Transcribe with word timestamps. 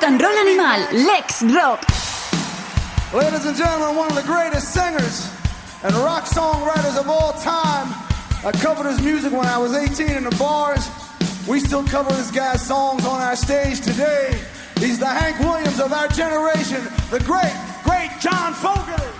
Rock 0.00 0.08
and 0.08 0.22
Roll 0.22 0.32
Animal, 0.32 1.06
Lex 1.08 1.42
Rock. 1.42 1.84
Ladies 3.12 3.44
and 3.44 3.54
gentlemen, 3.54 3.96
one 3.96 4.08
of 4.08 4.14
the 4.14 4.22
greatest 4.22 4.72
singers 4.72 5.30
and 5.82 5.94
rock 5.96 6.24
songwriters 6.24 6.98
of 6.98 7.06
all 7.10 7.34
time. 7.34 7.88
I 8.42 8.50
covered 8.52 8.86
his 8.86 9.02
music 9.02 9.30
when 9.30 9.44
I 9.44 9.58
was 9.58 9.74
18 9.74 10.16
in 10.16 10.24
the 10.24 10.34
bars. 10.36 10.88
We 11.46 11.60
still 11.60 11.84
cover 11.84 12.10
this 12.12 12.30
guy's 12.30 12.66
songs 12.66 13.04
on 13.04 13.20
our 13.20 13.36
stage 13.36 13.82
today. 13.82 14.40
He's 14.78 14.98
the 14.98 15.06
Hank 15.06 15.38
Williams 15.40 15.80
of 15.80 15.92
our 15.92 16.08
generation, 16.08 16.82
the 17.10 17.20
great, 17.20 17.52
great 17.84 18.10
John 18.20 18.54
Fogerty. 18.54 19.19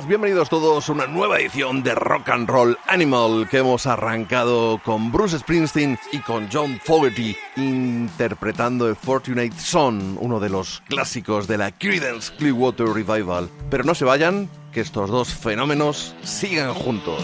Bienvenidos 0.00 0.48
todos 0.48 0.88
a 0.88 0.92
una 0.92 1.06
nueva 1.06 1.38
edición 1.38 1.82
de 1.82 1.94
Rock 1.94 2.30
and 2.30 2.48
Roll 2.48 2.78
Animal 2.86 3.46
que 3.50 3.58
hemos 3.58 3.86
arrancado 3.86 4.80
con 4.82 5.12
Bruce 5.12 5.38
Springsteen 5.38 5.98
y 6.12 6.20
con 6.20 6.48
John 6.50 6.80
Fogerty 6.82 7.36
interpretando 7.56 8.88
The 8.88 8.94
Fortunate 8.94 9.52
Son, 9.58 10.16
uno 10.18 10.40
de 10.40 10.48
los 10.48 10.82
clásicos 10.88 11.46
de 11.46 11.58
la 11.58 11.72
Creedence 11.72 12.32
Clearwater 12.36 12.86
Revival. 12.86 13.50
Pero 13.68 13.84
no 13.84 13.94
se 13.94 14.06
vayan, 14.06 14.48
que 14.72 14.80
estos 14.80 15.10
dos 15.10 15.34
fenómenos 15.34 16.14
sigan 16.22 16.72
juntos. 16.72 17.22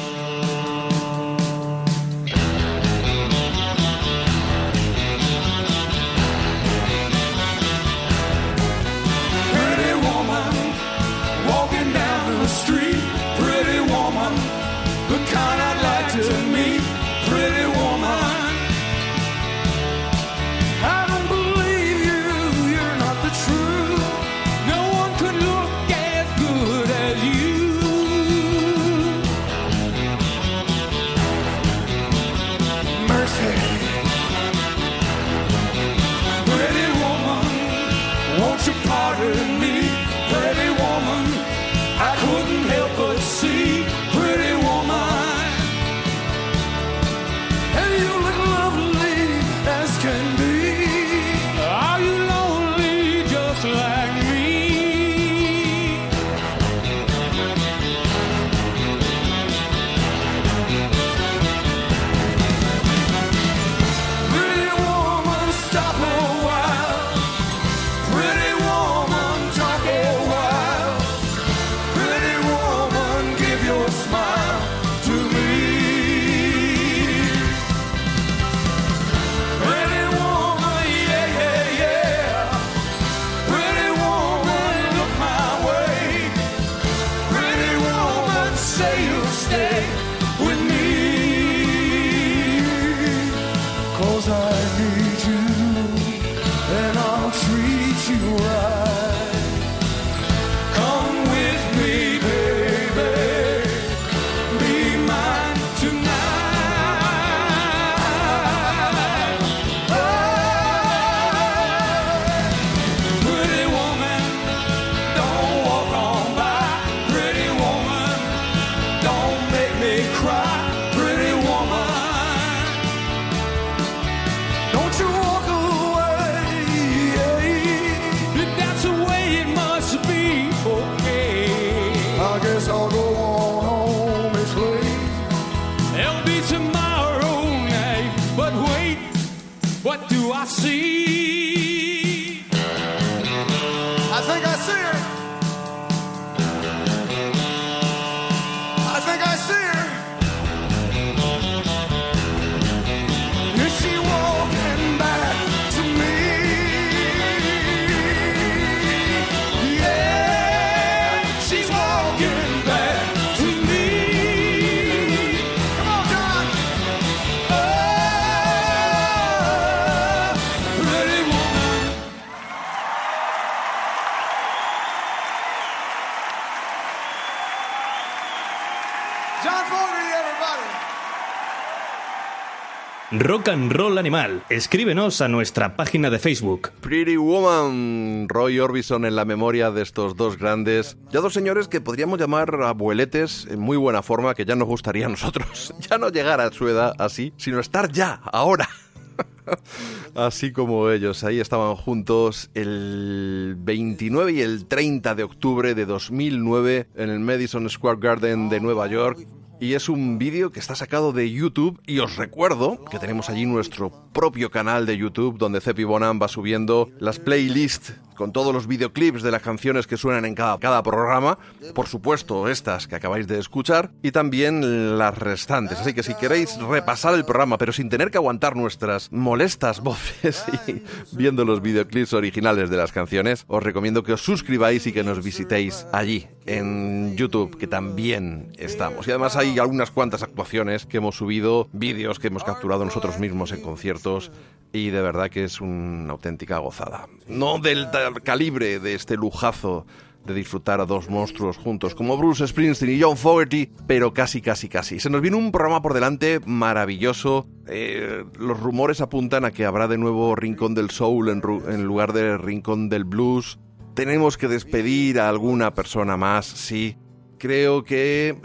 Rock 183.49 183.73
Roll 183.73 183.97
Animal. 183.97 184.43
Escríbenos 184.51 185.23
a 185.23 185.29
nuestra 185.29 185.75
página 185.75 186.11
de 186.11 186.19
Facebook. 186.19 186.71
Pretty 186.83 187.17
Woman, 187.17 188.29
Roy 188.29 188.61
Orbison 188.61 189.07
en 189.07 189.17
la 189.17 189.25
memoria 189.25 189.71
de 189.71 189.81
estos 189.81 190.17
dos 190.17 190.37
grandes, 190.37 190.99
ya 191.11 191.21
dos 191.21 191.33
señores 191.33 191.67
que 191.67 191.81
podríamos 191.81 192.21
llamar 192.21 192.55
abueletes 192.63 193.47
en 193.51 193.61
muy 193.61 193.79
buena 193.79 194.03
forma, 194.03 194.35
que 194.35 194.45
ya 194.45 194.55
nos 194.55 194.69
gustaría 194.69 195.07
a 195.07 195.09
nosotros, 195.09 195.73
ya 195.91 195.97
no 195.97 196.11
llegar 196.11 196.43
a 196.43 196.53
su 196.53 196.69
edad 196.69 196.93
así, 196.99 197.33
sino 197.39 197.59
estar 197.59 197.91
ya, 197.91 198.21
ahora. 198.25 198.69
Así 200.15 200.53
como 200.53 200.91
ellos, 200.91 201.25
ahí 201.25 201.41
estaban 201.41 201.75
juntos 201.75 202.51
el 202.53 203.57
29 203.59 204.33
y 204.33 204.41
el 204.43 204.67
30 204.67 205.15
de 205.15 205.23
octubre 205.23 205.75
de 205.75 205.87
2009 205.87 206.89
en 206.95 207.09
el 207.09 207.21
Madison 207.21 207.69
Square 207.71 207.99
Garden 207.99 208.51
de 208.51 208.61
Nueva 208.61 208.89
York. 208.89 209.27
Y 209.61 209.75
es 209.75 209.89
un 209.89 210.19
vídeo 210.19 210.53
que 210.53 210.61
está 210.61 210.77
sacado 210.77 211.13
de 211.13 211.31
YouTube 211.31 211.81
y 211.87 211.99
os 211.99 212.17
recuerdo 212.17 212.85
que 212.85 212.99
tenemos 212.99 213.29
allí 213.29 213.45
nuestro 213.45 213.91
propio 214.13 214.51
canal 214.51 214.87
de 214.87 214.97
YouTube 214.97 215.37
donde 215.37 215.61
Cepi 215.61 215.85
Bonham 215.85 216.21
va 216.23 216.29
subiendo 216.29 216.89
las 217.01 217.19
playlists 217.19 217.95
con 218.19 218.33
todos 218.33 218.53
los 218.53 218.67
videoclips 218.67 219.23
de 219.23 219.31
las 219.31 219.43
canciones 219.43 219.87
que 219.87 219.97
suenan 219.97 220.25
en 220.25 220.35
cada, 220.35 220.59
cada 220.59 220.83
programa, 220.83 221.39
por 221.73 221.87
supuesto 221.87 222.49
estas 222.49 222.89
que 222.89 222.97
acabáis 222.97 223.29
de 223.29 223.39
escuchar 223.39 223.93
y 224.03 224.11
también 224.11 224.99
las 224.99 225.17
restantes. 225.17 225.79
Así 225.79 225.95
que 225.95 226.03
si 226.03 226.15
queréis 226.17 226.59
repasar 226.61 227.15
el 227.15 227.25
programa 227.25 227.59
pero 227.59 227.73
sin 227.73 227.89
tener 227.89 228.11
que 228.11 228.19
aguantar 228.19 228.57
nuestras 228.57 229.13
molestas 229.13 229.81
voces 229.81 230.45
y 230.67 230.83
viendo 231.13 231.45
los 231.45 231.63
videoclips 231.63 232.13
originales 232.13 232.71
de 232.71 232.77
las 232.77 232.91
canciones, 232.91 233.45
os 233.47 233.63
recomiendo 233.63 234.03
que 234.03 234.13
os 234.13 234.21
suscribáis 234.21 234.89
y 234.89 234.93
que 234.93 235.05
nos 235.05 235.23
visitéis 235.23 235.87
allí 235.93 236.27
en 236.45 237.17
YouTube, 237.17 237.57
que 237.57 237.69
también 237.69 238.53
estamos. 238.59 239.07
Y 239.07 239.11
además 239.11 239.37
hay 239.37 239.61
algunas 239.61 239.93
cuantas 239.93 240.25
actuaciones 240.25 240.87
que 240.87 240.97
hemos 240.97 241.15
subido, 241.15 241.69
vídeos 241.73 242.19
que 242.19 242.27
hemos 242.27 242.43
capturado 242.43 242.85
nosotros 242.85 243.21
mismos 243.21 243.53
en 243.53 243.61
conciertos 243.61 244.33
y 244.73 244.91
de 244.91 245.01
verdad 245.01 245.31
que 245.31 245.45
es 245.45 245.61
una 245.61 246.13
auténtica 246.13 246.59
gozada. 246.59 247.07
No 247.27 247.59
del 247.59 247.91
calibre 248.15 248.79
de 248.81 248.95
este 248.95 249.17
lujazo 249.17 249.87
de 250.27 250.35
disfrutar 250.35 250.81
a 250.81 250.87
dos 250.87 251.09
monstruos 251.09 251.57
juntos 251.57 251.95
como 251.95 252.17
Bruce 252.17 252.47
Springsteen 252.47 252.97
y 252.97 253.01
John 253.01 253.17
Fogerty, 253.17 253.71
pero 253.87 254.13
casi, 254.13 254.41
casi, 254.41 254.69
casi. 254.69 255.01
Se 255.01 255.11
nos 255.11 255.23
viene 255.23 255.37
un 255.37 255.51
programa 255.51 255.83
por 255.83 255.95
delante 255.95 256.41
maravilloso. 256.45 257.49
Eh, 257.67 258.25
los 258.39 258.61
rumores 258.61 259.01
apuntan 259.01 259.45
a 259.45 259.51
que 259.51 259.65
habrá 259.65 259.89
de 259.89 259.99
nuevo 259.99 260.37
Rincón 260.37 260.75
del 260.75 260.91
Soul 260.91 261.31
en, 261.31 261.43
en 261.69 261.85
lugar 261.85 262.13
de 262.13 262.37
Rincón 262.37 262.89
del 262.89 263.05
Blues. 263.05 263.59
Tenemos 263.95 264.37
que 264.37 264.49
despedir 264.49 265.19
a 265.19 265.29
alguna 265.29 265.75
persona 265.75 266.17
más, 266.17 266.47
sí. 266.47 266.97
Creo 267.39 267.85
que 267.85 268.37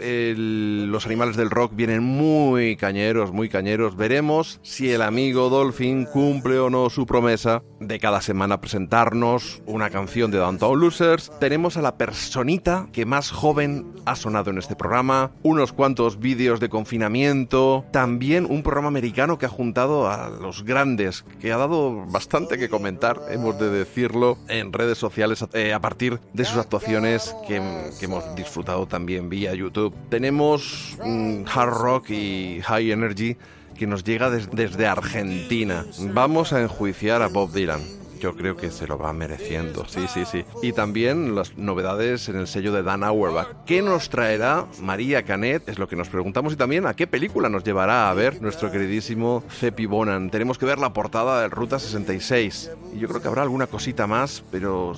los 0.88 1.06
animales 1.06 1.36
del 1.36 1.50
rock 1.50 1.72
vienen 1.74 2.02
muy 2.02 2.76
cañeros, 2.76 3.32
muy 3.32 3.48
cañeros. 3.48 3.96
Veremos 3.96 4.60
si 4.62 4.92
el 4.92 5.02
amigo 5.02 5.48
Dolphin 5.48 6.04
cumple 6.04 6.58
o 6.58 6.70
no 6.70 6.88
su 6.90 7.04
promesa 7.04 7.62
de 7.80 7.98
cada 7.98 8.20
semana 8.20 8.60
presentarnos 8.60 9.62
una 9.66 9.90
canción 9.90 10.30
de 10.30 10.38
Downtown 10.38 10.80
Losers. 10.80 11.32
Tenemos 11.40 11.76
a 11.76 11.82
la 11.82 11.96
personita 11.98 12.88
que 12.92 13.04
más 13.04 13.30
joven 13.30 13.92
ha 14.06 14.16
sonado 14.16 14.50
en 14.50 14.58
este 14.58 14.76
programa, 14.76 15.32
unos 15.42 15.72
cuantos 15.72 16.18
vídeos 16.18 16.60
de 16.60 16.68
confinamiento, 16.68 17.84
también 17.90 18.46
un 18.48 18.62
programa 18.62 18.88
americano 18.88 19.38
que 19.38 19.46
ha 19.46 19.50
juntado 19.50 20.08
a 20.08 20.30
los 20.30 20.64
grandes, 20.64 21.24
que 21.40 21.52
ha 21.52 21.56
dado 21.56 22.06
bastante 22.06 22.58
que 22.58 22.68
comentar, 22.68 23.20
hemos 23.30 23.58
de 23.58 23.70
decirlo, 23.70 24.38
en 24.48 24.72
redes 24.72 24.98
sociales 24.98 25.44
eh, 25.52 25.72
a 25.72 25.80
partir 25.80 26.20
de 26.32 26.44
sus 26.44 26.58
actuaciones 26.58 27.34
que 27.48 27.60
hemos 28.00 28.34
disfrutado 28.36 28.83
también 28.86 29.28
vía 29.28 29.54
YouTube. 29.54 29.94
Tenemos 30.08 30.96
hard 31.00 31.70
rock 31.74 32.10
y 32.10 32.60
high 32.62 32.90
energy 32.90 33.36
que 33.78 33.86
nos 33.86 34.04
llega 34.04 34.30
des- 34.30 34.50
desde 34.50 34.86
Argentina. 34.86 35.84
Vamos 36.12 36.52
a 36.52 36.60
enjuiciar 36.62 37.22
a 37.22 37.28
Bob 37.28 37.52
Dylan. 37.52 37.80
Yo 38.20 38.34
creo 38.36 38.56
que 38.56 38.70
se 38.70 38.86
lo 38.86 38.96
va 38.96 39.12
mereciendo, 39.12 39.86
sí, 39.86 40.06
sí, 40.08 40.24
sí. 40.24 40.44
Y 40.62 40.72
también 40.72 41.34
las 41.34 41.58
novedades 41.58 42.28
en 42.30 42.36
el 42.36 42.46
sello 42.46 42.72
de 42.72 42.82
Dan 42.82 43.02
Auerbach. 43.04 43.48
¿Qué 43.66 43.82
nos 43.82 44.08
traerá 44.08 44.64
María 44.80 45.24
Canet? 45.24 45.68
Es 45.68 45.78
lo 45.78 45.88
que 45.88 45.96
nos 45.96 46.08
preguntamos. 46.08 46.54
Y 46.54 46.56
también 46.56 46.86
a 46.86 46.94
qué 46.94 47.06
película 47.06 47.50
nos 47.50 47.64
llevará 47.64 48.08
a 48.08 48.14
ver 48.14 48.40
nuestro 48.40 48.70
queridísimo 48.70 49.42
Cepi 49.50 49.84
Bonan. 49.84 50.30
Tenemos 50.30 50.56
que 50.56 50.64
ver 50.64 50.78
la 50.78 50.94
portada 50.94 51.42
de 51.42 51.48
Ruta 51.48 51.78
66. 51.78 52.70
Y 52.94 53.00
yo 53.00 53.08
creo 53.08 53.20
que 53.20 53.28
habrá 53.28 53.42
alguna 53.42 53.66
cosita 53.66 54.06
más, 54.06 54.42
pero 54.50 54.94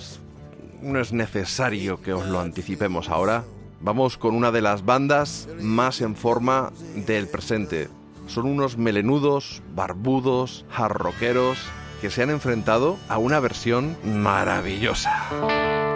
no 0.82 1.00
es 1.00 1.12
necesario 1.12 2.00
que 2.00 2.12
os 2.12 2.26
lo 2.26 2.38
anticipemos 2.38 3.08
ahora. 3.08 3.42
Vamos 3.80 4.16
con 4.16 4.34
una 4.34 4.50
de 4.50 4.62
las 4.62 4.84
bandas 4.84 5.48
más 5.60 6.00
en 6.00 6.16
forma 6.16 6.72
del 6.94 7.28
presente. 7.28 7.88
Son 8.26 8.46
unos 8.46 8.76
melenudos, 8.78 9.62
barbudos, 9.74 10.64
jarroqueros 10.70 11.58
que 12.00 12.10
se 12.10 12.22
han 12.22 12.30
enfrentado 12.30 12.96
a 13.08 13.18
una 13.18 13.40
versión 13.40 13.96
maravillosa. 14.04 15.95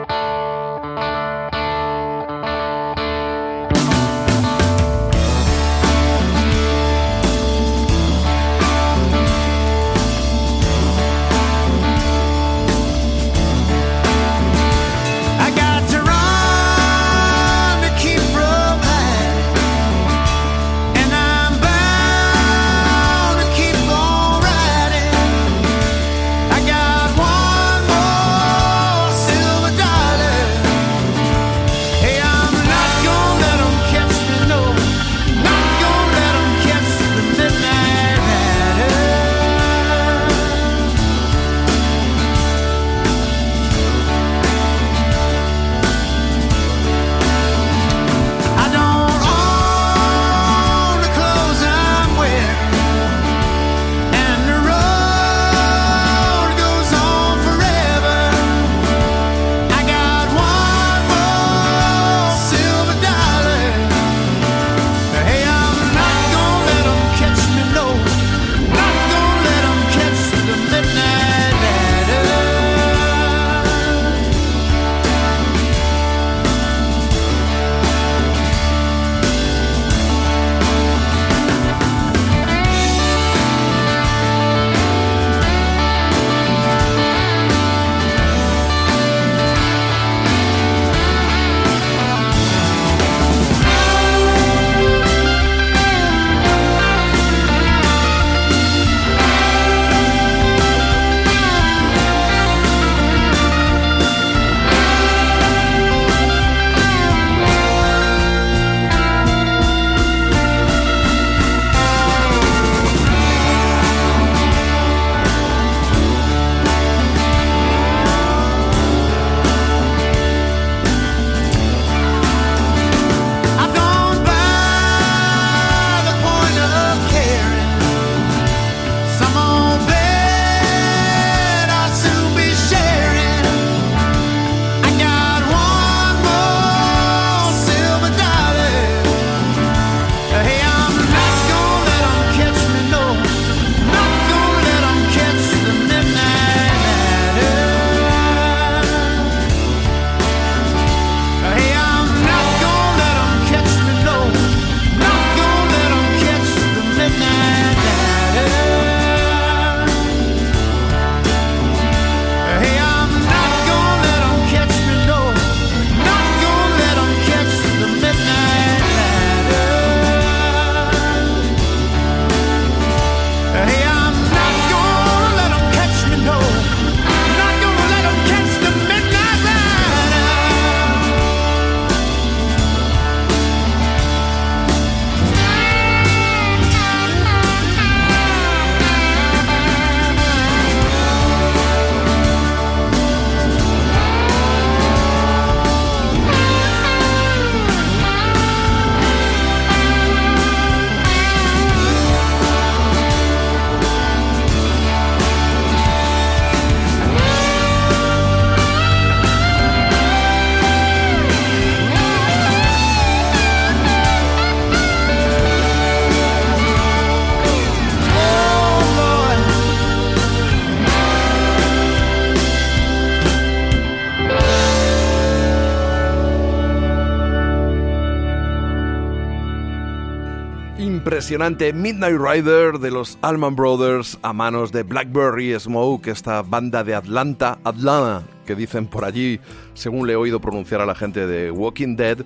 Midnight 231.31 232.19
Rider 232.19 232.81
de 232.81 232.91
los 232.91 233.17
Allman 233.23 233.55
Brothers 233.55 234.19
a 234.23 234.33
manos 234.33 234.73
de 234.73 234.83
Blackberry 234.83 235.57
Smoke, 235.61 236.09
esta 236.09 236.43
banda 236.43 236.83
de 236.83 236.97
Atlanta, 236.97 237.61
Atlanta, 237.63 238.27
que 238.45 238.57
dicen 238.57 238.89
por 238.89 239.05
allí, 239.05 239.39
según 239.75 240.09
le 240.09 240.15
he 240.15 240.17
oído 240.17 240.41
pronunciar 240.41 240.81
a 240.81 240.87
la 240.87 240.97
gente 240.97 241.29
de 241.29 241.53
Walking 241.53 241.95
Dead, 241.95 242.19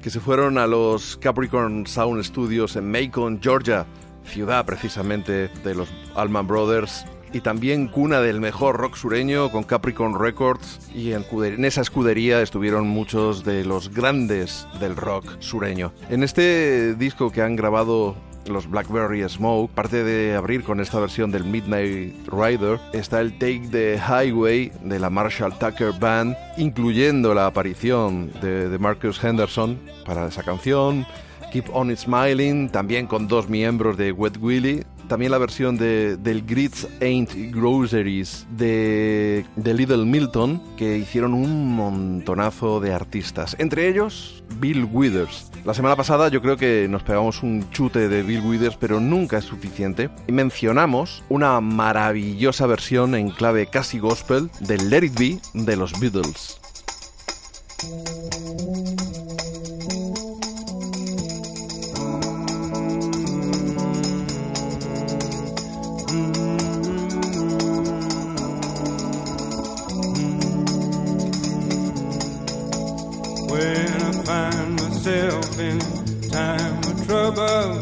que 0.00 0.10
se 0.10 0.20
fueron 0.20 0.58
a 0.58 0.68
los 0.68 1.16
Capricorn 1.16 1.88
Sound 1.88 2.22
Studios 2.22 2.76
en 2.76 2.88
Macon, 2.88 3.40
Georgia, 3.42 3.84
ciudad 4.22 4.64
precisamente 4.64 5.48
de 5.48 5.74
los 5.74 5.88
Allman 6.14 6.46
Brothers, 6.46 7.04
y 7.32 7.40
también 7.40 7.88
cuna 7.88 8.20
del 8.20 8.40
mejor 8.40 8.76
rock 8.76 8.94
sureño 8.94 9.50
con 9.50 9.64
Capricorn 9.64 10.20
Records 10.20 10.78
y 10.94 11.14
en, 11.14 11.24
esa 11.64 11.80
escudería 11.80 12.42
estuvieron 12.42 12.86
muchos 12.86 13.42
de 13.42 13.64
los 13.64 13.92
grandes 13.92 14.68
del 14.78 14.94
rock 14.94 15.26
sureño. 15.40 15.92
En 16.10 16.22
este 16.22 16.94
disco 16.94 17.32
que 17.32 17.42
han 17.42 17.56
grabado 17.56 18.14
los 18.46 18.68
Blackberry 18.68 19.28
Smoke, 19.28 19.72
parte 19.72 20.04
de 20.04 20.34
abrir 20.34 20.64
con 20.64 20.80
esta 20.80 20.98
versión 21.00 21.30
del 21.30 21.44
Midnight 21.44 22.14
Rider, 22.28 22.78
está 22.92 23.20
el 23.20 23.32
Take 23.38 23.68
the 23.70 23.98
Highway 23.98 24.72
de 24.82 24.98
la 24.98 25.10
Marshall 25.10 25.58
Tucker 25.58 25.92
Band, 25.98 26.36
incluyendo 26.56 27.34
la 27.34 27.46
aparición 27.46 28.32
de, 28.40 28.68
de 28.68 28.78
Marcus 28.78 29.22
Henderson 29.22 29.78
para 30.04 30.26
esa 30.26 30.42
canción. 30.42 31.06
Keep 31.52 31.66
On 31.74 31.94
Smiling, 31.94 32.70
también 32.70 33.06
con 33.06 33.28
dos 33.28 33.50
miembros 33.50 33.98
de 33.98 34.10
Wet 34.10 34.38
Willie, 34.40 34.84
también 35.12 35.30
la 35.30 35.36
versión 35.36 35.76
de, 35.76 36.16
del 36.16 36.42
Grits 36.46 36.88
Ain't 37.02 37.34
Groceries 37.54 38.46
de, 38.56 39.44
de 39.56 39.74
Little 39.74 40.06
Milton, 40.06 40.62
que 40.78 40.96
hicieron 40.96 41.34
un 41.34 41.76
montonazo 41.76 42.80
de 42.80 42.94
artistas, 42.94 43.54
entre 43.58 43.88
ellos 43.88 44.42
Bill 44.58 44.88
Withers. 44.90 45.50
La 45.66 45.74
semana 45.74 45.96
pasada 45.96 46.28
yo 46.28 46.40
creo 46.40 46.56
que 46.56 46.86
nos 46.88 47.02
pegamos 47.02 47.42
un 47.42 47.68
chute 47.72 48.08
de 48.08 48.22
Bill 48.22 48.40
Withers, 48.40 48.78
pero 48.78 49.00
nunca 49.00 49.36
es 49.36 49.44
suficiente. 49.44 50.08
Y 50.26 50.32
mencionamos 50.32 51.22
una 51.28 51.60
maravillosa 51.60 52.66
versión 52.66 53.14
en 53.14 53.28
clave 53.28 53.66
casi 53.66 53.98
gospel 53.98 54.48
del 54.60 54.88
Let 54.88 55.04
It 55.04 55.18
Be 55.18 55.38
de 55.52 55.76
los 55.76 55.92
Beatles. 56.00 56.58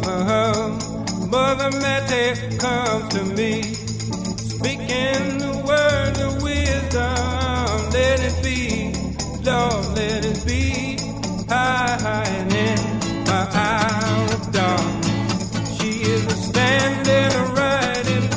Uh-huh. 0.07 0.71
Mother 1.27 1.71
Mary 1.79 2.57
comes 2.59 3.09
to 3.15 3.25
me, 3.25 3.63
speaking 3.63 5.39
the 5.39 5.63
word 5.67 6.19
of 6.19 6.43
wisdom. 6.43 7.91
Let 7.93 8.21
it 8.23 8.43
be, 8.43 8.95
Lord, 9.45 9.85
let 9.97 10.25
it 10.25 10.47
be. 10.47 10.97
High, 11.47 11.99
high 12.01 12.25
and 12.25 12.53
in 12.55 13.25
my 13.27 13.47
hour 13.53 14.35
of 14.35 14.53
dark. 14.53 15.05
She 15.79 16.01
is 16.01 16.25
a 16.27 16.37
standing 16.37 17.55
right 17.55 18.09
in 18.09 18.30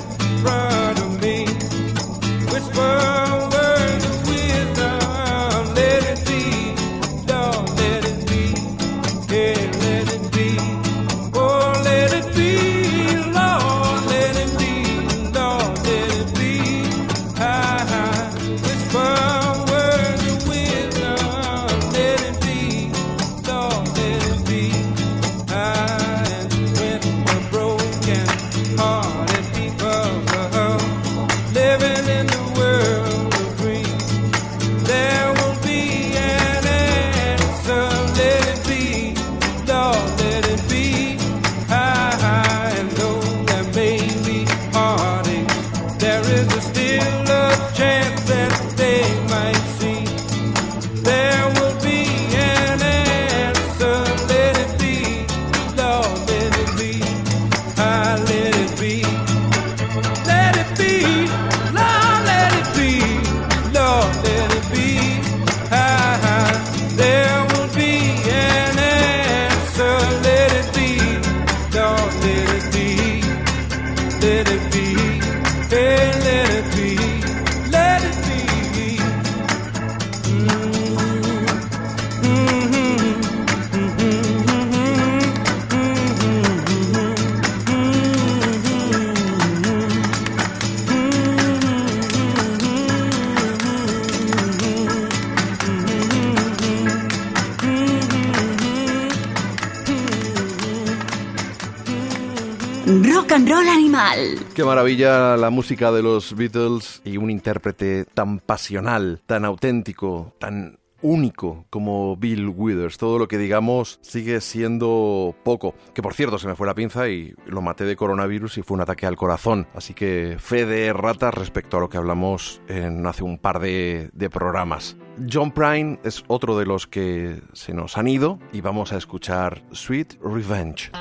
Qué 104.56 104.64
maravilla 104.64 105.36
la 105.36 105.50
música 105.50 105.92
de 105.92 106.04
los 106.04 106.36
Beatles 106.36 107.02
y 107.04 107.18
un 107.18 107.32
intérprete 107.32 108.06
tan 108.06 108.38
pasional, 108.38 109.20
tan 109.26 109.46
auténtico, 109.46 110.36
tan 110.38 110.78
único 111.02 111.66
como 111.72 112.16
Bill 112.18 112.50
Withers. 112.50 113.00
Todo 113.00 113.18
lo 113.18 113.28
que 113.28 113.40
digamos 113.40 113.98
sigue 114.04 114.42
siendo 114.42 115.36
poco. 115.44 115.74
Que 115.96 116.04
por 116.04 116.14
cierto, 116.14 116.38
se 116.38 116.48
me 116.48 116.56
fue 116.56 116.68
la 116.68 116.76
pinza 116.76 117.10
y 117.10 117.34
lo 117.48 117.64
maté 117.64 117.84
de 117.86 117.96
coronavirus 117.96 118.60
y 118.60 118.62
fue 118.62 118.76
un 118.76 118.82
ataque 118.82 119.08
al 119.08 119.18
corazón. 119.18 119.68
Así 119.74 119.96
que 119.96 120.38
fe 120.38 120.68
de 120.68 120.94
rata 120.94 121.32
respecto 121.32 121.78
a 121.78 121.80
lo 121.80 121.90
que 121.90 121.98
hablamos 121.98 122.62
en 122.68 123.08
hace 123.08 123.24
un 123.24 123.40
par 123.40 123.60
de, 123.60 124.12
de 124.14 124.30
programas. 124.30 124.98
John 125.32 125.52
Prine 125.52 126.00
es 126.04 126.24
otro 126.28 126.60
de 126.60 126.68
los 126.68 126.86
que 126.86 127.42
se 127.54 127.74
nos 127.74 127.98
han 127.98 128.08
ido 128.08 128.38
y 128.52 128.62
vamos 128.62 128.94
a 128.94 128.98
escuchar 128.98 129.64
Sweet 129.72 130.20
Revenge. 130.22 130.92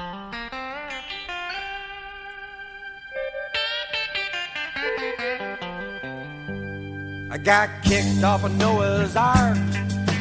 I 7.32 7.38
got 7.38 7.70
kicked 7.82 8.22
off 8.22 8.44
of 8.44 8.54
Noah's 8.58 9.16
Ark. 9.16 9.56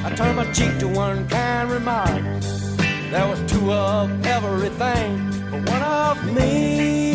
I 0.06 0.13
turned 0.15 0.38
my 0.38 0.50
cheek 0.54 0.80
to 0.80 0.88
one 0.88 1.28
kind 1.28 1.69
remark. 1.69 2.24
There 3.12 3.28
was 3.28 3.41
two 3.52 3.74
of 3.74 4.26
everything, 4.26 5.30
but 5.52 5.69
one 5.69 5.82
of 5.82 6.34
me. 6.34 7.12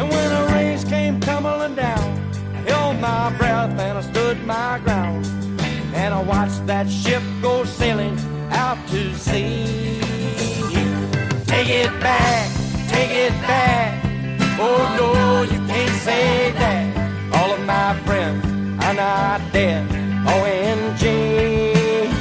And 0.00 0.10
when 0.10 0.28
the 0.28 0.52
rains 0.52 0.82
came 0.82 1.20
tumbling 1.20 1.76
down, 1.76 2.02
I 2.52 2.68
held 2.68 2.98
my 2.98 3.32
breath 3.38 3.78
and 3.78 3.96
I 3.96 4.00
stood 4.00 4.44
my 4.44 4.80
ground. 4.82 5.24
And 5.94 6.12
I 6.12 6.20
watched 6.20 6.66
that 6.66 6.90
ship 6.90 7.22
go 7.40 7.64
sailing 7.64 8.18
out 8.50 8.88
to 8.88 9.14
sea. 9.14 10.00
Take 11.46 11.68
it 11.68 11.92
back, 12.00 12.50
take 12.88 13.12
it 13.12 13.32
back. 13.42 14.04
Oh 14.58 14.96
no, 14.98 15.42
you 15.42 15.64
can't 15.68 16.02
say 16.02 16.50
that 16.50 16.95
my 17.66 17.98
friends 18.06 18.44
are 18.84 18.94
not 18.94 19.40
dead. 19.52 19.88
OMG, 20.26 21.04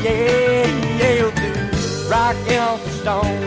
yeah, 0.04 0.66
yeah, 1.00 1.30
do 1.30 2.10
rock 2.10 2.36
and 2.50 2.82
stone. 2.92 3.42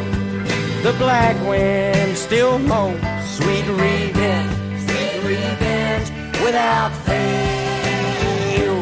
The 0.82 0.92
black 0.98 1.37
wind 1.46 2.16
still 2.16 2.58
moans, 2.58 3.02
sweet 3.37 3.66
revenge, 3.66 4.52
sweet 4.87 5.22
revenge 5.24 6.11
without 6.44 6.92
fail. 7.04 8.78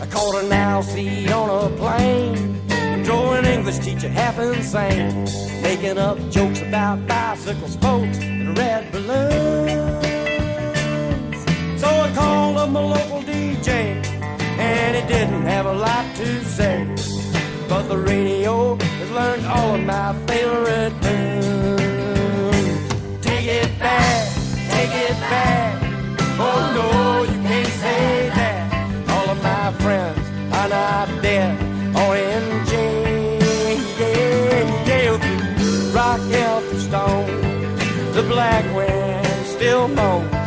I 0.00 0.06
caught 0.06 0.44
an 0.44 0.82
seat 0.84 1.32
on 1.32 1.50
a 1.50 1.76
plane, 1.76 3.04
drove 3.04 3.38
an 3.38 3.46
English 3.46 3.78
teacher 3.80 4.08
half 4.08 4.38
insane, 4.38 5.24
making 5.62 5.98
up 5.98 6.18
jokes 6.30 6.60
about 6.62 7.06
bicycle 7.08 7.68
spokes 7.68 8.18
and 8.18 8.56
red 8.56 8.92
balloons. 8.92 10.15
So 11.78 11.88
I 11.88 12.10
called 12.14 12.56
up 12.56 12.70
my 12.70 12.80
local 12.80 13.20
DJ, 13.22 13.70
and 14.58 14.96
he 14.96 15.02
didn't 15.06 15.42
have 15.42 15.66
a 15.66 15.72
lot 15.72 16.04
to 16.16 16.44
say. 16.44 16.86
But 17.68 17.82
the 17.88 17.98
radio 17.98 18.76
has 18.76 19.10
learned 19.10 19.46
all 19.46 19.74
of 19.74 19.82
my 19.84 20.14
favorite 20.26 20.94
tunes. 21.02 22.80
Take 23.20 23.46
it 23.46 23.78
back, 23.78 24.28
take 24.70 24.94
it 25.08 25.16
back. 25.32 25.82
Oh 26.38 26.60
no, 26.78 26.88
you 27.30 27.38
can't 27.48 27.72
say 27.84 28.30
that. 28.38 28.60
All 29.10 29.28
of 29.30 29.42
my 29.42 29.72
friends 29.82 30.24
are 30.52 30.68
not 30.68 31.08
dead 31.22 31.58
or 31.94 32.16
in 32.16 32.66
jail. 32.66 32.96
Rock, 35.96 36.20
Stone, 36.78 37.26
the 38.12 38.22
black 38.28 38.64
wind 38.76 39.46
still 39.46 39.88
moans. 39.88 40.45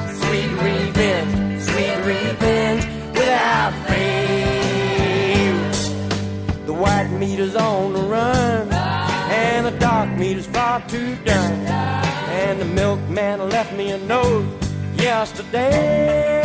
Meter's 7.19 7.55
on 7.55 7.91
the 7.91 7.99
run, 7.99 8.71
and 8.71 9.65
the 9.65 9.71
dark 9.71 10.09
meter's 10.17 10.47
far 10.47 10.81
too 10.87 11.17
done. 11.25 11.53
And 12.39 12.61
the 12.61 12.65
milkman 12.65 13.49
left 13.49 13.73
me 13.73 13.91
a 13.91 13.97
note 13.97 14.45
yesterday. 14.95 16.41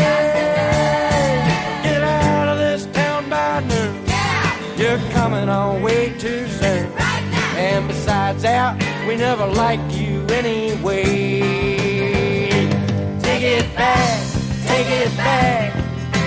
Get 1.85 2.03
out 2.03 2.49
of 2.49 2.59
this 2.59 2.87
town 2.87 3.31
by 3.31 3.61
noon. 3.61 4.05
You're 4.77 4.99
coming 5.13 5.49
on 5.49 5.81
way 5.81 6.13
too 6.19 6.49
soon. 6.49 6.91
And 7.57 7.87
besides 7.87 8.43
that, 8.43 8.77
we 9.07 9.15
never 9.15 9.47
liked 9.47 9.93
you 9.93 10.27
anyway. 10.27 11.41
Take 13.23 13.43
it 13.43 13.77
back, 13.77 14.27
take 14.67 14.91
it 14.91 15.17
back. 15.17 15.73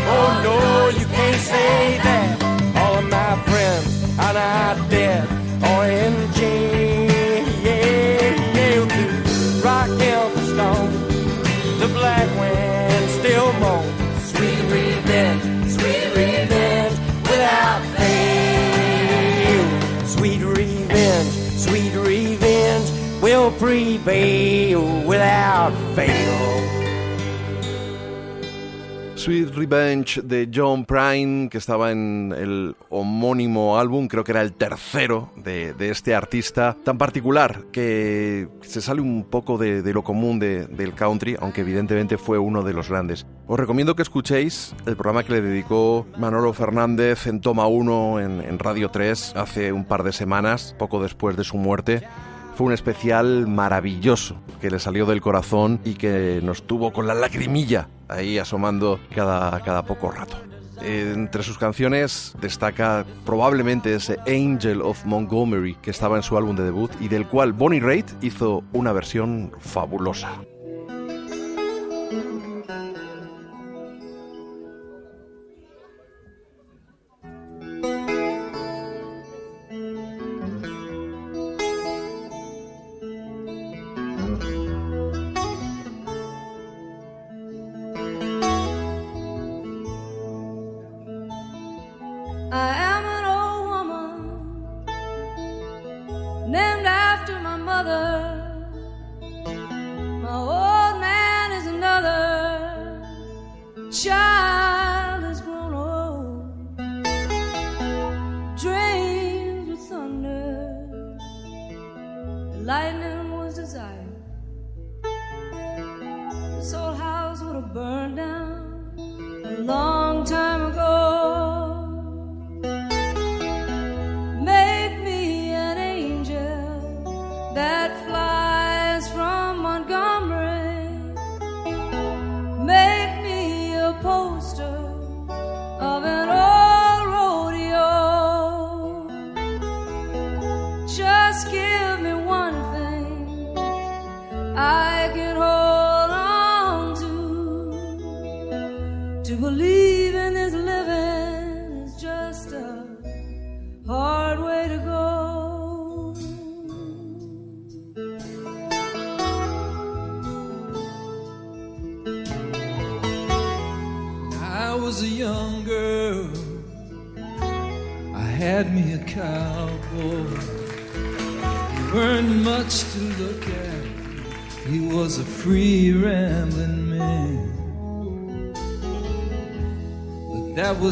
Oh 0.10 0.42
no, 0.42 0.98
you 0.98 1.06
can't 1.06 1.42
say 1.42 2.00
that. 2.02 2.42
All 2.78 2.96
of 3.00 3.10
my 3.10 3.36
friends 3.44 3.97
are 4.20 4.34
not 4.34 4.90
dead 4.90 5.28
or 5.64 5.86
in 5.86 6.34
jail. 6.34 7.08
Rock 9.64 9.90
Elton 9.90 10.46
Stone, 10.54 10.92
the 11.80 11.88
black 11.94 12.28
wind 12.40 13.10
still 13.20 13.52
moans. 13.54 14.32
Sweet 14.32 14.62
revenge, 14.72 15.72
sweet 15.72 16.10
revenge 16.16 16.98
without 17.24 17.82
fail. 17.98 19.66
Sweet 20.08 20.42
revenge, 20.42 21.32
sweet 21.66 21.94
revenge 21.96 22.90
will 23.22 23.52
prevail 23.52 25.04
without 25.06 25.74
fail. 25.96 26.77
Sweet 29.28 29.56
Revenge 29.56 30.22
de 30.22 30.50
John 30.56 30.86
Prine, 30.86 31.50
que 31.50 31.58
estaba 31.58 31.92
en 31.92 32.34
el 32.34 32.78
homónimo 32.88 33.78
álbum, 33.78 34.08
creo 34.08 34.24
que 34.24 34.32
era 34.32 34.42
el 34.42 34.54
tercero 34.54 35.34
de, 35.36 35.74
de 35.74 35.90
este 35.90 36.16
artista 36.16 36.78
tan 36.86 36.98
particular, 36.98 37.66
que 37.74 38.48
se 38.62 38.80
sale 38.80 39.02
un 39.02 39.26
poco 39.26 39.58
de, 39.58 39.82
de 39.82 39.94
lo 39.94 40.02
común 40.02 40.40
de, 40.40 40.66
del 40.68 40.94
country, 40.94 41.36
aunque 41.42 41.60
evidentemente 41.60 42.18
fue 42.18 42.38
uno 42.38 42.64
de 42.64 42.72
los 42.72 42.88
grandes. 42.88 43.26
Os 43.48 43.60
recomiendo 43.60 43.98
que 43.98 44.04
escuchéis 44.04 44.74
el 44.86 44.96
programa 44.96 45.26
que 45.26 45.34
le 45.34 45.42
dedicó 45.42 46.08
Manolo 46.18 46.54
Fernández 46.54 47.28
en 47.28 47.42
Toma 47.42 47.68
1 47.68 48.22
en, 48.22 48.40
en 48.40 48.60
Radio 48.60 48.92
3 48.92 49.34
hace 49.36 49.74
un 49.74 49.84
par 49.84 50.04
de 50.04 50.14
semanas, 50.14 50.74
poco 50.80 51.04
después 51.04 51.36
de 51.36 51.44
su 51.44 51.58
muerte. 51.58 52.08
Fue 52.58 52.66
un 52.66 52.74
especial 52.74 53.46
maravilloso 53.46 54.36
que 54.60 54.72
le 54.72 54.80
salió 54.80 55.06
del 55.06 55.22
corazón 55.22 55.80
y 55.86 55.94
que 55.94 56.40
nos 56.42 56.66
tuvo 56.66 56.92
con 56.92 57.06
la 57.06 57.14
lagrimilla 57.14 57.88
ahí 58.08 58.40
asomando 58.40 59.00
cada, 59.14 59.62
cada 59.62 59.86
poco 59.86 60.10
rato. 60.10 60.38
Entre 60.82 61.44
sus 61.44 61.60
canciones 61.60 62.34
destaca 62.42 63.06
probablemente 63.28 63.94
ese 63.94 64.18
Angel 64.26 64.82
of 64.82 65.06
Montgomery 65.06 65.76
que 65.84 65.92
estaba 65.92 66.18
en 66.18 66.24
su 66.24 66.36
álbum 66.36 66.56
de 66.56 66.64
debut 66.64 66.90
y 67.00 67.10
del 67.10 67.28
cual 67.28 67.54
Bonnie 67.54 67.80
Raitt 67.80 68.10
hizo 68.24 68.64
una 68.74 68.92
versión 68.92 69.52
fabulosa. 69.60 70.32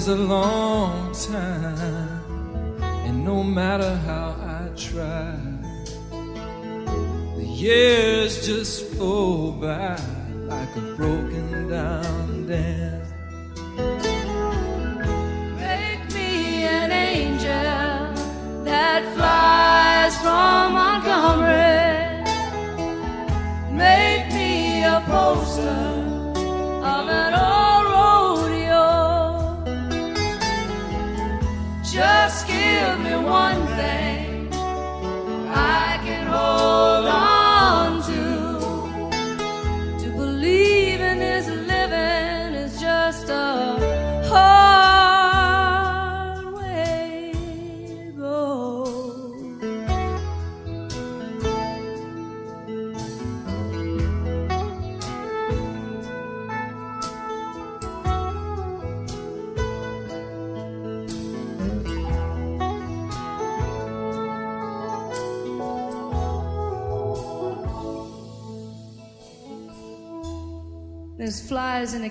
But 0.05 0.19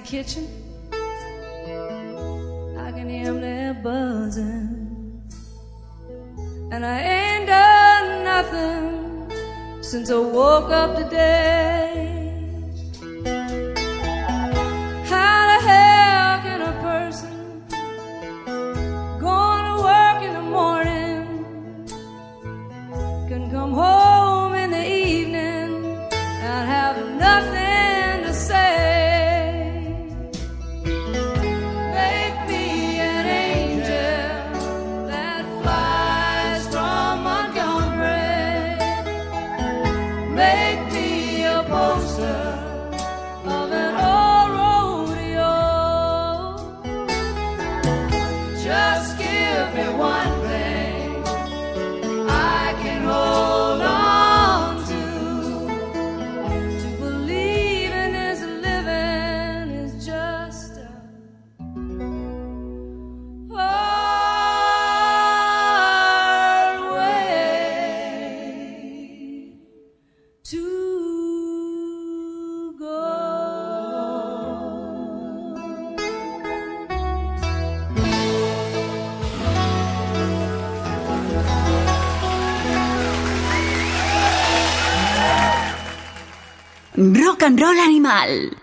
kitchen. 0.04 0.53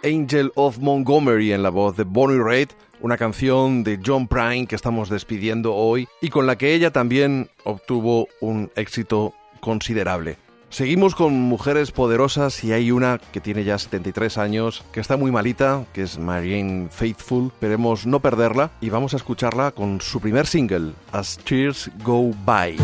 Angel 0.04 0.52
of 0.56 0.80
Montgomery 0.80 1.54
en 1.54 1.64
la 1.64 1.70
voz 1.70 1.98
de 1.98 2.04
Bonnie 2.04 2.42
Raitt, 2.42 2.72
una 3.02 3.18
canción 3.18 3.84
de 3.84 4.00
John 4.04 4.28
Prine 4.28 4.68
que 4.68 4.76
estamos 4.76 5.10
despidiendo 5.10 5.74
hoy 5.76 6.08
y 6.22 6.30
con 6.30 6.48
la 6.48 6.58
que 6.58 6.74
ella 6.74 6.92
también 6.92 7.50
obtuvo 7.64 8.28
un 8.40 8.72
éxito 8.76 9.34
considerable. 9.60 10.38
Seguimos 10.70 11.16
con 11.16 11.34
mujeres 11.34 11.92
poderosas 11.92 12.64
y 12.64 12.72
hay 12.72 12.92
una 12.92 13.20
que 13.34 13.42
tiene 13.42 13.66
ya 13.66 13.78
73 13.78 14.38
años, 14.38 14.86
que 14.94 15.02
está 15.02 15.18
muy 15.18 15.30
malita, 15.30 15.86
que 15.92 16.04
es 16.04 16.18
Marianne 16.18 16.88
Faithful. 16.90 17.48
Esperemos 17.48 18.06
no 18.06 18.22
perderla 18.22 18.72
y 18.80 18.90
vamos 18.90 19.14
a 19.14 19.18
escucharla 19.18 19.72
con 19.72 20.00
su 20.00 20.22
primer 20.22 20.48
single, 20.48 20.94
As 21.12 21.38
Tears 21.40 21.92
Go 22.06 22.32
By. 22.46 22.78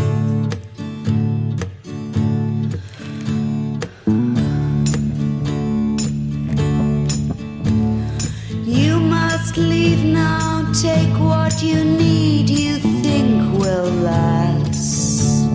Take 10.82 11.18
what 11.18 11.60
you 11.60 11.82
need, 11.84 12.48
you 12.48 12.76
think 13.02 13.58
will 13.58 13.90
last. 13.90 15.48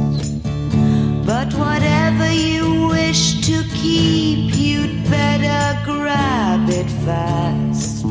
But 1.26 1.54
whatever 1.54 2.30
you 2.30 2.88
wish 2.88 3.40
to 3.48 3.64
keep, 3.74 4.54
you'd 4.54 5.10
better 5.10 5.80
grab 5.86 6.70
it 6.70 6.90
fast. 7.06 8.06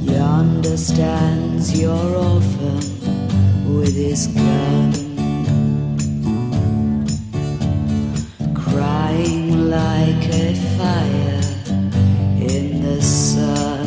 Yonder 0.00 0.76
stands 0.76 1.76
your 1.80 2.14
orphan 2.14 2.78
with 3.78 3.96
his 3.96 4.28
gun, 4.28 4.92
crying 8.54 9.70
like 9.70 10.24
a 10.28 10.54
fire 10.76 11.42
in 12.38 12.80
the 12.82 13.02
sun. 13.02 13.77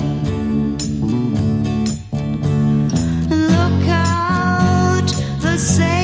The 5.78 6.01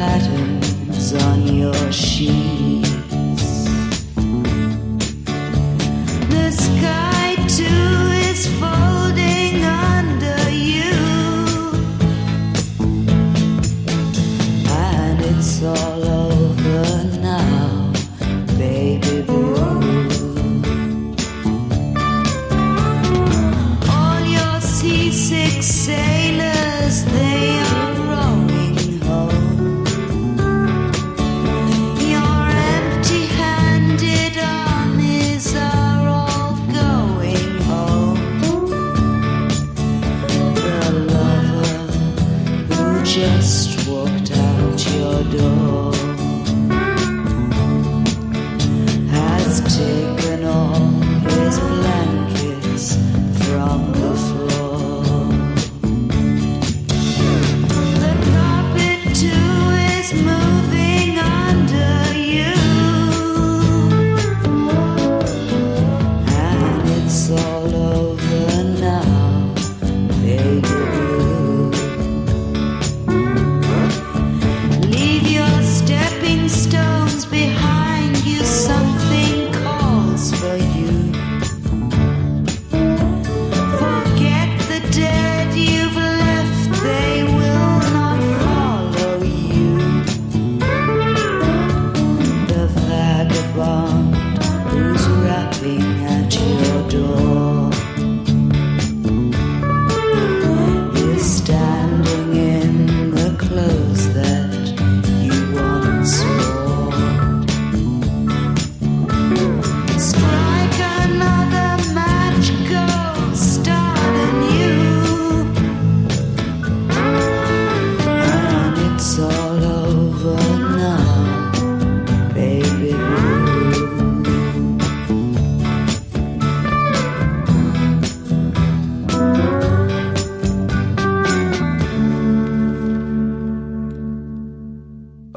patterns 0.00 1.12
on 1.12 1.46
your 1.46 1.92
sheets. 1.92 2.39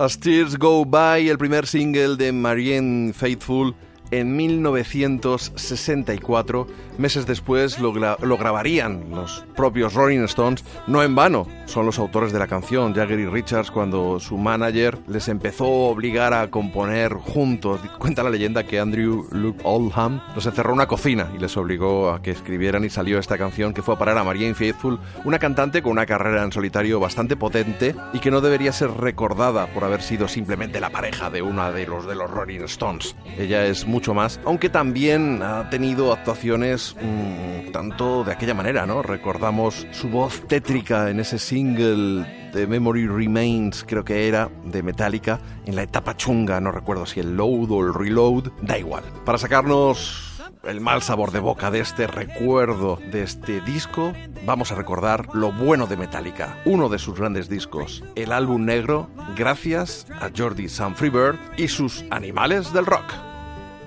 As 0.03 0.19
Tears 0.19 0.57
Go 0.57 0.83
By, 0.83 1.29
el 1.29 1.37
primer 1.37 1.65
single 1.65 2.17
de 2.17 2.33
Marianne 2.33 3.13
Faithful 3.13 3.73
en 4.11 4.35
1964. 4.35 6.67
Meses 6.97 7.25
después 7.25 7.79
lo, 7.79 7.91
grabarían 7.91 9.09
los 9.11 9.43
propios 9.55 9.93
Rolling 9.93 10.23
Stones, 10.25 10.63
no 10.87 11.01
en 11.01 11.15
vano. 11.15 11.47
Son 11.65 11.85
los 11.85 11.97
autores 11.97 12.31
de 12.31 12.39
la 12.39 12.47
canción, 12.47 12.93
Jagger 12.93 13.19
y 13.19 13.25
Richards, 13.25 13.71
cuando 13.71 14.19
su 14.19 14.37
manager 14.37 14.99
les 15.07 15.27
empezó 15.27 15.65
a 15.65 15.89
obligar 15.91 16.33
a 16.33 16.51
componer 16.51 17.13
juntos. 17.13 17.81
Cuenta 17.97 18.21
la 18.21 18.29
leyenda 18.29 18.63
que 18.63 18.79
Andrew 18.79 19.27
Luke 19.31 19.61
Oldham 19.63 20.21
los 20.35 20.45
encerró 20.45 20.69
en 20.69 20.75
una 20.75 20.87
cocina 20.87 21.31
y 21.35 21.39
les 21.39 21.57
obligó 21.57 22.11
a 22.11 22.21
que 22.21 22.31
escribieran 22.31 22.83
y 22.83 22.89
salió 22.89 23.17
esta 23.17 23.37
canción 23.37 23.73
que 23.73 23.81
fue 23.81 23.95
a 23.95 23.97
parar 23.97 24.17
a 24.17 24.23
Marianne 24.23 24.55
Faithful, 24.55 24.99
una 25.25 25.39
cantante 25.39 25.81
con 25.81 25.93
una 25.93 26.05
carrera 26.05 26.43
en 26.43 26.51
solitario 26.51 26.99
bastante 26.99 27.35
potente 27.35 27.95
y 28.13 28.19
que 28.19 28.31
no 28.31 28.41
debería 28.41 28.71
ser 28.71 28.91
recordada 28.91 29.67
por 29.67 29.83
haber 29.83 30.01
sido 30.01 30.27
simplemente 30.27 30.79
la 30.79 30.89
pareja 30.89 31.29
de 31.29 31.41
una 31.41 31.71
de 31.71 31.87
los 31.87 32.05
de 32.05 32.15
los 32.15 32.29
Rolling 32.29 32.61
Stones. 32.61 33.15
Ella 33.37 33.65
es 33.65 33.87
mucho 33.87 34.13
más, 34.13 34.39
aunque 34.45 34.69
también 34.69 35.41
ha 35.41 35.69
tenido 35.69 36.13
actuaciones 36.13 36.82
Mm, 37.01 37.71
tanto 37.71 38.23
de 38.23 38.31
aquella 38.33 38.53
manera, 38.53 38.85
¿no? 38.85 39.01
Recordamos 39.01 39.87
su 39.91 40.09
voz 40.09 40.41
tétrica 40.47 41.09
en 41.09 41.19
ese 41.19 41.39
single 41.39 42.25
de 42.53 42.67
Memory 42.67 43.07
Remains, 43.07 43.83
creo 43.87 44.03
que 44.03 44.27
era, 44.27 44.49
de 44.63 44.83
Metallica, 44.83 45.39
en 45.65 45.75
la 45.75 45.83
etapa 45.83 46.15
chunga, 46.15 46.61
no 46.61 46.71
recuerdo 46.71 47.05
si 47.05 47.19
el 47.19 47.35
load 47.35 47.71
o 47.71 47.81
el 47.81 47.93
reload, 47.93 48.51
da 48.61 48.77
igual. 48.77 49.03
Para 49.25 49.37
sacarnos 49.37 50.33
el 50.63 50.79
mal 50.79 51.01
sabor 51.01 51.31
de 51.31 51.39
boca 51.39 51.71
de 51.71 51.79
este 51.79 52.07
recuerdo 52.07 52.99
de 53.11 53.23
este 53.23 53.59
disco, 53.61 54.13
vamos 54.45 54.71
a 54.71 54.75
recordar 54.75 55.27
lo 55.33 55.51
bueno 55.51 55.87
de 55.87 55.97
Metallica, 55.97 56.61
uno 56.65 56.89
de 56.89 56.99
sus 56.99 57.17
grandes 57.17 57.49
discos, 57.49 58.03
el 58.15 58.31
álbum 58.31 58.65
negro, 58.65 59.09
gracias 59.35 60.07
a 60.21 60.29
Jordi 60.35 60.69
Sanfreebird 60.69 61.37
y 61.57 61.67
sus 61.67 62.05
animales 62.11 62.71
del 62.71 62.85
rock. 62.85 63.11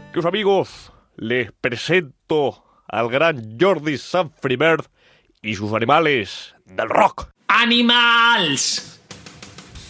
Queridos 0.08 0.26
amigos, 0.26 0.92
les 1.16 1.52
presento 1.52 2.65
al 2.88 3.08
gran 3.08 3.58
Jordi 3.60 3.98
Sanfribert 3.98 4.86
y 5.42 5.54
sus 5.54 5.72
animales 5.72 6.54
del 6.64 6.88
rock. 6.88 7.28
¡Animals! 7.48 9.00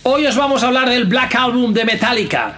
Hoy 0.03 0.27
os 0.27 0.37
vamos 0.37 0.63
a 0.63 0.69
hablar 0.69 0.89
del 0.89 1.05
Black 1.05 1.35
Album 1.35 1.73
de 1.73 1.85
Metallica. 1.85 2.57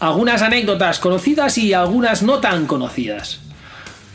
Algunas 0.00 0.42
anécdotas 0.42 0.98
conocidas 0.98 1.58
y 1.58 1.72
algunas 1.72 2.22
no 2.22 2.40
tan 2.40 2.66
conocidas. 2.66 3.40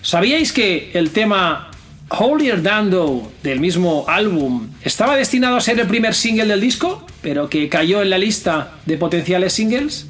¿Sabíais 0.01 0.51
que 0.51 0.91
el 0.93 1.11
tema 1.11 1.71
Holier 2.09 2.61
Dando 2.61 3.31
del 3.43 3.59
mismo 3.59 4.05
álbum 4.07 4.69
estaba 4.83 5.15
destinado 5.15 5.57
a 5.57 5.61
ser 5.61 5.79
el 5.79 5.87
primer 5.87 6.15
single 6.15 6.47
del 6.47 6.61
disco, 6.61 7.05
pero 7.21 7.49
que 7.49 7.69
cayó 7.69 8.01
en 8.01 8.09
la 8.09 8.17
lista 8.17 8.73
de 8.85 8.97
potenciales 8.97 9.53
singles? 9.53 10.07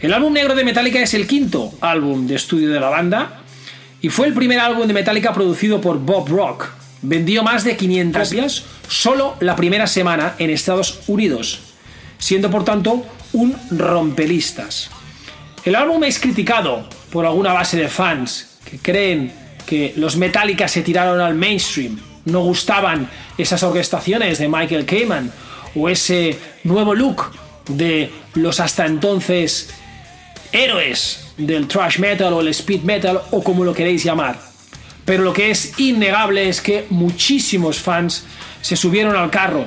El 0.00 0.12
álbum 0.12 0.32
negro 0.32 0.54
de 0.54 0.64
Metallica 0.64 1.00
es 1.00 1.14
el 1.14 1.26
quinto 1.26 1.72
álbum 1.80 2.26
de 2.26 2.36
estudio 2.36 2.70
de 2.70 2.80
la 2.80 2.88
banda 2.88 3.43
y 4.04 4.10
fue 4.10 4.26
el 4.26 4.34
primer 4.34 4.60
álbum 4.60 4.86
de 4.86 4.92
Metallica 4.92 5.32
producido 5.32 5.80
por 5.80 5.98
Bob 5.98 6.28
Rock. 6.28 6.68
Vendió 7.00 7.42
más 7.42 7.64
de 7.64 7.74
500 7.74 8.28
copias 8.28 8.64
solo 8.86 9.34
la 9.40 9.56
primera 9.56 9.86
semana 9.86 10.34
en 10.38 10.50
Estados 10.50 11.00
Unidos, 11.06 11.60
siendo 12.18 12.50
por 12.50 12.66
tanto 12.66 13.06
un 13.32 13.56
rompelistas. 13.70 14.90
El 15.64 15.74
álbum 15.74 16.04
es 16.04 16.18
criticado 16.18 16.86
por 17.10 17.24
alguna 17.24 17.54
base 17.54 17.78
de 17.78 17.88
fans 17.88 18.58
que 18.70 18.76
creen 18.76 19.32
que 19.64 19.94
los 19.96 20.18
Metallica 20.18 20.68
se 20.68 20.82
tiraron 20.82 21.22
al 21.22 21.34
mainstream, 21.34 21.98
no 22.26 22.40
gustaban 22.40 23.08
esas 23.38 23.62
orquestaciones 23.62 24.36
de 24.36 24.48
Michael 24.48 24.84
Kamen 24.84 25.32
o 25.74 25.88
ese 25.88 26.38
nuevo 26.64 26.94
look 26.94 27.30
de 27.70 28.12
los 28.34 28.60
hasta 28.60 28.84
entonces 28.84 29.70
héroes 30.52 31.23
del 31.36 31.66
thrash 31.66 31.98
metal 31.98 32.32
o 32.32 32.40
el 32.40 32.48
speed 32.48 32.82
metal 32.82 33.20
o 33.30 33.42
como 33.42 33.64
lo 33.64 33.74
queréis 33.74 34.04
llamar. 34.04 34.38
Pero 35.04 35.22
lo 35.22 35.32
que 35.32 35.50
es 35.50 35.78
innegable 35.78 36.48
es 36.48 36.60
que 36.60 36.86
muchísimos 36.90 37.78
fans 37.78 38.24
se 38.62 38.76
subieron 38.76 39.16
al 39.16 39.30
carro, 39.30 39.66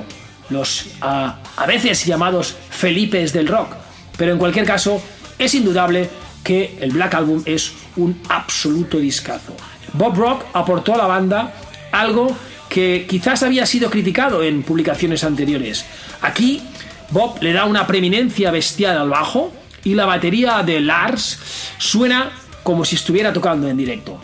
los 0.50 0.86
a, 1.00 1.38
a 1.56 1.66
veces 1.66 2.04
llamados 2.04 2.56
Felipes 2.70 3.32
del 3.32 3.46
rock. 3.46 3.76
Pero 4.16 4.32
en 4.32 4.38
cualquier 4.38 4.64
caso, 4.64 5.00
es 5.38 5.54
indudable 5.54 6.10
que 6.42 6.76
el 6.80 6.90
Black 6.90 7.14
Album 7.14 7.42
es 7.44 7.72
un 7.96 8.20
absoluto 8.28 8.98
discazo. 8.98 9.54
Bob 9.92 10.16
Rock 10.16 10.44
aportó 10.52 10.94
a 10.94 10.98
la 10.98 11.06
banda 11.06 11.54
algo 11.92 12.34
que 12.68 13.06
quizás 13.08 13.42
había 13.42 13.66
sido 13.66 13.90
criticado 13.90 14.42
en 14.42 14.62
publicaciones 14.62 15.24
anteriores. 15.24 15.84
Aquí 16.20 16.62
Bob 17.10 17.40
le 17.40 17.52
da 17.52 17.64
una 17.64 17.86
preeminencia 17.86 18.50
bestial 18.50 18.98
al 18.98 19.08
bajo, 19.08 19.52
y 19.84 19.94
la 19.94 20.06
batería 20.06 20.62
de 20.62 20.80
Lars 20.80 21.38
suena 21.78 22.30
como 22.62 22.84
si 22.84 22.96
estuviera 22.96 23.32
tocando 23.32 23.68
en 23.68 23.76
directo. 23.76 24.20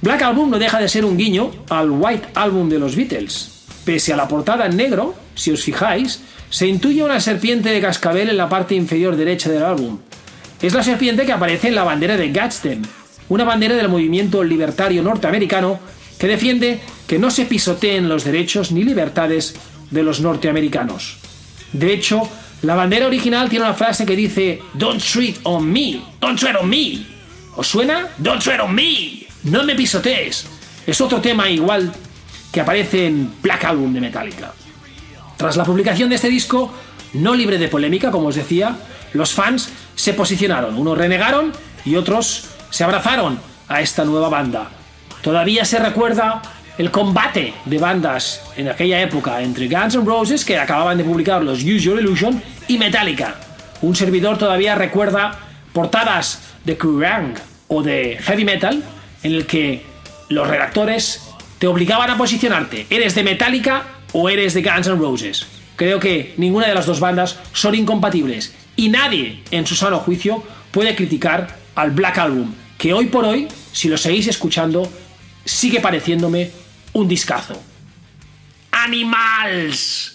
Black 0.00 0.22
Album 0.22 0.50
no 0.50 0.58
deja 0.58 0.80
de 0.80 0.88
ser 0.88 1.04
un 1.04 1.16
guiño 1.16 1.50
al 1.70 1.90
White 1.90 2.28
Album 2.34 2.68
de 2.68 2.78
los 2.78 2.96
Beatles. 2.96 3.64
Pese 3.84 4.12
a 4.12 4.16
la 4.16 4.28
portada 4.28 4.66
en 4.66 4.76
negro, 4.76 5.14
si 5.34 5.50
os 5.50 5.62
fijáis, 5.62 6.20
se 6.50 6.66
intuye 6.66 7.02
una 7.02 7.20
serpiente 7.20 7.70
de 7.70 7.80
cascabel 7.80 8.28
en 8.28 8.36
la 8.36 8.48
parte 8.48 8.74
inferior 8.74 9.16
derecha 9.16 9.50
del 9.50 9.62
álbum. 9.62 9.98
Es 10.60 10.74
la 10.74 10.82
serpiente 10.82 11.26
que 11.26 11.32
aparece 11.32 11.68
en 11.68 11.74
la 11.74 11.84
bandera 11.84 12.16
de 12.16 12.30
Gadsden, 12.30 12.82
una 13.28 13.44
bandera 13.44 13.74
del 13.76 13.88
movimiento 13.88 14.44
libertario 14.44 15.02
norteamericano 15.02 15.80
que 16.18 16.28
defiende 16.28 16.80
que 17.06 17.18
no 17.18 17.30
se 17.30 17.46
pisoteen 17.46 18.08
los 18.08 18.24
derechos 18.24 18.72
ni 18.72 18.84
libertades 18.84 19.54
de 19.90 20.02
los 20.02 20.20
norteamericanos. 20.20 21.18
De 21.72 21.92
hecho, 21.92 22.28
la 22.64 22.74
bandera 22.74 23.06
original 23.06 23.48
tiene 23.48 23.64
una 23.64 23.74
frase 23.74 24.06
que 24.06 24.16
dice 24.16 24.62
Don't 24.74 25.02
treat 25.02 25.36
on 25.44 25.70
me, 25.70 26.02
don't 26.20 26.38
tread 26.38 26.56
on 26.56 26.68
me. 26.68 27.06
¿Os 27.56 27.66
suena? 27.66 28.08
Don't 28.18 28.42
tread 28.42 28.60
on 28.60 28.74
me. 28.74 29.26
No 29.44 29.62
me 29.64 29.74
pisotees. 29.74 30.46
Es 30.86 31.00
otro 31.00 31.20
tema 31.20 31.48
igual 31.48 31.92
que 32.50 32.60
aparece 32.60 33.06
en 33.06 33.32
Black 33.42 33.64
Album 33.64 33.92
de 33.92 34.00
Metallica. 34.00 34.52
Tras 35.36 35.56
la 35.56 35.64
publicación 35.64 36.08
de 36.08 36.16
este 36.16 36.28
disco, 36.28 36.72
no 37.14 37.34
libre 37.34 37.58
de 37.58 37.68
polémica, 37.68 38.10
como 38.10 38.28
os 38.28 38.36
decía, 38.36 38.76
los 39.12 39.32
fans 39.32 39.70
se 39.94 40.14
posicionaron. 40.14 40.76
Unos 40.76 40.96
renegaron 40.96 41.52
y 41.84 41.96
otros 41.96 42.46
se 42.70 42.84
abrazaron 42.84 43.38
a 43.68 43.80
esta 43.80 44.04
nueva 44.04 44.28
banda. 44.28 44.70
Todavía 45.22 45.64
se 45.64 45.78
recuerda 45.78 46.42
el 46.78 46.90
combate 46.90 47.54
de 47.64 47.78
bandas 47.78 48.42
en 48.56 48.68
aquella 48.68 49.00
época 49.00 49.40
entre 49.42 49.68
Guns 49.68 49.94
N' 49.94 50.04
Roses, 50.04 50.44
que 50.44 50.58
acababan 50.58 50.98
de 50.98 51.04
publicar 51.04 51.42
los 51.42 51.60
Use 51.60 51.80
Your 51.80 52.00
Illusion, 52.00 52.42
y 52.66 52.78
Metallica. 52.78 53.36
Un 53.82 53.94
servidor 53.94 54.38
todavía 54.38 54.74
recuerda 54.74 55.38
portadas 55.72 56.40
de 56.64 56.76
Kerrang 56.76 57.34
o 57.68 57.82
de 57.82 58.18
Heavy 58.20 58.44
Metal 58.44 58.82
en 59.22 59.32
el 59.32 59.46
que 59.46 59.82
los 60.28 60.48
redactores 60.48 61.22
te 61.58 61.66
obligaban 61.66 62.10
a 62.10 62.18
posicionarte. 62.18 62.86
¿Eres 62.90 63.14
de 63.14 63.22
Metallica 63.22 63.84
o 64.12 64.28
eres 64.28 64.54
de 64.54 64.62
Guns 64.62 64.86
N' 64.86 64.96
Roses? 64.96 65.46
Creo 65.76 66.00
que 66.00 66.34
ninguna 66.36 66.68
de 66.68 66.74
las 66.74 66.86
dos 66.86 67.00
bandas 67.00 67.38
son 67.52 67.74
incompatibles 67.74 68.54
y 68.76 68.88
nadie 68.88 69.42
en 69.50 69.66
su 69.66 69.74
sano 69.74 69.98
juicio 69.98 70.42
puede 70.70 70.94
criticar 70.96 71.56
al 71.74 71.90
Black 71.90 72.18
Album, 72.18 72.52
que 72.78 72.92
hoy 72.92 73.06
por 73.06 73.24
hoy, 73.24 73.48
si 73.72 73.88
lo 73.88 73.96
seguís 73.96 74.26
escuchando, 74.28 74.88
sigue 75.44 75.80
pareciéndome 75.80 76.50
un 76.94 77.06
discazo. 77.06 77.60
¡Animals! 78.70 80.13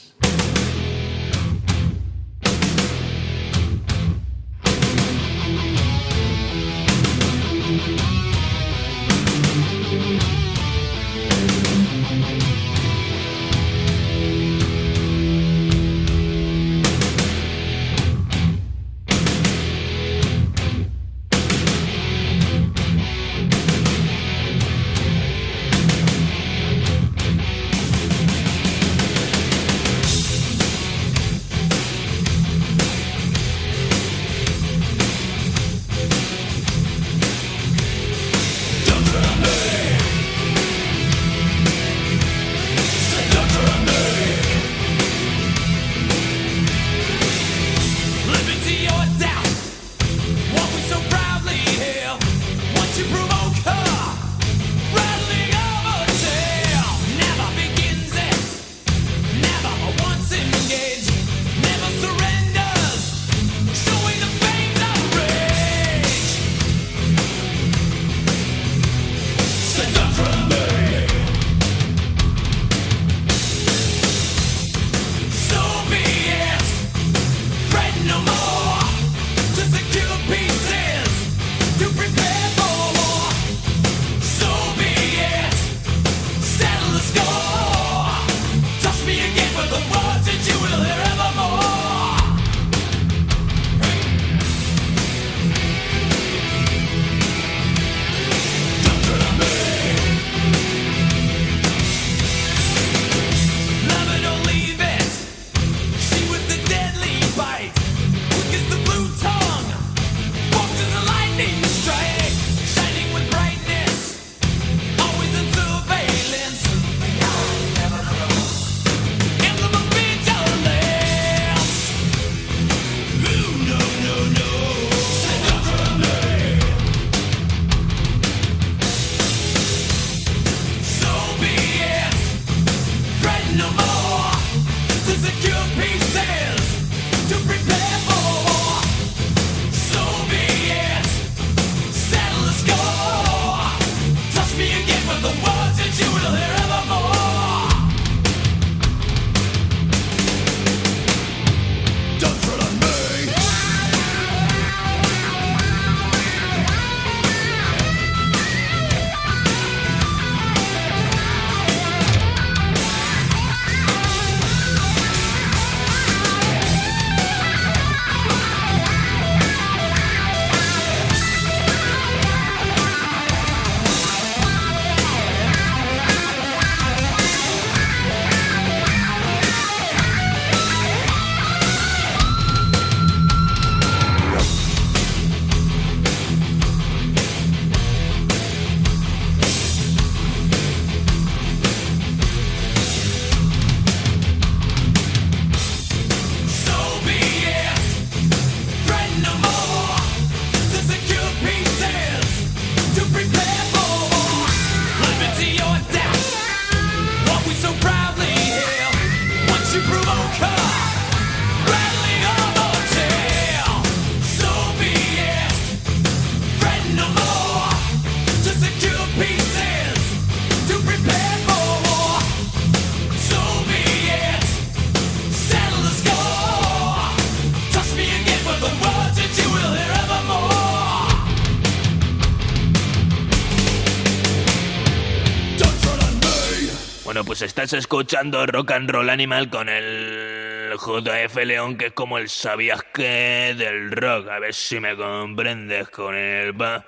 Pues 237.39 237.47
estás 237.47 237.71
escuchando 237.71 238.45
Rock 238.45 238.71
and 238.71 238.89
Roll 238.89 239.09
Animal 239.09 239.49
con 239.49 239.69
el 239.69 240.73
JF 240.73 241.37
León, 241.45 241.77
que 241.77 241.85
es 241.85 241.93
como 241.93 242.17
el 242.17 242.27
sabías 242.27 242.83
que 242.93 243.55
del 243.57 243.91
rock. 243.91 244.27
A 244.27 244.39
ver 244.39 244.53
si 244.53 244.81
me 244.81 244.97
comprendes 244.97 245.87
con 245.87 246.15
el 246.15 246.59
va, 246.59 246.83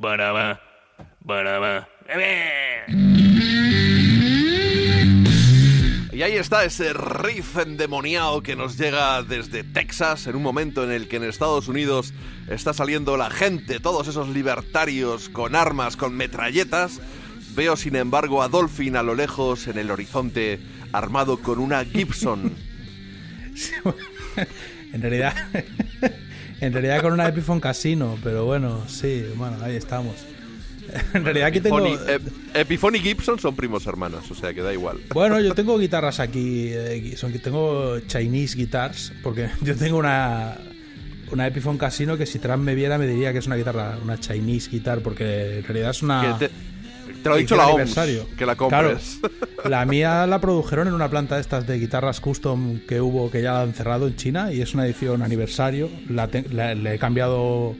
para 0.00 0.32
va, 0.32 0.60
para 1.26 1.58
va. 1.58 1.88
Y 6.10 6.22
ahí 6.22 6.36
está 6.36 6.64
ese 6.64 6.94
riff 6.94 7.58
endemoniado 7.58 8.42
que 8.42 8.56
nos 8.56 8.78
llega 8.78 9.22
desde 9.22 9.62
Texas 9.62 10.26
en 10.26 10.36
un 10.36 10.42
momento 10.42 10.84
en 10.84 10.90
el 10.90 11.06
que 11.06 11.16
en 11.16 11.24
Estados 11.24 11.68
Unidos 11.68 12.14
está 12.48 12.72
saliendo 12.72 13.18
la 13.18 13.28
gente, 13.28 13.78
todos 13.78 14.08
esos 14.08 14.30
libertarios 14.30 15.28
con 15.28 15.54
armas, 15.54 15.98
con 15.98 16.16
metralletas. 16.16 17.02
Veo 17.54 17.76
sin 17.76 17.96
embargo 17.96 18.42
a 18.42 18.48
Dolphin 18.48 18.96
a 18.96 19.02
lo 19.02 19.14
lejos 19.14 19.66
en 19.66 19.78
el 19.78 19.90
horizonte 19.90 20.58
armado 20.92 21.38
con 21.38 21.58
una 21.58 21.84
Gibson. 21.84 22.54
en 24.92 25.02
realidad, 25.02 25.34
en 26.60 26.72
realidad 26.72 27.02
con 27.02 27.12
una 27.12 27.28
Epiphone 27.28 27.60
Casino, 27.60 28.18
pero 28.22 28.46
bueno, 28.46 28.88
sí, 28.88 29.24
bueno, 29.36 29.58
ahí 29.62 29.76
estamos. 29.76 30.14
En 31.12 31.24
realidad 31.24 31.48
aquí 31.48 31.60
tengo... 31.60 31.86
Epiphone 32.54 32.96
y 32.96 33.00
Gibson 33.00 33.38
son 33.38 33.54
primos 33.54 33.86
hermanos, 33.86 34.30
o 34.30 34.34
sea 34.34 34.54
que 34.54 34.62
da 34.62 34.72
igual. 34.72 35.00
Bueno, 35.12 35.38
yo 35.38 35.54
tengo 35.54 35.78
guitarras 35.78 36.20
aquí, 36.20 36.68
eh, 36.70 37.14
son, 37.16 37.32
tengo 37.34 38.00
Chinese 38.00 38.56
guitars, 38.56 39.12
porque 39.22 39.50
yo 39.60 39.76
tengo 39.76 39.98
una, 39.98 40.56
una 41.30 41.46
Epiphone 41.46 41.76
Casino 41.76 42.16
que 42.16 42.24
si 42.24 42.38
Trump 42.38 42.64
me 42.64 42.74
viera 42.74 42.96
me 42.96 43.06
diría 43.06 43.32
que 43.32 43.40
es 43.40 43.46
una 43.46 43.56
guitarra, 43.56 43.98
una 44.02 44.18
Chinese 44.18 44.70
guitar, 44.70 45.00
porque 45.00 45.58
en 45.58 45.64
realidad 45.64 45.90
es 45.90 46.02
una... 46.02 46.38
Te, 46.38 46.50
te, 47.22 47.28
lo 47.28 47.34
ha 47.34 47.38
dicho 47.38 47.56
la 47.56 47.68
OMS, 47.68 47.94
que 48.36 48.46
la 48.46 48.56
compres. 48.56 49.20
Claro, 49.20 49.38
la 49.68 49.84
mía 49.84 50.26
la 50.26 50.40
produjeron 50.40 50.88
en 50.88 50.94
una 50.94 51.08
planta 51.08 51.36
de 51.36 51.40
estas 51.40 51.66
de 51.66 51.78
guitarras 51.78 52.20
custom 52.20 52.80
que 52.86 53.00
hubo, 53.00 53.30
que 53.30 53.42
ya 53.42 53.52
la 53.52 53.62
han 53.62 53.74
cerrado 53.74 54.06
en 54.06 54.16
China, 54.16 54.52
y 54.52 54.60
es 54.60 54.74
una 54.74 54.86
edición 54.86 55.22
aniversario. 55.22 55.88
La, 56.08 56.28
la 56.50 56.74
le 56.74 56.94
he 56.94 56.98
cambiado 56.98 57.74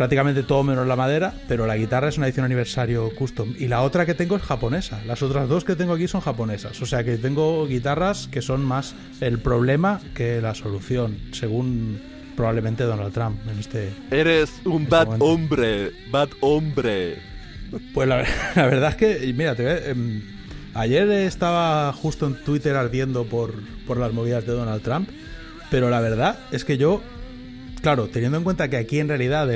prácticamente 0.00 0.42
todo 0.44 0.62
menos 0.62 0.86
la 0.86 0.96
madera, 0.96 1.34
pero 1.46 1.66
la 1.66 1.76
guitarra 1.76 2.08
es 2.08 2.16
una 2.16 2.26
edición 2.26 2.46
aniversario 2.46 3.14
custom. 3.16 3.52
Y 3.58 3.68
la 3.68 3.82
otra 3.82 4.06
que 4.06 4.14
tengo 4.14 4.34
es 4.34 4.42
japonesa. 4.42 4.98
Las 5.06 5.22
otras 5.22 5.46
dos 5.46 5.62
que 5.62 5.76
tengo 5.76 5.92
aquí 5.92 6.08
son 6.08 6.22
japonesas. 6.22 6.80
O 6.80 6.86
sea 6.86 7.04
que 7.04 7.18
tengo 7.18 7.66
guitarras 7.66 8.26
que 8.26 8.40
son 8.40 8.64
más 8.64 8.94
el 9.20 9.40
problema 9.40 10.00
que 10.14 10.40
la 10.40 10.54
solución, 10.54 11.18
según 11.32 12.00
probablemente 12.34 12.84
Donald 12.84 13.12
Trump 13.12 13.38
en 13.46 13.58
este. 13.58 13.92
Eres 14.10 14.62
un 14.64 14.84
este 14.84 14.90
bad 14.90 15.04
momento. 15.04 15.24
hombre, 15.26 15.90
bad 16.10 16.30
hombre. 16.40 17.29
Pues 17.94 18.08
la, 18.08 18.24
la 18.56 18.66
verdad 18.66 18.90
es 18.90 18.96
que, 18.96 19.32
mira, 19.32 19.54
te 19.54 19.90
em, 19.90 20.22
ayer 20.74 21.08
estaba 21.10 21.92
justo 21.92 22.26
en 22.26 22.42
Twitter 22.44 22.76
ardiendo 22.76 23.24
por, 23.24 23.54
por 23.86 23.96
las 23.96 24.12
movidas 24.12 24.46
de 24.46 24.52
Donald 24.52 24.82
Trump, 24.82 25.08
pero 25.70 25.90
la 25.90 26.00
verdad 26.00 26.38
es 26.52 26.64
que 26.64 26.76
yo 26.76 27.02
Claro, 27.82 28.08
teniendo 28.08 28.36
en 28.36 28.44
cuenta 28.44 28.68
que 28.68 28.76
aquí 28.76 28.98
en 28.98 29.08
realidad 29.08 29.48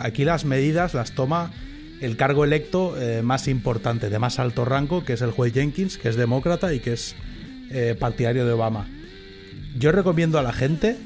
aquí 0.00 0.24
las 0.24 0.44
medidas 0.44 0.92
las 0.92 1.12
toma 1.12 1.52
el 2.00 2.16
cargo 2.16 2.44
electo 2.44 3.00
eh, 3.00 3.22
más 3.22 3.46
importante, 3.46 4.10
de 4.10 4.18
más 4.18 4.38
alto 4.38 4.64
rango, 4.64 5.04
que 5.04 5.12
es 5.12 5.22
el 5.22 5.30
juez 5.30 5.52
Jenkins, 5.52 5.96
que 5.96 6.08
es 6.08 6.16
demócrata 6.16 6.74
y 6.74 6.80
que 6.80 6.94
es 6.94 7.14
eh, 7.70 7.94
partidario 7.98 8.44
de 8.44 8.52
Obama. 8.52 8.88
Yo 9.78 9.92
recomiendo 9.92 10.38
a 10.38 10.42
la 10.42 10.52
gente 10.52 10.96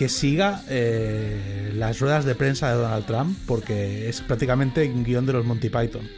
que 0.00 0.08
siga 0.08 0.62
eh, 0.70 1.74
las 1.74 2.00
ruedas 2.00 2.24
de 2.24 2.34
prensa 2.34 2.70
de 2.70 2.78
Donald 2.78 3.04
Trump, 3.04 3.36
porque 3.44 4.08
es 4.08 4.22
prácticamente 4.22 4.88
un 4.88 5.04
guion 5.04 5.26
de 5.26 5.34
los 5.34 5.44
Monty 5.44 5.68
Python. 5.68 6.08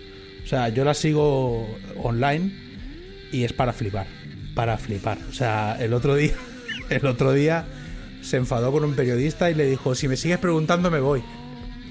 O 0.45 0.47
sea, 0.47 0.69
yo 0.69 0.85
la 0.85 0.95
sigo 0.95 1.67
online 1.97 2.53
y 3.33 3.43
es 3.43 3.53
para 3.53 3.73
flipar, 3.73 4.07
para 4.55 4.79
flipar. 4.79 5.19
O 5.29 5.33
sea, 5.33 5.77
el 5.81 5.95
otro 5.95 6.15
día, 6.15 6.33
el 6.91 7.05
otro 7.07 7.33
día 7.33 7.65
se 8.21 8.37
enfadó 8.37 8.71
con 8.71 8.85
un 8.85 8.95
periodista 8.95 9.51
y 9.51 9.57
le 9.57 9.67
dijo, 9.67 9.97
si 9.97 10.07
me 10.07 10.17
sigues 10.17 10.39
preguntando 10.39 10.89
me 10.89 11.01
voy. 11.01 11.25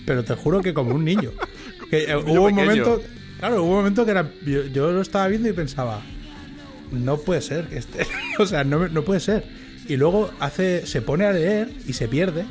Pero 0.06 0.24
te 0.24 0.36
juro 0.36 0.62
que 0.62 0.74
como 0.74 0.96
un 0.96 1.04
niño. 1.04 1.32
Que, 1.90 2.04
eh, 2.04 2.16
hubo 2.16 2.46
un 2.46 2.56
momento, 2.56 3.02
claro, 3.38 3.64
hubo 3.64 3.72
un 3.72 3.78
momento 3.80 4.06
que 4.06 4.12
era, 4.12 4.32
yo, 4.46 4.64
yo, 4.68 4.94
lo 4.94 5.02
estaba 5.02 5.28
viendo 5.28 5.50
y 5.50 5.52
pensaba, 5.52 6.02
no 6.90 7.18
puede 7.18 7.42
ser 7.42 7.68
que 7.68 7.80
este, 7.80 8.08
o 8.40 8.46
sea, 8.46 8.64
no, 8.64 8.88
no, 8.88 9.04
puede 9.04 9.20
ser. 9.20 9.44
Y 9.88 9.98
luego 9.98 10.32
hace, 10.40 10.86
se 10.86 11.02
pone 11.02 11.26
a 11.26 11.32
leer 11.32 11.70
y 11.88 11.94
se 11.94 12.08
pierde. 12.08 12.46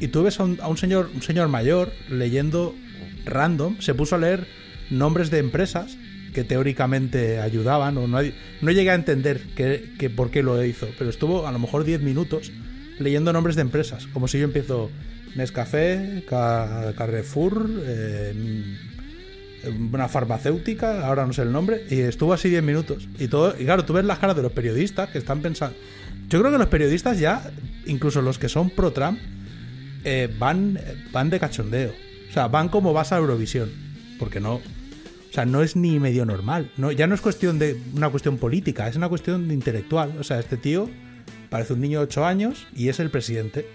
Y 0.00 0.08
tú 0.08 0.22
ves 0.22 0.40
a 0.40 0.44
un, 0.44 0.76
señor, 0.76 1.10
un 1.14 1.22
señor 1.22 1.48
mayor 1.48 1.92
leyendo 2.08 2.74
random, 3.24 3.80
se 3.80 3.94
puso 3.94 4.16
a 4.16 4.18
leer 4.18 4.46
nombres 4.90 5.30
de 5.30 5.38
empresas 5.38 5.96
que 6.34 6.44
teóricamente 6.44 7.40
ayudaban 7.40 7.96
o 7.96 8.08
no, 8.08 8.18
no 8.60 8.70
llegué 8.70 8.90
a 8.90 8.94
entender 8.94 9.40
que, 9.54 9.92
que 9.98 10.10
por 10.10 10.30
qué 10.30 10.42
lo 10.42 10.62
hizo, 10.64 10.88
pero 10.98 11.08
estuvo 11.08 11.46
a 11.46 11.52
lo 11.52 11.60
mejor 11.60 11.84
10 11.84 12.02
minutos 12.02 12.50
leyendo 12.98 13.32
nombres 13.32 13.54
de 13.56 13.62
empresas, 13.62 14.08
como 14.08 14.26
si 14.26 14.38
yo 14.38 14.44
empiezo 14.44 14.90
Nescafé, 15.34 16.24
Carrefour, 16.28 17.68
eh, 17.84 18.34
una 19.92 20.08
farmacéutica, 20.08 21.06
ahora 21.06 21.26
no 21.26 21.32
sé 21.32 21.42
el 21.42 21.52
nombre, 21.52 21.84
y 21.90 22.00
estuvo 22.00 22.32
así 22.32 22.48
10 22.48 22.62
minutos. 22.62 23.08
Y 23.18 23.28
todo, 23.28 23.54
y 23.58 23.64
claro, 23.64 23.84
tú 23.84 23.94
ves 23.94 24.04
las 24.04 24.18
caras 24.18 24.36
de 24.36 24.42
los 24.42 24.52
periodistas 24.52 25.10
que 25.10 25.18
están 25.18 25.40
pensando. 25.40 25.76
Yo 26.28 26.40
creo 26.40 26.50
que 26.50 26.58
los 26.58 26.68
periodistas 26.68 27.18
ya, 27.18 27.50
incluso 27.86 28.22
los 28.22 28.38
que 28.38 28.48
son 28.48 28.70
pro 28.70 28.92
Trump, 28.92 29.18
eh, 30.04 30.34
van, 30.38 30.78
van 31.12 31.30
de 31.30 31.40
cachondeo. 31.40 31.92
O 32.28 32.32
sea, 32.32 32.48
van 32.48 32.68
como 32.68 32.92
vas 32.92 33.12
a 33.12 33.18
Eurovisión. 33.18 33.70
Porque 34.18 34.40
no. 34.40 34.54
O 34.54 35.32
sea, 35.32 35.44
no 35.44 35.62
es 35.62 35.76
ni 35.76 35.98
medio 35.98 36.24
normal. 36.24 36.70
No, 36.76 36.92
ya 36.92 37.06
no 37.06 37.14
es 37.14 37.20
cuestión 37.20 37.58
de 37.58 37.80
una 37.94 38.10
cuestión 38.10 38.38
política, 38.38 38.86
es 38.86 38.96
una 38.96 39.08
cuestión 39.08 39.48
de 39.48 39.54
intelectual. 39.54 40.14
O 40.18 40.24
sea, 40.24 40.38
este 40.38 40.56
tío 40.56 40.88
parece 41.50 41.72
un 41.72 41.80
niño 41.80 41.98
de 41.98 42.04
8 42.04 42.24
años 42.24 42.66
y 42.74 42.88
es 42.88 43.00
el 43.00 43.10
presidente. 43.10 43.68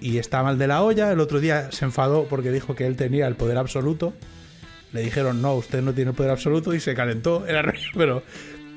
Y 0.00 0.18
está 0.18 0.42
mal 0.42 0.58
de 0.58 0.66
la 0.66 0.82
olla. 0.82 1.10
El 1.10 1.20
otro 1.20 1.40
día 1.40 1.72
se 1.72 1.84
enfadó 1.84 2.26
porque 2.28 2.50
dijo 2.50 2.74
que 2.74 2.86
él 2.86 2.96
tenía 2.96 3.26
el 3.26 3.36
poder 3.36 3.56
absoluto. 3.56 4.12
Le 4.92 5.02
dijeron, 5.02 5.40
no, 5.40 5.54
usted 5.54 5.82
no 5.82 5.94
tiene 5.94 6.10
el 6.10 6.16
poder 6.16 6.32
absoluto 6.32 6.74
y 6.74 6.80
se 6.80 6.94
calentó. 6.94 7.46
Era 7.46 7.72
pero 7.94 8.22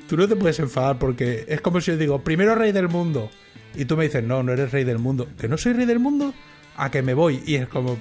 tú 0.08 0.16
no 0.16 0.26
te 0.26 0.34
puedes 0.34 0.58
enfadar 0.58 0.98
porque 0.98 1.44
es 1.48 1.60
como 1.60 1.80
si 1.80 1.92
yo 1.92 1.96
digo, 1.96 2.24
primero 2.24 2.54
rey 2.54 2.72
del 2.72 2.88
mundo. 2.88 3.30
Y 3.76 3.84
tú 3.84 3.96
me 3.96 4.04
dices, 4.04 4.24
no, 4.24 4.42
no 4.42 4.52
eres 4.52 4.72
rey 4.72 4.84
del 4.84 4.98
mundo. 4.98 5.28
¿Que 5.38 5.46
no 5.46 5.56
soy 5.56 5.74
rey 5.74 5.86
del 5.86 6.00
mundo? 6.00 6.34
A 6.76 6.90
que 6.90 7.02
me 7.02 7.14
voy. 7.14 7.42
Y 7.46 7.56
es 7.56 7.68
como, 7.68 7.98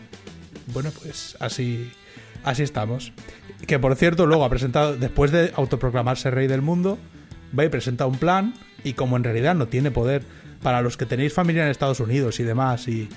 bueno, 0.73 0.89
pues 1.01 1.37
así, 1.39 1.91
así 2.43 2.63
estamos. 2.63 3.11
Que 3.67 3.77
por 3.77 3.95
cierto, 3.95 4.25
luego 4.25 4.45
ha 4.45 4.49
presentado, 4.49 4.95
después 4.95 5.31
de 5.31 5.51
autoproclamarse 5.55 6.31
rey 6.31 6.47
del 6.47 6.61
mundo, 6.61 6.97
va 7.57 7.65
y 7.65 7.69
presenta 7.69 8.05
un 8.05 8.17
plan 8.17 8.53
y 8.83 8.93
como 8.93 9.17
en 9.17 9.23
realidad 9.23 9.55
no 9.55 9.67
tiene 9.67 9.91
poder, 9.91 10.23
para 10.63 10.81
los 10.81 10.97
que 10.97 11.05
tenéis 11.05 11.33
familia 11.33 11.63
en 11.63 11.69
Estados 11.69 11.99
Unidos 11.99 12.39
y 12.39 12.43
demás 12.43 12.87
y, 12.87 13.09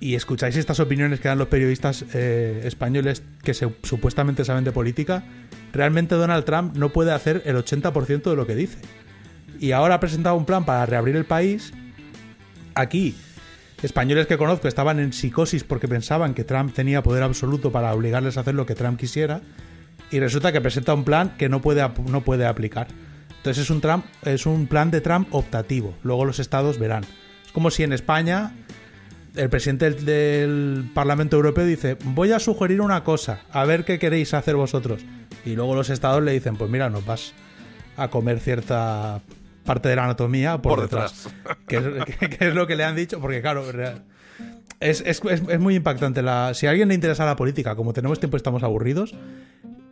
y 0.00 0.14
escucháis 0.14 0.56
estas 0.56 0.80
opiniones 0.80 1.20
que 1.20 1.28
dan 1.28 1.38
los 1.38 1.48
periodistas 1.48 2.04
eh, 2.14 2.62
españoles 2.64 3.22
que 3.42 3.54
se, 3.54 3.72
supuestamente 3.82 4.44
saben 4.44 4.64
de 4.64 4.72
política, 4.72 5.24
realmente 5.72 6.14
Donald 6.14 6.44
Trump 6.44 6.76
no 6.76 6.92
puede 6.92 7.12
hacer 7.12 7.42
el 7.44 7.56
80% 7.56 8.30
de 8.30 8.36
lo 8.36 8.46
que 8.46 8.54
dice. 8.54 8.78
Y 9.58 9.72
ahora 9.72 9.94
ha 9.94 10.00
presentado 10.00 10.36
un 10.36 10.44
plan 10.44 10.64
para 10.64 10.84
reabrir 10.86 11.16
el 11.16 11.24
país. 11.24 11.72
Aquí, 12.74 13.16
españoles 13.82 14.26
que 14.26 14.36
conozco 14.36 14.68
estaban 14.68 15.00
en 15.00 15.12
psicosis 15.12 15.64
porque 15.64 15.88
pensaban 15.88 16.34
que 16.34 16.44
Trump 16.44 16.74
tenía 16.74 17.02
poder 17.02 17.22
absoluto 17.22 17.72
para 17.72 17.94
obligarles 17.94 18.36
a 18.36 18.40
hacer 18.40 18.54
lo 18.54 18.66
que 18.66 18.74
Trump 18.74 18.98
quisiera. 18.98 19.40
Y 20.10 20.20
resulta 20.20 20.52
que 20.52 20.60
presenta 20.60 20.94
un 20.94 21.04
plan 21.04 21.34
que 21.36 21.48
no 21.48 21.60
puede, 21.60 21.88
no 22.08 22.20
puede 22.22 22.46
aplicar. 22.46 22.88
Entonces 23.38 23.64
es 23.64 23.70
un, 23.70 23.80
Trump, 23.80 24.04
es 24.22 24.46
un 24.46 24.66
plan 24.66 24.90
de 24.90 25.00
Trump 25.00 25.28
optativo. 25.30 25.94
Luego 26.02 26.24
los 26.24 26.38
estados 26.38 26.78
verán. 26.78 27.04
Es 27.44 27.52
como 27.52 27.70
si 27.70 27.82
en 27.82 27.92
España 27.92 28.52
el 29.36 29.50
presidente 29.50 29.90
del, 29.90 30.04
del, 30.04 30.90
Parlamento 30.94 31.36
Europeo 31.36 31.64
dice, 31.64 31.96
voy 32.04 32.32
a 32.32 32.38
sugerir 32.38 32.80
una 32.80 33.04
cosa, 33.04 33.40
a 33.50 33.64
ver 33.64 33.84
qué 33.84 33.98
queréis 33.98 34.34
hacer 34.34 34.56
vosotros. 34.56 35.04
Y 35.44 35.54
luego 35.54 35.74
los 35.74 35.90
estados 35.90 36.22
le 36.22 36.32
dicen, 36.32 36.56
pues 36.56 36.70
mira, 36.70 36.90
nos 36.90 37.04
vas 37.04 37.34
a 37.96 38.08
comer 38.08 38.40
cierta 38.40 39.20
parte 39.64 39.88
de 39.88 39.96
la 39.96 40.04
anatomía 40.04 40.60
por, 40.62 40.74
Por 40.74 40.82
detrás. 40.82 41.28
que, 41.68 41.76
es, 41.76 42.16
que, 42.16 42.30
que 42.30 42.48
es 42.48 42.54
lo 42.54 42.66
que 42.66 42.76
le 42.76 42.84
han 42.84 42.96
dicho, 42.96 43.20
porque 43.20 43.40
claro, 43.40 43.64
es, 44.80 45.02
es, 45.04 45.22
es, 45.24 45.60
muy 45.60 45.74
impactante. 45.74 46.22
La, 46.22 46.54
si 46.54 46.66
a 46.66 46.70
alguien 46.70 46.88
le 46.88 46.94
interesa 46.94 47.24
la 47.24 47.36
política, 47.36 47.76
como 47.76 47.92
tenemos 47.92 48.18
tiempo 48.18 48.36
y 48.36 48.38
estamos 48.38 48.62
aburridos, 48.62 49.14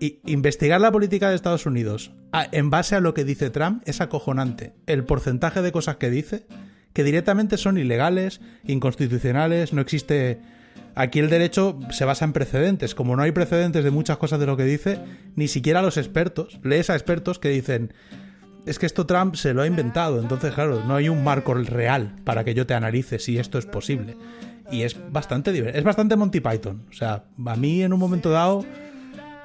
y 0.01 0.21
investigar 0.27 0.81
la 0.81 0.91
política 0.91 1.29
de 1.29 1.37
Estados 1.37 1.67
Unidos 1.67 2.13
en 2.53 2.69
base 2.69 2.97
a 2.97 3.01
lo 3.01 3.15
que 3.15 3.25
dice 3.25 3.51
Trump 3.51 3.83
es 3.87 4.01
acojonante. 4.01 4.75
El 4.87 5.05
porcentaje 5.05 5.63
de 5.63 5.73
cosas 5.73 5.97
que 5.97 6.11
dice 6.11 6.47
que 6.95 7.05
directamente 7.05 7.59
son 7.59 7.77
ilegales, 7.77 8.41
inconstitucionales, 8.65 9.75
no 9.75 9.83
existe 9.83 10.41
Aquí 10.97 11.19
el 11.19 11.29
derecho 11.29 11.79
se 11.91 12.05
basa 12.05 12.25
en 12.25 12.33
precedentes. 12.33 12.95
Como 12.95 13.17
no 13.17 13.23
hay 13.23 13.33
precedentes 13.33 13.83
de 13.83 13.91
muchas 13.91 14.17
cosas 14.17 14.39
de 14.39 14.47
lo 14.47 14.57
que 14.57 14.65
dice, 14.65 15.01
ni 15.35 15.49
siquiera 15.49 15.83
los 15.83 15.97
expertos, 15.97 16.61
lees 16.63 16.89
a 16.89 16.95
expertos 16.95 17.41
que 17.41 17.49
dicen, 17.49 17.93
es 18.65 18.79
que 18.79 18.87
esto 18.87 19.05
Trump 19.05 19.35
se 19.35 19.55
lo 19.55 19.63
ha 19.63 19.67
inventado. 19.67 20.21
Entonces, 20.21 20.55
claro, 20.55 20.85
no 20.87 20.95
hay 20.95 21.09
un 21.09 21.25
marco 21.25 21.55
real 21.55 22.15
para 22.25 22.45
que 22.45 22.55
yo 22.55 22.67
te 22.67 22.75
analice 22.75 23.19
si 23.19 23.39
esto 23.39 23.59
es 23.59 23.67
posible. 23.67 24.17
Y 24.71 24.83
es 24.83 24.97
bastante 25.11 25.53
divertido. 25.53 25.79
Es 25.79 25.85
bastante 25.85 26.17
Monty 26.17 26.41
Python. 26.41 26.87
O 26.91 26.93
sea, 26.93 27.25
a 27.45 27.57
mí 27.57 27.83
en 27.83 27.93
un 27.93 27.99
momento 27.99 28.31
dado 28.31 28.65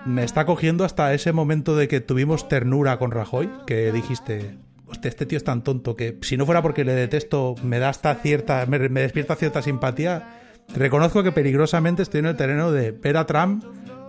me 0.05 0.23
está 0.23 0.45
cogiendo 0.45 0.85
hasta 0.85 1.13
ese 1.15 1.33
momento 1.33 1.75
de 1.75 1.87
que 1.87 1.99
tuvimos 1.99 2.47
ternura 2.47 2.99
con 2.99 3.11
Rajoy, 3.11 3.49
que 3.65 3.91
dijiste, 3.91 4.55
este 4.91 5.25
tío 5.25 5.37
es 5.37 5.43
tan 5.43 5.63
tonto 5.63 5.95
que 5.95 6.17
si 6.21 6.37
no 6.37 6.45
fuera 6.45 6.61
porque 6.61 6.83
le 6.83 6.93
detesto, 6.93 7.55
me 7.63 7.79
da 7.79 7.89
hasta 7.89 8.15
cierta, 8.15 8.65
me, 8.65 8.89
me 8.89 9.01
despierta 9.01 9.35
cierta 9.35 9.61
simpatía. 9.61 10.41
Reconozco 10.75 11.23
que 11.23 11.31
peligrosamente 11.31 12.03
estoy 12.03 12.19
en 12.19 12.27
el 12.27 12.35
terreno 12.35 12.71
de 12.71 12.91
ver 12.91 13.17
a 13.17 13.25
Trump 13.25 13.63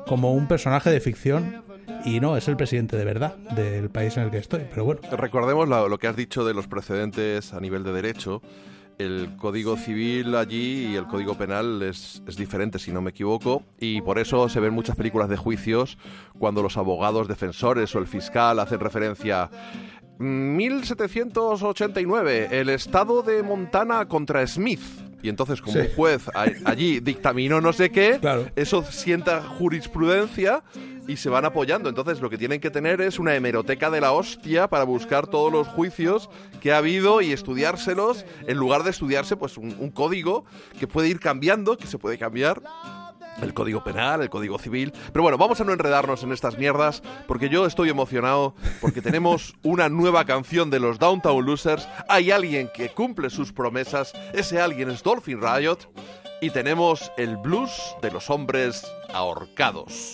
como 0.06 0.34
un 0.34 0.46
personaje 0.48 0.90
de 0.90 1.00
ficción 1.00 1.62
y 2.04 2.20
no, 2.20 2.36
es 2.36 2.48
el 2.48 2.56
presidente 2.56 2.96
de 2.96 3.04
verdad 3.04 3.36
del 3.54 3.90
país 3.90 4.16
en 4.16 4.24
el 4.24 4.30
que 4.30 4.38
estoy. 4.38 4.62
Pero 4.70 4.84
bueno. 4.84 5.00
Recordemos 5.12 5.68
lo, 5.68 5.88
lo 5.88 5.98
que 5.98 6.06
has 6.06 6.16
dicho 6.16 6.44
de 6.44 6.54
los 6.54 6.66
precedentes 6.66 7.52
a 7.52 7.60
nivel 7.60 7.84
de 7.84 7.92
derecho. 7.92 8.42
El 8.98 9.36
código 9.36 9.78
civil 9.78 10.36
allí 10.36 10.88
y 10.88 10.96
el 10.96 11.06
código 11.06 11.34
penal 11.34 11.82
es, 11.82 12.22
es 12.26 12.36
diferente, 12.36 12.78
si 12.78 12.92
no 12.92 13.00
me 13.00 13.10
equivoco, 13.10 13.62
y 13.78 14.02
por 14.02 14.18
eso 14.18 14.46
se 14.50 14.60
ven 14.60 14.74
muchas 14.74 14.94
películas 14.94 15.30
de 15.30 15.38
juicios 15.38 15.96
cuando 16.38 16.62
los 16.62 16.76
abogados 16.76 17.26
defensores 17.26 17.94
o 17.94 17.98
el 17.98 18.06
fiscal 18.06 18.58
hacen 18.58 18.78
referencia 18.78 19.48
1789, 20.20 22.48
el 22.52 22.68
estado 22.68 23.22
de 23.22 23.42
Montana 23.42 24.06
contra 24.06 24.46
Smith. 24.46 24.80
Y 25.22 25.28
entonces, 25.28 25.60
como 25.60 25.74
Sí. 25.74 25.80
un 25.80 25.88
juez 25.94 26.28
a- 26.34 26.46
allí 26.64 27.00
dictaminó 27.00 27.60
no 27.60 27.72
sé 27.74 27.90
qué, 27.90 28.18
Claro. 28.20 28.46
eso 28.56 28.82
sienta 28.82 29.42
jurisprudencia 29.42 30.62
y 31.06 31.16
se 31.16 31.28
van 31.28 31.44
apoyando. 31.44 31.90
Entonces, 31.90 32.20
lo 32.22 32.30
que 32.30 32.38
tienen 32.38 32.58
que 32.60 32.70
tener 32.70 33.02
es 33.02 33.18
una 33.18 33.34
hemeroteca 33.34 33.90
de 33.90 34.00
la 34.00 34.12
hostia 34.12 34.68
para 34.68 34.84
buscar 34.84 35.26
todos 35.26 35.52
los 35.52 35.68
juicios 35.68 36.30
que 36.62 36.72
ha 36.72 36.78
habido 36.78 37.20
y 37.20 37.32
estudiárselos, 37.32 38.24
en 38.46 38.56
lugar 38.56 38.82
de 38.82 38.90
estudiarse 38.90 39.36
pues 39.36 39.58
un, 39.58 39.76
un 39.78 39.90
código 39.90 40.46
que 40.78 40.86
puede 40.86 41.08
ir 41.08 41.20
cambiando, 41.20 41.76
que 41.76 41.86
se 41.86 41.98
puede 41.98 42.16
cambiar. 42.16 42.62
El 43.42 43.54
código 43.54 43.82
penal, 43.82 44.22
el 44.22 44.30
código 44.30 44.58
civil. 44.58 44.92
Pero 45.12 45.22
bueno, 45.22 45.38
vamos 45.38 45.60
a 45.60 45.64
no 45.64 45.72
enredarnos 45.72 46.22
en 46.22 46.32
estas 46.32 46.58
mierdas, 46.58 47.02
porque 47.26 47.48
yo 47.48 47.66
estoy 47.66 47.88
emocionado, 47.88 48.54
porque 48.80 49.02
tenemos 49.02 49.54
una 49.62 49.88
nueva 49.88 50.24
canción 50.24 50.70
de 50.70 50.80
los 50.80 50.98
Downtown 50.98 51.44
Losers. 51.44 51.88
Hay 52.08 52.30
alguien 52.30 52.70
que 52.74 52.90
cumple 52.90 53.30
sus 53.30 53.52
promesas, 53.52 54.12
ese 54.32 54.60
alguien 54.60 54.90
es 54.90 55.02
Dolphin 55.02 55.40
Riot, 55.40 55.78
y 56.40 56.50
tenemos 56.50 57.12
el 57.16 57.36
blues 57.36 57.70
de 58.02 58.10
los 58.10 58.30
hombres 58.30 58.86
ahorcados. 59.12 60.12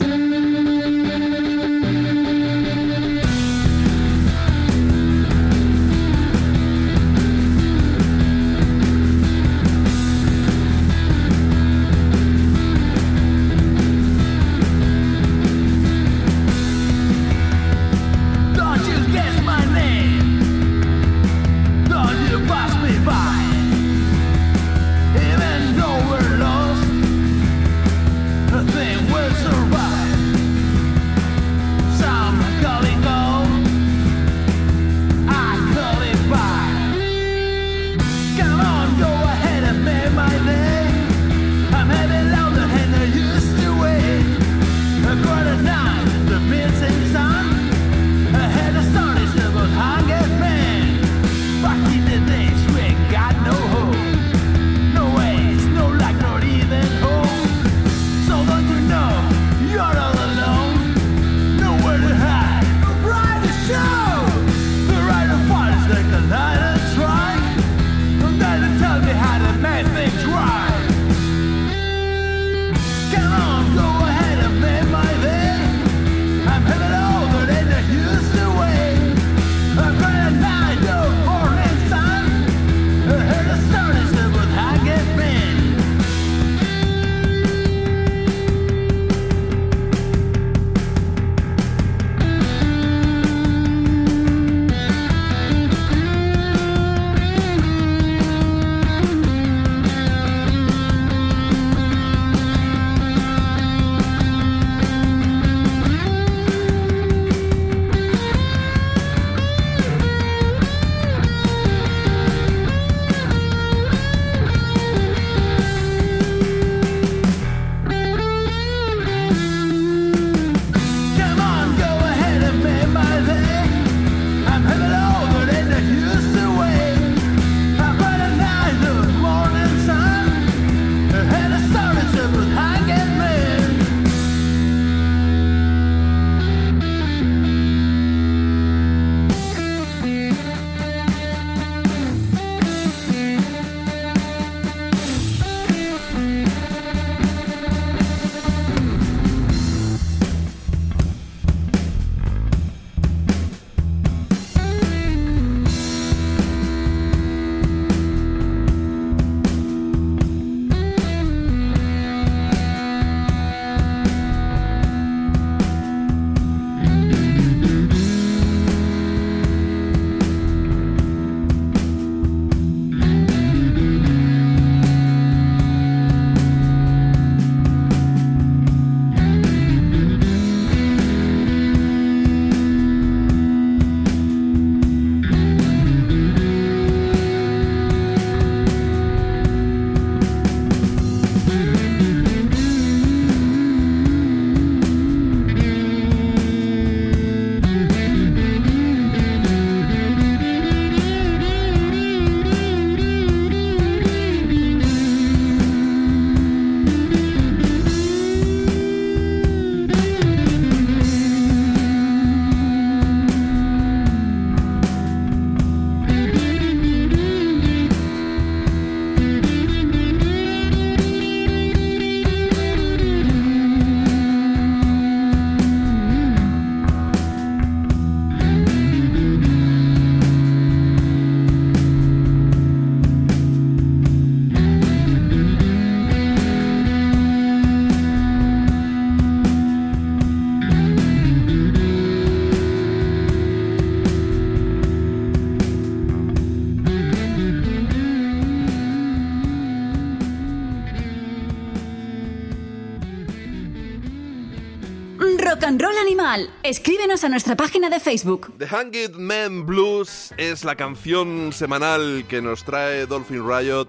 Escríbenos 256.67 257.23
a 257.23 257.29
nuestra 257.29 257.55
página 257.55 257.89
de 257.89 258.01
Facebook. 258.01 258.53
The 258.59 258.67
Hanged 258.67 259.13
Man 259.13 259.67
Blues 259.67 260.35
es 260.37 260.65
la 260.65 260.75
canción 260.75 261.53
semanal 261.53 262.25
que 262.29 262.43
nos 262.43 262.65
trae 262.65 263.07
Dolphin 263.07 263.49
Riot 263.49 263.87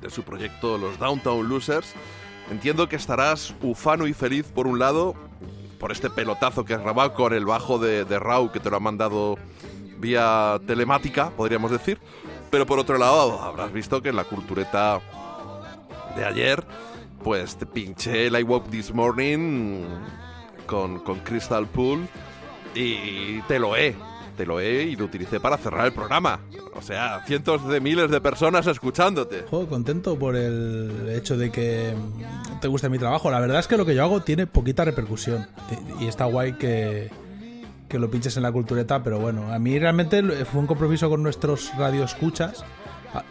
de 0.00 0.08
su 0.08 0.22
proyecto 0.22 0.78
Los 0.78 0.98
Downtown 0.98 1.46
Losers. 1.46 1.92
Entiendo 2.50 2.88
que 2.88 2.96
estarás 2.96 3.54
ufano 3.60 4.06
y 4.06 4.14
feliz 4.14 4.46
por 4.46 4.66
un 4.66 4.78
lado, 4.78 5.14
por 5.78 5.92
este 5.92 6.08
pelotazo 6.08 6.64
que 6.64 6.72
has 6.72 6.80
grabado 6.80 7.12
con 7.12 7.34
el 7.34 7.44
bajo 7.44 7.78
de, 7.78 8.06
de 8.06 8.18
Rau 8.18 8.50
que 8.50 8.58
te 8.58 8.70
lo 8.70 8.78
ha 8.78 8.80
mandado 8.80 9.36
vía 9.98 10.58
telemática, 10.66 11.32
podríamos 11.36 11.70
decir. 11.70 11.98
Pero 12.50 12.64
por 12.64 12.78
otro 12.78 12.96
lado, 12.96 13.42
habrás 13.42 13.74
visto 13.74 14.00
que 14.00 14.08
en 14.08 14.16
la 14.16 14.24
cultureta 14.24 15.02
de 16.16 16.24
ayer, 16.24 16.64
pues 17.22 17.56
te 17.56 17.66
pinché 17.66 18.28
el 18.28 18.40
I 18.40 18.42
Woke 18.42 18.70
This 18.70 18.94
Morning 18.94 19.84
con, 20.66 21.00
con 21.00 21.20
Crystal 21.20 21.66
Pool 21.66 22.06
y 22.74 23.40
te 23.42 23.58
lo 23.58 23.76
he, 23.76 23.94
te 24.36 24.46
lo 24.46 24.60
he 24.60 24.84
y 24.84 24.96
lo 24.96 25.04
utilicé 25.04 25.40
para 25.40 25.58
cerrar 25.58 25.86
el 25.86 25.92
programa. 25.92 26.40
O 26.74 26.82
sea, 26.82 27.22
cientos 27.26 27.68
de 27.68 27.80
miles 27.80 28.10
de 28.10 28.20
personas 28.20 28.66
escuchándote. 28.66 29.44
Joder, 29.50 29.68
contento 29.68 30.18
por 30.18 30.36
el 30.36 31.10
hecho 31.14 31.36
de 31.36 31.50
que 31.50 31.94
te 32.60 32.68
guste 32.68 32.88
mi 32.88 32.98
trabajo. 32.98 33.30
La 33.30 33.40
verdad 33.40 33.60
es 33.60 33.68
que 33.68 33.76
lo 33.76 33.84
que 33.84 33.94
yo 33.94 34.02
hago 34.02 34.22
tiene 34.22 34.46
poquita 34.46 34.84
repercusión. 34.84 35.46
Y 36.00 36.06
está 36.06 36.24
guay 36.24 36.54
que, 36.54 37.10
que 37.88 37.98
lo 37.98 38.10
pinches 38.10 38.36
en 38.38 38.42
la 38.42 38.52
cultureta, 38.52 39.02
pero 39.02 39.18
bueno, 39.20 39.52
a 39.52 39.58
mí 39.58 39.78
realmente 39.78 40.22
fue 40.46 40.60
un 40.60 40.66
compromiso 40.66 41.10
con 41.10 41.22
nuestros 41.22 41.70
radioescuchas, 41.76 42.64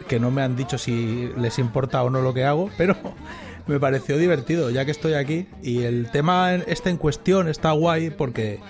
que 0.08 0.20
no 0.20 0.30
me 0.30 0.42
han 0.42 0.56
dicho 0.56 0.78
si 0.78 1.30
les 1.36 1.58
importa 1.58 2.02
o 2.02 2.10
no 2.10 2.22
lo 2.22 2.34
que 2.34 2.44
hago, 2.44 2.70
pero 2.76 2.96
me 3.66 3.80
pareció 3.80 4.16
divertido, 4.18 4.70
ya 4.70 4.84
que 4.84 4.90
estoy 4.90 5.14
aquí. 5.14 5.46
Y 5.62 5.82
el 5.82 6.10
tema 6.10 6.54
este 6.54 6.90
en 6.90 6.96
cuestión 6.96 7.48
está 7.48 7.72
guay 7.72 8.10
porque 8.10 8.60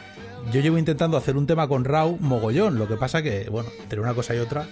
yo 0.51 0.61
llevo 0.61 0.79
intentando 0.79 1.17
hacer 1.17 1.37
un 1.37 1.47
tema 1.47 1.69
con 1.69 1.85
Rau 1.85 2.17
mogollón. 2.21 2.79
Lo 2.79 2.89
que 2.89 2.97
pasa 2.97 3.23
que, 3.23 3.49
bueno, 3.51 3.71
entre 3.83 4.01
una 4.01 4.15
cosa 4.15 4.35
y 4.35 4.39
otra. 4.39 4.67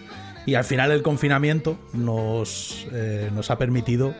Y 0.47 0.55
al 0.55 0.65
final 0.65 0.91
el 0.91 1.03
confinamiento 1.03 1.79
nos, 1.93 2.87
eh, 2.93 3.31
nos 3.35 3.51
ha 3.51 3.59
permitido 3.59 4.15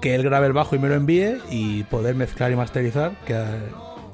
que 0.00 0.14
él 0.14 0.22
grabe 0.22 0.48
el 0.48 0.52
bajo 0.52 0.76
y 0.76 0.78
me 0.78 0.88
lo 0.88 0.94
envíe 0.94 1.38
y 1.50 1.84
poder 1.84 2.14
mezclar 2.14 2.50
y 2.50 2.56
masterizar. 2.56 3.12
Que, 3.24 3.42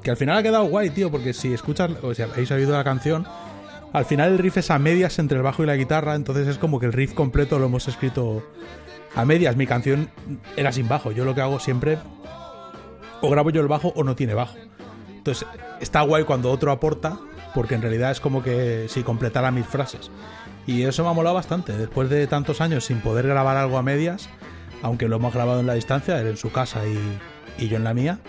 que 0.03 0.11
al 0.11 0.17
final 0.17 0.37
ha 0.37 0.43
quedado 0.43 0.65
guay, 0.65 0.89
tío, 0.91 1.09
porque 1.11 1.33
si 1.33 1.53
escuchas, 1.53 1.91
o 2.01 2.13
si 2.13 2.21
habéis 2.21 2.51
oído 2.51 2.73
la 2.73 2.83
canción, 2.83 3.25
al 3.93 4.05
final 4.05 4.31
el 4.31 4.39
riff 4.39 4.57
es 4.57 4.71
a 4.71 4.79
medias 4.79 5.19
entre 5.19 5.37
el 5.37 5.43
bajo 5.43 5.63
y 5.63 5.67
la 5.67 5.75
guitarra, 5.75 6.15
entonces 6.15 6.47
es 6.47 6.57
como 6.57 6.79
que 6.79 6.87
el 6.87 6.93
riff 6.93 7.13
completo 7.13 7.59
lo 7.59 7.67
hemos 7.67 7.87
escrito 7.87 8.43
a 9.15 9.23
medias. 9.23 9.55
Mi 9.55 9.67
canción 9.67 10.09
era 10.57 10.71
sin 10.71 10.87
bajo, 10.87 11.11
yo 11.11 11.25
lo 11.25 11.35
que 11.35 11.41
hago 11.41 11.59
siempre, 11.59 11.99
o 13.21 13.29
grabo 13.29 13.51
yo 13.51 13.61
el 13.61 13.67
bajo 13.67 13.93
o 13.95 14.03
no 14.03 14.15
tiene 14.15 14.33
bajo. 14.33 14.57
Entonces 15.09 15.47
está 15.79 16.01
guay 16.01 16.23
cuando 16.23 16.49
otro 16.49 16.71
aporta, 16.71 17.19
porque 17.53 17.75
en 17.75 17.83
realidad 17.83 18.09
es 18.09 18.19
como 18.19 18.41
que 18.41 18.87
si 18.89 19.03
completara 19.03 19.51
mis 19.51 19.67
frases. 19.67 20.09
Y 20.65 20.81
eso 20.83 21.03
me 21.03 21.09
ha 21.09 21.13
molado 21.13 21.35
bastante, 21.35 21.73
después 21.73 22.09
de 22.09 22.25
tantos 22.25 22.61
años 22.61 22.85
sin 22.85 22.99
poder 22.99 23.27
grabar 23.27 23.57
algo 23.57 23.77
a 23.77 23.83
medias, 23.83 24.27
aunque 24.81 25.07
lo 25.07 25.17
hemos 25.17 25.35
grabado 25.35 25.59
en 25.59 25.67
la 25.67 25.75
distancia, 25.75 26.19
él 26.19 26.27
en 26.27 26.37
su 26.37 26.51
casa 26.51 26.81
y, 26.87 27.63
y 27.63 27.67
yo 27.69 27.77
en 27.77 27.83
la 27.83 27.93
mía. 27.93 28.19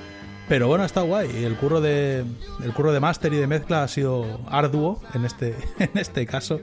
Pero 0.49 0.69
bueno, 0.69 0.85
está 0.85 1.03
guay. 1.03 1.45
El 1.45 1.57
curro 1.57 1.81
de 1.81 2.25
el 2.63 2.73
curro 2.75 2.93
de 2.93 3.01
máster 3.01 3.33
y 3.33 3.37
de 3.37 3.47
mezcla 3.47 3.83
ha 3.83 3.89
sido 3.89 4.41
arduo 4.49 5.01
en 5.15 5.25
este 5.25 5.55
en 5.79 5.91
este 5.95 6.27
caso. 6.27 6.61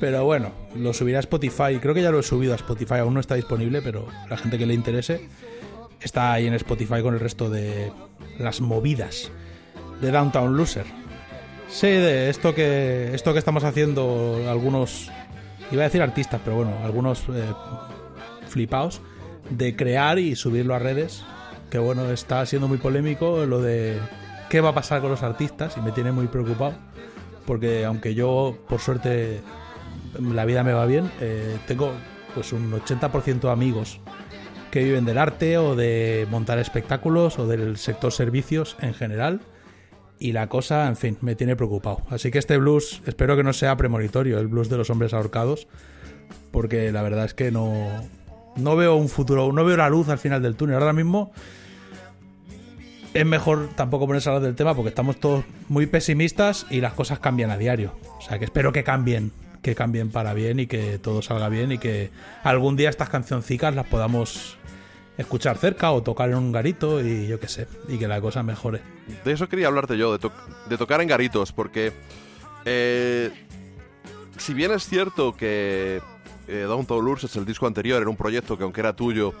Pero 0.00 0.24
bueno, 0.24 0.52
lo 0.74 0.92
subiré 0.92 1.18
a 1.18 1.20
Spotify. 1.20 1.78
Creo 1.80 1.94
que 1.94 2.02
ya 2.02 2.10
lo 2.10 2.20
he 2.20 2.22
subido 2.22 2.52
a 2.52 2.56
Spotify. 2.56 2.94
Aún 2.94 3.14
no 3.14 3.20
está 3.20 3.34
disponible, 3.34 3.82
pero 3.82 4.08
la 4.28 4.36
gente 4.36 4.58
que 4.58 4.66
le 4.66 4.74
interese 4.74 5.28
está 6.00 6.32
ahí 6.32 6.46
en 6.46 6.54
Spotify 6.54 7.02
con 7.02 7.14
el 7.14 7.20
resto 7.20 7.48
de 7.48 7.92
las 8.38 8.60
movidas 8.60 9.30
de 10.00 10.10
Downtown 10.10 10.56
Loser. 10.56 10.86
Sí, 11.68 11.86
de 11.86 12.30
esto 12.30 12.54
que 12.54 13.14
esto 13.14 13.32
que 13.32 13.38
estamos 13.38 13.64
haciendo 13.64 14.44
algunos 14.48 15.10
iba 15.70 15.82
a 15.82 15.84
decir 15.84 16.02
artistas, 16.02 16.40
pero 16.44 16.56
bueno, 16.56 16.72
algunos 16.84 17.24
eh, 17.30 17.44
flipaos 18.48 19.00
de 19.50 19.74
crear 19.76 20.18
y 20.18 20.36
subirlo 20.36 20.74
a 20.74 20.78
redes 20.78 21.24
que 21.70 21.78
bueno, 21.78 22.10
está 22.10 22.44
siendo 22.46 22.68
muy 22.68 22.78
polémico 22.78 23.46
lo 23.46 23.60
de 23.60 23.98
qué 24.48 24.60
va 24.60 24.70
a 24.70 24.74
pasar 24.74 25.00
con 25.00 25.10
los 25.10 25.22
artistas 25.22 25.76
y 25.76 25.80
me 25.80 25.92
tiene 25.92 26.12
muy 26.12 26.26
preocupado 26.26 26.74
porque 27.46 27.84
aunque 27.84 28.14
yo 28.14 28.56
por 28.68 28.80
suerte 28.80 29.40
la 30.18 30.44
vida 30.44 30.62
me 30.62 30.72
va 30.72 30.86
bien, 30.86 31.10
eh, 31.20 31.56
tengo 31.66 31.92
pues 32.34 32.52
un 32.52 32.72
80% 32.72 33.40
de 33.40 33.50
amigos 33.50 34.00
que 34.70 34.82
viven 34.82 35.04
del 35.04 35.18
arte 35.18 35.58
o 35.58 35.76
de 35.76 36.26
montar 36.30 36.58
espectáculos 36.58 37.38
o 37.38 37.46
del 37.46 37.76
sector 37.76 38.12
servicios 38.12 38.76
en 38.80 38.94
general 38.94 39.40
y 40.18 40.32
la 40.32 40.48
cosa, 40.48 40.86
en 40.86 40.96
fin, 40.96 41.18
me 41.20 41.34
tiene 41.34 41.56
preocupado. 41.56 42.02
Así 42.08 42.30
que 42.30 42.38
este 42.38 42.56
blues 42.56 43.02
espero 43.06 43.36
que 43.36 43.42
no 43.42 43.52
sea 43.52 43.76
premonitorio, 43.76 44.38
el 44.38 44.48
blues 44.48 44.68
de 44.68 44.76
los 44.76 44.90
hombres 44.90 45.12
ahorcados, 45.12 45.68
porque 46.50 46.92
la 46.92 47.02
verdad 47.02 47.24
es 47.24 47.34
que 47.34 47.50
no, 47.50 47.88
no 48.56 48.76
veo 48.76 48.96
un 48.96 49.08
futuro, 49.08 49.52
no 49.52 49.64
veo 49.64 49.76
la 49.76 49.88
luz 49.88 50.08
al 50.08 50.18
final 50.18 50.42
del 50.42 50.56
túnel. 50.56 50.76
Ahora 50.76 50.92
mismo 50.92 51.32
es 53.14 53.24
mejor 53.24 53.68
tampoco 53.76 54.06
ponerse 54.06 54.28
a 54.28 54.32
hablar 54.32 54.46
del 54.46 54.56
tema 54.56 54.74
porque 54.74 54.88
estamos 54.88 55.18
todos 55.18 55.44
muy 55.68 55.86
pesimistas 55.86 56.66
y 56.70 56.80
las 56.80 56.94
cosas 56.94 57.20
cambian 57.20 57.50
a 57.50 57.56
diario. 57.56 57.94
O 58.18 58.20
sea 58.20 58.38
que 58.38 58.44
espero 58.44 58.72
que 58.72 58.82
cambien, 58.82 59.32
que 59.62 59.74
cambien 59.74 60.10
para 60.10 60.34
bien 60.34 60.60
y 60.60 60.66
que 60.66 60.98
todo 60.98 61.22
salga 61.22 61.48
bien 61.48 61.72
y 61.72 61.78
que 61.78 62.10
algún 62.42 62.76
día 62.76 62.90
estas 62.90 63.08
cancioncicas 63.08 63.74
las 63.74 63.86
podamos 63.86 64.56
escuchar 65.16 65.58
cerca 65.58 65.92
o 65.92 66.02
tocar 66.02 66.30
en 66.30 66.36
un 66.36 66.52
garito 66.52 67.00
y 67.00 67.28
yo 67.28 67.38
qué 67.38 67.48
sé, 67.48 67.68
y 67.88 67.98
que 67.98 68.08
la 68.08 68.20
cosa 68.20 68.42
mejore. 68.42 68.80
De 69.24 69.32
eso 69.32 69.48
quería 69.48 69.68
hablarte 69.68 69.96
yo, 69.96 70.12
de, 70.12 70.18
to 70.18 70.32
de 70.68 70.76
tocar 70.76 71.00
en 71.00 71.08
garitos, 71.08 71.52
porque 71.52 71.92
eh, 72.64 73.30
si 74.38 74.54
bien 74.54 74.72
es 74.72 74.88
cierto 74.88 75.36
que 75.36 76.00
eh, 76.48 76.64
Downtown 76.68 77.04
Lures 77.04 77.24
es 77.24 77.36
el 77.36 77.44
disco 77.44 77.66
anterior, 77.66 78.00
era 78.00 78.10
un 78.10 78.16
proyecto 78.16 78.56
que 78.56 78.64
aunque 78.64 78.80
era 78.80 78.94
tuyo, 78.94 79.32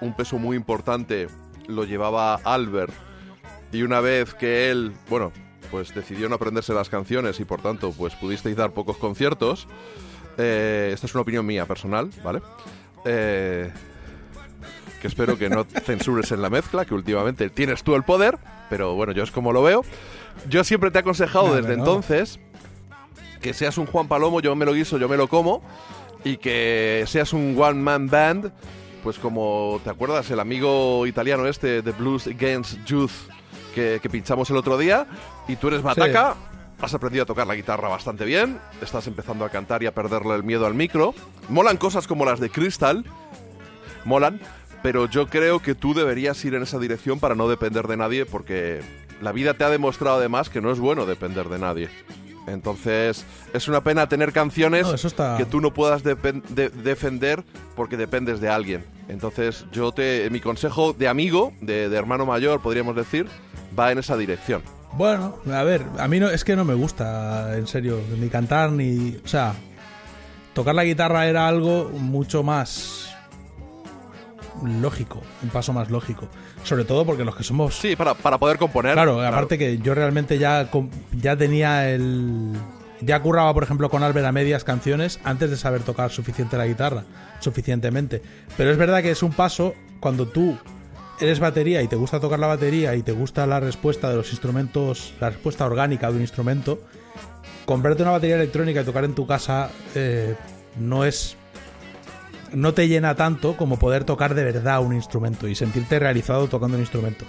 un 0.00 0.14
peso 0.14 0.38
muy 0.38 0.56
importante 0.56 1.28
lo 1.68 1.84
llevaba 1.84 2.34
Albert 2.44 2.92
y 3.72 3.82
una 3.82 4.00
vez 4.00 4.34
que 4.34 4.70
él, 4.70 4.92
bueno, 5.08 5.32
pues 5.70 5.94
decidió 5.94 6.28
no 6.28 6.34
aprenderse 6.34 6.74
las 6.74 6.88
canciones 6.88 7.40
y 7.40 7.44
por 7.44 7.62
tanto 7.62 7.92
pues 7.92 8.14
pudisteis 8.16 8.56
dar 8.56 8.72
pocos 8.72 8.96
conciertos, 8.96 9.66
eh, 10.38 10.90
esta 10.92 11.06
es 11.06 11.14
una 11.14 11.22
opinión 11.22 11.46
mía 11.46 11.66
personal, 11.66 12.10
¿vale? 12.22 12.40
Eh, 13.04 13.70
que 15.00 15.08
espero 15.08 15.36
que 15.38 15.48
no 15.48 15.64
censures 15.64 16.30
en 16.32 16.42
la 16.42 16.50
mezcla, 16.50 16.84
que 16.84 16.94
últimamente 16.94 17.48
tienes 17.50 17.82
tú 17.82 17.94
el 17.94 18.02
poder, 18.04 18.38
pero 18.70 18.94
bueno, 18.94 19.12
yo 19.12 19.24
es 19.24 19.30
como 19.30 19.52
lo 19.52 19.62
veo. 19.62 19.84
Yo 20.48 20.62
siempre 20.64 20.90
te 20.90 20.98
he 20.98 21.00
aconsejado 21.00 21.48
No, 21.48 21.54
desde 21.54 21.76
no. 21.76 21.82
entonces 21.82 22.38
que 23.40 23.52
seas 23.52 23.76
un 23.78 23.86
Juan 23.86 24.06
Palomo, 24.06 24.40
yo 24.40 24.54
me 24.54 24.64
lo 24.64 24.72
guiso, 24.72 24.98
yo 24.98 25.08
me 25.08 25.16
lo 25.16 25.26
como, 25.28 25.62
y 26.24 26.36
que 26.36 27.04
seas 27.06 27.32
un 27.32 27.56
one 27.58 27.80
man 27.80 28.08
band, 28.08 28.52
pues 29.02 29.18
como 29.18 29.80
te 29.82 29.90
acuerdas 29.90 30.30
el 30.30 30.40
amigo 30.40 31.06
italiano 31.06 31.46
este 31.46 31.82
de 31.82 31.92
Blues 31.92 32.26
Against 32.26 32.84
Youth 32.84 33.10
que, 33.74 33.98
que 34.02 34.10
pinchamos 34.10 34.48
el 34.50 34.56
otro 34.56 34.78
día, 34.78 35.06
y 35.48 35.56
tú 35.56 35.68
eres 35.68 35.82
Bataca. 35.82 36.36
Has 36.80 36.94
aprendido 36.94 37.22
a 37.22 37.26
tocar 37.26 37.46
la 37.46 37.54
guitarra 37.54 37.88
bastante 37.88 38.24
bien, 38.24 38.58
estás 38.80 39.06
empezando 39.06 39.44
a 39.44 39.50
cantar 39.50 39.84
y 39.84 39.86
a 39.86 39.94
perderle 39.94 40.34
el 40.34 40.42
miedo 40.42 40.66
al 40.66 40.74
micro. 40.74 41.14
Molan 41.48 41.76
cosas 41.76 42.08
como 42.08 42.24
las 42.24 42.40
de 42.40 42.50
Crystal, 42.50 43.04
molan, 44.04 44.40
pero 44.82 45.06
yo 45.06 45.28
creo 45.28 45.60
que 45.60 45.76
tú 45.76 45.94
deberías 45.94 46.44
ir 46.44 46.56
en 46.56 46.64
esa 46.64 46.80
dirección 46.80 47.20
para 47.20 47.36
no 47.36 47.48
depender 47.48 47.86
de 47.86 47.96
nadie, 47.96 48.26
porque 48.26 48.80
la 49.20 49.30
vida 49.30 49.54
te 49.54 49.62
ha 49.62 49.70
demostrado 49.70 50.16
además 50.16 50.50
que 50.50 50.60
no 50.60 50.72
es 50.72 50.80
bueno 50.80 51.06
depender 51.06 51.48
de 51.48 51.58
nadie. 51.60 51.88
Entonces, 52.46 53.24
es 53.52 53.68
una 53.68 53.82
pena 53.82 54.08
tener 54.08 54.32
canciones 54.32 54.86
No, 54.88 54.94
eso 54.94 55.08
está- 55.08 55.36
que 55.36 55.44
tú 55.44 55.60
no 55.60 55.72
puedas 55.72 56.02
de- 56.02 56.16
defender 56.70 57.44
porque 57.76 57.96
dependes 57.96 58.40
de 58.40 58.48
alguien. 58.48 58.84
Entonces, 59.08 59.64
yo 59.72 59.92
te, 59.92 60.28
mi 60.30 60.40
consejo 60.40 60.92
de 60.92 61.08
amigo, 61.08 61.52
de, 61.60 61.88
de 61.88 61.96
hermano 61.96 62.26
mayor, 62.26 62.60
podríamos 62.60 62.96
decir, 62.96 63.26
va 63.78 63.92
en 63.92 63.98
esa 63.98 64.16
dirección. 64.16 64.62
Bueno, 64.94 65.36
a 65.50 65.62
ver, 65.62 65.82
a 65.98 66.06
mí 66.08 66.20
no, 66.20 66.28
es 66.28 66.44
que 66.44 66.54
no 66.56 66.64
me 66.64 66.74
gusta, 66.74 67.56
en 67.56 67.66
serio, 67.66 68.00
ni 68.18 68.28
cantar 68.28 68.72
ni... 68.72 69.16
O 69.24 69.28
sea, 69.28 69.54
tocar 70.52 70.74
la 70.74 70.84
guitarra 70.84 71.26
era 71.28 71.48
algo 71.48 71.90
mucho 71.90 72.42
más 72.42 73.11
lógico, 74.62 75.20
un 75.42 75.50
paso 75.50 75.72
más 75.72 75.90
lógico. 75.90 76.28
Sobre 76.64 76.84
todo 76.84 77.04
porque 77.04 77.24
los 77.24 77.36
que 77.36 77.42
somos... 77.42 77.74
Sí, 77.74 77.96
para, 77.96 78.14
para 78.14 78.38
poder 78.38 78.58
componer. 78.58 78.94
Claro, 78.94 79.20
aparte 79.20 79.58
que 79.58 79.78
yo 79.78 79.94
realmente 79.94 80.38
ya, 80.38 80.68
ya 81.12 81.36
tenía 81.36 81.90
el... 81.90 82.52
Ya 83.00 83.20
curraba, 83.20 83.52
por 83.52 83.64
ejemplo, 83.64 83.90
con 83.90 84.04
Albert 84.04 84.26
a 84.26 84.32
medias 84.32 84.62
canciones 84.62 85.18
antes 85.24 85.50
de 85.50 85.56
saber 85.56 85.82
tocar 85.82 86.10
suficiente 86.10 86.56
la 86.56 86.66
guitarra, 86.66 87.02
suficientemente. 87.40 88.22
Pero 88.56 88.70
es 88.70 88.76
verdad 88.76 89.02
que 89.02 89.10
es 89.10 89.24
un 89.24 89.32
paso 89.32 89.74
cuando 89.98 90.28
tú 90.28 90.56
eres 91.20 91.40
batería 91.40 91.82
y 91.82 91.88
te 91.88 91.96
gusta 91.96 92.20
tocar 92.20 92.38
la 92.38 92.46
batería 92.46 92.94
y 92.94 93.02
te 93.02 93.12
gusta 93.12 93.46
la 93.46 93.60
respuesta 93.60 94.08
de 94.08 94.16
los 94.16 94.30
instrumentos, 94.30 95.14
la 95.20 95.30
respuesta 95.30 95.66
orgánica 95.66 96.10
de 96.10 96.16
un 96.16 96.20
instrumento, 96.22 96.80
comprarte 97.64 98.02
una 98.02 98.12
batería 98.12 98.36
electrónica 98.36 98.82
y 98.82 98.84
tocar 98.84 99.04
en 99.04 99.14
tu 99.14 99.26
casa 99.26 99.70
eh, 99.94 100.34
no 100.76 101.04
es 101.04 101.36
no 102.54 102.74
te 102.74 102.88
llena 102.88 103.14
tanto 103.14 103.56
como 103.56 103.78
poder 103.78 104.04
tocar 104.04 104.34
de 104.34 104.44
verdad 104.44 104.80
un 104.82 104.94
instrumento 104.94 105.48
y 105.48 105.54
sentirte 105.54 105.98
realizado 105.98 106.48
tocando 106.48 106.76
un 106.76 106.82
instrumento. 106.82 107.24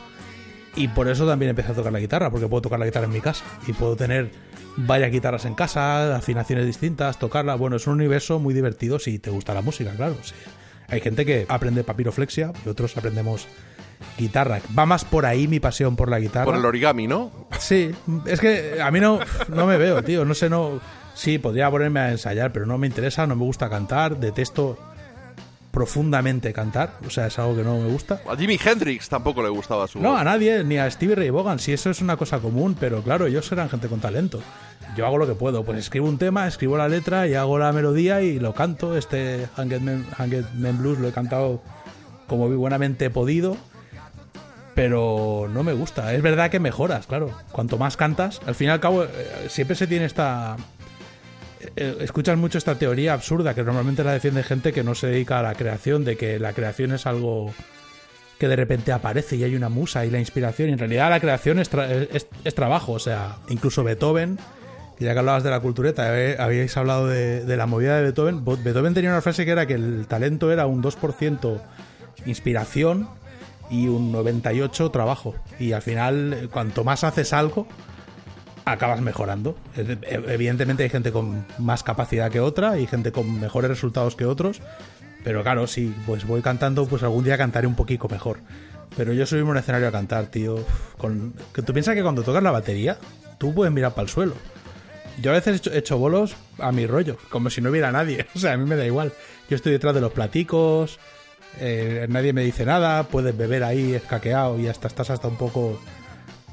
Y 0.76 0.88
por 0.88 1.08
eso 1.08 1.28
también 1.28 1.50
empecé 1.52 1.72
a 1.72 1.76
tocar 1.76 1.94
la 1.94 2.00
guitarra, 2.00 2.32
porque 2.32 2.48
puedo 2.48 2.62
tocar 2.62 2.80
la 2.80 2.86
guitarra 2.86 3.06
en 3.06 3.12
mi 3.12 3.22
casa. 3.22 3.46
Y 3.68 3.74
puedo 3.74 3.96
tener 3.96 4.32
varias 4.76 5.12
guitarras 5.12 5.46
en 5.46 5.54
casa, 5.54 6.16
afinaciones 6.16 6.66
distintas, 6.66 7.20
tocarla. 7.20 7.56
Bueno, 7.56 7.76
es 7.76 7.86
un 7.86 7.94
universo 7.94 8.40
muy 8.40 8.54
divertido 8.54 8.98
si 8.98 9.20
te 9.20 9.30
gusta 9.30 9.54
la 9.54 9.62
música, 9.62 9.92
claro. 9.92 10.16
sí. 10.24 10.34
Hay 10.88 11.00
gente 11.00 11.26
que 11.26 11.46
aprende 11.48 11.84
papiroflexia 11.84 12.54
y 12.66 12.70
otros 12.70 12.98
aprendemos 12.98 13.48
guitarra. 14.18 14.62
Va 14.78 14.86
más 14.86 15.06
por 15.06 15.26
ahí 15.26 15.48
mi 15.48 15.60
pasión 15.60 15.96
por 15.96 16.10
la 16.10 16.20
guitarra. 16.20 16.46
Por 16.46 16.56
el 16.56 16.66
origami, 16.66 17.08
¿no? 17.08 17.48
Sí, 17.60 17.92
es 18.26 18.40
que 18.40 18.82
a 18.82 18.92
mí 18.92 19.00
no, 19.00 19.20
no 19.50 19.66
me 19.66 19.78
veo, 19.78 20.04
tío. 20.04 20.26
No 20.26 20.34
sé, 20.34 20.50
no. 20.50 20.82
Sí, 21.14 21.38
podría 21.38 21.70
ponerme 21.70 22.00
a 22.00 22.12
ensayar, 22.12 22.52
pero 22.52 22.66
no 22.66 22.80
me 22.80 22.88
interesa, 22.88 23.28
no 23.28 23.36
me 23.36 23.44
gusta 23.44 23.70
cantar, 23.70 24.18
detesto 24.18 24.78
profundamente 25.74 26.54
cantar, 26.54 26.98
o 27.04 27.10
sea, 27.10 27.26
es 27.26 27.40
algo 27.40 27.56
que 27.56 27.64
no 27.64 27.80
me 27.80 27.90
gusta. 27.90 28.22
A 28.30 28.38
Jimi 28.38 28.60
Hendrix 28.64 29.10
tampoco 29.10 29.42
le 29.42 29.50
gustaba 29.50 29.88
su 29.88 30.00
No, 30.00 30.12
voz. 30.12 30.22
a 30.22 30.24
nadie, 30.24 30.64
ni 30.64 30.78
a 30.78 30.90
Stevie 30.92 31.16
Ray 31.16 31.32
Vaughan, 31.32 31.58
si 31.58 31.74
eso 31.74 31.90
es 31.90 32.00
una 32.00 32.16
cosa 32.16 32.38
común, 32.38 32.78
pero 32.80 33.02
claro, 33.02 33.26
ellos 33.26 33.52
eran 33.52 33.70
gente 33.72 33.88
con 33.88 34.00
talento. 34.00 34.40
Yo 34.96 35.08
hago 35.08 35.18
lo 35.18 35.26
que 35.26 35.34
puedo, 35.34 35.64
pues 35.66 35.80
escribo 35.80 36.08
un 36.08 36.20
tema, 36.20 36.48
escribo 36.48 36.78
la 36.78 36.88
letra 36.88 37.28
y 37.28 37.34
hago 37.34 37.58
la 37.58 37.72
melodía 37.74 38.22
y 38.22 38.38
lo 38.40 38.54
canto. 38.54 38.96
Este 38.96 39.48
Hanged 39.58 39.82
Men, 39.82 40.06
Hanged 40.16 40.46
Men 40.54 40.78
Blues 40.78 41.00
lo 41.00 41.08
he 41.08 41.12
cantado 41.12 41.64
como 42.28 42.48
buenamente 42.50 43.06
he 43.06 43.10
podido, 43.10 43.58
pero 44.76 45.50
no 45.52 45.64
me 45.64 45.74
gusta. 45.74 46.14
Es 46.14 46.22
verdad 46.22 46.52
que 46.52 46.60
mejoras, 46.60 47.08
claro. 47.08 47.32
Cuanto 47.52 47.80
más 47.80 47.98
cantas, 47.98 48.42
al 48.46 48.54
fin 48.54 48.68
y 48.68 48.70
al 48.70 48.80
cabo, 48.80 49.06
eh, 49.06 49.10
siempre 49.50 49.76
se 49.76 49.88
tiene 49.88 50.06
esta. 50.06 50.56
Eh, 51.76 51.98
Escuchas 52.02 52.38
mucho 52.38 52.58
esta 52.58 52.76
teoría 52.76 53.14
absurda 53.14 53.54
que 53.54 53.64
normalmente 53.64 54.04
la 54.04 54.14
defiende 54.14 54.44
gente 54.44 54.74
que 54.74 54.84
no 54.84 54.96
se 54.96 55.08
dedica 55.08 55.40
a 55.40 55.44
la 55.44 55.56
creación, 55.56 56.04
de 56.06 56.18
que 56.18 56.40
la 56.40 56.54
creación 56.54 56.92
es 56.92 57.06
algo 57.06 57.54
que 58.40 58.48
de 58.48 58.56
repente 58.56 58.92
aparece 58.92 59.36
y 59.38 59.44
hay 59.44 59.56
una 59.56 59.70
musa 59.70 60.06
y 60.06 60.10
la 60.10 60.20
inspiración. 60.20 60.70
Y 60.70 60.74
en 60.74 60.80
realidad 60.80 61.10
la 61.10 61.20
creación 61.20 61.60
es, 61.60 61.70
es- 62.44 62.56
trabajo. 62.56 62.94
O 62.94 63.00
sea, 63.00 63.38
incluso 63.50 63.84
Beethoven, 63.84 64.38
que 64.98 65.06
ya 65.06 65.14
que 65.14 65.20
hablabas 65.20 65.44
de 65.44 65.50
la 65.50 65.60
cultureta, 65.62 66.20
eh, 66.20 66.36
habíais 66.40 66.76
hablado 66.76 67.08
de, 67.08 67.46
de 67.46 67.58
la 67.58 67.66
movida 67.68 67.96
de 67.98 68.04
Beethoven. 68.04 68.44
Beethoven 68.44 68.94
tenía 68.94 69.12
una 69.12 69.22
frase 69.22 69.46
que 69.46 69.52
era 69.52 69.66
que 69.66 69.76
el 69.76 70.06
talento 70.08 70.52
era 70.52 70.66
un 70.66 70.84
2% 70.84 71.62
inspiración 72.26 73.08
y 73.70 73.88
un 73.88 74.12
98% 74.14 74.92
trabajo. 74.92 75.36
Y 75.60 75.72
al 75.72 75.82
final, 75.82 76.34
eh, 76.34 76.48
cuanto 76.52 76.84
más 76.84 77.04
haces 77.04 77.34
algo, 77.34 77.68
acabas 78.66 79.02
mejorando. 79.02 79.56
Eh, 79.78 79.98
Evidentemente 80.28 80.84
hay 80.84 80.90
gente 80.90 81.12
con 81.12 81.46
más 81.58 81.84
capacidad 81.84 82.32
que 82.32 82.40
otra 82.40 82.80
y 82.80 82.88
gente 82.88 83.12
con 83.12 83.40
mejores 83.40 83.70
resultados 83.70 84.16
que 84.16 84.26
otros. 84.26 84.62
Pero 85.24 85.42
claro, 85.44 85.68
si 85.68 85.94
pues 86.06 86.28
voy 86.28 86.42
cantando, 86.42 86.86
pues 86.86 87.04
algún 87.04 87.24
día 87.24 87.38
cantaré 87.38 87.68
un 87.68 87.76
poquito 87.76 88.08
mejor. 88.10 88.40
Pero 88.98 89.14
yo 89.14 89.26
subirme 89.26 89.50
a 89.50 89.52
un 89.52 89.58
escenario 89.58 89.88
a 89.88 89.92
cantar, 89.92 90.28
tío. 90.28 90.58
Tú 91.66 91.74
piensas 91.74 91.96
que 91.96 92.04
cuando 92.04 92.24
tocas 92.24 92.44
la 92.44 92.52
batería, 92.52 92.98
tú 93.38 93.54
puedes 93.54 93.74
mirar 93.74 93.94
para 93.94 94.04
el 94.04 94.10
suelo. 94.10 94.34
Yo 95.22 95.32
a 95.32 95.34
veces 95.36 95.62
he 95.68 95.78
hecho 95.78 95.98
bolos 95.98 96.36
a 96.60 96.72
mi 96.72 96.88
rollo, 96.88 97.18
como 97.30 97.50
si 97.50 97.62
no 97.62 97.70
hubiera 97.70 97.92
nadie. 97.92 98.28
O 98.36 98.40
sea, 98.40 98.54
a 98.54 98.58
mí 98.58 98.66
me 98.66 98.76
da 98.76 98.86
igual. 98.86 99.14
Yo 99.50 99.56
estoy 99.56 99.72
detrás 99.72 99.94
de 99.94 100.02
los 100.02 100.12
platicos, 100.12 101.00
eh, 101.60 102.08
nadie 102.10 102.34
me 102.34 102.44
dice 102.44 102.66
nada, 102.66 103.04
puedes 103.04 103.36
beber 103.38 103.64
ahí 103.64 103.94
escaqueado 103.94 104.60
y 104.60 104.68
hasta 104.68 104.88
estás 104.88 105.10
hasta 105.10 105.28
un 105.28 105.38
poco 105.38 105.80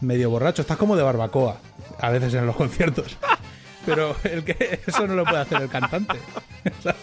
medio 0.01 0.31
borracho. 0.31 0.63
Estás 0.63 0.77
como 0.77 0.97
de 0.97 1.03
barbacoa, 1.03 1.57
a 1.99 2.11
veces 2.11 2.35
en 2.35 2.47
los 2.47 2.57
conciertos. 2.57 3.17
Pero 3.87 4.15
el 4.25 4.45
que 4.45 4.81
eso 4.87 5.07
no 5.07 5.15
lo 5.15 5.25
puede 5.25 5.39
hacer 5.39 5.63
el 5.63 5.69
cantante. 5.69 6.19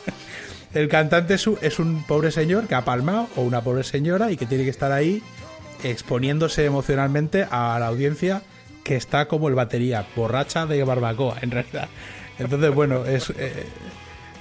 El 0.73 0.89
cantante 0.89 1.33
es 1.35 1.47
un, 1.47 1.57
es 1.61 1.79
un 1.79 2.03
pobre 2.03 2.29
señor 2.29 2.67
que 2.67 2.75
ha 2.75 2.83
palmado 2.83 3.29
o 3.35 3.41
una 3.41 3.61
pobre 3.61 3.83
señora 3.83 4.31
y 4.31 4.37
que 4.37 4.45
tiene 4.45 4.65
que 4.65 4.69
estar 4.69 4.91
ahí 4.91 5.23
exponiéndose 5.83 6.65
emocionalmente 6.65 7.47
a 7.49 7.79
la 7.79 7.87
audiencia 7.87 8.41
que 8.83 8.95
está 8.95 9.27
como 9.27 9.47
el 9.47 9.55
batería, 9.55 10.05
borracha 10.15 10.65
de 10.65 10.83
barbacoa, 10.83 11.37
en 11.41 11.51
realidad. 11.51 11.87
Entonces, 12.37 12.75
bueno, 12.75 13.05
es 13.05 13.31
eh, 13.31 13.65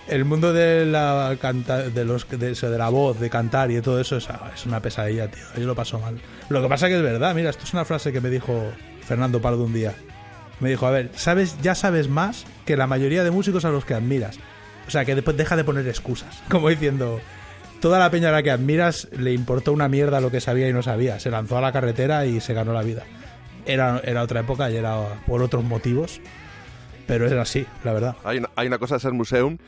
el 0.09 0.25
mundo 0.25 0.53
de 0.53 0.87
la 0.87 1.37
canta, 1.41 1.83
de 1.89 2.05
los 2.05 2.29
de, 2.29 2.55
de 2.55 2.79
la 2.79 2.89
voz, 2.89 3.19
de 3.19 3.29
cantar 3.29 3.71
y 3.71 3.75
de 3.75 3.83
todo 3.83 4.01
eso 4.01 4.17
es, 4.17 4.29
es 4.55 4.67
una 4.67 4.81
pesadilla, 4.81 5.29
tío. 5.29 5.43
Yo 5.57 5.67
lo 5.67 5.75
paso 5.75 5.99
mal. 5.99 6.21
Lo 6.49 6.63
que 6.63 6.69
pasa 6.69 6.89
que 6.89 6.97
es 6.97 7.03
verdad, 7.03 7.35
mira, 7.35 7.51
esto 7.51 7.65
es 7.65 7.73
una 7.73 7.85
frase 7.85 8.13
que 8.13 8.21
me 8.21 8.31
dijo 8.31 8.71
Fernando 9.03 9.41
Pardo 9.41 9.65
un 9.65 9.73
día. 9.73 9.95
Me 10.61 10.71
dijo, 10.71 10.87
a 10.87 10.91
ver, 10.91 11.11
sabes, 11.15 11.57
ya 11.61 11.75
sabes 11.75 12.09
más 12.09 12.47
que 12.65 12.77
la 12.77 12.87
mayoría 12.87 13.25
de 13.25 13.31
músicos 13.31 13.65
a 13.65 13.71
los 13.71 13.85
que 13.85 13.95
admiras. 13.95 14.39
O 14.87 14.91
sea, 14.91 15.05
que 15.05 15.15
después 15.15 15.37
deja 15.37 15.57
de 15.57 15.65
poner 15.65 15.87
excusas. 15.89 16.43
Como 16.49 16.69
diciendo, 16.69 17.21
toda 17.81 17.99
la 17.99 18.11
peña 18.11 18.29
a 18.29 18.33
la 18.33 18.43
que 18.43 18.51
admiras 18.51 19.09
le 19.13 19.33
importó 19.33 19.73
una 19.73 19.89
mierda 19.89 20.21
lo 20.21 20.31
que 20.31 20.41
sabía 20.41 20.69
y 20.69 20.73
no 20.73 20.83
sabía. 20.83 21.19
Se 21.19 21.31
lanzó 21.31 21.59
a 21.59 21.61
la 21.61 21.73
carretera 21.73 22.27
y 22.27 22.41
se 22.41 22.55
ganó 22.55 22.73
la 22.73 22.83
vida. 22.83 23.03
Era, 23.67 24.01
era 24.05 24.23
otra 24.23 24.41
época 24.41 24.71
y 24.71 24.77
era 24.77 25.21
por 25.27 25.43
otros 25.43 25.65
motivos. 25.65 26.21
Pero 27.09 27.27
era 27.27 27.43
así, 27.43 27.67
la 27.85 27.93
verdad. 27.93 28.17
Hay 28.25 28.39
una, 28.39 28.51
hay 28.57 28.67
una 28.67 28.79
cosa 28.79 28.97
de 28.97 29.01
ser 29.01 29.13
museum 29.13 29.59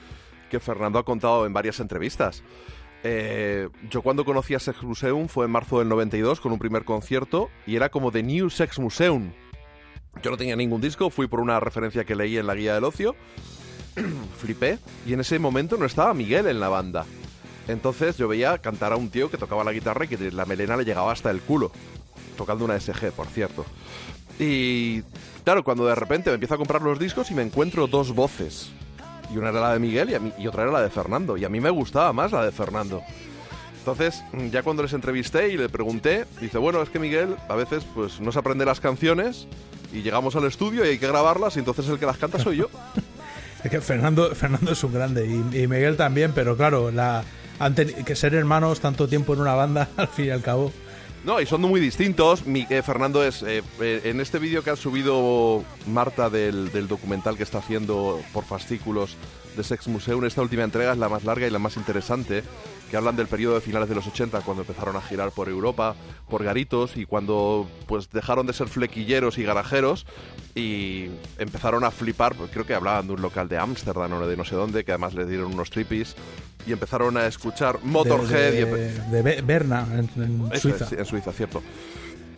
que 0.49 0.61
Fernando 0.61 0.99
ha 0.99 1.05
contado 1.05 1.47
en 1.47 1.53
varias 1.53 1.81
entrevistas. 1.81 2.43
Eh, 3.05 3.69
yo 3.91 4.03
cuando 4.03 4.25
conocí 4.25 4.55
a 4.55 4.59
Sex 4.59 4.83
Museum 4.83 5.29
fue 5.29 5.47
en 5.47 5.53
marzo 5.53 5.79
del 5.79 5.89
92 5.89 6.41
con 6.41 6.53
un 6.53 6.59
primer 6.59 6.85
concierto 6.85 7.49
y 7.67 7.77
era 7.77 7.91
como 7.91 8.11
The 8.11 8.23
New 8.23 8.51
Sex 8.51 8.79
Museum. 8.79 9.33
Yo 10.23 10.31
no 10.31 10.37
tenía 10.37 10.57
ningún 10.57 10.81
disco, 10.81 11.11
fui 11.11 11.29
por 11.29 11.41
una 11.41 11.61
referencia 11.61 12.05
que 12.05 12.17
leí 12.17 12.39
en 12.39 12.47
la 12.47 12.55
guía 12.55 12.75
del 12.75 12.85
ocio, 12.85 13.15
flipé 14.39 14.79
y 15.07 15.13
en 15.13 15.21
ese 15.21 15.39
momento 15.39 15.77
no 15.77 15.87
estaba 15.87 16.13
Miguel 16.15 16.47
en 16.49 16.59
la 16.59 16.69
banda. 16.69 17.07
Entonces 17.69 18.17
yo 18.17 18.27
veía 18.27 18.59
cantar 18.59 18.93
a 18.93 18.97
un 18.97 19.11
tío 19.11 19.31
que 19.31 19.37
tocaba 19.37 19.63
la 19.63 19.73
guitarra 19.73 20.07
y 20.07 20.09
que 20.09 20.31
la 20.33 20.47
melena 20.47 20.77
le 20.77 20.85
llegaba 20.85 21.13
hasta 21.13 21.31
el 21.31 21.41
culo, 21.41 21.71
tocando 22.37 22.65
una 22.65 22.81
SG, 22.81 23.13
por 23.13 23.27
cierto. 23.27 23.65
Y 24.39 25.03
claro, 25.45 25.63
cuando 25.63 25.87
de 25.87 25.95
repente 25.95 26.31
me 26.31 26.35
empiezo 26.35 26.55
a 26.55 26.59
comprar 26.59 26.83
los 26.83 26.99
discos 26.99 27.31
y 27.31 27.35
me 27.35 27.43
encuentro 27.43 27.87
dos 27.87 28.15
voces. 28.15 28.73
Y 29.33 29.37
una 29.37 29.51
era 29.51 29.61
la 29.61 29.73
de 29.73 29.79
Miguel 29.79 30.33
y, 30.39 30.47
otra 30.47 30.63
era 30.63 30.73
la 30.73 30.83
de 30.83 30.91
Fernando. 30.91 31.37
Y 31.37 31.45
a 31.45 31.49
mí 31.49 31.61
me 31.61 31.71
gustaba 31.71 32.13
más 32.13 32.33
la 32.33 32.45
de 32.45 32.53
Fernando. 32.53 33.03
Entonces, 33.79 34.23
ya 34.51 34.63
cuando 34.63 34.83
les 34.83 34.93
entrevisté 34.93 35.49
y 35.49 35.57
le 35.57 35.69
pregunté, 35.69 36.27
dice, 36.41 36.59
bueno, 36.59 36.83
es 36.83 36.91
que 36.91 36.99
Miguel 36.99 37.37
a 37.49 37.55
veces 37.55 37.85
pues 37.95 38.21
no 38.21 38.33
se 38.33 38.39
aprende 38.39 38.65
las 38.65 38.81
canciones 38.81 39.47
y 39.93 40.03
llegamos 40.03 40.37
al 40.37 40.45
estudio 40.45 40.85
y 40.85 40.89
hay 40.89 40.99
que 40.99 41.07
grabarlas 41.07 41.57
y 41.57 41.61
entonces 41.61 41.89
el 41.89 41.99
que 41.99 42.07
las 42.07 42.19
canta 42.19 42.39
soy 42.39 42.59
yo. 42.59 42.69
Es 43.65 43.73
que 43.73 43.81
Fernando, 43.81 44.33
Fernando 44.37 44.71
es 44.71 44.85
un 44.85 44.93
grande 44.93 45.27
y, 45.27 45.67
Miguel 45.67 45.97
también, 45.97 46.31
pero 46.33 46.57
claro, 46.57 46.93
que 48.05 48.15
ser 48.15 48.35
hermanos 48.35 48.79
tanto 48.79 49.09
tiempo 49.09 49.35
en 49.35 49.41
una 49.41 49.55
banda, 49.55 49.89
al 49.97 50.07
fin 50.07 50.27
y 50.27 50.31
al 50.31 50.43
cabo. 50.43 50.73
No, 51.25 51.41
y 51.41 51.47
son 51.47 51.61
muy 51.63 51.81
distintos. 51.81 52.43
Eh, 52.47 52.83
Fernando 52.83 53.25
es. 53.25 53.43
eh, 53.43 53.63
eh, 53.81 54.01
en 54.05 54.21
este 54.21 54.39
vídeo 54.39 54.63
que 54.63 54.71
ha 54.71 54.77
subido 54.77 55.65
Marta 55.87 56.31
del, 56.31 56.71
del 56.73 56.89
documental 56.89 57.37
que 57.37 57.43
está 57.43 57.59
haciendo 57.59 58.21
por 58.33 58.45
fascículos 58.45 59.17
de 59.59 59.65
Sex 59.65 59.87
Museum, 59.89 60.25
esta 60.25 60.41
última 60.41 60.63
entrega 60.65 60.93
es 60.93 60.99
la 60.99 61.11
más 61.11 61.25
larga 61.25 61.47
y 61.47 61.51
la 61.51 61.59
más 61.59 61.77
interesante. 61.77 62.43
Que 62.91 62.97
hablan 62.97 63.17
del 63.17 63.27
periodo 63.27 63.57
de 63.57 63.61
finales 63.61 63.91
de 63.91 63.95
los 63.95 64.07
80, 64.07 64.41
cuando 64.41 64.63
empezaron 64.63 64.97
a 64.97 65.03
girar 65.03 65.31
por 65.33 65.51
Europa, 65.51 65.95
por 66.31 66.43
garitos, 66.43 66.97
y 66.97 67.05
cuando 67.05 67.69
pues 67.87 68.09
dejaron 68.11 68.47
de 68.47 68.55
ser 68.55 68.69
flequilleros 68.69 69.37
y 69.37 69.43
garajeros 69.43 70.07
y 70.55 71.09
empezaron 71.37 71.85
a 71.85 71.91
flipar. 71.91 72.35
pues, 72.35 72.51
creo 72.51 72.65
que 72.65 72.73
hablaban 72.75 73.07
de 73.07 73.13
un 73.13 73.21
local 73.21 73.47
de 73.49 73.59
Ámsterdam 73.59 74.11
o 74.15 74.27
de 74.27 74.37
no 74.39 74.45
sé 74.47 74.55
dónde, 74.55 74.85
que 74.85 74.93
además 74.93 75.13
les 75.13 75.29
dieron 75.29 75.53
unos 75.53 75.69
trippies. 75.71 76.17
Y 76.67 76.73
empezaron 76.73 77.17
a 77.19 77.27
escuchar 77.27 77.79
Motorhead 77.83 78.53
de, 78.53 78.65
de, 78.65 78.93
de 79.11 79.23
Be- 79.23 79.43
Berna, 79.43 79.87
en, 79.93 80.51
en 80.53 80.61
Suiza. 80.61 80.85
es, 80.85 80.91
sí, 80.91 80.97
en 80.99 81.05
Suiza, 81.05 81.33
cierto. 81.33 81.63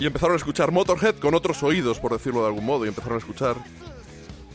Y 0.01 0.07
empezaron 0.07 0.35
a 0.35 0.37
escuchar 0.39 0.73
Motorhead 0.73 1.17
con 1.17 1.35
otros 1.35 1.63
oídos, 1.63 2.01
por 2.01 2.13
decirlo 2.13 2.41
de 2.41 2.47
algún 2.49 2.65
modo, 2.65 2.85
y 2.87 2.89
empezaron 2.89 3.17
a 3.17 3.19
escuchar 3.19 3.55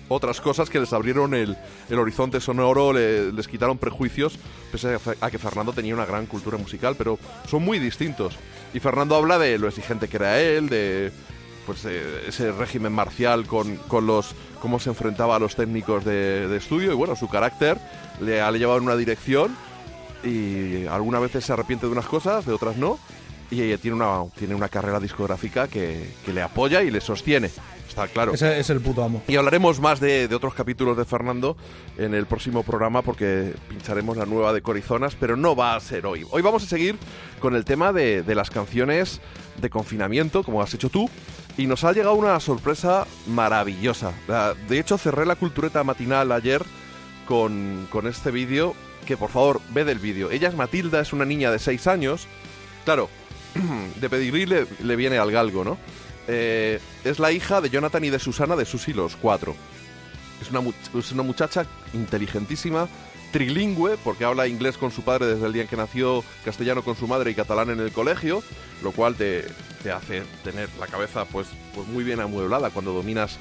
otras 0.08 0.40
cosas 0.42 0.70
que 0.70 0.80
les 0.80 0.94
abrieron 0.94 1.34
el, 1.34 1.58
el 1.90 2.00
horizonte 2.00 2.40
sonoro, 2.40 2.94
le- 2.94 3.32
les 3.32 3.48
quitaron 3.48 3.78
prejuicios, 3.78 4.38
pese 4.72 4.98
a, 5.22 5.32
que 5.32 5.40
Fernando 5.40 5.74
tenía 5.74 5.94
una 5.94 6.06
gran 6.06 6.26
cultura 6.26 6.58
musical, 6.58 6.96
pero 6.98 7.18
son 7.50 7.64
muy 7.64 7.80
distintos. 7.80 8.36
Y 8.74 8.80
Fernando 8.80 9.16
habla 9.16 9.38
de 9.40 9.58
lo 9.58 9.68
exigente 9.68 10.08
que 10.08 10.18
era 10.18 10.40
él, 10.40 10.70
de 10.70 11.12
pues 11.66 11.84
ese 11.86 12.52
régimen 12.52 12.94
marcial 12.94 13.48
con, 13.48 13.78
con 13.88 14.06
los 14.06 14.36
cómo 14.62 14.80
se 14.80 14.90
enfrentaba 14.90 15.38
a 15.38 15.40
los 15.40 15.56
técnicos 15.56 16.06
de, 16.06 16.48
de 16.48 16.58
estudio 16.58 16.92
y 16.92 16.96
bueno, 16.96 17.16
su 17.16 17.28
carácter 17.28 17.80
le 18.22 18.40
ha 18.42 18.52
llevado 18.52 18.78
en 18.78 18.84
una 18.84 18.96
dirección 18.96 19.56
y 20.24 20.86
algunas 20.88 21.22
veces 21.22 21.46
se 21.46 21.54
arrepiente 21.54 21.86
de 21.88 21.92
unas 21.92 22.06
cosas, 22.06 22.46
de 22.46 22.54
otras 22.54 22.78
no. 22.78 23.00
Y 23.52 23.62
ella 23.62 23.78
tiene 23.78 23.96
una, 23.98 24.24
tiene 24.38 24.56
una 24.56 24.70
carrera 24.70 25.00
discográfica 25.00 25.68
que, 25.68 26.14
que 26.26 26.34
le 26.34 26.42
apoya 26.42 26.82
y 26.82 26.90
le 26.90 27.00
sostiene. 27.00 27.52
Está 27.96 28.10
claro. 28.10 28.34
Ese 28.34 28.60
es 28.60 28.70
el 28.70 28.82
puto 28.82 29.06
amo. 29.06 29.24
Y 29.26 29.38
hablaremos 29.38 29.80
más 29.80 30.02
de, 30.02 30.28
de 30.28 30.36
otros 30.36 30.54
capítulos 30.54 30.98
de 30.98 31.06
Fernando 31.06 31.56
en 31.98 32.14
el 32.14 32.26
próximo 32.26 32.62
programa 32.62 33.02
porque 33.02 33.54
pincharemos 33.70 34.18
la 34.18 34.26
nueva 34.26 34.52
de 34.52 34.62
Corizonas, 34.62 35.16
pero 35.18 35.38
no 35.38 35.56
va 35.56 35.78
a 35.78 35.80
ser 35.80 36.06
hoy. 36.06 36.28
Hoy 36.32 36.42
vamos 36.42 36.64
a 36.64 36.66
seguir 36.68 36.98
con 37.40 37.56
el 37.56 37.64
tema 37.64 37.94
de, 37.94 38.22
de 38.22 38.36
las 38.36 38.50
canciones 38.50 39.22
de 39.62 39.70
confinamiento, 39.70 40.44
como 40.44 40.62
has 40.62 40.74
hecho 40.74 40.90
tú, 40.90 41.10
y 41.58 41.68
nos 41.68 41.86
ha 41.86 41.94
llegado 41.94 42.16
una 42.16 42.38
sorpresa 42.42 43.08
maravillosa. 43.28 44.12
De 44.68 44.78
hecho, 44.78 44.98
cerré 44.98 45.26
la 45.26 45.38
cultureta 45.38 45.82
matinal 45.86 46.34
ayer 46.34 46.66
con, 47.26 47.88
con 47.90 48.08
este 48.08 48.30
vídeo, 48.30 48.76
que 49.06 49.16
por 49.16 49.30
favor, 49.30 49.62
ve 49.70 49.86
del 49.86 50.00
vídeo. 50.00 50.32
Ella 50.32 50.50
es 50.50 50.56
Matilda, 50.56 51.00
es 51.00 51.14
una 51.14 51.24
niña 51.24 51.50
de 51.50 51.60
6 51.60 51.88
años. 51.88 52.28
Claro, 52.84 53.10
de 54.02 54.10
pedigrí 54.10 54.46
le, 54.46 54.68
le 54.84 54.96
viene 54.98 55.18
al 55.18 55.32
galgo, 55.32 55.64
¿no? 55.64 55.78
Eh, 56.28 56.80
es 57.04 57.20
la 57.20 57.32
hija 57.32 57.62
de 57.62 57.70
Jonathan 57.70 58.04
y 58.04 58.10
de 58.10 58.20
Susana 58.20 58.56
de 58.56 58.66
Susi 58.66 58.94
los 58.94 59.16
Cuatro. 59.16 59.56
Es 60.42 60.50
una, 60.50 60.62
es 60.98 61.12
una 61.12 61.24
muchacha 61.24 61.66
inteligentísima, 61.94 62.88
trilingüe, 63.32 63.98
porque 64.04 64.26
habla 64.26 64.48
inglés 64.48 64.78
con 64.78 64.92
su 64.92 65.02
padre 65.02 65.28
desde 65.28 65.46
el 65.46 65.54
día 65.54 65.64
en 65.64 65.68
que 65.68 65.78
nació, 65.78 66.24
castellano 66.44 66.84
con 66.84 66.96
su 66.96 67.08
madre 67.08 67.32
y 67.32 67.36
catalán 67.36 67.70
en 67.70 67.80
el 67.80 67.92
colegio, 67.92 68.44
lo 68.84 68.92
cual 68.92 69.16
te, 69.16 69.46
te 69.84 69.92
hace 69.92 70.24
tener 70.44 70.70
la 70.80 70.88
cabeza 70.88 71.26
pues, 71.26 71.48
pues 71.74 71.88
muy 71.88 72.04
bien 72.04 72.20
amueblada 72.20 72.70
cuando 72.70 72.94
dominas 72.94 73.38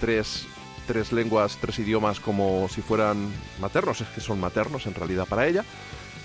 tres, 0.00 0.46
tres 0.86 1.12
lenguas, 1.12 1.58
tres 1.60 1.78
idiomas 1.78 2.20
como 2.20 2.68
si 2.68 2.80
fueran 2.80 3.30
maternos, 3.60 4.00
es 4.00 4.08
que 4.08 4.20
son 4.20 4.40
maternos 4.40 4.86
en 4.86 4.94
realidad 4.94 5.26
para 5.26 5.46
ella. 5.46 5.64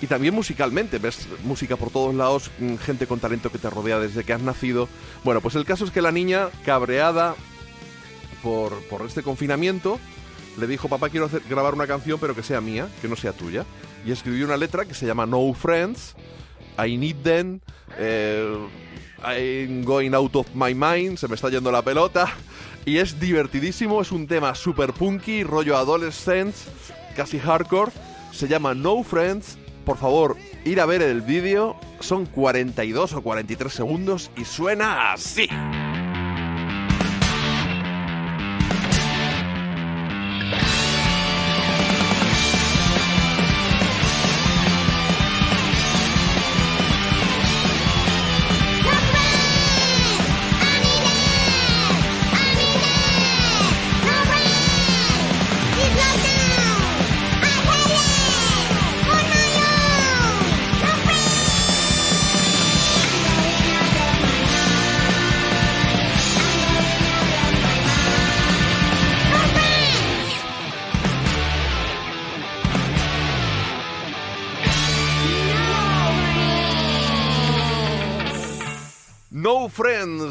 Y 0.06 0.08
también 0.08 0.36
musicalmente, 0.36 1.00
ves 1.00 1.28
música 1.46 1.78
por 1.78 1.90
todos 1.90 2.14
lados, 2.14 2.52
mm, 2.60 2.76
gente 2.76 3.08
con 3.08 3.20
talento 3.20 3.52
que 3.52 3.58
te 3.58 3.72
rodea 3.72 4.00
desde 4.00 4.24
que 4.24 4.34
has 4.34 4.42
nacido. 4.44 4.88
Bueno, 5.24 5.42
pues 5.42 5.56
el 5.56 5.66
caso 5.66 5.84
es 5.84 5.90
que 5.90 6.00
la 6.00 6.12
niña, 6.12 6.50
cabreada 6.64 7.34
por, 8.44 8.72
por 8.84 9.02
este 9.02 9.24
confinamiento, 9.24 10.00
le 10.60 10.68
dijo, 10.68 10.90
papá, 10.90 11.10
quiero 11.10 11.28
grabar 11.50 11.74
una 11.74 11.88
canción, 11.88 12.20
pero 12.20 12.36
que 12.36 12.44
sea 12.44 12.62
mía, 12.62 12.88
que 13.02 13.08
no 13.08 13.16
sea 13.16 13.34
tuya. 13.34 13.66
Y 14.06 14.12
escribió 14.12 14.46
una 14.46 14.58
letra 14.58 14.86
que 14.86 14.94
se 14.94 15.08
llama 15.08 15.26
No 15.26 15.52
Friends, 15.56 16.14
I 16.78 16.98
Need 16.98 17.24
Them, 17.24 17.60
eh, 17.98 18.56
I'm 19.26 19.84
Going 19.86 20.14
Out 20.14 20.36
of 20.36 20.48
My 20.54 20.76
Mind, 20.76 21.18
se 21.18 21.28
me 21.28 21.34
está 21.34 21.50
yendo 21.50 21.72
la 21.72 21.82
pelota. 21.82 22.32
Y 22.86 22.98
es 22.98 23.20
divertidísimo, 23.20 24.04
es 24.04 24.12
un 24.12 24.28
tema 24.28 24.54
super 24.54 24.94
punky, 24.94 25.44
rollo 25.44 25.76
adolescence, 25.76 26.70
casi 27.16 27.40
hardcore. 27.40 27.92
Se 28.32 28.48
llama 28.48 28.76
No 28.76 29.02
Friends. 29.02 29.65
Por 29.86 29.98
favor, 29.98 30.36
ir 30.66 30.82
a 30.82 30.86
ver 30.86 31.02
el 31.02 31.22
vídeo. 31.22 31.76
Son 32.00 32.26
42 32.26 33.14
o 33.14 33.22
43 33.22 33.72
segundos 33.72 34.32
y 34.36 34.46
suena 34.46 35.14
así. 35.14 35.48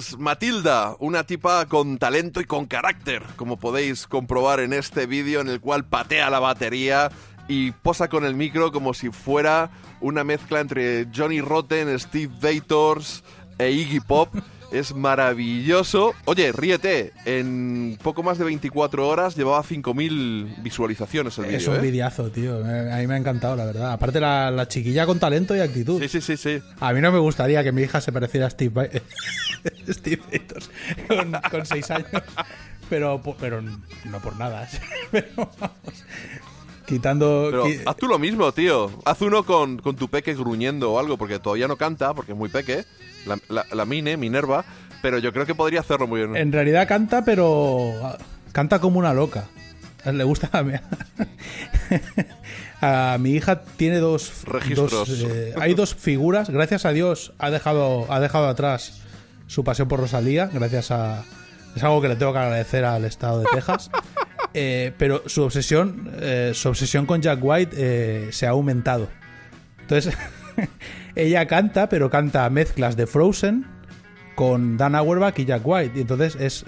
Friends, 0.05 0.19
Matilda, 0.19 0.97
una 0.99 1.25
tipa 1.25 1.67
con 1.67 1.99
talento 1.99 2.41
y 2.41 2.45
con 2.45 2.67
carácter, 2.67 3.23
como 3.37 3.59
podéis 3.59 4.07
comprobar 4.07 4.61
en 4.61 4.73
este 4.73 5.07
vídeo 5.07 5.41
en 5.41 5.49
el 5.49 5.61
cual 5.61 5.85
patea 5.85 6.31
la 6.31 6.41
batería 6.41 7.11
y 7.49 7.73
posa 7.73 8.09
con 8.09 8.25
el 8.25 8.35
micro 8.35 8.73
como 8.73 8.95
si 8.95 9.11
fuera 9.11 9.71
una 10.01 10.25
mezcla 10.25 10.61
entre 10.61 11.09
Johnny 11.15 11.41
Rotten, 11.41 11.99
Steve 11.99 12.33
Vators 12.41 13.23
e 13.59 13.71
Iggy 13.71 14.01
Pop. 14.01 14.35
Es 14.75 14.95
maravilloso. 14.95 16.15
Oye, 16.25 16.51
ríete, 16.53 17.13
en 17.25 17.97
poco 18.03 18.23
más 18.23 18.39
de 18.39 18.45
24 18.45 19.07
horas 19.09 19.37
llevaba 19.37 19.63
5.000 19.63 20.63
visualizaciones 20.63 21.39
el 21.39 21.45
Es 21.47 21.51
vídeo, 21.63 21.71
un 21.71 21.77
¿eh? 21.79 21.81
videazo, 21.81 22.31
tío. 22.31 22.57
A 22.59 22.97
mí 22.99 23.07
me 23.07 23.15
ha 23.15 23.17
encantado, 23.17 23.55
la 23.57 23.65
verdad. 23.67 23.93
Aparte, 23.93 24.21
la, 24.21 24.51
la 24.51 24.67
chiquilla 24.67 25.07
con 25.07 25.19
talento 25.21 25.55
y 25.55 25.61
actitud. 25.61 26.01
Sí, 26.03 26.09
sí, 26.09 26.21
sí, 26.21 26.37
sí. 26.37 26.63
A 26.81 26.93
mí 26.93 27.01
no 27.01 27.13
me 27.13 27.19
gustaría 27.21 27.63
que 27.63 27.71
mi 27.73 27.83
hija 27.83 28.01
se 28.01 28.11
pareciera 28.13 28.47
a 28.47 28.51
Steve, 28.51 28.71
Ba- 28.75 28.89
Steve 29.93 30.23
con, 31.09 31.33
con 31.51 31.67
seis 31.67 31.91
años. 31.91 32.09
Pero, 32.91 33.23
pero 33.41 33.63
no 33.63 34.21
por 34.23 34.37
nada. 34.37 34.69
Pero 35.11 35.27
vamos. 35.37 36.05
Quitando. 36.87 37.49
Pero 37.51 37.67
qui- 37.67 37.83
haz 37.87 37.97
tú 37.97 38.07
lo 38.09 38.19
mismo, 38.19 38.53
tío. 38.53 38.91
Haz 39.05 39.21
uno 39.23 39.45
con, 39.45 39.79
con 39.79 39.97
tu 39.97 40.09
peque 40.09 40.35
gruñendo 40.35 40.93
o 40.93 40.99
algo, 40.99 41.17
porque 41.17 41.39
todavía 41.39 41.69
no 41.69 41.77
canta, 41.77 42.15
porque 42.15 42.33
es 42.33 42.39
muy 42.39 42.49
peque. 42.49 42.85
La, 43.27 43.39
la, 43.49 43.65
la 43.73 43.85
Mine, 43.85 44.17
Minerva. 44.17 44.65
Pero 45.03 45.19
yo 45.19 45.33
creo 45.33 45.47
que 45.47 45.55
podría 45.55 45.81
hacerlo 45.81 46.07
muy 46.07 46.21
bien. 46.21 46.37
En 46.37 46.53
realidad 46.53 46.89
canta, 46.89 47.25
pero 47.25 47.93
ah, 48.03 48.19
canta 48.53 48.81
como 48.81 48.99
una 48.99 49.15
loca. 49.15 49.45
Le 50.05 50.25
gusta 50.25 50.51
a 50.53 50.63
mi, 50.63 50.75
a 52.81 53.17
mi 53.19 53.31
hija 53.33 53.63
tiene 53.63 53.99
dos 53.99 54.45
Registros. 54.45 54.91
dos, 54.91 55.09
eh, 55.27 55.55
hay 55.61 55.75
dos 55.75 55.95
figuras. 55.95 56.51
Gracias 56.51 56.85
a 56.85 56.93
Dios 56.93 57.33
ha 57.39 57.51
dejado 57.51 58.11
ha 58.13 58.21
dejado 58.21 58.49
atrás 58.49 59.01
su 59.47 59.65
pasión 59.65 59.89
por 59.89 60.01
Rosalía. 60.01 60.51
Gracias 60.53 60.91
a 60.91 61.25
es 61.75 61.83
algo 61.83 62.01
que 62.01 62.09
le 62.09 62.17
tengo 62.17 62.33
que 62.33 62.39
agradecer 62.39 62.85
al 62.85 63.05
estado 63.05 63.41
de 63.41 63.47
Texas. 63.53 63.91
Eh, 64.55 64.93
pero 64.99 65.29
su 65.29 65.43
obsesión 65.43 66.13
eh, 66.21 66.53
su 66.55 66.69
obsesión 66.69 67.07
con 67.07 67.21
Jack 67.21 67.41
White 67.43 67.77
eh, 67.77 68.29
se 68.31 68.47
ha 68.47 68.51
aumentado. 68.51 69.09
Entonces 69.81 70.17
ella 71.17 71.47
canta, 71.47 71.89
pero 71.89 72.09
canta 72.09 72.49
mezclas 72.51 72.97
de 72.97 73.07
Frozen 73.07 73.67
con 74.35 74.77
Dan 74.77 74.95
Auerbach 74.95 75.39
y 75.39 75.45
Jack 75.45 75.63
White. 75.65 75.99
Y 75.99 76.01
entonces 76.03 76.37
es. 76.37 76.65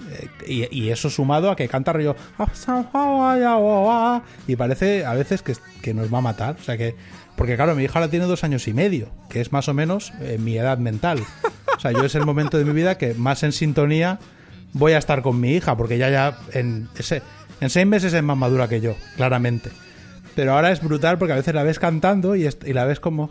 eh, 0.47 0.69
y, 0.71 0.89
eso 0.89 1.11
sumado 1.11 1.51
a 1.51 1.57
que 1.57 1.69
canta 1.69 1.93
rollo. 1.93 2.17
Y 4.47 4.57
parece 4.57 5.05
a 5.05 5.15
veces 5.15 5.43
que, 5.43 5.55
que 5.83 5.95
nos 5.95 6.13
va 6.13 6.19
a 6.19 6.23
matar. 6.23 6.57
O 6.59 6.63
sea 6.63 6.77
que. 6.77 6.95
Porque 7.37 7.57
claro, 7.57 7.75
mi 7.75 7.85
hija 7.85 8.01
la 8.01 8.09
tiene 8.09 8.25
dos 8.25 8.45
años 8.45 8.67
y 8.67 8.73
medio, 8.73 9.11
que 9.29 9.43
es 9.43 9.53
más 9.53 9.69
o 9.69 9.75
menos 9.75 10.13
eh, 10.21 10.39
mi 10.41 10.57
edad 10.57 10.79
mental. 10.79 11.21
O 11.77 11.81
sea, 11.81 11.93
yo 11.93 12.05
es 12.05 12.15
el 12.15 12.25
momento 12.25 12.57
de 12.57 12.65
mi 12.65 12.73
vida 12.73 12.97
que 12.97 13.13
más 13.13 13.43
en 13.43 13.53
sintonía 13.53 14.19
voy 14.73 14.93
a 14.93 14.99
estar 14.99 15.21
con 15.21 15.39
mi 15.39 15.51
hija, 15.51 15.77
porque 15.77 15.99
ya 15.99 16.09
ya 16.09 16.39
en, 16.53 16.89
ese, 16.97 17.21
en 17.61 17.71
seis 17.71 17.87
meses 17.87 18.13
es 18.13 18.23
más 18.23 18.37
madura 18.37 18.69
que 18.69 18.81
yo, 18.81 18.95
claramente. 19.17 19.71
Pero 20.35 20.53
ahora 20.55 20.71
es 20.71 20.83
brutal 20.83 21.17
porque 21.19 21.33
a 21.33 21.37
veces 21.37 21.55
la 21.55 21.63
ves 21.63 21.79
cantando 21.79 22.37
y, 22.37 22.47
es- 22.47 22.59
y 22.67 22.73
la 22.73 22.85
ves 22.85 23.01
como... 23.01 23.31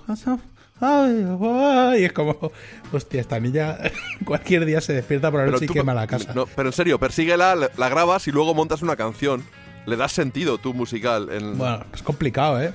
"Ay, 0.82 1.26
ay", 1.42 2.02
Y 2.02 2.06
es 2.06 2.14
como, 2.14 2.52
hostia, 2.92 3.22
esta 3.22 3.40
niña 3.40 3.78
cualquier 4.26 4.66
día 4.66 4.82
se 4.82 4.94
despierta 4.94 5.32
por 5.32 5.46
la 5.46 5.52
noche 5.52 5.66
y 5.66 5.68
quema 5.68 5.94
la 5.94 6.08
casa. 6.08 6.34
no, 6.34 6.46
pero 6.48 6.70
en 6.70 6.74
serio, 6.74 7.00
persíguela, 7.00 7.56
la, 7.56 7.70
la 7.78 7.90
grabas 7.90 8.28
y 8.28 8.32
luego 8.32 8.54
montas 8.54 8.82
una 8.82 8.96
canción. 8.96 9.44
Le 9.86 9.96
das 9.98 10.12
sentido 10.14 10.58
tú 10.58 10.74
musical. 10.74 11.30
En... 11.32 11.58
Bueno, 11.60 11.86
es 11.94 12.02
complicado, 12.02 12.60
¿eh? 12.62 12.74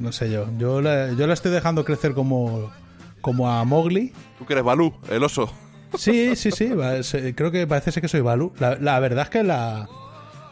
No 0.00 0.12
sé 0.12 0.30
yo. 0.30 0.46
Yo 0.56 0.80
la, 0.80 1.12
yo 1.12 1.26
la 1.26 1.34
estoy 1.34 1.50
dejando 1.50 1.84
crecer 1.84 2.14
como, 2.14 2.70
como 3.20 3.50
a 3.50 3.64
Mowgli. 3.64 4.12
Tú 4.38 4.46
que 4.46 4.52
eres 4.52 4.64
Balú, 4.64 4.94
el 5.10 5.24
oso. 5.24 5.52
Sí, 5.96 6.36
sí, 6.36 6.52
sí. 6.52 6.70
Creo 7.34 7.50
que 7.50 7.66
parece 7.66 7.90
ser 7.90 8.00
que 8.02 8.08
soy 8.08 8.20
Balu. 8.20 8.52
La, 8.60 8.76
la 8.76 9.00
verdad 9.00 9.24
es 9.24 9.30
que 9.30 9.42
la, 9.42 9.88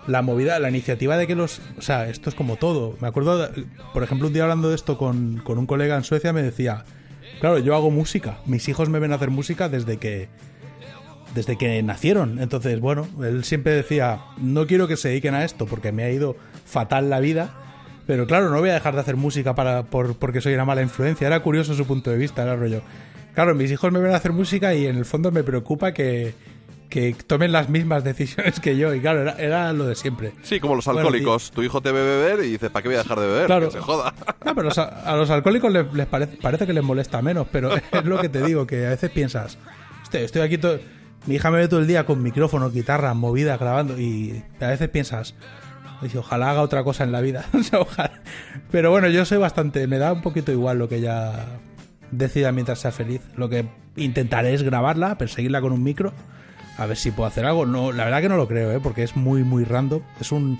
la 0.06 0.22
movida, 0.22 0.58
la 0.58 0.68
iniciativa 0.68 1.16
de 1.16 1.26
que 1.26 1.34
los. 1.34 1.60
O 1.78 1.82
sea, 1.82 2.08
esto 2.08 2.30
es 2.30 2.36
como 2.36 2.56
todo. 2.56 2.96
Me 3.00 3.08
acuerdo, 3.08 3.48
por 3.92 4.02
ejemplo, 4.02 4.28
un 4.28 4.32
día 4.32 4.44
hablando 4.44 4.68
de 4.68 4.74
esto 4.74 4.98
con, 4.98 5.38
con 5.38 5.58
un 5.58 5.66
colega 5.66 5.96
en 5.96 6.04
Suecia, 6.04 6.32
me 6.32 6.42
decía: 6.42 6.84
Claro, 7.40 7.58
yo 7.58 7.74
hago 7.74 7.90
música. 7.90 8.38
Mis 8.46 8.68
hijos 8.68 8.88
me 8.88 8.98
ven 8.98 9.12
hacer 9.12 9.30
música 9.30 9.68
desde 9.68 9.98
que. 9.98 10.28
Desde 11.34 11.58
que 11.58 11.82
nacieron. 11.82 12.38
Entonces, 12.40 12.80
bueno, 12.80 13.08
él 13.22 13.44
siempre 13.44 13.72
decía: 13.72 14.20
No 14.38 14.66
quiero 14.66 14.88
que 14.88 14.96
se 14.96 15.08
dediquen 15.08 15.34
a 15.34 15.44
esto 15.44 15.66
porque 15.66 15.92
me 15.92 16.04
ha 16.04 16.10
ido 16.10 16.36
fatal 16.64 17.10
la 17.10 17.20
vida. 17.20 17.50
Pero 18.06 18.26
claro, 18.26 18.50
no 18.50 18.60
voy 18.60 18.70
a 18.70 18.74
dejar 18.74 18.94
de 18.94 19.00
hacer 19.00 19.16
música 19.16 19.56
para, 19.56 19.84
por, 19.84 20.16
porque 20.16 20.40
soy 20.40 20.54
una 20.54 20.64
mala 20.64 20.82
influencia. 20.82 21.26
Era 21.26 21.40
curioso 21.40 21.74
su 21.74 21.86
punto 21.86 22.10
de 22.10 22.16
vista, 22.16 22.44
era 22.44 22.54
rollo. 22.54 22.82
Claro, 23.34 23.54
mis 23.54 23.70
hijos 23.70 23.92
me 23.92 23.98
ven 23.98 24.14
hacer 24.14 24.32
música 24.32 24.74
y 24.74 24.86
en 24.86 24.96
el 24.96 25.04
fondo 25.04 25.32
me 25.32 25.42
preocupa 25.42 25.92
que, 25.92 26.32
que 26.88 27.14
tomen 27.26 27.52
las 27.52 27.68
mismas 27.68 28.04
decisiones 28.04 28.60
que 28.60 28.76
yo. 28.76 28.94
Y 28.94 29.00
claro, 29.00 29.22
era, 29.22 29.32
era 29.32 29.72
lo 29.72 29.86
de 29.86 29.94
siempre. 29.94 30.32
Sí, 30.42 30.60
como 30.60 30.74
los 30.76 30.84
Bueno, 30.84 31.00
alcohólicos. 31.00 31.50
tu 31.50 31.62
hijo 31.62 31.80
te 31.80 31.92
ve 31.92 32.02
beber 32.02 32.44
y 32.44 32.52
dices, 32.52 32.70
¿para 32.70 32.82
qué 32.82 32.88
voy 32.88 32.96
a 32.96 33.02
dejar 33.02 33.20
de 33.20 33.26
beber? 33.26 33.46
Claro. 33.46 33.66
Que 33.66 33.72
se 33.72 33.80
joda. 33.80 34.14
No, 34.44 34.54
pero 34.54 34.68
los- 34.68 34.78
a 34.78 35.16
los 35.16 35.30
alcohólicos 35.30 35.72
les, 35.72 35.92
les 35.92 36.06
parece, 36.06 36.36
parece 36.36 36.66
que 36.66 36.72
les 36.72 36.84
molesta 36.84 37.20
menos, 37.22 37.46
pero 37.50 37.70
es 37.92 38.04
lo 38.04 38.20
que 38.20 38.28
te 38.28 38.42
digo, 38.42 38.66
que 38.66 38.86
a 38.86 38.90
veces 38.90 39.10
piensas, 39.10 39.58
"Hostia, 40.02 40.20
estoy 40.20 40.42
aquí 40.42 40.58
todo... 40.58 40.78
Mi 41.26 41.34
hija 41.36 41.50
me 41.50 41.58
ve 41.58 41.66
todo 41.66 41.80
el 41.80 41.88
día 41.88 42.06
con 42.06 42.22
micrófono, 42.22 42.70
guitarra, 42.70 43.12
movida, 43.14 43.56
grabando, 43.56 43.98
y 43.98 44.44
a 44.60 44.68
veces 44.68 44.88
piensas, 44.90 45.34
"Oye, 46.02 46.16
ojalá 46.18 46.50
haga 46.52 46.60
otra 46.62 46.84
cosa 46.84 47.02
en 47.02 47.10
la 47.10 47.20
vida. 47.20 47.46
Ojalá. 47.72 48.22
Pero 48.70 48.90
bueno, 48.92 49.08
yo 49.08 49.24
soy 49.24 49.38
bastante... 49.38 49.86
Me 49.88 49.98
da 49.98 50.12
un 50.12 50.22
poquito 50.22 50.52
igual 50.52 50.78
lo 50.78 50.88
que 50.88 50.96
ella 50.96 51.46
decida 52.12 52.52
mientras 52.52 52.78
sea 52.78 52.92
feliz. 52.92 53.22
Lo 53.34 53.48
que 53.48 53.66
intentaré 53.96 54.54
es 54.54 54.62
grabarla, 54.62 55.18
perseguirla 55.18 55.60
con 55.60 55.72
un 55.72 55.82
micro, 55.82 56.12
a 56.76 56.86
ver 56.86 56.96
si 56.96 57.10
puedo 57.10 57.26
hacer 57.26 57.44
algo. 57.44 57.66
No, 57.66 57.92
la 57.92 58.04
verdad 58.04 58.20
que 58.22 58.28
no 58.28 58.36
lo 58.36 58.48
creo, 58.48 58.72
¿eh? 58.72 58.80
porque 58.82 59.02
es 59.02 59.16
muy, 59.16 59.44
muy 59.44 59.64
random. 59.64 60.02
Es 60.20 60.32
un, 60.32 60.58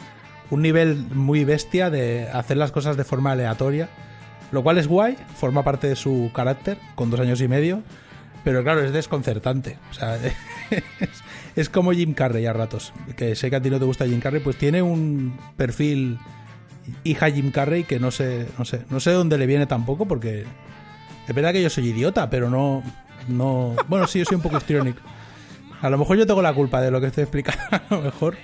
un 0.51 0.63
nivel 0.63 0.97
muy 1.15 1.45
bestia 1.45 1.91
de 1.91 2.29
hacer 2.29 2.57
las 2.57 2.73
cosas 2.73 2.97
de 2.97 3.05
forma 3.05 3.33
aleatoria. 3.33 3.89
Lo 4.53 4.63
cual 4.63 4.79
es 4.79 4.87
guay, 4.87 5.17
forma 5.37 5.65
parte 5.65 5.89
de 5.89 5.97
su 5.97 6.31
carácter, 6.33 6.79
con 6.95 7.11
dos 7.11 7.21
años 7.21 7.41
y 7.41 7.49
medio. 7.49 7.83
Pero 8.45 8.63
claro, 8.63 8.81
es 8.85 8.93
desconcertante. 8.93 9.79
O 9.91 9.95
sea, 9.95 10.17
es, 10.71 11.23
es 11.57 11.69
como 11.69 11.93
Jim 11.93 12.15
Carrey 12.15 12.47
a 12.47 12.53
ratos. 12.53 12.93
Que 13.17 13.35
sé 13.35 13.51
que 13.51 13.57
a 13.57 13.63
ti 13.63 13.71
no 13.71 13.79
te 13.79 13.85
gusta 13.85 14.07
Jim 14.07 14.21
Carrey, 14.21 14.41
pues 14.41 14.57
tiene 14.57 14.83
un 14.83 15.37
perfil 15.57 16.19
hija 17.05 17.31
Jim 17.31 17.51
Carrey 17.51 17.85
que 17.85 17.99
no 17.99 18.11
sé, 18.11 18.47
no 18.59 18.65
sé, 18.65 18.83
no 18.91 19.01
sé 19.01 19.11
de 19.11 19.17
dónde 19.17 19.39
le 19.39 19.47
viene 19.47 19.67
tampoco 19.67 20.07
porque 20.07 20.45
es 21.27 21.35
verdad 21.35 21.53
que 21.53 21.63
yo 21.63 21.71
soy 21.71 21.89
idiota, 21.89 22.31
pero 22.31 22.51
no, 22.51 22.83
no, 23.29 23.75
bueno 23.89 24.07
sí, 24.07 24.21
yo 24.21 24.25
soy 24.25 24.37
un 24.37 24.43
poco 24.43 24.59
histriónico. 24.59 25.01
A 25.81 25.91
lo 25.91 25.99
mejor 25.99 26.17
yo 26.17 26.27
tengo 26.27 26.43
la 26.43 26.55
culpa 26.55 26.81
de 26.81 26.91
lo 26.91 27.01
que 27.01 27.09
estoy 27.09 27.23
explicando, 27.23 27.63
a 27.71 27.95
lo 27.95 28.03
mejor. 28.03 28.37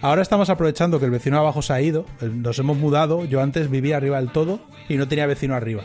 Ahora 0.00 0.22
estamos 0.22 0.50
aprovechando 0.50 0.98
que 0.98 1.06
el 1.06 1.10
vecino 1.10 1.38
abajo 1.38 1.62
se 1.62 1.72
ha 1.72 1.80
ido, 1.80 2.04
nos 2.20 2.58
hemos 2.58 2.76
mudado, 2.76 3.24
yo 3.24 3.40
antes 3.40 3.70
vivía 3.70 3.96
arriba 3.96 4.18
del 4.18 4.30
todo 4.30 4.60
y 4.88 4.96
no 4.96 5.08
tenía 5.08 5.26
vecino 5.26 5.54
arriba. 5.54 5.84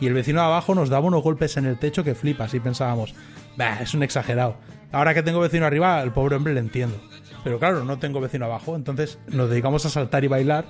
Y 0.00 0.06
el 0.06 0.12
vecino 0.12 0.42
abajo 0.42 0.74
nos 0.74 0.90
daba 0.90 1.06
unos 1.06 1.22
golpes 1.22 1.56
en 1.56 1.64
el 1.64 1.78
techo 1.78 2.04
que 2.04 2.14
flipas 2.14 2.52
y 2.52 2.60
pensábamos, 2.60 3.14
bah, 3.56 3.78
es 3.80 3.94
un 3.94 4.02
exagerado. 4.02 4.56
Ahora 4.92 5.14
que 5.14 5.22
tengo 5.22 5.40
vecino 5.40 5.64
arriba, 5.64 6.02
el 6.02 6.12
pobre 6.12 6.36
hombre 6.36 6.52
le 6.52 6.60
entiendo. 6.60 7.00
Pero 7.42 7.58
claro, 7.58 7.84
no 7.84 7.98
tengo 7.98 8.20
vecino 8.20 8.44
abajo, 8.44 8.76
entonces 8.76 9.18
nos 9.28 9.48
dedicamos 9.48 9.86
a 9.86 9.90
saltar 9.90 10.24
y 10.24 10.28
bailar 10.28 10.66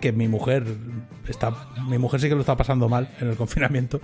que 0.00 0.12
mi 0.12 0.28
mujer 0.28 0.64
está 1.26 1.54
mi 1.88 1.98
mujer 1.98 2.20
sí 2.20 2.28
que 2.28 2.34
lo 2.34 2.42
está 2.42 2.56
pasando 2.56 2.88
mal 2.88 3.08
en 3.20 3.28
el 3.28 3.36
confinamiento 3.38 4.00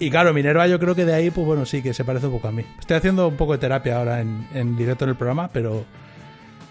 y 0.00 0.10
claro 0.10 0.32
Minerva 0.34 0.66
yo 0.66 0.78
creo 0.80 0.94
que 0.94 1.04
de 1.04 1.14
ahí 1.14 1.30
pues 1.30 1.46
bueno 1.46 1.64
sí 1.66 1.82
que 1.82 1.94
se 1.94 2.04
parece 2.04 2.26
un 2.26 2.32
poco 2.32 2.48
a 2.48 2.52
mí 2.52 2.64
estoy 2.78 2.96
haciendo 2.96 3.28
un 3.28 3.36
poco 3.36 3.52
de 3.52 3.58
terapia 3.58 3.98
ahora 3.98 4.20
en, 4.20 4.46
en 4.54 4.76
directo 4.76 5.04
en 5.04 5.10
el 5.10 5.16
programa 5.16 5.48
pero 5.52 5.84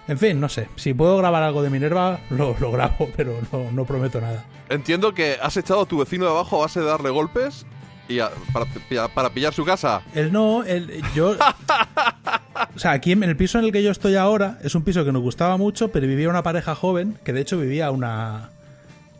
en 0.08 0.18
fin 0.18 0.40
no 0.40 0.50
sé 0.50 0.68
si 0.76 0.94
puedo 0.94 1.16
grabar 1.18 1.44
algo 1.44 1.62
de 1.62 1.70
Minerva 1.70 2.20
lo, 2.32 2.56
lo 2.60 2.72
grabo 2.72 3.08
pero 3.16 3.34
no, 3.52 3.72
no 3.72 3.86
prometo 3.86 4.20
nada 4.20 4.44
Entiendo 4.70 5.14
que 5.16 5.38
has 5.42 5.58
echado 5.58 5.82
a 5.82 5.86
tu 5.88 5.98
vecino 5.98 6.26
de 6.26 6.32
abajo 6.32 6.58
a 6.58 6.62
base 6.66 6.80
de 6.80 6.86
darle 6.86 7.10
golpes 7.10 7.66
y 8.08 8.20
a- 8.20 8.30
para, 8.54 9.08
para 9.08 9.30
pillar 9.32 9.54
su 9.54 9.64
casa. 9.66 10.02
él 10.14 10.32
no 10.32 10.64
él, 10.64 11.02
yo 11.16 11.36
o 12.76 12.80
sea 12.80 12.92
aquí 12.92 13.12
en 13.14 13.24
el 13.24 13.36
piso 13.38 13.60
en 13.60 13.66
el 13.66 13.72
que 13.72 13.84
yo 13.84 13.92
estoy 13.92 14.16
ahora 14.16 14.58
es 14.64 14.76
un 14.76 14.84
piso 14.84 15.06
que 15.06 15.12
nos 15.12 15.22
gustaba 15.22 15.58
mucho 15.58 15.90
pero 15.92 16.08
vivía 16.08 16.30
una 16.30 16.44
pareja 16.44 16.76
joven 16.76 17.18
que 17.24 17.34
de 17.34 17.42
hecho 17.42 17.58
vivía 17.60 17.92
una 17.92 18.50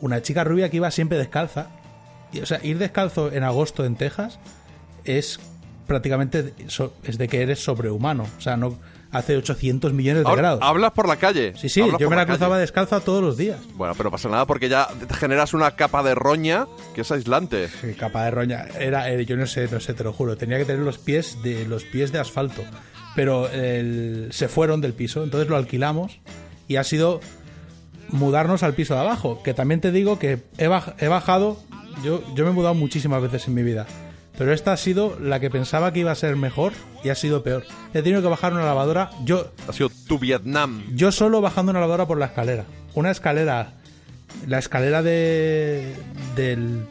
una 0.02 0.22
chica 0.22 0.44
rubia 0.44 0.70
que 0.70 0.78
iba 0.78 0.90
siempre 0.92 1.18
descalza. 1.18 1.68
O 2.42 2.46
sea, 2.46 2.60
ir 2.64 2.78
descalzo 2.78 3.32
en 3.32 3.44
agosto 3.44 3.86
en 3.86 3.96
Texas 3.96 4.40
es 5.04 5.40
prácticamente 5.88 6.54
es 7.04 7.18
de 7.18 7.28
que 7.28 7.42
eres 7.42 7.64
sobrehumano. 7.64 8.24
O 8.38 8.42
sea, 8.42 8.56
no 8.58 8.78
hace 9.12 9.36
800 9.38 9.92
millones 9.92 10.24
de 10.24 10.30
Ahora, 10.30 10.42
grados. 10.44 10.60
Hablas 10.62 10.92
por 10.92 11.08
la 11.08 11.16
calle. 11.16 11.54
Sí, 11.58 11.68
sí, 11.68 11.82
yo 12.00 12.10
me 12.12 12.16
la 12.16 12.28
cruzaba 12.28 12.60
descalza 12.60 13.00
todos 13.00 13.24
los 13.24 13.38
días. 13.38 13.58
Bueno, 13.74 13.96
pero 13.98 14.12
pasa 14.12 14.30
nada 14.30 14.46
porque 14.46 14.70
ya 14.70 14.88
te 15.08 15.12
generas 15.16 15.56
una 15.56 15.72
capa 15.76 16.04
de 16.04 16.14
roña 16.14 16.68
que 16.94 17.02
es 17.02 17.12
aislante. 17.12 17.70
Sí, 17.70 17.94
capa 17.96 18.26
de 18.26 18.32
roña. 18.32 18.68
Era, 18.80 19.12
eh, 19.12 19.26
yo 19.26 19.36
no 19.36 19.48
sé, 19.48 19.68
no 19.72 19.80
sé, 19.80 19.96
te 19.96 20.04
lo 20.04 20.14
juro. 20.14 20.38
Tenía 20.38 20.60
que 20.60 20.66
tener 20.66 20.84
los 20.84 21.00
pies 21.00 21.42
de 21.42 21.66
los 21.66 21.86
pies 21.86 22.12
de 22.12 22.20
asfalto. 22.20 22.62
Pero 23.16 23.50
el- 23.50 24.28
se 24.32 24.48
fueron 24.48 24.82
del 24.82 24.94
piso, 24.94 25.24
entonces 25.24 25.50
lo 25.50 25.56
alquilamos 25.58 26.20
y 26.68 26.76
ha 26.76 26.84
sido 26.84 27.20
mudarnos 28.10 28.62
al 28.64 28.74
piso 28.76 28.94
de 28.94 29.00
abajo. 29.02 29.42
Que 29.44 29.56
también 29.56 29.82
te 29.82 29.92
digo 29.92 30.20
que 30.20 30.44
he, 30.60 30.68
baj- 30.70 30.94
he 31.00 31.08
bajado. 31.08 31.58
Yo, 32.04 32.24
yo 32.36 32.44
me 32.46 32.52
he 32.52 32.54
mudado 32.54 32.74
muchísimas 32.76 33.22
veces 33.22 33.48
en 33.48 33.54
mi 33.54 33.64
vida. 33.64 33.86
Pero 34.38 34.54
esta 34.54 34.72
ha 34.72 34.78
sido 34.78 35.18
la 35.20 35.40
que 35.42 35.50
pensaba 35.50 35.92
que 35.92 36.00
iba 36.00 36.12
a 36.12 36.16
ser 36.16 36.36
mejor 36.38 36.72
y 37.04 37.10
ha 37.10 37.16
sido 37.16 37.44
peor. 37.44 37.66
He 37.94 38.02
tenido 38.02 38.22
que 38.22 38.30
bajar 38.30 38.54
una 38.54 38.64
lavadora. 38.64 39.10
Yo. 39.26 39.52
Ha 39.68 39.74
sido 39.74 39.90
tu 40.08 40.18
Vietnam. 40.18 40.84
Yo 40.94 41.12
solo 41.12 41.42
bajando 41.42 41.72
una 41.72 41.82
lavadora 41.82 42.08
por 42.08 42.18
la 42.18 42.28
escalera. 42.28 42.64
Una 42.94 43.12
escalera. 43.12 43.74
La 44.48 44.60
escalera 44.60 45.02
de, 45.04 45.94
del- 46.36 46.86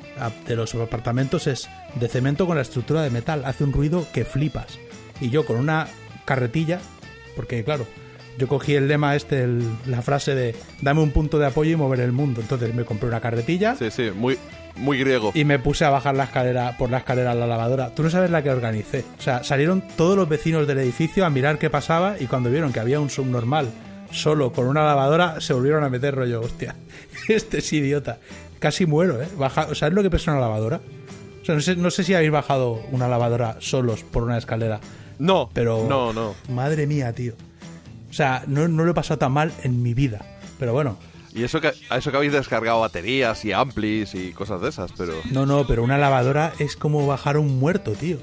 de 0.47 0.57
los 0.57 0.75
apartamentos 0.75 1.47
es 1.47 1.69
de 1.95 2.09
cemento 2.09 2.47
con 2.47 2.57
la 2.57 2.63
estructura 2.63 3.01
de 3.03 3.11
metal. 3.11 3.45
Hace 3.47 3.65
un 3.65 3.73
ruido 3.73 4.07
que 4.13 4.25
flipas. 4.27 4.79
Y 5.21 5.31
yo 5.31 5.47
con 5.47 5.57
una 5.57 5.89
carretilla, 6.27 6.81
porque 7.35 7.65
claro, 7.65 7.87
yo 8.37 8.47
cogí 8.49 8.75
el 8.75 8.89
lema 8.89 9.17
este, 9.17 9.45
el- 9.45 9.63
la 9.87 10.03
frase 10.03 10.35
de 10.35 10.55
dame 10.83 11.01
un 11.01 11.13
punto 11.13 11.39
de 11.39 11.47
apoyo 11.47 11.71
y 11.73 11.77
mover 11.77 12.01
el 12.01 12.13
mundo. 12.13 12.43
Entonces 12.43 12.75
me 12.75 12.85
compré 12.85 13.09
una 13.09 13.21
carretilla. 13.21 13.75
Sí, 13.77 13.91
sí, 13.91 14.11
muy, 14.15 14.37
muy 14.79 14.99
griego. 14.99 15.33
Y 15.35 15.45
me 15.45 15.59
puse 15.59 15.85
a 15.85 15.91
bajar 15.91 16.14
la 16.14 16.24
escalera 16.24 16.76
por 16.79 16.91
la 16.91 16.99
escalera 16.99 17.33
a 17.33 17.35
la 17.35 17.47
lavadora. 17.47 17.95
Tú 17.95 18.03
no 18.03 18.11
sabes 18.11 18.31
la 18.31 18.43
que 18.43 18.51
organicé. 18.51 19.05
O 19.18 19.22
sea, 19.22 19.45
salieron 19.45 19.83
todos 19.97 20.16
los 20.16 20.29
vecinos 20.29 20.66
del 20.66 20.79
edificio 20.79 21.26
a 21.26 21.31
mirar 21.31 21.59
qué 21.59 21.70
pasaba 21.70 22.16
y 22.18 22.26
cuando 22.26 22.51
vieron 22.51 22.72
que 22.72 22.81
había 22.81 23.01
un 23.01 23.11
subnormal 23.11 23.68
solo 24.11 24.53
con 24.53 24.66
una 24.66 24.85
lavadora, 24.85 25.41
se 25.41 25.53
volvieron 25.53 25.85
a 25.85 25.91
meter 25.91 26.14
rollo, 26.14 26.41
hostia, 26.41 26.76
este 27.29 27.59
es 27.59 27.72
idiota. 27.72 28.18
Casi 28.59 28.87
muero, 28.87 29.22
¿eh? 29.22 29.29
Baja, 29.37 29.74
¿Sabes 29.74 29.95
lo 29.95 30.03
que 30.03 30.11
pesa 30.11 30.33
una 30.33 30.41
lavadora? 30.41 30.81
O 31.43 31.45
sea, 31.45 31.55
no 31.55 31.61
sé, 31.61 31.76
no 31.76 31.91
sé 31.91 32.05
si 32.05 32.14
habéis 32.14 32.33
bajado 32.33 32.81
una 32.91 33.09
lavadora 33.09 33.57
solos 33.61 34.03
por 34.03 34.24
una 34.24 34.39
escalera. 34.39 34.81
No, 35.18 35.49
pero... 35.53 35.87
no, 35.89 36.12
no. 36.12 36.35
Madre 36.49 36.87
mía, 36.87 37.12
tío. 37.12 37.35
O 38.11 38.12
sea, 38.12 38.45
no, 38.47 38.66
no 38.68 38.85
lo 38.85 38.91
he 38.91 38.95
pasado 38.95 39.18
tan 39.18 39.33
mal 39.33 39.53
en 39.62 39.83
mi 39.83 39.95
vida. 39.95 40.20
Pero 40.59 40.72
bueno, 40.72 40.99
Y 41.35 41.45
eso 41.45 41.61
que, 41.61 41.72
a 41.91 41.99
eso 41.99 42.11
que 42.11 42.16
habéis 42.16 42.33
descargado 42.33 42.81
baterías 42.81 43.45
y 43.45 43.53
amplis 43.53 44.14
y 44.14 44.33
cosas 44.33 44.61
de 44.61 44.68
esas, 44.68 44.93
pero... 44.97 45.14
No, 45.31 45.47
no, 45.47 45.66
pero 45.66 45.83
una 45.83 45.99
lavadora 45.99 46.53
es 46.59 46.76
como 46.76 47.07
bajar 47.07 47.37
a 47.37 47.41
un 47.41 47.59
muerto, 47.59 47.93
tío. 47.93 48.18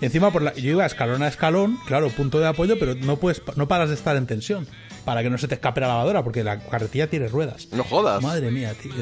Y 0.00 0.04
encima 0.04 0.30
por 0.30 0.42
la, 0.42 0.54
yo 0.54 0.70
iba 0.70 0.86
escalón 0.86 1.22
a 1.22 1.28
escalón, 1.28 1.78
claro, 1.86 2.08
punto 2.10 2.38
de 2.38 2.46
apoyo, 2.46 2.78
pero 2.78 2.94
no 2.94 3.16
puedes 3.16 3.42
no 3.56 3.66
paras 3.68 3.88
de 3.88 3.96
estar 3.96 4.16
en 4.16 4.26
tensión 4.26 4.66
para 5.04 5.22
que 5.22 5.30
no 5.30 5.38
se 5.38 5.48
te 5.48 5.54
escape 5.54 5.80
la 5.80 5.88
lavadora 5.88 6.22
porque 6.22 6.44
la 6.44 6.60
carretilla 6.60 7.08
tiene 7.08 7.28
ruedas. 7.28 7.68
No 7.72 7.82
jodas. 7.82 8.22
Madre 8.22 8.50
mía, 8.50 8.74
tío. 8.80 8.92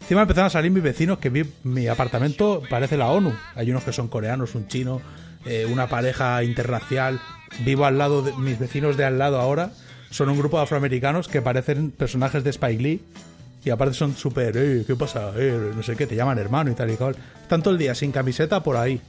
Encima 0.00 0.22
empezaron 0.22 0.46
a 0.46 0.50
salir 0.50 0.70
mis 0.70 0.82
vecinos 0.82 1.18
que 1.18 1.28
vi, 1.28 1.44
mi 1.62 1.88
apartamento 1.88 2.62
parece 2.70 2.96
la 2.96 3.08
ONU. 3.08 3.34
Hay 3.54 3.70
unos 3.70 3.84
que 3.84 3.92
son 3.92 4.08
coreanos, 4.08 4.54
un 4.54 4.66
chino, 4.66 5.02
eh, 5.44 5.66
una 5.70 5.88
pareja 5.88 6.42
interracial. 6.42 7.20
Vivo 7.64 7.84
al 7.84 7.98
lado 7.98 8.22
de 8.22 8.32
mis 8.34 8.58
vecinos 8.58 8.96
de 8.96 9.04
al 9.04 9.18
lado 9.18 9.40
ahora. 9.40 9.72
Son 10.10 10.28
un 10.28 10.38
grupo 10.38 10.56
de 10.56 10.64
afroamericanos 10.64 11.28
que 11.28 11.40
parecen 11.40 11.90
personajes 11.92 12.42
de 12.44 12.50
Spike 12.50 12.82
Lee. 12.82 13.00
Y 13.64 13.70
aparte 13.70 13.94
son 13.94 14.16
súper, 14.16 14.56
eh, 14.56 14.84
¿qué 14.86 14.96
pasa? 14.96 15.32
Eh, 15.36 15.72
no 15.76 15.82
sé 15.82 15.94
qué, 15.94 16.06
te 16.06 16.16
llaman 16.16 16.38
hermano 16.38 16.70
y 16.70 16.74
tal 16.74 16.90
y 16.90 16.96
cual. 16.96 17.14
Están 17.42 17.62
todo 17.62 17.72
el 17.74 17.78
día 17.78 17.94
sin 17.94 18.10
camiseta 18.10 18.62
por 18.62 18.76
ahí. 18.76 19.00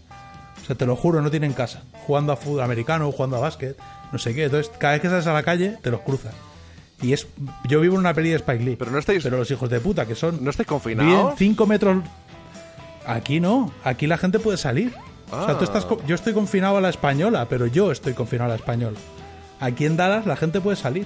O 0.62 0.66
sea, 0.66 0.76
te 0.76 0.86
lo 0.86 0.96
juro, 0.96 1.22
no 1.22 1.32
tienen 1.32 1.54
casa. 1.54 1.84
Jugando 2.06 2.34
a 2.34 2.36
fútbol 2.38 2.62
americano, 2.62 3.12
jugando 3.12 3.38
a 3.38 3.40
básquet, 3.40 3.78
no 4.12 4.20
sé 4.20 4.36
qué. 4.36 4.46
Entonces, 4.46 4.72
cada 4.78 4.94
vez 4.94 5.02
que 5.02 5.10
sales 5.10 5.26
a 5.28 5.34
la 5.34 5.44
calle, 5.44 5.78
te 5.82 5.90
los 5.90 6.02
cruzas. 6.02 6.34
Y 7.02 7.14
es. 7.14 7.28
Yo 7.68 7.80
vivo 7.80 7.96
en 7.96 8.02
una 8.02 8.14
peli 8.14 8.30
de 8.30 8.36
Spike 8.36 8.64
Lee. 8.64 8.76
Pero 8.76 8.92
no 8.92 9.00
estáis. 9.00 9.24
Pero 9.24 9.38
los 9.38 9.50
hijos 9.50 9.70
de 9.70 9.80
puta, 9.80 10.06
que 10.06 10.14
son. 10.16 10.44
¿No 10.44 10.50
estáis 10.52 10.68
confinados? 10.68 11.34
5 11.38 11.66
metros. 11.66 12.04
Aquí 13.08 13.40
no. 13.40 13.74
Aquí 13.84 14.06
la 14.06 14.18
gente 14.18 14.38
puede 14.38 14.58
salir. 14.58 14.94
O 15.32 15.46
sea, 15.46 15.58
tú 15.58 15.62
Ah. 15.62 15.64
estás. 15.64 15.88
Yo 16.06 16.14
estoy 16.14 16.34
confinado 16.34 16.78
a 16.78 16.82
la 16.82 16.90
española, 16.90 17.48
pero 17.50 17.66
yo 17.66 17.92
estoy 17.92 18.14
confinado 18.14 18.52
a 18.52 18.54
la 18.54 18.56
española. 18.58 18.98
Aquí 19.62 19.86
en 19.86 19.96
Dallas 19.96 20.26
la 20.26 20.36
gente 20.36 20.60
puede 20.60 20.76
salir. 20.76 21.06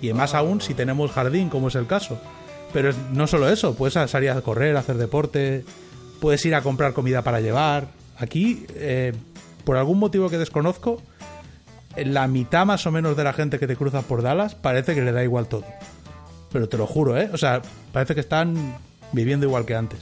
Y 0.00 0.12
más 0.12 0.34
aún 0.34 0.62
si 0.62 0.72
tenemos 0.72 1.10
jardín, 1.10 1.50
como 1.50 1.68
es 1.68 1.74
el 1.74 1.86
caso. 1.86 2.18
Pero 2.72 2.92
no 3.12 3.26
solo 3.26 3.48
eso, 3.50 3.74
puedes 3.74 3.94
salir 4.10 4.30
a 4.30 4.40
correr, 4.40 4.76
a 4.76 4.80
hacer 4.80 4.96
deporte, 4.96 5.64
puedes 6.20 6.44
ir 6.46 6.54
a 6.54 6.62
comprar 6.62 6.92
comida 6.92 7.22
para 7.22 7.40
llevar. 7.40 7.88
Aquí, 8.18 8.66
eh, 8.74 9.12
por 9.64 9.76
algún 9.76 9.98
motivo 9.98 10.30
que 10.30 10.38
desconozco, 10.38 11.02
la 11.96 12.28
mitad 12.28 12.66
más 12.66 12.86
o 12.86 12.92
menos 12.92 13.16
de 13.16 13.24
la 13.24 13.32
gente 13.32 13.58
que 13.58 13.66
te 13.66 13.76
cruza 13.76 14.02
por 14.02 14.22
Dallas 14.22 14.54
parece 14.54 14.94
que 14.94 15.02
le 15.02 15.12
da 15.12 15.24
igual 15.24 15.48
todo. 15.48 15.64
Pero 16.52 16.68
te 16.68 16.76
lo 16.76 16.86
juro, 16.86 17.18
¿eh? 17.18 17.30
O 17.32 17.38
sea, 17.38 17.62
parece 17.92 18.14
que 18.14 18.20
están 18.20 18.76
viviendo 19.12 19.46
igual 19.46 19.64
que 19.64 19.74
antes. 19.74 20.00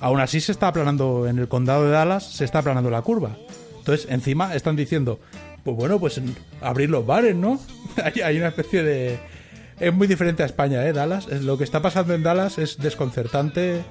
Aún 0.00 0.20
así 0.20 0.40
se 0.40 0.52
está 0.52 0.68
aplanando 0.68 1.26
en 1.26 1.38
el 1.38 1.48
condado 1.48 1.84
de 1.84 1.90
Dallas, 1.90 2.24
se 2.24 2.44
está 2.44 2.60
aplanando 2.60 2.90
la 2.90 3.02
curva. 3.02 3.36
Entonces, 3.78 4.06
encima 4.10 4.54
están 4.54 4.76
diciendo, 4.76 5.18
pues 5.68 5.76
bueno, 5.76 6.00
pues 6.00 6.18
abrir 6.62 6.88
los 6.88 7.04
bares, 7.04 7.36
¿no? 7.36 7.60
hay, 8.02 8.22
hay 8.22 8.38
una 8.38 8.48
especie 8.48 8.82
de... 8.82 9.18
Es 9.78 9.92
muy 9.92 10.06
diferente 10.06 10.42
a 10.42 10.46
España, 10.46 10.86
¿eh? 10.86 10.94
Dallas. 10.94 11.26
Lo 11.26 11.58
que 11.58 11.64
está 11.64 11.82
pasando 11.82 12.14
en 12.14 12.22
Dallas 12.22 12.56
es 12.56 12.78
desconcertante 12.78 13.84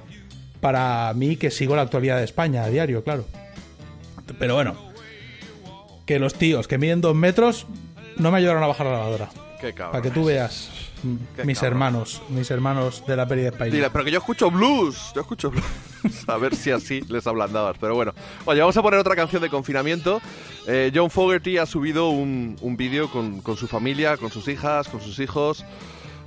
para 0.59 1.13
mí 1.13 1.36
que 1.36 1.51
sigo 1.51 1.75
la 1.75 1.84
actualidad 1.84 2.17
de 2.17 2.23
España 2.23 2.63
a 2.63 2.69
diario, 2.69 3.03
claro. 3.03 3.25
Pero 4.39 4.55
bueno, 4.55 4.75
que 6.07 6.17
los 6.17 6.34
tíos 6.34 6.67
que 6.67 6.80
miden 6.80 6.99
dos 6.99 7.15
metros 7.15 7.67
no 8.17 8.32
me 8.32 8.39
ayudaron 8.39 8.63
a 8.63 8.67
bajar 8.67 8.88
la 8.88 8.93
lavadora. 8.93 9.30
Qué 9.61 9.73
cabrón. 9.73 9.91
Para 9.91 10.01
que 10.01 10.09
tú 10.09 10.25
veas 10.25 10.71
Qué 11.35 11.43
mis 11.45 11.59
cabrón. 11.59 11.73
hermanos, 11.73 12.21
mis 12.29 12.49
hermanos 12.51 13.03
de 13.07 13.15
la 13.15 13.27
peli 13.27 13.41
de 13.43 13.47
Spike 13.49 13.65
Lee. 13.65 13.77
Dile, 13.77 13.89
pero 13.89 14.05
que 14.05 14.11
yo 14.11 14.19
escucho 14.19 14.51
blues, 14.51 15.11
yo 15.15 15.21
escucho 15.21 15.51
blues. 15.51 15.65
A 16.27 16.37
ver 16.37 16.55
si 16.55 16.71
así 16.71 17.01
les 17.09 17.25
ablandabas, 17.27 17.77
pero 17.79 17.95
bueno. 17.95 18.13
Oye, 18.45 18.59
vamos 18.59 18.77
a 18.77 18.81
poner 18.81 18.99
otra 18.99 19.15
canción 19.15 19.41
de 19.41 19.49
confinamiento. 19.49 20.21
Eh, 20.67 20.91
John 20.93 21.09
Fogerty 21.09 21.57
ha 21.57 21.65
subido 21.65 22.09
un, 22.09 22.55
un 22.61 22.77
vídeo 22.77 23.09
con, 23.09 23.41
con 23.41 23.57
su 23.57 23.67
familia, 23.67 24.17
con 24.17 24.31
sus 24.31 24.47
hijas, 24.47 24.87
con 24.87 25.01
sus 25.01 25.19
hijos. 25.19 25.65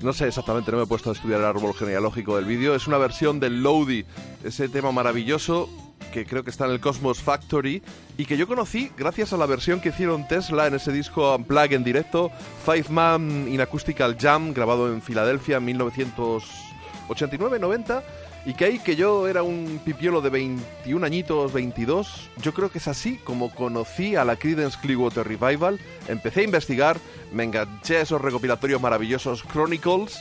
No 0.02 0.12
sé 0.14 0.28
exactamente, 0.28 0.70
no 0.70 0.78
me 0.78 0.84
he 0.84 0.86
puesto 0.86 1.10
a 1.10 1.12
estudiar 1.12 1.40
el 1.40 1.46
árbol 1.46 1.74
genealógico 1.74 2.36
del 2.36 2.46
vídeo. 2.46 2.74
Es 2.74 2.86
una 2.86 2.96
versión 2.96 3.38
del 3.38 3.62
Lodi, 3.62 4.06
ese 4.42 4.70
tema 4.70 4.92
maravilloso 4.92 5.68
que 6.10 6.24
creo 6.24 6.42
que 6.42 6.48
está 6.50 6.64
en 6.64 6.70
el 6.72 6.80
Cosmos 6.80 7.20
Factory 7.20 7.82
y 8.16 8.24
que 8.24 8.38
yo 8.38 8.48
conocí 8.48 8.90
gracias 8.96 9.34
a 9.34 9.36
la 9.36 9.46
versión 9.46 9.80
que 9.80 9.90
hicieron 9.90 10.26
Tesla 10.26 10.66
en 10.66 10.74
ese 10.74 10.90
disco 10.90 11.36
Unplugged 11.36 11.74
en 11.74 11.84
directo, 11.84 12.32
Five 12.64 12.86
Man 12.88 13.46
in 13.48 13.60
Acoustical 13.60 14.16
Jam, 14.18 14.54
grabado 14.54 14.90
en 14.92 15.02
Filadelfia 15.02 15.58
en 15.58 15.66
1989-90 15.78 18.02
Y 18.46 18.54
que 18.54 18.64
ahí 18.64 18.78
que 18.78 18.96
yo 18.96 19.28
era 19.28 19.42
un 19.42 19.80
pipiolo 19.84 20.22
de 20.22 20.30
21 20.30 21.04
añitos, 21.04 21.52
22, 21.52 22.30
yo 22.42 22.54
creo 22.54 22.70
que 22.70 22.78
es 22.78 22.88
así 22.88 23.18
como 23.18 23.54
conocí 23.54 24.16
a 24.16 24.24
la 24.24 24.36
Creedence 24.36 24.78
Clearwater 24.80 25.28
Revival, 25.28 25.78
empecé 26.08 26.40
a 26.40 26.44
investigar, 26.44 26.98
me 27.32 27.44
enganché 27.44 27.98
a 27.98 28.00
esos 28.00 28.20
recopilatorios 28.20 28.80
maravillosos 28.80 29.44
Chronicles, 29.44 30.20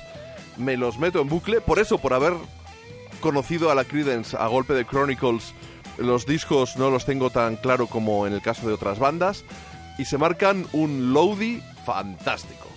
me 0.57 0.75
los 0.75 0.99
meto 0.99 1.21
en 1.21 1.29
bucle, 1.29 1.61
por 1.61 1.79
eso, 1.79 1.97
por 1.97 2.13
haber 2.13 2.33
conocido 3.21 3.71
a 3.71 3.75
la 3.75 3.85
Creedence 3.85 4.35
a 4.35 4.47
golpe 4.47 4.73
de 4.73 4.85
Chronicles, 4.85 5.53
los 5.97 6.25
discos 6.25 6.75
no 6.75 6.89
los 6.89 7.05
tengo 7.05 7.29
tan 7.29 7.55
claro 7.55 7.87
como 7.87 8.27
en 8.27 8.33
el 8.33 8.41
caso 8.41 8.67
de 8.67 8.73
otras 8.73 8.99
bandas, 8.99 9.45
y 9.97 10.05
se 10.05 10.17
marcan 10.17 10.65
un 10.73 11.13
loady 11.13 11.61
fantástico. 11.85 12.67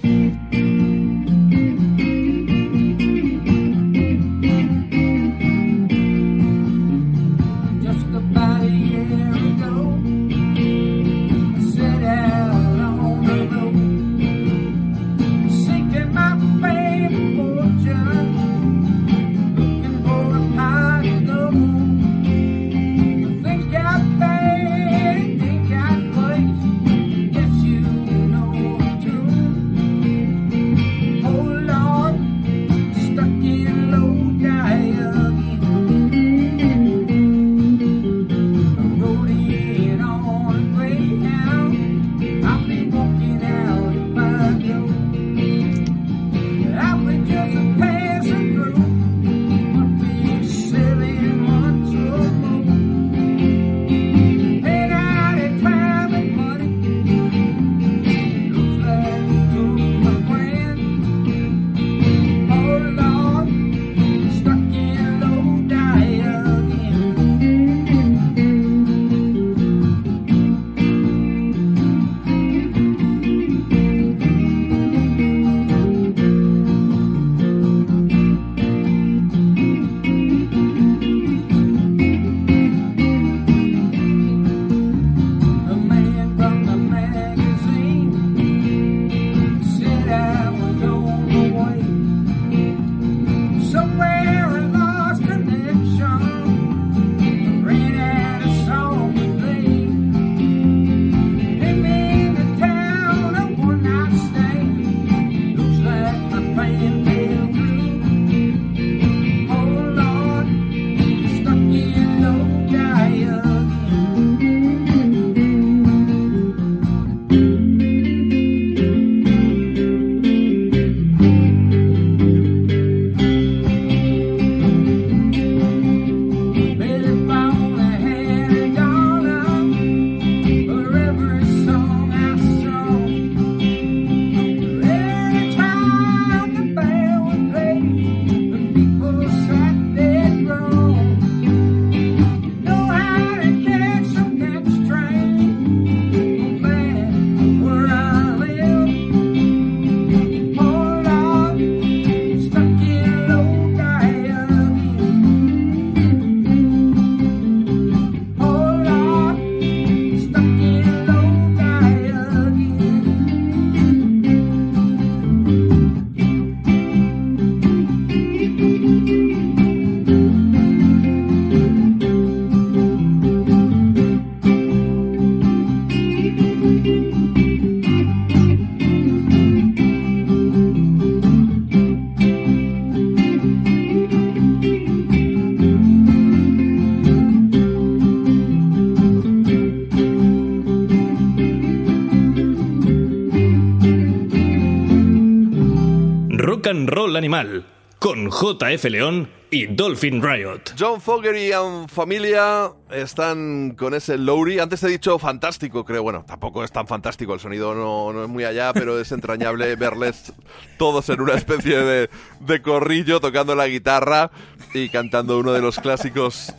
Roll 197.12 197.16
Animal 197.18 197.64
con 197.98 198.30
JF 198.30 198.84
León 198.84 199.28
y 199.50 199.66
Dolphin 199.66 200.22
Riot. 200.22 200.72
John 200.78 200.98
Fogerty 200.98 201.52
and 201.52 201.90
familia 201.90 202.70
están 202.90 203.74
con 203.76 203.92
ese 203.92 204.16
Lowry. 204.16 204.58
Antes 204.58 204.82
he 204.82 204.88
dicho 204.88 205.18
fantástico, 205.18 205.84
creo. 205.84 206.02
Bueno, 206.02 206.24
tampoco 206.26 206.64
es 206.64 206.72
tan 206.72 206.86
fantástico. 206.86 207.34
El 207.34 207.40
sonido 207.40 207.74
no, 207.74 208.14
no 208.14 208.22
es 208.22 208.30
muy 208.30 208.44
allá, 208.44 208.72
pero 208.72 208.98
es 208.98 209.12
entrañable 209.12 209.76
verles 209.76 210.32
todos 210.78 211.10
en 211.10 211.20
una 211.20 211.34
especie 211.34 211.76
de, 211.76 212.10
de 212.40 212.62
corrillo 212.62 213.20
tocando 213.20 213.54
la 213.54 213.68
guitarra 213.68 214.30
y 214.72 214.88
cantando 214.88 215.38
uno 215.38 215.52
de 215.52 215.60
los 215.60 215.78
clásicos 215.78 216.54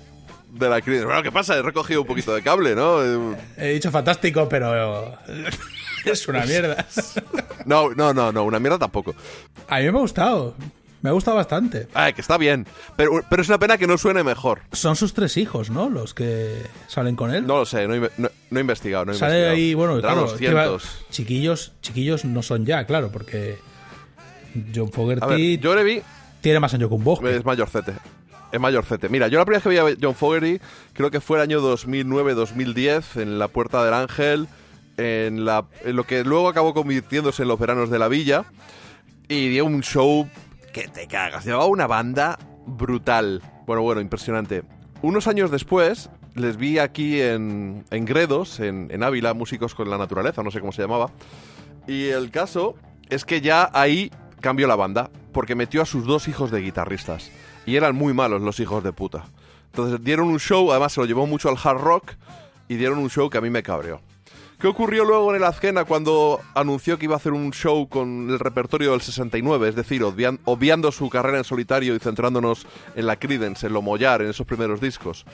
de 0.52 0.70
la 0.70 0.82
Creedence. 0.82 1.08
Bueno, 1.08 1.24
¿qué 1.24 1.32
pasa? 1.32 1.58
He 1.58 1.64
recogido 1.64 2.02
un 2.02 2.08
poquito 2.08 2.36
de 2.36 2.44
cable, 2.44 2.76
¿no? 2.76 3.02
He 3.58 3.74
dicho 3.74 3.90
fantástico, 3.90 4.48
pero 4.48 5.18
es 6.12 6.28
una 6.28 6.46
mierda. 6.46 6.86
No, 7.66 7.92
no, 7.92 8.14
no, 8.14 8.32
no, 8.34 8.44
una 8.44 8.60
mierda 8.60 8.78
tampoco. 8.78 9.16
A 9.70 9.78
mí 9.80 9.84
me 9.84 9.98
ha 9.98 10.02
gustado. 10.02 10.54
Me 11.02 11.10
ha 11.10 11.14
gustado 11.14 11.38
bastante. 11.38 11.88
Ay, 11.94 12.12
que 12.14 12.20
está 12.22 12.38
bien. 12.38 12.66
Pero, 12.98 13.22
pero 13.30 13.42
es 13.42 13.48
una 13.48 13.58
pena 13.58 13.78
que 13.78 13.88
no 13.88 13.98
suene 13.98 14.22
mejor. 14.24 14.62
Son 14.74 14.96
sus 14.98 15.14
tres 15.14 15.38
hijos, 15.38 15.70
¿no? 15.70 15.90
Los 15.90 16.14
que 16.14 16.62
salen 16.88 17.16
con 17.16 17.34
él. 17.34 17.46
No 17.48 17.58
lo 17.60 17.66
sé, 17.66 17.88
no, 17.88 17.94
he 17.96 18.00
no- 18.18 18.30
no 18.50 18.58
he 18.58 18.62
investigado. 18.62 19.06
No 19.06 19.12
he 19.14 19.16
Sale 19.16 19.32
investigado. 19.34 19.56
ahí, 19.56 19.74
bueno, 19.74 20.00
claro, 20.02 20.18
unos 20.24 20.34
que 20.34 20.54
va- 20.54 20.62
cientos. 20.64 21.06
chiquillos, 21.10 21.72
chiquillos 21.82 22.26
no 22.26 22.42
son 22.42 22.66
ya, 22.66 22.86
claro, 22.86 23.10
porque 23.12 23.58
John 24.76 24.90
A 24.94 25.06
ver, 25.08 25.20
Fogerty 25.20 25.58
yo 25.58 25.76
le 25.76 25.84
vi 25.84 26.02
tiene 26.42 26.60
más 26.60 26.74
años 26.74 26.90
que 26.90 26.96
un 26.96 27.04
bosque. 27.04 27.36
Es 27.36 27.46
mayorcete. 27.46 27.94
Es 28.52 28.60
mayorcete. 28.60 29.08
Mira, 29.10 29.28
yo 29.30 29.40
la 29.40 29.46
primera 29.46 29.58
vez 29.60 29.64
que 29.64 29.70
vi 29.70 29.94
a 29.94 29.98
John 30.02 30.16
Fogerty 30.16 30.60
creo 30.94 31.10
que 31.12 31.22
fue 31.22 31.38
el 31.38 31.44
año 31.44 31.62
2009-2010 31.62 33.22
en 33.22 33.40
la 33.40 33.48
Puerta 33.48 33.84
del 33.84 33.94
Ángel, 33.94 34.48
en, 34.98 35.46
lo 35.46 36.04
que 36.06 36.24
luego 36.24 36.50
acabó 36.50 36.74
convirtiéndose 36.74 37.44
en 37.44 37.48
los 37.48 37.60
veranos 37.60 37.90
de 37.90 38.00
la 38.00 38.08
villa. 38.08 38.46
Y 39.28 39.50
dio 39.50 39.66
un 39.66 39.82
show 39.82 40.28
que 40.74 40.88
te 40.88 41.08
cagas. 41.08 41.46
Llevaba 41.46 41.66
una 41.66 41.88
banda 41.88 42.38
brutal. 42.66 43.42
Bueno, 43.66 43.82
bueno, 43.82 44.02
impresionante. 44.02 44.64
Unos 45.02 45.28
años 45.28 45.52
después 45.52 46.10
les 46.36 46.58
vi 46.58 46.80
aquí 46.80 47.22
en, 47.22 47.86
en 47.92 48.06
Gredos, 48.06 48.60
en, 48.60 48.88
en 48.92 49.04
Ávila, 49.04 49.34
Músicos 49.34 49.76
con 49.76 49.90
la 49.90 49.98
Naturaleza, 49.98 50.44
no 50.44 50.52
sé 50.52 50.60
cómo 50.60 50.72
se 50.72 50.82
llamaba. 50.82 51.12
Y 51.88 52.08
el 52.08 52.32
caso 52.32 52.76
es 53.10 53.26
que 53.26 53.42
ya 53.42 53.70
ahí 53.74 54.12
cambió 54.42 54.68
la 54.68 54.76
banda. 54.76 55.10
porque 55.34 55.56
metió 55.56 55.82
a 55.82 55.86
sus 55.86 56.06
dos 56.06 56.28
hijos 56.28 56.52
de 56.52 56.62
guitarristas. 56.62 57.32
Y 57.66 57.76
eran 57.76 57.96
muy 57.96 58.14
malos 58.14 58.42
los 58.42 58.60
hijos 58.60 58.84
de 58.84 58.94
puta. 58.94 59.26
Entonces 59.66 60.04
dieron 60.04 60.28
un 60.28 60.40
show, 60.40 60.72
además 60.72 60.94
se 60.94 61.02
lo 61.02 61.08
llevó 61.08 61.26
mucho 61.26 61.50
al 61.50 61.58
hard 61.62 61.82
rock, 61.82 62.12
y 62.68 62.76
dieron 62.76 63.00
un 63.00 63.10
show 63.10 63.30
que 63.30 63.40
a 63.40 63.42
mí 63.42 63.50
me 63.50 63.64
cabreó. 63.64 64.02
¿Qué 64.64 64.70
ocurrió 64.70 65.04
luego 65.04 65.30
en 65.32 65.42
el 65.42 65.44
Azkena 65.44 65.84
cuando 65.84 66.40
anunció 66.56 66.98
que 66.98 67.04
iba 67.04 67.16
a 67.16 67.18
hacer 67.18 67.34
un 67.34 67.52
show 67.52 67.90
con 67.90 68.30
el 68.30 68.40
repertorio 68.40 68.92
del 68.92 69.02
69? 69.02 69.68
Es 69.68 69.76
decir, 69.76 70.02
obvian- 70.04 70.40
obviando 70.46 70.90
su 70.94 71.10
carrera 71.10 71.38
en 71.38 71.44
solitario 71.44 71.94
y 71.94 72.00
centrándonos 72.00 72.66
en 72.96 73.06
la 73.06 73.18
Creedence, 73.18 73.68
en 73.68 73.74
lo 73.74 73.82
mollar, 73.82 74.22
en 74.22 74.30
esos 74.30 74.48
primeros 74.48 74.80
discos. 74.80 75.26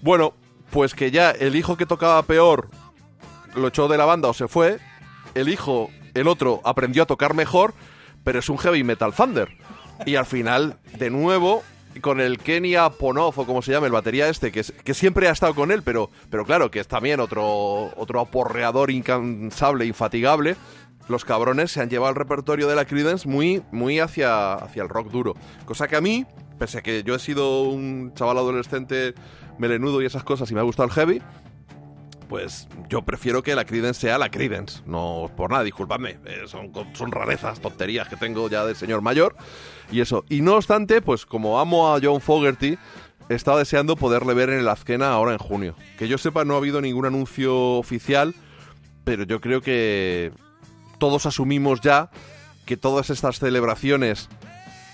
Bueno, 0.00 0.32
pues 0.70 0.94
que 0.94 1.10
ya 1.10 1.32
el 1.32 1.56
hijo 1.56 1.76
que 1.76 1.86
tocaba 1.86 2.22
peor 2.22 2.68
lo 3.56 3.66
echó 3.66 3.88
de 3.88 3.98
la 3.98 4.04
banda 4.04 4.28
o 4.28 4.32
se 4.32 4.46
fue, 4.46 4.78
el 5.34 5.48
hijo, 5.48 5.90
el 6.14 6.28
otro, 6.28 6.60
aprendió 6.64 7.02
a 7.02 7.06
tocar 7.06 7.34
mejor, 7.34 7.74
pero 8.22 8.38
es 8.38 8.48
un 8.48 8.58
heavy 8.58 8.84
metal 8.84 9.12
thunder. 9.12 9.56
Y 10.06 10.14
al 10.14 10.24
final, 10.24 10.78
de 11.00 11.10
nuevo, 11.10 11.64
con 12.00 12.20
el 12.20 12.38
Kenia 12.38 12.90
Ponov, 12.90 13.38
o 13.38 13.46
como 13.46 13.62
se 13.62 13.72
llama, 13.72 13.86
el 13.86 13.92
batería 13.92 14.28
este, 14.28 14.52
que, 14.52 14.62
que 14.62 14.94
siempre 14.94 15.28
ha 15.28 15.32
estado 15.32 15.54
con 15.54 15.70
él, 15.70 15.82
pero, 15.82 16.10
pero 16.30 16.44
claro, 16.44 16.70
que 16.70 16.80
es 16.80 16.88
también 16.88 17.20
otro, 17.20 17.92
otro 17.96 18.20
aporreador 18.20 18.90
incansable, 18.90 19.86
infatigable. 19.86 20.56
Los 21.08 21.24
cabrones 21.24 21.72
se 21.72 21.80
han 21.80 21.88
llevado 21.88 22.10
el 22.10 22.16
repertorio 22.16 22.68
de 22.68 22.76
la 22.76 22.84
Creedence 22.84 23.26
muy, 23.26 23.62
muy 23.72 23.98
hacia, 23.98 24.54
hacia 24.54 24.82
el 24.82 24.88
rock 24.88 25.10
duro. 25.10 25.34
Cosa 25.64 25.88
que 25.88 25.96
a 25.96 26.00
mí, 26.00 26.26
pese 26.58 26.78
a 26.78 26.82
que 26.82 27.02
yo 27.02 27.14
he 27.14 27.18
sido 27.18 27.62
un 27.62 28.12
chaval 28.14 28.38
adolescente 28.38 29.14
melenudo 29.58 30.02
y 30.02 30.06
esas 30.06 30.22
cosas 30.22 30.50
y 30.50 30.54
me 30.54 30.60
ha 30.60 30.64
gustado 30.64 30.88
el 30.88 30.94
heavy, 30.94 31.22
pues 32.28 32.68
yo 32.88 33.02
prefiero 33.02 33.42
que 33.42 33.54
la 33.54 33.64
Creedence 33.64 34.02
sea 34.02 34.18
la 34.18 34.30
Creedence. 34.30 34.82
No 34.86 35.30
por 35.36 35.50
nada, 35.50 35.64
disculpadme. 35.64 36.18
eh, 36.26 36.42
son, 36.46 36.72
son 36.92 37.12
rarezas, 37.12 37.60
tonterías 37.60 38.08
que 38.08 38.16
tengo 38.16 38.48
ya 38.48 38.64
de 38.64 38.74
señor 38.74 39.02
mayor. 39.02 39.36
Y 39.90 40.00
eso. 40.00 40.24
Y 40.28 40.42
no 40.42 40.56
obstante, 40.56 41.00
pues 41.00 41.26
como 41.26 41.58
amo 41.58 41.94
a 41.94 42.00
John 42.02 42.20
Fogerty, 42.20 42.78
estaba 43.28 43.58
deseando 43.58 43.96
poderle 43.96 44.34
ver 44.34 44.50
en 44.50 44.60
el 44.60 44.68
Azkena 44.68 45.10
ahora 45.10 45.32
en 45.32 45.38
junio. 45.38 45.74
Que 45.98 46.08
yo 46.08 46.18
sepa, 46.18 46.44
no 46.44 46.54
ha 46.54 46.58
habido 46.58 46.80
ningún 46.80 47.06
anuncio 47.06 47.72
oficial, 47.72 48.34
pero 49.04 49.24
yo 49.24 49.40
creo 49.40 49.60
que 49.60 50.32
todos 50.98 51.26
asumimos 51.26 51.80
ya 51.80 52.10
que 52.66 52.76
todas 52.76 53.10
estas 53.10 53.38
celebraciones 53.38 54.28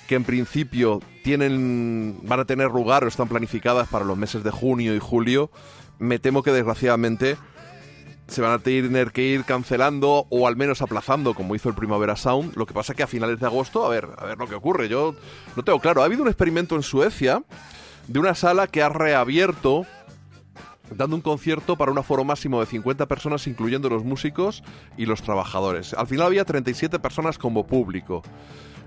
que 0.06 0.14
en 0.14 0.24
principio 0.24 1.00
tienen 1.24 2.18
van 2.22 2.40
a 2.40 2.44
tener 2.44 2.70
lugar 2.70 3.04
o 3.04 3.08
están 3.08 3.28
planificadas 3.28 3.88
para 3.88 4.04
los 4.04 4.16
meses 4.16 4.44
de 4.44 4.50
junio 4.50 4.94
y 4.94 4.98
julio, 4.98 5.50
me 5.98 6.18
temo 6.18 6.42
que 6.42 6.52
desgraciadamente 6.52 7.36
se 8.26 8.40
van 8.40 8.52
a 8.52 8.58
tener 8.58 9.12
que 9.12 9.22
ir 9.22 9.44
cancelando 9.44 10.26
o 10.30 10.48
al 10.48 10.56
menos 10.56 10.82
aplazando, 10.82 11.34
como 11.34 11.54
hizo 11.54 11.68
el 11.68 11.74
Primavera 11.74 12.16
Sound. 12.16 12.56
Lo 12.56 12.66
que 12.66 12.74
pasa 12.74 12.94
que 12.94 13.02
a 13.02 13.06
finales 13.06 13.38
de 13.38 13.46
agosto, 13.46 13.84
a 13.84 13.88
ver, 13.88 14.08
a 14.16 14.24
ver 14.24 14.38
lo 14.38 14.48
que 14.48 14.54
ocurre. 14.54 14.88
Yo 14.88 15.14
no 15.56 15.62
tengo 15.62 15.80
claro. 15.80 16.02
Ha 16.02 16.06
habido 16.06 16.22
un 16.22 16.28
experimento 16.28 16.74
en 16.74 16.82
Suecia 16.82 17.42
de 18.08 18.18
una 18.18 18.34
sala 18.34 18.66
que 18.66 18.82
ha 18.82 18.88
reabierto 18.88 19.86
dando 20.90 21.16
un 21.16 21.22
concierto 21.22 21.76
para 21.76 21.92
un 21.92 21.98
aforo 21.98 22.24
máximo 22.24 22.60
de 22.60 22.66
50 22.66 23.06
personas, 23.06 23.46
incluyendo 23.46 23.88
los 23.88 24.04
músicos 24.04 24.62
y 24.96 25.06
los 25.06 25.22
trabajadores. 25.22 25.94
Al 25.94 26.06
final 26.06 26.26
había 26.26 26.44
37 26.44 26.98
personas 26.98 27.38
como 27.38 27.66
público. 27.66 28.22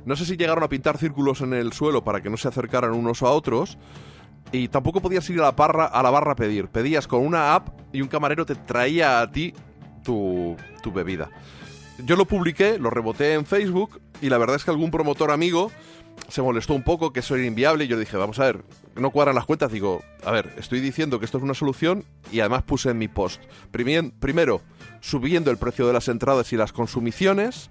No 0.06 0.16
sé 0.16 0.26
si 0.26 0.38
llegaron 0.38 0.64
a 0.64 0.70
pintar 0.70 0.98
círculos 0.98 1.42
en 1.42 1.54
el 1.54 1.74
suelo 1.74 2.04
para 2.04 2.22
que 2.22 2.30
no 2.30 2.38
se 2.38 2.48
acercaran 2.48 2.94
unos 2.94 3.24
a 3.24 3.30
otros. 3.30 3.78
Y 4.52 4.70
tampoco 4.70 5.02
podías 5.02 5.30
ir 5.30 5.40
a 5.40 5.44
la, 5.44 5.52
barra, 5.52 5.86
a 5.86 6.02
la 6.02 6.10
barra 6.10 6.34
a 6.34 6.36
pedir. 6.36 6.68
Pedías 6.68 7.08
con 7.08 7.26
una 7.26 7.56
app 7.56 7.70
y 7.92 8.02
un 8.02 8.08
camarero 8.08 8.46
te 8.46 8.56
traía 8.56 9.20
a 9.20 9.32
ti 9.32 9.54
tu, 10.04 10.56
tu 10.82 10.92
bebida. 10.92 11.30
Yo 12.06 12.16
lo 12.16 12.26
publiqué, 12.26 12.78
lo 12.78 12.90
reboté 12.90 13.34
en 13.34 13.46
Facebook 13.46 14.02
y 14.22 14.30
la 14.30 14.38
verdad 14.38 14.56
es 14.56 14.64
que 14.64 14.72
algún 14.72 14.92
promotor 14.92 15.32
amigo 15.32 15.72
se 16.30 16.42
molestó 16.42 16.74
un 16.74 16.84
poco 16.84 17.14
que 17.14 17.22
eso 17.22 17.36
era 17.36 17.46
inviable 17.46 17.86
y 17.86 17.88
yo 17.88 17.98
dije, 17.98 18.18
vamos 18.18 18.40
a 18.40 18.46
ver, 18.46 18.64
no 18.96 19.12
cuadran 19.12 19.36
las 19.36 19.46
cuentas. 19.46 19.72
Digo, 19.72 20.04
a 20.24 20.32
ver, 20.32 20.54
estoy 20.58 20.80
diciendo 20.80 21.20
que 21.20 21.26
esto 21.26 21.38
es 21.38 21.44
una 21.44 21.54
solución 21.54 22.04
y 22.32 22.40
además 22.40 22.64
puse 22.64 22.90
en 22.90 22.98
mi 22.98 23.08
post. 23.08 23.42
Primero, 23.72 24.62
subiendo 25.00 25.52
el 25.52 25.58
precio 25.58 25.88
de 25.88 25.94
las 25.94 26.08
entradas 26.08 26.52
y 26.54 26.58
las 26.58 26.74
consumiciones, 26.74 27.70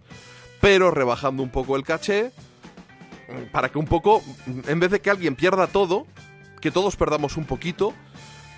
pero 0.61 0.91
rebajando 0.91 1.43
un 1.43 1.51
poco 1.51 1.77
el 1.77 1.85
caché 1.85 2.31
mm, 3.29 3.51
para 3.53 3.69
que 3.69 3.79
un 3.79 3.87
poco, 3.87 4.23
mm, 4.47 4.71
en 4.71 4.81
vez 4.81 4.91
de 4.91 5.01
que 5.01 5.11
alguien 5.11 5.37
pierda 5.37 5.67
todo, 5.67 6.07
que 6.61 6.71
todos 6.71 6.97
perdamos 6.97 7.37
un 7.37 7.45
poquito, 7.45 7.93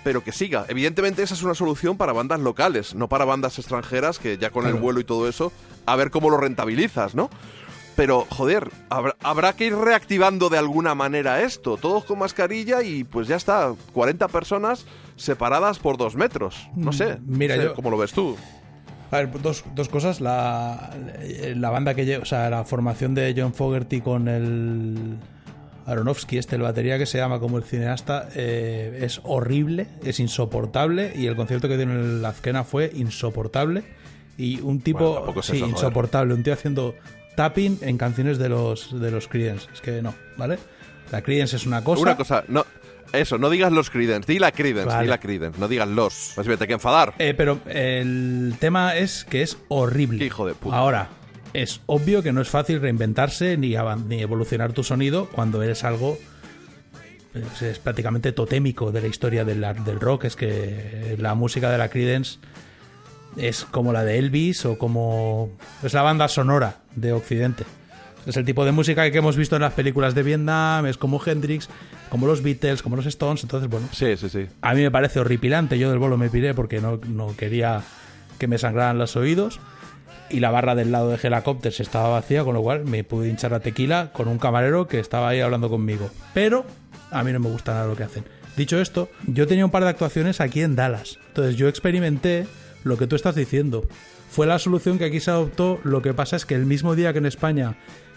pero 0.03 0.23
que 0.23 0.31
siga. 0.31 0.65
Evidentemente 0.69 1.23
esa 1.23 1.33
es 1.33 1.43
una 1.43 1.55
solución 1.55 1.97
para 1.97 2.13
bandas 2.13 2.39
locales, 2.39 2.95
no 2.95 3.09
para 3.09 3.25
bandas 3.25 3.57
extranjeras 3.59 4.19
que 4.19 4.37
ya 4.37 4.49
con 4.49 4.65
el 4.65 4.75
vuelo 4.75 4.99
y 4.99 5.03
todo 5.03 5.27
eso, 5.27 5.51
a 5.85 5.95
ver 5.95 6.09
cómo 6.11 6.29
lo 6.29 6.37
rentabilizas, 6.37 7.15
¿no? 7.15 7.29
Pero, 7.95 8.25
joder, 8.29 8.69
habrá, 8.89 9.15
habrá 9.21 9.53
que 9.53 9.65
ir 9.65 9.75
reactivando 9.75 10.47
de 10.47 10.57
alguna 10.57 10.95
manera 10.95 11.41
esto. 11.41 11.75
Todos 11.75 12.05
con 12.05 12.19
mascarilla 12.19 12.81
y 12.81 13.03
pues 13.03 13.27
ya 13.27 13.35
está. 13.35 13.73
40 13.91 14.29
personas 14.29 14.85
separadas 15.17 15.79
por 15.79 15.97
dos 15.97 16.15
metros. 16.15 16.69
No 16.77 16.93
sé. 16.93 17.15
Mm, 17.17 17.37
mira, 17.37 17.55
no 17.57 17.61
sé 17.61 17.67
yo- 17.67 17.73
¿Cómo 17.75 17.89
lo 17.89 17.97
ves 17.97 18.13
tú? 18.13 18.37
A 19.11 19.17
ver, 19.17 19.41
dos, 19.41 19.65
dos 19.75 19.89
cosas. 19.89 20.21
La, 20.21 20.95
la 21.55 21.69
banda 21.71 21.93
que 21.93 22.05
lleva, 22.05 22.23
o 22.23 22.25
sea, 22.25 22.49
la 22.49 22.63
formación 22.63 23.15
de 23.15 23.33
John 23.35 23.53
Fogerty 23.53 23.99
con 23.99 24.29
el 24.29 25.17
Aronofsky, 25.89 26.37
este, 26.37 26.55
el 26.55 26.61
batería 26.61 26.97
que 26.97 27.05
se 27.05 27.17
llama 27.17 27.39
como 27.39 27.57
el 27.57 27.63
cineasta, 27.63 28.29
eh, 28.35 28.99
es 29.01 29.21
horrible, 29.23 29.87
es 30.03 30.19
insoportable. 30.19 31.13
Y 31.15 31.27
el 31.27 31.35
concierto 31.35 31.67
que 31.67 31.77
dio 31.77 31.83
en 31.83 31.91
el 31.91 32.25
Azkena 32.25 32.63
fue 32.63 32.91
insoportable. 32.93 33.83
Y 34.37 34.61
un 34.61 34.81
tipo. 34.81 35.23
Bueno, 35.25 35.41
sí, 35.41 35.57
eso, 35.57 35.67
insoportable. 35.67 36.33
Un 36.33 36.43
tío 36.43 36.53
haciendo 36.53 36.95
tapping 37.35 37.79
en 37.81 37.97
canciones 37.97 38.37
de 38.37 38.49
los, 38.49 38.99
de 38.99 39.11
los 39.11 39.27
Creedence. 39.27 39.67
Es 39.73 39.81
que 39.81 40.01
no, 40.01 40.13
¿vale? 40.37 40.59
La 41.11 41.21
Creedence 41.21 41.55
es 41.55 41.65
una 41.65 41.83
cosa. 41.83 42.01
Una 42.01 42.15
cosa, 42.15 42.43
no. 42.47 42.65
Eso, 43.11 43.39
no 43.39 43.49
digas 43.49 43.71
los 43.71 43.89
Creedence, 43.89 44.31
di 44.31 44.37
la 44.37 44.51
Creedence, 44.51 44.85
Vale. 44.87 45.03
di 45.03 45.09
la 45.09 45.19
Creedence, 45.19 45.59
no 45.59 45.67
digas 45.67 45.87
los. 45.87 46.33
Más 46.37 46.45
bien, 46.45 46.59
te 46.59 46.65
hay 46.65 46.67
que 46.67 46.73
enfadar. 46.73 47.15
Eh, 47.17 47.33
pero 47.35 47.59
el 47.65 48.53
tema 48.59 48.95
es 48.95 49.25
que 49.25 49.41
es 49.41 49.57
horrible. 49.67 50.23
hijo 50.23 50.45
de 50.45 50.53
puta. 50.53 50.77
Ahora, 50.77 51.09
es 51.53 51.81
obvio 51.85 52.21
que 52.23 52.31
no 52.31 52.41
es 52.41 52.49
fácil 52.49 52.79
reinventarse 52.81 53.57
ni, 53.57 53.75
ni 54.07 54.21
evolucionar 54.21 54.73
tu 54.73 54.83
sonido 54.83 55.27
cuando 55.29 55.61
eres 55.63 55.83
algo. 55.83 56.17
Es, 57.33 57.61
es 57.61 57.79
prácticamente 57.79 58.31
totémico 58.31 58.91
de 58.91 59.01
la 59.01 59.07
historia 59.07 59.45
del, 59.45 59.61
del 59.85 59.99
rock. 59.99 60.25
Es 60.25 60.35
que 60.35 61.15
la 61.19 61.35
música 61.35 61.69
de 61.71 61.77
la 61.77 61.89
Creedence 61.89 62.39
es 63.37 63.65
como 63.65 63.93
la 63.93 64.03
de 64.03 64.17
Elvis 64.17 64.65
o 64.65 64.77
como. 64.77 65.51
Es 65.83 65.93
la 65.93 66.01
banda 66.01 66.27
sonora 66.27 66.77
de 66.95 67.13
Occidente. 67.13 67.63
Es 68.25 68.35
el 68.37 68.45
tipo 68.45 68.65
de 68.65 68.71
música 68.71 69.09
que 69.09 69.17
hemos 69.17 69.37
visto 69.37 69.55
en 69.55 69.61
las 69.61 69.73
películas 69.73 70.13
de 70.13 70.23
Vietnam, 70.23 70.85
es 70.85 70.97
como 70.97 71.21
Hendrix, 71.25 71.69
como 72.09 72.27
los 72.27 72.43
Beatles, 72.43 72.81
como 72.83 72.95
los 72.95 73.05
Stones. 73.05 73.43
Entonces, 73.43 73.69
bueno, 73.69 73.87
Sí, 73.91 74.17
sí, 74.17 74.29
sí. 74.29 74.45
a 74.61 74.73
mí 74.73 74.81
me 74.81 74.91
parece 74.91 75.19
horripilante. 75.19 75.79
Yo 75.79 75.89
del 75.89 75.99
bolo 75.99 76.17
me 76.17 76.29
piré 76.29 76.53
porque 76.53 76.81
no, 76.81 76.99
no 77.07 77.35
quería 77.37 77.81
que 78.37 78.47
me 78.47 78.57
sangraran 78.57 78.97
los 78.97 79.15
oídos. 79.15 79.59
Y 80.29 80.39
la 80.39 80.51
barra 80.51 80.75
del 80.75 80.91
lado 80.91 81.09
de 81.09 81.19
Helicopters 81.21 81.79
estaba 81.79 82.09
vacía, 82.09 82.43
con 82.43 82.53
lo 82.53 82.61
cual 82.61 82.85
me 82.85 83.03
pude 83.03 83.29
hinchar 83.29 83.53
a 83.53 83.59
tequila 83.59 84.11
con 84.13 84.27
un 84.27 84.37
camarero 84.37 84.87
que 84.87 84.99
estaba 84.99 85.29
ahí 85.29 85.39
hablando 85.39 85.69
conmigo. 85.69 86.09
Pero 86.33 86.65
a 87.11 87.23
mí 87.23 87.31
no 87.31 87.39
me 87.39 87.49
gusta 87.49 87.73
nada 87.73 87.87
lo 87.87 87.95
que 87.95 88.03
hacen. 88.03 88.23
Dicho 88.55 88.79
esto, 88.79 89.09
yo 89.25 89.47
tenía 89.47 89.65
un 89.65 89.71
par 89.71 89.83
de 89.83 89.89
actuaciones 89.89 90.41
aquí 90.41 90.61
en 90.61 90.75
Dallas. 90.75 91.17
Entonces 91.29 91.55
yo 91.55 91.67
experimenté 91.67 92.45
lo 92.83 92.97
que 92.97 93.07
tú 93.07 93.15
estás 93.15 93.35
diciendo. 93.35 93.87
Fue 94.29 94.45
la 94.45 94.59
solución 94.59 94.97
que 94.97 95.05
aquí 95.05 95.19
se 95.19 95.31
adoptó. 95.31 95.79
Lo 95.83 96.01
que 96.01 96.13
pasa 96.13 96.35
es 96.35 96.45
que 96.45 96.55
el 96.55 96.65
mismo 96.65 96.95
día 96.95 97.13
que 97.13 97.19
en 97.19 97.25
España, 97.25 97.75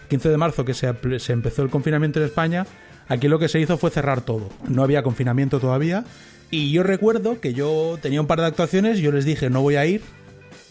15 0.09 0.29
de 0.29 0.37
marzo, 0.37 0.65
que 0.65 0.75
se, 0.75 0.93
se 1.19 1.33
empezó 1.33 1.63
el 1.63 1.71
confinamiento 1.71 2.19
en 2.19 2.27
España, 2.27 2.67
aquí 3.09 3.29
lo 3.29 3.39
que 3.39 3.49
se 3.49 3.61
hizo 3.61 3.79
fue 3.79 3.91
cerrar 3.91 4.21
todo. 4.21 4.51
No 4.69 4.83
había 4.83 5.03
confinamiento 5.03 5.61
todavía. 5.61 6.05
Y 6.51 6.71
yo 6.71 6.83
recuerdo 6.83 7.41
que 7.41 7.55
yo 7.55 7.99
tenía 8.03 8.21
un 8.21 8.27
par 8.27 8.41
de 8.41 8.47
actuaciones, 8.47 8.99
yo 8.99 9.11
les 9.11 9.25
dije 9.25 9.49
no 9.49 9.63
voy 9.63 9.77
a 9.77 9.87
ir, 9.87 10.03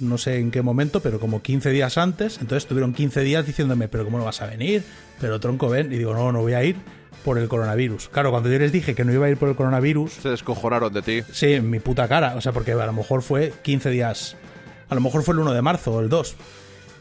no 0.01 0.17
sé 0.17 0.37
en 0.39 0.51
qué 0.51 0.61
momento, 0.61 0.99
pero 0.99 1.19
como 1.19 1.41
15 1.41 1.69
días 1.69 1.97
antes, 1.97 2.39
entonces 2.41 2.67
tuvieron 2.67 2.93
15 2.93 3.21
días 3.21 3.45
diciéndome, 3.45 3.87
pero 3.87 4.03
¿cómo 4.03 4.17
no 4.17 4.25
vas 4.25 4.41
a 4.41 4.47
venir? 4.47 4.83
Pero 5.19 5.39
tronco, 5.39 5.69
ven. 5.69 5.91
Y 5.93 5.97
digo, 5.97 6.13
no, 6.13 6.31
no 6.31 6.41
voy 6.41 6.53
a 6.53 6.63
ir 6.63 6.75
por 7.23 7.37
el 7.37 7.47
coronavirus. 7.47 8.09
Claro, 8.09 8.31
cuando 8.31 8.49
yo 8.51 8.57
les 8.59 8.71
dije 8.71 8.95
que 8.95 9.05
no 9.05 9.13
iba 9.13 9.27
a 9.27 9.29
ir 9.29 9.37
por 9.37 9.47
el 9.49 9.55
coronavirus, 9.55 10.11
Se 10.13 10.29
descojonaron 10.29 10.91
de 10.91 11.01
ti. 11.01 11.21
Sí, 11.31 11.53
en 11.53 11.69
mi 11.69 11.79
puta 11.79 12.07
cara. 12.07 12.35
O 12.35 12.41
sea, 12.41 12.51
porque 12.51 12.71
a 12.73 12.85
lo 12.85 12.93
mejor 12.93 13.21
fue 13.21 13.53
15 13.61 13.89
días. 13.91 14.35
A 14.89 14.95
lo 14.95 15.01
mejor 15.01 15.23
fue 15.23 15.33
el 15.35 15.39
1 15.39 15.53
de 15.53 15.61
marzo 15.61 15.91
o 15.93 15.99
el 16.01 16.09
2. 16.09 16.35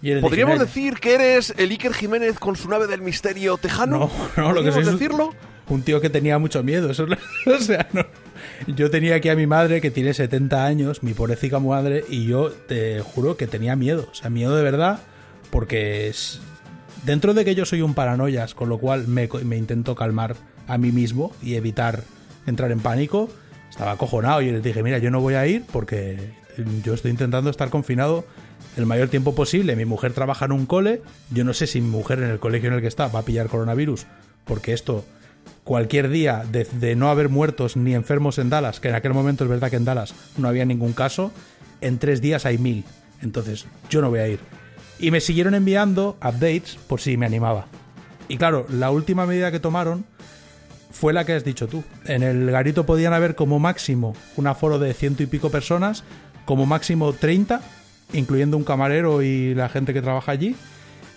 Y 0.03 0.09
yo 0.09 0.15
les 0.15 0.23
dije, 0.23 0.29
¿Podríamos 0.29 0.55
"Mira, 0.55 0.65
decir 0.67 0.95
que 1.01 1.15
eres 1.15 1.55
el 1.57 1.71
Iker 1.71 1.93
Jiménez 1.95 2.39
con 2.39 2.57
su 2.57 2.69
nave 2.69 2.87
del 2.87 3.01
misterio 3.03 3.57
tejano? 3.57 3.99
No, 3.99 4.11
no, 4.43 4.53
lo 4.53 4.63
que 4.63 4.71
¿Podríamos 4.71 4.85
soy 4.85 4.93
decirlo? 4.93 5.35
un 5.69 5.83
tío 5.83 6.01
que 6.01 6.11
tenía 6.11 6.39
mucho 6.39 6.63
miedo. 6.63 6.91
Eso 6.91 7.07
o 7.47 7.59
sea, 7.59 7.89
no. 7.93 8.05
Yo 8.67 8.91
tenía 8.91 9.17
aquí 9.17 9.29
a 9.29 9.37
mi 9.37 9.47
madre 9.47 9.81
que 9.81 9.91
tiene 9.91 10.15
70 10.15 10.65
años, 10.65 11.03
mi 11.03 11.15
pobrecita 11.15 11.59
madre, 11.59 12.05
y 12.09 12.27
yo 12.27 12.51
te 12.51 13.01
juro 13.01 13.37
que 13.37 13.47
tenía 13.47 13.77
miedo. 13.77 14.09
O 14.11 14.15
sea, 14.15 14.31
miedo 14.31 14.55
de 14.57 14.63
verdad, 14.63 15.01
porque 15.51 16.09
es... 16.09 16.41
dentro 17.05 17.35
de 17.35 17.45
que 17.45 17.55
yo 17.55 17.65
soy 17.65 17.83
un 17.83 17.95
paranoias, 17.95 18.55
con 18.55 18.69
lo 18.69 18.79
cual 18.79 19.09
me, 19.09 19.29
intento 19.57 19.95
calmar 19.95 20.37
a 20.67 20.79
mí 20.79 20.93
mismo 20.93 21.33
y 21.43 21.55
evitar 21.55 22.05
entrar 22.47 22.71
en 22.71 22.81
pánico, 22.81 23.31
estaba 23.69 23.93
acojonado 23.93 24.43
y 24.43 24.51
les 24.51 24.63
dije, 24.63 24.83
mira, 24.83 24.99
yo 24.99 25.11
no 25.11 25.21
voy 25.21 25.35
a 25.35 25.47
ir 25.47 25.65
porque 25.73 26.33
yo 26.85 26.95
estoy 26.95 27.11
intentando 27.11 27.51
estar 27.51 27.71
confinado 27.71 28.25
el 28.77 28.87
mayor 28.87 29.09
tiempo 29.09 29.35
posible. 29.35 29.77
Mi 29.77 29.85
mujer 29.85 30.13
trabaja 30.13 30.45
en 30.45 30.53
un 30.53 30.67
cole. 30.67 31.03
Yo 31.31 31.45
no 31.45 31.55
sé 31.55 31.67
si 31.67 31.81
mi 31.81 31.89
mujer 31.89 32.21
en 32.21 32.31
el 32.31 32.39
colegio 32.39 32.69
en 32.69 32.77
el 32.77 32.81
que 32.81 32.89
está 32.89 33.09
va 33.09 33.21
a 33.21 33.25
pillar 33.25 33.49
coronavirus, 33.49 34.07
porque 34.45 34.73
esto, 34.73 35.05
cualquier 35.65 36.09
día 36.09 36.45
de, 36.51 36.97
no 36.97 37.11
haber 37.11 37.29
muertos 37.29 37.77
ni 37.77 37.95
enfermos 37.95 38.39
en 38.39 38.51
Dallas, 38.51 38.81
que 38.81 38.89
en 38.89 38.95
aquel 38.95 39.15
momento 39.15 39.45
es 39.45 39.51
verdad 39.51 39.71
que 39.71 39.77
en 39.77 39.85
Dallas 39.85 40.15
no 40.37 40.49
había 40.49 40.65
ningún 40.65 40.93
caso, 40.93 41.33
en 41.81 41.99
tres 41.99 42.21
días 42.21 42.47
hay 42.47 42.59
mil. 42.59 42.85
Entonces, 43.23 43.67
yo 43.89 44.01
no 44.01 44.11
voy 44.11 44.21
a 44.21 44.29
ir. 44.29 44.41
Y 44.99 45.11
me 45.11 45.21
siguieron 45.21 45.55
enviando 45.55 46.17
updates 46.23 46.77
por 46.87 47.01
si 47.01 47.17
me 47.17 47.27
animaba. 47.27 47.67
Y 48.29 48.37
claro, 48.37 48.67
la 48.69 48.91
última 48.91 49.27
medida 49.27 49.51
que 49.51 49.61
tomaron 49.61 50.05
fue 50.91 51.13
la 51.13 51.25
que 51.25 51.35
has 51.35 51.45
dicho 51.45 51.69
tú. 51.69 51.85
En 52.05 52.23
el 52.23 52.51
garito 52.51 52.85
podían 52.85 53.13
haber 53.13 53.35
como 53.35 53.59
máximo 53.59 54.15
un 54.37 54.47
aforo 54.47 54.79
de 54.79 54.93
ciento 54.95 55.23
y 55.23 55.27
pico 55.27 55.51
personas, 55.51 56.05
como 56.45 56.67
máximo 56.67 57.13
30, 57.13 57.61
incluyendo 58.13 58.57
un 58.57 58.65
camarero 58.65 59.23
y 59.23 59.55
la 59.55 59.69
gente 59.69 59.95
que 59.95 60.03
trabaja 60.03 60.33
allí, 60.33 60.57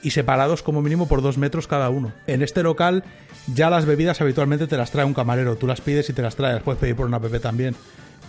y 0.04 0.12
separados 0.12 0.64
como 0.64 0.82
mínimo 0.82 1.08
por 1.08 1.22
dos 1.22 1.38
metros 1.38 1.68
cada 1.68 1.90
uno. 1.90 2.14
En 2.28 2.42
este 2.42 2.62
local 2.62 3.04
ya 3.48 3.70
las 3.70 3.86
bebidas 3.86 4.22
habitualmente 4.22 4.68
te 4.68 4.78
las 4.78 4.92
trae 4.92 5.06
un 5.06 5.14
camarero, 5.14 5.56
tú 5.58 5.68
las 5.68 5.82
pides 5.82 6.10
y 6.10 6.14
te 6.14 6.22
las 6.22 6.36
traes, 6.36 6.62
puedes 6.64 6.80
pedir 6.80 6.96
por 6.96 7.06
una 7.06 7.18
app 7.18 7.40
también. 7.42 7.76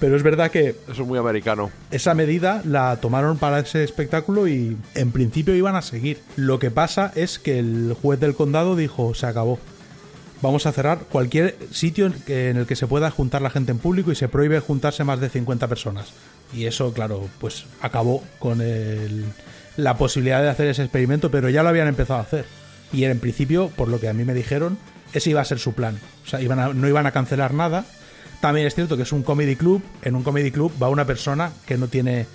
Pero 0.00 0.16
es 0.16 0.24
verdad 0.24 0.50
que 0.50 0.70
Eso 0.90 1.02
es 1.02 1.08
muy 1.08 1.18
americano. 1.18 1.70
esa 1.92 2.14
medida 2.14 2.62
la 2.64 2.96
tomaron 2.96 3.38
para 3.38 3.60
ese 3.60 3.84
espectáculo 3.84 4.48
y 4.48 4.76
en 4.96 5.12
principio 5.12 5.54
iban 5.54 5.76
a 5.76 5.82
seguir. 5.82 6.18
Lo 6.36 6.58
que 6.58 6.70
pasa 6.72 7.12
es 7.14 7.38
que 7.38 7.60
el 7.60 7.94
juez 8.02 8.18
del 8.18 8.34
condado 8.34 8.74
dijo, 8.74 9.14
se 9.14 9.26
acabó. 9.26 9.58
Vamos 10.42 10.66
a 10.66 10.72
cerrar 10.72 10.98
cualquier 11.10 11.56
sitio 11.70 12.12
en 12.26 12.56
el 12.56 12.66
que 12.66 12.76
se 12.76 12.88
pueda 12.88 13.10
juntar 13.10 13.40
la 13.40 13.50
gente 13.50 13.70
en 13.70 13.78
público 13.78 14.10
y 14.10 14.16
se 14.16 14.28
prohíbe 14.28 14.58
juntarse 14.60 15.04
más 15.04 15.20
de 15.20 15.28
50 15.30 15.68
personas. 15.68 16.08
Y 16.52 16.66
eso, 16.66 16.92
claro, 16.92 17.28
pues 17.40 17.64
acabó 17.80 18.22
con 18.40 18.60
el- 18.60 19.24
la 19.76 19.96
posibilidad 19.96 20.42
de 20.42 20.50
hacer 20.50 20.66
ese 20.66 20.82
experimento, 20.82 21.30
pero 21.30 21.48
ya 21.48 21.62
lo 21.62 21.68
habían 21.68 21.88
empezado 21.88 22.18
a 22.18 22.24
hacer. 22.24 22.44
Y 22.92 23.04
en 23.04 23.18
principio, 23.20 23.68
por 23.68 23.88
lo 23.88 24.00
que 24.00 24.08
a 24.08 24.12
mí 24.12 24.24
me 24.24 24.34
dijeron, 24.34 24.76
ese 25.14 25.30
iba 25.30 25.40
a 25.40 25.44
ser 25.44 25.58
su 25.58 25.72
plan. 25.72 25.98
O 26.24 26.28
sea, 26.28 26.40
iban 26.42 26.58
a- 26.58 26.74
no 26.74 26.86
iban 26.88 27.06
a 27.06 27.12
cancelar 27.12 27.54
nada. 27.54 27.84
También 28.40 28.66
es 28.66 28.74
cierto 28.74 28.96
que 28.98 29.04
es 29.04 29.12
un 29.12 29.22
comedy 29.22 29.56
club. 29.56 29.82
En 30.02 30.14
un 30.16 30.22
comedy 30.22 30.50
club 30.50 30.70
va 30.82 30.90
una 30.90 31.06
persona 31.06 31.52
que 31.66 31.78
no 31.78 31.88
tiene 31.88 32.26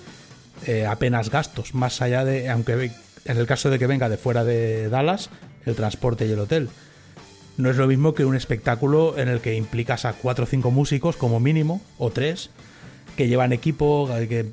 eh, 0.66 0.84
apenas 0.86 1.30
gastos, 1.30 1.74
más 1.74 2.02
allá 2.02 2.24
de, 2.24 2.50
aunque 2.50 2.90
en 3.24 3.36
el 3.36 3.46
caso 3.46 3.70
de 3.70 3.78
que 3.78 3.86
venga 3.86 4.08
de 4.08 4.16
fuera 4.16 4.44
de 4.44 4.88
Dallas, 4.90 5.30
el 5.64 5.74
transporte 5.76 6.26
y 6.26 6.32
el 6.32 6.38
hotel. 6.40 6.68
No 7.56 7.70
es 7.70 7.76
lo 7.76 7.86
mismo 7.86 8.14
que 8.14 8.24
un 8.24 8.34
espectáculo 8.36 9.16
en 9.18 9.28
el 9.28 9.40
que 9.40 9.54
implicas 9.54 10.04
a 10.04 10.12
cuatro 10.14 10.44
o 10.44 10.46
cinco 10.46 10.70
músicos 10.70 11.16
como 11.16 11.40
mínimo, 11.40 11.80
o 11.98 12.10
tres, 12.10 12.50
que 13.16 13.28
llevan 13.28 13.52
equipo, 13.52 14.08
que 14.28 14.46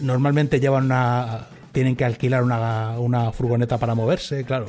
normalmente 0.00 0.60
llevan 0.60 0.84
una... 0.86 1.48
tienen 1.72 1.96
que 1.96 2.04
alquilar 2.04 2.42
una, 2.42 2.98
una 2.98 3.32
furgoneta 3.32 3.78
para 3.78 3.94
moverse, 3.94 4.44
claro. 4.44 4.66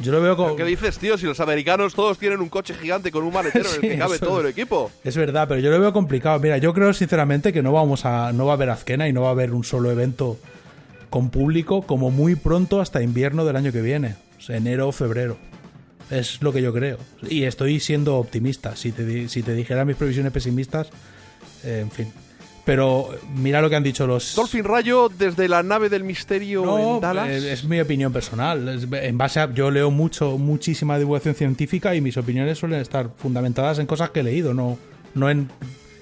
Yo 0.00 0.10
lo 0.10 0.20
veo 0.20 0.36
como... 0.36 0.56
¿Qué 0.56 0.64
dices, 0.64 0.98
tío? 0.98 1.18
Si 1.18 1.26
los 1.26 1.38
americanos 1.40 1.94
todos 1.94 2.18
tienen 2.18 2.40
un 2.40 2.48
coche 2.48 2.74
gigante 2.74 3.10
con 3.12 3.24
un 3.24 3.32
maletero 3.32 3.68
en 3.68 3.74
el 3.76 3.80
que 3.92 3.98
cabe 3.98 4.18
todo 4.18 4.38
es. 4.40 4.46
el 4.46 4.50
equipo. 4.50 4.90
Es 5.04 5.16
verdad, 5.16 5.46
pero 5.46 5.60
yo 5.60 5.70
lo 5.70 5.78
veo 5.78 5.92
complicado. 5.92 6.40
Mira, 6.40 6.58
yo 6.58 6.72
creo 6.72 6.92
sinceramente 6.92 7.52
que 7.52 7.62
no 7.62 7.72
vamos 7.72 8.04
a, 8.04 8.32
no 8.32 8.46
va 8.46 8.52
a 8.52 8.54
haber 8.54 8.70
Azkena 8.70 9.08
y 9.08 9.12
no 9.12 9.22
va 9.22 9.28
a 9.28 9.32
haber 9.32 9.52
un 9.52 9.64
solo 9.64 9.90
evento 9.90 10.38
con 11.10 11.30
público 11.30 11.82
como 11.82 12.10
muy 12.10 12.36
pronto 12.36 12.80
hasta 12.80 13.02
invierno 13.02 13.44
del 13.44 13.56
año 13.56 13.70
que 13.70 13.82
viene, 13.82 14.16
o 14.38 14.40
sea, 14.40 14.56
enero 14.56 14.88
o 14.88 14.92
febrero. 14.92 15.36
Es 16.10 16.42
lo 16.42 16.52
que 16.52 16.62
yo 16.62 16.72
creo. 16.72 16.98
Y 17.28 17.44
estoy 17.44 17.80
siendo 17.80 18.16
optimista. 18.16 18.76
Si 18.76 18.92
te, 18.92 19.28
si 19.28 19.42
te 19.42 19.54
dijera 19.54 19.84
mis 19.84 19.96
previsiones 19.96 20.32
pesimistas, 20.32 20.88
eh, 21.64 21.80
en 21.82 21.90
fin. 21.90 22.12
Pero 22.64 23.08
mira 23.34 23.60
lo 23.60 23.68
que 23.68 23.74
han 23.74 23.82
dicho 23.82 24.06
los... 24.06 24.36
Dolphin 24.36 24.62
Rayo 24.62 25.08
desde 25.08 25.48
la 25.48 25.64
nave 25.64 25.88
del 25.88 26.04
misterio 26.04 26.64
No, 26.64 26.94
en 26.96 27.00
Dallas. 27.00 27.28
eh, 27.28 27.52
es 27.52 27.64
mi 27.64 27.80
opinión 27.80 28.12
personal. 28.12 28.68
Es- 28.68 28.86
en 28.90 29.18
base 29.18 29.40
a, 29.40 29.52
yo 29.52 29.70
leo 29.72 29.90
mucho, 29.90 30.38
muchísima 30.38 30.96
divulgación 30.96 31.34
científica 31.34 31.94
y 31.96 32.00
mis 32.00 32.16
opiniones 32.16 32.58
suelen 32.58 32.80
estar 32.80 33.10
fundamentadas 33.16 33.80
en 33.80 33.86
cosas 33.86 34.10
que 34.10 34.20
he 34.20 34.22
leído, 34.22 34.54
no, 34.54 34.78
no 35.14 35.28
en 35.28 35.48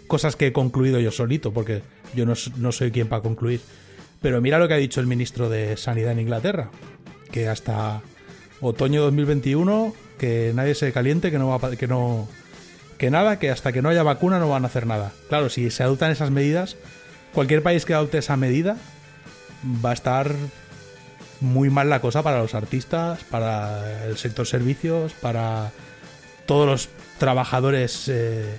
cosas 0.07 0.37
que 0.37 0.49
he 0.49 0.53
concluido 0.53 1.01
yo 1.01 1.11
solito, 1.11 1.51
porque 1.53 1.81
yo 2.15 2.27
no, 2.27 2.35
no 2.59 2.73
soy 2.73 2.91
quien 2.91 3.09
para 3.09 3.23
concluir. 3.23 3.61
Pero 4.20 4.43
mira 4.43 4.59
lo 4.59 4.69
que 4.69 4.74
ha 4.74 4.78
dicho 4.78 5.01
el 5.01 5.07
ministro 5.07 5.49
de 5.49 5.78
Sanidad 5.78 6.12
en 6.12 6.20
Inglaterra, 6.20 6.70
que 7.32 7.49
hasta 7.49 8.03
otoño 8.61 9.01
2021 9.03 9.95
que 10.19 10.53
nadie 10.55 10.74
se 10.74 10.93
caliente, 10.93 11.31
que 11.31 11.39
no 11.39 11.49
va 11.59 11.70
que 11.74 11.87
no 11.87 12.28
que 13.01 13.10
nada, 13.10 13.39
que 13.39 13.51
hasta 13.51 13.72
que 13.72 13.81
no 13.81 13.89
haya 13.89 14.02
vacuna 14.02 14.39
no 14.39 14.51
van 14.51 14.64
a 14.64 14.66
hacer 14.66 14.86
nada. 14.86 15.10
Claro, 15.31 15.48
si 15.48 15.70
se 15.70 15.82
adoptan 15.82 16.10
esas 16.10 16.31
medidas, 16.31 16.77
cualquier 17.32 17.62
país 17.62 17.86
que 17.86 17.94
adopte 17.94 18.18
esa 18.18 18.36
medida 18.36 18.77
va 19.82 19.90
a 19.90 19.94
estar 19.94 20.35
muy 21.40 21.70
mal 21.70 21.89
la 21.89 22.02
cosa 22.02 22.22
para 22.22 22.39
los 22.40 22.55
artistas, 22.55 23.24
para 23.24 24.05
el 24.05 24.18
sector 24.18 24.47
servicios, 24.47 25.14
para 25.14 25.72
todos 26.44 26.66
los 26.66 26.89
trabajadores 27.16 28.06
eh, 28.09 28.59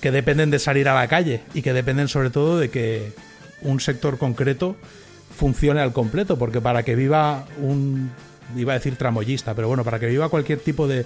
que 0.00 0.12
dependen 0.12 0.52
de 0.52 0.60
salir 0.60 0.88
a 0.88 0.94
la 0.94 1.08
calle 1.08 1.42
y 1.52 1.62
que 1.62 1.72
dependen 1.72 2.06
sobre 2.06 2.30
todo 2.30 2.60
de 2.60 2.70
que 2.70 3.14
un 3.62 3.80
sector 3.80 4.16
concreto 4.16 4.76
funcione 5.36 5.80
al 5.80 5.92
completo, 5.92 6.38
porque 6.38 6.60
para 6.60 6.84
que 6.84 6.94
viva 6.94 7.46
un, 7.60 8.12
iba 8.56 8.74
a 8.74 8.76
decir 8.76 8.94
tramoyista, 8.94 9.54
pero 9.54 9.66
bueno, 9.66 9.82
para 9.82 9.98
que 9.98 10.06
viva 10.06 10.28
cualquier 10.28 10.60
tipo 10.60 10.86
de 10.86 11.04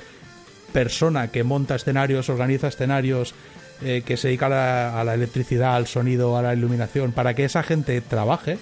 persona 0.72 1.28
que 1.28 1.44
monta 1.44 1.74
escenarios, 1.74 2.28
organiza 2.28 2.68
escenarios, 2.68 3.34
eh, 3.82 4.02
que 4.04 4.16
se 4.16 4.28
dedica 4.28 4.46
a 4.46 5.04
la, 5.04 5.14
electricidad, 5.14 5.74
al 5.74 5.86
sonido, 5.86 6.36
a 6.36 6.42
la 6.42 6.54
iluminación, 6.54 7.12
para 7.12 7.34
que 7.34 7.44
esa 7.44 7.62
gente 7.62 8.00
trabaje, 8.02 8.58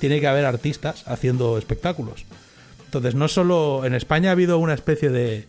tiene 0.00 0.20
que 0.20 0.26
haber 0.26 0.44
artistas 0.44 1.06
haciendo 1.06 1.56
espectáculos. 1.56 2.24
Entonces, 2.86 3.14
no 3.14 3.28
solo 3.28 3.84
en 3.84 3.94
España 3.94 4.30
ha 4.30 4.32
habido 4.32 4.58
una 4.58 4.74
especie 4.74 5.10
de 5.10 5.46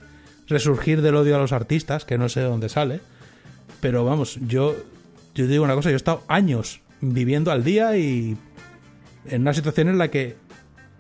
resurgir 0.47 1.01
del 1.01 1.15
odio 1.15 1.35
a 1.35 1.39
los 1.39 1.51
artistas, 1.51 2.05
que 2.05 2.17
no 2.17 2.29
sé 2.29 2.41
de 2.41 2.45
dónde 2.45 2.69
sale, 2.69 3.01
pero 3.81 4.05
vamos, 4.05 4.39
yo, 4.47 4.75
yo 5.33 5.47
digo 5.47 5.63
una 5.63 5.75
cosa, 5.75 5.89
yo 5.89 5.95
he 5.95 5.97
estado 5.97 6.23
años 6.27 6.81
viviendo 7.01 7.51
al 7.51 7.63
día 7.63 7.97
y 7.97 8.37
en 9.25 9.41
una 9.41 9.53
situación 9.53 9.87
en 9.87 9.97
la 9.97 10.09
que 10.09 10.35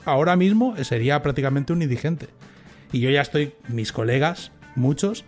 ahora 0.05 0.35
mismo 0.35 0.75
sería 0.83 1.21
prácticamente 1.21 1.73
un 1.73 1.81
indigente. 1.81 2.27
Y 2.91 2.99
yo 2.99 3.09
ya 3.09 3.21
estoy, 3.21 3.53
mis 3.67 3.91
colegas, 3.91 4.51
muchos, 4.77 5.25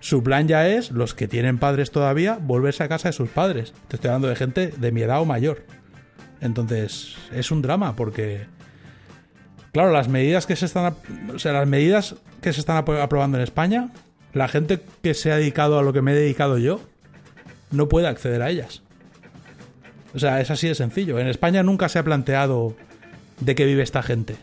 su 0.00 0.22
plan 0.22 0.48
ya 0.48 0.68
es, 0.68 0.90
los 0.90 1.14
que 1.14 1.28
tienen 1.28 1.58
padres 1.58 1.90
todavía, 1.90 2.38
volverse 2.40 2.84
a 2.84 2.88
casa 2.88 3.08
de 3.08 3.12
sus 3.12 3.28
padres. 3.28 3.72
Te 3.88 3.96
estoy 3.96 4.08
hablando 4.08 4.28
de 4.28 4.36
gente 4.36 4.68
de 4.68 4.92
mi 4.92 5.02
edad 5.02 5.20
o 5.20 5.24
mayor. 5.24 5.64
Entonces, 6.40 7.16
es 7.32 7.50
un 7.50 7.62
drama 7.62 7.96
porque 7.96 8.46
claro, 9.72 9.90
las 9.92 10.08
medidas 10.08 10.46
que 10.46 10.56
se 10.56 10.66
están 10.66 10.94
o 11.34 11.38
sea, 11.38 11.52
las 11.52 11.68
medidas 11.68 12.14
que 12.40 12.52
se 12.52 12.60
están 12.60 12.82
apro- 12.84 13.02
aprobando 13.02 13.36
en 13.38 13.42
España, 13.42 13.90
la 14.32 14.46
gente 14.48 14.80
que 15.02 15.14
se 15.14 15.32
ha 15.32 15.36
dedicado 15.36 15.78
a 15.78 15.82
lo 15.82 15.92
que 15.92 16.02
me 16.02 16.12
he 16.12 16.14
dedicado 16.14 16.58
yo 16.58 16.80
no 17.70 17.88
puede 17.88 18.06
acceder 18.06 18.40
a 18.42 18.50
ellas. 18.50 18.82
O 20.14 20.18
sea, 20.18 20.40
es 20.40 20.50
así 20.50 20.68
de 20.68 20.74
sencillo. 20.74 21.18
En 21.18 21.26
España 21.26 21.62
nunca 21.62 21.88
se 21.88 21.98
ha 21.98 22.04
planteado 22.04 22.76
de 23.40 23.54
qué 23.54 23.66
vive 23.66 23.82
esta 23.82 24.02
gente. 24.02 24.36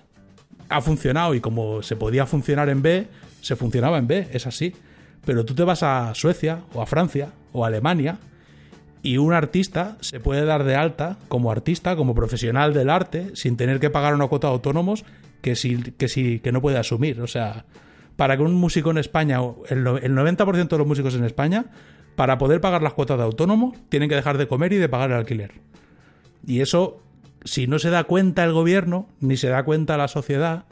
Ha 0.70 0.82
funcionado 0.82 1.34
y 1.34 1.40
como 1.42 1.82
se 1.82 1.96
podía 1.96 2.26
funcionar 2.26 2.70
en 2.70 2.82
B, 2.82 3.08
se 3.46 3.56
funcionaba 3.56 4.00
en 4.00 4.08
B, 4.08 4.28
es 4.32 4.48
así. 4.48 4.74
Pero 5.24 5.46
tú 5.46 5.54
te 5.54 5.64
vas 5.64 5.84
a 5.84 6.16
Suecia 6.16 6.62
o 6.74 6.82
a 6.82 6.88
Francia 6.88 7.30
o 7.54 7.64
a 7.64 7.68
Alemania 7.68 8.18
y 9.04 9.18
un 9.18 9.34
artista 9.34 9.98
se 10.02 10.20
puede 10.20 10.46
dar 10.46 10.64
de 10.64 10.76
alta 10.76 11.18
como 11.28 11.52
artista, 11.52 11.96
como 11.96 12.16
profesional 12.16 12.74
del 12.74 12.90
arte, 12.90 13.36
sin 13.36 13.56
tener 13.56 13.80
que 13.80 13.92
pagar 13.92 14.16
una 14.16 14.26
cuota 14.26 14.48
de 14.48 14.54
autónomos 14.54 15.06
que 15.42 15.56
sí, 15.56 15.78
que 15.96 16.42
que 16.42 16.52
no 16.52 16.60
puede 16.60 16.80
asumir. 16.80 17.22
O 17.22 17.28
sea, 17.28 17.66
para 18.16 18.36
que 18.36 18.42
un 18.42 18.56
músico 18.56 18.90
en 18.90 18.98
España, 18.98 19.40
el 19.70 19.86
90% 19.86 20.68
de 20.68 20.78
los 20.80 20.88
músicos 20.88 21.14
en 21.14 21.24
España, 21.24 21.66
para 22.16 22.40
poder 22.40 22.62
pagar 22.62 22.82
las 22.82 22.94
cuotas 22.94 23.20
de 23.20 23.26
autónomo, 23.26 23.76
tienen 23.90 24.10
que 24.10 24.16
dejar 24.16 24.40
de 24.40 24.48
comer 24.48 24.74
y 24.74 24.78
de 24.78 24.90
pagar 24.90 25.12
el 25.12 25.18
alquiler. 25.18 25.52
Y 26.48 26.62
eso, 26.62 27.00
si 27.44 27.68
no 27.68 27.78
se 27.78 27.92
da 27.92 28.06
cuenta 28.06 28.44
el 28.44 28.54
gobierno, 28.54 29.08
ni 29.20 29.38
se 29.38 29.50
da 29.50 29.64
cuenta 29.66 29.98
la 29.98 30.08
sociedad, 30.08 30.66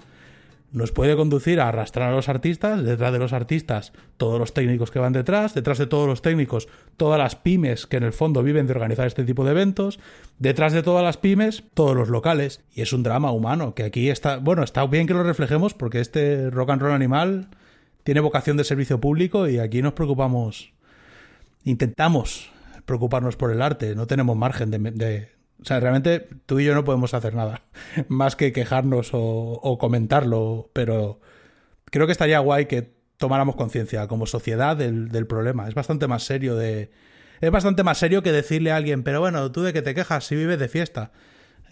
nos 0.73 0.91
puede 0.91 1.15
conducir 1.15 1.61
a 1.61 1.69
arrastrar 1.69 2.11
a 2.11 2.15
los 2.15 2.27
artistas, 2.29 2.83
detrás 2.83 3.13
de 3.13 3.19
los 3.19 3.31
artistas 3.31 3.93
todos 4.17 4.39
los 4.39 4.53
técnicos 4.53 4.91
que 4.91 4.99
van 4.99 5.13
detrás, 5.13 5.53
detrás 5.53 5.77
de 5.77 5.85
todos 5.85 6.07
los 6.07 6.21
técnicos 6.21 6.67
todas 6.97 7.19
las 7.19 7.35
pymes 7.35 7.85
que 7.87 7.97
en 7.97 8.03
el 8.03 8.11
fondo 8.11 8.43
viven 8.43 8.65
de 8.67 8.73
organizar 8.73 9.05
este 9.07 9.23
tipo 9.23 9.45
de 9.45 9.51
eventos, 9.51 9.99
detrás 10.39 10.73
de 10.73 10.83
todas 10.83 11.03
las 11.03 11.17
pymes 11.17 11.63
todos 11.73 11.95
los 11.95 12.09
locales. 12.09 12.61
Y 12.73 12.81
es 12.81 12.91
un 12.91 13.03
drama 13.03 13.31
humano 13.31 13.75
que 13.75 13.83
aquí 13.83 14.09
está, 14.09 14.37
bueno, 14.37 14.63
está 14.63 14.85
bien 14.87 15.07
que 15.07 15.13
lo 15.13 15.23
reflejemos 15.23 15.73
porque 15.73 15.99
este 15.99 16.49
rock 16.49 16.71
and 16.71 16.81
roll 16.81 16.93
animal 16.93 17.47
tiene 18.03 18.19
vocación 18.19 18.57
de 18.57 18.63
servicio 18.63 18.99
público 18.99 19.47
y 19.47 19.59
aquí 19.59 19.81
nos 19.81 19.93
preocupamos, 19.93 20.73
intentamos 21.63 22.51
preocuparnos 22.85 23.35
por 23.37 23.51
el 23.51 23.61
arte, 23.61 23.95
no 23.95 24.07
tenemos 24.07 24.35
margen 24.35 24.71
de... 24.71 24.79
de- 24.79 25.43
o 25.61 25.65
sea, 25.65 25.80
realmente 25.80 26.27
tú 26.45 26.59
y 26.59 26.65
yo 26.65 26.75
no 26.75 26.84
podemos 26.84 27.13
hacer 27.13 27.35
nada 27.35 27.63
más 28.07 28.35
que 28.35 28.51
quejarnos 28.51 29.09
o, 29.13 29.77
comentarlo, 29.80 30.69
pero 30.73 31.19
creo 31.85 32.05
que 32.05 32.11
estaría 32.11 32.39
guay 32.39 32.65
que 32.65 32.93
tomáramos 33.17 33.55
conciencia 33.55 34.07
como 34.07 34.25
sociedad 34.25 34.75
del, 34.75 35.09
del 35.09 35.27
problema. 35.27 35.67
Es 35.67 35.75
bastante 35.75 36.07
más 36.07 36.23
serio 36.23 36.55
de... 36.55 36.91
Es 37.39 37.51
bastante 37.51 37.84
más 37.84 37.97
serio 37.97 38.23
que 38.23 38.31
decirle 38.31 38.71
a 38.71 38.77
alguien, 38.77 39.03
pero 39.03 39.19
bueno, 39.19 39.51
tú 39.51 39.63
de 39.63 39.73
que 39.73 39.81
te 39.81 39.93
quejas 39.93 40.25
si 40.25 40.35
vives 40.35 40.59
de 40.59 40.69
fiesta. 40.69 41.11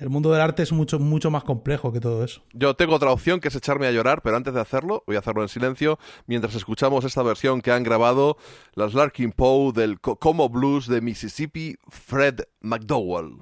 El 0.01 0.09
mundo 0.09 0.31
del 0.31 0.41
arte 0.41 0.63
es 0.63 0.71
mucho, 0.71 0.97
mucho 0.97 1.29
más 1.29 1.43
complejo 1.43 1.93
que 1.93 1.99
todo 1.99 2.23
eso. 2.23 2.41
Yo 2.53 2.73
tengo 2.75 2.95
otra 2.95 3.11
opción 3.11 3.39
que 3.39 3.49
es 3.49 3.55
echarme 3.55 3.85
a 3.85 3.91
llorar, 3.91 4.23
pero 4.23 4.35
antes 4.35 4.51
de 4.51 4.59
hacerlo, 4.59 5.03
voy 5.05 5.15
a 5.15 5.19
hacerlo 5.19 5.43
en 5.43 5.47
silencio 5.47 5.99
mientras 6.25 6.55
escuchamos 6.55 7.05
esta 7.05 7.21
versión 7.21 7.61
que 7.61 7.71
han 7.71 7.83
grabado 7.83 8.35
las 8.73 8.95
Larkin 8.95 9.31
Poe 9.31 9.71
del 9.73 9.99
Co- 10.01 10.15
Como 10.15 10.49
Blues 10.49 10.87
de 10.87 11.01
Mississippi, 11.01 11.75
Fred 11.87 12.39
McDowell. 12.61 13.37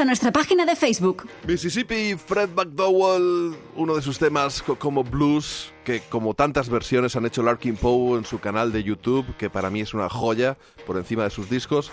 A 0.00 0.04
nuestra 0.04 0.32
página 0.32 0.64
de 0.66 0.74
Facebook. 0.74 1.28
Mississippi, 1.46 2.16
Fred 2.16 2.48
McDowell, 2.56 3.54
uno 3.76 3.94
de 3.94 4.02
sus 4.02 4.18
temas 4.18 4.62
co- 4.62 4.76
como 4.78 5.04
blues, 5.04 5.72
que 5.84 6.00
como 6.08 6.34
tantas 6.34 6.68
versiones 6.68 7.14
han 7.16 7.26
hecho 7.26 7.42
Larkin 7.42 7.76
Poe 7.76 8.18
en 8.18 8.24
su 8.24 8.38
canal 8.40 8.72
de 8.72 8.82
YouTube, 8.82 9.24
que 9.36 9.50
para 9.50 9.70
mí 9.70 9.80
es 9.80 9.94
una 9.94 10.08
joya 10.08 10.56
por 10.86 10.96
encima 10.96 11.24
de 11.24 11.30
sus 11.30 11.48
discos, 11.48 11.92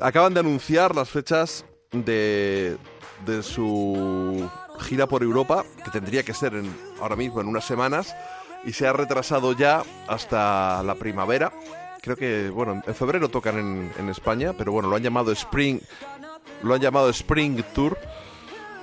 acaban 0.00 0.32
de 0.34 0.40
anunciar 0.40 0.94
las 0.94 1.10
fechas 1.10 1.64
de, 1.92 2.76
de 3.26 3.42
su 3.42 4.48
gira 4.80 5.06
por 5.06 5.22
Europa, 5.22 5.64
que 5.84 5.90
tendría 5.90 6.22
que 6.22 6.32
ser 6.32 6.54
en, 6.54 6.72
ahora 7.00 7.16
mismo 7.16 7.40
en 7.40 7.48
unas 7.48 7.64
semanas, 7.64 8.14
y 8.64 8.72
se 8.72 8.86
ha 8.86 8.92
retrasado 8.92 9.52
ya 9.52 9.82
hasta 10.06 10.82
la 10.82 10.94
primavera. 10.94 11.52
Creo 12.02 12.16
que, 12.16 12.48
bueno, 12.48 12.82
en 12.86 12.94
febrero 12.94 13.28
tocan 13.28 13.90
en 13.98 14.08
España, 14.08 14.54
pero 14.56 14.72
bueno, 14.72 14.88
lo 14.88 14.96
han 14.96 15.02
llamado 15.02 15.32
Spring, 15.32 15.80
lo 16.62 16.74
han 16.74 16.80
llamado 16.80 17.08
Spring 17.10 17.62
Tour. 17.74 17.98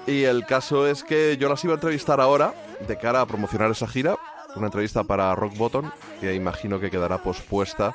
Y 0.06 0.24
el 0.24 0.46
caso 0.46 0.88
es 0.88 1.04
que 1.04 1.38
yo 1.38 1.50
las 1.50 1.64
iba 1.64 1.74
a 1.74 1.76
entrevistar 1.76 2.22
ahora, 2.22 2.54
de 2.88 2.98
cara 2.98 3.22
a 3.22 3.26
promocionar 3.26 3.72
esa 3.72 3.88
gira. 3.88 4.16
Una 4.56 4.68
entrevista 4.68 5.04
para 5.04 5.36
Rock 5.36 5.56
Bottom, 5.58 5.92
que 6.22 6.34
imagino 6.34 6.80
que 6.80 6.90
quedará 6.90 7.18
pospuesta. 7.18 7.94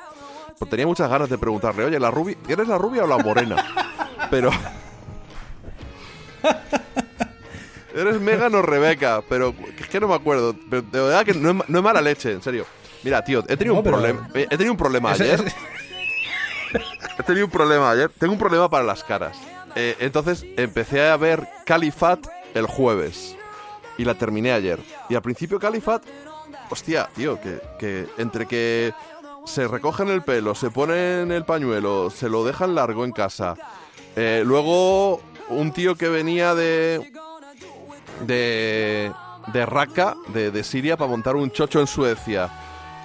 Pues 0.59 0.69
tenía 0.69 0.85
muchas 0.85 1.09
ganas 1.09 1.29
de 1.29 1.37
preguntarle, 1.37 1.83
oye, 1.85 1.99
¿la 1.99 2.11
rubia, 2.11 2.37
¿eres 2.47 2.67
la 2.67 2.77
rubia 2.77 3.03
o 3.03 3.07
la 3.07 3.17
morena? 3.17 3.55
Pero. 4.29 4.51
¿Eres 7.95 8.19
Megan 8.19 8.55
o 8.55 8.61
Rebeca? 8.61 9.21
Pero 9.29 9.53
es 9.79 9.87
que 9.87 9.99
no 9.99 10.07
me 10.07 10.15
acuerdo. 10.15 10.55
Pero 10.69 10.81
de 10.83 11.01
verdad 11.01 11.25
que 11.25 11.33
no 11.33 11.49
es, 11.51 11.69
no 11.69 11.77
es 11.79 11.83
mala 11.83 12.01
leche, 12.01 12.31
en 12.31 12.41
serio. 12.41 12.65
Mira, 13.03 13.23
tío, 13.23 13.43
he 13.47 13.57
tenido 13.57 13.73
No, 13.73 13.79
un 13.79 13.83
pero- 13.83 13.97
problema. 13.97 14.29
He 14.33 14.47
tenido 14.47 14.71
un 14.71 14.77
problema 14.77 15.11
ayer. 15.11 15.43
He 17.19 17.23
tenido 17.23 17.45
un 17.45 17.51
problema 17.51 17.91
ayer. 17.91 18.09
Tengo 18.17 18.33
un 18.33 18.39
problema 18.39 18.67
para 18.69 18.83
las 18.83 19.03
caras. 19.03 19.37
Eh, 19.75 19.95
entonces 19.99 20.45
empecé 20.57 21.07
a 21.07 21.17
ver 21.17 21.47
Califat 21.65 22.19
el 22.53 22.65
jueves. 22.67 23.35
Y 23.97 24.05
la 24.05 24.15
terminé 24.15 24.51
ayer. 24.51 24.79
Y 25.09 25.15
al 25.15 25.21
principio 25.21 25.59
Califat, 25.59 26.03
hostia, 26.69 27.09
tío, 27.15 27.39
que, 27.79 28.07
entre 28.17 28.47
que 28.47 28.93
se 29.45 29.67
recogen 29.67 30.09
el 30.09 30.23
pelo, 30.23 30.55
se 30.55 30.71
ponen 30.71 31.31
el 31.31 31.45
pañuelo, 31.45 32.09
se 32.09 32.29
lo 32.29 32.43
dejan 32.45 32.75
largo 32.75 33.05
en 33.05 33.11
casa. 33.11 33.55
eh, 34.15 34.43
luego 34.45 35.21
un 35.49 35.71
tío 35.73 35.95
que 35.95 36.09
venía 36.09 36.55
de. 36.55 37.11
de. 38.25 39.11
de 39.51 39.65
Raqqa, 39.65 40.15
de, 40.29 40.51
de 40.51 40.63
Siria, 40.63 40.97
para 40.97 41.11
montar 41.11 41.35
un 41.35 41.51
chocho 41.51 41.79
en 41.79 41.87
Suecia. 41.87 42.49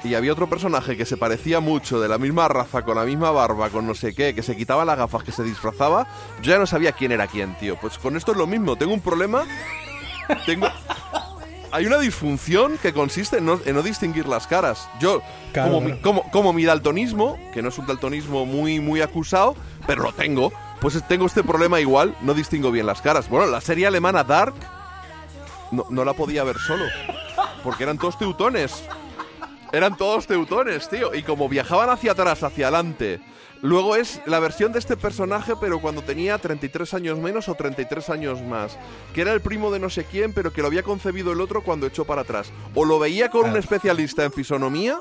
Y 0.05 0.15
había 0.15 0.33
otro 0.33 0.49
personaje 0.49 0.97
que 0.97 1.05
se 1.05 1.17
parecía 1.17 1.61
mucho, 1.61 2.01
de 2.01 2.09
la 2.09 2.19
misma 2.19 2.47
raza, 2.47 2.83
con 2.83 2.97
la 2.97 3.05
misma 3.05 3.31
barba, 3.31 3.69
con 3.71 3.87
no 3.87 3.95
sé 3.95 4.15
qué, 4.15 4.35
que 4.35 4.43
se 4.43 4.57
quitaba 4.57 4.85
las 4.85 4.97
gafas, 4.97 5.25
que 5.25 5.33
se 5.33 5.43
disfrazaba. 5.43 6.07
Yo 6.41 6.53
ya 6.53 6.59
no 6.59 6.67
sabía 6.67 6.93
quién 6.93 7.11
era 7.13 7.27
quién, 7.27 7.57
tío. 7.59 7.77
Pues 7.81 7.99
con 7.99 8.17
esto 8.17 8.33
es 8.33 8.39
lo 8.39 8.47
mismo. 8.47 8.77
Tengo 8.77 8.95
un 8.95 9.01
problema. 9.01 9.45
Tengo. 10.47 10.69
Hay 11.71 11.85
una 11.85 11.99
disfunción 11.99 12.79
que 12.81 12.95
consiste 12.95 13.39
en 13.39 13.47
no, 13.47 13.61
en 13.65 13.75
no 13.75 13.83
distinguir 13.83 14.27
las 14.27 14.47
caras. 14.47 14.89
Yo, 15.01 15.21
Claro, 15.53 15.73
como, 15.73 15.81
mi, 15.83 15.99
como, 15.99 16.31
como 16.31 16.53
mi 16.53 16.65
daltonismo, 16.65 17.39
que 17.53 17.61
no 17.61 17.69
es 17.69 17.79
un 17.79 17.87
daltonismo 17.87 18.47
muy, 18.47 18.81
muy 18.81 19.03
acusado, 19.03 19.55
pero 19.87 20.03
lo 20.03 20.13
tengo. 20.13 20.53
Pues 20.81 21.03
tengo 21.09 21.27
este 21.27 21.43
problema 21.43 21.81
igual, 21.81 22.15
no 22.23 22.33
distingo 22.35 22.71
bien 22.71 22.87
las 22.87 23.03
caras. 23.03 23.29
Bueno, 23.29 23.47
la 23.47 23.61
serie 23.61 23.87
alemana 23.87 24.25
Dark 24.25 24.55
no, 25.73 25.85
no 25.91 26.05
la 26.05 26.15
podía 26.15 26.45
ver 26.45 26.57
solo, 26.59 26.85
porque 27.63 27.83
eran 27.83 27.99
todos 27.99 28.17
teutones. 28.19 28.85
Eran 29.73 29.97
todos 29.97 30.27
teutones, 30.27 30.89
tío. 30.89 31.15
Y 31.15 31.23
como 31.23 31.49
viajaban 31.49 31.91
hacia 31.91 32.13
atrás, 32.13 32.43
hacia 32.43 32.69
adelante. 32.69 33.21
Luego 33.61 33.97
es 33.97 34.21
la 34.27 34.39
versión 34.39 34.73
de 34.73 34.79
este 34.79 34.97
personaje, 34.97 35.55
pero 35.61 35.81
cuando 35.81 36.03
tenía 36.03 36.39
33 36.39 36.95
años 36.95 37.19
menos 37.19 37.49
o 37.49 37.55
33 37.55 38.09
años 38.11 38.41
más. 38.43 38.79
Que 39.13 39.23
era 39.23 39.33
el 39.33 39.41
primo 39.41 39.71
de 39.71 39.81
no 39.81 39.91
sé 39.91 40.05
quién, 40.05 40.33
pero 40.33 40.53
que 40.53 40.63
lo 40.63 40.69
había 40.69 40.83
concebido 40.83 41.33
el 41.33 41.41
otro 41.41 41.63
cuando 41.63 41.87
echó 41.87 42.05
para 42.05 42.23
atrás. 42.23 42.53
O 42.75 42.85
lo 42.85 42.99
veía 42.99 43.31
con 43.31 43.51
un 43.51 43.57
especialista 43.57 44.25
en 44.25 44.33
fisonomía. 44.33 45.01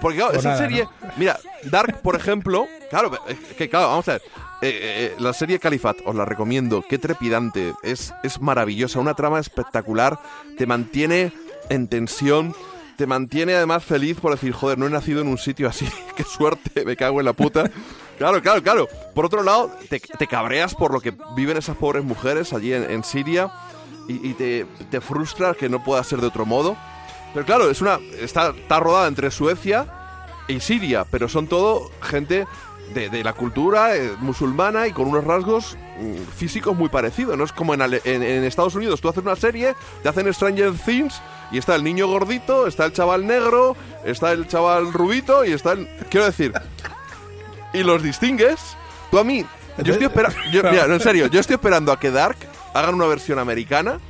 Porque 0.00 0.18
claro, 0.18 0.32
O 0.32 0.38
esa 0.38 0.50
nada, 0.50 0.60
serie. 0.60 0.88
Mira, 1.16 1.38
Dark, 1.64 2.00
por 2.00 2.16
ejemplo. 2.16 2.66
Claro, 2.88 3.10
que 3.58 3.68
claro, 3.68 3.88
vamos 3.88 4.08
a 4.08 4.12
ver. 4.12 4.22
Eh, 4.62 4.68
eh, 4.68 4.70
eh, 4.72 5.14
la 5.18 5.34
serie 5.34 5.58
Califat, 5.58 5.98
os 6.06 6.14
la 6.14 6.24
recomiendo. 6.24 6.82
Qué 6.88 6.96
trepidante. 6.96 7.74
Es, 7.82 8.14
es 8.22 8.40
maravillosa. 8.40 9.00
Una 9.00 9.14
trama 9.14 9.38
espectacular. 9.38 10.18
Te 10.56 10.66
mantiene 10.66 11.32
en 11.68 11.88
tensión. 11.88 12.54
Te 13.02 13.06
mantiene 13.08 13.56
además 13.56 13.84
feliz 13.84 14.20
por 14.20 14.30
decir, 14.30 14.52
joder, 14.52 14.78
no 14.78 14.86
he 14.86 14.88
nacido 14.88 15.22
en 15.22 15.26
un 15.26 15.36
sitio 15.36 15.68
así. 15.68 15.88
Qué 16.16 16.22
suerte, 16.22 16.84
me 16.84 16.94
cago 16.94 17.18
en 17.18 17.26
la 17.26 17.32
puta. 17.32 17.68
Claro, 18.16 18.40
claro, 18.40 18.62
claro. 18.62 18.88
Por 19.12 19.26
otro 19.26 19.42
lado, 19.42 19.72
te, 19.90 19.98
te 19.98 20.28
cabreas 20.28 20.76
por 20.76 20.92
lo 20.92 21.00
que 21.00 21.12
viven 21.34 21.56
esas 21.56 21.76
pobres 21.76 22.04
mujeres 22.04 22.52
allí 22.52 22.72
en, 22.72 23.02
Siria. 23.02 23.50
Y, 24.06 24.28
y 24.28 24.34
te, 24.34 24.66
te 24.88 25.00
frustra 25.00 25.54
que 25.54 25.68
no 25.68 25.82
pueda 25.82 26.04
ser 26.04 26.20
de 26.20 26.28
otro 26.28 26.46
modo. 26.46 26.76
Pero 27.34 27.44
claro, 27.44 27.68
es 27.72 27.80
una 27.80 27.98
está, 28.20 28.50
está 28.50 28.78
rodada 28.78 29.08
entre 29.08 29.32
Suecia 29.32 29.88
y 30.46 30.60
Siria, 30.60 31.04
pero 31.10 31.28
son 31.28 31.48
todo 31.48 31.90
gente 32.02 32.46
de, 32.92 33.08
de 33.08 33.24
la 33.24 33.32
cultura 33.32 33.96
eh, 33.96 34.12
musulmana 34.20 34.86
y 34.86 34.92
con 34.92 35.06
unos 35.08 35.24
rasgos 35.24 35.76
mm, 36.00 36.30
físicos 36.36 36.76
muy 36.76 36.88
parecidos. 36.88 37.36
No 37.36 37.44
es 37.44 37.52
como 37.52 37.74
en, 37.74 37.82
Ale- 37.82 38.00
en- 38.04 38.22
en 38.22 38.44
Estados 38.44 38.74
Unidos, 38.74 39.00
tú 39.00 39.08
haces 39.08 39.22
una 39.22 39.36
serie, 39.36 39.74
te 40.02 40.08
hacen 40.08 40.32
Stranger 40.32 40.72
Things 40.74 41.20
y 41.50 41.58
está 41.58 41.74
el 41.74 41.84
niño 41.84 42.06
gordito, 42.06 42.66
está 42.66 42.84
el 42.86 42.92
chaval 42.92 43.26
negro, 43.26 43.76
está 44.04 44.32
el 44.32 44.46
chaval 44.48 44.92
rubito 44.92 45.44
y 45.44 45.52
está 45.52 45.72
el... 45.72 45.88
Quiero 46.10 46.26
decir, 46.26 46.52
y 47.72 47.82
los 47.82 48.02
distingues. 48.02 48.58
Tú 49.10 49.18
a 49.18 49.24
mí, 49.24 49.44
yo 49.82 49.92
estoy 49.92 50.06
esperando... 50.06 50.38
Mira, 50.70 50.86
no, 50.86 50.94
en 50.94 51.00
serio, 51.00 51.26
yo 51.26 51.40
estoy 51.40 51.54
esperando 51.54 51.92
a 51.92 51.98
que 52.00 52.10
Dark 52.10 52.36
hagan 52.74 52.94
una 52.94 53.06
versión 53.06 53.38
americana 53.38 54.00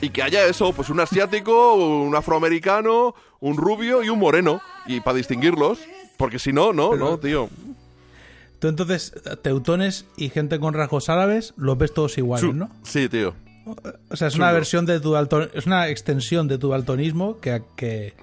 y 0.00 0.10
que 0.10 0.22
haya 0.22 0.44
eso, 0.46 0.72
pues 0.72 0.90
un 0.90 1.00
asiático, 1.00 1.74
un 1.74 2.14
afroamericano, 2.16 3.14
un 3.40 3.56
rubio 3.56 4.02
y 4.02 4.08
un 4.08 4.18
moreno. 4.18 4.60
Y 4.86 5.00
para 5.00 5.16
distinguirlos, 5.16 5.78
porque 6.16 6.38
si 6.40 6.52
no, 6.52 6.72
no, 6.72 6.96
no, 6.96 7.18
tío. 7.18 7.48
Tú 8.62 8.68
entonces, 8.68 9.12
teutones 9.42 10.04
y 10.16 10.28
gente 10.28 10.60
con 10.60 10.72
rasgos 10.72 11.08
árabes, 11.08 11.52
los 11.56 11.76
ves 11.76 11.92
todos 11.92 12.16
iguales, 12.16 12.54
¿no? 12.54 12.70
Sí, 12.84 13.08
tío. 13.08 13.34
O 14.08 14.14
sea, 14.16 14.28
es 14.28 14.34
Chulo. 14.34 14.44
una 14.44 14.52
versión 14.52 14.86
de 14.86 15.00
tu 15.00 15.16
es 15.16 15.66
una 15.66 15.88
extensión 15.88 16.46
de 16.46 16.58
tu 16.58 16.68
daltonismo 16.70 17.40
que, 17.40 17.64
que, 17.74 18.14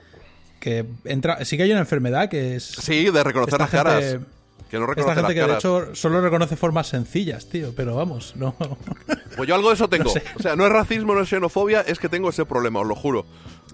que 0.62 0.86
entra. 1.04 1.44
Sí 1.44 1.58
que 1.58 1.64
hay 1.64 1.72
una 1.72 1.82
enfermedad 1.82 2.30
que 2.30 2.56
es. 2.56 2.64
Sí, 2.64 3.10
de 3.10 3.22
reconocer 3.22 3.56
esta 3.56 3.64
las 3.66 3.70
caras. 3.70 4.04
gente- 4.06 4.26
Que 4.70 4.78
no 4.80 4.84
Esta 4.86 4.94
reconoce 4.96 5.16
gente 5.16 5.22
las 5.24 5.30
que 5.34 5.40
de 5.42 5.46
caras. 5.48 5.58
hecho 5.60 5.96
solo 5.96 6.22
reconoce 6.22 6.56
formas 6.56 6.88
sencillas, 6.88 7.50
tío, 7.50 7.74
pero 7.76 7.98
vamos, 7.98 8.34
no. 8.38 8.56
Pues 9.36 9.48
yo 9.48 9.56
algo 9.56 9.68
de 9.70 9.76
eso 9.76 9.90
tengo. 9.90 10.06
No 10.06 10.10
sé. 10.12 10.24
O 10.38 10.42
sea, 10.42 10.56
no 10.56 10.66
es 10.66 10.72
racismo, 10.72 11.14
no 11.16 11.22
es 11.22 11.30
xenofobia, 11.30 11.82
es 11.82 12.00
que 12.00 12.08
tengo 12.08 12.30
ese 12.30 12.46
problema, 12.46 12.80
os 12.80 12.88
lo 12.88 12.96
juro. 12.96 13.26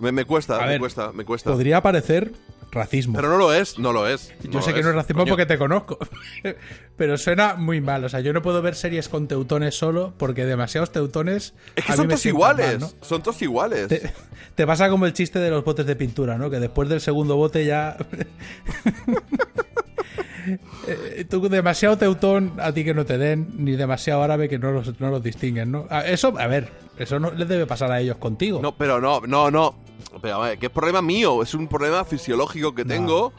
Me, 0.02 0.12
me 0.12 0.26
cuesta, 0.26 0.58
A 0.58 0.62
me 0.62 0.68
ver, 0.68 0.80
cuesta, 0.80 1.12
me 1.12 1.26
cuesta. 1.26 1.52
Podría 1.52 1.82
parecer 1.82 2.32
racismo. 2.76 3.16
Pero 3.16 3.30
no 3.30 3.38
lo 3.38 3.54
es, 3.54 3.80
no 3.80 3.92
lo 3.94 4.08
es. 4.08 4.32
Yo 4.44 4.62
sé 4.62 4.74
que 4.74 4.84
no 4.84 4.90
es 4.90 4.96
racismo 4.96 5.24
coño. 5.24 5.32
porque 5.32 5.46
te 5.48 5.58
conozco. 5.58 5.98
Pero 6.98 7.18
suena 7.18 7.56
muy 7.56 7.82
mal. 7.82 8.04
O 8.04 8.10
sea, 8.10 8.20
yo 8.20 8.32
no 8.34 8.42
puedo 8.42 8.62
ver 8.62 8.76
series 8.76 9.10
con 9.10 9.28
teutones 9.28 9.76
solo 9.76 10.14
porque 10.18 10.46
demasiados 10.46 10.92
teutones. 10.92 11.54
Es 11.76 11.86
que 11.86 11.94
son 11.94 12.08
todos 12.08 12.26
iguales. 12.26 12.68
mal, 12.68 12.80
¿no? 12.80 12.90
Son 13.06 13.24
todos 13.24 13.42
iguales. 13.42 13.88
Te, 13.88 14.12
te 14.54 14.68
pasa 14.68 14.90
como 14.90 15.06
el 15.08 15.14
chiste 15.14 15.40
de 15.40 15.50
los 15.50 15.64
botes 15.66 15.86
de 15.86 15.96
pintura, 15.96 16.38
¿no? 16.38 16.50
Que 16.50 16.60
después 16.60 16.88
del 16.90 17.02
segundo 17.02 17.36
bote 17.36 17.66
ya. 17.66 17.98
Eh, 20.88 21.26
Tú 21.28 21.50
demasiado 21.50 21.98
teutón 21.98 22.54
a 22.60 22.72
ti 22.72 22.84
que 22.84 22.94
no 22.94 23.04
te 23.06 23.18
den, 23.18 23.48
ni 23.58 23.76
demasiado 23.76 24.22
árabe 24.22 24.48
que 24.48 24.60
no 24.60 24.72
los, 24.72 25.00
no 25.00 25.10
los 25.10 25.24
distinguen, 25.24 25.72
¿no? 25.72 25.88
A- 25.90 26.06
Eso, 26.06 26.36
a 26.38 26.46
ver, 26.46 26.70
eso 27.00 27.20
no 27.20 27.32
les 27.32 27.48
debe 27.48 27.66
pasar 27.66 27.92
a 27.92 28.00
ellos 28.00 28.18
contigo. 28.18 28.62
No, 28.62 28.76
pero 28.78 29.02
no, 29.02 29.22
no, 29.22 29.50
no. 29.50 29.76
Pero 30.22 30.36
a 30.44 30.48
ver, 30.50 30.58
es 30.62 30.70
problema 30.70 31.02
mío, 31.02 31.42
es 31.44 31.54
un 31.54 31.68
problema 31.68 32.04
fisiológico 32.06 32.74
que 32.76 32.86
tengo. 32.86 33.34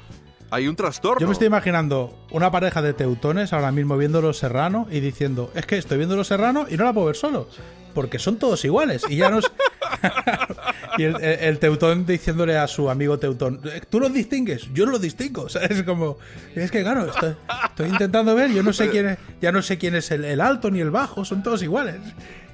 Hay 0.51 0.69
un 0.69 0.77
trastorno. 0.77 1.20
Yo 1.20 1.27
me 1.27 1.32
estoy 1.32 1.48
imaginando 1.48 2.16
una 2.31 2.51
pareja 2.53 2.81
de 2.81 2.93
teutones 2.94 3.53
ahora 3.53 3.73
mismo 3.73 3.97
viendo 3.97 4.20
Los 4.23 4.39
Serrano 4.39 4.86
y 4.90 5.01
diciendo, 5.01 5.51
es 5.55 5.66
que 5.66 5.77
estoy 5.77 5.98
viendo 5.98 6.15
Los 6.16 6.28
Serrano 6.28 6.66
y 6.70 6.77
no 6.77 6.85
la 6.85 6.93
puedo 6.93 7.07
ver 7.09 7.16
solo, 7.16 7.48
porque 7.94 8.20
son 8.20 8.39
todos 8.39 8.65
iguales 8.65 9.03
y 9.09 9.16
ya 9.16 9.28
no 9.28 9.40
es... 9.40 9.47
y 10.98 11.03
el, 11.05 11.16
el- 11.16 11.40
el 11.40 11.59
teutón 11.59 12.07
diciéndole 12.07 12.57
a 12.57 12.69
su 12.69 12.89
amigo 12.90 13.19
teutón, 13.19 13.61
"Eh, 13.65 13.81
tú 13.90 13.98
los 13.98 14.12
distingues, 14.12 14.69
yo 14.73 14.86
no 14.86 14.93
los 14.93 15.01
distingo, 15.01 15.43
o 15.43 15.48
sea, 15.48 15.62
es 15.65 15.82
como, 15.82 16.19
es 16.55 16.70
que 16.70 16.82
claro, 16.82 17.07
estoy, 17.07 17.35
estoy 17.65 17.89
intentando 17.89 18.35
ver, 18.36 18.51
yo 18.53 18.62
no 18.62 18.73
sé 18.73 18.89
quién 18.90 19.09
es, 19.09 19.19
ya 19.40 19.51
no 19.51 19.62
sé 19.62 19.78
quién 19.78 19.94
es 19.97 20.11
el, 20.12 20.24
el 20.24 20.40
alto 20.40 20.70
ni 20.70 20.81
el 20.81 20.90
bajo, 20.93 21.24
son 21.24 21.43
todos 21.43 21.62
iguales. 21.62 21.97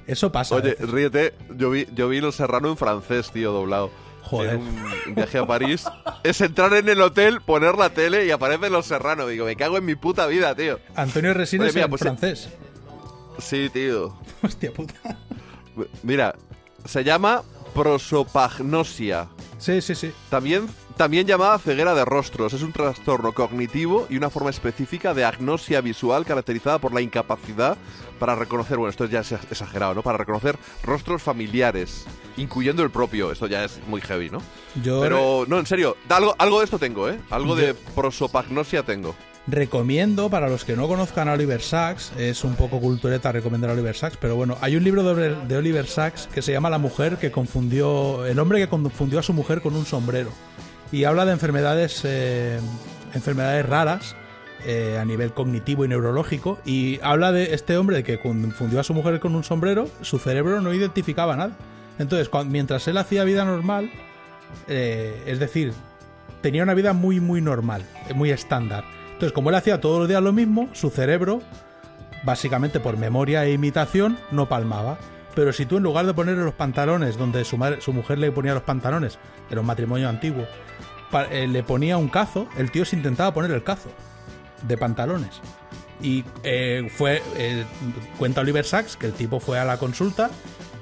Eso 0.07 0.31
pasa. 0.31 0.55
Oye, 0.55 0.75
ríete, 0.79 1.33
yo 1.57 1.69
vi, 1.69 1.87
yo 1.95 2.09
vi 2.09 2.19
Los 2.19 2.35
Serrano 2.35 2.69
en 2.69 2.77
francés, 2.77 3.31
tío, 3.31 3.51
doblado. 3.53 3.89
Joder. 4.23 4.57
Un 4.57 5.15
viaje 5.15 5.37
a 5.37 5.45
París. 5.45 5.85
es 6.23 6.41
entrar 6.41 6.73
en 6.73 6.89
el 6.89 7.01
hotel, 7.01 7.41
poner 7.41 7.75
la 7.75 7.89
tele 7.91 8.25
y 8.25 8.31
aparece 8.31 8.69
Los 8.69 8.85
Serrano. 8.85 9.27
Digo, 9.27 9.45
me 9.45 9.55
cago 9.55 9.77
en 9.77 9.85
mi 9.85 9.95
puta 9.95 10.25
vida, 10.27 10.55
tío. 10.55 10.79
Antonio 10.95 11.33
Resines 11.33 11.75
en 11.75 11.89
pues, 11.89 12.01
francés. 12.01 12.49
Sí, 13.37 13.69
tío. 13.69 14.17
Hostia 14.41 14.71
puta. 14.71 15.17
Mira, 16.03 16.35
se 16.85 17.03
llama 17.03 17.43
prosopagnosia. 17.73 19.27
Sí, 19.57 19.81
sí, 19.81 19.95
sí. 19.95 20.11
También, 20.29 20.67
también 20.97 21.25
llamada 21.25 21.57
ceguera 21.57 21.93
de 21.93 22.05
rostros. 22.05 22.53
Es 22.53 22.61
un 22.61 22.73
trastorno 22.73 23.33
cognitivo 23.33 24.07
y 24.09 24.17
una 24.17 24.29
forma 24.29 24.49
específica 24.49 25.13
de 25.13 25.25
agnosia 25.25 25.81
visual 25.81 26.25
caracterizada 26.25 26.79
por 26.79 26.93
la 26.93 27.01
incapacidad 27.01 27.77
para 28.19 28.35
reconocer, 28.35 28.77
bueno, 28.77 28.89
esto 28.89 29.05
ya 29.05 29.21
es 29.21 29.31
exagerado, 29.31 29.93
¿no? 29.93 30.01
Para 30.01 30.17
reconocer 30.17 30.57
rostros 30.83 31.21
familiares, 31.21 32.05
incluyendo 32.37 32.83
el 32.83 32.89
propio. 32.89 33.31
Esto 33.31 33.47
ya 33.47 33.63
es 33.63 33.79
muy 33.87 34.01
heavy, 34.01 34.29
¿no? 34.29 34.41
Yo 34.83 35.01
Pero, 35.01 35.45
no, 35.47 35.59
en 35.59 35.65
serio, 35.65 35.97
algo, 36.09 36.35
algo 36.37 36.59
de 36.59 36.65
esto 36.65 36.79
tengo, 36.79 37.09
¿eh? 37.09 37.19
Algo 37.29 37.55
de 37.55 37.73
prosopagnosia 37.73 38.83
tengo. 38.83 39.15
Recomiendo, 39.45 40.29
para 40.29 40.47
los 40.47 40.63
que 40.63 40.77
no 40.77 40.87
conozcan 40.87 41.27
a 41.27 41.33
Oliver 41.33 41.61
Sacks, 41.61 42.13
es 42.17 42.45
un 42.45 42.55
poco 42.55 42.79
cultureta 42.79 43.31
recomendar 43.31 43.69
a 43.69 43.73
Oliver 43.73 43.95
Sacks, 43.95 44.15
pero 44.15 44.37
bueno, 44.37 44.57
hay 44.61 44.77
un 44.77 44.85
libro 44.85 45.03
de, 45.03 45.35
de 45.35 45.57
Oliver 45.57 45.85
Sacks 45.85 46.27
que 46.33 46.41
se 46.41 46.53
llama 46.53 46.69
La 46.69 46.77
mujer 46.77 47.17
que 47.17 47.29
confundió, 47.29 48.25
el 48.25 48.39
hombre 48.39 48.59
que 48.59 48.69
confundió 48.69 49.19
a 49.19 49.23
su 49.23 49.33
mujer 49.33 49.61
con 49.61 49.75
un 49.75 49.85
sombrero. 49.85 50.29
Y 50.93 51.03
habla 51.03 51.25
de 51.25 51.33
enfermedades, 51.33 52.01
eh, 52.05 52.59
enfermedades 53.13 53.65
raras 53.65 54.15
eh, 54.65 54.97
a 54.97 55.05
nivel 55.05 55.33
cognitivo 55.33 55.83
y 55.83 55.87
neurológico. 55.87 56.59
Y 56.65 56.99
habla 57.03 57.31
de 57.31 57.53
este 57.53 57.77
hombre 57.77 58.03
que 58.03 58.19
confundió 58.19 58.79
a 58.79 58.83
su 58.83 58.93
mujer 58.93 59.19
con 59.19 59.35
un 59.35 59.43
sombrero, 59.43 59.89
su 60.01 60.19
cerebro 60.19 60.61
no 60.61 60.73
identificaba 60.73 61.35
nada. 61.35 61.53
Entonces, 61.99 62.29
mientras 62.45 62.87
él 62.87 62.97
hacía 62.97 63.23
vida 63.23 63.45
normal, 63.45 63.91
eh, 64.67 65.21
es 65.25 65.39
decir, 65.39 65.73
tenía 66.41 66.63
una 66.63 66.73
vida 66.73 66.93
muy, 66.93 67.19
muy 67.19 67.41
normal, 67.41 67.83
eh, 68.09 68.13
muy 68.13 68.31
estándar. 68.31 68.85
Entonces, 69.05 69.33
como 69.33 69.49
él 69.49 69.55
hacía 69.55 69.81
todos 69.81 69.99
los 69.99 70.07
días 70.07 70.23
lo 70.23 70.33
mismo, 70.33 70.69
su 70.73 70.89
cerebro, 70.89 71.41
básicamente 72.23 72.79
por 72.79 72.97
memoria 72.97 73.45
e 73.45 73.51
imitación, 73.51 74.17
no 74.31 74.47
palmaba. 74.47 74.97
Pero 75.35 75.51
si 75.51 75.65
tú 75.65 75.77
en 75.77 75.83
lugar 75.83 76.05
de 76.05 76.13
ponerle 76.13 76.43
los 76.43 76.53
pantalones 76.53 77.17
donde 77.17 77.43
su, 77.43 77.57
su 77.79 77.93
mujer 77.93 78.17
le 78.19 78.31
ponía 78.31 78.53
los 78.53 78.63
pantalones, 78.63 79.19
era 79.49 79.61
un 79.61 79.67
matrimonio 79.67 80.07
antiguo, 80.07 80.45
eh, 81.31 81.47
le 81.47 81.63
ponía 81.63 81.97
un 81.97 82.07
cazo, 82.07 82.47
el 82.57 82.71
tío 82.71 82.85
se 82.85 82.95
intentaba 82.95 83.33
poner 83.33 83.51
el 83.51 83.63
cazo 83.63 83.89
de 84.63 84.77
pantalones. 84.77 85.41
Y 86.01 86.25
eh, 86.43 86.89
fue, 86.93 87.21
eh, 87.37 87.63
cuenta 88.17 88.41
Oliver 88.41 88.65
Sacks 88.65 88.97
que 88.97 89.05
el 89.05 89.13
tipo 89.13 89.39
fue 89.39 89.59
a 89.59 89.65
la 89.65 89.77
consulta 89.77 90.29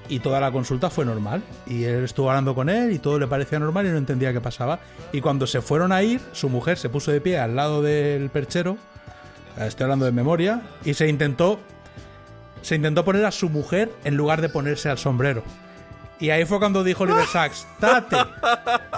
y 0.09 0.19
toda 0.19 0.39
la 0.39 0.51
consulta 0.51 0.89
fue 0.89 1.05
normal. 1.05 1.43
Y 1.65 1.83
él 1.83 2.03
estuvo 2.03 2.29
hablando 2.29 2.55
con 2.55 2.69
él 2.69 2.91
y 2.91 2.99
todo 2.99 3.19
le 3.19 3.27
parecía 3.27 3.59
normal 3.59 3.85
y 3.85 3.89
no 3.89 3.97
entendía 3.97 4.33
qué 4.33 4.41
pasaba. 4.41 4.79
Y 5.13 5.21
cuando 5.21 5.47
se 5.47 5.61
fueron 5.61 5.91
a 5.91 6.03
ir, 6.03 6.19
su 6.33 6.49
mujer 6.49 6.77
se 6.77 6.89
puso 6.89 7.11
de 7.11 7.21
pie 7.21 7.39
al 7.39 7.55
lado 7.55 7.81
del 7.81 8.29
perchero, 8.29 8.77
eh, 9.57 9.67
estoy 9.67 9.85
hablando 9.85 10.05
de 10.05 10.11
memoria, 10.11 10.61
y 10.83 10.95
se 10.95 11.07
intentó, 11.07 11.59
se 12.61 12.75
intentó 12.75 13.05
poner 13.05 13.25
a 13.25 13.31
su 13.31 13.49
mujer 13.49 13.91
en 14.03 14.17
lugar 14.17 14.41
de 14.41 14.49
ponerse 14.49 14.89
al 14.89 14.97
sombrero. 14.97 15.43
Y 16.19 16.29
ahí 16.29 16.45
fue 16.45 16.59
cuando 16.59 16.83
dijo 16.83 17.03
Oliver 17.03 17.25
Sacks, 17.31 17.65
date, 17.79 18.17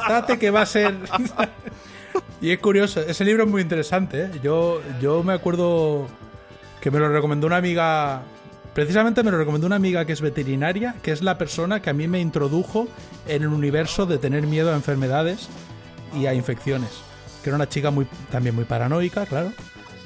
date 0.07 0.39
que 0.39 0.51
va 0.51 0.61
a 0.61 0.65
ser... 0.65 0.95
y 2.43 2.51
es 2.51 2.59
curioso, 2.59 2.99
ese 3.01 3.25
libro 3.25 3.43
es 3.45 3.49
muy 3.49 3.61
interesante. 3.61 4.23
¿eh? 4.25 4.29
Yo, 4.43 4.81
yo 5.01 5.23
me 5.23 5.33
acuerdo 5.33 6.07
que 6.81 6.91
me 6.91 6.99
lo 6.99 7.09
recomendó 7.09 7.47
una 7.47 7.57
amiga. 7.57 8.21
Precisamente 8.73 9.23
me 9.23 9.31
lo 9.31 9.37
recomendó 9.37 9.67
una 9.67 9.75
amiga 9.77 10.05
que 10.05 10.13
es 10.13 10.21
veterinaria, 10.21 10.95
que 11.01 11.11
es 11.11 11.21
la 11.21 11.37
persona 11.37 11.81
que 11.81 11.89
a 11.89 11.93
mí 11.93 12.07
me 12.07 12.19
introdujo 12.19 12.87
en 13.27 13.43
el 13.43 13.47
universo 13.49 14.05
de 14.05 14.17
tener 14.17 14.45
miedo 14.47 14.71
a 14.71 14.75
enfermedades 14.75 15.47
y 16.19 16.25
a 16.25 16.33
infecciones. 16.33 16.89
Que 17.43 17.49
era 17.49 17.55
una 17.55 17.69
chica 17.69 17.91
muy, 17.91 18.05
también 18.31 18.55
muy 18.55 18.65
paranoica, 18.65 19.25
claro. 19.25 19.51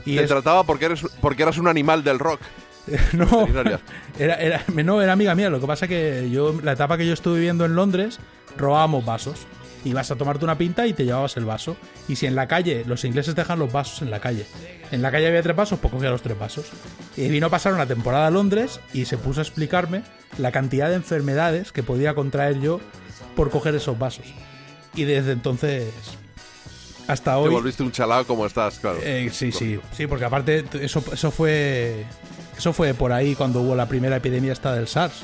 Y 0.06 0.16
Te 0.18 0.24
es- 0.24 0.30
trataba 0.30 0.64
porque 0.64 0.86
eres 0.86 1.02
porque 1.22 1.44
eras 1.44 1.58
un 1.58 1.68
animal 1.68 2.04
del 2.04 2.20
rock. 2.20 2.40
No, 3.14 3.48
era, 4.20 4.36
era, 4.36 4.64
no, 4.84 5.02
era 5.02 5.12
amiga 5.14 5.36
mía. 5.36 5.50
Lo 5.50 5.60
que 5.60 5.68
pasa 5.68 5.88
que 5.88 6.30
yo, 6.30 6.56
la 6.64 6.72
etapa 6.74 6.98
que 6.98 7.06
yo 7.06 7.14
estuve 7.14 7.36
viviendo 7.36 7.66
en 7.66 7.76
Londres, 7.76 8.20
robábamos 8.58 9.04
vasos. 9.06 9.46
Ibas 9.86 10.12
a 10.12 10.16
tomarte 10.16 10.44
una 10.44 10.58
pinta 10.58 10.88
y 10.88 10.94
te 10.94 11.06
llevabas 11.06 11.38
el 11.38 11.46
vaso. 11.46 11.78
Y 12.08 12.16
si 12.16 12.26
en 12.26 12.36
la 12.36 12.48
calle, 12.48 12.84
los 12.86 13.04
ingleses 13.06 13.36
dejan 13.36 13.60
los 13.60 13.72
vasos 13.72 14.02
en 14.02 14.12
la 14.12 14.20
calle. 14.20 14.46
En 14.92 15.02
la 15.02 15.12
calle 15.12 15.28
había 15.28 15.42
tres 15.42 15.56
vasos, 15.56 15.80
pues 15.80 15.94
cogía 15.94 16.10
los 16.10 16.22
tres 16.22 16.38
vasos. 16.38 16.66
Y 17.16 17.28
vino 17.30 17.48
a 17.48 17.50
pasar 17.50 17.74
una 17.74 17.86
temporada 17.86 18.28
a 18.28 18.32
Londres 18.32 18.80
y 18.94 19.06
se 19.06 19.18
puso 19.18 19.42
a 19.42 19.44
explicarme 19.44 20.04
la 20.38 20.52
cantidad 20.52 20.90
de 20.90 20.96
enfermedades 20.96 21.72
que 21.72 21.84
podía 21.84 22.16
contraer 22.16 22.60
yo 22.60 22.80
por 23.36 23.50
coger 23.50 23.76
esos 23.76 23.98
vasos. 23.98 24.26
Y 24.96 25.04
desde 25.04 25.32
entonces 25.32 25.94
hasta 27.08 27.32
Te 27.34 27.38
hoy... 27.38 27.50
volviste 27.54 27.84
un 27.84 27.92
chalao 27.92 28.26
como 28.26 28.46
estás, 28.46 28.80
claro. 28.80 29.00
Eh, 29.02 29.30
sí, 29.32 29.52
sí, 29.52 29.80
sí, 29.94 30.08
porque 30.08 30.26
aparte 30.26 30.66
eso, 30.82 31.04
eso 31.12 31.32
fue 31.32 32.06
eso 32.58 32.74
fue 32.74 32.94
por 32.94 33.14
ahí 33.14 33.36
cuando 33.36 33.62
hubo 33.62 33.76
la 33.76 33.88
primera 33.88 34.18
epidemia 34.18 34.52
esta 34.52 34.74
del 34.74 34.88
SARS, 34.88 35.22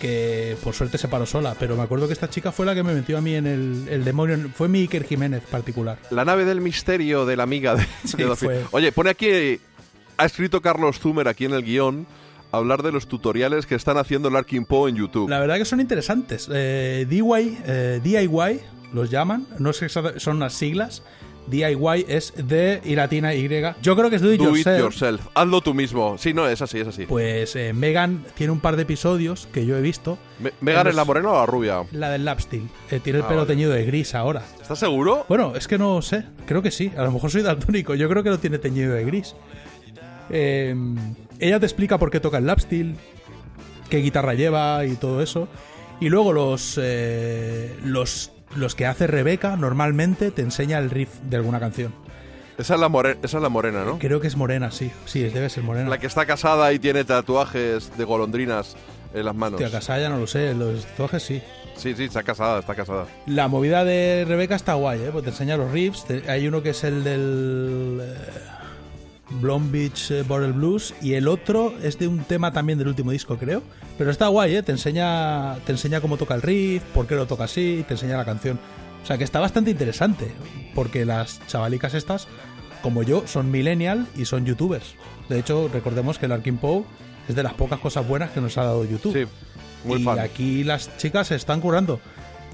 que 0.00 0.56
por 0.64 0.74
suerte 0.74 0.98
se 0.98 1.06
paró 1.06 1.26
sola, 1.26 1.54
pero 1.58 1.76
me 1.76 1.82
acuerdo 1.82 2.06
que 2.08 2.12
esta 2.12 2.28
chica 2.28 2.50
fue 2.50 2.66
la 2.66 2.74
que 2.74 2.82
me 2.82 2.94
metió 2.94 3.18
a 3.18 3.20
mí 3.20 3.34
en 3.34 3.46
el, 3.46 3.86
el 3.88 4.04
demonio, 4.04 4.36
fue 4.54 4.68
mi 4.68 4.80
Iker 4.80 5.04
Jiménez 5.04 5.42
particular. 5.44 5.98
La 6.10 6.24
nave 6.24 6.44
del 6.44 6.60
misterio 6.60 7.26
de 7.26 7.36
la 7.36 7.44
amiga 7.44 7.76
de, 7.76 7.86
Sí, 8.04 8.16
de 8.16 8.64
Oye, 8.72 8.90
pone 8.90 9.10
aquí, 9.10 9.60
ha 10.16 10.24
escrito 10.24 10.60
Carlos 10.60 10.98
Zumer 10.98 11.28
aquí 11.28 11.44
en 11.44 11.52
el 11.52 11.62
guion, 11.62 12.06
hablar 12.50 12.82
de 12.82 12.92
los 12.92 13.06
tutoriales 13.06 13.66
que 13.66 13.74
están 13.74 13.96
haciendo 13.98 14.30
Larkin 14.30 14.64
Poe 14.64 14.90
en 14.90 14.96
YouTube. 14.96 15.28
La 15.28 15.38
verdad 15.38 15.56
que 15.58 15.64
son 15.64 15.80
interesantes. 15.80 16.48
Eh, 16.52 17.06
DIY, 17.08 17.58
eh, 17.66 18.00
DIY 18.02 18.60
los 18.92 19.10
llaman, 19.10 19.46
no 19.58 19.72
sé 19.72 19.88
son 19.88 20.36
unas 20.36 20.52
siglas. 20.54 21.02
DIY 21.50 22.06
es 22.08 22.32
de 22.36 22.80
y 22.84 22.94
latina 22.94 23.34
Y. 23.34 23.48
Yo 23.82 23.96
creo 23.96 24.08
que 24.08 24.16
es 24.16 24.22
do 24.22 24.32
it 24.32 24.40
Do 24.40 24.50
it 24.56 24.64
yourself. 24.64 24.78
yourself. 24.78 25.26
Hazlo 25.34 25.60
tú 25.60 25.74
mismo. 25.74 26.16
Sí, 26.18 26.32
no, 26.32 26.46
es 26.48 26.62
así, 26.62 26.78
es 26.80 26.86
así. 26.88 27.06
Pues 27.06 27.54
eh, 27.56 27.72
Megan 27.72 28.24
tiene 28.34 28.52
un 28.52 28.60
par 28.60 28.76
de 28.76 28.82
episodios 28.82 29.48
que 29.52 29.66
yo 29.66 29.76
he 29.76 29.80
visto. 29.82 30.16
Me- 30.38 30.52
¿Megan 30.60 30.86
es 30.86 30.94
la 30.94 31.04
morena 31.04 31.30
o 31.30 31.34
la 31.34 31.46
rubia? 31.46 31.82
La 31.92 32.10
del 32.10 32.24
Lapsteel. 32.24 32.68
Eh, 32.90 33.00
tiene 33.00 33.18
el 33.18 33.24
Ah, 33.24 33.28
pelo 33.28 33.40
vale. 33.40 33.52
teñido 33.52 33.72
de 33.72 33.84
gris 33.84 34.14
ahora. 34.14 34.42
¿Estás 34.62 34.78
seguro? 34.78 35.26
Bueno, 35.28 35.52
es 35.56 35.66
que 35.68 35.76
no 35.78 36.00
sé. 36.02 36.24
Creo 36.46 36.62
que 36.62 36.70
sí. 36.70 36.92
A 36.96 37.02
lo 37.02 37.12
mejor 37.12 37.30
soy 37.30 37.42
daltónico. 37.42 37.94
Yo 37.94 38.08
creo 38.08 38.22
que 38.22 38.30
lo 38.30 38.38
tiene 38.38 38.58
teñido 38.58 38.94
de 38.94 39.04
gris. 39.04 39.34
Eh, 40.30 40.74
ella 41.38 41.58
te 41.58 41.66
explica 41.66 41.98
por 41.98 42.10
qué 42.10 42.20
toca 42.20 42.38
el 42.38 42.46
lapsteel, 42.46 42.94
qué 43.88 43.98
guitarra 43.98 44.34
lleva 44.34 44.84
y 44.86 44.94
todo 44.94 45.22
eso. 45.22 45.48
Y 46.00 46.08
luego 46.08 46.32
los, 46.32 46.78
eh, 46.80 47.76
los, 47.84 48.32
los 48.56 48.74
que 48.74 48.86
hace 48.86 49.06
Rebeca 49.06 49.56
normalmente 49.56 50.30
te 50.30 50.42
enseña 50.42 50.78
el 50.78 50.90
riff 50.90 51.10
de 51.22 51.36
alguna 51.36 51.60
canción. 51.60 51.94
Esa 52.58 52.74
es 52.74 52.80
la, 52.80 52.88
more- 52.88 53.16
esa 53.22 53.38
es 53.38 53.42
la 53.42 53.48
morena, 53.48 53.84
¿no? 53.84 53.98
Creo 53.98 54.20
que 54.20 54.26
es 54.26 54.36
morena, 54.36 54.70
sí. 54.70 54.90
Sí, 55.06 55.22
debe 55.22 55.48
ser 55.48 55.64
morena. 55.64 55.88
La 55.88 55.98
que 55.98 56.06
está 56.06 56.26
casada 56.26 56.72
y 56.72 56.78
tiene 56.78 57.04
tatuajes 57.04 57.96
de 57.96 58.04
golondrinas 58.04 58.76
en 59.14 59.24
las 59.24 59.34
manos. 59.34 59.60
Hostia, 59.60 59.78
casada 59.78 60.00
ya 60.00 60.08
no 60.10 60.18
lo 60.18 60.26
sé. 60.26 60.52
Los 60.54 60.84
tatuajes 60.84 61.22
sí. 61.22 61.42
Sí, 61.76 61.94
sí, 61.96 62.04
está 62.04 62.22
casada, 62.22 62.60
está 62.60 62.74
casada. 62.74 63.06
La 63.26 63.48
movida 63.48 63.84
de 63.86 64.26
Rebeca 64.28 64.56
está 64.56 64.74
guay, 64.74 65.00
¿eh? 65.00 65.08
Porque 65.10 65.26
te 65.26 65.30
enseña 65.30 65.56
los 65.56 65.70
riffs. 65.72 66.04
Te- 66.04 66.30
Hay 66.30 66.46
uno 66.46 66.62
que 66.62 66.70
es 66.70 66.84
el 66.84 67.02
del 67.02 68.00
eh, 68.02 68.14
Blonde 69.40 69.70
Beach 69.70 70.10
eh, 70.10 70.22
Bottle 70.22 70.52
Blues 70.52 70.94
y 71.00 71.14
el 71.14 71.28
otro 71.28 71.74
es 71.82 71.98
de 71.98 72.08
un 72.08 72.20
tema 72.24 72.52
también 72.52 72.78
del 72.78 72.88
último 72.88 73.12
disco, 73.12 73.36
creo. 73.36 73.62
Pero 73.96 74.10
está 74.10 74.28
guay, 74.28 74.56
¿eh? 74.56 74.62
Te 74.62 74.72
enseña, 74.72 75.56
te 75.66 75.72
enseña 75.72 76.00
cómo 76.00 76.16
toca 76.16 76.34
el 76.34 76.42
riff, 76.42 76.82
por 76.94 77.06
qué 77.06 77.14
lo 77.14 77.26
toca 77.26 77.44
así, 77.44 77.84
te 77.86 77.94
enseña 77.94 78.16
la 78.16 78.24
canción. 78.24 78.58
O 79.02 79.06
sea 79.06 79.18
que 79.18 79.24
está 79.24 79.40
bastante 79.40 79.70
interesante, 79.70 80.30
porque 80.74 81.04
las 81.04 81.40
chavalicas 81.46 81.94
estas, 81.94 82.28
como 82.82 83.02
yo, 83.02 83.26
son 83.26 83.50
millennial 83.50 84.06
y 84.16 84.24
son 84.24 84.44
youtubers. 84.44 84.94
De 85.28 85.38
hecho, 85.38 85.70
recordemos 85.72 86.18
que 86.18 86.26
el 86.26 86.32
Arkin 86.32 86.58
Poe 86.58 86.84
es 87.28 87.34
de 87.34 87.42
las 87.42 87.54
pocas 87.54 87.78
cosas 87.78 88.06
buenas 88.06 88.30
que 88.30 88.40
nos 88.40 88.58
ha 88.58 88.64
dado 88.64 88.84
YouTube. 88.84 89.12
Sí, 89.12 89.26
muy 89.84 90.00
y 90.00 90.04
fan. 90.04 90.18
aquí 90.18 90.64
las 90.64 90.96
chicas 90.98 91.28
se 91.28 91.36
están 91.36 91.60
currando. 91.60 92.00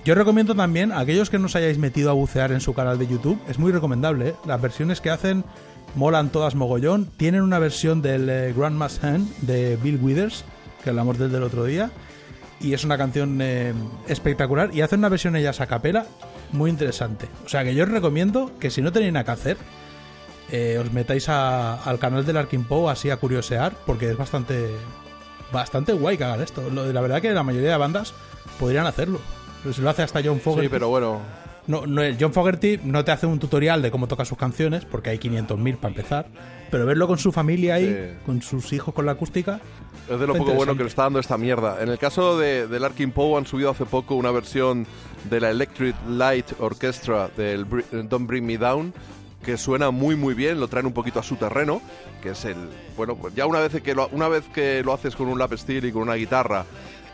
Yo 0.05 0.15
recomiendo 0.15 0.55
también 0.55 0.93
a 0.93 1.01
aquellos 1.01 1.31
que 1.31 1.39
no 1.39 1.47
os 1.47 1.57
hayáis 1.57 1.79
metido 1.79 2.11
a 2.11 2.13
bucear 2.13 2.53
en 2.53 2.61
su 2.61 2.75
canal 2.75 2.97
de 2.97 3.09
YouTube, 3.09 3.41
es 3.49 3.59
muy 3.59 3.73
recomendable. 3.73 4.29
¿eh? 4.29 4.35
Las 4.47 4.61
versiones 4.61 5.01
que 5.01 5.11
hacen 5.11 5.45
molan 5.95 6.31
todas 6.31 6.55
mogollón. 6.55 7.07
Tienen 7.17 7.43
una 7.43 7.59
versión 7.59 8.03
del 8.03 8.29
eh, 8.29 8.53
Grandma's 8.57 9.03
Hand 9.03 9.29
de 9.43 9.77
Bill 9.77 9.99
Withers, 10.03 10.45
que 10.83 10.91
hablamos 10.91 11.19
del 11.19 11.33
del 11.33 11.43
otro 11.43 11.65
día, 11.65 11.91
y 12.61 12.73
es 12.75 12.85
una 12.85 12.99
canción 12.99 13.39
eh, 13.41 13.73
espectacular. 14.09 14.71
Y 14.75 14.81
hacen 14.83 14.99
una 15.01 15.09
versión 15.09 15.37
ellas 15.37 15.61
a 15.61 15.67
capela 15.67 16.07
muy 16.53 16.71
interesante. 16.71 17.27
O 17.45 17.49
sea 17.49 17.65
que 17.65 17.75
yo 17.75 17.85
os 17.85 17.91
recomiendo 17.91 18.53
que 18.61 18.71
si 18.71 18.83
no 18.83 18.93
tenéis 18.93 19.13
nada 19.13 19.25
que 19.25 19.31
hacer, 19.33 19.57
eh, 20.53 20.79
os 20.81 20.93
metáis 20.93 21.29
al 21.29 21.99
canal 21.99 22.25
del 22.25 22.37
Arkin 22.37 22.65
Poe 22.65 22.91
así 22.91 23.11
a 23.11 23.17
curiosear, 23.17 23.73
porque 23.85 24.11
es 24.11 24.17
bastante 24.17 24.71
bastante 25.53 25.93
guay 25.93 26.17
que 26.19 26.25
hagan 26.25 26.43
esto. 26.43 26.69
Lo- 26.71 26.93
La 26.93 27.01
verdad 27.01 27.21
que 27.23 27.31
la 27.33 27.43
mayoría 27.43 27.71
de 27.71 27.77
bandas 27.77 28.13
podrían 28.59 28.87
hacerlo. 28.87 29.21
Pero 29.63 29.75
si 29.75 29.83
lo 29.83 29.91
hace 29.91 30.03
hasta 30.03 30.21
John 30.25 30.41
Fogerty. 30.41 30.67
Sí, 30.67 30.71
pero 30.71 30.89
bueno. 30.89 31.21
No, 31.67 31.87
no, 31.87 32.03
John 32.19 32.33
Fogerty 32.33 32.79
no 32.85 33.05
te 33.05 33.11
hace 33.13 33.27
un 33.27 33.39
tutorial 33.39 33.83
de 33.83 33.91
cómo 33.91 34.07
toca 34.07 34.25
sus 34.25 34.39
canciones, 34.39 34.85
porque 34.85 35.11
hay 35.11 35.19
500.000 35.19 35.77
para 35.77 35.89
empezar. 35.89 36.27
Pero 36.71 36.87
verlo 36.87 37.07
con 37.07 37.19
su 37.19 37.33
familia 37.33 37.75
ahí, 37.75 37.87
Sí. 37.87 38.19
con 38.25 38.43
sus 38.43 38.73
hijos, 38.73 38.95
con 38.95 39.07
la 39.07 39.13
acústica. 39.13 39.61
Es 40.09 40.21
de 40.21 40.27
lo 40.27 40.35
poco 40.35 40.53
bueno 40.53 40.77
que 40.77 40.83
le 40.85 40.89
está 40.89 41.03
dando 41.03 41.19
esta 41.19 41.37
mierda. 41.37 41.83
En 41.83 41.89
el 41.89 41.99
caso 41.99 42.39
de, 42.39 42.69
de 42.69 42.81
Larkin 42.81 43.11
Poe 43.11 43.37
han 43.39 43.47
subido 43.47 43.71
hace 43.71 43.85
poco 43.87 44.15
una 44.15 44.31
versión 44.31 44.87
de 45.29 45.41
la 45.41 45.51
Electric 45.51 45.97
Light 46.09 46.47
Orchestra 46.61 47.29
del 47.37 47.67
Don't 48.09 48.29
Bring 48.29 48.47
Me 48.47 48.59
Down 48.59 48.95
que 49.45 49.57
suena 49.57 49.93
muy 49.93 50.17
muy 50.17 50.35
bien, 50.35 50.59
lo 50.59 50.67
traen 50.67 50.87
un 50.87 50.93
poquito 50.93 51.21
a 51.21 51.23
su 51.23 51.37
terreno, 51.37 51.81
que 52.21 52.31
es 52.31 52.45
el 52.47 52.57
bueno, 52.97 53.15
pues 53.15 53.33
ya 53.37 53.47
una 53.47 53.61
vez 53.61 53.81
que 53.81 53.95
lo, 53.95 54.09
una 54.09 54.27
vez 54.27 54.43
que 54.53 54.83
lo 54.83 54.93
haces 54.93 55.15
con 55.15 55.29
un 55.29 55.39
lap 55.39 55.53
steel 55.57 55.85
y 55.85 55.93
con 55.93 56.03
una 56.03 56.15
guitarra 56.15 56.65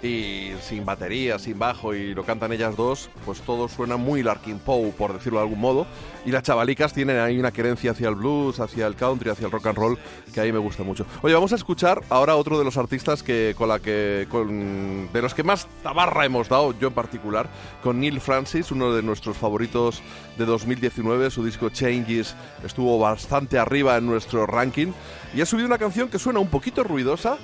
y 0.02 0.52
sin 0.60 0.84
batería, 0.84 1.38
sin 1.38 1.58
bajo 1.58 1.94
y 1.94 2.12
lo 2.12 2.24
cantan 2.24 2.52
ellas 2.52 2.76
dos, 2.76 3.08
pues 3.24 3.40
todo 3.40 3.68
suena 3.68 3.96
muy 3.96 4.22
Larkin 4.22 4.58
Poe, 4.58 4.90
por 4.90 5.12
decirlo 5.12 5.38
de 5.38 5.44
algún 5.44 5.60
modo. 5.60 5.86
Y 6.26 6.30
las 6.30 6.42
chavalicas 6.42 6.92
tienen 6.92 7.18
ahí 7.18 7.38
una 7.38 7.52
querencia 7.52 7.92
hacia 7.92 8.08
el 8.08 8.16
blues, 8.16 8.58
hacia 8.58 8.86
el 8.86 8.96
country, 8.96 9.30
hacia 9.30 9.46
el 9.46 9.52
rock 9.52 9.66
and 9.66 9.78
roll, 9.78 9.98
que 10.34 10.40
ahí 10.40 10.52
me 10.52 10.58
gusta 10.58 10.82
mucho. 10.82 11.06
Oye, 11.22 11.34
vamos 11.34 11.52
a 11.52 11.56
escuchar 11.56 12.00
ahora 12.08 12.36
otro 12.36 12.58
de 12.58 12.64
los 12.64 12.76
artistas 12.76 13.22
que 13.22 13.54
con 13.56 13.68
la 13.68 13.78
que 13.78 14.26
con 14.28 15.12
de 15.12 15.22
los 15.22 15.34
que 15.34 15.44
más 15.44 15.68
tabarra 15.82 16.24
hemos 16.24 16.48
dado, 16.48 16.76
yo 16.78 16.88
en 16.88 16.94
particular, 16.94 17.48
con 17.82 18.00
Neil 18.00 18.20
Francis, 18.20 18.72
uno 18.72 18.92
de 18.92 19.02
nuestros 19.02 19.36
favoritos 19.36 20.02
de 20.36 20.44
2019, 20.44 21.30
su 21.30 21.44
disco 21.44 21.70
Changes 21.70 22.34
estuvo 22.64 22.98
bastante 22.98 23.58
arriba 23.58 23.96
en 23.96 24.06
nuestro 24.06 24.46
ranking 24.46 24.92
y 25.34 25.40
ha 25.40 25.46
subido 25.46 25.66
una 25.66 25.78
canción 25.78 26.08
que 26.08 26.18
suena 26.18 26.40
un 26.40 26.48
poquito 26.48 26.82
ruidosa, 26.82 27.38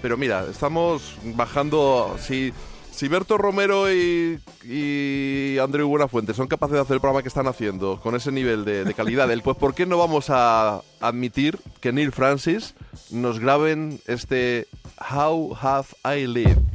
pero 0.00 0.16
mira, 0.16 0.46
estamos 0.50 1.16
bajando. 1.34 2.16
Si, 2.20 2.52
si 2.90 3.08
Berto 3.08 3.38
Romero 3.38 3.92
y, 3.92 4.38
y 4.64 5.58
Andreu 5.58 5.88
Buenafuente 5.88 6.34
son 6.34 6.48
capaces 6.48 6.74
de 6.74 6.80
hacer 6.80 6.94
el 6.94 7.00
programa 7.00 7.22
que 7.22 7.28
están 7.28 7.46
haciendo 7.46 8.00
con 8.00 8.14
ese 8.14 8.32
nivel 8.32 8.64
de, 8.64 8.84
de 8.84 8.94
calidad, 8.94 9.28
pues 9.42 9.56
¿por 9.56 9.74
qué 9.74 9.86
no 9.86 9.98
vamos 9.98 10.30
a 10.30 10.82
admitir 11.00 11.58
que 11.80 11.92
Neil 11.92 12.12
Francis 12.12 12.74
nos 13.10 13.38
graben 13.38 14.00
este 14.06 14.66
How 15.10 15.56
Have 15.60 15.88
I 16.04 16.26
Lived? 16.26 16.67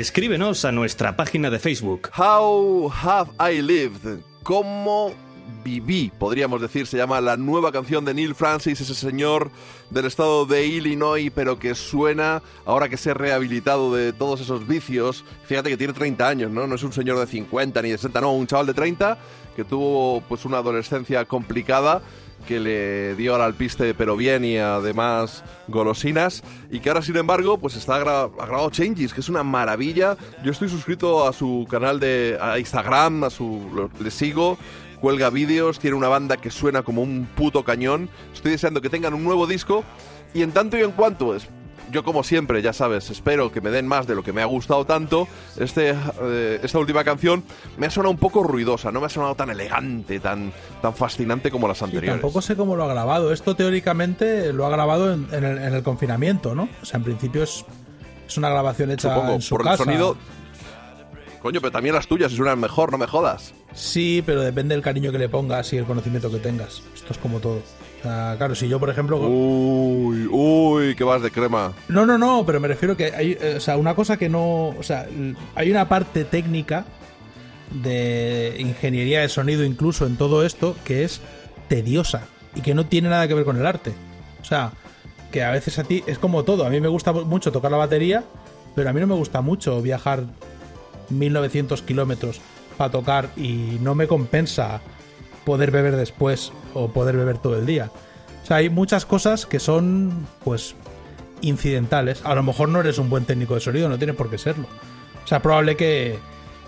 Escríbenos 0.00 0.64
a 0.64 0.72
nuestra 0.72 1.14
página 1.14 1.50
de 1.50 1.58
Facebook. 1.58 2.08
How 2.16 2.90
Have 3.02 3.32
I 3.52 3.60
Lived? 3.60 4.20
¿Cómo 4.42 5.12
viví? 5.62 6.10
Podríamos 6.18 6.62
decir, 6.62 6.86
se 6.86 6.96
llama 6.96 7.20
la 7.20 7.36
nueva 7.36 7.70
canción 7.70 8.06
de 8.06 8.14
Neil 8.14 8.34
Francis, 8.34 8.80
ese 8.80 8.94
señor 8.94 9.50
del 9.90 10.06
estado 10.06 10.46
de 10.46 10.64
Illinois, 10.64 11.30
pero 11.34 11.58
que 11.58 11.74
suena 11.74 12.42
ahora 12.64 12.88
que 12.88 12.96
se 12.96 13.10
ha 13.10 13.14
rehabilitado 13.14 13.94
de 13.94 14.14
todos 14.14 14.40
esos 14.40 14.66
vicios. 14.66 15.22
Fíjate 15.44 15.68
que 15.68 15.76
tiene 15.76 15.92
30 15.92 16.26
años, 16.26 16.50
¿no? 16.50 16.66
No 16.66 16.76
es 16.76 16.82
un 16.82 16.94
señor 16.94 17.18
de 17.18 17.26
50 17.26 17.82
ni 17.82 17.90
de 17.90 17.98
60, 17.98 18.22
no, 18.22 18.32
un 18.32 18.46
chaval 18.46 18.68
de 18.68 18.72
30 18.72 19.18
que 19.54 19.64
tuvo 19.64 20.22
pues 20.22 20.46
una 20.46 20.56
adolescencia 20.56 21.26
complicada 21.26 22.00
que 22.50 22.58
le 22.58 23.14
dio 23.14 23.36
al 23.36 23.42
alpiste 23.42 23.94
pero 23.94 24.16
bien 24.16 24.44
y 24.44 24.56
además 24.56 25.44
golosinas 25.68 26.42
y 26.68 26.80
que 26.80 26.88
ahora 26.88 27.00
sin 27.00 27.16
embargo 27.16 27.58
pues 27.58 27.76
está 27.76 28.00
gra- 28.04 28.28
grabado 28.34 28.70
Changes 28.70 29.14
que 29.14 29.20
es 29.20 29.28
una 29.28 29.44
maravilla. 29.44 30.16
Yo 30.42 30.50
estoy 30.50 30.68
suscrito 30.68 31.28
a 31.28 31.32
su 31.32 31.64
canal 31.70 32.00
de 32.00 32.36
a 32.42 32.58
Instagram 32.58 33.22
a 33.22 33.30
su 33.30 33.88
le 34.00 34.10
sigo 34.10 34.58
cuelga 35.00 35.30
vídeos 35.30 35.78
tiene 35.78 35.94
una 35.96 36.08
banda 36.08 36.38
que 36.38 36.50
suena 36.50 36.82
como 36.82 37.02
un 37.02 37.28
puto 37.36 37.62
cañón. 37.62 38.08
Estoy 38.34 38.50
deseando 38.50 38.80
que 38.80 38.90
tengan 38.90 39.14
un 39.14 39.22
nuevo 39.22 39.46
disco 39.46 39.84
y 40.34 40.42
en 40.42 40.50
tanto 40.50 40.76
y 40.76 40.80
en 40.82 40.90
cuanto 40.90 41.36
yo 41.90 42.02
como 42.04 42.22
siempre, 42.24 42.62
ya 42.62 42.72
sabes, 42.72 43.10
espero 43.10 43.52
que 43.52 43.60
me 43.60 43.70
den 43.70 43.86
más 43.86 44.06
de 44.06 44.14
lo 44.14 44.22
que 44.22 44.32
me 44.32 44.42
ha 44.42 44.46
gustado 44.46 44.84
tanto. 44.84 45.26
Este, 45.58 45.94
eh, 46.22 46.60
esta 46.62 46.78
última 46.78 47.04
canción 47.04 47.42
me 47.78 47.86
ha 47.86 47.90
sonado 47.90 48.10
un 48.12 48.18
poco 48.18 48.42
ruidosa, 48.42 48.90
no 48.92 49.00
me 49.00 49.06
ha 49.06 49.10
sonado 49.10 49.34
tan 49.34 49.50
elegante, 49.50 50.20
tan, 50.20 50.52
tan 50.82 50.94
fascinante 50.94 51.50
como 51.50 51.68
las 51.68 51.80
Y 51.80 51.84
anteriores. 51.84 52.20
tampoco 52.20 52.40
sé 52.42 52.56
cómo 52.56 52.76
lo 52.76 52.84
ha 52.84 52.88
grabado. 52.88 53.32
Esto 53.32 53.54
teóricamente 53.56 54.52
lo 54.52 54.66
ha 54.66 54.70
grabado 54.70 55.12
en, 55.12 55.26
en 55.32 55.44
el, 55.44 55.58
en 55.58 55.74
el 55.74 55.82
confinamiento, 55.82 56.54
¿no? 56.54 56.68
O 56.82 56.84
sea, 56.84 56.98
en 56.98 57.04
principio 57.04 57.42
es, 57.42 57.64
es 58.26 58.36
una 58.36 58.48
grabación 58.50 58.90
hecha 58.90 59.12
Supongo, 59.14 59.32
en 59.34 59.42
su 59.42 59.54
por 59.56 59.64
casa. 59.64 59.82
el 59.82 59.86
sonido. 59.88 60.16
Coño, 61.42 61.60
pero 61.60 61.70
también 61.72 61.94
las 61.94 62.06
tuyas 62.06 62.32
suenan 62.32 62.60
mejor, 62.60 62.92
no 62.92 62.98
me 62.98 63.06
jodas. 63.06 63.54
Sí, 63.72 64.22
pero 64.26 64.42
depende 64.42 64.74
del 64.74 64.82
cariño 64.82 65.10
que 65.10 65.18
le 65.18 65.28
pongas 65.28 65.72
y 65.72 65.78
el 65.78 65.84
conocimiento 65.86 66.30
que 66.30 66.38
tengas. 66.38 66.82
Esto 66.94 67.12
es 67.14 67.18
como 67.18 67.40
todo. 67.40 67.62
O 68.00 68.02
sea, 68.02 68.34
claro, 68.38 68.54
si 68.54 68.66
yo, 68.66 68.80
por 68.80 68.88
ejemplo... 68.88 69.18
Uy, 69.20 70.26
uy, 70.30 70.94
que 70.94 71.04
vas 71.04 71.20
de 71.22 71.30
crema. 71.30 71.74
No, 71.88 72.06
no, 72.06 72.16
no, 72.16 72.44
pero 72.46 72.58
me 72.58 72.68
refiero 72.68 72.96
que 72.96 73.12
hay, 73.14 73.36
eh, 73.40 73.54
o 73.58 73.60
sea, 73.60 73.76
una 73.76 73.94
cosa 73.94 74.16
que 74.16 74.28
no, 74.30 74.68
o 74.68 74.82
sea, 74.82 75.06
hay 75.54 75.70
una 75.70 75.88
parte 75.88 76.24
técnica 76.24 76.86
de 77.70 78.56
ingeniería 78.58 79.20
de 79.20 79.28
sonido 79.28 79.64
incluso 79.64 80.06
en 80.06 80.16
todo 80.16 80.44
esto 80.44 80.76
que 80.84 81.04
es 81.04 81.20
tediosa 81.68 82.26
y 82.54 82.62
que 82.62 82.74
no 82.74 82.86
tiene 82.86 83.10
nada 83.10 83.28
que 83.28 83.34
ver 83.34 83.44
con 83.44 83.58
el 83.58 83.66
arte. 83.66 83.92
O 84.40 84.44
sea, 84.44 84.72
que 85.30 85.44
a 85.44 85.50
veces 85.50 85.78
a 85.78 85.84
ti 85.84 86.02
es 86.06 86.18
como 86.18 86.42
todo, 86.42 86.66
a 86.66 86.70
mí 86.70 86.80
me 86.80 86.88
gusta 86.88 87.12
mucho 87.12 87.52
tocar 87.52 87.70
la 87.70 87.76
batería, 87.76 88.24
pero 88.74 88.88
a 88.88 88.92
mí 88.92 89.00
no 89.00 89.06
me 89.06 89.14
gusta 89.14 89.42
mucho 89.42 89.80
viajar 89.82 90.24
1900 91.10 91.82
kilómetros 91.82 92.40
para 92.76 92.90
tocar 92.90 93.28
y 93.36 93.78
no 93.82 93.94
me 93.94 94.06
compensa 94.06 94.80
poder 95.44 95.70
beber 95.70 95.96
después 95.96 96.52
o 96.74 96.88
poder 96.88 97.16
beber 97.16 97.38
todo 97.38 97.56
el 97.58 97.66
día. 97.66 97.90
O 98.42 98.46
sea, 98.46 98.56
hay 98.58 98.70
muchas 98.70 99.04
cosas 99.06 99.46
que 99.46 99.60
son, 99.60 100.26
pues, 100.44 100.74
incidentales. 101.40 102.20
A 102.24 102.34
lo 102.34 102.42
mejor 102.42 102.68
no 102.68 102.80
eres 102.80 102.98
un 102.98 103.08
buen 103.10 103.24
técnico 103.24 103.54
de 103.54 103.60
sonido, 103.60 103.88
no 103.88 103.98
tienes 103.98 104.16
por 104.16 104.30
qué 104.30 104.38
serlo. 104.38 104.66
O 105.24 105.26
sea, 105.26 105.40
probable 105.40 105.76
que 105.76 106.18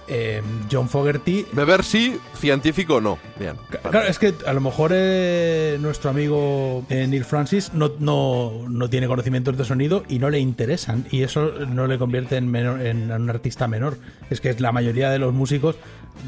eh, 0.09 0.43
John 0.71 0.89
Fogerty... 0.89 1.47
Beber 1.53 1.83
sí, 1.85 2.19
científico 2.39 3.01
no. 3.01 3.19
Bien. 3.39 3.55
Claro, 3.91 4.07
es 4.07 4.19
que 4.19 4.35
a 4.47 4.53
lo 4.53 4.61
mejor 4.61 4.93
eh, 4.95 5.79
nuestro 5.81 6.11
amigo 6.11 6.85
eh, 6.91 7.07
Neil 7.09 7.25
Francis 7.25 7.73
no, 7.73 7.93
no, 7.99 8.53
no 8.69 8.89
tiene 8.91 9.07
conocimientos 9.09 9.57
de 9.57 9.65
sonido 9.65 10.05
y 10.09 10.19
no 10.19 10.29
le 10.31 10.39
interesan. 10.39 11.07
Y 11.11 11.23
eso 11.23 11.53
no 11.69 11.87
le 11.87 11.99
convierte 11.99 12.37
en, 12.37 12.53
menor- 12.53 12.85
en 12.85 13.11
un 13.11 13.31
artista 13.31 13.67
menor. 13.69 13.97
Es 14.31 14.41
que 14.41 14.53
la 14.61 14.73
mayoría 14.73 15.11
de 15.11 15.19
los 15.19 15.33
músicos 15.33 15.77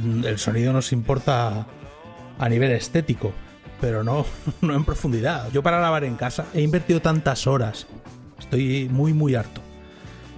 mm, 0.03 0.25
el 0.25 0.39
sonido 0.39 0.73
nos 0.73 0.93
importa 0.93 1.67
a 2.39 2.49
nivel 2.49 2.73
estético, 2.73 3.33
pero 3.81 4.05
no, 4.05 4.27
no 4.61 4.75
en 4.75 4.85
profundidad. 4.85 5.51
Yo 5.53 5.63
para 5.63 5.79
grabar 5.79 6.05
en 6.05 6.17
casa 6.17 6.47
he 6.55 6.63
invertido 6.63 7.01
tantas 7.01 7.47
horas. 7.47 7.87
Estoy 8.39 8.89
muy, 8.91 9.13
muy 9.13 9.35
harto. 9.35 9.61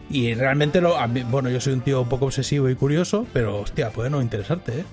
Y 0.09 0.35
realmente, 0.35 0.81
lo, 0.81 0.97
bueno, 1.31 1.51
yo 1.51 1.60
soy 1.60 1.73
un 1.73 1.81
tío 1.81 2.02
un 2.02 2.09
poco 2.09 2.27
obsesivo 2.27 2.68
y 2.70 2.77
curioso, 2.77 3.27
pero 3.32 3.60
hostia, 3.60 3.90
puede 3.90 4.09
no 4.09 4.23
interesarte, 4.23 4.81
¿eh? 4.81 4.85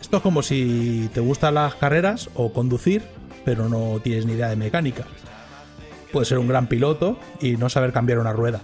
Esto 0.00 0.18
es 0.18 0.22
como 0.22 0.42
si 0.42 1.08
te 1.14 1.20
gustan 1.20 1.54
las 1.54 1.76
carreras 1.76 2.28
o 2.34 2.52
conducir, 2.52 3.02
pero 3.46 3.70
no 3.70 4.00
tienes 4.02 4.26
ni 4.26 4.34
idea 4.34 4.50
de 4.50 4.56
mecánica. 4.56 5.06
Puedes 6.12 6.28
ser 6.28 6.38
un 6.38 6.46
gran 6.46 6.66
piloto 6.66 7.18
y 7.40 7.56
no 7.56 7.70
saber 7.70 7.90
cambiar 7.92 8.18
una 8.18 8.34
rueda. 8.34 8.60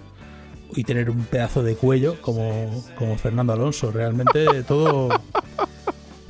Y 0.75 0.83
tener 0.83 1.09
un 1.09 1.25
pedazo 1.25 1.63
de 1.63 1.75
cuello 1.75 2.21
como, 2.21 2.85
como 2.95 3.17
Fernando 3.17 3.53
Alonso. 3.53 3.91
Realmente 3.91 4.63
todo, 4.67 5.09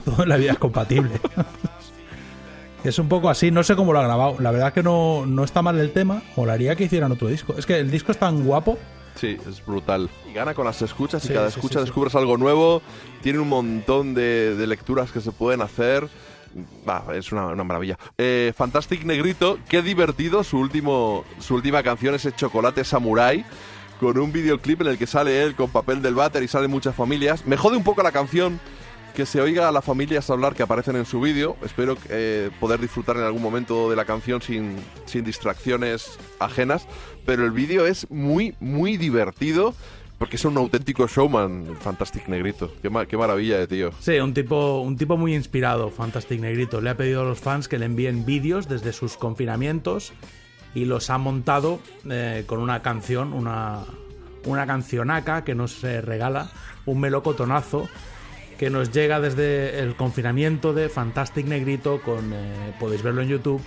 todo 0.02 0.24
en 0.24 0.30
la 0.30 0.38
vida 0.38 0.52
es 0.54 0.60
compatible. 0.60 1.12
Es 2.84 2.98
un 2.98 3.08
poco 3.08 3.30
así, 3.30 3.52
no 3.52 3.62
sé 3.62 3.76
cómo 3.76 3.94
lo 3.94 4.00
ha 4.00 4.04
grabado. 4.04 4.38
La 4.40 4.50
verdad 4.50 4.74
que 4.74 4.82
no, 4.82 5.26
no 5.28 5.44
está 5.44 5.62
mal 5.62 5.80
el 5.80 5.92
tema. 5.92 6.24
Molaría 6.36 6.76
que 6.76 6.86
hicieran 6.86 7.12
otro 7.12 7.28
disco. 7.28 7.54
Es 7.56 7.68
que 7.68 7.78
el 7.78 7.92
disco 7.92 8.12
es 8.12 8.18
tan 8.18 8.44
guapo. 8.44 8.78
Sí, 9.14 9.38
es 9.48 9.64
brutal. 9.64 10.10
Y 10.28 10.34
gana 10.34 10.56
con 10.56 10.66
las 10.66 10.82
escuchas 10.82 11.24
y 11.26 11.28
Sí, 11.28 11.34
cada 11.34 11.52
sí, 11.52 11.60
escucha 11.60 11.80
sí, 11.80 11.86
descubres 11.86 12.16
algo 12.16 12.38
nuevo. 12.38 12.82
Tiene 13.22 13.38
un 13.38 13.50
montón 13.50 14.16
de, 14.16 14.56
de 14.56 14.68
lecturas 14.68 15.12
que 15.12 15.22
se 15.22 15.32
pueden 15.32 15.62
hacer. 15.62 16.08
Va, 16.88 17.06
es 17.14 17.32
una, 17.32 17.48
una 17.48 17.64
maravilla. 17.64 18.00
Eh, 18.18 18.52
Fantastic 18.56 19.06
Negrito, 19.06 19.60
qué 19.70 19.84
divertido 19.84 20.44
su, 20.44 20.58
último, 20.58 21.24
su 21.40 21.56
última 21.56 21.84
canción, 21.84 22.16
ese 22.16 22.34
Chocolate 22.34 22.84
Samurai, 22.84 23.46
con 24.00 24.18
un 24.18 24.32
videoclip 24.32 24.82
en 24.82 24.88
el 24.88 24.98
que 24.98 25.08
sale 25.08 25.44
él 25.44 25.56
con 25.56 25.70
papel 25.70 26.02
del 26.02 26.16
váter 26.16 26.42
y 26.42 26.48
salen 26.48 26.72
muchas 26.72 26.96
familias. 26.96 27.46
Me 27.46 27.58
jode 27.58 27.78
un 27.78 27.84
poco 27.84 28.02
la 28.02 28.12
canción 28.12 28.60
que 29.12 29.26
se 29.26 29.42
oiga 29.42 29.68
a 29.68 29.72
las 29.72 29.84
familias 29.84 30.30
hablar 30.30 30.56
que 30.56 30.64
aparecen 30.64 30.96
en 30.96 31.06
su 31.06 31.22
vídeo. 31.22 31.58
Espero 31.64 31.98
eh, 32.10 32.50
poder 32.60 32.80
disfrutar 32.80 33.18
en 33.18 33.24
algún 33.24 33.42
momento 33.42 33.90
de 33.90 33.96
la 33.96 34.06
canción 34.06 34.42
sin, 34.42 34.76
sin 35.06 35.24
distracciones 35.24 36.18
ajenas. 36.40 36.88
Pero 37.26 37.46
el 37.46 37.52
vídeo 37.52 37.86
es 37.86 38.10
muy, 38.10 38.56
muy 38.60 38.98
divertido 38.98 39.74
porque 40.18 40.36
es 40.36 40.46
un 40.46 40.56
auténtico 40.56 41.08
showman, 41.08 41.78
Fantastic 41.80 42.28
Negrito. 42.28 42.72
Qué, 42.82 42.92
qué 43.08 43.18
maravilla 43.18 43.58
de 43.58 43.68
tío. 43.68 43.90
Sí, 44.00 44.20
un 44.20 44.36
tipo, 44.36 44.80
un 44.80 44.96
tipo 44.96 45.18
muy 45.18 45.34
inspirado, 45.34 45.90
Fantastic 45.90 46.40
Negrito. 46.40 46.80
Le 46.80 46.92
ha 46.92 46.98
pedido 46.98 47.22
a 47.22 47.26
los 47.26 47.40
fans 47.40 47.68
que 47.68 47.80
le 47.80 47.86
envíen 47.86 48.24
vídeos 48.24 48.68
desde 48.68 48.94
sus 48.94 49.18
confinamientos 49.18 50.14
y 50.76 50.86
los 50.86 51.10
ha 51.10 51.18
montado 51.18 51.80
eh, 52.10 52.44
con 52.46 52.60
una 52.60 52.84
canción, 52.84 53.34
una, 53.34 53.80
una 54.46 54.68
cancionaca 54.68 55.44
que 55.44 55.56
nos 55.56 55.84
eh, 55.84 56.02
regala, 56.02 56.52
un 56.86 57.00
melocotonazo 57.00 57.90
que 58.62 58.70
nos 58.70 58.92
llega 58.92 59.20
desde 59.20 59.80
el 59.80 59.96
confinamiento 59.96 60.72
de 60.72 60.88
Fantastic 60.88 61.48
Negrito 61.48 62.00
con, 62.00 62.32
eh, 62.32 62.76
podéis 62.80 63.02
verlo 63.02 63.24
en 63.24 63.28
YouTube, 63.28 63.60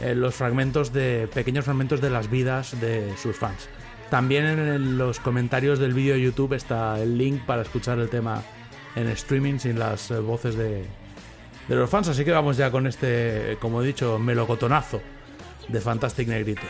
eh, 0.00 0.14
los 0.14 0.34
fragmentos 0.34 0.94
de, 0.94 1.28
pequeños 1.34 1.66
fragmentos 1.66 2.00
de 2.00 2.08
las 2.08 2.30
vidas 2.30 2.80
de 2.80 3.14
sus 3.18 3.36
fans. 3.36 3.68
También 4.08 4.46
en 4.46 4.96
los 4.96 5.20
comentarios 5.20 5.78
del 5.78 5.92
vídeo 5.92 6.14
de 6.14 6.22
YouTube 6.22 6.54
está 6.54 6.98
el 7.02 7.18
link 7.18 7.42
para 7.44 7.60
escuchar 7.60 7.98
el 7.98 8.08
tema 8.08 8.42
en 8.96 9.08
streaming 9.08 9.58
sin 9.58 9.78
las 9.78 10.10
eh, 10.10 10.18
voces 10.20 10.56
de, 10.56 10.86
de 11.68 11.76
los 11.76 11.90
fans. 11.90 12.08
Así 12.08 12.24
que 12.24 12.30
vamos 12.30 12.56
ya 12.56 12.70
con 12.70 12.86
este, 12.86 13.58
como 13.60 13.82
he 13.82 13.86
dicho, 13.86 14.18
melocotonazo 14.18 15.02
de 15.68 15.80
Fantastic 15.82 16.28
Negrito. 16.28 16.62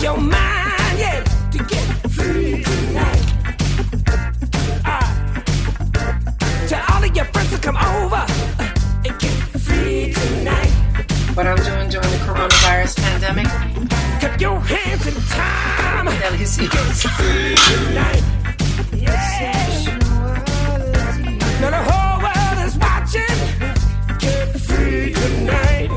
You 0.00 0.06
your 0.06 0.16
mind 0.16 0.98
yet 0.98 1.24
to 1.52 1.58
get 1.58 1.84
free 2.10 2.62
tonight? 2.62 3.20
Ah. 4.84 5.42
Tell 6.68 6.84
all 6.88 7.04
of 7.04 7.14
your 7.14 7.26
friends 7.26 7.50
to 7.50 7.58
come 7.58 7.76
over 7.76 8.14
uh, 8.14 9.04
and 9.04 9.18
get 9.18 9.34
free 9.60 10.12
tonight. 10.12 10.70
What 11.34 11.46
I'm 11.46 11.56
doing 11.56 11.90
during 11.90 12.10
the 12.10 12.20
coronavirus 12.24 12.96
pandemic? 12.96 13.46
Keep 14.20 14.40
your 14.40 14.58
hands 14.60 15.06
in 15.06 15.14
time. 15.28 16.06
Get 16.06 16.70
free 16.70 17.54
tonight. 17.68 18.22
Yeah. 18.96 19.84
Now 21.60 21.70
the 21.76 21.82
whole 21.90 22.16
world 22.24 22.58
is 22.66 22.76
watching. 22.78 23.38
Get 24.18 24.60
free 24.60 25.12
tonight. 25.12 25.90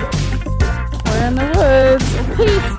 We're 1.06 1.28
in 1.28 1.36
the 1.36 1.48
woods. 1.56 2.08
Peace. 2.38 2.73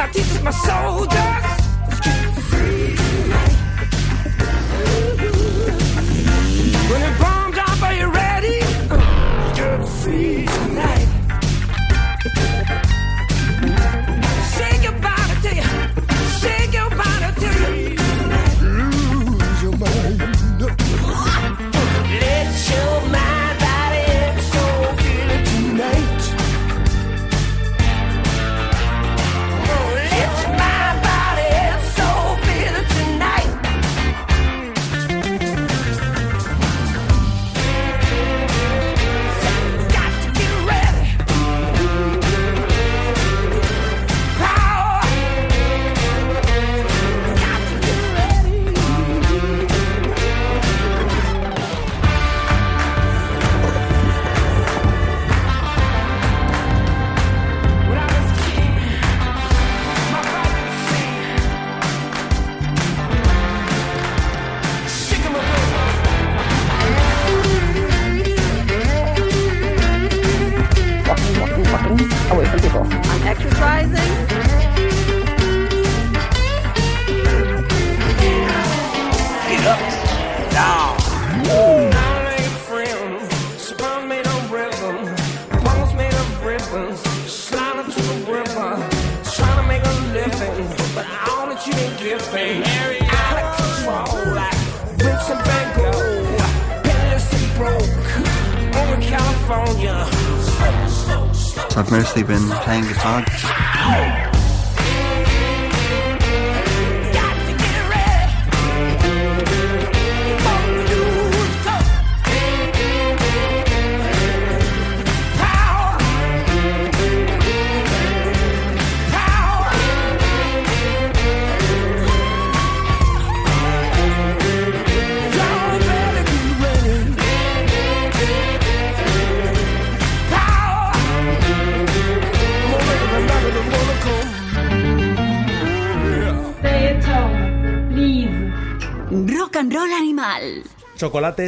My 0.00 0.06
people, 0.06 0.16
my 0.16 0.30
teachers, 0.30 0.42
my 0.42 0.50
soldiers. 0.50 1.49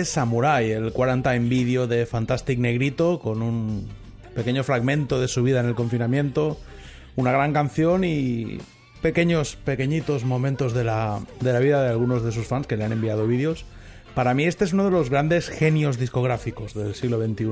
Samurai, 0.01 0.73
el 0.73 0.93
quarantine 0.93 1.49
video 1.51 1.87
de 1.87 2.07
Fantastic 2.07 2.59
Negrito 2.59 3.21
con 3.21 3.43
un 3.43 3.89
pequeño 4.35 4.65
fragmento 4.65 5.21
de 5.21 5.29
su 5.29 5.43
vida 5.43 5.61
en 5.61 5.67
el 5.67 5.75
confinamiento, 5.75 6.59
una 7.15 7.31
gran 7.31 7.53
canción 7.53 8.03
y 8.03 8.59
pequeños, 9.03 9.57
pequeñitos 9.57 10.25
momentos 10.25 10.73
de 10.73 10.85
la, 10.85 11.21
de 11.41 11.53
la 11.53 11.59
vida 11.59 11.83
de 11.83 11.91
algunos 11.91 12.25
de 12.25 12.33
sus 12.33 12.47
fans 12.47 12.67
que 12.67 12.79
le 12.79 12.85
han 12.85 12.93
enviado 12.93 13.27
vídeos. 13.27 13.67
Para 14.15 14.33
mí 14.33 14.45
este 14.45 14.65
es 14.65 14.73
uno 14.73 14.85
de 14.85 14.91
los 14.91 15.11
grandes 15.11 15.51
genios 15.51 15.99
discográficos 15.99 16.73
del 16.73 16.95
siglo 16.95 17.23
XXI. 17.23 17.51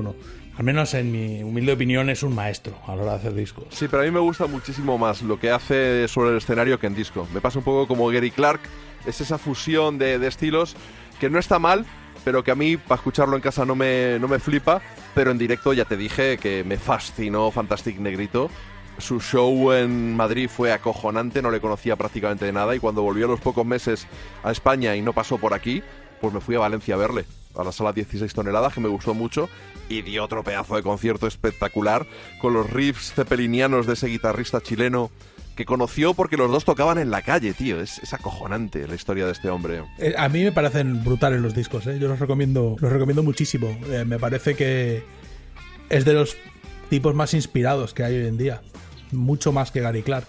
Al 0.57 0.63
menos 0.63 0.95
en 0.95 1.11
mi 1.11 1.43
humilde 1.43 1.73
opinión 1.73 2.09
es 2.09 2.23
un 2.23 2.33
maestro 2.33 2.75
a 2.87 2.95
la 2.95 3.03
hora 3.03 3.11
de 3.11 3.17
hacer 3.19 3.33
discos. 3.35 3.65
Sí, 3.69 3.87
pero 3.87 4.01
a 4.01 4.05
mí 4.05 4.11
me 4.11 4.19
gusta 4.19 4.47
muchísimo 4.47 4.97
más 4.97 5.21
lo 5.21 5.39
que 5.39 5.51
hace 5.51 6.07
sobre 6.07 6.31
el 6.31 6.37
escenario 6.37 6.79
que 6.79 6.87
en 6.87 6.95
disco. 6.95 7.27
Me 7.33 7.39
pasa 7.39 7.59
un 7.59 7.65
poco 7.65 7.87
como 7.87 8.07
Gary 8.07 8.31
Clark, 8.31 8.61
es 9.05 9.21
esa 9.21 9.37
fusión 9.37 9.99
de 9.99 10.25
estilos 10.25 10.75
que 11.19 11.29
no 11.29 11.37
está 11.37 11.59
mal, 11.59 11.85
pero 12.23 12.43
que 12.43 12.51
a 12.51 12.55
mí 12.55 12.77
para 12.77 12.95
escucharlo 12.95 13.35
en 13.35 13.41
casa 13.41 13.65
no 13.65 13.75
me, 13.75 14.17
no 14.19 14.27
me 14.27 14.39
flipa, 14.39 14.81
pero 15.13 15.31
en 15.31 15.37
directo 15.37 15.73
ya 15.73 15.85
te 15.85 15.97
dije 15.97 16.37
que 16.37 16.63
me 16.63 16.77
fascinó 16.77 17.51
Fantastic 17.51 17.99
Negrito. 17.99 18.49
Su 18.97 19.19
show 19.19 19.71
en 19.71 20.15
Madrid 20.15 20.49
fue 20.49 20.71
acojonante, 20.71 21.41
no 21.41 21.49
le 21.49 21.59
conocía 21.59 21.95
prácticamente 21.95 22.45
de 22.45 22.51
nada 22.51 22.75
y 22.75 22.79
cuando 22.79 23.01
volvió 23.01 23.25
a 23.25 23.29
los 23.29 23.39
pocos 23.39 23.65
meses 23.65 24.07
a 24.43 24.51
España 24.51 24.95
y 24.95 25.01
no 25.01 25.13
pasó 25.13 25.37
por 25.37 25.53
aquí, 25.53 25.81
pues 26.19 26.33
me 26.33 26.41
fui 26.41 26.55
a 26.55 26.59
Valencia 26.59 26.93
a 26.93 26.97
verle, 26.97 27.25
a 27.55 27.63
la 27.63 27.71
sala 27.71 27.93
16 27.93 28.31
toneladas, 28.33 28.73
que 28.73 28.79
me 28.79 28.89
gustó 28.89 29.13
mucho, 29.15 29.49
y 29.89 30.03
dio 30.03 30.23
otro 30.23 30.43
pedazo 30.43 30.75
de 30.75 30.83
concierto 30.83 31.25
espectacular 31.25 32.05
con 32.39 32.53
los 32.53 32.69
riffs 32.69 33.13
cepelinianos 33.13 33.87
de 33.87 33.93
ese 33.93 34.07
guitarrista 34.07 34.61
chileno 34.61 35.09
que 35.55 35.65
conoció 35.65 36.13
porque 36.13 36.37
los 36.37 36.49
dos 36.49 36.65
tocaban 36.65 36.97
en 36.97 37.11
la 37.11 37.21
calle, 37.21 37.53
tío. 37.53 37.81
Es, 37.81 37.99
es 37.99 38.13
acojonante 38.13 38.87
la 38.87 38.95
historia 38.95 39.25
de 39.25 39.31
este 39.31 39.49
hombre. 39.49 39.83
Eh, 39.97 40.13
a 40.17 40.29
mí 40.29 40.43
me 40.43 40.51
parecen 40.51 41.03
brutales 41.03 41.41
los 41.41 41.53
discos, 41.53 41.87
¿eh? 41.87 41.99
yo 41.99 42.07
los 42.07 42.19
recomiendo, 42.19 42.75
los 42.79 42.91
recomiendo 42.91 43.23
muchísimo. 43.23 43.67
Eh, 43.89 44.05
me 44.05 44.19
parece 44.19 44.55
que 44.55 45.03
es 45.89 46.05
de 46.05 46.13
los 46.13 46.37
tipos 46.89 47.15
más 47.15 47.33
inspirados 47.33 47.93
que 47.93 48.03
hay 48.03 48.15
hoy 48.17 48.27
en 48.27 48.37
día, 48.37 48.61
mucho 49.11 49.51
más 49.51 49.71
que 49.71 49.81
Gary 49.81 50.03
Clark. 50.03 50.27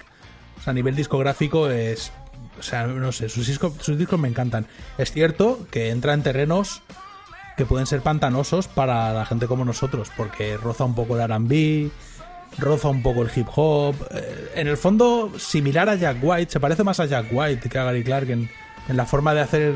O 0.58 0.62
sea, 0.62 0.72
a 0.72 0.74
nivel 0.74 0.94
discográfico 0.94 1.70
es, 1.70 2.12
o 2.58 2.62
sea, 2.62 2.86
no 2.86 3.12
sé, 3.12 3.28
sus 3.28 3.46
discos, 3.46 3.74
sus 3.80 3.98
discos 3.98 4.18
me 4.18 4.28
encantan. 4.28 4.66
Es 4.98 5.12
cierto 5.12 5.66
que 5.70 5.90
entra 5.90 6.14
en 6.14 6.22
terrenos 6.22 6.82
que 7.56 7.66
pueden 7.66 7.86
ser 7.86 8.00
pantanosos 8.00 8.68
para 8.68 9.12
la 9.12 9.26
gente 9.26 9.46
como 9.46 9.64
nosotros, 9.64 10.10
porque 10.16 10.56
roza 10.56 10.84
un 10.84 10.94
poco 10.94 11.16
el 11.16 11.22
R&B, 11.22 11.90
roza 12.58 12.88
un 12.88 13.02
poco 13.02 13.22
el 13.22 13.30
hip 13.34 13.46
hop. 13.54 13.94
Eh, 14.10 14.52
en 14.56 14.68
el 14.68 14.76
fondo, 14.76 15.32
similar 15.38 15.88
a 15.88 15.96
Jack 15.96 16.18
White, 16.22 16.52
se 16.52 16.60
parece 16.60 16.84
más 16.84 17.00
a 17.00 17.06
Jack 17.06 17.26
White 17.30 17.68
que 17.68 17.78
a 17.78 17.84
Gary 17.84 18.04
Clark 18.04 18.30
en, 18.30 18.48
la 18.88 19.06
forma 19.06 19.34
de 19.34 19.40
hacer. 19.40 19.74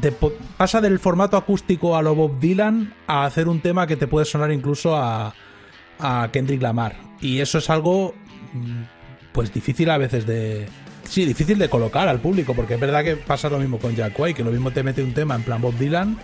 de 0.00 0.12
pasa 0.56 0.80
del 0.80 0.98
formato 0.98 1.36
acústico 1.36 1.96
a 1.96 2.02
lo 2.02 2.14
Bob 2.14 2.40
Dylan 2.40 2.94
a 3.06 3.24
hacer 3.24 3.48
un 3.48 3.60
tema 3.60 3.86
que 3.86 3.96
te 3.96 4.06
puede 4.06 4.26
sonar 4.26 4.50
incluso 4.52 4.96
a, 4.96 5.34
a 5.98 6.28
Kendrick 6.32 6.62
Lamar. 6.62 6.96
Y 7.20 7.40
eso 7.40 7.58
es 7.58 7.70
algo. 7.70 8.14
mm, 8.52 8.82
pues 9.32 9.52
difícil 9.52 9.90
a 9.90 9.98
veces 9.98 10.26
de. 10.26 10.66
Sí, 11.04 11.24
difícil 11.24 11.58
de 11.58 11.68
colocar 11.68 12.06
al 12.08 12.20
público, 12.20 12.54
porque 12.54 12.74
es 12.74 12.80
verdad 12.80 13.02
que 13.02 13.16
pasa 13.16 13.48
lo 13.48 13.58
mismo 13.58 13.78
con 13.78 13.96
Jack 13.96 14.18
White, 14.18 14.36
que 14.36 14.44
lo 14.44 14.52
mismo 14.52 14.70
te 14.70 14.82
mete 14.82 15.02
un 15.02 15.12
tema 15.12 15.34
en 15.34 15.42
plan 15.42 15.60
Bob 15.60 15.76
Dylan, 15.76 16.16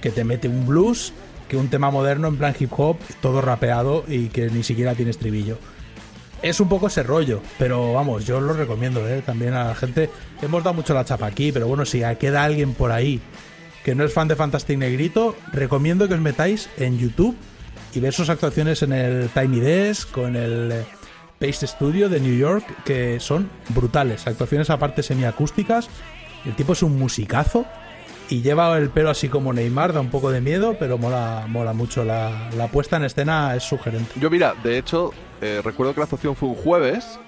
que 0.00 0.10
te 0.10 0.24
mete 0.24 0.48
un 0.48 0.66
blues, 0.66 1.12
que 1.50 1.56
un 1.56 1.68
tema 1.68 1.90
moderno 1.90 2.28
en 2.28 2.36
plan 2.36 2.54
hip 2.58 2.70
hop, 2.78 2.96
todo 3.20 3.40
rapeado 3.40 4.04
y 4.06 4.28
que 4.28 4.48
ni 4.50 4.62
siquiera 4.62 4.94
tiene 4.94 5.10
estribillo. 5.10 5.58
Es 6.42 6.60
un 6.60 6.68
poco 6.68 6.86
ese 6.86 7.02
rollo, 7.02 7.42
pero 7.58 7.92
vamos, 7.92 8.24
yo 8.24 8.40
lo 8.40 8.52
recomiendo 8.52 9.06
¿eh? 9.06 9.20
también 9.26 9.54
a 9.54 9.64
la 9.64 9.74
gente. 9.74 10.08
Hemos 10.40 10.62
dado 10.62 10.74
mucho 10.74 10.94
la 10.94 11.04
chapa 11.04 11.26
aquí, 11.26 11.50
pero 11.50 11.66
bueno, 11.66 11.84
si 11.84 12.02
queda 12.20 12.44
alguien 12.44 12.72
por 12.72 12.92
ahí 12.92 13.20
que 13.84 13.96
no 13.96 14.04
es 14.04 14.12
fan 14.12 14.28
de 14.28 14.36
Fantastic 14.36 14.78
Negrito, 14.78 15.36
recomiendo 15.52 16.06
que 16.06 16.14
os 16.14 16.20
metáis 16.20 16.70
en 16.78 16.98
YouTube 16.98 17.36
y 17.94 17.98
ver 17.98 18.12
sus 18.12 18.28
actuaciones 18.28 18.82
en 18.82 18.92
el 18.92 19.28
Tiny 19.30 19.58
Desk, 19.58 20.10
con 20.12 20.36
el 20.36 20.70
eh, 20.70 20.84
Paste 21.40 21.66
Studio 21.66 22.08
de 22.08 22.20
New 22.20 22.36
York, 22.36 22.64
que 22.84 23.18
son 23.18 23.50
brutales. 23.70 24.26
Actuaciones 24.28 24.70
aparte 24.70 25.02
semiacústicas. 25.02 25.88
El 26.44 26.54
tipo 26.54 26.74
es 26.74 26.82
un 26.82 26.96
musicazo 26.96 27.66
Y 28.30 28.42
lleva 28.42 28.78
el 28.78 28.90
pelo 28.90 29.10
así 29.10 29.28
como 29.28 29.52
Neymar, 29.52 29.92
da 29.92 30.00
un 30.00 30.08
poco 30.08 30.30
de 30.30 30.40
miedo, 30.40 30.76
pero 30.78 30.98
mola, 30.98 31.46
mola 31.48 31.72
mucho. 31.72 32.04
La, 32.04 32.48
la 32.56 32.68
puesta 32.68 32.96
en 32.96 33.02
escena 33.04 33.56
es 33.56 33.64
sugerente. 33.64 34.12
Yo, 34.20 34.30
mira, 34.30 34.54
de 34.62 34.78
hecho, 34.78 35.12
eh, 35.40 35.60
recuerdo 35.64 35.94
que 35.94 36.00
la 36.00 36.04
actuación 36.04 36.36
fue 36.36 36.48
un 36.48 36.54
jueves 36.54 37.18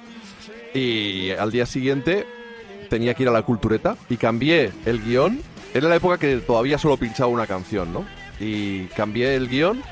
y 0.74 1.32
al 1.32 1.50
día 1.50 1.66
siguiente 1.66 2.24
tenía 2.88 3.14
que 3.14 3.24
ir 3.24 3.28
a 3.28 3.32
la 3.32 3.42
cultureta 3.42 3.96
y 4.08 4.16
cambié 4.16 4.70
el 4.86 5.02
guion. 5.02 5.40
Era 5.74 5.88
la 5.88 5.96
época 5.96 6.18
que 6.18 6.36
todavía 6.36 6.78
solo 6.78 6.96
pinchaba 6.96 7.28
una 7.30 7.48
canción, 7.48 7.92
¿no? 7.92 8.04
Y 8.38 8.84
cambié 8.88 9.34
el 9.34 9.48
guion 9.48 9.82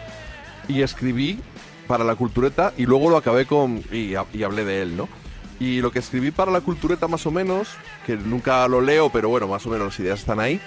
y 0.69 0.83
escribí 0.83 1.41
para 1.89 2.05
la 2.05 2.15
cultureta 2.15 2.73
y 2.77 2.87
luego 2.87 3.11
lo 3.11 3.17
acabé 3.17 3.47
con... 3.47 3.83
y, 3.91 4.15
y 4.33 4.43
hablé 4.45 4.65
de 4.65 4.83
él, 4.83 4.97
¿no? 4.97 5.09
Y 5.59 5.81
lo 5.81 5.91
que 5.91 5.99
escribí 5.99 6.31
para 6.31 6.53
la 6.53 6.61
cultureta 6.61 7.09
más 7.09 7.27
o 7.27 7.33
menos, 7.33 7.69
que 8.07 8.17
nunca 8.17 8.67
lo 8.69 8.81
leo, 8.81 9.11
pero 9.11 9.29
bueno, 9.29 9.49
más 9.49 9.67
o 9.67 9.71
menos 9.71 9.89
las 9.89 10.01
ideas 10.01 10.21
están 10.21 10.39
ahí, 10.39 10.61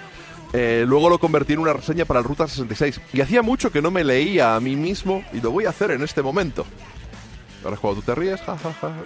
eh, 0.56 0.84
luego 0.86 1.10
lo 1.10 1.18
convertí 1.18 1.54
en 1.54 1.58
una 1.58 1.72
reseña 1.72 2.04
para 2.04 2.20
el 2.20 2.24
Ruta 2.24 2.46
66. 2.46 3.00
Y 3.12 3.20
hacía 3.20 3.42
mucho 3.42 3.72
que 3.72 3.82
no 3.82 3.90
me 3.90 4.04
leía 4.04 4.54
a 4.54 4.60
mí 4.60 4.76
mismo 4.76 5.24
y 5.32 5.40
lo 5.40 5.50
voy 5.50 5.64
a 5.64 5.70
hacer 5.70 5.90
en 5.90 6.02
este 6.02 6.22
momento. 6.22 6.64
Ahora 7.64 7.74
es 7.74 7.80
cuando 7.80 8.00
tú 8.00 8.06
te 8.06 8.14
ríes, 8.14 8.40
ja, 8.42 8.56
ja, 8.56 8.72
ja. 8.72 8.94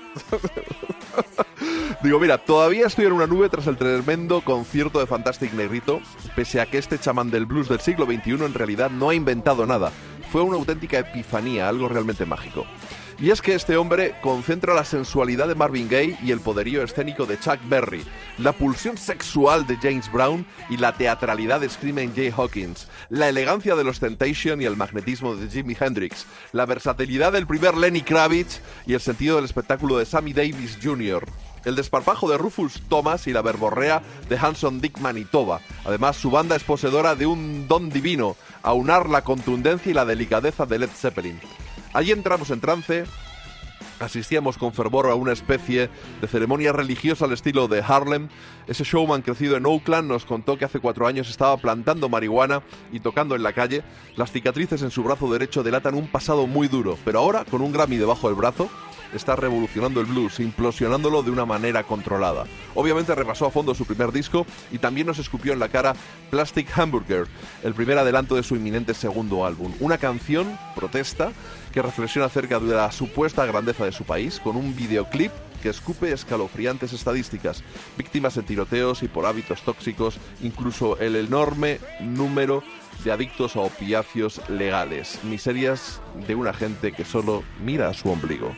Digo, 2.03 2.20
mira, 2.20 2.37
todavía 2.37 2.87
estoy 2.87 3.07
en 3.07 3.12
una 3.12 3.27
nube 3.27 3.49
tras 3.49 3.66
el 3.66 3.79
tremendo 3.79 4.43
concierto 4.43 5.01
de 5.01 5.07
Fantastic 5.07 5.55
Negrito, 5.55 6.01
pese 6.37 6.61
a 6.61 6.66
que 6.66 6.77
este 6.77 6.99
chamán 6.99 7.31
del 7.31 7.47
blues 7.47 7.70
del 7.70 7.81
siglo 7.81 8.05
XXI 8.05 8.45
en 8.45 8.55
realidad 8.55 8.91
no 8.91 9.09
ha 9.09 9.15
inventado 9.15 9.65
nada. 9.65 9.91
Fue 10.31 10.43
una 10.43 10.59
auténtica 10.59 10.99
epifanía, 10.99 11.66
algo 11.66 11.89
realmente 11.89 12.27
mágico. 12.27 12.66
Y 13.20 13.31
es 13.31 13.43
que 13.43 13.55
este 13.55 13.77
hombre 13.77 14.15
concentra 14.23 14.74
la 14.74 14.85
sensualidad 14.85 15.49
de 15.49 15.57
Marvin 15.57 15.89
Gaye 15.89 16.16
y 16.23 16.31
el 16.31 16.39
poderío 16.39 16.85
escénico 16.85 17.27
de 17.27 17.39
Chuck 17.40 17.59
Berry, 17.69 18.05
la 18.39 18.53
pulsión 18.53 18.97
sexual 18.97 19.66
de 19.66 19.77
James 19.77 20.11
Brown 20.12 20.47
y 20.70 20.77
la 20.77 20.93
teatralidad 20.93 21.61
de 21.61 21.69
Screaming 21.69 22.15
Jay 22.15 22.32
Hawkins, 22.36 22.86
la 23.09 23.28
elegancia 23.28 23.74
de 23.74 23.82
los 23.82 23.99
Temptation 23.99 24.62
y 24.62 24.66
el 24.66 24.77
magnetismo 24.77 25.35
de 25.35 25.49
Jimi 25.49 25.77
Hendrix, 25.78 26.27
la 26.53 26.65
versatilidad 26.65 27.32
del 27.32 27.49
primer 27.49 27.77
Lenny 27.77 28.03
Kravitz 28.03 28.61
y 28.86 28.95
el 28.95 29.01
sentido 29.01 29.35
del 29.35 29.47
espectáculo 29.47 29.99
de 29.99 30.07
Sammy 30.07 30.32
Davis 30.32 30.78
Jr., 30.81 31.27
el 31.65 31.74
desparpajo 31.74 32.31
de 32.31 32.39
Rufus 32.39 32.81
Thomas 32.89 33.27
y 33.27 33.32
la 33.32 33.43
verborrea 33.43 34.01
de 34.28 34.39
Hanson 34.39 34.81
Dick 34.81 34.99
Manitoba. 34.99 35.61
Además, 35.85 36.16
su 36.16 36.31
banda 36.31 36.55
es 36.55 36.62
poseedora 36.62 37.16
de 37.16 37.27
un 37.27 37.66
don 37.66 37.90
divino, 37.90 38.36
aunar 38.62 39.09
la 39.09 39.23
contundencia 39.23 39.90
y 39.90 39.95
la 39.95 40.05
delicadeza 40.05 40.66
de 40.66 40.78
Led 40.78 40.90
Zeppelin. 40.90 41.40
Allí 41.93 42.12
entramos 42.12 42.51
en 42.51 42.60
trance, 42.60 43.05
asistíamos 43.98 44.59
con 44.59 44.73
fervor 44.73 45.06
a 45.06 45.15
una 45.15 45.32
especie 45.32 45.89
de 46.20 46.28
ceremonia 46.28 46.73
religiosa 46.73 47.24
al 47.24 47.32
estilo 47.32 47.66
de 47.66 47.82
Harlem. 47.86 48.28
Ese 48.66 48.85
showman 48.85 49.23
crecido 49.23 49.56
en 49.56 49.66
Oakland 49.66 50.09
nos 50.09 50.24
contó 50.24 50.59
que 50.59 50.65
hace 50.65 50.81
cuatro 50.81 51.06
años 51.06 51.31
estaba 51.31 51.56
plantando 51.56 52.09
marihuana 52.09 52.62
y 52.93 53.01
tocando 53.01 53.35
en 53.35 53.43
la 53.43 53.52
calle. 53.52 53.82
Las 54.16 54.32
cicatrices 54.32 54.82
en 54.82 54.90
su 54.90 55.02
brazo 55.02 55.32
derecho 55.32 55.62
delatan 55.62 55.94
un 55.94 56.09
pasado 56.09 56.47
muy 56.47 56.69
duro, 56.69 56.98
pero 57.05 57.20
ahora, 57.20 57.44
con 57.44 57.62
un 57.62 57.73
Grammy 57.73 57.97
debajo 57.97 58.28
del 58.28 58.36
brazo, 58.36 58.69
está 59.15 59.36
revolucionando 59.36 60.01
el 60.01 60.06
blues, 60.06 60.40
implosionándolo 60.40 61.23
de 61.23 61.31
una 61.31 61.47
manera 61.47 61.82
controlada. 61.85 62.44
Obviamente 62.74 63.15
repasó 63.15 63.47
a 63.47 63.51
fondo 63.51 63.74
su 63.74 63.86
primer 63.86 64.12
disco 64.12 64.47
y 64.70 64.78
también 64.78 65.06
nos 65.06 65.19
escupió 65.19 65.52
en 65.52 65.59
la 65.59 65.69
cara 65.69 65.94
Plastic 66.31 66.77
Hamburger, 66.78 67.27
el 67.62 67.74
primer 67.74 67.98
adelanto 67.98 68.36
de 68.36 68.43
su 68.43 68.56
inminente 68.56 68.94
segundo 68.94 69.47
álbum. 69.47 69.73
Una 69.81 69.98
canción, 69.98 70.59
protesta, 70.74 71.32
que 71.79 71.83
reflexiona 71.83 72.27
acerca 72.27 72.59
de 72.59 72.75
la 72.75 72.91
supuesta 72.91 73.47
grandeza 73.47 73.85
de 73.85 73.93
su 73.93 74.03
país, 74.03 74.41
con 74.41 74.57
un 74.57 74.75
videoclip 74.75 75.31
que 75.63 75.69
escupe 75.69 76.11
escalofriantes 76.11 76.93
estadísticas, 76.93 77.63
víctimas 77.97 78.37
en 78.37 78.47
tiroteos 78.47 79.05
y 79.05 79.07
por 79.07 79.27
hábitos 79.27 79.63
tóxicos, 79.63 80.19
incluso 80.43 80.99
el 80.99 81.15
enorme 81.15 81.79
número 82.01 82.65
de 83.05 83.13
adictos 83.13 83.55
a 83.55 83.61
opiáceos 83.61 84.41
legales, 84.49 85.21
miserias 85.23 86.01
de 86.27 86.35
una 86.35 86.53
gente 86.53 86.91
que 86.91 87.05
solo 87.05 87.45
mira 87.63 87.89
a 87.89 87.95
su 87.95 88.11
ombligo. 88.11 88.53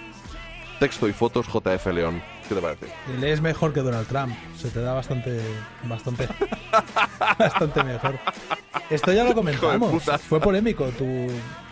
Texto 0.78 1.06
y 1.06 1.12
fotos 1.12 1.46
JF 1.46 1.88
León. 1.88 2.22
¿Qué 2.48 2.54
te 2.54 2.62
parece? 2.62 2.86
Lees 3.18 3.42
mejor 3.42 3.74
que 3.74 3.80
Donald 3.80 4.08
Trump. 4.08 4.34
Se 4.56 4.70
te 4.70 4.80
da 4.80 4.94
bastante. 4.94 5.42
Bastante. 5.84 6.26
bastante 7.38 7.84
mejor. 7.84 8.18
Esto 8.88 9.12
ya 9.12 9.24
lo 9.24 9.34
comentamos. 9.34 10.04
Fue 10.26 10.40
polémico 10.40 10.86
tu. 10.96 11.28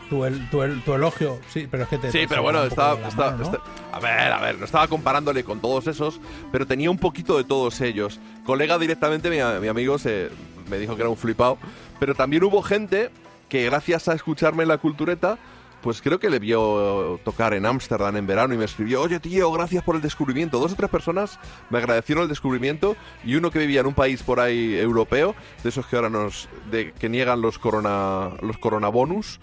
Tu, 0.08 0.24
el- 0.24 0.48
tu 0.50 0.62
el- 0.62 0.82
tu 0.82 0.94
elogio, 0.94 1.38
sí, 1.48 1.66
pero 1.70 1.82
es 1.82 1.88
que 1.90 1.98
te. 1.98 2.10
Sí, 2.10 2.18
te 2.20 2.28
pero 2.28 2.42
bueno, 2.42 2.62
estaba, 2.64 2.98
estaba- 3.08 3.32
mano, 3.32 3.44
¿no? 3.44 3.50
está- 3.56 3.62
a 3.92 4.00
ver, 4.00 4.32
a 4.32 4.40
ver, 4.40 4.58
no 4.58 4.64
estaba 4.64 4.88
comparándole 4.88 5.44
con 5.44 5.60
todos 5.60 5.86
esos, 5.86 6.20
pero 6.50 6.66
tenía 6.66 6.90
un 6.90 6.98
poquito 6.98 7.36
de 7.36 7.44
todos 7.44 7.80
ellos. 7.82 8.18
Colega 8.46 8.78
directamente, 8.78 9.28
mi, 9.28 9.36
mi 9.60 9.68
amigo 9.68 9.98
se, 9.98 10.30
me 10.70 10.78
dijo 10.78 10.94
que 10.96 11.02
era 11.02 11.10
un 11.10 11.16
flipado, 11.16 11.58
pero 12.00 12.14
también 12.14 12.42
hubo 12.44 12.62
gente 12.62 13.10
que 13.48 13.64
gracias 13.64 14.08
a 14.08 14.14
escucharme 14.14 14.62
en 14.62 14.68
la 14.68 14.78
cultureta, 14.78 15.38
pues 15.82 16.02
creo 16.02 16.18
que 16.18 16.28
le 16.28 16.38
vio 16.40 17.20
tocar 17.24 17.54
en 17.54 17.64
Ámsterdam 17.64 18.16
en 18.16 18.26
verano 18.26 18.52
y 18.52 18.56
me 18.58 18.64
escribió, 18.64 19.00
oye 19.00 19.20
tío, 19.20 19.50
gracias 19.52 19.84
por 19.84 19.94
el 19.94 20.02
descubrimiento. 20.02 20.58
Dos 20.58 20.72
o 20.72 20.74
tres 20.74 20.90
personas 20.90 21.38
me 21.70 21.78
agradecieron 21.78 22.24
el 22.24 22.28
descubrimiento 22.28 22.96
y 23.24 23.36
uno 23.36 23.50
que 23.52 23.60
vivía 23.60 23.80
en 23.80 23.86
un 23.86 23.94
país 23.94 24.22
por 24.24 24.40
ahí 24.40 24.74
europeo, 24.74 25.34
de 25.62 25.68
esos 25.68 25.86
que 25.86 25.94
ahora 25.96 26.10
nos, 26.10 26.48
de, 26.70 26.92
que 26.92 27.08
niegan 27.08 27.40
los 27.40 27.58
corona, 27.60 28.30
los 28.42 28.58
coronabonus, 28.58 29.38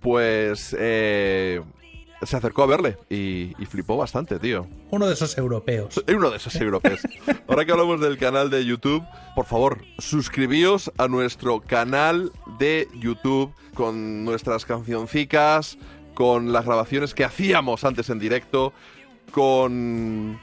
pues 0.00 0.74
eh, 0.78 1.60
se 2.22 2.36
acercó 2.36 2.62
a 2.62 2.66
verle 2.66 2.98
y, 3.08 3.54
y 3.58 3.66
flipó 3.66 3.96
bastante, 3.96 4.38
tío. 4.38 4.66
Uno 4.90 5.06
de 5.06 5.14
esos 5.14 5.36
europeos. 5.38 6.02
Uno 6.08 6.30
de 6.30 6.36
esos 6.36 6.54
europeos. 6.56 7.00
Ahora 7.48 7.64
que 7.64 7.72
hablamos 7.72 8.00
del 8.00 8.18
canal 8.18 8.50
de 8.50 8.64
YouTube, 8.64 9.02
por 9.34 9.46
favor, 9.46 9.84
suscribíos 9.98 10.92
a 10.98 11.08
nuestro 11.08 11.60
canal 11.60 12.32
de 12.58 12.88
YouTube 12.98 13.52
con 13.74 14.24
nuestras 14.24 14.64
cancioncicas, 14.64 15.78
con 16.14 16.52
las 16.52 16.64
grabaciones 16.64 17.14
que 17.14 17.24
hacíamos 17.24 17.84
antes 17.84 18.10
en 18.10 18.18
directo, 18.18 18.72
con 19.32 20.38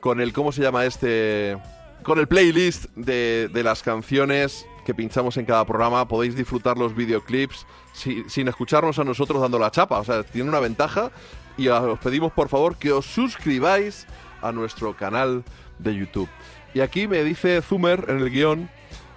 con 0.00 0.20
el 0.20 0.32
cómo 0.32 0.50
se 0.50 0.62
llama 0.62 0.86
este 0.86 1.58
con 2.02 2.18
el 2.18 2.26
playlist 2.26 2.86
de, 2.96 3.50
de 3.52 3.62
las 3.62 3.82
canciones 3.82 4.66
que 4.84 4.94
pinchamos 4.94 5.36
en 5.36 5.44
cada 5.46 5.64
programa 5.64 6.06
podéis 6.08 6.34
disfrutar 6.34 6.76
los 6.78 6.94
videoclips 6.94 7.66
si- 7.92 8.24
sin 8.28 8.48
escucharnos 8.48 8.98
a 8.98 9.04
nosotros 9.04 9.40
dando 9.40 9.58
la 9.58 9.70
chapa 9.70 9.98
o 9.98 10.04
sea 10.04 10.22
tiene 10.22 10.48
una 10.48 10.60
ventaja. 10.60 11.10
Y 11.56 11.68
os 11.68 11.98
pedimos 11.98 12.32
por 12.32 12.48
favor 12.48 12.76
que 12.76 12.90
os 12.92 13.04
suscribáis 13.06 14.06
a 14.40 14.50
nuestro 14.52 14.96
canal 14.96 15.44
de 15.78 15.94
YouTube. 15.94 16.28
Y 16.72 16.80
aquí 16.80 17.06
me 17.08 17.22
dice 17.24 17.60
Zumer 17.60 18.06
en 18.08 18.18
el 18.18 18.30
guion 18.30 18.70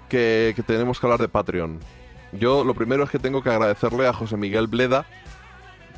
que, 0.10 0.54
que 0.56 0.64
tenemos 0.64 1.00
que 1.00 1.06
hablar 1.06 1.20
de 1.22 1.30
Patreon. 1.30 1.80
Yo 2.34 2.64
lo 2.66 2.74
primero 2.74 3.04
es 3.04 3.10
que 3.10 3.20
tengo 3.20 3.42
que 3.44 3.50
agradecerle 3.50 4.08
a 4.08 4.14
José 4.14 4.36
Miguel 4.38 4.68
Bleda 4.68 5.06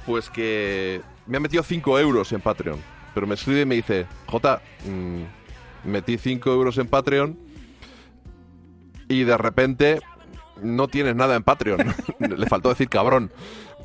pues 0.06 0.30
que 0.30 1.02
me 1.26 1.38
ha 1.38 1.40
metido 1.40 1.64
5 1.64 1.98
euros 2.00 2.32
en 2.32 2.42
Patreon. 2.42 2.80
Pero 3.16 3.26
me 3.26 3.34
escribe 3.36 3.62
y 3.62 3.66
me 3.66 3.76
dice, 3.76 4.06
J, 4.28 4.62
mm, 4.86 5.90
metí 5.90 6.18
5 6.18 6.52
euros 6.52 6.78
en 6.78 6.88
Patreon 6.88 7.40
y 9.08 9.24
de 9.24 9.38
repente 9.38 10.00
no 10.62 10.88
tienes 10.88 11.16
nada 11.16 11.36
en 11.36 11.44
Patreon. 11.44 11.94
Le 12.20 12.46
faltó 12.48 12.70
decir 12.70 12.90
cabrón. 12.90 13.32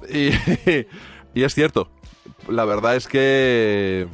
Y, 0.08 0.30
y 1.34 1.42
es 1.42 1.54
cierto. 1.54 1.90
La 2.48 2.64
verdad 2.64 2.96
es 2.96 3.06
que 3.06 4.06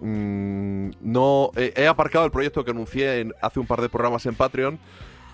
mm, 0.00 0.90
no 1.00 1.50
he, 1.56 1.86
aparcado 1.86 2.24
el 2.24 2.30
proyecto 2.30 2.64
que 2.64 2.70
anuncié 2.70 3.20
en- 3.20 3.34
hace 3.42 3.60
un 3.60 3.66
par 3.66 3.80
de 3.80 3.88
programas 3.88 4.26
en 4.26 4.34
Patreon 4.34 4.78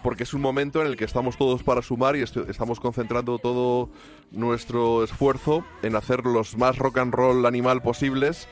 porque 0.02 0.22
es 0.22 0.32
un 0.32 0.40
momento 0.40 0.80
en 0.80 0.86
el 0.86 0.96
que 0.96 1.04
estamos 1.04 1.36
todos 1.36 1.62
para 1.62 1.82
sumar 1.82 2.16
y 2.16 2.22
estamos 2.22 2.80
concentrando 2.80 3.38
todo 3.38 3.90
nuestro 4.30 5.04
esfuerzo 5.04 5.62
en 5.82 5.94
hacer 5.94 6.24
los 6.24 6.56
más 6.56 6.78
rock 6.78 6.98
and 6.98 7.12
roll 7.12 7.44
animal 7.44 7.82
posibles 7.82 8.48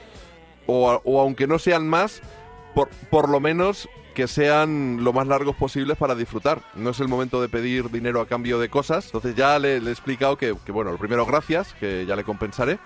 o, 0.67 1.01
o 1.05 1.21
aunque 1.23 1.47
no 1.47 1.59
sean 1.59 1.89
más 1.89 2.21
por, 2.75 2.91
por 3.11 3.31
lo 3.31 3.41
menos 3.41 3.89
que 4.19 4.27
sean 4.27 5.05
lo 5.05 5.13
más 5.13 5.29
largos 5.29 5.55
posibles 5.55 5.97
para 5.97 6.17
disfrutar. 6.17 6.61
No 6.75 6.91
es 6.91 6.99
el 6.99 7.07
momento 7.07 7.41
de 7.41 7.49
pedir 7.49 7.89
dinero 7.89 8.21
a 8.21 8.27
cambio 8.27 8.59
de 8.59 8.69
cosas. 8.69 9.07
Entonces 9.07 9.37
ya 9.37 9.57
le, 9.61 9.77
he 9.77 9.91
explicado 9.93 10.37
que, 10.37 10.51
bueno, 10.73 10.91
lo 10.91 10.99
primero, 10.99 11.25
gracias, 11.25 11.73
que 11.75 12.05
ya 12.05 12.17
le 12.17 12.25
compensaré. 12.25 12.81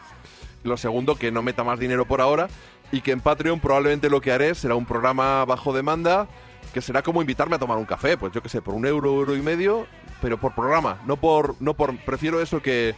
Lo 0.62 0.76
segundo, 0.76 1.16
que 1.16 1.32
no 1.32 1.40
meta 1.40 1.64
más 1.64 1.78
dinero 1.78 2.04
por 2.04 2.20
ahora. 2.20 2.48
Y 2.92 3.00
que 3.00 3.12
en 3.12 3.22
Patreon 3.22 3.60
probablemente 3.60 4.10
lo 4.10 4.20
que 4.20 4.30
haré 4.30 4.54
será 4.54 4.74
un 4.74 4.84
programa 4.84 5.42
bajo 5.46 5.72
demanda, 5.72 6.28
que 6.74 6.82
será 6.82 7.00
como 7.00 7.22
invitarme 7.22 7.56
a 7.56 7.58
tomar 7.58 7.78
un 7.78 7.86
café, 7.86 8.18
pues 8.18 8.34
yo 8.34 8.42
qué 8.42 8.50
sé, 8.50 8.60
por 8.60 8.74
un 8.74 8.84
euro, 8.84 9.14
euro 9.14 9.34
y 9.34 9.40
medio, 9.40 9.86
pero 10.20 10.36
por 10.38 10.54
programa. 10.54 11.00
No 11.06 11.16
por. 11.16 11.56
No 11.60 11.72
por 11.72 11.96
prefiero 11.96 12.42
eso 12.42 12.60
que, 12.60 12.94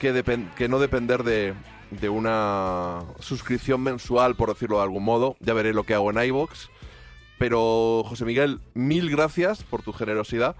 que, 0.00 0.44
que 0.56 0.68
no 0.68 0.80
depender 0.80 1.22
de, 1.22 1.54
de 1.92 2.08
una 2.08 3.04
suscripción 3.20 3.80
mensual, 3.80 4.34
por 4.34 4.48
decirlo 4.48 4.78
de 4.78 4.82
algún 4.82 5.04
modo. 5.04 5.36
Ya 5.38 5.54
veré 5.54 5.72
lo 5.72 5.84
que 5.84 5.94
hago 5.94 6.10
en 6.10 6.20
iVoox. 6.20 6.68
Pero, 7.40 8.04
José 8.04 8.26
Miguel, 8.26 8.60
mil 8.74 9.08
gracias 9.08 9.62
por 9.62 9.80
tu 9.80 9.94
generosidad. 9.94 10.56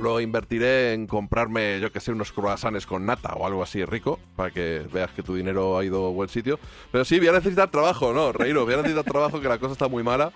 Lo 0.00 0.20
invertiré 0.20 0.92
en 0.92 1.08
comprarme, 1.08 1.80
yo 1.80 1.90
que 1.90 1.98
sé, 1.98 2.12
unos 2.12 2.30
croissants 2.30 2.86
con 2.86 3.06
nata 3.06 3.34
o 3.34 3.44
algo 3.44 3.60
así 3.60 3.84
rico, 3.84 4.20
para 4.36 4.52
que 4.52 4.86
veas 4.92 5.10
que 5.10 5.24
tu 5.24 5.34
dinero 5.34 5.76
ha 5.76 5.84
ido 5.84 6.06
a 6.06 6.10
buen 6.10 6.28
sitio. 6.28 6.60
Pero 6.92 7.04
sí, 7.04 7.18
voy 7.18 7.26
a 7.26 7.32
necesitar 7.32 7.72
trabajo, 7.72 8.12
¿no? 8.12 8.30
Reíros, 8.30 8.64
voy 8.64 8.74
a 8.74 8.76
necesitar 8.76 9.02
trabajo, 9.02 9.40
que 9.40 9.48
la 9.48 9.58
cosa 9.58 9.72
está 9.72 9.88
muy 9.88 10.04
mala. 10.04 10.30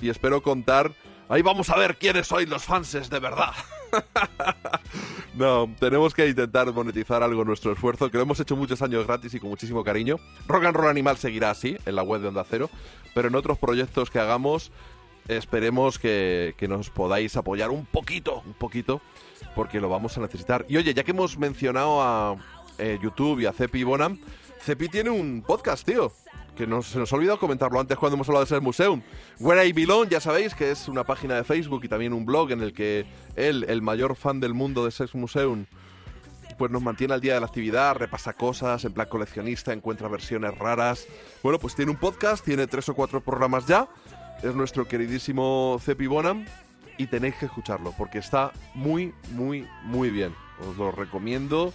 Y 0.00 0.10
espero 0.10 0.40
contar 0.44 0.92
Ahí 1.32 1.40
vamos 1.40 1.70
a 1.70 1.78
ver 1.78 1.96
quiénes 1.96 2.26
sois 2.26 2.46
los 2.46 2.62
fanses 2.62 3.08
de 3.08 3.18
verdad. 3.18 3.52
no, 5.34 5.74
tenemos 5.80 6.12
que 6.12 6.28
intentar 6.28 6.70
monetizar 6.74 7.22
algo 7.22 7.42
nuestro 7.42 7.72
esfuerzo, 7.72 8.10
que 8.10 8.18
lo 8.18 8.24
hemos 8.24 8.38
hecho 8.40 8.54
muchos 8.54 8.82
años 8.82 9.06
gratis 9.06 9.32
y 9.32 9.40
con 9.40 9.48
muchísimo 9.48 9.82
cariño. 9.82 10.18
Rock 10.46 10.64
and 10.64 10.76
Roll 10.76 10.90
Animal 10.90 11.16
seguirá 11.16 11.48
así 11.48 11.74
en 11.86 11.96
la 11.96 12.02
web 12.02 12.20
de 12.20 12.28
Onda 12.28 12.44
Cero, 12.44 12.68
pero 13.14 13.28
en 13.28 13.34
otros 13.34 13.58
proyectos 13.58 14.10
que 14.10 14.18
hagamos 14.18 14.72
esperemos 15.28 15.98
que, 15.98 16.54
que 16.56 16.68
nos 16.68 16.90
podáis 16.90 17.36
apoyar 17.36 17.70
un 17.70 17.86
poquito, 17.86 18.42
un 18.44 18.54
poquito, 18.54 19.00
porque 19.54 19.80
lo 19.80 19.88
vamos 19.88 20.16
a 20.18 20.20
necesitar. 20.20 20.64
Y 20.68 20.76
oye, 20.76 20.94
ya 20.94 21.04
que 21.04 21.12
hemos 21.12 21.38
mencionado 21.38 22.02
a 22.02 22.36
eh, 22.78 22.98
YouTube 23.02 23.40
y 23.40 23.46
a 23.46 23.52
Cepi 23.52 23.84
Bonham, 23.84 24.18
Cepi 24.60 24.88
tiene 24.88 25.10
un 25.10 25.42
podcast, 25.46 25.86
tío. 25.86 26.12
Que 26.56 26.66
nos, 26.66 26.86
se 26.86 26.98
nos 26.98 27.10
ha 27.10 27.16
olvidado 27.16 27.38
comentarlo 27.38 27.80
antes 27.80 27.96
cuando 27.96 28.14
hemos 28.14 28.28
hablado 28.28 28.44
de 28.44 28.48
Sex 28.48 28.60
Museum. 28.60 29.00
Where 29.40 29.66
I 29.66 29.72
Belong, 29.72 30.08
ya 30.10 30.20
sabéis 30.20 30.54
que 30.54 30.70
es 30.70 30.86
una 30.86 31.02
página 31.02 31.34
de 31.34 31.44
Facebook 31.44 31.82
y 31.84 31.88
también 31.88 32.12
un 32.12 32.26
blog 32.26 32.50
en 32.50 32.60
el 32.60 32.74
que 32.74 33.06
él, 33.36 33.64
el 33.68 33.80
mayor 33.80 34.16
fan 34.16 34.38
del 34.38 34.52
mundo 34.52 34.84
de 34.84 34.90
Sex 34.90 35.14
Museum, 35.14 35.64
pues 36.56 36.70
nos 36.70 36.82
mantiene 36.82 37.14
al 37.14 37.20
día 37.20 37.34
de 37.34 37.40
la 37.40 37.46
actividad, 37.46 37.96
repasa 37.96 38.32
cosas, 38.32 38.84
en 38.84 38.92
plan 38.92 39.08
coleccionista, 39.08 39.72
encuentra 39.72 40.08
versiones 40.08 40.56
raras. 40.56 41.06
Bueno, 41.42 41.58
pues 41.58 41.74
tiene 41.74 41.90
un 41.90 41.96
podcast, 41.96 42.44
tiene 42.44 42.66
tres 42.66 42.88
o 42.88 42.94
cuatro 42.94 43.20
programas 43.20 43.66
ya. 43.66 43.88
Es 44.42 44.54
nuestro 44.54 44.86
queridísimo 44.86 45.78
Cepi 45.80 46.06
Bonham 46.06 46.44
y 46.98 47.06
tenéis 47.06 47.36
que 47.36 47.46
escucharlo 47.46 47.94
porque 47.96 48.18
está 48.18 48.52
muy, 48.74 49.14
muy, 49.30 49.66
muy 49.84 50.10
bien. 50.10 50.34
Os 50.68 50.76
lo 50.76 50.92
recomiendo 50.92 51.72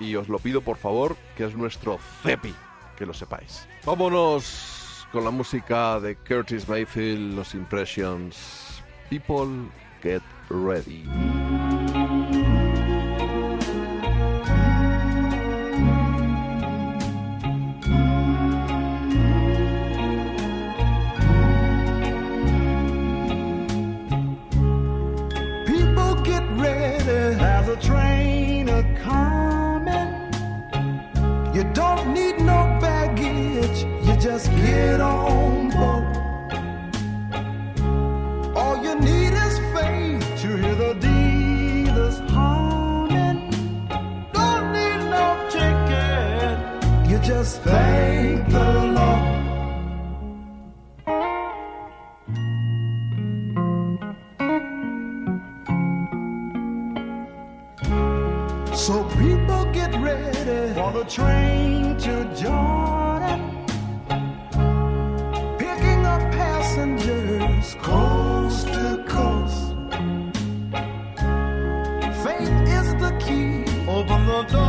y 0.00 0.14
os 0.16 0.28
lo 0.28 0.38
pido 0.38 0.60
por 0.62 0.76
favor, 0.76 1.16
que 1.36 1.44
es 1.44 1.54
nuestro 1.54 1.98
Cepi, 2.22 2.54
que 2.96 3.06
lo 3.06 3.14
sepáis. 3.14 3.66
Vámonos 3.84 5.06
con 5.12 5.24
la 5.24 5.30
música 5.30 6.00
de 6.00 6.16
Curtis 6.16 6.68
Mayfield, 6.68 7.34
los 7.34 7.54
Impressions. 7.54 8.82
People 9.10 9.68
get 10.02 10.22
ready. 10.50 11.04
Get 34.46 35.00
on 35.00 35.70
board. 35.70 36.04
All 38.56 38.76
you 38.84 38.94
need 39.00 39.32
is 39.32 39.58
faith 39.74 40.22
to 40.42 40.48
hear 40.56 40.74
the 40.74 40.94
dealers 40.94 42.18
humming. 42.30 43.50
Don't 44.32 44.72
need 44.72 45.00
no 45.10 45.26
ticket, 45.50 46.58
you 47.10 47.18
just 47.18 47.62
thank 47.62 48.48
the 48.48 48.68
Lord. 48.98 49.38
So 58.76 59.04
people 59.18 59.64
get 59.72 59.90
ready 60.00 60.74
for 60.74 60.92
the 60.92 61.04
train 61.08 61.96
to 61.98 62.12
Jordan. 62.40 63.07
Open 73.88 74.26
the 74.26 74.42
doors 74.44 74.67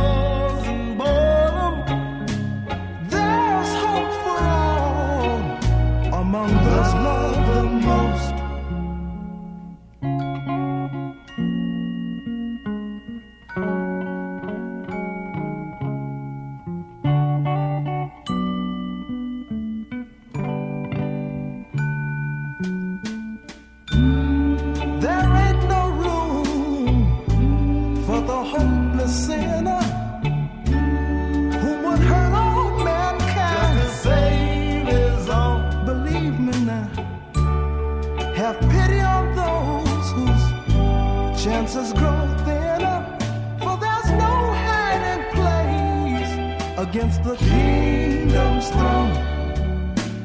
against 46.90 47.22
the 47.22 47.36
kingdom's 47.36 48.68
throne. 48.70 49.14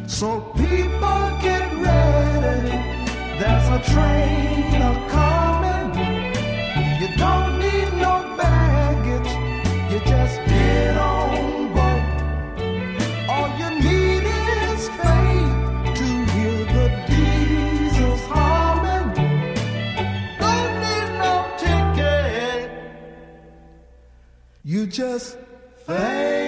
So 0.07 0.41
people 0.57 1.21
get 1.47 1.67
ready. 1.87 2.75
There's 3.39 3.67
a 3.77 3.79
train 3.93 4.81
a 4.89 4.93
coming. 5.15 5.89
You 6.99 7.09
don't 7.23 7.51
need 7.59 7.91
no 8.05 8.13
baggage. 8.41 9.31
You 9.91 9.99
just 10.13 10.37
get 10.47 10.97
on 10.97 11.71
board. 11.75 12.03
All 13.29 13.49
you 13.61 13.69
need 13.85 14.23
is 14.71 14.89
faith 15.01 15.55
to 15.99 16.07
hear 16.33 16.57
the 16.77 16.87
diesels 17.09 18.23
humming. 18.33 19.09
Don't 20.41 20.73
need 20.85 21.09
no 21.25 21.33
ticket. 21.63 22.71
You 24.63 24.87
just 24.87 25.37
thank 25.85 26.44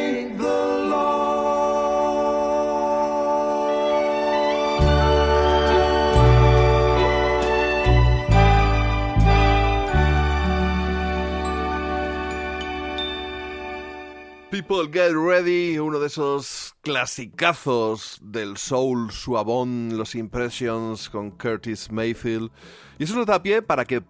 People 14.57 14.89
Get 14.91 15.13
Ready, 15.13 15.77
uno 15.77 15.99
de 15.99 16.07
esos 16.07 16.75
clasicazos 16.81 18.19
del 18.23 18.57
soul 18.57 19.11
suavón, 19.11 19.95
los 19.95 20.15
Impressions 20.15 21.09
con 21.09 21.29
Curtis 21.29 21.91
Mayfield. 21.91 22.49
Y 22.97 23.03
eso 23.03 23.15
nos 23.15 23.27
da 23.27 23.43
pie 23.43 23.61
para 23.61 23.85
que 23.85 24.01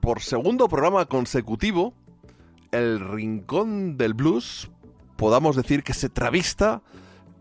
por 0.00 0.22
segundo 0.22 0.68
programa 0.68 1.06
consecutivo, 1.06 1.92
el 2.70 3.00
Rincón 3.00 3.96
del 3.96 4.14
Blues, 4.14 4.70
podamos 5.16 5.56
decir 5.56 5.82
que 5.82 5.92
se 5.92 6.08
travista 6.08 6.82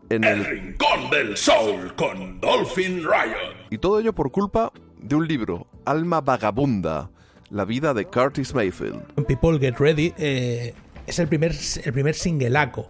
en 0.10 0.24
el... 0.24 0.44
Rincón 0.44 1.12
del 1.12 1.38
Soul 1.38 1.94
con 1.96 2.42
Dolphin 2.42 3.04
Riot. 3.04 3.68
Y 3.70 3.78
todo 3.78 4.00
ello 4.00 4.14
por 4.14 4.32
culpa 4.32 4.72
de 5.00 5.16
un 5.16 5.28
libro, 5.28 5.68
Alma 5.86 6.20
Vagabunda, 6.20 7.12
la 7.52 7.64
vida 7.64 7.94
de 7.94 8.06
Curtis 8.06 8.56
Mayfield. 8.56 9.04
People 9.28 9.60
Get 9.60 9.78
Ready 9.78 10.16
eh, 10.18 10.74
es 11.08 11.20
el 11.20 11.28
primer, 11.28 11.54
el 11.84 11.94
primer 11.94 12.16
singleaco 12.16 12.90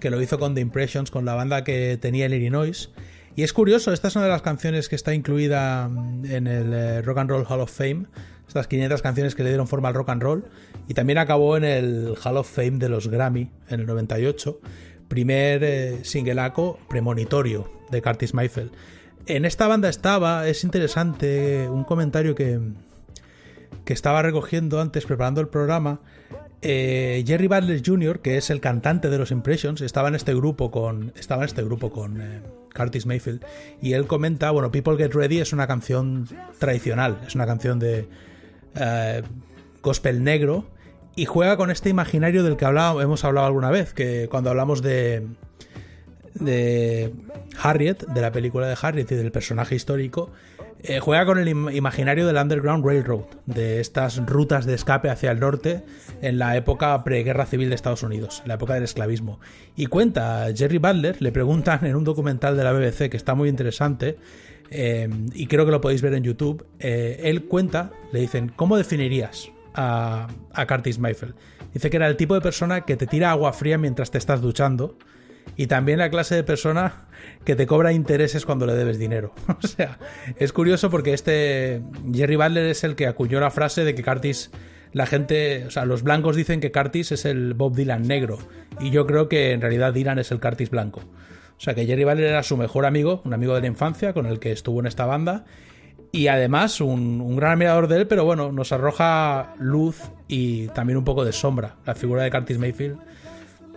que 0.00 0.10
lo 0.10 0.20
hizo 0.20 0.38
con 0.38 0.54
The 0.54 0.60
Impressions, 0.60 1.10
con 1.10 1.24
la 1.24 1.34
banda 1.34 1.62
que 1.62 1.98
tenía 2.00 2.26
en 2.26 2.32
Illinois. 2.32 2.90
Y 3.36 3.42
es 3.42 3.52
curioso, 3.52 3.92
esta 3.92 4.08
es 4.08 4.16
una 4.16 4.24
de 4.24 4.30
las 4.30 4.42
canciones 4.42 4.88
que 4.88 4.96
está 4.96 5.14
incluida 5.14 5.88
mm, 5.88 6.24
en 6.24 6.46
el 6.46 6.72
eh, 6.72 7.02
Rock 7.02 7.18
and 7.18 7.30
Roll 7.30 7.46
Hall 7.48 7.60
of 7.60 7.70
Fame, 7.70 8.06
estas 8.48 8.66
500 8.66 9.02
canciones 9.02 9.34
que 9.36 9.44
le 9.44 9.50
dieron 9.50 9.68
forma 9.68 9.88
al 9.88 9.94
rock 9.94 10.08
and 10.08 10.22
roll, 10.22 10.44
y 10.88 10.94
también 10.94 11.18
acabó 11.18 11.56
en 11.56 11.64
el 11.64 12.14
Hall 12.24 12.36
of 12.36 12.50
Fame 12.50 12.78
de 12.78 12.88
los 12.88 13.08
Grammy 13.08 13.50
en 13.68 13.80
el 13.80 13.86
98, 13.86 14.60
primer 15.06 15.62
eh, 15.62 16.04
singleaco 16.04 16.78
premonitorio 16.88 17.70
de 17.90 18.02
Curtis 18.02 18.34
Mayfield. 18.34 18.72
En 19.26 19.44
esta 19.44 19.68
banda 19.68 19.88
estaba, 19.88 20.48
es 20.48 20.64
interesante, 20.64 21.68
un 21.68 21.84
comentario 21.84 22.34
que, 22.34 22.58
que 23.84 23.92
estaba 23.92 24.22
recogiendo 24.22 24.80
antes 24.80 25.04
preparando 25.06 25.40
el 25.40 25.48
programa. 25.48 26.00
Eh, 26.62 27.24
Jerry 27.26 27.46
Butler 27.46 27.82
Jr., 27.84 28.20
que 28.20 28.36
es 28.36 28.50
el 28.50 28.60
cantante 28.60 29.08
de 29.08 29.18
los 29.18 29.30
Impressions, 29.30 29.80
estaba 29.80 30.08
en 30.08 30.14
este 30.14 30.34
grupo 30.34 30.70
con. 30.70 31.12
Estaba 31.16 31.42
en 31.42 31.46
este 31.46 31.62
grupo 31.62 31.90
con 31.90 32.20
eh, 32.20 32.42
Curtis 32.74 33.06
Mayfield. 33.06 33.44
Y 33.80 33.94
él 33.94 34.06
comenta, 34.06 34.50
bueno, 34.50 34.70
People 34.70 34.96
Get 34.96 35.14
Ready 35.14 35.40
es 35.40 35.52
una 35.52 35.66
canción 35.66 36.28
tradicional, 36.58 37.20
es 37.26 37.34
una 37.34 37.46
canción 37.46 37.78
de 37.78 38.08
eh, 38.74 39.22
gospel 39.82 40.22
negro. 40.22 40.66
Y 41.16 41.24
juega 41.24 41.56
con 41.56 41.70
este 41.70 41.88
imaginario 41.88 42.44
del 42.44 42.56
que 42.56 42.66
hemos 42.66 43.24
hablado 43.24 43.46
alguna 43.46 43.70
vez, 43.70 43.94
que 43.94 44.28
cuando 44.30 44.50
hablamos 44.50 44.82
de. 44.82 45.26
de 46.34 47.12
Harriet, 47.62 48.06
de 48.06 48.20
la 48.20 48.32
película 48.32 48.68
de 48.68 48.76
Harriet 48.80 49.10
y 49.10 49.14
del 49.14 49.32
personaje 49.32 49.74
histórico, 49.74 50.30
Eh, 50.82 50.98
juega 50.98 51.26
con 51.26 51.38
el 51.38 51.46
im- 51.48 51.74
imaginario 51.74 52.26
del 52.26 52.36
Underground 52.36 52.84
Railroad, 52.86 53.24
de 53.44 53.80
estas 53.80 54.16
rutas 54.24 54.64
de 54.64 54.74
escape 54.74 55.10
hacia 55.10 55.30
el 55.30 55.38
norte 55.38 55.82
en 56.22 56.38
la 56.38 56.56
época 56.56 57.04
preguerra 57.04 57.44
civil 57.44 57.68
de 57.68 57.74
Estados 57.74 58.02
Unidos, 58.02 58.42
la 58.46 58.54
época 58.54 58.74
del 58.74 58.84
esclavismo. 58.84 59.40
Y 59.76 59.86
cuenta, 59.86 60.46
Jerry 60.56 60.78
Butler, 60.78 61.20
le 61.20 61.32
preguntan 61.32 61.84
en 61.84 61.96
un 61.96 62.04
documental 62.04 62.56
de 62.56 62.64
la 62.64 62.72
BBC 62.72 63.10
que 63.10 63.18
está 63.18 63.34
muy 63.34 63.50
interesante, 63.50 64.16
eh, 64.70 65.08
y 65.34 65.48
creo 65.48 65.66
que 65.66 65.72
lo 65.72 65.82
podéis 65.82 66.00
ver 66.00 66.14
en 66.14 66.22
YouTube, 66.22 66.64
eh, 66.78 67.20
él 67.24 67.44
cuenta, 67.44 67.90
le 68.12 68.20
dicen, 68.20 68.50
¿cómo 68.56 68.78
definirías 68.78 69.50
a, 69.74 70.28
a 70.54 70.66
Curtis 70.66 70.98
Mayfield? 70.98 71.34
Dice 71.74 71.90
que 71.90 71.98
era 71.98 72.08
el 72.08 72.16
tipo 72.16 72.34
de 72.34 72.40
persona 72.40 72.82
que 72.82 72.96
te 72.96 73.06
tira 73.06 73.32
agua 73.32 73.52
fría 73.52 73.76
mientras 73.76 74.10
te 74.10 74.16
estás 74.16 74.40
duchando, 74.40 74.96
y 75.56 75.66
también 75.66 75.98
la 75.98 76.08
clase 76.08 76.36
de 76.36 76.44
persona 76.44 77.06
que 77.44 77.56
te 77.56 77.66
cobra 77.66 77.92
intereses 77.92 78.44
cuando 78.44 78.66
le 78.66 78.74
debes 78.74 78.98
dinero. 78.98 79.32
O 79.62 79.66
sea, 79.66 79.98
es 80.36 80.52
curioso 80.52 80.90
porque 80.90 81.12
este 81.12 81.82
Jerry 82.12 82.36
Butler 82.36 82.66
es 82.66 82.84
el 82.84 82.96
que 82.96 83.06
acuñó 83.06 83.40
la 83.40 83.50
frase 83.50 83.84
de 83.84 83.94
que 83.94 84.02
Curtis, 84.02 84.50
la 84.92 85.06
gente, 85.06 85.66
o 85.66 85.70
sea, 85.70 85.84
los 85.84 86.02
blancos 86.02 86.34
dicen 86.34 86.60
que 86.60 86.72
Curtis 86.72 87.12
es 87.12 87.24
el 87.24 87.54
Bob 87.54 87.74
Dylan 87.74 88.02
negro 88.02 88.38
y 88.80 88.90
yo 88.90 89.06
creo 89.06 89.28
que 89.28 89.52
en 89.52 89.60
realidad 89.60 89.92
Dylan 89.92 90.18
es 90.18 90.30
el 90.30 90.40
Curtis 90.40 90.70
blanco. 90.70 91.00
O 91.00 91.62
sea, 91.62 91.74
que 91.74 91.84
Jerry 91.84 92.04
Butler 92.04 92.26
era 92.26 92.42
su 92.42 92.56
mejor 92.56 92.86
amigo, 92.86 93.20
un 93.24 93.34
amigo 93.34 93.54
de 93.54 93.60
la 93.60 93.66
infancia 93.66 94.14
con 94.14 94.26
el 94.26 94.38
que 94.38 94.52
estuvo 94.52 94.80
en 94.80 94.86
esta 94.86 95.04
banda 95.04 95.44
y 96.12 96.28
además 96.28 96.80
un, 96.80 97.20
un 97.20 97.36
gran 97.36 97.52
admirador 97.52 97.86
de 97.86 97.98
él, 97.98 98.06
pero 98.06 98.24
bueno, 98.24 98.50
nos 98.50 98.72
arroja 98.72 99.54
luz 99.58 100.10
y 100.26 100.68
también 100.68 100.96
un 100.96 101.04
poco 101.04 101.24
de 101.24 101.32
sombra. 101.32 101.76
La 101.84 101.94
figura 101.94 102.22
de 102.22 102.30
Curtis 102.30 102.58
Mayfield 102.58 102.98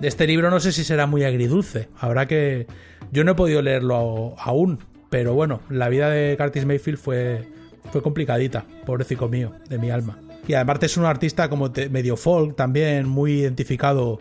de 0.04 0.10
este 0.10 0.28
libro 0.28 0.50
no 0.50 0.60
sé 0.60 0.74
si 0.74 0.84
será 0.84 1.08
muy 1.08 1.24
agridulce. 1.24 1.88
Habrá 1.98 2.28
que. 2.28 2.68
Yo 3.14 3.24
no 3.24 3.32
he 3.32 3.36
podido 3.36 3.62
leerlo 3.62 4.36
aún, 4.38 4.80
pero 5.10 5.34
bueno, 5.34 5.62
la 5.70 5.88
vida 5.88 6.10
de 6.10 6.36
Curtis 6.38 6.66
Mayfield 6.66 6.98
fue, 6.98 7.48
fue 7.90 8.02
complicadita, 8.02 8.66
pobrecito 8.86 9.30
mío, 9.30 9.54
de 9.70 9.78
mi 9.78 9.92
alma. 9.92 10.20
Y 10.46 10.56
además 10.56 10.80
es 10.82 10.98
un 10.98 11.06
artista 11.06 11.48
como 11.48 11.72
medio 11.90 12.18
folk, 12.18 12.58
también 12.58 13.08
muy 13.08 13.40
identificado 13.40 14.20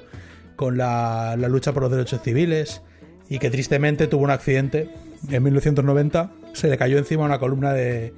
con 0.54 0.76
la, 0.76 1.34
la 1.36 1.48
lucha 1.48 1.72
por 1.72 1.82
los 1.82 1.90
derechos 1.90 2.22
civiles 2.22 2.82
y 3.28 3.40
que 3.40 3.50
tristemente 3.50 4.06
tuvo 4.06 4.22
un 4.22 4.30
accidente 4.30 4.88
en 5.30 5.42
1990. 5.42 6.30
Se 6.52 6.68
le 6.68 6.78
cayó 6.78 6.96
encima 6.96 7.24
una 7.24 7.40
columna 7.40 7.72
de, 7.72 8.14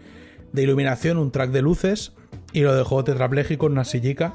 de 0.53 0.63
iluminación, 0.63 1.17
un 1.17 1.31
track 1.31 1.51
de 1.51 1.63
luces 1.63 2.13
y 2.53 2.61
lo 2.61 2.75
dejó 2.75 3.05
tetrapléjico 3.05 3.67
en 3.67 3.73
una 3.73 3.85
sillica 3.85 4.35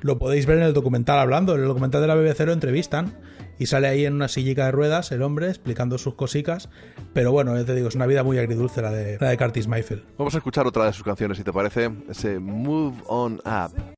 lo 0.00 0.18
podéis 0.18 0.46
ver 0.46 0.58
en 0.58 0.64
el 0.64 0.72
documental 0.72 1.18
hablando. 1.18 1.54
En 1.54 1.62
el 1.62 1.68
documental 1.68 2.00
de 2.00 2.06
la 2.06 2.14
BBC 2.14 2.40
lo 2.40 2.52
entrevistan 2.52 3.14
y 3.58 3.66
sale 3.66 3.88
ahí 3.88 4.04
en 4.04 4.14
una 4.14 4.28
sillica 4.28 4.66
de 4.66 4.72
ruedas 4.72 5.12
el 5.12 5.22
hombre 5.22 5.48
explicando 5.48 5.98
sus 5.98 6.14
cosicas. 6.14 6.68
Pero 7.12 7.32
bueno, 7.32 7.56
ya 7.56 7.64
te 7.64 7.74
digo, 7.74 7.88
es 7.88 7.94
una 7.94 8.06
vida 8.06 8.22
muy 8.22 8.38
agridulce 8.38 8.82
la 8.82 8.90
de, 8.90 9.18
la 9.20 9.30
de 9.30 9.38
Curtis 9.38 9.68
Mayfield. 9.68 10.02
Vamos 10.18 10.34
a 10.34 10.38
escuchar 10.38 10.66
otra 10.66 10.84
de 10.86 10.92
sus 10.92 11.04
canciones, 11.04 11.38
si 11.38 11.44
te 11.44 11.52
parece. 11.52 11.90
Ese 12.08 12.38
Move 12.38 12.96
On 13.06 13.40
Up. 13.44 13.95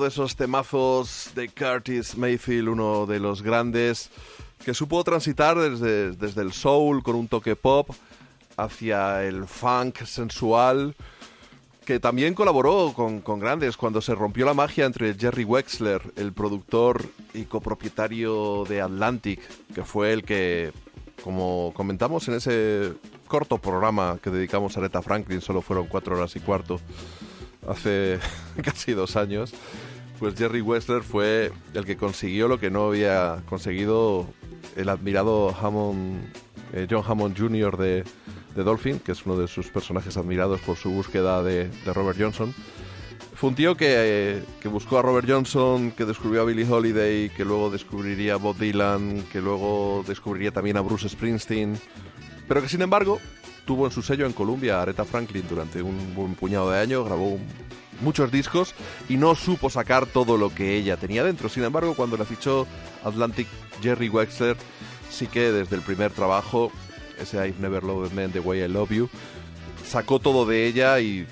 De 0.00 0.08
esos 0.08 0.36
temazos 0.36 1.30
de 1.34 1.48
Curtis 1.48 2.16
Mayfield, 2.16 2.68
uno 2.68 3.06
de 3.06 3.20
los 3.20 3.42
grandes 3.42 4.10
que 4.64 4.74
supo 4.74 5.02
transitar 5.04 5.58
desde, 5.58 6.12
desde 6.12 6.42
el 6.42 6.52
soul 6.52 7.02
con 7.02 7.14
un 7.14 7.28
toque 7.28 7.56
pop 7.56 7.90
hacia 8.56 9.24
el 9.24 9.46
funk 9.46 10.04
sensual, 10.04 10.94
que 11.84 11.98
también 11.98 12.34
colaboró 12.34 12.92
con, 12.94 13.20
con 13.20 13.40
grandes 13.40 13.76
cuando 13.76 14.00
se 14.00 14.14
rompió 14.14 14.44
la 14.46 14.54
magia 14.54 14.84
entre 14.84 15.14
Jerry 15.14 15.44
Wexler, 15.44 16.02
el 16.16 16.32
productor 16.32 17.04
y 17.32 17.44
copropietario 17.44 18.64
de 18.68 18.80
Atlantic, 18.80 19.40
que 19.74 19.84
fue 19.84 20.12
el 20.12 20.24
que, 20.24 20.72
como 21.22 21.72
comentamos 21.74 22.28
en 22.28 22.34
ese 22.34 22.92
corto 23.26 23.58
programa 23.58 24.18
que 24.22 24.30
dedicamos 24.30 24.76
a 24.76 24.80
Aretha 24.80 25.02
Franklin, 25.02 25.40
solo 25.40 25.62
fueron 25.62 25.86
cuatro 25.86 26.16
horas 26.16 26.34
y 26.36 26.40
cuarto, 26.40 26.80
hace 27.66 28.18
casi 28.62 28.92
dos 28.92 29.16
años, 29.16 29.52
pues 30.20 30.34
Jerry 30.36 30.60
Wexler 30.60 31.02
fue 31.02 31.50
el 31.72 31.86
que 31.86 31.96
consiguió 31.96 32.46
lo 32.46 32.60
que 32.60 32.70
no 32.70 32.88
había 32.88 33.42
conseguido 33.48 34.26
el 34.76 34.90
admirado 34.90 35.56
Hammond, 35.58 36.20
eh, 36.74 36.86
John 36.88 37.02
Hammond 37.06 37.36
Jr. 37.36 37.78
de, 37.78 38.04
de 38.54 38.62
Dolphin, 38.62 38.98
que 39.00 39.12
es 39.12 39.24
uno 39.24 39.36
de 39.38 39.48
sus 39.48 39.68
personajes 39.68 40.18
admirados 40.18 40.60
por 40.60 40.76
su 40.76 40.90
búsqueda 40.90 41.42
de, 41.42 41.70
Robert 41.86 42.18
Johnson. 42.20 42.54
Fue 43.34 43.48
un 43.48 43.56
tío 43.56 43.78
que, 43.78 44.42
que, 44.60 44.68
buscó 44.68 44.98
a 44.98 45.02
Robert 45.02 45.26
Johnson, 45.26 45.90
que 45.92 46.04
descubrió 46.04 46.42
a 46.42 46.44
Billie 46.44 46.70
Holiday, 46.70 47.30
que 47.30 47.46
luego 47.46 47.70
descubriría 47.70 48.34
a 48.34 48.36
Bob 48.36 48.58
Dylan, 48.58 49.24
que 49.32 49.40
luego 49.40 50.04
descubriría 50.06 50.50
también 50.50 50.76
a 50.76 50.82
Bruce 50.82 51.08
Springsteen, 51.08 51.80
pero 52.46 52.60
que 52.60 52.68
sin 52.68 52.82
embargo 52.82 53.18
tuvo 53.64 53.86
en 53.86 53.92
su 53.92 54.02
sello 54.02 54.26
en 54.26 54.34
Columbia 54.34 54.78
a 54.78 54.82
Aretha 54.82 55.06
Franklin 55.06 55.44
durante 55.48 55.80
un 55.80 56.14
buen 56.14 56.34
puñado 56.34 56.70
de 56.70 56.78
años, 56.78 57.06
grabó 57.06 57.28
un, 57.28 57.40
muchos 58.00 58.30
discos 58.30 58.74
y 59.08 59.16
no 59.16 59.34
supo 59.34 59.70
sacar 59.70 60.06
todo 60.06 60.36
lo 60.36 60.54
que 60.54 60.76
ella 60.76 60.96
tenía 60.96 61.24
dentro. 61.24 61.48
Sin 61.48 61.64
embargo, 61.64 61.94
cuando 61.94 62.16
la 62.16 62.24
fichó 62.24 62.66
Atlantic 63.04 63.46
Jerry 63.82 64.08
Wexler, 64.08 64.56
sí 65.10 65.26
que 65.26 65.52
desde 65.52 65.76
el 65.76 65.82
primer 65.82 66.12
trabajo, 66.12 66.70
ese 67.18 67.36
I've 67.36 67.60
Never 67.60 67.82
Loved 67.82 68.12
Men 68.12 68.32
The 68.32 68.40
Way 68.40 68.62
I 68.64 68.68
Love 68.68 68.90
You, 68.90 69.08
sacó 69.86 70.18
todo 70.18 70.46
de 70.46 70.66
ella 70.66 71.00
y 71.00 71.20
eh, 71.20 71.26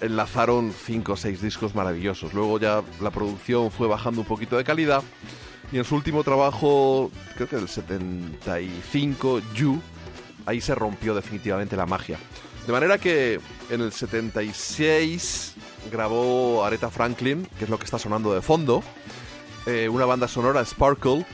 enlazaron 0.00 0.72
cinco 0.72 1.12
o 1.12 1.16
seis 1.16 1.40
discos 1.40 1.74
maravillosos. 1.74 2.34
Luego 2.34 2.58
ya 2.58 2.82
la 3.00 3.10
producción 3.10 3.70
fue 3.70 3.86
bajando 3.86 4.22
un 4.22 4.26
poquito 4.26 4.56
de 4.56 4.64
calidad 4.64 5.02
y 5.72 5.78
en 5.78 5.84
su 5.84 5.94
último 5.94 6.24
trabajo, 6.24 7.10
creo 7.36 7.48
que 7.48 7.56
del 7.56 7.68
75, 7.68 9.40
You, 9.54 9.80
ahí 10.46 10.60
se 10.60 10.74
rompió 10.74 11.14
definitivamente 11.14 11.76
la 11.76 11.86
magia. 11.86 12.18
De 12.66 12.72
manera 12.72 12.98
que 12.98 13.40
en 13.70 13.80
el 13.80 13.92
76 13.92 15.54
grabó 15.90 16.64
Aretha 16.64 16.90
Franklin, 16.90 17.46
que 17.58 17.64
es 17.64 17.70
lo 17.70 17.78
que 17.78 17.84
está 17.84 17.98
sonando 17.98 18.34
de 18.34 18.42
fondo, 18.42 18.82
eh, 19.66 19.88
una 19.88 20.04
banda 20.04 20.28
sonora 20.28 20.64
Sparkle, 20.64 21.24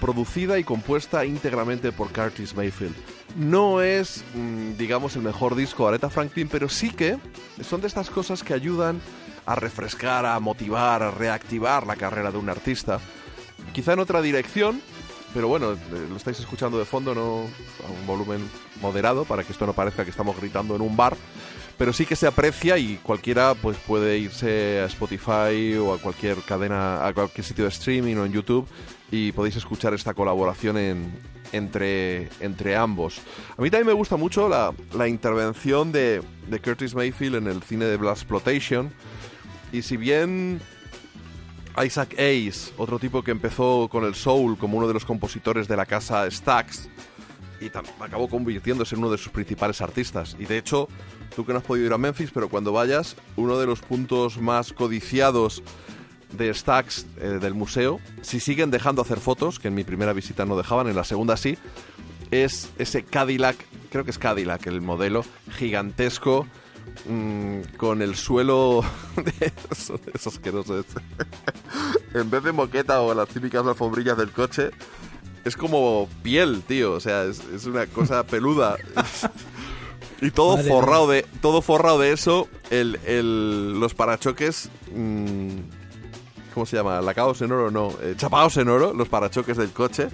producida 0.00 0.58
y 0.58 0.64
compuesta 0.64 1.24
íntegramente 1.24 1.92
por 1.92 2.12
Curtis 2.12 2.54
Mayfield. 2.54 2.94
No 3.36 3.80
es, 3.80 4.24
mmm, 4.34 4.76
digamos, 4.76 5.16
el 5.16 5.22
mejor 5.22 5.54
disco 5.54 5.88
Aretha 5.88 6.10
Franklin, 6.10 6.48
pero 6.48 6.68
sí 6.68 6.90
que 6.90 7.16
son 7.62 7.80
de 7.80 7.86
estas 7.86 8.10
cosas 8.10 8.42
que 8.42 8.54
ayudan 8.54 9.00
a 9.46 9.54
refrescar, 9.54 10.26
a 10.26 10.38
motivar, 10.40 11.02
a 11.02 11.10
reactivar 11.10 11.86
la 11.86 11.96
carrera 11.96 12.30
de 12.30 12.38
un 12.38 12.48
artista. 12.48 13.00
Quizá 13.72 13.92
en 13.92 14.00
otra 14.00 14.20
dirección, 14.22 14.80
pero 15.32 15.48
bueno, 15.48 15.72
eh, 15.72 15.78
lo 16.08 16.16
estáis 16.16 16.38
escuchando 16.38 16.78
de 16.78 16.84
fondo, 16.84 17.14
no 17.14 17.46
a 17.86 17.90
un 17.90 18.06
volumen 18.06 18.48
moderado 18.80 19.24
para 19.24 19.42
que 19.44 19.52
esto 19.52 19.66
no 19.66 19.72
parezca 19.72 20.04
que 20.04 20.10
estamos 20.10 20.36
gritando 20.36 20.76
en 20.76 20.82
un 20.82 20.96
bar, 20.96 21.16
pero 21.76 21.92
sí 21.92 22.06
que 22.06 22.16
se 22.16 22.26
aprecia 22.26 22.78
y 22.78 22.96
cualquiera 23.02 23.54
pues 23.54 23.76
puede 23.78 24.18
irse 24.18 24.80
a 24.80 24.86
Spotify 24.86 25.76
o 25.76 25.92
a 25.92 25.98
cualquier 25.98 26.38
cadena, 26.38 27.06
a 27.06 27.12
cualquier 27.12 27.44
sitio 27.44 27.64
de 27.64 27.70
streaming 27.70 28.16
o 28.16 28.24
en 28.24 28.32
YouTube 28.32 28.66
y 29.10 29.32
podéis 29.32 29.56
escuchar 29.56 29.94
esta 29.94 30.14
colaboración 30.14 30.76
en, 30.76 31.12
entre, 31.52 32.28
entre 32.40 32.76
ambos. 32.76 33.20
A 33.56 33.62
mí 33.62 33.70
también 33.70 33.88
me 33.88 33.92
gusta 33.92 34.16
mucho 34.16 34.48
la, 34.48 34.72
la 34.96 35.08
intervención 35.08 35.92
de, 35.92 36.22
de 36.48 36.60
Curtis 36.60 36.94
Mayfield 36.94 37.36
en 37.36 37.46
el 37.48 37.62
cine 37.62 37.86
de 37.86 37.96
Black 37.96 38.16
Exploitation 38.16 38.92
y 39.72 39.82
si 39.82 39.96
bien 39.96 40.60
Isaac 41.82 42.14
Hayes, 42.18 42.72
otro 42.76 42.98
tipo 42.98 43.22
que 43.22 43.32
empezó 43.32 43.88
con 43.90 44.04
el 44.04 44.14
soul 44.14 44.56
como 44.56 44.78
uno 44.78 44.86
de 44.86 44.94
los 44.94 45.04
compositores 45.04 45.66
de 45.66 45.76
la 45.76 45.86
casa 45.86 46.30
Stax 46.30 46.88
y 47.64 48.02
acabó 48.02 48.28
convirtiéndose 48.28 48.94
en 48.94 49.00
uno 49.00 49.10
de 49.10 49.18
sus 49.18 49.32
principales 49.32 49.80
artistas. 49.80 50.36
Y 50.38 50.46
de 50.46 50.58
hecho, 50.58 50.88
tú 51.34 51.44
que 51.44 51.52
no 51.52 51.58
has 51.58 51.64
podido 51.64 51.86
ir 51.86 51.92
a 51.92 51.98
Memphis, 51.98 52.30
pero 52.32 52.48
cuando 52.48 52.72
vayas, 52.72 53.16
uno 53.36 53.58
de 53.58 53.66
los 53.66 53.80
puntos 53.80 54.38
más 54.38 54.72
codiciados 54.72 55.62
de 56.32 56.52
Stax 56.52 57.06
eh, 57.20 57.38
del 57.40 57.54
museo, 57.54 58.00
si 58.22 58.40
siguen 58.40 58.70
dejando 58.70 59.02
hacer 59.02 59.20
fotos, 59.20 59.58
que 59.58 59.68
en 59.68 59.74
mi 59.74 59.84
primera 59.84 60.12
visita 60.12 60.44
no 60.44 60.56
dejaban, 60.56 60.88
en 60.88 60.96
la 60.96 61.04
segunda 61.04 61.36
sí, 61.36 61.56
es 62.30 62.70
ese 62.78 63.04
Cadillac, 63.04 63.56
creo 63.90 64.04
que 64.04 64.10
es 64.10 64.18
Cadillac 64.18 64.66
el 64.66 64.80
modelo, 64.80 65.24
gigantesco, 65.52 66.46
mmm, 67.08 67.60
con 67.76 68.02
el 68.02 68.16
suelo 68.16 68.84
de 69.16 69.52
esos 70.12 70.38
que 70.40 70.52
no 70.52 70.62
sé, 70.64 70.82
en 72.14 72.30
vez 72.30 72.42
de 72.42 72.52
moqueta 72.52 73.00
o 73.00 73.14
las 73.14 73.28
típicas 73.28 73.66
alfombrillas 73.66 74.16
del 74.16 74.32
coche, 74.32 74.70
es 75.44 75.56
como 75.56 76.08
piel, 76.22 76.62
tío, 76.66 76.92
o 76.92 77.00
sea, 77.00 77.24
es, 77.24 77.40
es 77.54 77.66
una 77.66 77.86
cosa 77.86 78.22
peluda. 78.24 78.76
Y 80.20 80.30
todo 80.30 80.56
Madre 80.56 80.68
forrado 80.70 81.08
de 81.08 81.26
todo 81.42 81.60
forrado 81.60 81.98
de 81.98 82.12
eso, 82.12 82.48
el, 82.70 82.98
el- 83.04 83.78
los 83.78 83.94
parachoques 83.94 84.70
mmm, 84.94 85.48
¿cómo 86.54 86.64
se 86.64 86.76
llama? 86.76 87.00
Lacados 87.02 87.42
en 87.42 87.52
oro, 87.52 87.70
no, 87.70 87.92
eh, 88.00 88.14
chapados 88.16 88.56
en 88.56 88.68
oro, 88.68 88.94
los 88.94 89.08
parachoques 89.08 89.56
del 89.56 89.70
coche. 89.72 90.08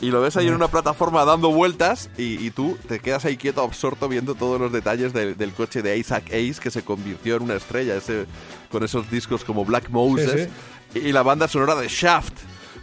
Y 0.00 0.10
lo 0.10 0.20
ves 0.20 0.36
ahí 0.36 0.46
en 0.48 0.54
una 0.54 0.68
plataforma 0.68 1.24
dando 1.24 1.50
vueltas 1.50 2.10
y, 2.18 2.44
y 2.44 2.50
tú 2.50 2.76
te 2.88 3.00
quedas 3.00 3.24
ahí 3.24 3.36
quieto, 3.36 3.62
absorto, 3.62 4.08
viendo 4.08 4.34
todos 4.34 4.60
los 4.60 4.70
detalles 4.72 5.12
del, 5.12 5.36
del 5.36 5.52
coche 5.52 5.82
de 5.82 5.96
Isaac 5.96 6.26
Ace, 6.26 6.56
que 6.62 6.70
se 6.70 6.82
convirtió 6.84 7.36
en 7.36 7.42
una 7.44 7.54
estrella 7.54 7.96
ese, 7.96 8.26
con 8.70 8.84
esos 8.84 9.10
discos 9.10 9.44
como 9.44 9.64
Black 9.64 9.88
Moses. 9.88 10.48
Y, 10.94 10.98
y 10.98 11.12
la 11.12 11.22
banda 11.22 11.48
sonora 11.48 11.74
de 11.74 11.88
Shaft. 11.88 12.34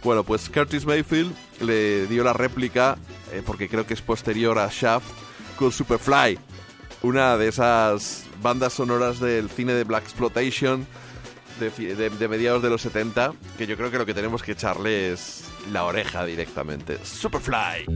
Bueno, 0.04 0.24
pues 0.24 0.48
Curtis 0.50 0.84
Mayfield 0.84 1.32
le 1.60 2.06
dio 2.06 2.24
la 2.24 2.32
réplica, 2.32 2.96
eh, 3.32 3.42
porque 3.44 3.68
creo 3.68 3.86
que 3.86 3.94
es 3.94 4.02
posterior 4.02 4.58
a 4.58 4.68
Shaft, 4.70 5.06
con 5.56 5.72
Superfly. 5.72 6.38
Una 7.02 7.36
de 7.36 7.48
esas 7.48 8.24
bandas 8.42 8.74
sonoras 8.74 9.20
del 9.20 9.48
cine 9.50 9.72
de 9.72 9.84
Black 9.84 10.04
Exploitation 10.04 10.86
de, 11.60 12.28
mediados 12.28 12.62
de 12.62 12.70
los 12.70 12.82
70, 12.82 13.32
que 13.56 13.66
yo 13.66 13.76
creo 13.76 13.90
que 13.90 13.98
lo 13.98 14.06
que 14.06 14.14
tenemos 14.14 14.42
que 14.42 14.52
echarle 14.52 15.12
es 15.12 15.44
la 15.72 15.84
oreja 15.84 16.24
directamente. 16.24 16.98
Superfly. 17.04 17.86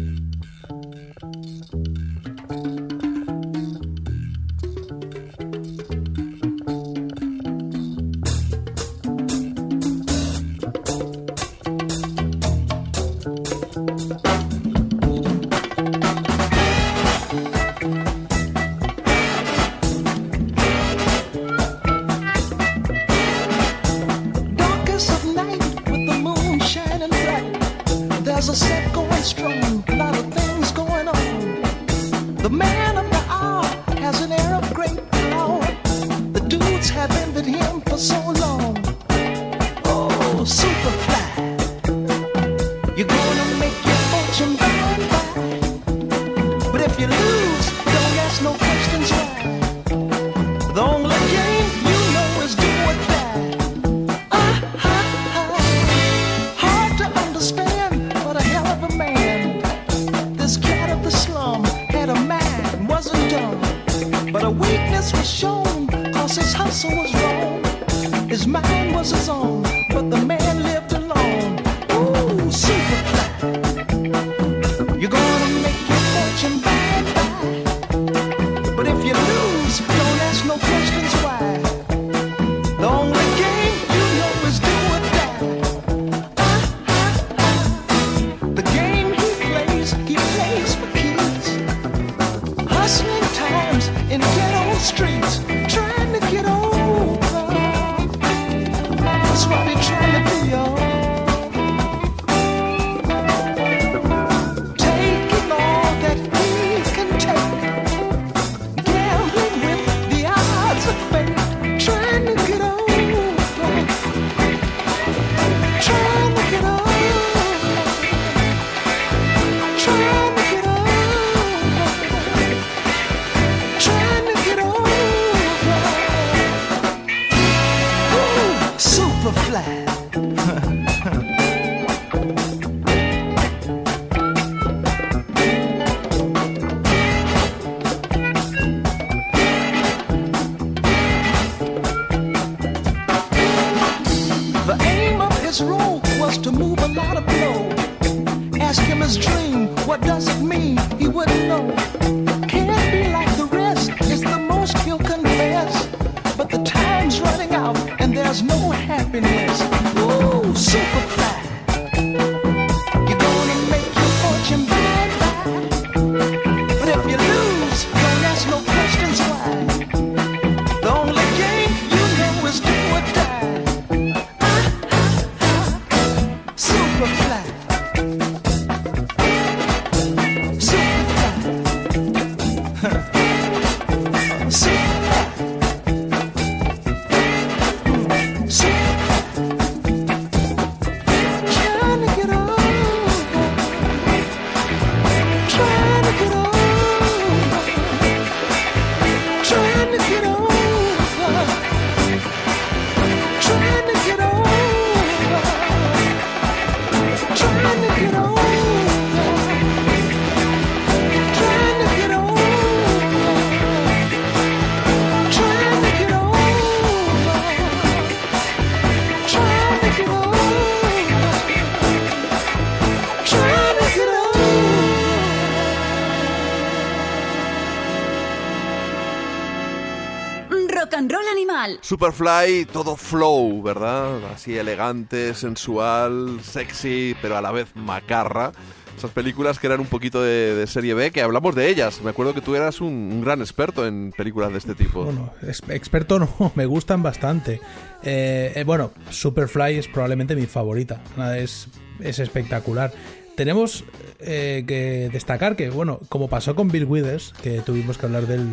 Superfly, 231.91 232.67
todo 232.73 232.95
flow, 232.95 233.65
¿verdad? 233.65 234.25
Así 234.33 234.57
elegante, 234.57 235.35
sensual, 235.35 236.39
sexy, 236.41 237.17
pero 237.21 237.37
a 237.37 237.43
la 237.43 237.51
vez 237.51 237.75
macarra. 237.75 238.53
Esas 238.97 239.11
películas 239.11 239.59
que 239.59 239.67
eran 239.67 239.81
un 239.81 239.89
poquito 239.89 240.23
de, 240.23 240.65
serie 240.69 240.95
B, 240.95 241.11
que 241.11 241.21
hablamos 241.21 241.57
de 241.57 241.69
ellas. 241.69 242.01
Me 242.05 242.11
acuerdo 242.11 242.33
que 242.33 242.43
tú 242.43 242.55
eras 242.55 242.81
un, 242.81 243.21
gran 243.23 243.41
experto 243.41 243.85
en 243.89 244.12
películas 244.17 244.53
de 244.53 244.59
este 244.59 244.77
tipo. 244.77 245.03
Bueno, 245.03 245.33
experto 245.43 246.21
no, 246.21 246.53
me 246.55 246.65
gustan 246.65 247.03
bastante. 247.03 247.61
Eh, 248.05 248.53
eh, 248.55 248.62
bueno, 248.62 248.93
Superfly 249.11 249.79
es 249.79 249.89
probablemente 249.89 250.37
mi 250.37 250.47
favorita. 250.47 251.03
Es, 251.37 251.67
es 251.99 252.21
espectacular. 252.21 252.93
Tenemos 253.35 253.83
eh, 254.21 254.62
que 254.65 255.11
destacar 255.12 255.57
que, 255.57 255.71
bueno, 255.71 255.99
como 256.09 256.29
pasó 256.29 256.55
con 256.55 256.69
Bill 256.69 256.85
Withers, 256.85 257.33
que 257.43 257.62
tuvimos 257.62 257.99
que 257.99 258.07
hablar 258.07 258.29
de 258.29 258.37
él 258.37 258.47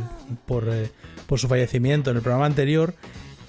por 0.47 1.38
su 1.38 1.47
fallecimiento 1.47 2.09
en 2.09 2.18
el 2.18 2.23
programa 2.23 2.47
anterior, 2.47 2.95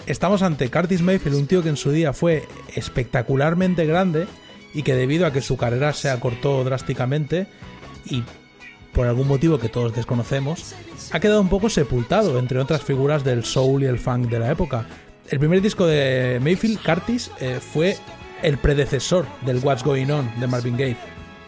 estamos 0.08 0.42
ante 0.42 0.70
Curtis 0.70 1.02
Mayfield, 1.02 1.36
un 1.36 1.46
tío 1.46 1.62
que 1.62 1.68
en 1.68 1.76
su 1.76 1.90
día 1.90 2.12
fue 2.12 2.48
espectacularmente 2.74 3.86
grande 3.86 4.26
y 4.74 4.82
que 4.82 4.94
debido 4.94 5.26
a 5.26 5.32
que 5.32 5.42
su 5.42 5.56
carrera 5.56 5.92
se 5.92 6.10
acortó 6.10 6.64
drásticamente 6.64 7.46
y 8.06 8.22
por 8.92 9.06
algún 9.06 9.28
motivo 9.28 9.58
que 9.58 9.68
todos 9.68 9.94
desconocemos, 9.94 10.74
ha 11.12 11.20
quedado 11.20 11.40
un 11.40 11.48
poco 11.48 11.68
sepultado 11.70 12.38
entre 12.38 12.58
otras 12.58 12.82
figuras 12.82 13.22
del 13.22 13.44
soul 13.44 13.82
y 13.82 13.86
el 13.86 13.98
funk 13.98 14.28
de 14.28 14.38
la 14.38 14.50
época. 14.50 14.86
El 15.28 15.38
primer 15.38 15.60
disco 15.60 15.86
de 15.86 16.40
Mayfield, 16.42 16.82
Curtis, 16.82 17.30
eh, 17.38 17.60
fue 17.60 17.96
el 18.42 18.56
predecesor 18.58 19.26
del 19.44 19.58
What's 19.58 19.84
Going 19.84 20.10
On 20.10 20.28
de 20.40 20.46
Marvin 20.46 20.76
Gaye. 20.76 20.96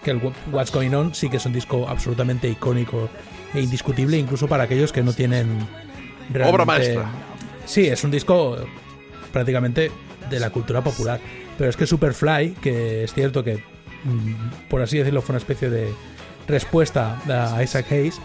Que 0.05 0.13
el 0.13 0.21
What's 0.53 0.71
Going 0.71 0.93
On 0.95 1.15
sí 1.15 1.29
que 1.29 1.39
es 1.39 1.47
un 1.47 1.53
disco 1.53 1.89
absolutamente 1.89 2.49
icónico 2.49 3.09
e 3.55 3.61
indiscutible, 3.63 4.19
incluso 4.19 4.47
para 4.47 4.65
aquellos 4.65 4.93
que 4.93 5.03
no 5.03 5.13
tienen 5.13 5.67
Obra 6.31 6.65
realmente- 6.65 6.67
maestra. 6.67 7.11
Sí, 7.67 7.87
es 7.87 8.03
un 8.05 8.11
disco 8.11 8.57
prácticamente 9.33 9.91
de 10.29 10.41
la 10.41 10.51
cultura 10.51 10.83
popular. 10.83 11.21
Pero 11.59 11.71
es 11.71 11.77
que 11.77 11.87
Superfly, 11.87 12.57
que 12.61 13.05
es 13.05 13.13
cierto 13.13 13.45
que, 13.45 13.57
mm, 14.05 14.69
por 14.69 14.83
así 14.83 14.99
decirlo, 14.99 15.23
fue 15.23 15.35
una 15.35 15.39
especie 15.39 15.69
de 15.71 15.93
respuesta 16.49 17.21
a 17.29 17.63
Isaac 17.63 17.87
Hayes, 17.93 18.19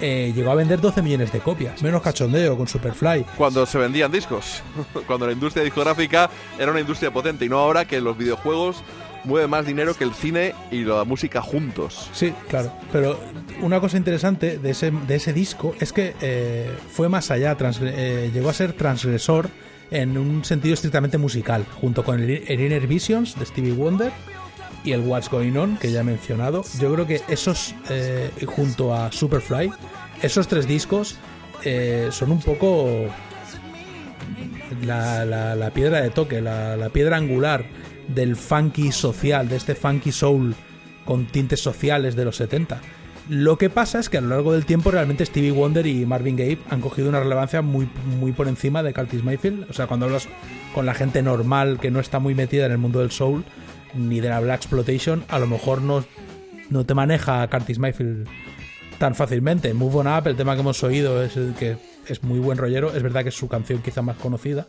eh, 0.00 0.32
llegó 0.34 0.50
a 0.50 0.54
vender 0.54 0.80
12 0.80 1.02
millones 1.02 1.30
de 1.30 1.40
copias. 1.40 1.82
Menos 1.82 2.00
cachondeo 2.00 2.56
con 2.56 2.66
Superfly. 2.66 3.26
Cuando 3.36 3.66
se 3.66 3.76
vendían 3.76 4.10
discos. 4.10 4.62
Cuando 5.06 5.26
la 5.26 5.32
industria 5.32 5.62
discográfica 5.62 6.30
era 6.58 6.70
una 6.70 6.80
industria 6.80 7.10
potente 7.10 7.44
y 7.44 7.48
no 7.50 7.58
ahora 7.58 7.84
que 7.84 8.00
los 8.00 8.16
videojuegos 8.16 8.82
mueven 9.24 9.50
más 9.50 9.66
dinero 9.66 9.94
que 9.94 10.04
el 10.04 10.14
cine 10.14 10.54
y 10.70 10.84
la 10.84 11.04
música 11.04 11.40
juntos. 11.42 12.10
Sí, 12.12 12.32
claro. 12.48 12.72
Pero 12.92 13.18
una 13.60 13.80
cosa 13.80 13.96
interesante 13.96 14.58
de 14.58 14.70
ese, 14.70 14.90
de 14.90 15.14
ese 15.16 15.32
disco 15.32 15.74
es 15.80 15.92
que 15.92 16.14
eh, 16.20 16.70
fue 16.90 17.08
más 17.08 17.30
allá, 17.30 17.56
eh, 17.82 18.30
llegó 18.32 18.48
a 18.50 18.54
ser 18.54 18.72
transgresor 18.72 19.50
en 19.90 20.16
un 20.16 20.44
sentido 20.44 20.74
estrictamente 20.74 21.18
musical, 21.18 21.66
junto 21.80 22.04
con 22.04 22.20
el, 22.20 22.30
Inner 22.50 22.86
Visions 22.86 23.38
de 23.38 23.44
Stevie 23.44 23.72
Wonder 23.72 24.12
y 24.84 24.92
el 24.92 25.00
What's 25.00 25.28
Going 25.28 25.56
On, 25.56 25.76
que 25.76 25.90
ya 25.90 26.00
he 26.00 26.04
mencionado. 26.04 26.64
Yo 26.78 26.92
creo 26.94 27.06
que 27.06 27.20
esos, 27.28 27.74
eh, 27.90 28.30
junto 28.46 28.94
a 28.94 29.10
Superfly, 29.12 29.70
esos 30.22 30.48
tres 30.48 30.66
discos 30.66 31.16
eh, 31.64 32.08
son 32.12 32.30
un 32.30 32.40
poco 32.40 33.06
la, 34.84 35.24
la- 35.24 35.70
piedra 35.72 36.00
de 36.00 36.10
toque, 36.10 36.40
la 36.40 36.88
piedra 36.92 37.16
angular 37.16 37.64
del 38.14 38.36
funky 38.36 38.92
social, 38.92 39.48
de 39.48 39.56
este 39.56 39.74
funky 39.74 40.12
soul 40.12 40.54
con 41.04 41.26
tintes 41.26 41.60
sociales 41.60 42.16
de 42.16 42.24
los 42.24 42.36
70. 42.36 42.80
Lo 43.28 43.58
que 43.58 43.70
pasa 43.70 44.00
es 44.00 44.08
que 44.08 44.18
a 44.18 44.20
lo 44.20 44.28
largo 44.28 44.52
del 44.52 44.66
tiempo 44.66 44.90
realmente 44.90 45.24
Stevie 45.24 45.52
Wonder 45.52 45.86
y 45.86 46.04
Marvin 46.04 46.36
Gaye 46.36 46.58
han 46.68 46.80
cogido 46.80 47.08
una 47.08 47.20
relevancia 47.20 47.62
muy, 47.62 47.88
muy 48.18 48.32
por 48.32 48.48
encima 48.48 48.82
de 48.82 48.92
Curtis 48.92 49.22
Mayfield. 49.22 49.70
O 49.70 49.72
sea, 49.72 49.86
cuando 49.86 50.06
hablas 50.06 50.28
con 50.74 50.84
la 50.84 50.94
gente 50.94 51.22
normal 51.22 51.78
que 51.80 51.90
no 51.90 52.00
está 52.00 52.18
muy 52.18 52.34
metida 52.34 52.66
en 52.66 52.72
el 52.72 52.78
mundo 52.78 53.00
del 53.00 53.12
soul 53.12 53.44
ni 53.94 54.20
de 54.20 54.30
la 54.30 54.40
Black 54.40 54.62
Exploitation, 54.62 55.24
a 55.28 55.38
lo 55.38 55.46
mejor 55.46 55.80
no, 55.82 56.04
no 56.70 56.84
te 56.84 56.94
maneja 56.94 57.48
Curtis 57.48 57.78
Mayfield 57.78 58.26
tan 58.98 59.14
fácilmente. 59.14 59.74
Move 59.74 59.98
On 59.98 60.08
Up, 60.08 60.26
el 60.26 60.36
tema 60.36 60.54
que 60.54 60.60
hemos 60.60 60.82
oído, 60.82 61.22
es 61.22 61.36
el 61.36 61.54
que 61.54 61.76
es 62.10 62.22
muy 62.22 62.38
buen 62.38 62.58
rollero. 62.58 62.94
Es 62.94 63.02
verdad 63.02 63.22
que 63.22 63.28
es 63.30 63.34
su 63.36 63.48
canción 63.48 63.80
quizá 63.80 64.02
más 64.02 64.16
conocida. 64.16 64.66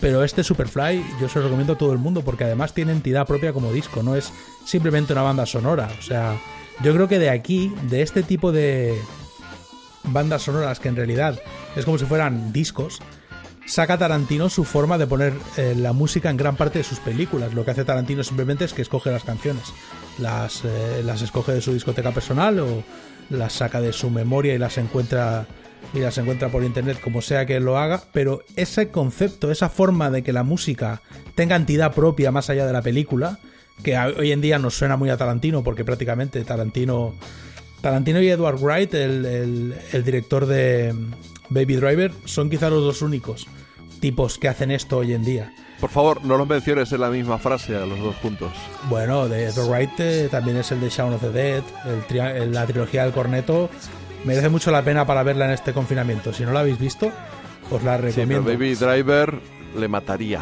Pero 0.00 0.24
este 0.24 0.44
Superfly 0.44 1.04
yo 1.20 1.28
se 1.28 1.38
lo 1.38 1.44
recomiendo 1.44 1.74
a 1.74 1.78
todo 1.78 1.92
el 1.92 1.98
mundo 1.98 2.22
porque 2.22 2.44
además 2.44 2.74
tiene 2.74 2.92
entidad 2.92 3.26
propia 3.26 3.52
como 3.52 3.72
disco. 3.72 4.02
No 4.02 4.16
es 4.16 4.32
simplemente 4.64 5.12
una 5.12 5.22
banda 5.22 5.46
sonora. 5.46 5.88
O 5.98 6.02
sea, 6.02 6.36
yo 6.82 6.92
creo 6.94 7.08
que 7.08 7.18
de 7.18 7.30
aquí, 7.30 7.72
de 7.88 8.02
este 8.02 8.22
tipo 8.22 8.52
de 8.52 8.98
bandas 10.04 10.42
sonoras 10.42 10.80
que 10.80 10.88
en 10.88 10.96
realidad 10.96 11.40
es 11.76 11.84
como 11.84 11.98
si 11.98 12.04
fueran 12.04 12.52
discos, 12.52 13.00
saca 13.66 13.98
Tarantino 13.98 14.48
su 14.48 14.64
forma 14.64 14.98
de 14.98 15.06
poner 15.06 15.34
eh, 15.56 15.74
la 15.76 15.92
música 15.92 16.30
en 16.30 16.36
gran 16.36 16.56
parte 16.56 16.78
de 16.78 16.84
sus 16.84 16.98
películas. 16.98 17.54
Lo 17.54 17.64
que 17.64 17.70
hace 17.70 17.84
Tarantino 17.84 18.24
simplemente 18.24 18.64
es 18.64 18.72
que 18.72 18.82
escoge 18.82 19.10
las 19.10 19.24
canciones. 19.24 19.72
Las, 20.18 20.64
eh, 20.64 21.02
las 21.04 21.22
escoge 21.22 21.52
de 21.52 21.60
su 21.60 21.72
discoteca 21.72 22.10
personal 22.10 22.58
o 22.60 22.82
las 23.30 23.54
saca 23.54 23.80
de 23.80 23.92
su 23.92 24.10
memoria 24.10 24.54
y 24.54 24.58
las 24.58 24.78
encuentra 24.78 25.46
y 25.94 25.98
las 26.00 26.16
encuentra 26.18 26.48
por 26.48 26.64
internet 26.64 26.98
como 27.00 27.20
sea 27.22 27.46
que 27.46 27.60
lo 27.60 27.78
haga, 27.78 28.02
pero 28.12 28.42
ese 28.56 28.88
concepto, 28.90 29.50
esa 29.50 29.68
forma 29.68 30.10
de 30.10 30.22
que 30.22 30.32
la 30.32 30.42
música 30.42 31.02
tenga 31.34 31.56
entidad 31.56 31.92
propia 31.94 32.30
más 32.30 32.50
allá 32.50 32.66
de 32.66 32.72
la 32.72 32.82
película, 32.82 33.38
que 33.82 33.96
hoy 33.98 34.32
en 34.32 34.40
día 34.40 34.58
nos 34.58 34.74
suena 34.74 34.96
muy 34.96 35.10
a 35.10 35.16
Tarantino 35.16 35.62
porque 35.62 35.84
prácticamente 35.84 36.42
Tarantino 36.44 37.14
Tarantino 37.80 38.20
y 38.22 38.28
Edward 38.28 38.60
Wright, 38.60 38.94
el, 38.94 39.24
el- 39.26 39.74
el 39.92 40.04
director 40.04 40.46
de 40.46 40.92
mm, 40.92 41.10
Baby 41.48 41.76
Driver, 41.76 42.12
son 42.24 42.48
quizá 42.48 42.70
los 42.70 42.82
dos 42.84 43.02
únicos 43.02 43.46
tipos 44.00 44.38
que 44.38 44.48
hacen 44.48 44.70
esto 44.70 44.98
hoy 44.98 45.12
en 45.14 45.24
día. 45.24 45.52
Por 45.80 45.90
favor, 45.90 46.24
no 46.24 46.36
los 46.38 46.46
menciones 46.46 46.92
en 46.92 47.00
la 47.00 47.10
misma 47.10 47.38
frase 47.38 47.74
a 47.74 47.84
los 47.86 47.98
dos 47.98 48.14
juntos. 48.16 48.52
Bueno, 48.88 49.28
de 49.28 49.46
Edward 49.46 49.68
Wright 49.68 49.90
eh, 49.98 50.28
también 50.30 50.56
es 50.58 50.70
el 50.70 50.80
de 50.80 50.88
Shaun 50.90 51.14
of 51.14 51.22
the 51.22 51.30
Dead, 51.30 51.62
el 52.10 52.16
el- 52.18 52.52
la 52.52 52.66
trilogía 52.66 53.02
del 53.02 53.12
corneto. 53.12 53.68
Merece 54.24 54.48
mucho 54.48 54.70
la 54.70 54.82
pena 54.82 55.06
para 55.06 55.22
verla 55.22 55.46
en 55.46 55.52
este 55.52 55.72
confinamiento. 55.72 56.32
Si 56.32 56.44
no 56.44 56.52
la 56.52 56.60
habéis 56.60 56.78
visto, 56.78 57.10
os 57.70 57.82
la 57.82 57.96
Sí, 57.96 58.02
pero 58.02 58.14
recomiendo. 58.14 58.44
Baby 58.52 58.74
Driver 58.74 59.34
le 59.78 59.88
mataría. 59.88 60.40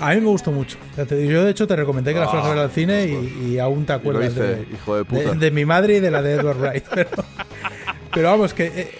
A 0.00 0.14
mí 0.14 0.20
me 0.20 0.26
gustó 0.28 0.52
mucho. 0.52 0.76
Yo, 0.96 1.44
de 1.44 1.50
hecho, 1.50 1.66
te 1.66 1.74
recomendé 1.74 2.12
que 2.14 2.20
la 2.20 2.28
fueras 2.28 2.46
a 2.46 2.50
Ah, 2.50 2.54
ver 2.54 2.62
al 2.64 2.70
cine 2.70 3.06
y, 3.06 3.52
y 3.54 3.58
aún 3.58 3.84
te 3.84 3.94
acuerdas 3.94 4.30
hice, 4.32 4.42
de, 4.42 4.66
hijo 4.72 4.96
de 4.96 5.04
puta. 5.04 5.32
de 5.34 5.50
mi 5.50 5.64
madre 5.64 5.96
y 5.96 6.00
de 6.00 6.10
la 6.10 6.22
de 6.22 6.34
Edward 6.34 6.58
Wright. 6.60 6.84
Pero, 6.94 7.10
pero 8.12 8.30
vamos, 8.30 8.54
que 8.54 8.66
eh, 8.66 8.90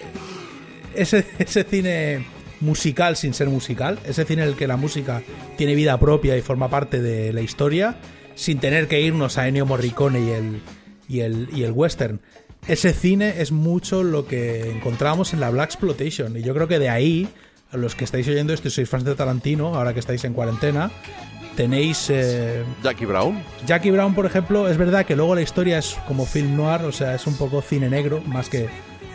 ese, 0.93 1.25
ese 1.39 1.63
cine 1.63 2.25
musical 2.61 3.15
sin 3.15 3.33
ser 3.33 3.47
musical, 3.47 3.97
ese 4.05 4.25
cine 4.25 4.43
en 4.43 4.49
el 4.49 4.55
que 4.55 4.67
la 4.67 4.75
música 4.77 5.21
tiene 5.57 5.73
vida 5.73 5.97
propia 5.99 6.35
y 6.37 6.41
forma 6.41 6.69
parte 6.69 7.01
de 7.01 7.31
la 7.33 7.41
historia, 7.41 7.95
sin 8.35 8.59
tener 8.59 8.87
que 8.87 8.99
irnos 9.01 9.37
a 9.37 9.47
Ennio 9.47 9.65
Morricone 9.65 10.19
y 10.19 10.29
el, 10.31 10.61
y 11.07 11.19
el, 11.21 11.49
y 11.53 11.63
el 11.63 11.71
western. 11.71 12.19
Ese 12.67 12.93
cine 12.93 13.41
es 13.41 13.51
mucho 13.51 14.03
lo 14.03 14.27
que 14.27 14.69
encontramos 14.69 15.33
en 15.33 15.39
la 15.39 15.49
Black 15.49 15.69
Exploitation. 15.69 16.37
Y 16.37 16.41
yo 16.41 16.53
creo 16.53 16.67
que 16.67 16.79
de 16.79 16.89
ahí, 16.89 17.27
a 17.71 17.77
los 17.77 17.95
que 17.95 18.03
estáis 18.03 18.27
oyendo 18.27 18.53
esto 18.53 18.67
y 18.67 18.71
sois 18.71 18.89
fans 18.89 19.05
de 19.05 19.15
Tarantino, 19.15 19.75
ahora 19.75 19.93
que 19.93 19.99
estáis 19.99 20.23
en 20.25 20.33
cuarentena, 20.33 20.91
tenéis. 21.55 22.09
eh, 22.09 22.63
Jackie 22.83 23.05
Brown. 23.05 23.41
Jackie 23.65 23.91
Brown, 23.91 24.13
por 24.13 24.25
ejemplo, 24.25 24.67
es 24.69 24.77
verdad 24.77 25.05
que 25.05 25.15
luego 25.15 25.35
la 25.35 25.41
historia 25.41 25.79
es 25.79 25.97
como 26.07 26.25
film 26.25 26.55
noir, 26.55 26.81
o 26.81 26.91
sea, 26.91 27.15
es 27.15 27.25
un 27.27 27.35
poco 27.37 27.61
cine 27.61 27.89
negro, 27.89 28.21
más 28.25 28.49
que 28.49 28.69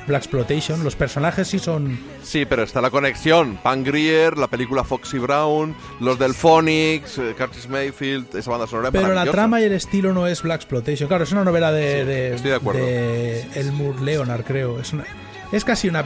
Black 0.06 0.22
Exploitation. 0.22 0.84
Los 0.84 0.96
personajes 0.96 1.48
sí 1.48 1.58
son. 1.58 1.98
Sí, 2.22 2.44
pero 2.44 2.62
está 2.62 2.80
la 2.80 2.90
conexión. 2.90 3.56
Pan 3.62 3.82
Grier, 3.84 4.36
la 4.36 4.48
película 4.48 4.84
Foxy 4.84 5.18
Brown, 5.18 5.74
los 6.00 6.18
del 6.18 6.34
Phonics, 6.34 7.18
eh, 7.18 7.34
Curtis 7.38 7.68
Mayfield, 7.68 8.34
esa 8.36 8.50
banda 8.50 8.66
sonora. 8.66 8.90
Pero 8.90 9.12
la 9.14 9.24
trama 9.26 9.60
y 9.60 9.64
el 9.64 9.72
estilo 9.72 10.12
no 10.12 10.26
es 10.26 10.42
Black 10.42 10.60
Exploitation. 10.62 11.08
Claro, 11.08 11.24
es 11.24 11.32
una 11.32 11.44
novela 11.44 11.72
de, 11.72 12.00
Sí, 12.00 12.06
de, 12.06 12.34
estoy 12.34 12.50
de 12.50 12.56
acuerdo. 12.56 12.80
de 12.84 13.40
Elmore 13.54 14.00
Leonard, 14.02 14.44
creo. 14.44 14.78
Es, 14.80 14.92
una- 14.92 15.04
es 15.52 15.64
casi 15.64 15.88
una 15.88 16.04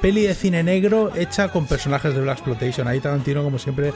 peli 0.00 0.22
de 0.22 0.34
cine 0.34 0.62
negro 0.62 1.10
hecha 1.16 1.48
con 1.48 1.66
personajes 1.66 2.14
de 2.14 2.20
Black 2.22 2.38
Exploitation. 2.38 2.88
Ahí 2.88 3.00
Tarantino, 3.00 3.42
como 3.42 3.58
siempre, 3.58 3.92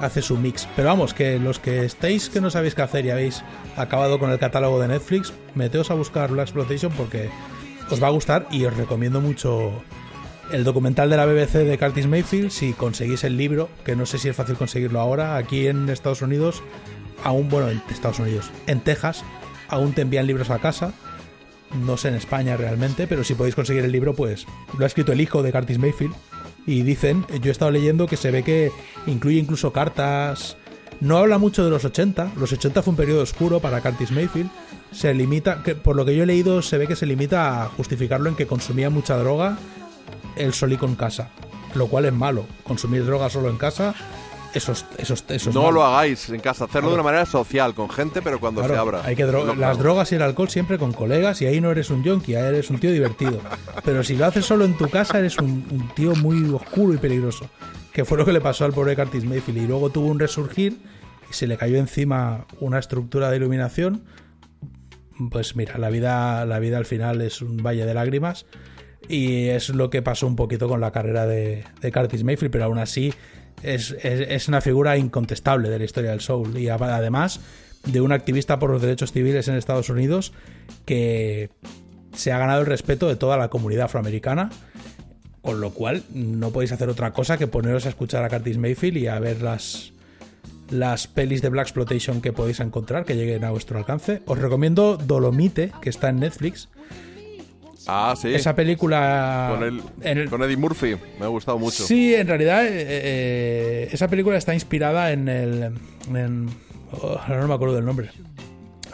hace 0.00 0.22
su 0.22 0.36
mix. 0.36 0.66
Pero 0.76 0.88
vamos, 0.88 1.12
que 1.12 1.38
los 1.38 1.58
que 1.58 1.84
estéis 1.84 2.28
que 2.30 2.40
no 2.40 2.50
sabéis 2.50 2.74
qué 2.74 2.82
hacer 2.82 3.04
y 3.04 3.10
habéis 3.10 3.42
acabado 3.76 4.18
con 4.18 4.30
el 4.30 4.38
catálogo 4.38 4.80
de 4.80 4.88
Netflix, 4.88 5.32
meteos 5.54 5.90
a 5.90 5.94
buscar 5.94 6.30
Black 6.30 6.46
Exploitation 6.48 6.90
porque 6.92 7.28
os 7.92 8.02
va 8.02 8.08
a 8.08 8.10
gustar 8.10 8.46
y 8.50 8.64
os 8.64 8.74
recomiendo 8.76 9.20
mucho 9.20 9.70
el 10.50 10.64
documental 10.64 11.10
de 11.10 11.16
la 11.16 11.26
BBC 11.26 11.58
de 11.58 11.78
Curtis 11.78 12.06
Mayfield, 12.06 12.50
si 12.50 12.72
conseguís 12.72 13.24
el 13.24 13.36
libro, 13.36 13.68
que 13.84 13.96
no 13.96 14.06
sé 14.06 14.18
si 14.18 14.28
es 14.28 14.36
fácil 14.36 14.56
conseguirlo 14.56 15.00
ahora, 15.00 15.36
aquí 15.36 15.66
en 15.66 15.88
Estados 15.88 16.22
Unidos, 16.22 16.62
aún, 17.22 17.48
bueno, 17.48 17.68
en 17.68 17.82
Estados 17.90 18.18
Unidos, 18.18 18.50
en 18.66 18.80
Texas, 18.80 19.24
aún 19.68 19.92
te 19.92 20.02
envían 20.02 20.26
libros 20.26 20.50
a 20.50 20.58
casa. 20.58 20.92
No 21.84 21.96
sé 21.96 22.08
en 22.08 22.14
España 22.14 22.56
realmente, 22.56 23.06
pero 23.06 23.24
si 23.24 23.34
podéis 23.34 23.54
conseguir 23.54 23.84
el 23.84 23.92
libro, 23.92 24.14
pues 24.14 24.46
lo 24.76 24.84
ha 24.84 24.86
escrito 24.86 25.12
el 25.12 25.20
hijo 25.20 25.42
de 25.42 25.52
Curtis 25.52 25.78
Mayfield. 25.78 26.14
Y 26.66 26.82
dicen, 26.82 27.24
yo 27.42 27.48
he 27.48 27.52
estado 27.52 27.70
leyendo 27.70 28.06
que 28.06 28.16
se 28.16 28.30
ve 28.30 28.42
que 28.42 28.70
incluye 29.06 29.38
incluso 29.38 29.72
cartas. 29.72 30.56
No 31.00 31.16
habla 31.16 31.38
mucho 31.38 31.64
de 31.64 31.70
los 31.70 31.84
80. 31.84 32.32
Los 32.36 32.52
80 32.52 32.82
fue 32.82 32.90
un 32.90 32.96
periodo 32.96 33.22
oscuro 33.22 33.60
para 33.60 33.80
Curtis 33.80 34.12
Mayfield. 34.12 34.50
Se 34.92 35.14
limita, 35.14 35.62
que 35.62 35.74
por 35.74 35.96
lo 35.96 36.04
que 36.04 36.14
yo 36.14 36.22
he 36.22 36.26
leído, 36.26 36.62
se 36.62 36.78
ve 36.78 36.86
que 36.86 36.96
se 36.96 37.06
limita 37.06 37.62
a 37.64 37.68
justificarlo 37.68 38.28
en 38.28 38.36
que 38.36 38.46
consumía 38.46 38.90
mucha 38.90 39.16
droga 39.16 39.58
él 40.36 40.52
solito 40.52 40.86
en 40.86 40.94
casa. 40.94 41.30
Lo 41.74 41.86
cual 41.86 42.04
es 42.06 42.12
malo. 42.12 42.44
Consumir 42.64 43.04
droga 43.04 43.30
solo 43.30 43.48
en 43.48 43.56
casa, 43.56 43.94
eso 44.54 44.72
es, 44.72 44.84
eso 44.98 45.14
es- 45.14 45.24
eso 45.28 45.48
es 45.50 45.54
No 45.54 45.62
malo. 45.62 45.72
lo 45.72 45.84
hagáis 45.84 46.28
en 46.28 46.40
casa, 46.40 46.64
hacerlo 46.66 46.88
de 46.90 46.94
una 46.94 47.02
manera 47.02 47.24
social, 47.24 47.74
con 47.74 47.88
gente, 47.88 48.20
pero 48.20 48.38
cuando 48.38 48.60
Claro, 48.60 48.74
se 48.74 48.80
abra. 48.80 49.02
Hay 49.04 49.16
que 49.16 49.26
dro- 49.26 49.46
No, 49.46 49.54
las 49.54 49.78
no. 49.78 49.82
drogas 49.82 50.12
y 50.12 50.16
el 50.16 50.22
alcohol 50.22 50.50
siempre 50.50 50.76
con 50.78 50.92
colegas 50.92 51.40
y 51.40 51.46
ahí 51.46 51.60
no 51.62 51.70
eres 51.70 51.88
un 51.88 52.02
yonki, 52.04 52.34
ahí 52.34 52.44
eres 52.44 52.68
un 52.68 52.78
tío 52.78 52.92
divertido. 52.92 53.40
Pero 53.84 54.04
si 54.04 54.16
lo 54.16 54.26
haces 54.26 54.44
solo 54.44 54.66
en 54.66 54.76
tu 54.76 54.90
casa 54.90 55.18
eres 55.18 55.38
un, 55.38 55.66
un 55.70 55.88
tío 55.94 56.14
muy 56.16 56.44
oscuro 56.52 56.92
y 56.92 56.98
peligroso. 56.98 57.48
Que 57.94 58.04
fue 58.04 58.16
lo 58.18 58.24
que 58.26 58.32
le 58.32 58.40
pasó 58.42 58.64
al 58.66 58.72
pobre 58.72 58.94
Curtis 58.96 59.24
Mayfield. 59.24 59.62
Y 59.62 59.66
luego 59.66 59.88
tuvo 59.90 60.06
un 60.08 60.18
resurgir 60.18 60.78
y 61.30 61.32
se 61.34 61.46
le 61.46 61.56
cayó 61.56 61.76
encima 61.78 62.46
una 62.60 62.78
estructura 62.78 63.30
de 63.30 63.36
iluminación. 63.38 64.02
Pues 65.30 65.56
mira, 65.56 65.78
la 65.78 65.90
vida, 65.90 66.44
la 66.46 66.58
vida 66.58 66.78
al 66.78 66.86
final 66.86 67.20
es 67.20 67.42
un 67.42 67.58
valle 67.58 67.84
de 67.86 67.94
lágrimas. 67.94 68.46
Y 69.08 69.46
es 69.48 69.68
lo 69.70 69.90
que 69.90 70.00
pasó 70.00 70.26
un 70.26 70.36
poquito 70.36 70.68
con 70.68 70.80
la 70.80 70.92
carrera 70.92 71.26
de, 71.26 71.64
Curtis 71.92 72.24
Mayfield, 72.24 72.52
pero 72.52 72.64
aún 72.64 72.78
así 72.78 73.12
es, 73.62 73.90
es- 74.02 74.26
es 74.28 74.48
una 74.48 74.60
figura 74.60 74.96
incontestable 74.96 75.68
de 75.70 75.78
la 75.78 75.84
historia 75.84 76.10
del 76.10 76.20
soul. 76.20 76.56
Y 76.56 76.68
además 76.68 77.40
de 77.84 78.00
un 78.00 78.12
activista 78.12 78.58
por 78.58 78.70
los 78.70 78.80
derechos 78.80 79.12
civiles 79.12 79.48
en 79.48 79.56
Estados 79.56 79.88
Unidos 79.90 80.32
que 80.84 81.50
se 82.14 82.30
ha 82.30 82.38
ganado 82.38 82.60
el 82.60 82.66
respeto 82.66 83.08
de 83.08 83.16
toda 83.16 83.36
la 83.36 83.48
comunidad 83.48 83.86
afroamericana. 83.86 84.50
Con 85.42 85.60
lo 85.60 85.70
cual, 85.74 86.04
no 86.14 86.50
podéis 86.52 86.70
hacer 86.70 86.88
otra 86.88 87.12
cosa 87.12 87.36
que 87.36 87.48
poneros 87.48 87.84
a 87.86 87.88
escuchar 87.88 88.22
a 88.22 88.28
Curtis 88.28 88.58
Mayfield 88.58 88.96
y 88.98 89.06
a 89.08 89.18
ver 89.18 89.42
las, 89.42 89.92
las 90.72 91.06
pelis 91.06 91.42
de 91.42 91.48
Black 91.50 91.66
Exploitation 91.66 92.20
que 92.20 92.32
podéis 92.32 92.58
encontrar, 92.60 93.04
que 93.04 93.14
lleguen 93.14 93.44
a 93.44 93.50
vuestro 93.50 93.78
alcance. 93.78 94.22
Os 94.26 94.38
recomiendo 94.38 94.96
Dolomite, 94.96 95.70
que 95.80 95.90
está 95.90 96.08
en 96.08 96.16
Netflix. 96.20 96.68
Ah, 97.86 98.14
sí. 98.16 98.32
Esa 98.32 98.54
película. 98.54 99.48
Con, 99.54 99.64
el, 99.64 99.82
en 100.02 100.18
el- 100.18 100.30
con 100.30 100.42
Eddie 100.42 100.56
Murphy. 100.56 100.96
Me 101.18 101.24
ha 101.24 101.28
gustado 101.28 101.58
mucho. 101.58 101.84
Sí, 101.84 102.14
en 102.14 102.28
realidad, 102.28 102.64
eh, 102.64 102.70
eh, 102.86 103.88
esa 103.92 104.08
película 104.08 104.36
está 104.38 104.54
inspirada 104.54 105.10
en 105.12 105.28
el. 105.28 105.72
en- 106.14 106.48
oh, 106.92 107.18
no 107.28 107.48
me 107.48 107.54
acuerdo 107.54 107.74
del 107.74 107.84
nombre. 107.84 108.10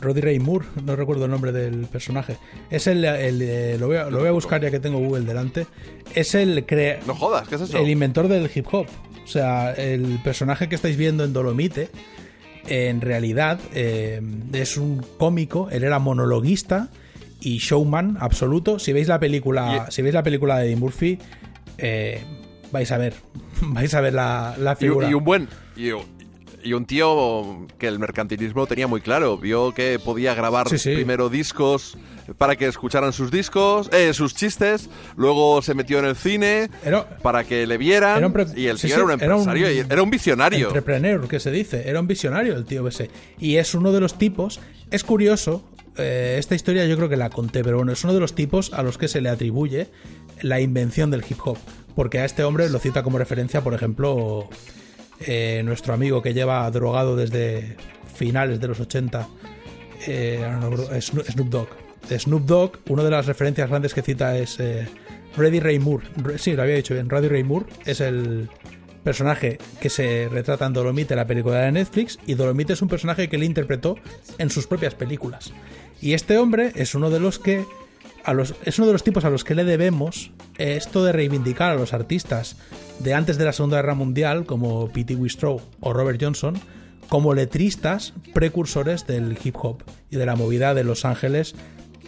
Roddy 0.01 0.21
Ray 0.21 0.39
Moore, 0.39 0.67
no 0.85 0.97
recuerdo 0.97 1.25
el 1.27 1.31
nombre 1.31 1.53
del 1.53 1.87
personaje. 1.87 2.37
Es 2.71 2.87
el. 2.87 3.05
el, 3.05 3.43
eh, 3.43 3.77
lo, 3.79 3.87
voy 3.89 3.97
a, 3.97 4.11
lo 4.11 4.19
voy 4.21 4.29
a 4.29 4.33
buscar 4.33 4.61
ya 4.63 4.71
que 4.71 4.81
tengo 4.81 4.99
Google 4.99 5.25
delante. 5.25 5.67
Es 6.15 6.35
el. 6.35 6.65
crea- 6.67 7.01
No 7.07 7.15
jodas, 7.15 7.49
¿qué 7.49 7.55
es 7.57 7.63
eso? 7.63 7.79
el 7.79 7.89
inventor 7.89 8.29
del 8.29 8.51
hip 8.55 8.67
hop. 8.73 8.87
O 9.25 9.27
sea, 9.27 9.73
el 9.75 10.19
personaje 10.25 10.69
que 10.69 10.75
estáis 10.77 10.97
viendo 10.97 11.23
en 11.25 11.33
Dolomite, 11.35 11.91
en 12.67 13.01
realidad 13.01 13.59
eh, 13.75 14.21
es 14.53 14.77
un 14.77 15.05
cómico, 15.19 15.69
él 15.71 15.85
era 15.85 15.99
monologuista 15.99 16.89
y 17.41 17.59
showman 17.59 18.17
absoluto. 18.21 18.79
Si 18.79 18.93
veis 18.93 19.07
la 19.09 19.19
película, 19.21 19.87
si 19.91 20.03
veis 20.03 20.15
la 20.15 20.23
película 20.23 20.59
de 20.59 20.67
Eddie 20.67 20.77
Murphy, 20.77 21.19
eh, 21.77 22.21
vais 22.73 22.91
a 22.91 22.99
ver, 22.99 23.15
vais 23.63 23.93
a 23.95 24.01
ver 24.01 24.15
la, 24.15 24.55
la 24.59 24.73
Y, 24.73 24.77
figura. 24.77 25.11
y 25.11 25.15
un 25.15 25.25
buen. 25.25 25.49
Y, 25.77 25.91
y 26.63 26.73
un 26.73 26.85
tío 26.87 27.67
que 27.79 27.87
el 27.89 27.99
mercantilismo 27.99 28.67
tenía 28.67 28.87
muy 28.87 29.01
claro. 29.01 29.39
Vio 29.39 29.73
que 29.73 29.99
podía 29.99 30.35
grabar 30.35 30.69
Sí, 30.69 30.79
sí. 30.79 30.95
primero 30.95 31.29
discos 31.29 31.97
para 32.37 32.57
que 32.57 32.67
escucharan 32.67 33.13
sus 33.13 33.31
discos, 33.31 33.89
eh, 33.93 34.13
sus 34.13 34.35
chistes. 34.35 34.91
Luego 35.17 35.63
se 35.63 35.75
metió 35.75 35.99
en 35.99 36.05
el 36.05 36.17
cine 36.17 36.71
para 37.23 37.45
que 37.45 37.67
le 37.67 37.79
vieran. 37.79 38.19
Era 38.19 38.27
un 38.27 38.35
y 38.57 38.67
el 38.67 38.77
tío 38.79 38.89
sí, 38.89 38.93
era 38.93 39.05
un 39.05 39.11
empresario, 39.13 39.73
y 39.73 39.79
era 39.79 40.03
un 40.03 40.11
visionario. 40.11 40.67
Entrepreneur, 40.67 41.27
que 41.27 41.41
se 41.41 41.51
dice. 41.51 41.89
Era 41.89 42.01
un 42.01 42.07
visionario 42.07 42.55
el 42.57 42.65
tío 42.65 42.87
ese. 42.89 43.11
Y 43.39 43.57
es 43.57 43.75
uno 43.75 43.93
de 43.93 44.01
los 44.01 44.19
tipos. 44.19 44.61
Es 44.91 45.05
curioso. 45.05 45.63
eh, 45.97 46.37
esta 46.39 46.55
historia 46.55 46.85
yo 46.87 46.97
creo 46.97 47.09
que 47.09 47.17
la 47.17 47.31
conté, 47.31 47.65
pero 47.65 47.79
bueno, 47.79 47.93
es 47.93 48.05
uno 48.05 48.13
de 48.15 48.21
los 48.21 48.35
tipos 48.35 48.73
a 48.73 48.83
los 48.83 48.99
que 48.99 49.09
se 49.09 49.21
le 49.21 49.29
atribuye 49.31 49.89
la 50.43 50.61
invención 50.61 51.11
del 51.11 51.25
hip 51.29 51.39
hop. 51.45 51.59
Porque 51.97 52.21
a 52.21 52.25
este 52.25 52.45
hombre 52.45 52.69
lo 52.71 52.79
cita 52.79 53.03
como 53.03 53.19
referencia, 53.19 53.63
por 53.63 53.75
ejemplo, 53.75 54.49
eh, 55.21 55.63
nuestro 55.65 55.95
amigo 55.95 56.23
que 56.23 56.35
lleva 56.35 56.71
drogado 56.71 57.17
desde 57.17 57.77
finales 58.15 58.61
de 58.61 58.69
los 58.69 58.81
80, 58.81 59.29
eh, 60.07 60.41
Snoop 61.01 61.49
Dogg. 61.49 61.69
Snoop 62.19 62.45
Dogg, 62.47 62.79
una 62.89 63.03
de 63.05 63.11
las 63.11 63.27
referencias 63.27 63.69
grandes 63.69 63.93
que 63.95 64.03
cita 64.03 64.37
es 64.39 64.59
eh, 64.61 64.87
Reddy 65.37 65.61
Ray 65.61 65.79
Moore. 65.79 66.07
Re- 66.17 66.39
Sí, 66.39 66.53
lo 66.55 66.63
había 66.63 66.77
dicho 66.77 66.95
bien. 66.95 67.09
Reddy 67.11 67.29
Ray 67.29 67.45
Moore 67.45 67.67
es 67.85 68.01
el 68.01 68.49
personaje 69.05 69.59
que 69.81 69.89
se 69.91 70.29
retrata 70.31 70.67
en 70.67 70.73
Dolomite, 70.73 71.15
la 71.17 71.27
película 71.27 71.61
de 71.61 71.73
Netflix, 71.73 72.19
y 72.27 72.35
Dolomite 72.35 72.73
es 72.75 72.83
un 72.83 72.89
personaje 72.89 73.29
que 73.29 73.37
él 73.37 73.45
interpretó 73.45 73.97
en 74.39 74.51
sus 74.51 74.67
propias 74.67 74.95
películas. 74.95 75.53
Y 76.01 76.13
este 76.15 76.39
hombre 76.39 76.73
es 76.77 76.95
uno 76.95 77.11
de 77.11 77.21
los 77.21 77.39
que 77.39 77.65
a 78.25 78.33
los, 78.35 78.55
es 78.65 78.79
uno 78.79 78.87
de 78.87 78.93
los 78.93 79.03
tipos 79.03 79.25
a 79.25 79.31
los 79.31 79.45
que 79.45 79.55
le 79.55 79.65
debemos 79.65 80.33
esto 80.59 81.05
de 81.05 81.13
reivindicar 81.13 81.71
a 81.71 81.75
los 81.77 81.93
artistas 81.93 82.57
de 82.99 83.15
antes 83.15 83.39
de 83.39 83.45
la 83.45 83.53
Segunda 83.53 83.77
Guerra 83.77 83.95
Mundial, 83.95 84.45
como 84.45 84.89
P.T. 84.89 85.15
Whistrow 85.17 85.61
o 85.81 85.93
Robert 85.93 86.21
Johnson, 86.23 86.61
como 87.09 87.35
letristas 87.35 88.13
precursores 88.35 89.07
del 89.07 89.39
hip 89.43 89.57
hop 89.61 89.83
y 90.11 90.17
de 90.17 90.27
la 90.27 90.37
movida 90.37 90.75
de 90.75 90.85
Los 90.85 91.05
Ángeles 91.05 91.55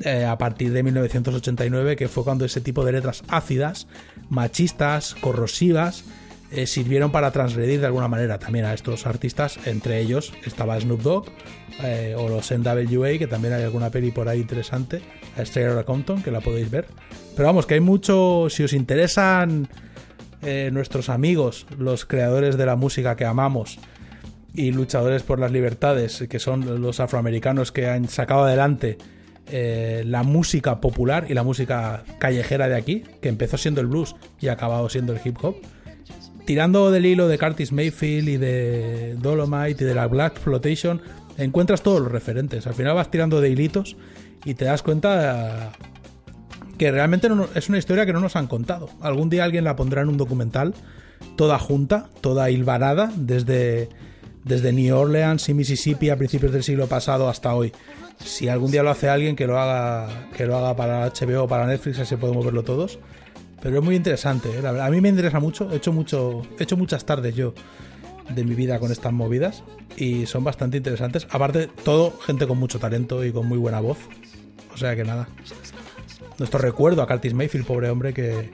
eh, 0.05 0.25
a 0.25 0.39
partir 0.39 0.73
de 0.73 0.83
1989, 0.83 1.97
que 1.97 2.09
fue 2.09 2.25
cuando 2.25 2.45
ese 2.45 2.61
tipo 2.61 2.85
de 2.85 2.93
letras 2.93 3.23
ácidas, 3.29 3.87
machistas, 4.29 5.15
corrosivas, 5.15 6.05
eh, 6.53 6.67
sirvieron 6.67 7.13
para 7.13 7.31
transgredir 7.31 7.79
de 7.79 7.87
alguna 7.87 8.09
manera 8.09 8.41
también 8.41 8.65
a 8.65 8.75
estos 8.75 9.07
artistas. 9.07 9.59
Entre 9.67 10.01
ellos 10.01 10.33
estaba 10.45 10.81
Snoop 10.81 11.01
Dogg 11.01 11.27
eh, 11.81 12.17
o 12.19 12.29
los 12.29 12.51
NWA, 12.51 13.19
que 13.19 13.29
también 13.29 13.55
hay 13.55 13.63
alguna 13.63 13.91
peli 13.91 14.11
por 14.11 14.29
ahí 14.29 14.41
interesante, 14.41 15.01
a 15.37 15.43
Outta 15.43 15.85
Compton, 15.85 16.23
que 16.23 16.33
la 16.33 16.41
podéis 16.41 16.69
ver. 16.69 16.87
Pero 17.37 17.47
vamos, 17.47 17.67
que 17.67 17.75
hay 17.75 17.81
mucho, 17.81 18.49
si 18.51 18.65
os 18.65 18.73
interesan 18.73 19.69
eh, 20.43 20.71
nuestros 20.73 21.09
amigos, 21.09 21.69
los 21.79 22.05
creadores 22.05 22.57
de 22.57 22.67
la 22.67 22.75
música 22.75 23.15
que 23.15 23.27
amamos 23.27 23.79
y 24.53 24.73
luchadores 24.73 25.23
por 25.23 25.39
las 25.39 25.53
libertades, 25.53 26.25
que 26.29 26.41
son 26.41 26.83
los 26.83 26.99
afroamericanos 26.99 27.71
que 27.71 27.89
han 27.89 28.09
sacado 28.09 28.45
adelante 28.45 28.99
la 29.53 30.23
música 30.23 30.81
popular 30.81 31.27
y 31.29 31.35
la 31.35 31.43
música 31.43 32.05
callejera 32.21 32.69
de 32.69 32.77
aquí, 32.77 33.03
que 33.21 33.29
empezó 33.29 33.59
siendo 33.59 33.81
el 33.81 33.89
blues 33.89 34.15
y 34.41 34.47
ha 34.47 34.53
acabado 34.53 34.89
siendo 34.89 35.13
el 35.13 35.21
hip 35.25 35.39
hop. 35.43 35.57
Tirando 36.51 36.91
del 36.91 37.07
hilo 37.07 37.29
de 37.29 37.39
Curtis 37.39 37.71
Mayfield 37.71 38.29
y 38.29 38.37
de 38.37 39.15
Dolomite 39.21 39.85
y 39.85 39.87
de 39.87 39.95
la 39.95 40.09
Black 40.09 40.41
Flotation, 40.41 41.01
encuentras 41.39 41.81
todos 41.81 42.01
los 42.01 42.11
referentes. 42.11 42.67
Al 42.67 42.75
final 42.75 42.97
vas 42.97 43.09
tirando 43.09 43.41
de 43.41 43.51
hilitos 43.51 43.97
y 44.45 44.55
te 44.55 44.65
das 44.65 44.83
cuenta 44.83 45.71
que 46.77 46.91
realmente 46.91 47.29
no- 47.29 47.47
es 47.55 47.69
una 47.69 47.79
historia 47.79 48.05
que 48.05 48.13
no 48.13 48.19
nos 48.19 48.35
han 48.35 48.49
contado. 48.49 48.89
Algún 49.01 49.31
día 49.31 49.45
alguien 49.45 49.63
la 49.63 49.77
pondrá 49.77 50.03
en 50.03 50.09
un 50.09 50.17
documental, 50.17 50.75
toda 51.37 51.57
junta, 51.61 52.11
toda 52.21 52.51
hilvanada, 52.51 53.13
desde, 53.15 53.89
desde 54.43 54.73
New 54.73 54.97
Orleans 54.97 55.49
y 55.49 55.55
Mississippi 55.55 56.11
a 56.11 56.17
principios 56.17 56.51
del 56.51 56.65
siglo 56.65 56.89
pasado 56.89 57.29
hasta 57.29 57.55
hoy. 57.55 57.73
Si 58.25 58.49
algún 58.49 58.73
día 58.73 58.83
lo 58.83 58.91
hace 58.91 59.09
alguien, 59.09 59.37
que 59.37 59.47
lo 59.47 59.57
haga, 59.57 60.29
que 60.37 60.47
lo 60.47 60.57
haga 60.57 60.75
para 60.75 61.07
HBO 61.07 61.45
o 61.45 61.47
para 61.49 61.69
Netflix, 61.69 62.01
así 62.01 62.17
podemos 62.17 62.45
verlo 62.45 62.65
todos. 62.65 62.99
Pero 63.63 63.79
es 63.79 63.85
muy 63.85 63.97
interesante, 63.97 64.51
¿eh? 64.51 64.63
La 64.63 64.73
verdad, 64.73 64.87
a 64.87 64.91
mí 64.91 65.01
me 65.01 65.09
interesa 65.09 65.41
mucho. 65.41 65.71
He 65.71 65.77
hecho, 65.77 65.93
mucho, 65.93 66.43
he 66.59 66.63
hecho 66.63 66.77
muchas 66.77 67.05
tardes 67.05 67.35
yo 67.35 67.55
de 68.35 68.45
mi 68.45 68.55
vida 68.55 68.79
con 68.79 68.93
estas 68.93 69.13
movidas 69.13 69.63
y 69.97 70.27
son 70.27 70.45
bastante 70.45 70.77
interesantes. 70.77 71.27
Aparte, 71.31 71.69
todo 71.85 72.19
gente 72.21 72.47
con 72.47 72.59
mucho 72.59 72.79
talento 72.79 73.25
y 73.25 73.33
con 73.33 73.47
muy 73.47 73.59
buena 73.59 73.81
voz. 73.81 73.99
O 74.73 74.77
sea 74.77 74.97
que 74.97 75.05
nada. 75.05 75.29
Nuestro 76.39 76.59
recuerdo 76.59 77.03
a 77.03 77.07
Curtis 77.07 77.35
Mayfield, 77.35 77.67
pobre 77.67 77.91
hombre 77.91 78.15
que 78.15 78.51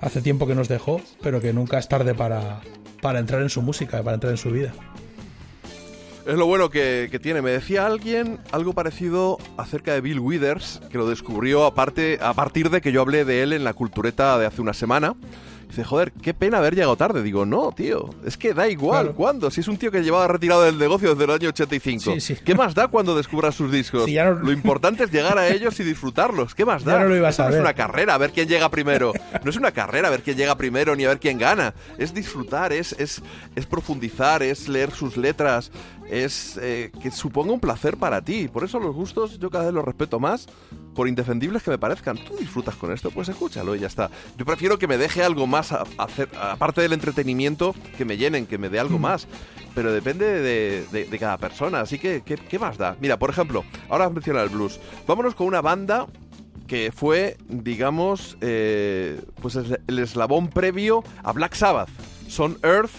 hace 0.00 0.22
tiempo 0.22 0.46
que 0.46 0.54
nos 0.54 0.68
dejó, 0.68 1.00
pero 1.22 1.40
que 1.40 1.52
nunca 1.52 1.78
es 1.78 1.88
tarde 1.88 2.14
para, 2.14 2.60
para 3.02 3.18
entrar 3.18 3.42
en 3.42 3.50
su 3.50 3.60
música, 3.60 4.02
para 4.02 4.14
entrar 4.14 4.32
en 4.32 4.38
su 4.38 4.50
vida. 4.50 4.72
Es 6.26 6.36
lo 6.36 6.46
bueno 6.46 6.70
que, 6.70 7.08
que 7.10 7.18
tiene. 7.18 7.42
Me 7.42 7.50
decía 7.50 7.86
alguien 7.86 8.38
algo 8.52 8.72
parecido 8.72 9.38
acerca 9.56 9.94
de 9.94 10.00
Bill 10.00 10.20
Withers, 10.20 10.80
que 10.90 10.98
lo 10.98 11.08
descubrió 11.08 11.64
aparte, 11.64 12.18
a 12.20 12.34
partir 12.34 12.70
de 12.70 12.80
que 12.80 12.92
yo 12.92 13.00
hablé 13.00 13.24
de 13.24 13.42
él 13.42 13.52
en 13.52 13.64
la 13.64 13.72
cultureta 13.72 14.38
de 14.38 14.46
hace 14.46 14.60
una 14.60 14.74
semana. 14.74 15.14
Dice, 15.68 15.84
joder, 15.84 16.10
qué 16.10 16.34
pena 16.34 16.58
haber 16.58 16.74
llegado 16.74 16.96
tarde. 16.96 17.22
Digo, 17.22 17.46
no, 17.46 17.70
tío, 17.70 18.10
es 18.26 18.36
que 18.36 18.54
da 18.54 18.68
igual. 18.68 19.02
Claro. 19.04 19.14
¿Cuándo? 19.16 19.50
Si 19.52 19.60
es 19.60 19.68
un 19.68 19.76
tío 19.76 19.92
que 19.92 20.02
llevaba 20.02 20.26
retirado 20.26 20.64
del 20.64 20.76
negocio 20.76 21.10
desde 21.14 21.24
el 21.26 21.30
año 21.30 21.48
85. 21.50 22.14
Sí, 22.14 22.20
sí. 22.20 22.36
¿Qué 22.44 22.56
más 22.56 22.74
da 22.74 22.88
cuando 22.88 23.14
descubras 23.16 23.54
sus 23.54 23.70
discos? 23.70 24.06
Sí, 24.06 24.14
ya 24.14 24.24
no- 24.24 24.40
Lo 24.40 24.50
importante 24.50 25.04
es 25.04 25.12
llegar 25.12 25.38
a 25.38 25.46
ellos 25.46 25.78
y 25.78 25.84
disfrutarlos. 25.84 26.56
¿Qué 26.56 26.64
más 26.64 26.82
Ya 26.84 26.94
da? 26.94 26.98
no 27.04 27.08
lo 27.10 27.16
ibas 27.16 27.38
a 27.38 27.44
no 27.44 27.48
es 27.50 27.54
ver. 27.54 27.62
una 27.62 27.74
carrera, 27.74 28.14
a 28.14 28.18
ver 28.18 28.32
quién 28.32 28.48
llega 28.48 28.68
primero. 28.68 29.12
No 29.44 29.48
es 29.50 29.56
una 29.56 29.70
carrera, 29.70 30.08
a 30.08 30.10
ver 30.10 30.22
quién 30.24 30.36
llega 30.36 30.56
primero 30.56 30.96
ni 30.96 31.04
a 31.04 31.08
ver 31.10 31.20
quién 31.20 31.38
gana. 31.38 31.72
Es 31.98 32.12
disfrutar, 32.12 32.72
es, 32.72 32.92
es, 32.98 33.22
es 33.54 33.64
profundizar, 33.66 34.42
es 34.42 34.66
leer 34.68 34.90
sus 34.90 35.16
letras, 35.16 35.70
es 36.10 36.58
eh, 36.60 36.90
que 37.02 37.10
suponga 37.10 37.52
un 37.52 37.60
placer 37.60 37.96
para 37.96 38.20
ti. 38.22 38.48
Por 38.48 38.64
eso 38.64 38.78
los 38.80 38.94
gustos 38.94 39.38
yo 39.38 39.50
cada 39.50 39.66
vez 39.66 39.74
los 39.74 39.84
respeto 39.84 40.18
más, 40.20 40.46
por 40.94 41.08
indefendibles 41.08 41.62
que 41.62 41.70
me 41.70 41.78
parezcan. 41.78 42.16
Tú 42.18 42.36
disfrutas 42.36 42.74
con 42.76 42.92
esto, 42.92 43.10
pues 43.10 43.28
escúchalo 43.28 43.74
y 43.76 43.80
ya 43.80 43.86
está. 43.86 44.10
Yo 44.36 44.44
prefiero 44.44 44.78
que 44.78 44.86
me 44.88 44.98
deje 44.98 45.22
algo 45.22 45.46
más, 45.46 45.72
a- 45.72 45.84
a 45.98 46.04
hacer, 46.04 46.28
aparte 46.40 46.80
del 46.80 46.92
entretenimiento, 46.92 47.74
que 47.96 48.04
me 48.04 48.16
llenen, 48.16 48.46
que 48.46 48.58
me 48.58 48.68
dé 48.68 48.78
algo 48.80 48.98
más. 48.98 49.28
Pero 49.74 49.92
depende 49.92 50.26
de, 50.26 50.84
de- 50.90 51.04
de 51.04 51.18
cada 51.18 51.38
persona, 51.38 51.80
así 51.80 51.98
que 51.98 52.22
¿qué, 52.24 52.34
qué 52.36 52.58
más 52.58 52.76
da? 52.76 52.96
Mira, 53.00 53.18
por 53.18 53.30
ejemplo, 53.30 53.64
ahora 53.88 54.06
has 54.06 54.12
mencionado 54.12 54.44
el 54.44 54.50
blues. 54.50 54.80
Vámonos 55.06 55.34
con 55.36 55.46
una 55.46 55.60
banda 55.60 56.06
que 56.66 56.92
fue, 56.94 57.36
digamos, 57.48 58.36
eh, 58.40 59.20
pues 59.40 59.54
es- 59.56 59.78
el 59.86 59.98
eslabón 60.00 60.48
previo 60.48 61.04
a 61.22 61.32
Black 61.32 61.54
Sabbath. 61.54 61.88
Son 62.28 62.58
Earth 62.64 62.90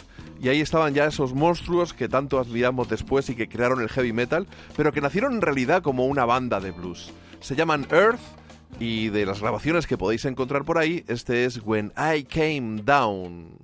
y 0.42 0.50
ahí 0.50 0.60
estaban 0.60 0.94
ya 0.94 1.06
esos 1.06 1.34
monstruos 1.34 1.94
que 1.94 2.10
tanto 2.10 2.40
admiramos 2.40 2.90
después 2.90 3.30
y 3.30 3.36
que 3.36 3.48
crearon 3.48 3.82
el 3.82 3.90
heavy 3.90 4.12
metal, 4.12 4.48
pero 4.76 4.92
que 4.92 5.02
nacieron 5.02 5.34
en 5.34 5.42
realidad 5.42 5.84
como 5.84 6.08
una 6.08 6.26
banda 6.26 6.60
de 6.60 6.72
blues. 6.72 7.14
Se 7.42 7.56
llaman 7.56 7.86
Earth 7.92 8.20
y 8.80 9.10
de 9.10 9.26
las 9.26 9.40
grabaciones 9.40 9.86
que 9.86 9.98
podéis 9.98 10.26
encontrar 10.26 10.66
por 10.66 10.80
ahí, 10.80 11.04
este 11.08 11.46
es 11.46 11.62
When 11.64 11.94
I 11.96 12.24
Came 12.24 12.82
Down. 12.84 13.60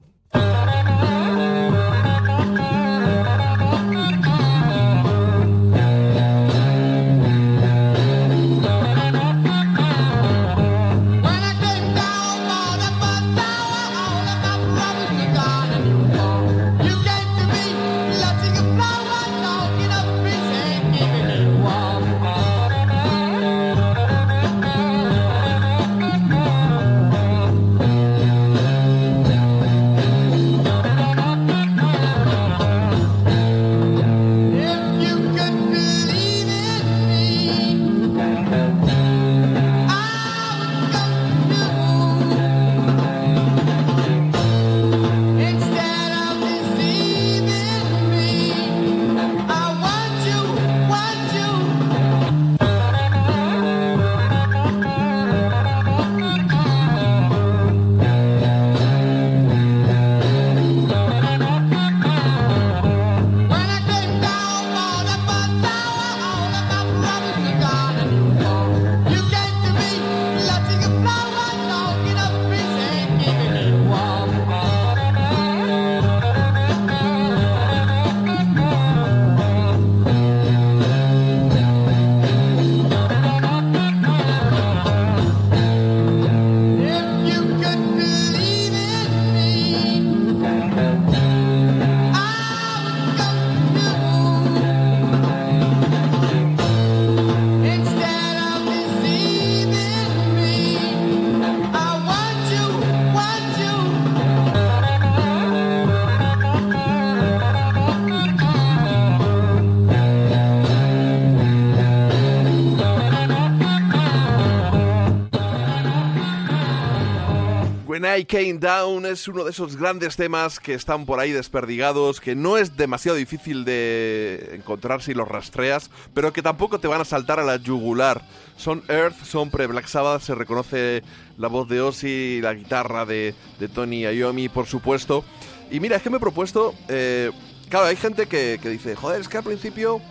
When 117.98 118.20
I 118.20 118.26
Came 118.26 118.60
Down 118.60 119.08
es 119.08 119.28
uno 119.28 119.44
de 119.44 119.50
esos 119.50 119.76
grandes 119.76 120.16
temas 120.16 120.60
que 120.60 120.76
están 120.76 121.08
por 121.08 121.20
ahí 121.20 121.32
desperdigados, 121.32 122.22
que 122.22 122.36
no 122.36 122.60
es 122.60 122.78
demasiado 122.78 123.18
difícil 123.18 123.66
de 123.66 124.52
encontrar 124.54 125.02
si 125.02 125.16
los 125.16 125.28
rastreas, 125.28 125.90
pero 126.14 126.32
que 126.32 126.44
tampoco 126.44 126.80
te 126.80 126.88
van 126.88 127.02
a 127.02 127.06
saltar 127.06 127.40
a 127.40 127.44
la 127.44 127.56
yugular. 127.56 128.22
Son 128.56 128.84
Earth, 128.88 129.24
son 129.24 129.50
pre-Black 129.50 129.88
Sabbath, 129.88 130.22
se 130.22 130.36
reconoce 130.36 131.02
la 131.40 131.48
voz 131.48 131.68
de 131.70 131.82
Ozzy, 131.82 132.40
la 132.40 132.54
guitarra 132.54 133.08
de, 133.08 133.34
de 133.58 133.68
Tony 133.68 134.02
Iommi, 134.02 134.48
por 134.48 134.68
supuesto. 134.68 135.26
Y 135.72 135.80
mira, 135.80 135.96
es 135.96 136.04
que 136.04 136.12
me 136.12 136.18
he 136.18 136.20
propuesto... 136.20 136.76
eh, 136.90 137.32
claro, 137.68 137.88
hay 137.88 137.96
gente 137.96 138.28
que, 138.28 138.60
que 138.62 138.70
dice, 138.70 138.96
joder, 138.96 139.22
es 139.22 139.28
que 139.28 139.38
al 139.38 139.44
principio 139.44 140.02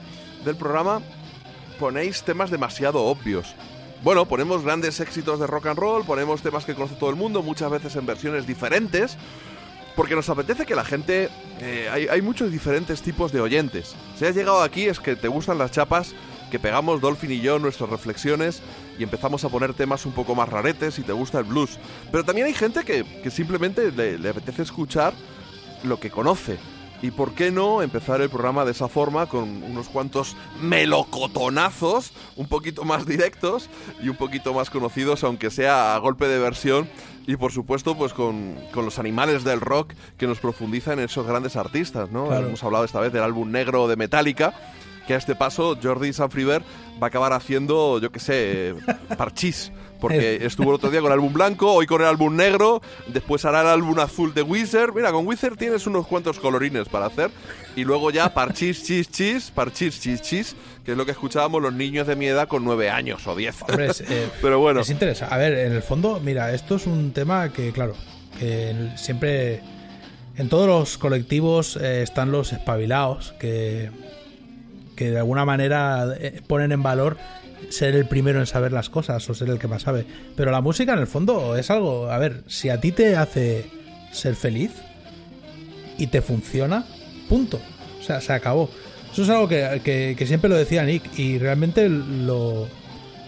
del 0.45 0.57
programa 0.57 1.03
ponéis 1.79 2.25
temas 2.25 2.51
demasiado 2.51 3.05
obvios. 3.05 3.55
Bueno, 4.03 4.27
ponemos 4.27 4.63
grandes 4.63 5.01
éxitos 5.01 5.41
de 5.41 5.47
rock 5.47 5.67
and 5.67 5.79
roll, 5.79 6.05
ponemos 6.05 6.43
temas 6.43 6.65
que 6.65 6.75
conoce 6.75 6.95
todo 6.95 7.11
el 7.11 7.17
mundo, 7.17 7.43
muchas 7.43 7.71
veces 7.71 7.97
en 7.97 8.07
versiones 8.07 8.47
diferentes, 8.47 9.17
porque 9.97 10.15
nos 10.15 10.29
apetece 10.29 10.67
que 10.67 10.75
la 10.75 10.85
gente... 10.85 11.29
eh, 11.61 11.89
hay, 11.91 12.23
muchos 12.23 12.53
diferentes 12.53 13.03
tipos 13.03 13.33
de 13.33 13.41
oyentes. 13.41 13.97
Si 14.17 14.25
has 14.25 14.35
llegado 14.37 14.63
aquí 14.63 14.87
es 14.87 15.01
que 15.01 15.17
te 15.17 15.29
gustan 15.29 15.59
las 15.59 15.73
chapas 15.73 16.15
que 16.51 16.61
pegamos 16.61 17.01
Dolphin 17.01 17.33
y 17.33 17.41
yo 17.41 17.59
nuestras 17.59 17.91
reflexiones 17.91 18.63
y 18.99 19.03
empezamos 19.03 19.45
a 19.45 19.49
poner 19.49 19.75
temas 19.75 20.07
un 20.07 20.13
poco 20.13 20.35
más 20.35 20.49
raretes 20.49 20.99
y 20.99 21.03
te 21.03 21.13
gusta 21.13 21.39
el 21.39 21.45
blues. 21.45 21.79
Pero 22.13 22.25
también 22.25 22.47
hay 22.47 22.55
gente 22.55 22.85
que, 22.85 23.05
que 23.23 23.31
simplemente 23.31 23.91
le, 23.91 24.19
le 24.19 24.29
apetece 24.29 24.63
escuchar 24.63 25.15
lo 25.83 25.99
que 25.99 26.11
conoce. 26.11 26.59
Y 27.07 27.13
por 27.13 27.35
qué 27.35 27.53
no 27.53 27.83
empezar 27.83 28.21
el 28.21 28.29
programa 28.29 28.65
de 28.65 28.73
esa 28.73 28.89
forma 28.89 29.27
con 29.27 29.63
unos 29.63 29.89
cuantos 29.89 30.37
melocotonazos 30.61 32.13
un 32.35 32.49
poquito 32.49 32.83
más 32.83 33.07
directos 33.07 33.71
y 34.03 34.09
un 34.09 34.17
poquito 34.17 34.53
más 34.53 34.71
conocidos, 34.71 35.23
aunque 35.23 35.51
sea 35.51 35.95
a 35.95 35.99
golpe 35.99 36.27
de 36.27 36.41
versión. 36.41 36.89
Y 37.29 37.37
por 37.37 37.53
supuesto, 37.53 37.97
pues 37.97 38.13
con, 38.13 38.57
con 38.73 38.85
los 38.85 38.99
animales 38.99 39.45
del 39.45 39.61
rock 39.61 39.93
que 40.19 40.27
nos 40.27 40.41
profundizan 40.41 40.99
en 40.99 41.05
esos 41.05 41.25
grandes 41.25 41.55
artistas, 41.55 42.11
¿no? 42.11 42.27
Claro. 42.27 42.49
Hemos 42.49 42.65
hablado 42.65 42.85
esta 42.85 42.99
vez 42.99 43.13
del 43.13 43.23
álbum 43.23 43.53
negro 43.53 43.87
de 43.87 43.95
Metallica, 43.95 44.53
que 45.07 45.15
a 45.15 45.17
este 45.17 45.37
paso 45.37 45.79
Jordi 45.81 46.13
Sanfriver 46.13 46.63
va 47.01 47.07
a 47.07 47.07
acabar 47.07 47.35
haciendo, 47.35 48.01
yo 48.01 48.11
qué 48.11 48.19
sé, 48.19 48.75
parchís 49.17 49.71
Porque 50.01 50.45
estuvo 50.45 50.71
el 50.71 50.75
otro 50.75 50.91
día 50.91 51.01
con 51.01 51.11
el 51.11 51.15
álbum 51.15 51.33
blanco, 51.33 51.73
hoy 51.73 51.87
con 51.87 52.01
el 52.03 52.07
álbum 52.07 52.37
negro, 52.37 52.83
después 53.07 53.45
hará 53.45 53.63
el 53.63 53.69
álbum 53.69 53.99
azul 53.99 54.35
de 54.35 54.43
Wizard. 54.43 54.93
Mira, 54.95 55.13
con 55.13 55.27
Wizard 55.27 55.57
tienes 55.57 55.87
unos 55.87 56.07
cuantos 56.07 56.39
colorines 56.39 56.89
para 56.89 57.07
hacer. 57.07 57.31
Y 57.77 57.85
luego 57.85 58.11
ya 58.11 58.33
parchis, 58.33 58.85
chis, 58.85 59.11
chis, 59.11 59.51
parchis, 59.51 60.01
chis, 60.01 60.23
chis, 60.23 60.57
que 60.85 60.93
es 60.93 60.99
lo 60.99 61.05
que 61.05 61.13
escuchábamos 61.13 61.63
los 61.63 61.73
niños 61.73 62.07
de 62.07 62.17
mi 62.17 62.27
edad 62.27 62.49
con 62.49 62.65
nueve 62.65 62.91
años 62.91 63.27
o 63.27 63.37
diez. 63.37 63.61
Hombre, 63.63 63.87
es, 63.87 64.01
eh, 64.01 64.29
Pero 64.43 64.59
bueno. 64.59 64.81
Es 64.81 64.91
interesante. 64.91 65.35
A 65.35 65.39
ver, 65.39 65.53
en 65.55 65.73
el 65.73 65.83
fondo, 65.83 66.21
mira, 66.23 66.53
esto 66.53 66.77
es 66.77 66.87
un 66.87 67.13
tema 67.13 67.53
que, 67.53 67.73
claro, 67.73 67.95
que 68.39 68.75
siempre. 68.97 69.63
En 70.39 70.51
todos 70.51 70.67
los 70.67 70.99
colectivos 70.99 71.79
eh, 71.81 72.03
están 72.03 72.31
los 72.31 72.53
espabilados 72.53 73.33
que, 73.41 73.91
que 74.95 75.11
de 75.11 75.19
alguna 75.19 75.47
manera 75.47 76.15
eh, 76.19 76.43
ponen 76.47 76.73
en 76.73 76.83
valor 76.83 77.17
ser 77.71 77.95
el 77.95 78.07
primero 78.07 78.41
en 78.41 78.47
saber 78.47 78.73
las 78.73 78.91
cosas 78.91 79.29
o 79.29 79.35
ser 79.35 79.49
el 79.51 79.59
que 79.59 79.69
más 79.69 79.83
sabe. 79.83 80.07
Pero 80.37 80.51
la 80.51 80.61
música, 80.61 80.93
en 80.93 80.99
el 81.01 81.07
fondo, 81.07 81.57
es 81.57 81.71
algo. 81.71 82.11
A 82.11 82.19
ver, 82.19 82.43
si 82.47 82.69
a 82.69 82.81
ti 82.81 82.93
te 82.93 83.17
hace 83.17 83.67
ser 84.13 84.35
feliz 84.37 84.71
y 85.99 86.07
te 86.09 86.23
funciona, 86.23 86.85
punto. 87.29 87.61
O 88.01 88.03
sea, 88.03 88.21
se 88.21 88.33
acabó. 88.33 88.71
Eso 89.13 89.23
es 89.23 89.31
algo 89.31 89.49
que, 89.49 89.81
que- 89.83 90.15
que 90.17 90.27
siempre 90.27 90.51
lo 90.51 90.57
decía 90.57 90.85
Nick 90.85 91.19
y 91.19 91.39
realmente 91.39 91.89
lo, 91.89 92.69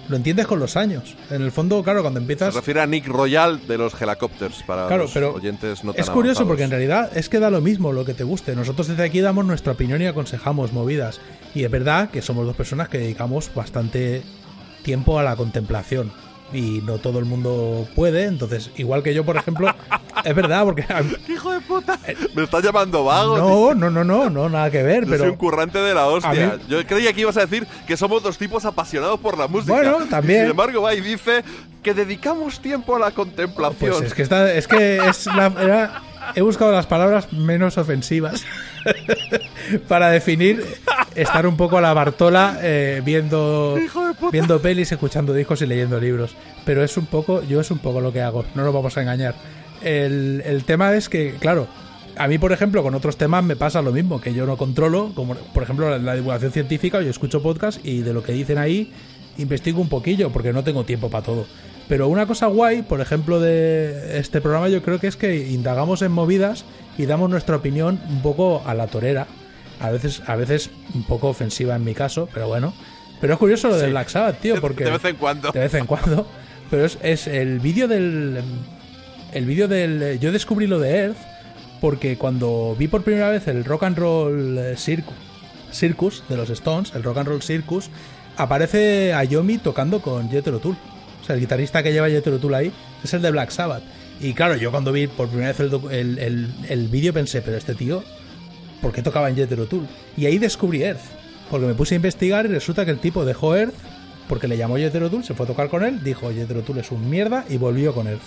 lo 0.09 0.17
entiendes 0.17 0.47
con 0.47 0.59
los 0.59 0.77
años. 0.77 1.15
En 1.31 1.43
el 1.43 1.53
fondo, 1.53 1.83
claro, 1.83 2.01
cuando 2.03 2.19
Se 2.19 2.23
empiezas... 2.25 2.55
refiere 2.55 2.81
a 2.81 2.87
Nick 2.87 3.07
Royal 3.07 3.67
de 3.67 3.79
los 3.79 4.01
Helicopters 4.01 4.63
para 4.65 4.87
Claro, 4.87 5.03
los 5.05 5.13
pero 5.13 5.35
oyentes 5.35 5.85
no 5.85 5.93
tan 5.93 6.01
Es 6.03 6.11
curioso 6.11 6.41
avanzados. 6.43 6.49
porque 6.49 6.63
en 6.65 6.71
realidad 6.71 7.11
es 7.17 7.29
que 7.29 7.39
da 7.41 7.51
lo 7.51 7.61
mismo 7.61 7.93
lo 7.93 8.05
que 8.05 8.15
te 8.15 8.25
guste. 8.25 8.57
Nosotros 8.57 8.89
desde 8.89 9.03
aquí 9.05 9.21
damos 9.21 9.45
nuestra 9.45 9.73
opinión 9.73 10.01
y 10.03 10.07
aconsejamos 10.07 10.73
movidas. 10.73 11.21
Y 11.55 11.65
es 11.65 11.71
verdad 11.71 12.11
que 12.11 12.23
somos 12.23 12.47
dos 12.47 12.57
personas 12.57 12.89
que 12.89 12.99
dedicamos 12.99 13.51
bastante 13.55 14.23
tiempo 14.83 15.19
a 15.19 15.23
la 15.23 15.37
contemplación. 15.37 16.11
Y 16.53 16.81
no 16.85 16.97
todo 16.99 17.19
el 17.19 17.27
mundo 17.27 17.87
puede. 17.95 18.25
Entonces, 18.25 18.71
igual 18.77 19.03
que 19.03 19.13
yo, 19.13 19.25
por 19.25 19.37
ejemplo, 19.37 19.69
es 20.25 20.35
verdad, 20.35 20.65
porque... 20.65 20.85
¡Hijo 21.29 21.53
de 21.53 21.61
puta! 21.61 21.99
Me 22.35 22.45
estás 22.45 22.63
llamando 22.65 23.05
vago. 23.05 23.37
No, 23.37 23.75
no, 23.75 23.91
no, 23.91 24.03
no, 24.03 24.31
no, 24.31 24.49
nada 24.49 24.71
que 24.71 24.83
ver. 24.83 25.05
Yo 25.05 25.11
pero 25.11 25.25
soy 25.25 25.31
un 25.31 25.37
currante 25.37 25.79
de 25.79 25.93
la 25.95 26.07
hostia. 26.07 26.57
Mí- 26.57 26.63
Yo 26.69 26.87
creía 26.87 27.13
que 27.13 27.21
ibas 27.21 27.37
a 27.37 27.41
decir 27.47 27.67
que 27.87 27.97
somos 27.99 28.23
dos 28.23 28.39
tipos 28.39 28.65
apasionados 28.65 29.21
por 29.21 29.37
la 29.37 29.47
música. 29.47 29.75
Bueno, 29.75 29.99
también. 30.09 30.39
Y 30.39 30.43
sin 30.45 30.51
embargo, 30.53 30.81
va 30.83 30.95
y 30.95 31.01
dice 31.03 31.45
que 31.83 31.93
dedicamos 31.93 32.61
tiempo 32.61 32.97
a 32.97 32.99
la 32.99 33.11
contemplación. 33.11 33.91
Pues 33.93 34.03
es 34.03 34.15
que 34.15 34.23
está, 34.23 34.53
es 34.53 34.67
que 34.67 34.97
es 35.07 35.27
la, 35.27 35.47
era- 35.61 36.03
he 36.35 36.43
buscado 36.43 36.73
las 36.73 36.87
palabras 36.87 37.33
menos 37.33 37.79
ofensivas 37.79 38.45
para 39.89 40.11
definir 40.11 40.65
estar 41.15 41.47
un 41.47 41.57
poco 41.57 41.79
a 41.79 41.81
la 41.81 41.93
Bartola 41.95 42.59
eh, 42.63 43.03
viendo 43.05 43.77
viendo 44.33 44.61
pelis, 44.61 44.93
escuchando 44.93 45.35
discos 45.35 45.63
y 45.63 45.67
leyendo 45.67 46.01
libros. 46.01 46.37
Pero 46.65 46.83
es 46.83 46.97
un 46.97 47.07
poco, 47.07 47.43
yo 47.43 47.61
es 47.61 47.71
un 47.71 47.79
poco 47.79 48.01
lo 48.01 48.13
que 48.13 48.23
hago. 48.23 48.45
No 48.55 48.65
nos 48.65 48.75
vamos 48.75 48.97
a 48.97 49.03
engañar. 49.03 49.35
El, 49.83 50.43
el 50.45 50.65
tema 50.65 50.95
es 50.95 51.09
que, 51.09 51.35
claro. 51.35 51.67
A 52.17 52.27
mí, 52.27 52.37
por 52.37 52.51
ejemplo, 52.51 52.83
con 52.83 52.97
otros 52.97 53.17
temas 53.17 53.45
me 53.45 53.55
pasa 53.55 53.81
lo 53.81 53.93
mismo, 53.93 54.21
que 54.21 54.35
yo 54.35 54.45
no 54.45 54.57
controlo, 54.57 55.13
como 55.15 55.37
por 55.37 55.63
ejemplo 55.63 55.89
la, 55.89 55.99
la 55.99 56.15
divulgación 56.15 56.51
científica, 56.51 57.01
yo 57.01 57.11
escucho 57.11 57.41
podcast 57.41 57.79
y 57.85 58.01
de 58.01 58.13
lo 58.13 58.25
que 58.25 58.33
dicen 58.33 58.59
ahí 58.59 58.93
investigo 59.39 59.81
un 59.81 59.89
poquillo, 59.89 60.31
porque 60.31 60.53
no 60.53 60.65
tengo 60.65 60.85
tiempo 60.85 61.09
para 61.09 61.25
todo. 61.25 61.47
Pero 61.89 62.09
una 62.09 62.27
cosa 62.27 62.47
guay, 62.47 62.83
por 62.83 63.01
ejemplo, 63.01 63.41
de 63.41 64.19
este 64.19 64.41
programa, 64.41 64.69
yo 64.69 64.83
creo 64.83 65.01
que 65.01 65.07
es 65.07 65.17
que 65.17 65.49
indagamos 65.49 66.03
en 66.03 66.13
movidas 66.13 66.65
y 66.99 67.07
damos 67.07 67.31
nuestra 67.31 67.57
opinión 67.57 67.99
un 68.11 68.21
poco 68.23 68.63
a 68.67 68.75
la 68.75 68.89
torera. 68.89 69.27
A 69.81 69.91
veces, 69.91 70.23
a 70.27 70.37
veces 70.37 70.71
un 70.95 71.05
poco 71.05 71.29
ofensiva 71.29 71.77
en 71.77 71.85
mi 71.85 71.95
caso, 71.95 72.29
pero 72.35 72.49
bueno. 72.49 72.75
Pero 73.21 73.33
es 73.33 73.39
curioso 73.39 73.69
lo 73.69 73.77
de 73.77 73.87
Sí. 73.87 73.91
Black 73.91 74.09
Sabbath, 74.09 74.41
tío, 74.41 74.61
porque. 74.61 74.85
De 74.85 74.91
vez 74.91 75.05
en 75.05 75.17
cuando. 75.17 75.51
De 75.51 75.61
vez 75.61 75.75
en 75.75 75.87
cuando. 75.87 76.27
Pero 76.71 76.85
es, 76.85 76.99
es 77.03 77.27
el 77.27 77.59
vídeo 77.61 77.89
del. 77.89 78.41
El 79.33 79.45
vídeo 79.47 79.67
del. 79.67 80.19
Yo 80.21 80.31
descubrí 80.31 80.67
lo 80.67 80.79
de 80.79 80.91
Earth 80.97 81.17
porque 81.81 82.19
cuando 82.19 82.75
vi 82.79 82.89
por 82.89 83.03
primera 83.03 83.31
vez 83.31 83.47
el 83.49 83.65
Rock 83.65 83.85
and 83.85 83.97
Roll 83.99 84.59
eh, 84.59 84.75
Circus, 84.77 85.15
Circus 85.73 86.25
de 86.29 86.37
los 86.37 86.51
Stones, 86.51 86.93
el 86.95 87.03
Rock 87.03 87.19
and 87.19 87.29
Roll 87.29 87.43
Circus, 87.43 87.89
aparece 88.37 89.13
a 89.15 89.25
Yomi 89.25 89.59
tocando 89.59 90.01
con 90.03 90.29
Jethro 90.29 90.59
Tull. 90.59 90.77
Sea, 91.29 91.35
el 91.37 91.41
guitarrista 91.41 91.83
que 91.83 91.93
lleva 91.93 92.09
Jethro 92.09 92.39
Tull 92.39 92.55
ahí 92.55 92.73
es 93.05 93.15
el 93.15 93.23
de 93.23 93.31
Black 93.31 93.51
Sabbath. 93.51 93.83
Y 94.21 94.33
claro, 94.33 94.57
yo 94.57 94.71
cuando 94.73 94.91
vi 94.93 95.07
por 95.07 95.29
primera 95.29 95.53
vez 95.53 95.61
el, 95.61 95.71
el, 95.93 96.19
el- 96.19 96.49
el 96.69 96.89
vídeo 96.89 97.13
pensé, 97.13 97.41
pero 97.43 97.57
este 97.57 97.75
tío, 97.75 98.03
¿por 98.83 98.93
qué 98.93 99.03
tocaba 99.03 99.29
en 99.29 99.37
Jethro? 99.37 99.67
Y 100.17 100.27
ahí 100.27 100.39
descubrí 100.39 100.83
Earth. 100.83 101.01
Porque 101.51 101.67
me 101.67 101.75
puse 101.75 101.95
a 101.95 101.97
investigar 101.97 102.45
y 102.47 102.49
resulta 102.49 102.85
que 102.85 102.91
el 102.91 102.99
tipo 102.99 103.25
dejó 103.25 103.55
Earth 103.57 103.75
porque 104.29 104.49
le 104.49 104.57
llamó 104.59 104.77
Jethro 104.77 105.09
Tull, 105.09 105.25
se 105.25 105.33
fue 105.35 105.45
a 105.45 105.47
tocar 105.47 105.69
con 105.71 105.83
él, 105.85 106.03
dijo 106.05 106.31
Jethro 106.31 106.61
Tull 106.63 106.79
es 106.79 106.91
un 106.91 107.09
mierda 107.09 107.45
y 107.49 107.57
volvió 107.57 107.95
con 107.95 108.07
Earth. 108.09 108.21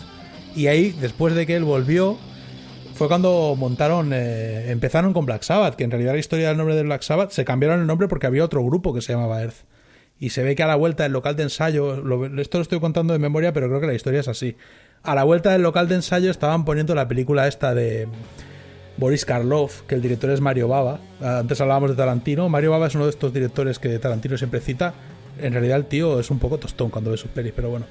Y 0.55 0.67
ahí, 0.67 0.95
después 0.99 1.35
de 1.35 1.45
que 1.45 1.55
él 1.55 1.63
volvió, 1.63 2.17
fue 2.95 3.07
cuando 3.07 3.55
montaron, 3.57 4.11
eh, 4.13 4.71
empezaron 4.71 5.13
con 5.13 5.25
Black 5.25 5.43
Sabbath, 5.43 5.75
que 5.75 5.83
en 5.83 5.91
realidad 5.91 6.13
la 6.13 6.19
historia 6.19 6.47
del 6.49 6.57
nombre 6.57 6.75
de 6.75 6.83
Black 6.83 7.01
Sabbath 7.03 7.31
se 7.31 7.45
cambiaron 7.45 7.81
el 7.81 7.87
nombre 7.87 8.07
porque 8.07 8.25
había 8.27 8.43
otro 8.43 8.63
grupo 8.63 8.93
que 8.93 9.01
se 9.01 9.13
llamaba 9.13 9.41
Earth. 9.41 9.65
Y 10.21 10.29
se 10.29 10.43
ve 10.43 10.55
que 10.55 10.61
a 10.61 10.67
la 10.67 10.75
vuelta 10.75 11.01
del 11.01 11.13
local 11.13 11.35
de 11.35 11.41
ensayo, 11.41 11.95
esto 12.37 12.59
lo 12.59 12.61
estoy 12.61 12.79
contando 12.79 13.11
de 13.11 13.17
memoria, 13.17 13.53
pero 13.53 13.67
creo 13.67 13.81
que 13.81 13.87
la 13.87 13.95
historia 13.95 14.19
es 14.19 14.27
así. 14.27 14.55
A 15.01 15.15
la 15.15 15.23
vuelta 15.23 15.51
del 15.51 15.63
local 15.63 15.87
de 15.87 15.95
ensayo 15.95 16.29
estaban 16.29 16.63
poniendo 16.63 16.93
la 16.93 17.07
película 17.07 17.47
esta 17.47 17.73
de 17.73 18.07
Boris 18.97 19.25
Karloff, 19.25 19.81
que 19.87 19.95
el 19.95 20.01
director 20.03 20.29
es 20.29 20.39
Mario 20.39 20.67
Baba. 20.67 20.99
Antes 21.21 21.59
hablábamos 21.59 21.89
de 21.89 21.95
Tarantino. 21.95 22.49
Mario 22.49 22.69
Baba 22.69 22.85
es 22.85 22.93
uno 22.93 23.05
de 23.05 23.09
estos 23.09 23.33
directores 23.33 23.79
que 23.79 23.97
Tarantino 23.97 24.37
siempre 24.37 24.59
cita. 24.59 24.93
En 25.41 25.53
realidad 25.53 25.77
el 25.77 25.85
tío 25.85 26.19
es 26.19 26.29
un 26.29 26.37
poco 26.37 26.59
tostón 26.59 26.91
cuando 26.91 27.09
ve 27.09 27.17
sus 27.17 27.31
pelis, 27.31 27.53
pero 27.55 27.71
bueno. 27.71 27.87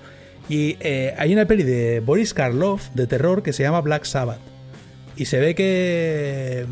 Y 0.49 0.77
eh, 0.79 1.17
hay 1.19 1.33
una 1.33 1.47
peli 1.47 1.65
de 1.65 1.99
Boris 1.99 2.33
Karloff 2.33 2.91
de 2.95 3.09
terror 3.09 3.43
que 3.43 3.53
se 3.53 3.65
llama 3.65 3.81
Black 3.81 4.05
Sabbath. 4.05 4.39
Y 5.17 5.25
se 5.25 5.41
ve 5.41 5.57
que 5.57 6.65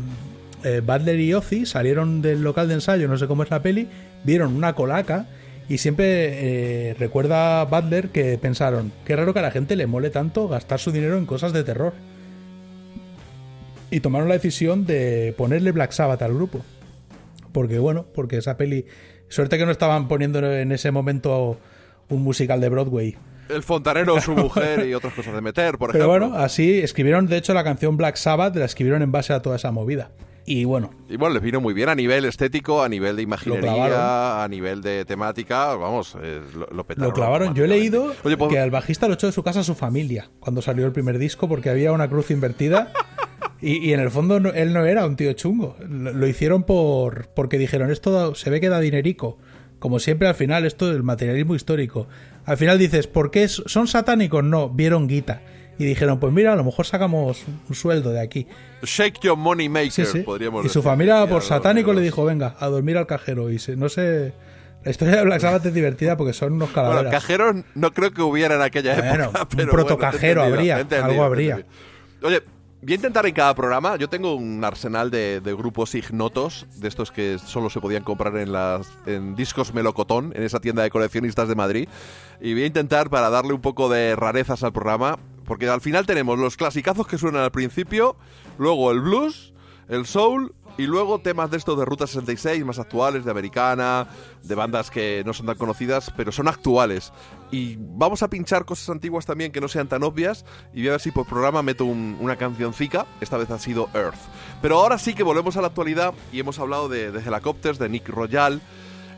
eh, 0.63 0.81
Butler 0.85 1.19
y 1.19 1.33
Ozzy 1.33 1.65
salieron 1.65 2.21
del 2.21 2.43
local 2.43 2.69
de 2.69 2.75
ensayo, 2.75 3.09
no 3.09 3.17
sé 3.17 3.27
cómo 3.27 3.43
es 3.43 3.51
la 3.51 3.61
peli, 3.61 3.89
vieron 4.23 4.55
una 4.55 4.73
colaca 4.73 5.27
y 5.69 5.77
siempre 5.77 6.89
eh, 6.89 6.95
recuerda 6.95 7.63
Butler 7.65 8.09
que 8.09 8.37
pensaron, 8.39 8.91
qué 9.05 9.15
raro 9.15 9.33
que 9.33 9.39
a 9.39 9.43
la 9.43 9.51
gente 9.51 9.75
le 9.75 9.85
mole 9.85 10.09
tanto 10.09 10.47
gastar 10.47 10.79
su 10.79 10.91
dinero 10.91 11.17
en 11.17 11.27
cosas 11.27 11.53
de 11.53 11.63
terror. 11.63 11.93
Y 13.91 14.01
tomaron 14.01 14.27
la 14.27 14.33
decisión 14.33 14.85
de 14.85 15.33
ponerle 15.37 15.71
Black 15.71 15.91
Sabbath 15.91 16.21
al 16.23 16.33
grupo. 16.33 16.61
Porque 17.51 17.79
bueno, 17.79 18.05
porque 18.13 18.37
esa 18.37 18.57
peli... 18.57 18.85
Suerte 19.29 19.59
que 19.59 19.65
no 19.65 19.71
estaban 19.71 20.07
poniendo 20.07 20.39
en 20.51 20.71
ese 20.71 20.89
momento 20.89 21.59
un 22.09 22.23
musical 22.23 22.59
de 22.61 22.69
Broadway. 22.69 23.15
El 23.47 23.61
fontanero, 23.61 24.19
su 24.21 24.35
mujer 24.35 24.87
y 24.87 24.95
otras 24.95 25.13
cosas 25.13 25.35
de 25.35 25.41
meter, 25.41 25.77
por 25.77 25.91
Pero 25.91 26.05
ejemplo. 26.05 26.29
bueno, 26.29 26.43
así 26.43 26.79
escribieron, 26.79 27.27
de 27.27 27.37
hecho, 27.37 27.53
la 27.53 27.63
canción 27.63 27.95
Black 27.95 28.15
Sabbath, 28.15 28.55
la 28.55 28.65
escribieron 28.65 29.03
en 29.03 29.11
base 29.11 29.33
a 29.33 29.41
toda 29.43 29.57
esa 29.57 29.71
movida. 29.71 30.09
Y 30.51 30.63
bueno, 30.65 30.89
Y 31.07 31.15
bueno, 31.15 31.35
les 31.35 31.43
vino 31.43 31.61
muy 31.61 31.75
bien 31.75 31.89
a 31.89 31.95
nivel 31.95 32.25
estético, 32.25 32.81
a 32.81 32.89
nivel 32.89 33.15
de 33.15 33.21
imaginería, 33.21 34.43
a 34.43 34.47
nivel 34.47 34.81
de 34.81 35.05
temática, 35.05 35.75
vamos, 35.75 36.17
eh, 36.23 36.41
lo, 36.55 36.65
lo 36.71 36.87
petaron. 36.87 37.09
lo 37.09 37.13
clavaron. 37.13 37.53
Yo 37.53 37.65
he 37.65 37.67
leído 37.67 38.13
Oye, 38.23 38.35
que 38.49 38.57
al 38.59 38.71
bajista 38.71 39.07
lo 39.07 39.13
echó 39.13 39.27
de 39.27 39.33
su 39.33 39.43
casa 39.43 39.59
a 39.59 39.63
su 39.63 39.75
familia 39.75 40.31
cuando 40.39 40.61
salió 40.63 40.87
el 40.87 40.91
primer 40.91 41.19
disco 41.19 41.47
porque 41.47 41.69
había 41.69 41.91
una 41.91 42.09
cruz 42.09 42.31
invertida. 42.31 42.91
Y, 43.61 43.89
y 43.89 43.91
en 43.93 43.99
el 43.99 44.09
fondo 44.09 44.39
no- 44.39 44.51
él 44.53 44.71
no 44.71 44.85
era 44.85 45.05
un 45.05 45.17
tío 45.17 45.33
chungo. 45.33 45.75
Lo, 45.85 46.13
lo 46.13 46.27
hicieron 46.27 46.63
por 46.63 47.27
porque 47.35 47.57
dijeron, 47.57 47.91
esto 47.91 48.09
da- 48.11 48.33
se 48.33 48.49
ve 48.49 48.61
que 48.61 48.69
da 48.69 48.79
dinerico. 48.79 49.37
Como 49.79 49.99
siempre 49.99 50.29
al 50.29 50.35
final, 50.35 50.65
esto 50.65 50.89
del 50.89 51.03
materialismo 51.03 51.55
histórico. 51.55 52.07
Al 52.45 52.55
final 52.55 52.79
dices, 52.79 53.07
¿por 53.07 53.31
qué 53.31 53.49
son 53.49 53.87
satánicos? 53.87 54.45
No, 54.45 54.69
vieron 54.69 55.07
guita. 55.09 55.41
Y 55.79 55.85
dijeron, 55.85 56.19
pues 56.19 56.31
mira, 56.33 56.53
a 56.53 56.55
lo 56.55 56.63
mejor 56.63 56.85
sacamos 56.85 57.43
un 57.67 57.73
sueldo 57.75 58.11
de 58.11 58.19
aquí. 58.21 58.45
Shake 58.83 59.21
your 59.21 59.37
money 59.37 59.69
maker, 59.69 59.91
Sí, 59.91 60.05
sí. 60.05 60.19
podríamos 60.19 60.65
Y 60.65 60.69
su 60.69 60.83
familia, 60.83 61.25
por 61.25 61.41
satánico, 61.41 61.93
le 61.93 62.01
dijo, 62.01 62.23
venga, 62.25 62.55
a 62.59 62.67
dormir 62.67 62.97
al 62.97 63.07
cajero. 63.07 63.49
Y 63.49 63.57
se, 63.59 63.75
no 63.75 63.89
sé... 63.89 64.33
La 64.83 64.91
historia 64.91 65.15
de 65.17 65.23
Black 65.25 65.41
Sabbath 65.41 65.65
es 65.65 65.73
divertida 65.73 66.15
porque 66.15 66.31
son 66.31 66.53
unos 66.53 66.71
Bueno, 66.73 66.89
calaveras. 66.89 67.11
cajeros 67.11 67.55
no 67.75 67.91
creo 67.91 68.11
que 68.11 68.21
hubiera 68.21 68.55
en 68.55 68.61
aquella 68.61 68.95
Bueno, 68.95 69.23
época. 69.25 69.41
un 69.41 69.47
pero 69.57 69.71
protocajero 69.73 70.41
bueno, 70.41 70.55
habría, 70.55 70.79
entendido, 70.79 71.05
algo 71.11 71.23
habría. 71.25 71.55
entendido. 71.57 71.77
Oye, 72.23 72.43
voy 72.81 72.91
a 72.93 72.95
intentar 72.95 73.25
en 73.25 73.33
cada 73.33 73.53
programa. 73.55 73.97
Yo 73.97 74.07
tengo 74.07 74.35
un 74.35 74.63
arsenal 74.63 75.11
de, 75.11 75.41
de 75.41 75.53
grupos 75.53 75.95
ignotos, 75.95 76.65
de 76.77 76.87
estos 76.87 77.11
que 77.11 77.37
solo 77.45 77.69
se 77.69 77.81
podían 77.81 78.03
comprar 78.03 78.37
en 78.37 78.53
las 78.53 78.89
en 79.05 79.35
discos 79.35 79.73
melocotón, 79.73 80.31
en 80.33 80.43
esa 80.43 80.61
tienda 80.61 80.81
de 80.83 80.89
coleccionistas 80.89 81.49
de 81.49 81.55
Madrid. 81.55 81.89
Y 82.39 82.53
voy 82.53 82.63
a 82.63 82.67
intentar 82.67 83.09
para 83.09 83.29
darle 83.29 83.51
un 83.51 83.61
poco 83.61 83.89
de 83.89 84.15
rarezas 84.15 84.63
al 84.63 84.71
programa, 84.71 85.19
porque 85.49 85.67
al 85.67 85.81
final 85.81 86.05
tenemos 86.05 86.37
los 86.39 86.55
clasicazos 86.55 87.07
que 87.07 87.17
suenan 87.17 87.41
al 87.41 87.51
principio, 87.51 88.15
luego 88.59 88.91
el 88.91 89.01
blues, 89.01 89.51
el 89.89 90.05
soul 90.05 90.53
y 90.77 90.83
luego 90.83 91.19
temas 91.19 91.49
de 91.51 91.57
estos 91.57 91.77
de 91.77 91.83
Ruta 91.83 92.05
66 92.07 92.63
más 92.63 92.77
actuales, 92.79 93.25
de 93.25 93.31
Americana, 93.31 94.07
de 94.43 94.53
bandas 94.55 94.89
que 94.91 95.23
no 95.25 95.33
son 95.33 95.47
tan 95.47 95.57
conocidas, 95.57 96.13
pero 96.15 96.31
son 96.31 96.47
actuales. 96.47 97.11
Y 97.51 97.75
vamos 97.79 98.21
a 98.23 98.29
pinchar 98.29 98.63
cosas 98.63 98.87
antiguas 98.89 99.25
también 99.25 99.51
que 99.51 99.59
no 99.59 99.67
sean 99.67 99.89
tan 99.89 100.03
obvias 100.03 100.45
y 100.73 100.81
voy 100.81 100.89
a 100.89 100.91
ver 100.91 101.01
si 101.01 101.11
por 101.11 101.25
programa 101.25 101.63
meto 101.63 101.83
un- 101.83 102.15
una 102.21 102.37
cancioncica. 102.37 103.07
Esta 103.19 103.35
vez 103.37 103.49
ha 103.49 103.59
sido 103.59 103.89
Earth. 103.95 104.19
Pero 104.61 104.77
ahora 104.79 104.97
sí 104.99 105.13
que 105.15 105.23
volvemos 105.23 105.57
a 105.57 105.61
la 105.61 105.67
actualidad 105.67 106.13
y 106.31 106.39
hemos 106.39 106.59
hablado 106.59 106.87
de, 106.87 107.11
de 107.11 107.19
Helicopters, 107.19 107.77
de 107.79 107.89
Nick 107.89 108.07
Royal. 108.07 108.61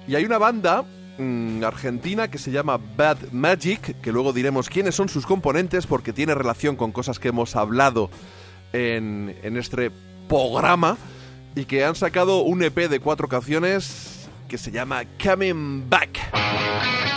Y 0.08 0.16
hay 0.16 0.26
una 0.26 0.40
banda 0.40 0.84
mm, 1.22 1.64
argentina 1.64 2.30
que 2.30 2.38
se 2.38 2.52
llama 2.52 2.80
Bad 2.98 3.32
Magic, 3.32 4.02
que 4.02 4.12
luego 4.12 4.34
diremos 4.34 4.70
quiénes 4.70 4.96
son 4.96 5.10
sus 5.10 5.26
componentes 5.26 5.88
porque 5.88 6.14
tiene 6.14 6.36
relación 6.36 6.76
con 6.76 6.92
cosas 6.92 7.20
que 7.20 7.30
hemos 7.30 7.56
hablado 7.56 8.10
en, 8.74 9.36
en 9.44 9.58
este 9.58 9.92
programa 10.28 10.98
y 11.56 11.66
que 11.66 11.86
han 11.86 11.96
sacado 11.96 12.42
un 12.42 12.64
EP 12.64 12.90
de 12.90 13.00
cuatro 13.00 13.28
canciones 13.28 14.30
que 14.48 14.58
se 14.58 14.72
llama 14.72 15.04
Coming 15.22 15.90
Back. 15.90 17.11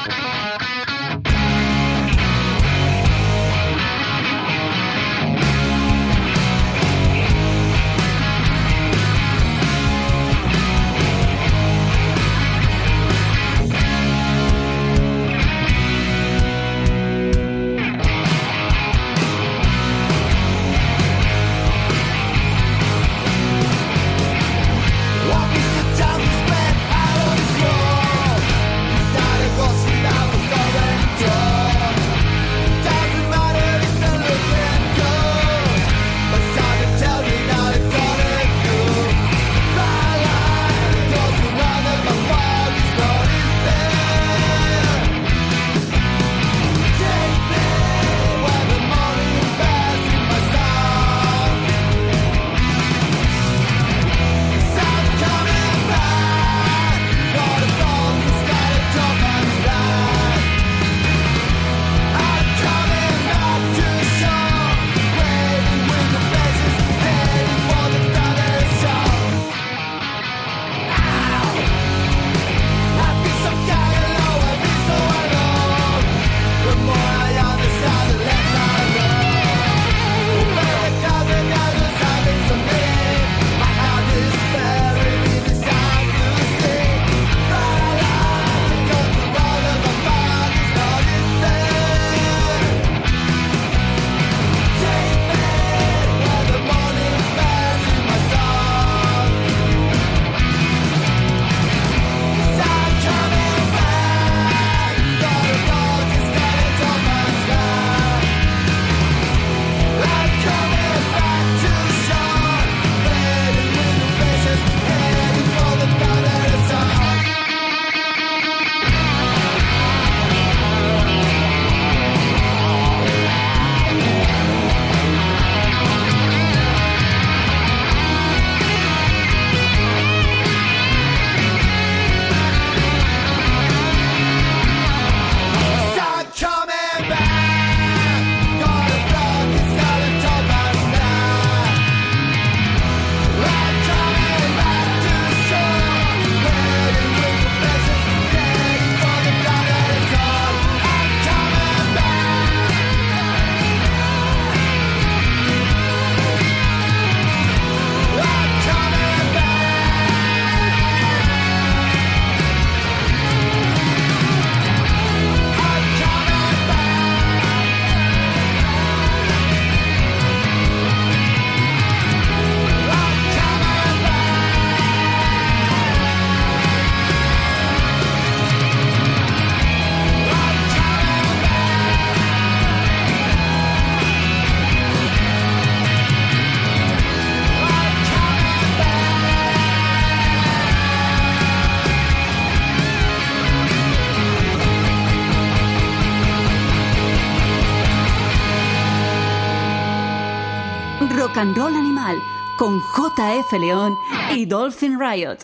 JF 203.16 203.52
León 203.60 203.96
y 204.34 204.46
Dolphin 204.46 204.98
Riot. 204.98 205.38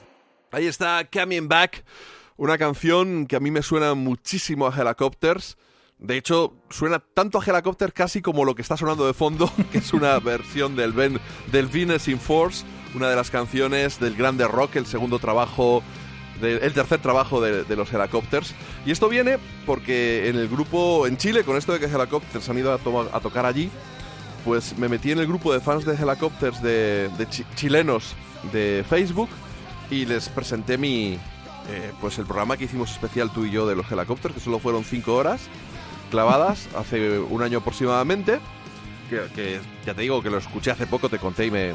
Ahí 0.53 0.67
está 0.67 1.07
Coming 1.13 1.49
Back, 1.49 1.85
una 2.37 2.59
canción 2.59 3.27
que 3.27 3.37
a 3.37 3.41
mí 3.41 3.51
me 3.51 3.63
suena 3.63 3.95
muchísimo 3.95 4.67
a 4.67 4.75
Helicopters. 4.77 5.57
De 5.99 6.17
hecho, 6.17 6.55
suena 6.71 6.99
tanto 6.99 7.39
a 7.41 7.45
Helicopters 7.45 7.93
casi 7.93 8.23
como 8.23 8.45
lo 8.45 8.55
que 8.55 8.63
está 8.63 8.77
sonando 8.77 9.07
de 9.07 9.13
fondo, 9.15 9.51
que 9.73 9.79
es 9.79 9.93
una 9.93 10.19
versión 10.19 10.75
del, 10.75 10.93
ben, 10.93 11.21
del 11.53 11.67
Venus 11.67 12.09
in 12.09 12.19
Force, 12.19 12.65
una 12.95 13.09
de 13.09 13.17
las 13.17 13.31
canciones 13.31 14.01
del 14.01 14.17
Grande 14.17 14.49
Rock, 14.49 14.77
el 14.77 14.87
segundo 14.87 15.19
trabajo, 15.19 15.83
de- 16.41 16.57
el 16.57 16.73
tercer 16.73 17.01
trabajo 17.03 17.41
de, 17.41 17.65
de 17.65 17.77
los 17.77 17.93
Helicopters. 17.93 18.55
Y 18.87 18.91
esto 18.93 19.09
viene 19.11 19.39
porque 19.67 20.29
en 20.29 20.37
el 20.37 20.49
grupo, 20.49 21.07
en 21.07 21.19
Chile, 21.19 21.45
con 21.45 21.57
esto 21.57 21.73
de 21.75 21.79
que 21.81 21.87
Helicopters 21.87 22.49
han 22.49 22.59
ido 22.59 22.73
a, 22.73 22.79
toma- 22.79 23.09
a 23.13 23.21
tocar 23.21 23.45
allí, 23.47 23.71
pues 24.45 24.77
me 24.79 24.89
metí 24.89 25.13
en 25.13 25.19
el 25.19 25.27
grupo 25.27 25.53
de 25.53 25.61
fans 25.61 25.85
de 25.85 25.95
Helicopters 25.95 26.63
de, 26.63 27.09
de 27.19 27.29
chi- 27.29 27.45
chilenos 27.57 28.15
de 28.53 28.85
Facebook 28.89 29.29
y 29.91 30.07
les 30.07 30.29
presenté 30.29 30.79
mi 30.79 31.15
eh, 31.69 31.93
pues 32.01 32.19
el 32.19 32.25
programa 32.27 32.57
que 32.57 32.65
hicimos 32.65 32.91
especial 32.91 33.31
tú 33.33 33.45
y 33.45 33.51
yo 33.51 33.67
de 33.67 33.77
los 33.77 33.91
Helicopters, 33.91 34.35
que 34.35 34.41
solo 34.41 34.59
fueron 34.59 34.85
cinco 34.85 35.15
horas 35.15 35.43
clavadas 36.11 36.69
hace 36.77 37.19
un 37.19 37.43
año 37.43 37.59
aproximadamente. 37.59 38.39
Que, 39.09 39.23
que 39.35 39.61
ya 39.85 39.93
te 39.95 40.03
digo 40.03 40.23
que 40.23 40.31
lo 40.31 40.39
escuché 40.39 40.71
hace 40.71 40.87
poco, 40.87 41.09
te 41.09 41.19
conté 41.19 41.47
y 41.47 41.51
me, 41.51 41.73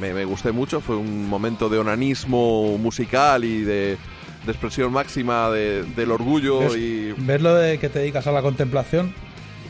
me, 0.00 0.14
me 0.14 0.24
gusté 0.24 0.50
mucho. 0.50 0.80
Fue 0.80 0.96
un 0.96 1.28
momento 1.28 1.68
de 1.68 1.78
onanismo 1.78 2.78
musical 2.78 3.44
y 3.44 3.60
de, 3.60 3.98
de 4.46 4.50
expresión 4.52 4.90
máxima 4.90 5.50
de- 5.50 5.82
del 5.84 6.10
orgullo 6.10 6.60
¿Ves, 6.60 6.76
y 6.76 7.12
ves 7.18 7.42
lo 7.42 7.54
de 7.54 7.78
que 7.78 7.90
te 7.90 7.98
dedicas 7.98 8.26
a 8.26 8.32
la 8.32 8.40
contemplación? 8.40 9.12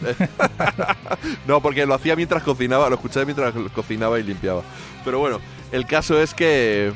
no, 1.46 1.60
porque 1.60 1.86
lo 1.86 1.94
hacía 1.94 2.16
mientras 2.16 2.42
cocinaba, 2.42 2.88
lo 2.88 2.96
escuchaba 2.96 3.24
mientras 3.24 3.54
cocinaba 3.74 4.18
y 4.18 4.22
limpiaba. 4.22 4.62
Pero 5.04 5.18
bueno, 5.18 5.40
el 5.72 5.86
caso 5.86 6.20
es 6.20 6.34
que, 6.34 6.92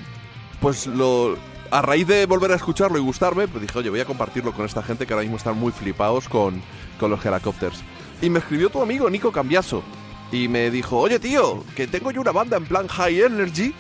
pues 0.61 0.87
lo, 0.87 1.37
a 1.71 1.83
raíz 1.83 2.07
de 2.07 2.27
volver 2.27 2.53
a 2.53 2.57
escucharlo 2.57 2.99
y 2.99 3.03
gustarme, 3.03 3.49
pues 3.49 3.63
dije, 3.63 3.79
oye, 3.79 3.91
voy 3.91 4.01
a 4.01 4.05
compartirlo 4.05 4.53
con 4.53 4.65
esta 4.65 4.83
gente 4.83 5.07
que 5.07 5.13
ahora 5.13 5.23
mismo 5.23 5.37
están 5.37 5.59
muy 5.59 5.73
flipados 5.73 6.29
con, 6.29 6.63
con 6.99 7.11
los 7.11 7.25
Helicopters. 7.25 7.83
Y 8.23 8.31
me 8.31 8.39
escribió 8.39 8.71
tu 8.71 8.81
amigo 8.81 9.11
Nico 9.11 9.33
Cambiaso 9.33 9.83
y 10.33 10.49
me 10.49 10.71
dijo, 10.71 10.99
oye 10.99 11.19
tío, 11.19 11.65
que 11.77 11.87
tengo 11.87 12.11
yo 12.11 12.21
una 12.21 12.33
banda 12.33 12.57
en 12.57 12.65
plan 12.65 12.89
High 12.89 13.21
Energy 13.23 13.75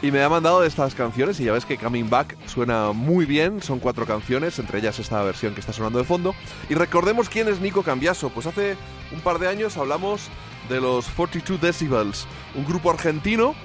Y 0.00 0.12
me 0.12 0.22
ha 0.22 0.28
mandado 0.28 0.62
estas 0.62 0.94
canciones 0.94 1.40
y 1.40 1.44
ya 1.44 1.52
ves 1.52 1.64
que 1.64 1.76
Coming 1.76 2.08
Back 2.08 2.36
suena 2.46 2.92
muy 2.92 3.26
bien, 3.26 3.60
son 3.60 3.80
cuatro 3.80 4.06
canciones, 4.06 4.56
entre 4.60 4.78
ellas 4.78 5.00
esta 5.00 5.20
versión 5.24 5.54
que 5.54 5.60
está 5.60 5.72
sonando 5.72 5.98
de 5.98 6.04
fondo. 6.04 6.36
Y 6.68 6.74
recordemos 6.74 7.28
quién 7.28 7.48
es 7.48 7.60
Nico 7.60 7.82
Cambiaso, 7.82 8.30
pues 8.30 8.46
hace 8.46 8.76
un 9.10 9.20
par 9.20 9.40
de 9.40 9.48
años 9.48 9.76
hablamos 9.76 10.28
de 10.68 10.80
los 10.80 11.08
42 11.08 11.60
Decibels, 11.60 12.28
un 12.54 12.64
grupo 12.64 12.92
argentino 12.92 13.56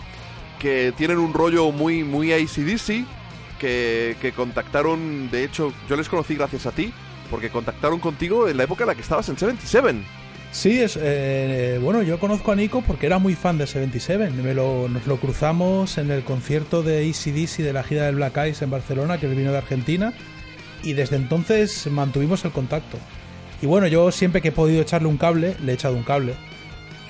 que 0.57 0.91
tienen 0.97 1.19
un 1.19 1.35
rollo 1.35 1.71
muy, 1.71 2.03
muy 2.03 2.33
ACDC, 2.33 3.05
que, 3.59 4.17
que 4.19 4.31
contactaron, 4.35 5.29
de 5.29 5.43
hecho, 5.43 5.71
yo 5.87 5.95
les 5.95 6.09
conocí 6.09 6.33
gracias 6.33 6.65
a 6.65 6.71
ti, 6.71 6.91
porque 7.29 7.51
contactaron 7.51 7.99
contigo 7.99 8.47
en 8.47 8.57
la 8.57 8.63
época 8.63 8.85
en 8.85 8.87
la 8.87 8.95
que 8.95 9.01
estabas 9.01 9.29
en 9.29 9.37
77. 9.37 10.03
Sí, 10.53 10.79
es 10.79 10.99
eh, 11.01 11.79
bueno, 11.81 12.03
yo 12.03 12.19
conozco 12.19 12.51
a 12.51 12.55
Nico 12.55 12.83
porque 12.85 13.07
era 13.07 13.17
muy 13.17 13.33
fan 13.33 13.57
de 13.57 13.65
77. 13.65 14.29
Me 14.29 14.53
lo, 14.53 14.87
nos 14.87 15.07
lo 15.07 15.17
cruzamos 15.17 15.97
en 15.97 16.11
el 16.11 16.23
concierto 16.23 16.83
de 16.83 17.09
ACDC 17.09 17.63
de 17.63 17.73
la 17.73 17.83
gira 17.83 18.05
del 18.05 18.15
Black 18.15 18.37
Eyes 18.37 18.61
en 18.61 18.69
Barcelona, 18.69 19.17
que 19.17 19.25
él 19.25 19.33
vino 19.33 19.51
de 19.51 19.57
Argentina, 19.57 20.13
y 20.83 20.93
desde 20.93 21.15
entonces 21.15 21.87
mantuvimos 21.87 22.45
el 22.45 22.51
contacto. 22.51 22.99
Y 23.63 23.65
bueno, 23.65 23.87
yo 23.87 24.11
siempre 24.11 24.41
que 24.41 24.49
he 24.49 24.51
podido 24.51 24.83
echarle 24.83 25.07
un 25.07 25.17
cable, 25.17 25.55
le 25.65 25.71
he 25.71 25.75
echado 25.75 25.95
un 25.95 26.03
cable. 26.03 26.35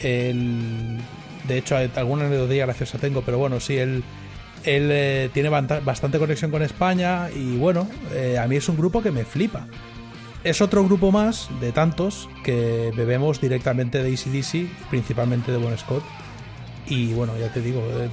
Él, 0.01 0.99
de 1.45 1.57
hecho, 1.57 1.75
alguna 1.75 2.25
anécdota 2.25 2.53
graciosa 2.53 2.97
tengo, 2.97 3.23
pero 3.23 3.39
bueno, 3.39 3.59
sí, 3.59 3.75
él, 3.75 4.05
él 4.63 4.89
eh, 4.89 5.29
tiene 5.33 5.49
bastante 5.49 6.17
conexión 6.17 6.49
con 6.49 6.61
España 6.61 7.29
y 7.29 7.57
bueno, 7.57 7.89
eh, 8.13 8.37
a 8.37 8.47
mí 8.47 8.55
es 8.55 8.69
un 8.69 8.77
grupo 8.77 9.01
que 9.01 9.11
me 9.11 9.25
flipa. 9.25 9.67
Es 10.43 10.61
otro 10.61 10.83
grupo 10.83 11.11
más 11.11 11.49
de 11.61 11.71
tantos 11.71 12.29
que 12.43 12.91
bebemos 12.95 13.39
directamente 13.39 14.03
de 14.03 14.13
ACDC, 14.13 14.89
principalmente 14.89 15.51
de 15.53 15.57
Bon 15.57 15.77
Scott. 15.77 16.03
Y 16.85 17.13
bueno, 17.13 17.37
ya 17.37 17.47
te 17.53 17.61
digo, 17.61 17.79
eh, 17.79 18.09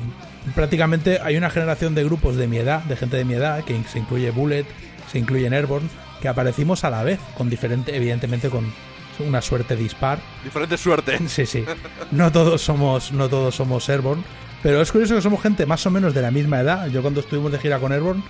prácticamente 0.55 1.19
hay 1.21 1.37
una 1.37 1.51
generación 1.51 1.97
de 1.97 2.05
grupos 2.05 2.37
de 2.37 2.47
mi 2.47 2.59
edad, 2.59 2.85
de 2.85 2.95
gente 2.95 3.17
de 3.17 3.25
mi 3.25 3.35
edad, 3.35 3.65
que 3.65 3.83
se 3.85 3.99
incluye 3.99 4.31
Bullet, 4.31 4.65
se 5.11 5.19
incluye 5.19 5.49
Airborne, 5.49 5.89
que 6.23 6.29
aparecimos 6.29 6.85
a 6.85 6.91
la 6.91 7.03
vez, 7.03 7.19
con 7.37 7.51
diferente, 7.51 7.97
evidentemente 7.97 8.49
con 8.49 8.73
una 9.27 9.43
suerte 9.43 9.75
dispar. 9.75 10.21
Diferente 10.45 10.77
suerte. 10.77 11.19
Sí, 11.27 11.47
sí. 11.47 11.65
No 12.13 12.31
todos 12.31 12.63
somos, 12.63 13.11
no 13.11 13.29
todos 13.29 13.57
somos 13.57 13.89
Airborne. 13.89 14.23
Pero 14.63 14.81
es 14.81 14.93
curioso 14.93 15.15
que 15.15 15.23
somos 15.23 15.43
gente 15.43 15.67
más 15.67 15.85
o 15.87 15.91
menos 15.91 16.15
de 16.15 16.23
la 16.23 16.31
misma 16.31 16.61
edad. 16.61 16.87
Yo 16.89 17.03
cuando 17.03 17.21
estuvimos 17.21 17.51
de 17.51 17.59
gira 17.59 17.79
con 17.79 17.93
Airborne, 17.93 18.23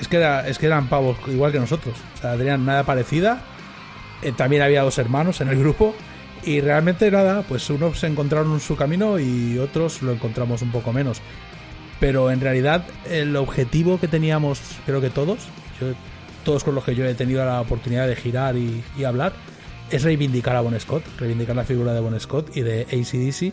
es 0.00 0.08
que, 0.08 0.16
era, 0.16 0.46
es 0.48 0.58
que 0.58 0.66
eran 0.66 0.88
pavos 0.88 1.16
igual 1.28 1.52
que 1.52 1.58
nosotros. 1.60 1.94
O 2.16 2.20
sea, 2.20 2.36
tenían 2.36 2.64
nada 2.66 2.84
parecida. 2.84 3.42
Eh, 4.22 4.32
también 4.36 4.62
había 4.62 4.82
dos 4.82 4.98
hermanos 4.98 5.40
en 5.40 5.48
el 5.48 5.58
grupo. 5.58 5.94
Y 6.44 6.60
realmente 6.60 7.08
nada, 7.10 7.42
pues 7.42 7.70
unos 7.70 7.98
se 8.00 8.08
encontraron 8.08 8.58
su 8.58 8.74
camino 8.76 9.18
y 9.20 9.58
otros 9.58 10.02
lo 10.02 10.12
encontramos 10.12 10.60
un 10.62 10.72
poco 10.72 10.92
menos. 10.92 11.20
Pero 12.00 12.32
en 12.32 12.40
realidad 12.40 12.84
el 13.08 13.36
objetivo 13.36 14.00
que 14.00 14.08
teníamos, 14.08 14.60
creo 14.84 15.00
que 15.00 15.10
todos, 15.10 15.38
yo- 15.80 15.94
todos 16.44 16.64
con 16.64 16.74
los 16.74 16.82
que 16.82 16.96
yo 16.96 17.04
he 17.04 17.14
tenido 17.14 17.44
la 17.44 17.60
oportunidad 17.60 18.08
de 18.08 18.16
girar 18.16 18.56
y, 18.56 18.82
y 18.98 19.04
hablar, 19.04 19.32
es 19.90 20.02
reivindicar 20.02 20.56
a 20.56 20.62
Bon 20.62 20.78
Scott, 20.80 21.04
reivindicar 21.20 21.54
la 21.54 21.62
figura 21.64 21.92
de 21.92 22.00
Bon 22.00 22.18
Scott 22.18 22.56
y 22.56 22.62
de 22.62 22.82
ACDC. 22.90 23.52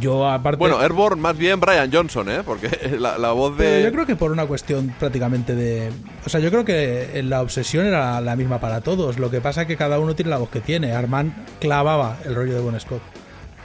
Yo 0.00 0.28
aparte... 0.28 0.58
Bueno, 0.58 0.80
Airborne 0.80 1.20
más 1.20 1.36
bien 1.36 1.60
Brian 1.60 1.90
Johnson, 1.92 2.28
¿eh? 2.28 2.42
Porque 2.44 2.68
la, 2.98 3.18
la 3.18 3.32
voz 3.32 3.54
Pero 3.56 3.70
de... 3.70 3.82
yo 3.84 3.92
creo 3.92 4.06
que 4.06 4.16
por 4.16 4.30
una 4.30 4.46
cuestión 4.46 4.94
prácticamente 4.98 5.54
de... 5.54 5.90
O 6.26 6.28
sea, 6.28 6.40
yo 6.40 6.50
creo 6.50 6.64
que 6.64 7.22
la 7.24 7.40
obsesión 7.40 7.86
era 7.86 8.20
la 8.20 8.36
misma 8.36 8.60
para 8.60 8.80
todos. 8.80 9.18
Lo 9.18 9.30
que 9.30 9.40
pasa 9.40 9.62
es 9.62 9.66
que 9.68 9.76
cada 9.76 9.98
uno 9.98 10.14
tiene 10.14 10.30
la 10.30 10.38
voz 10.38 10.50
que 10.50 10.60
tiene. 10.60 10.92
Armand 10.92 11.32
clavaba 11.58 12.18
el 12.24 12.34
rollo 12.34 12.54
de 12.54 12.60
Bon 12.60 12.78
Scott. 12.78 13.02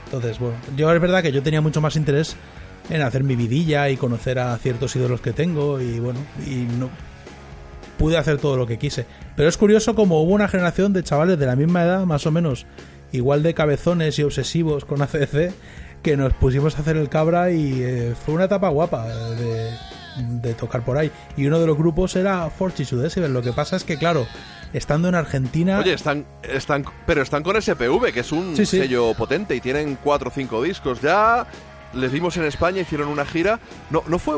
Entonces, 0.06 0.38
bueno, 0.38 0.56
yo 0.76 0.92
es 0.92 1.00
verdad 1.00 1.22
que 1.22 1.32
yo 1.32 1.42
tenía 1.42 1.60
mucho 1.60 1.80
más 1.80 1.96
interés 1.96 2.36
en 2.90 3.02
hacer 3.02 3.24
mi 3.24 3.36
vidilla 3.36 3.88
y 3.88 3.96
conocer 3.96 4.38
a 4.38 4.56
ciertos 4.58 4.94
ídolos 4.96 5.20
que 5.20 5.32
tengo 5.32 5.80
y 5.80 5.98
bueno, 5.98 6.20
y 6.46 6.66
no 6.78 6.90
pude 7.98 8.18
hacer 8.18 8.38
todo 8.38 8.56
lo 8.56 8.66
que 8.66 8.78
quise. 8.78 9.06
Pero 9.36 9.48
es 9.48 9.56
curioso 9.56 9.94
como 9.94 10.22
hubo 10.22 10.32
una 10.32 10.48
generación 10.48 10.92
de 10.92 11.02
chavales 11.02 11.38
de 11.38 11.46
la 11.46 11.56
misma 11.56 11.82
edad, 11.84 12.04
más 12.04 12.26
o 12.26 12.30
menos, 12.30 12.66
igual 13.12 13.42
de 13.42 13.54
cabezones 13.54 14.18
y 14.18 14.22
obsesivos 14.22 14.84
con 14.84 15.00
ACDC, 15.02 15.52
que 16.04 16.16
nos 16.16 16.32
pusimos 16.34 16.76
a 16.76 16.82
hacer 16.82 16.96
el 16.96 17.08
cabra 17.08 17.50
y 17.50 17.82
eh, 17.82 18.14
fue 18.24 18.34
una 18.34 18.44
etapa 18.44 18.68
guapa 18.68 19.06
de, 19.08 19.70
de 20.18 20.54
tocar 20.54 20.84
por 20.84 20.96
ahí. 20.98 21.10
Y 21.36 21.46
uno 21.46 21.58
de 21.58 21.66
los 21.66 21.76
grupos 21.76 22.14
era 22.14 22.48
Fortitude 22.50 23.02
Decibel. 23.02 23.32
Lo 23.32 23.42
que 23.42 23.52
pasa 23.52 23.74
es 23.74 23.82
que, 23.84 23.96
claro, 23.98 24.26
estando 24.72 25.08
en 25.08 25.14
Argentina... 25.16 25.78
Oye, 25.80 25.94
están, 25.94 26.26
están, 26.42 26.84
pero 27.06 27.22
están 27.22 27.42
con 27.42 27.60
SPV, 27.60 28.12
que 28.12 28.20
es 28.20 28.30
un 28.32 28.54
Sí, 28.54 28.66
sí. 28.66 28.78
sello 28.78 29.14
potente 29.14 29.56
y 29.56 29.60
tienen 29.60 29.96
cuatro 30.04 30.28
o 30.28 30.32
cinco 30.32 30.62
discos. 30.62 31.00
Ya 31.00 31.46
les 31.94 32.12
vimos 32.12 32.36
en 32.36 32.44
España, 32.44 32.82
hicieron 32.82 33.08
una 33.08 33.24
gira. 33.24 33.58
¿No, 33.90 34.04
no 34.06 34.18
fue 34.18 34.36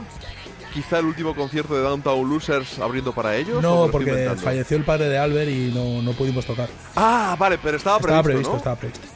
quizá 0.73 1.01
el 1.01 1.07
último 1.07 1.35
concierto 1.35 1.75
de 1.75 1.83
Downtown 1.83 2.31
Losers 2.31 2.78
abriendo 2.78 3.12
para 3.12 3.35
ellos? 3.35 3.57
¿O 3.57 3.57
me 3.57 3.62
lo 3.62 3.86
no, 3.86 3.91
porque 3.91 4.31
falleció 4.41 4.77
el 4.77 4.85
padre 4.85 5.09
de 5.09 5.19
Albert 5.19 5.51
y 5.51 5.73
no, 5.75 6.01
no 6.01 6.12
pudimos 6.12 6.47
tocar. 6.47 6.69
Ah, 6.95 7.35
vale, 7.39 7.59
pero 7.61 7.77
estaba 7.77 7.99
previsto, 7.99 8.20
estaba 8.20 8.23
previsto, 8.23 8.51
¿no? 8.53 8.57
estaba 8.59 8.77
previsto. 8.77 9.07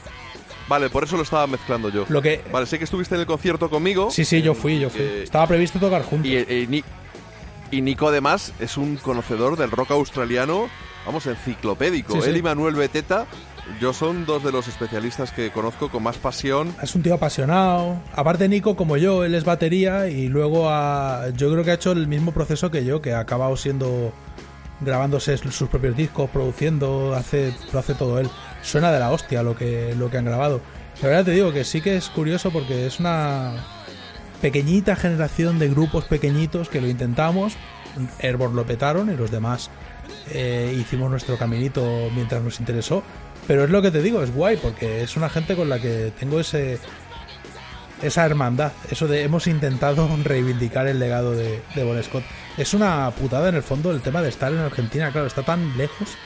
Vale, 0.70 0.88
por 0.88 1.02
eso 1.04 1.16
lo 1.16 1.24
estaba 1.24 1.46
mezclando 1.48 1.88
yo. 1.90 2.06
Lo 2.08 2.22
que- 2.22 2.42
Vale, 2.52 2.64
sé 2.64 2.78
que 2.78 2.84
estuviste 2.84 3.16
en 3.16 3.20
el 3.22 3.26
concierto 3.26 3.68
conmigo. 3.68 4.08
Sí, 4.10 4.24
sí, 4.24 4.40
yo 4.40 4.54
fui, 4.54 4.78
yo 4.78 4.88
fui. 4.88 5.00
que- 5.00 5.22
Estaba 5.24 5.46
previsto 5.48 5.78
tocar 5.80 6.02
juntos. 6.04 6.30
Y, 6.30 6.66
Ni- 6.68 6.84
y 7.72 7.80
Nico 7.82 8.06
además 8.08 8.52
es 8.60 8.76
un 8.76 8.96
conocedor 8.96 9.56
del 9.58 9.70
rock 9.72 9.90
australiano, 9.90 10.68
vamos, 11.04 11.26
enciclopédico. 11.26 12.14
Sí, 12.14 12.20
sí. 12.22 12.30
Él 12.30 12.36
y 12.36 12.42
Manuel 12.42 12.76
Beteta, 12.76 13.26
yo 13.80 13.92
son 13.92 14.26
dos 14.26 14.44
de 14.44 14.52
los 14.52 14.68
especialistas 14.68 15.32
que 15.32 15.50
conozco 15.50 15.88
con 15.88 16.04
más 16.04 16.18
pasión. 16.18 16.72
Es 16.80 16.94
un 16.94 17.02
tío 17.02 17.14
apasionado. 17.14 18.00
Aparte 18.14 18.48
Nico, 18.48 18.76
como 18.76 18.96
yo, 18.96 19.24
él 19.24 19.34
es 19.34 19.42
batería 19.44 20.08
y 20.08 20.28
luego 20.28 20.70
ha- 20.70 21.30
yo 21.36 21.50
creo 21.52 21.64
que 21.64 21.72
ha 21.72 21.74
hecho 21.74 21.90
el 21.90 22.06
mismo 22.06 22.30
proceso 22.32 22.70
que 22.70 22.84
yo, 22.84 23.02
que 23.02 23.12
ha 23.12 23.18
acabado 23.20 23.56
siendo 23.56 24.12
grabándose 24.80 25.36
sus 25.36 25.68
propios 25.68 25.96
discos, 25.96 26.30
produciendo, 26.30 27.14
hace, 27.14 27.52
lo 27.72 27.78
hace 27.80 27.94
todo 27.94 28.18
él. 28.18 28.28
Suena 28.62 28.92
de 28.92 28.98
la 28.98 29.10
hostia 29.10 29.42
lo 29.42 29.56
que, 29.56 29.94
lo 29.96 30.10
que 30.10 30.18
han 30.18 30.24
grabado. 30.24 30.60
La 31.02 31.08
verdad 31.08 31.24
te 31.24 31.30
digo 31.32 31.52
que 31.52 31.64
sí 31.64 31.80
que 31.80 31.96
es 31.96 32.08
curioso 32.08 32.50
porque 32.50 32.86
es 32.86 33.00
una 33.00 33.54
pequeñita 34.42 34.96
generación 34.96 35.58
de 35.58 35.68
grupos 35.68 36.04
pequeñitos 36.04 36.68
que 36.68 36.80
lo 36.80 36.88
intentamos. 36.88 37.54
Airborne 38.20 38.54
lo 38.54 38.66
petaron 38.66 39.10
y 39.10 39.16
los 39.16 39.30
demás 39.30 39.70
eh, 40.30 40.76
hicimos 40.78 41.10
nuestro 41.10 41.38
caminito 41.38 42.10
mientras 42.14 42.42
nos 42.42 42.60
interesó. 42.60 43.02
Pero 43.46 43.64
es 43.64 43.70
lo 43.70 43.82
que 43.82 43.90
te 43.90 44.02
digo, 44.02 44.22
es 44.22 44.32
guay 44.32 44.58
porque 44.58 45.02
es 45.02 45.16
una 45.16 45.28
gente 45.28 45.56
con 45.56 45.68
la 45.68 45.80
que 45.80 46.12
tengo 46.18 46.38
ese 46.38 46.78
esa 48.02 48.24
hermandad, 48.24 48.72
eso 48.90 49.06
de 49.08 49.24
hemos 49.24 49.46
intentado 49.46 50.08
reivindicar 50.24 50.86
el 50.86 50.98
legado 50.98 51.32
de, 51.32 51.62
de 51.74 51.84
Bon 51.84 52.02
Scott. 52.02 52.24
Es 52.56 52.74
una 52.74 53.10
putada 53.10 53.48
en 53.48 53.56
el 53.56 53.62
fondo 53.62 53.90
el 53.90 54.00
tema 54.00 54.22
de 54.22 54.28
estar 54.28 54.52
en 54.52 54.58
Argentina, 54.58 55.10
claro, 55.12 55.26
está 55.26 55.42
tan 55.42 55.76
lejos 55.76 56.16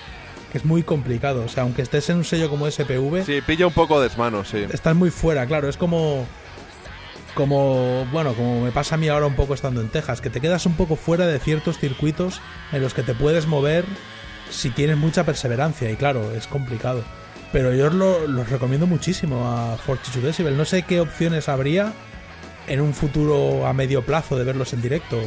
que 0.55 0.58
es 0.58 0.65
muy 0.65 0.84
complicado. 0.84 1.42
O 1.44 1.49
sea, 1.49 1.65
aunque 1.65 1.83
estés 1.83 2.08
en 2.10 2.18
un 2.18 2.24
sello 2.24 2.49
como 2.49 2.70
SPV, 2.70 3.24
Sí, 3.26 3.41
pilla 3.44 3.66
un 3.66 3.73
poco 3.73 4.00
de 4.00 4.08
desmano, 4.08 4.44
sí. 4.44 4.65
estás 4.73 4.94
muy 4.94 5.10
fuera, 5.10 5.44
claro, 5.47 5.68
es 5.68 5.76
como 5.76 6.24
como 7.34 8.07
bueno, 8.12 8.34
como 8.34 8.60
me 8.60 8.70
pasa 8.70 8.94
a 8.94 8.99
mí 8.99 9.08
ahora 9.08 9.26
un 9.26 9.34
poco 9.34 9.55
estando 9.55 9.81
en 9.81 9.89
Texas, 9.89 10.20
que 10.20 10.31
te 10.31 10.41
quedas 10.41 10.66
un 10.66 10.74
poco 10.74 10.94
fuera 10.94 11.26
de 11.26 11.41
ciertos 11.41 11.78
circuitos 11.78 12.41
en 12.70 12.81
los 12.83 12.94
que 12.94 13.02
te 13.02 13.15
puedes 13.15 13.49
mover 13.49 13.84
si 14.49 14.70
tienes 14.70 14.97
mucha 14.97 15.24
perseverancia 15.24 15.91
y 15.91 15.97
claro, 15.97 16.31
es 16.31 16.47
complicado. 16.47 17.02
Pero 17.52 17.74
yo 17.74 17.91
lo- 17.91 18.28
los 18.28 18.49
recomiendo 18.49 18.86
muchísimo 18.86 19.49
a 19.50 19.76
Fortitude 19.76 20.28
Decibel. 20.28 20.57
No 20.57 20.65
sé 20.65 20.83
qué 20.83 21.00
opciones 21.00 21.49
habría 21.49 21.92
en 22.68 22.81
un 22.81 22.94
futuro 22.94 23.66
a 23.66 23.73
medio 23.73 24.02
plazo 24.07 24.36
de 24.39 24.44
verlos 24.44 24.73
en 24.73 24.83
directo 24.83 25.20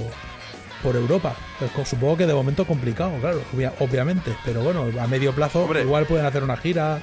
por 0.88 0.95
Europa. 0.95 1.35
Pues 1.59 1.90
supongo 1.90 2.16
que 2.16 2.25
de 2.25 2.33
momento 2.33 2.66
complicado, 2.66 3.11
claro, 3.19 3.41
obvia- 3.53 3.74
obviamente. 3.80 4.33
Pero 4.45 4.61
bueno, 4.61 4.85
a 5.01 5.07
medio 5.07 5.33
plazo 5.33 5.67
igual 5.82 6.06
pueden 6.06 6.25
hacer 6.25 6.43
una 6.43 6.56
gira. 6.56 6.99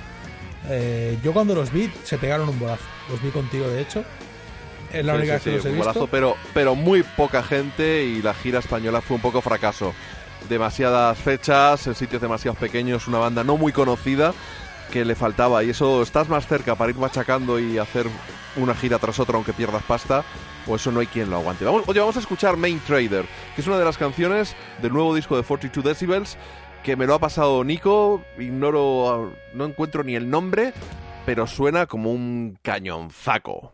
Eh, 0.71 1.19
yo 1.23 1.35
cuando 1.35 1.55
los 1.55 1.71
vi 1.71 1.93
se 2.03 2.17
pegaron 2.17 2.49
un 2.49 2.59
bolazo. 2.59 2.83
Los 3.11 3.21
vi 3.23 3.29
contigo, 3.29 3.69
de 3.69 3.83
hecho. 3.83 4.03
Es 4.91 5.05
la 5.05 5.13
Sí, 5.13 5.19
única 5.19 5.39
sí, 5.39 5.45
que 5.45 5.51
sí, 5.51 5.57
los 5.57 5.65
he 5.67 5.69
un 5.69 5.75
visto. 5.75 5.89
golazo, 5.93 6.07
pero, 6.11 6.37
pero 6.55 6.75
muy 6.75 7.03
poca 7.03 7.43
gente 7.43 8.05
y 8.05 8.23
la 8.23 8.33
gira 8.33 8.61
española 8.61 9.03
fue 9.03 9.17
un 9.17 9.23
poco 9.23 9.43
fracaso. 9.43 9.93
Demasiadas 10.49 11.19
fechas, 11.19 11.87
en 11.87 11.95
sitios 11.95 12.23
demasiado 12.23 12.57
pequeños, 12.57 13.07
una 13.07 13.19
banda 13.19 13.45
no 13.45 13.59
muy 13.59 13.73
conocida 13.73 14.33
que 14.93 15.05
le 15.05 15.15
faltaba 15.15 15.63
y 15.63 15.71
eso 15.71 16.03
estás 16.03 16.29
más 16.31 16.47
cerca 16.47 16.75
para 16.75 16.91
ir 16.91 16.97
machacando 16.97 17.59
y 17.61 17.77
hacer 17.79 18.07
una 18.57 18.75
gira 18.75 18.99
tras 18.99 19.19
otra 19.19 19.35
aunque 19.37 19.53
pierdas 19.53 19.83
pasta 19.83 20.23
o 20.67 20.77
eso 20.77 20.91
no 20.91 21.01
hay 21.01 21.07
quien 21.07 21.31
lo 21.31 21.37
aguante. 21.37 21.65
Vamos, 21.65 21.85
oye, 21.87 22.01
vamos 22.01 22.17
a 22.17 22.21
escuchar 22.21 22.57
Main 22.57 22.81
Trader, 22.81 23.25
que 23.55 23.61
es 23.61 23.67
una 23.67 23.79
de 23.79 23.85
las 23.85 23.99
canciones 23.99 24.55
del 24.83 24.93
nuevo 24.93 25.15
disco 25.15 25.37
de 25.37 25.43
42 25.43 25.85
Decibels 25.85 26.39
que 26.85 26.97
me 26.97 27.07
lo 27.07 27.15
ha 27.15 27.19
pasado 27.19 27.65
Nico, 27.65 28.23
ignoro, 28.39 29.33
no 29.55 29.65
encuentro 29.65 30.05
ni 30.05 30.17
el 30.17 30.29
nombre, 30.29 30.75
pero 31.25 31.47
suena 31.47 31.87
como 31.87 32.13
un 32.13 32.59
cañonzaco. 32.61 33.74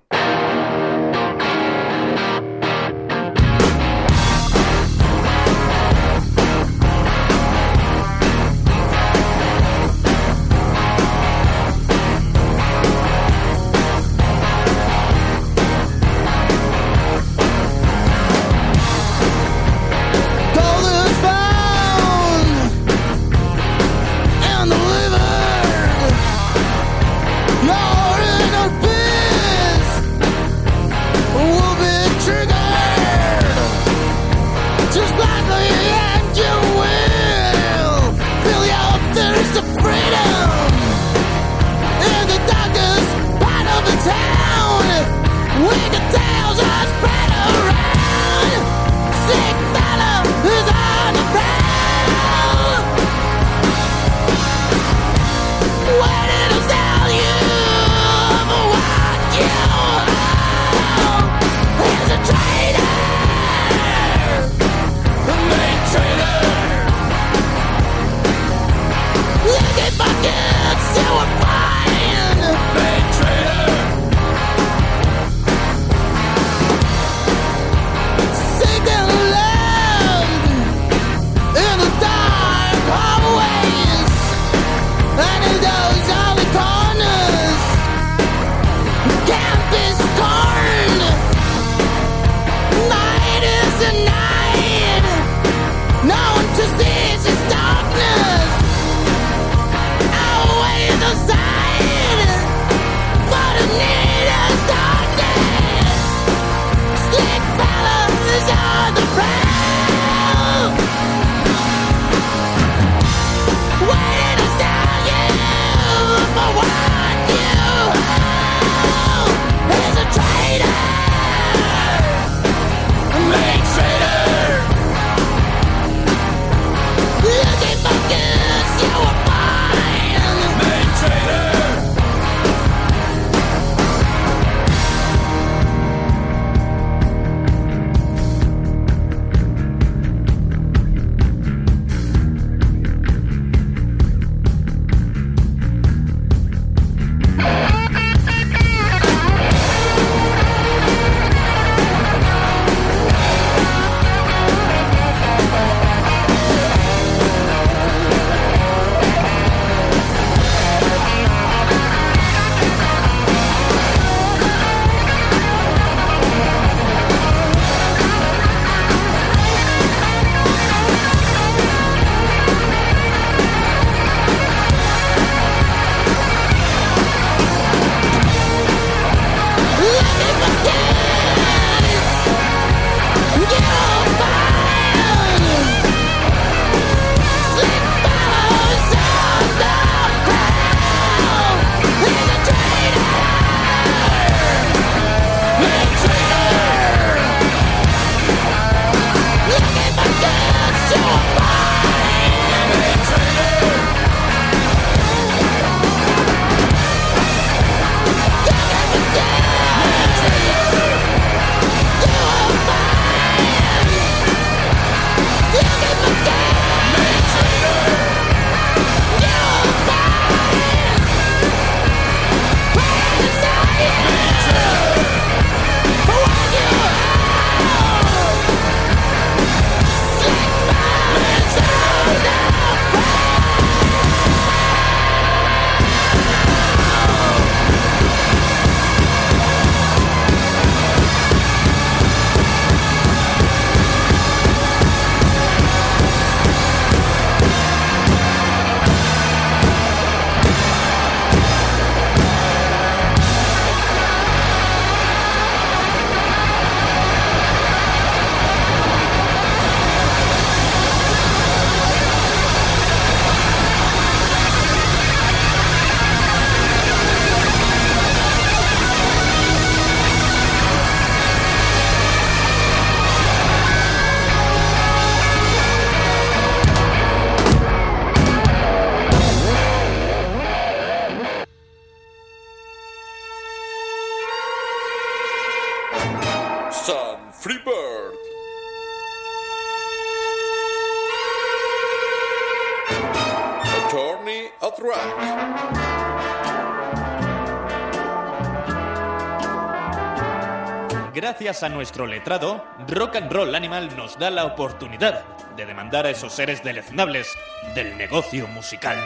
Gracias 301.41 301.63
a 301.63 301.71
nuestro 301.71 302.07
letrado, 302.07 302.63
Rock 302.87 303.17
and 303.17 303.33
Roll 303.33 303.55
Animal 303.55 303.97
nos 303.97 304.19
da 304.19 304.31
la 304.31 304.45
oportunidad 304.45 305.25
de 305.57 305.65
demandar 305.65 306.05
a 306.05 306.11
esos 306.11 306.35
seres 306.35 306.63
deleznables 306.63 307.29
del 307.75 307.97
negocio 307.97 308.47
musical. 308.49 308.99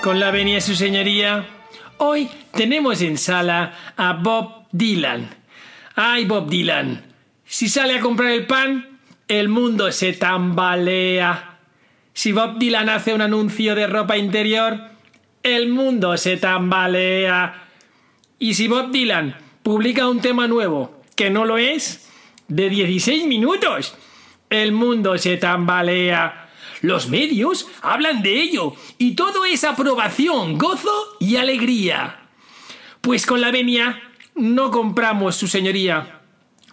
Con 0.00 0.20
la 0.20 0.30
venia 0.30 0.60
su 0.60 0.76
señoría, 0.76 1.44
hoy 1.98 2.30
tenemos 2.52 3.02
en 3.02 3.18
sala 3.18 3.72
a 3.96 4.12
Bob 4.12 4.66
Dylan. 4.70 5.28
Ay, 5.96 6.24
Bob 6.24 6.48
Dylan, 6.48 7.02
si 7.44 7.68
sale 7.68 7.98
a 7.98 8.00
comprar 8.00 8.30
el 8.30 8.46
pan, 8.46 9.00
el 9.26 9.48
mundo 9.48 9.90
se 9.90 10.12
tambalea. 10.12 11.58
Si 12.12 12.30
Bob 12.30 12.58
Dylan 12.60 12.88
hace 12.90 13.12
un 13.12 13.22
anuncio 13.22 13.74
de 13.74 13.88
ropa 13.88 14.16
interior, 14.16 14.95
el 15.56 15.68
mundo 15.68 16.16
se 16.16 16.36
tambalea. 16.36 17.68
Y 18.38 18.54
si 18.54 18.68
Bob 18.68 18.90
Dylan 18.90 19.36
publica 19.62 20.08
un 20.08 20.20
tema 20.20 20.46
nuevo, 20.46 21.02
que 21.16 21.30
no 21.30 21.44
lo 21.44 21.58
es, 21.58 22.08
de 22.48 22.68
16 22.68 23.26
minutos, 23.26 23.96
el 24.50 24.72
mundo 24.72 25.18
se 25.18 25.36
tambalea. 25.36 26.50
Los 26.82 27.08
medios 27.08 27.66
hablan 27.82 28.22
de 28.22 28.40
ello 28.40 28.74
y 28.98 29.14
todo 29.14 29.44
es 29.44 29.64
aprobación, 29.64 30.58
gozo 30.58 31.16
y 31.18 31.36
alegría. 31.36 32.28
Pues 33.00 33.26
con 33.26 33.40
la 33.40 33.50
venia 33.50 34.02
no 34.34 34.70
compramos 34.70 35.36
su 35.36 35.48
señoría. 35.48 36.20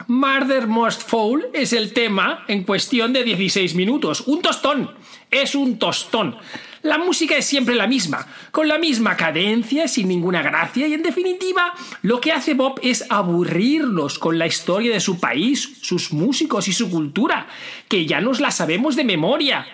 Murder 0.07 0.67
Most 0.67 1.07
Foul 1.07 1.45
es 1.53 1.71
el 1.71 1.93
tema 1.93 2.43
en 2.47 2.63
cuestión 2.63 3.13
de 3.13 3.23
16 3.23 3.75
minutos. 3.75 4.21
Un 4.27 4.41
tostón. 4.41 4.91
Es 5.31 5.55
un 5.55 5.79
tostón. 5.79 6.37
La 6.83 6.97
música 6.97 7.37
es 7.37 7.45
siempre 7.45 7.75
la 7.75 7.87
misma, 7.87 8.27
con 8.51 8.67
la 8.67 8.77
misma 8.77 9.15
cadencia, 9.15 9.87
sin 9.87 10.09
ninguna 10.09 10.41
gracia, 10.41 10.85
y 10.85 10.93
en 10.93 11.01
definitiva, 11.01 11.73
lo 12.01 12.19
que 12.19 12.33
hace 12.33 12.55
Bob 12.55 12.77
es 12.83 13.05
aburrirnos 13.09 14.19
con 14.19 14.37
la 14.37 14.47
historia 14.47 14.91
de 14.91 14.99
su 14.99 15.17
país, 15.17 15.77
sus 15.81 16.11
músicos 16.11 16.67
y 16.67 16.73
su 16.73 16.91
cultura, 16.91 17.47
que 17.87 18.05
ya 18.05 18.19
nos 18.19 18.41
la 18.41 18.51
sabemos 18.51 18.97
de 18.97 19.05
memoria. 19.05 19.65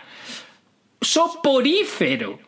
Soporífero. 1.02 2.40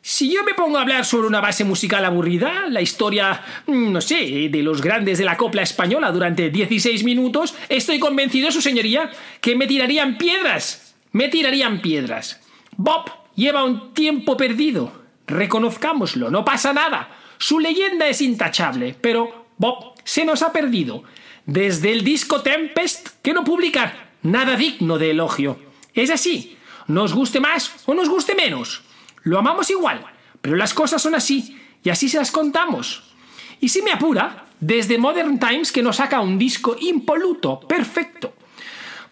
Si 0.00 0.32
yo 0.32 0.42
me 0.42 0.54
pongo 0.54 0.78
a 0.78 0.82
hablar 0.82 1.04
sobre 1.04 1.26
una 1.26 1.42
base 1.42 1.64
musical 1.64 2.02
aburrida, 2.02 2.66
la 2.70 2.80
historia, 2.80 3.42
mm, 3.66 3.92
no 3.92 4.00
sé, 4.00 4.48
de 4.48 4.62
los 4.62 4.80
grandes 4.80 5.18
de 5.18 5.26
la 5.26 5.36
copla 5.36 5.60
española 5.60 6.10
durante 6.12 6.48
16 6.48 7.04
minutos, 7.04 7.54
estoy 7.68 7.98
convencido, 7.98 8.50
su 8.50 8.62
señoría, 8.62 9.10
que 9.42 9.54
me 9.54 9.66
tirarían 9.66 10.16
piedras. 10.16 10.94
Me 11.12 11.28
tirarían 11.28 11.82
piedras. 11.82 12.40
Bob 12.78 13.17
lleva 13.38 13.64
un 13.64 13.94
tiempo 13.94 14.36
perdido. 14.36 14.92
Reconozcámoslo, 15.26 16.30
no 16.30 16.44
pasa 16.44 16.72
nada. 16.72 17.16
Su 17.38 17.60
leyenda 17.60 18.08
es 18.08 18.20
intachable, 18.20 18.96
pero 19.00 19.46
Bob 19.56 19.94
se 20.04 20.24
nos 20.24 20.42
ha 20.42 20.52
perdido. 20.52 21.04
Desde 21.46 21.92
el 21.92 22.02
disco 22.02 22.42
Tempest, 22.42 23.10
que 23.22 23.32
no 23.32 23.44
publica 23.44 24.10
nada 24.22 24.56
digno 24.56 24.98
de 24.98 25.12
elogio. 25.12 25.58
Es 25.94 26.10
así, 26.10 26.58
nos 26.88 27.14
guste 27.14 27.38
más 27.38 27.72
o 27.86 27.94
nos 27.94 28.08
guste 28.08 28.34
menos. 28.34 28.82
Lo 29.22 29.38
amamos 29.38 29.70
igual, 29.70 30.04
pero 30.40 30.56
las 30.56 30.74
cosas 30.74 31.00
son 31.00 31.14
así, 31.14 31.56
y 31.84 31.90
así 31.90 32.08
se 32.08 32.18
las 32.18 32.32
contamos. 32.32 33.04
Y 33.60 33.68
si 33.68 33.82
me 33.82 33.92
apura, 33.92 34.46
desde 34.58 34.98
Modern 34.98 35.38
Times 35.38 35.70
que 35.70 35.82
nos 35.82 35.96
saca 35.96 36.20
un 36.20 36.38
disco 36.38 36.76
impoluto, 36.80 37.60
perfecto. 37.60 38.34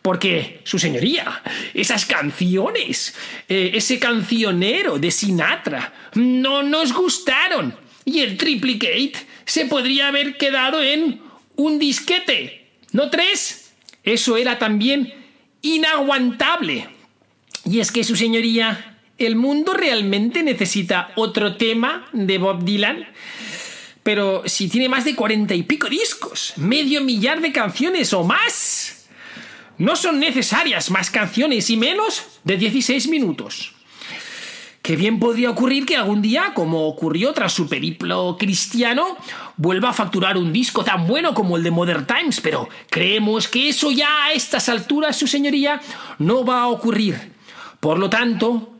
Porque, 0.07 0.61
su 0.63 0.79
señoría, 0.79 1.43
esas 1.75 2.07
canciones, 2.07 3.13
eh, 3.49 3.73
ese 3.75 3.99
cancionero 3.99 5.01
de 5.01 5.11
Sinatra, 5.11 5.93
no 6.15 6.63
nos 6.63 6.93
gustaron. 6.93 7.75
Y 8.05 8.21
el 8.21 8.37
triplicate 8.37 9.15
se 9.45 9.67
podría 9.67 10.07
haber 10.07 10.37
quedado 10.37 10.81
en 10.81 11.21
un 11.57 11.81
disquete, 11.81 12.69
no 12.93 13.11
tres. 13.11 13.73
Eso 14.05 14.37
era 14.37 14.61
también 14.61 15.13
inaguantable. 15.61 16.87
Y 17.65 17.81
es 17.81 17.91
que, 17.91 18.05
su 18.05 18.15
señoría, 18.15 18.93
¿El 19.19 19.35
mundo 19.35 19.73
realmente 19.75 20.45
necesita 20.45 21.11
otro 21.17 21.57
tema 21.57 22.07
de 22.13 22.39
Bob 22.39 22.63
Dylan? 22.65 23.09
Pero 24.05 24.45
si 24.47 24.69
tiene 24.69 24.89
más 24.89 25.05
de 25.05 25.17
cuarenta 25.17 25.55
y 25.55 25.65
pico 25.65 25.89
discos, 25.89 26.53
medio 26.57 27.01
millar 27.01 27.41
de 27.41 27.51
canciones 27.51 28.13
o 28.13 28.23
más, 28.23 28.96
no 29.79 29.97
son 29.97 30.21
necesarias 30.21 30.91
más 30.91 31.11
canciones 31.11 31.71
y 31.71 31.77
menos 31.77 32.41
de 32.45 32.57
16 32.57 33.09
minutos. 33.09 33.75
Que 34.83 34.95
bien 34.95 35.19
podría 35.19 35.51
ocurrir 35.51 35.85
que 35.85 35.97
algún 35.97 36.23
día, 36.23 36.53
como 36.55 36.87
ocurrió 36.87 37.33
tras 37.33 37.53
su 37.53 37.69
periplo 37.69 38.37
cristiano, 38.39 39.17
vuelva 39.57 39.91
a 39.91 39.93
facturar 39.93 40.39
un 40.39 40.53
disco 40.53 40.85
tan 40.85 41.09
bueno 41.09 41.35
como 41.35 41.57
el 41.57 41.65
de 41.65 41.73
Modern 41.73 42.07
Times, 42.07 42.41
pero 42.41 42.69
creemos 42.89 43.49
que 43.49 43.69
eso 43.69 43.91
ya 43.91 44.27
a 44.27 44.33
estas 44.33 44.69
alturas, 44.69 45.17
su 45.17 45.27
señoría, 45.27 45.81
no 46.19 46.45
va 46.45 46.61
a 46.61 46.69
ocurrir. 46.69 47.33
Por 47.81 47.99
lo 47.99 48.09
tanto, 48.09 48.77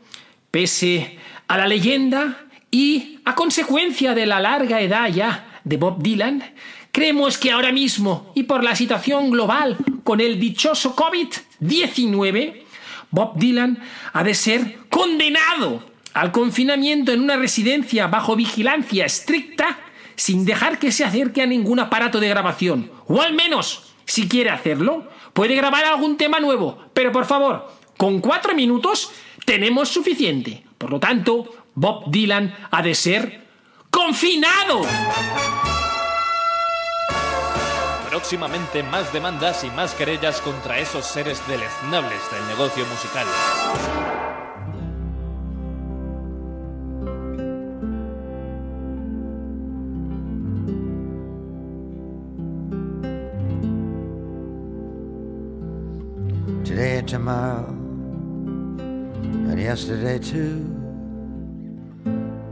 Pese 0.51 1.17
a 1.47 1.57
la 1.57 1.67
leyenda 1.67 2.45
y 2.71 3.19
a 3.25 3.35
consecuencia 3.35 4.15
de 4.15 4.25
la 4.25 4.39
larga 4.39 4.81
edad 4.81 5.09
ya 5.09 5.59
de 5.63 5.77
Bob 5.77 6.01
Dylan, 6.01 6.43
creemos 6.91 7.37
que 7.37 7.51
ahora 7.51 7.71
mismo 7.71 8.31
y 8.35 8.43
por 8.43 8.63
la 8.63 8.75
situación 8.75 9.31
global 9.31 9.77
con 10.03 10.21
el 10.21 10.39
dichoso 10.39 10.95
COVID-19, 10.95 12.63
Bob 13.11 13.37
Dylan 13.37 13.79
ha 14.13 14.23
de 14.23 14.33
ser 14.33 14.77
condenado 14.89 15.83
al 16.13 16.31
confinamiento 16.31 17.11
en 17.11 17.21
una 17.21 17.37
residencia 17.37 18.07
bajo 18.07 18.35
vigilancia 18.35 19.05
estricta 19.05 19.79
sin 20.15 20.45
dejar 20.45 20.79
que 20.79 20.91
se 20.91 21.05
acerque 21.05 21.41
a 21.41 21.45
ningún 21.45 21.79
aparato 21.79 22.19
de 22.19 22.29
grabación. 22.29 22.91
O 23.07 23.21
al 23.21 23.33
menos, 23.33 23.93
si 24.05 24.27
quiere 24.27 24.49
hacerlo, 24.49 25.07
puede 25.33 25.55
grabar 25.55 25.85
algún 25.85 26.17
tema 26.17 26.39
nuevo. 26.39 26.79
Pero 26.93 27.11
por 27.11 27.25
favor, 27.25 27.71
con 27.97 28.19
cuatro 28.19 28.55
minutos 28.55 29.11
tenemos 29.45 29.89
suficiente. 29.89 30.63
Por 30.77 30.89
lo 30.89 30.99
tanto, 30.99 31.53
Bob 31.75 32.09
Dylan 32.09 32.55
ha 32.71 32.81
de 32.81 32.95
ser 32.95 33.47
confinado. 33.91 34.81
Próximamente 38.17 38.81
más 38.81 39.13
demandas 39.13 39.63
y 39.63 39.69
más 39.69 39.93
querellas 39.93 40.41
contra 40.41 40.79
esos 40.79 41.05
seres 41.05 41.39
deleznables 41.47 42.19
del 42.31 42.47
negocio 42.47 42.83
musical. 42.87 43.27
Today 56.63 57.03
tomorrow, 57.03 57.67
and 59.29 59.59
yesterday 59.59 60.17
too. 60.17 60.65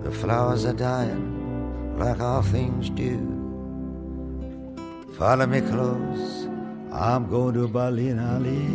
The 0.04 0.12
flowers 0.12 0.64
are 0.68 0.74
dying 0.74 1.98
like 1.98 2.22
all 2.22 2.44
things 2.44 2.92
do. 2.92 3.35
Follow 5.18 5.46
me 5.46 5.62
close, 5.62 6.46
I'm 6.92 7.30
going 7.30 7.54
to 7.54 7.70
Berlin, 7.70 8.20
Ali. 8.20 8.66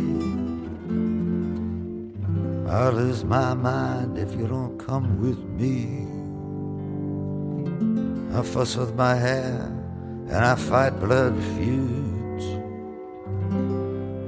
I'll 2.67 2.93
lose 2.93 3.23
my 3.23 3.53
mind 3.53 4.17
if 4.17 4.33
you 4.33 4.47
don't 4.47 4.75
come 4.79 5.21
with 5.21 5.37
me. 5.37 6.07
I 8.35 8.41
fuss 8.41 8.75
with 8.75 8.95
my 8.95 9.13
hair 9.13 9.71
and 10.29 10.43
I 10.43 10.55
fight 10.55 10.99
blood 10.99 11.35
feuds. 11.53 12.45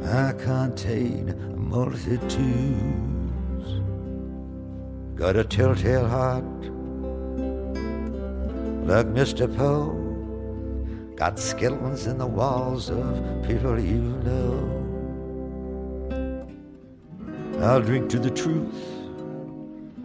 I 0.06 0.34
contain 0.34 1.34
multitudes. 1.58 2.22
Got 5.16 5.36
a 5.36 5.44
telltale 5.44 6.08
heart 6.08 6.44
like 8.86 9.08
Mr. 9.08 9.48
Poe. 9.58 10.03
Got 11.16 11.38
skeletons 11.38 12.08
in 12.08 12.18
the 12.18 12.28
walls 12.28 12.90
of 12.90 13.44
people 13.48 13.80
you 13.80 14.02
know. 14.26 14.84
I'll 17.62 17.82
drink 17.82 18.10
to 18.10 18.20
the 18.20 18.32
truth 18.32 18.76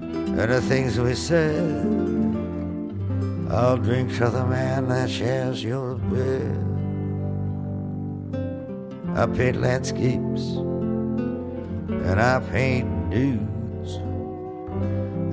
and 0.00 0.38
the 0.38 0.60
things 0.60 1.00
we 1.00 1.14
said. 1.14 1.84
I'll 3.50 3.78
drink 3.78 4.14
to 4.18 4.28
the 4.28 4.44
man 4.46 4.88
that 4.88 5.10
shares 5.10 5.64
your 5.64 5.94
bed. 5.96 6.64
I 9.16 9.26
paint 9.26 9.60
landscapes 9.60 10.42
and 11.88 12.20
I 12.20 12.38
paint 12.50 12.86
nudes. 13.08 13.96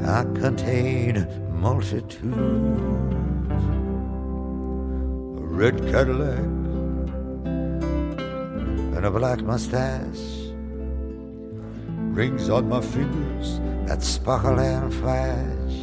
I 0.08 0.24
contain 0.40 1.28
multitudes. 1.52 3.15
Red 5.56 5.78
Cadillac 5.90 6.40
and 8.96 9.06
a 9.06 9.10
black 9.10 9.42
mustache. 9.42 10.52
Rings 12.12 12.50
on 12.50 12.68
my 12.68 12.82
fingers 12.82 13.62
that 13.88 14.04
sparkle 14.04 14.60
and 14.60 14.94
flash. 14.94 15.76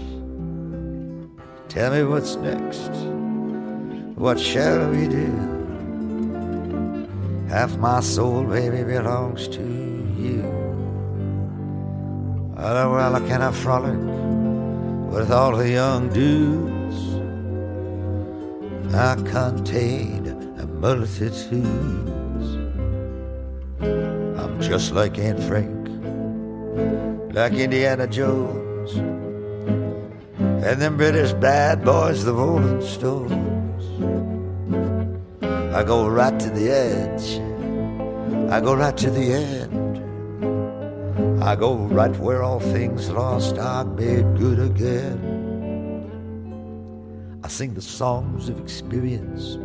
Tell 1.71 1.91
me 1.91 2.05
what's 2.05 2.37
next. 2.37 2.91
What 4.15 4.39
shall 4.39 4.91
we 4.91 5.09
do? 5.09 5.33
Half 7.49 7.79
my 7.79 8.01
soul, 8.01 8.45
baby, 8.45 8.85
belongs 8.85 9.49
to 9.49 9.63
you. 10.19 10.45
Oh, 12.59 12.93
well, 12.93 13.19
can 13.27 13.41
I 13.41 13.53
frolic 13.53 13.97
with 15.11 15.31
all 15.33 15.57
the 15.57 15.71
young 15.71 16.11
dudes? 16.11 17.12
I 18.95 19.15
contain 19.15 20.27
a 20.59 20.67
multitudes. 20.67 21.39
I'm 23.81 24.61
just 24.61 24.93
like 24.93 25.19
Aunt 25.19 25.43
Frank, 25.45 25.89
like 27.35 27.55
Indiana 27.55 28.07
Jones, 28.07 28.93
and 30.37 30.81
them 30.81 30.99
British 30.99 31.33
bad 31.33 31.83
boys, 31.83 32.25
the 32.27 32.35
Rolling 32.35 32.83
Stones. 32.83 33.83
I 35.75 35.83
go 35.85 36.07
right 36.07 36.39
to 36.39 36.51
the 36.51 36.71
edge. 36.71 37.41
I 38.53 38.61
go 38.61 38.75
right 38.75 38.97
to 38.99 39.11
the 39.11 39.33
end. 39.33 39.73
I 41.43 41.57
go 41.57 41.77
right 41.77 42.15
where 42.19 42.43
all 42.43 42.61
things 42.61 43.09
lost 43.09 43.57
are 43.57 43.87
made 43.87 44.37
good 44.37 44.59
again. 44.59 45.32
I 47.45 47.49
sing 47.49 47.75
the 47.75 47.83
songs 47.83 48.49
of 48.49 48.61
experience 48.61 49.57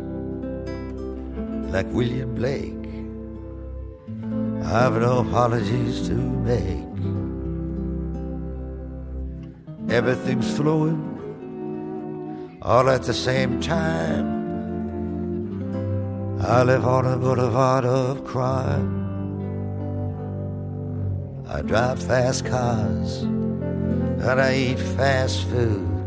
like 1.72 1.86
William 1.92 2.34
Blake. 2.34 2.74
I've 4.64 4.94
no 4.94 5.20
apologies 5.20 6.08
to 6.08 6.14
make. 6.14 6.86
Everything's 9.90 10.56
flowing 10.56 11.08
all 12.62 12.90
at 12.90 13.04
the 13.04 13.14
same 13.14 13.60
time. 13.60 14.26
I 16.40 16.64
live 16.64 16.84
on 16.84 17.06
a 17.06 17.16
boulevard 17.16 17.84
of 17.84 18.24
crime. 18.24 18.96
I 21.48 21.62
drive 21.62 22.02
fast 22.02 22.44
cars 22.44 23.22
and 23.22 24.40
I 24.40 24.54
eat 24.54 24.78
fast 24.78 25.44
foods. 25.44 25.97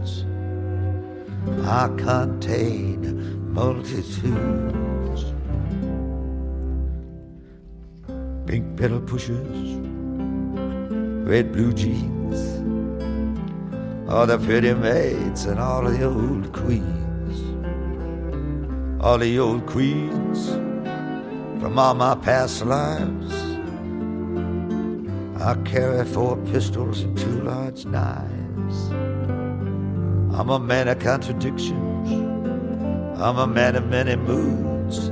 I 1.65 1.87
contain 1.95 3.53
multitudes. 3.53 5.25
Pink 8.45 8.77
pedal 8.77 8.99
pushers, 9.01 9.75
red 11.27 11.53
blue 11.53 11.71
jeans, 11.71 12.35
all 14.09 14.25
the 14.25 14.37
pretty 14.39 14.73
maids 14.73 15.45
and 15.45 15.59
all 15.59 15.83
the 15.83 16.03
old 16.03 16.51
queens, 16.51 17.41
all 18.99 19.17
the 19.17 19.39
old 19.39 19.65
queens 19.67 20.49
from 21.61 21.77
all 21.77 21.93
my 21.93 22.15
past 22.15 22.65
lives. 22.65 23.33
I 25.39 25.55
carry 25.63 26.05
four 26.05 26.37
pistols 26.37 27.01
and 27.01 27.17
two 27.17 27.41
large 27.43 27.85
knives. 27.85 28.89
I'm 30.33 30.49
a 30.49 30.59
man 30.59 30.87
of 30.87 30.99
contradictions. 30.99 32.09
I'm 33.19 33.37
a 33.37 33.45
man 33.45 33.75
of 33.75 33.85
many 33.87 34.15
moods. 34.15 35.09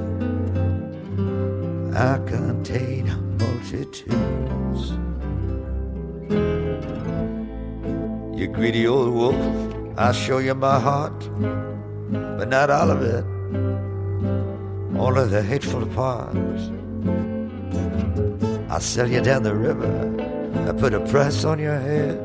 I 1.95 2.17
contain 2.25 3.05
multitudes. 3.37 4.91
You 8.39 8.47
greedy 8.47 8.87
old 8.87 9.13
wolf, 9.13 9.35
I'll 9.97 10.13
show 10.13 10.37
you 10.37 10.55
my 10.55 10.79
heart, 10.79 11.19
but 12.37 12.47
not 12.47 12.69
all 12.69 12.89
of 12.89 13.01
it. 13.01 13.25
All 14.97 15.17
of 15.17 15.29
the 15.31 15.43
hateful 15.43 15.85
parts. 15.87 16.71
I'll 18.69 18.79
sell 18.79 19.09
you 19.09 19.21
down 19.21 19.43
the 19.43 19.55
river. 19.55 19.91
I 20.67 20.71
put 20.71 20.93
a 20.93 21.01
price 21.01 21.43
on 21.43 21.59
your 21.59 21.77
head. 21.77 22.17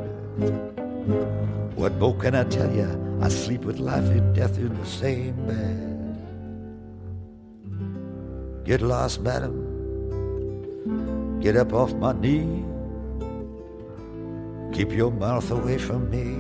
What 1.76 1.92
more 1.94 2.14
can 2.14 2.34
I 2.34 2.44
tell 2.44 2.72
you? 2.72 3.18
I 3.20 3.28
sleep 3.28 3.64
with 3.64 3.78
life 3.78 4.08
and 4.10 4.34
death 4.34 4.58
in 4.58 4.74
the 4.78 4.86
same 4.86 5.34
bed. 5.46 5.90
Get 8.64 8.80
lost, 8.80 9.20
madam. 9.20 9.70
Get 11.40 11.56
up 11.56 11.72
off 11.72 11.92
my 11.94 12.12
knee. 12.12 12.64
Keep 14.72 14.92
your 14.92 15.10
mouth 15.10 15.50
away 15.50 15.78
from 15.78 16.10
me. 16.10 16.36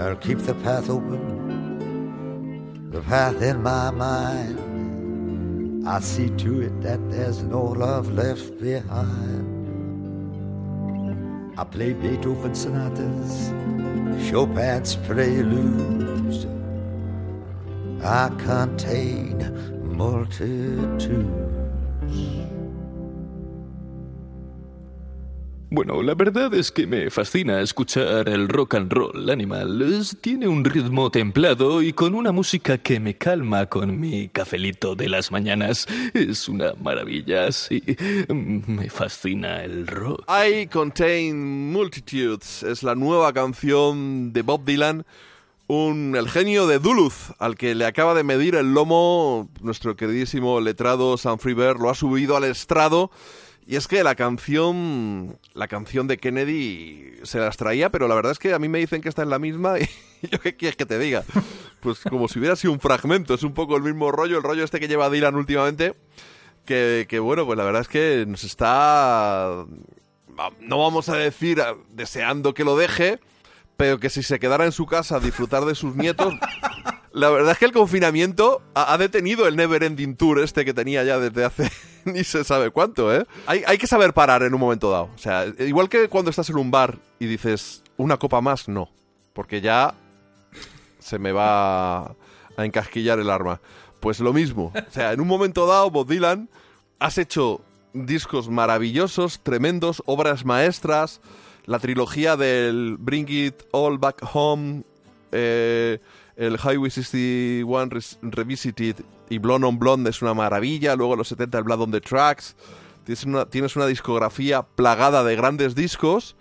I'll 0.00 0.16
keep 0.16 0.38
the 0.38 0.54
path 0.54 0.90
open, 0.90 2.90
the 2.90 3.00
path 3.00 3.40
in 3.40 3.62
my 3.62 3.90
mind. 3.90 4.58
I 5.88 6.00
see 6.00 6.30
to 6.30 6.62
it 6.62 6.82
that 6.82 6.98
there's 7.10 7.42
no 7.42 7.62
love 7.62 8.12
left 8.12 8.60
behind. 8.60 9.55
I 11.58 11.64
play 11.64 11.94
Beethoven 11.94 12.54
sonatas, 12.54 13.50
Chopin's 14.28 14.94
preludes. 14.94 16.46
I 18.04 18.28
contain 18.36 19.40
multitudes. 19.96 21.16
Bueno, 25.68 26.00
la 26.00 26.14
verdad 26.14 26.54
es 26.54 26.70
que 26.70 26.86
me 26.86 27.10
fascina 27.10 27.60
escuchar 27.60 28.28
el 28.28 28.48
rock 28.48 28.74
and 28.76 28.92
roll 28.92 29.28
animal. 29.28 29.82
Tiene 30.20 30.46
un 30.46 30.64
ritmo 30.64 31.10
templado 31.10 31.82
y 31.82 31.92
con 31.92 32.14
una 32.14 32.30
música 32.30 32.78
que 32.78 33.00
me 33.00 33.16
calma 33.16 33.66
con 33.66 33.98
mi 33.98 34.28
cafelito 34.28 34.94
de 34.94 35.08
las 35.08 35.32
mañanas. 35.32 35.88
Es 36.14 36.48
una 36.48 36.72
maravilla, 36.80 37.50
sí. 37.50 37.82
Mm, 38.28 38.60
Me 38.76 38.88
fascina 38.90 39.64
el 39.64 39.88
rock. 39.88 40.24
I 40.30 40.68
Contain 40.68 41.72
Multitudes 41.72 42.62
es 42.62 42.84
la 42.84 42.94
nueva 42.94 43.32
canción 43.32 44.32
de 44.32 44.42
Bob 44.42 44.64
Dylan, 44.64 45.04
un, 45.66 46.14
el 46.16 46.28
genio 46.28 46.68
de 46.68 46.78
Duluth, 46.78 47.34
al 47.40 47.56
que 47.56 47.74
le 47.74 47.86
acaba 47.86 48.14
de 48.14 48.22
medir 48.22 48.54
el 48.54 48.72
lomo 48.72 49.48
nuestro 49.60 49.96
queridísimo 49.96 50.60
letrado 50.60 51.16
Sam 51.16 51.38
Freeber, 51.38 51.76
lo 51.76 51.90
ha 51.90 51.94
subido 51.96 52.36
al 52.36 52.44
estrado. 52.44 53.10
Y 53.66 53.76
es 53.76 53.88
que 53.88 54.04
la 54.04 54.14
canción, 54.14 55.38
la 55.52 55.66
canción 55.66 56.06
de 56.06 56.18
Kennedy 56.18 57.14
se 57.24 57.40
las 57.40 57.56
traía, 57.56 57.90
pero 57.90 58.06
la 58.06 58.14
verdad 58.14 58.32
es 58.32 58.38
que 58.38 58.54
a 58.54 58.60
mí 58.60 58.68
me 58.68 58.78
dicen 58.78 59.02
que 59.02 59.08
está 59.08 59.22
en 59.22 59.30
la 59.30 59.40
misma 59.40 59.78
y 59.80 59.88
yo 60.30 60.40
qué 60.40 60.56
quieres 60.56 60.76
que 60.76 60.86
te 60.86 60.98
diga. 60.98 61.24
Pues 61.80 62.00
como 62.00 62.28
si 62.28 62.38
hubiera 62.38 62.54
sido 62.54 62.72
un 62.72 62.80
fragmento, 62.80 63.34
es 63.34 63.42
un 63.42 63.54
poco 63.54 63.76
el 63.76 63.82
mismo 63.82 64.12
rollo, 64.12 64.36
el 64.36 64.44
rollo 64.44 64.64
este 64.64 64.78
que 64.78 64.88
lleva 64.88 65.10
Dylan 65.10 65.34
últimamente, 65.34 65.94
que, 66.64 67.06
que 67.08 67.18
bueno, 67.18 67.44
pues 67.44 67.58
la 67.58 67.64
verdad 67.64 67.82
es 67.82 67.88
que 67.88 68.24
nos 68.26 68.44
está 68.44 69.66
no 70.60 70.78
vamos 70.78 71.08
a 71.08 71.16
decir 71.16 71.62
deseando 71.90 72.54
que 72.54 72.64
lo 72.64 72.76
deje, 72.76 73.20
pero 73.76 73.98
que 73.98 74.10
si 74.10 74.22
se 74.22 74.38
quedara 74.38 74.64
en 74.64 74.72
su 74.72 74.86
casa 74.86 75.16
a 75.16 75.20
disfrutar 75.20 75.64
de 75.64 75.74
sus 75.74 75.94
nietos. 75.96 76.34
La 77.16 77.30
verdad 77.30 77.52
es 77.52 77.58
que 77.58 77.64
el 77.64 77.72
confinamiento 77.72 78.60
ha, 78.74 78.98
detenido 78.98 79.48
el 79.48 79.56
Never 79.56 79.82
Ending 79.82 80.16
Tour 80.16 80.38
este 80.38 80.66
que 80.66 80.74
tenía 80.74 81.02
ya 81.02 81.18
desde 81.18 81.46
hace 81.46 81.70
ni 82.04 82.24
se 82.24 82.44
sabe 82.44 82.70
cuánto, 82.70 83.14
¿eh? 83.14 83.24
Hay, 83.46 83.62
hay 83.66 83.78
que 83.78 83.86
saber 83.86 84.12
parar 84.12 84.42
en 84.42 84.52
un 84.52 84.60
momento 84.60 84.90
dado. 84.90 85.08
O 85.14 85.18
sea, 85.18 85.46
igual 85.60 85.88
que 85.88 86.10
cuando 86.10 86.28
estás 86.28 86.50
en 86.50 86.58
un 86.58 86.70
bar 86.70 86.98
y 87.18 87.24
dices, 87.24 87.82
una 87.96 88.18
copa 88.18 88.42
más, 88.42 88.68
no. 88.68 88.90
Porque 89.32 89.62
ya 89.62 89.94
se 90.98 91.18
me 91.18 91.32
va 91.32 92.04
a 92.04 92.16
encasquillar 92.58 93.18
el 93.18 93.30
arma. 93.30 93.62
Pues 94.00 94.20
lo 94.20 94.34
mismo. 94.34 94.74
O 94.74 94.92
sea, 94.92 95.12
en 95.14 95.20
un 95.22 95.26
momento 95.26 95.66
dado, 95.66 95.90
Bob 95.90 96.06
Dylan, 96.06 96.50
has 96.98 97.16
hecho 97.16 97.62
discos 97.94 98.50
maravillosos, 98.50 99.42
tremendos, 99.42 100.02
obras 100.04 100.44
maestras, 100.44 101.22
la 101.64 101.78
trilogía 101.78 102.36
del 102.36 102.98
Bring 102.98 103.30
It 103.30 103.62
All 103.70 103.96
Back 103.96 104.22
Home, 104.34 104.82
eh, 105.32 105.98
el 106.36 106.56
Highway 106.58 106.90
61 106.90 107.86
Res- 107.90 108.18
Revisited 108.22 108.96
y 109.28 109.38
Blonde 109.38 109.66
on 109.66 109.78
Blonde 109.78 110.10
es 110.10 110.22
una 110.22 110.34
maravilla, 110.34 110.94
luego 110.96 111.16
los 111.16 111.28
70 111.28 111.58
el 111.58 111.64
Blood 111.64 111.80
on 111.82 111.90
the 111.90 112.00
Tracks, 112.00 112.56
tienes 113.04 113.24
una, 113.24 113.46
tienes 113.46 113.74
una 113.76 113.86
discografía 113.86 114.62
plagada 114.62 115.24
de 115.24 115.34
grandes 115.36 115.74
discos, 115.74 116.36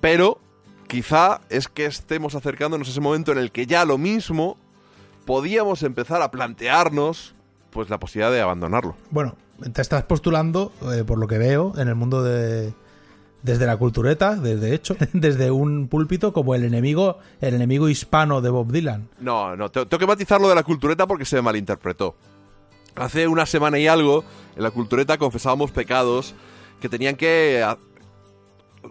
pero 0.00 0.38
quizá 0.88 1.40
es 1.50 1.68
que 1.68 1.84
estemos 1.86 2.34
acercándonos 2.34 2.88
a 2.88 2.90
ese 2.90 3.00
momento 3.00 3.32
en 3.32 3.38
el 3.38 3.50
que 3.52 3.66
ya 3.66 3.84
lo 3.84 3.98
mismo 3.98 4.56
podíamos 5.26 5.82
empezar 5.82 6.22
a 6.22 6.30
plantearnos 6.30 7.34
pues 7.70 7.88
la 7.88 7.98
posibilidad 7.98 8.32
de 8.32 8.40
abandonarlo. 8.40 8.96
Bueno, 9.10 9.36
te 9.72 9.80
estás 9.80 10.02
postulando, 10.04 10.72
eh, 10.92 11.04
por 11.04 11.18
lo 11.18 11.26
que 11.26 11.38
veo, 11.38 11.72
en 11.76 11.88
el 11.88 11.94
mundo 11.94 12.22
de. 12.22 12.74
Desde 13.42 13.66
la 13.66 13.76
cultureta, 13.76 14.36
desde 14.36 14.72
hecho, 14.74 14.96
desde 15.12 15.50
un 15.50 15.88
púlpito 15.88 16.32
como 16.32 16.54
el 16.54 16.64
enemigo, 16.64 17.18
el 17.40 17.54
enemigo 17.54 17.88
hispano 17.88 18.40
de 18.40 18.50
Bob 18.50 18.70
Dylan. 18.70 19.08
No, 19.20 19.56
no, 19.56 19.68
te- 19.70 19.84
tengo 19.86 19.98
que 19.98 20.06
matizar 20.06 20.40
lo 20.40 20.48
de 20.48 20.54
la 20.54 20.62
cultureta 20.62 21.06
porque 21.06 21.24
se 21.24 21.36
me 21.36 21.42
malinterpretó. 21.42 22.14
Hace 22.94 23.26
una 23.26 23.46
semana 23.46 23.78
y 23.78 23.86
algo, 23.88 24.22
en 24.54 24.62
la 24.62 24.70
cultureta 24.70 25.18
confesábamos 25.18 25.70
pecados 25.72 26.34
que 26.80 26.88
tenían 26.88 27.16
que 27.16 27.62
a- 27.64 27.78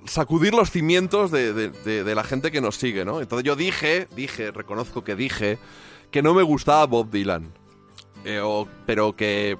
sacudir 0.05 0.53
los 0.53 0.71
cimientos 0.71 1.31
de, 1.31 1.53
de- 1.53 1.69
de- 1.69 2.03
de 2.03 2.15
la 2.15 2.23
gente 2.23 2.51
que 2.51 2.61
nos 2.61 2.75
sigue, 2.75 3.05
¿no? 3.05 3.21
Entonces 3.21 3.45
yo 3.45 3.55
dije, 3.55 4.07
dije, 4.15 4.51
reconozco 4.51 5.03
que 5.03 5.15
dije, 5.15 5.59
que 6.11 6.21
no 6.21 6.33
me 6.33 6.43
gustaba 6.43 6.85
Bob 6.87 7.09
Dylan. 7.09 7.51
Eh, 8.25 8.41
pero 8.85 9.15
que... 9.15 9.57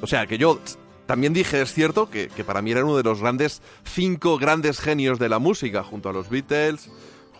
O 0.00 0.06
sea, 0.06 0.26
que 0.26 0.38
yo 0.38 0.60
también 1.08 1.32
dije, 1.32 1.62
es 1.62 1.72
cierto, 1.72 2.10
que, 2.10 2.28
que 2.28 2.44
para 2.44 2.60
mí 2.60 2.70
era 2.70 2.84
uno 2.84 2.94
de 2.94 3.02
los 3.02 3.22
grandes, 3.22 3.62
cinco 3.82 4.36
grandes 4.36 4.78
genios 4.78 5.18
de 5.18 5.30
la 5.30 5.38
música, 5.38 5.82
junto 5.82 6.10
a 6.10 6.12
los 6.12 6.28
Beatles, 6.28 6.90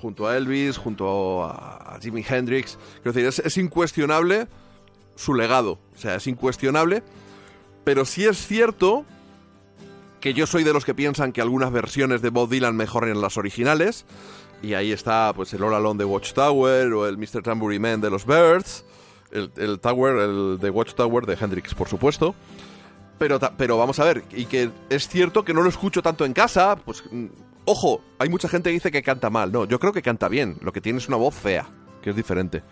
junto 0.00 0.26
a 0.26 0.38
Elvis, 0.38 0.78
junto 0.78 1.44
a, 1.44 1.98
Jimi 2.00 2.24
Hendrix. 2.26 2.78
Es, 3.04 3.40
es 3.40 3.58
incuestionable 3.58 4.48
su 5.16 5.34
legado. 5.34 5.80
O 5.94 5.98
sea, 5.98 6.14
es 6.14 6.26
incuestionable. 6.26 7.02
Pero 7.84 8.06
sí 8.06 8.24
es 8.24 8.38
cierto 8.38 9.04
que 10.22 10.32
yo 10.32 10.46
soy 10.46 10.64
de 10.64 10.72
los 10.72 10.86
que 10.86 10.94
piensan 10.94 11.32
que 11.32 11.42
algunas 11.42 11.70
versiones 11.70 12.22
de 12.22 12.30
Bob 12.30 12.48
Dylan 12.48 12.74
mejoran 12.74 13.20
las 13.20 13.36
originales. 13.36 14.06
Y 14.62 14.72
ahí 14.72 14.92
está 14.92 15.34
pues 15.36 15.52
el 15.52 15.62
All 15.62 15.74
Alone 15.74 15.98
de 15.98 16.06
Watchtower 16.06 16.90
o 16.94 17.06
el 17.06 17.18
Mr. 17.18 17.42
Tambourine 17.42 17.86
Man 17.86 18.00
de 18.00 18.08
los 18.08 18.24
Birds. 18.24 18.86
El, 19.30 19.52
el 19.56 19.78
Tower, 19.78 20.16
el 20.16 20.58
de 20.58 20.70
Watchtower 20.70 21.26
de 21.26 21.34
Hendrix, 21.34 21.74
por 21.74 21.86
supuesto. 21.86 22.34
Pero, 23.18 23.40
pero 23.56 23.76
vamos 23.76 23.98
a 23.98 24.04
ver, 24.04 24.24
y 24.32 24.46
que 24.46 24.70
es 24.90 25.08
cierto 25.08 25.44
que 25.44 25.52
no 25.54 25.62
lo 25.62 25.68
escucho 25.68 26.02
tanto 26.02 26.24
en 26.24 26.32
casa, 26.32 26.76
pues 26.76 27.02
mm, 27.10 27.26
ojo, 27.64 28.00
hay 28.18 28.28
mucha 28.28 28.48
gente 28.48 28.70
que 28.70 28.74
dice 28.74 28.92
que 28.92 29.02
canta 29.02 29.28
mal, 29.28 29.50
no, 29.50 29.64
yo 29.64 29.80
creo 29.80 29.92
que 29.92 30.02
canta 30.02 30.28
bien, 30.28 30.56
lo 30.60 30.72
que 30.72 30.80
tiene 30.80 30.98
es 30.98 31.08
una 31.08 31.16
voz 31.16 31.34
fea, 31.34 31.68
que 32.00 32.10
es 32.10 32.16
diferente. 32.16 32.62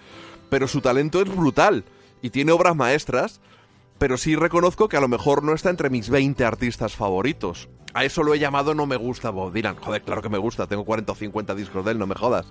Pero 0.49 0.69
su 0.69 0.81
talento 0.81 1.21
es 1.21 1.35
brutal, 1.35 1.85
y 2.23 2.31
tiene 2.31 2.53
obras 2.53 2.77
maestras, 2.77 3.41
pero 3.99 4.17
sí 4.17 4.37
reconozco 4.37 4.89
que 4.89 4.97
a 4.97 5.01
lo 5.01 5.09
mejor 5.09 5.43
no 5.43 5.55
está 5.55 5.71
entre 5.71 5.91
mis 5.91 6.11
20 6.11 6.45
artistas 6.45 6.95
favoritos. 6.95 7.69
A 7.95 8.05
eso 8.05 8.23
lo 8.23 8.35
he 8.35 8.39
llamado 8.39 8.75
no 8.75 8.87
me 8.87 8.97
gusta 8.97 9.31
Bob 9.31 9.53
Dylan. 9.53 9.77
Joder, 9.77 10.03
claro 10.03 10.23
que 10.23 10.29
me 10.29 10.39
gusta, 10.39 10.67
tengo 10.67 10.85
40 10.85 11.13
o 11.13 11.15
50 11.15 11.55
discos 11.55 11.85
de 11.85 11.93
él, 11.93 11.99
no 11.99 12.07
me 12.07 12.15
jodas. 12.15 12.47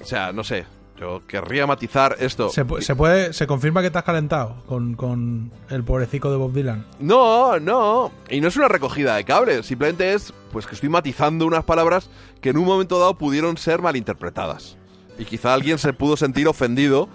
O 0.00 0.04
sea, 0.04 0.32
no 0.32 0.44
sé, 0.44 0.64
yo 0.98 1.22
querría 1.26 1.66
matizar 1.66 2.16
esto. 2.20 2.48
Se, 2.50 2.64
se 2.80 2.94
puede, 2.94 3.32
se 3.32 3.46
confirma 3.46 3.80
que 3.80 3.96
has 3.96 4.04
calentado 4.04 4.56
con, 4.66 4.94
con 4.94 5.50
el 5.70 5.82
pobrecico 5.84 6.30
de 6.30 6.36
Bob 6.36 6.52
Dylan. 6.52 6.86
No, 7.00 7.58
no. 7.58 8.12
Y 8.28 8.40
no 8.40 8.48
es 8.48 8.56
una 8.56 8.68
recogida 8.68 9.16
de 9.16 9.24
cables, 9.24 9.66
simplemente 9.66 10.12
es 10.12 10.32
pues 10.52 10.66
que 10.66 10.74
estoy 10.74 10.90
matizando 10.90 11.46
unas 11.46 11.64
palabras 11.64 12.10
que 12.40 12.50
en 12.50 12.58
un 12.58 12.66
momento 12.66 12.98
dado 12.98 13.14
pudieron 13.14 13.56
ser 13.56 13.80
malinterpretadas. 13.82 14.76
Y 15.18 15.24
quizá 15.24 15.54
alguien 15.54 15.78
se 15.78 15.92
pudo 15.92 16.16
sentir 16.16 16.46
ofendido, 16.46 17.08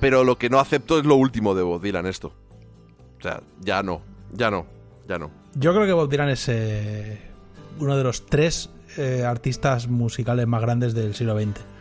pero 0.00 0.24
lo 0.24 0.38
que 0.38 0.50
no 0.50 0.60
acepto 0.60 0.98
es 0.98 1.04
lo 1.04 1.16
último 1.16 1.54
de 1.54 1.62
Bob 1.62 1.82
Dylan 1.82 2.06
esto. 2.06 2.32
O 3.18 3.22
sea, 3.22 3.42
ya 3.60 3.82
no, 3.82 4.02
ya 4.32 4.50
no, 4.50 4.66
ya 5.08 5.18
no. 5.18 5.30
Yo 5.54 5.72
creo 5.72 5.86
que 5.86 5.92
Bob 5.92 6.08
Dylan 6.08 6.28
es 6.28 6.48
eh, 6.48 7.20
uno 7.78 7.96
de 7.96 8.04
los 8.04 8.26
tres 8.26 8.70
eh, 8.98 9.24
artistas 9.26 9.88
musicales 9.88 10.46
más 10.46 10.60
grandes 10.60 10.94
del 10.94 11.14
siglo 11.14 11.38
XX. 11.38 11.75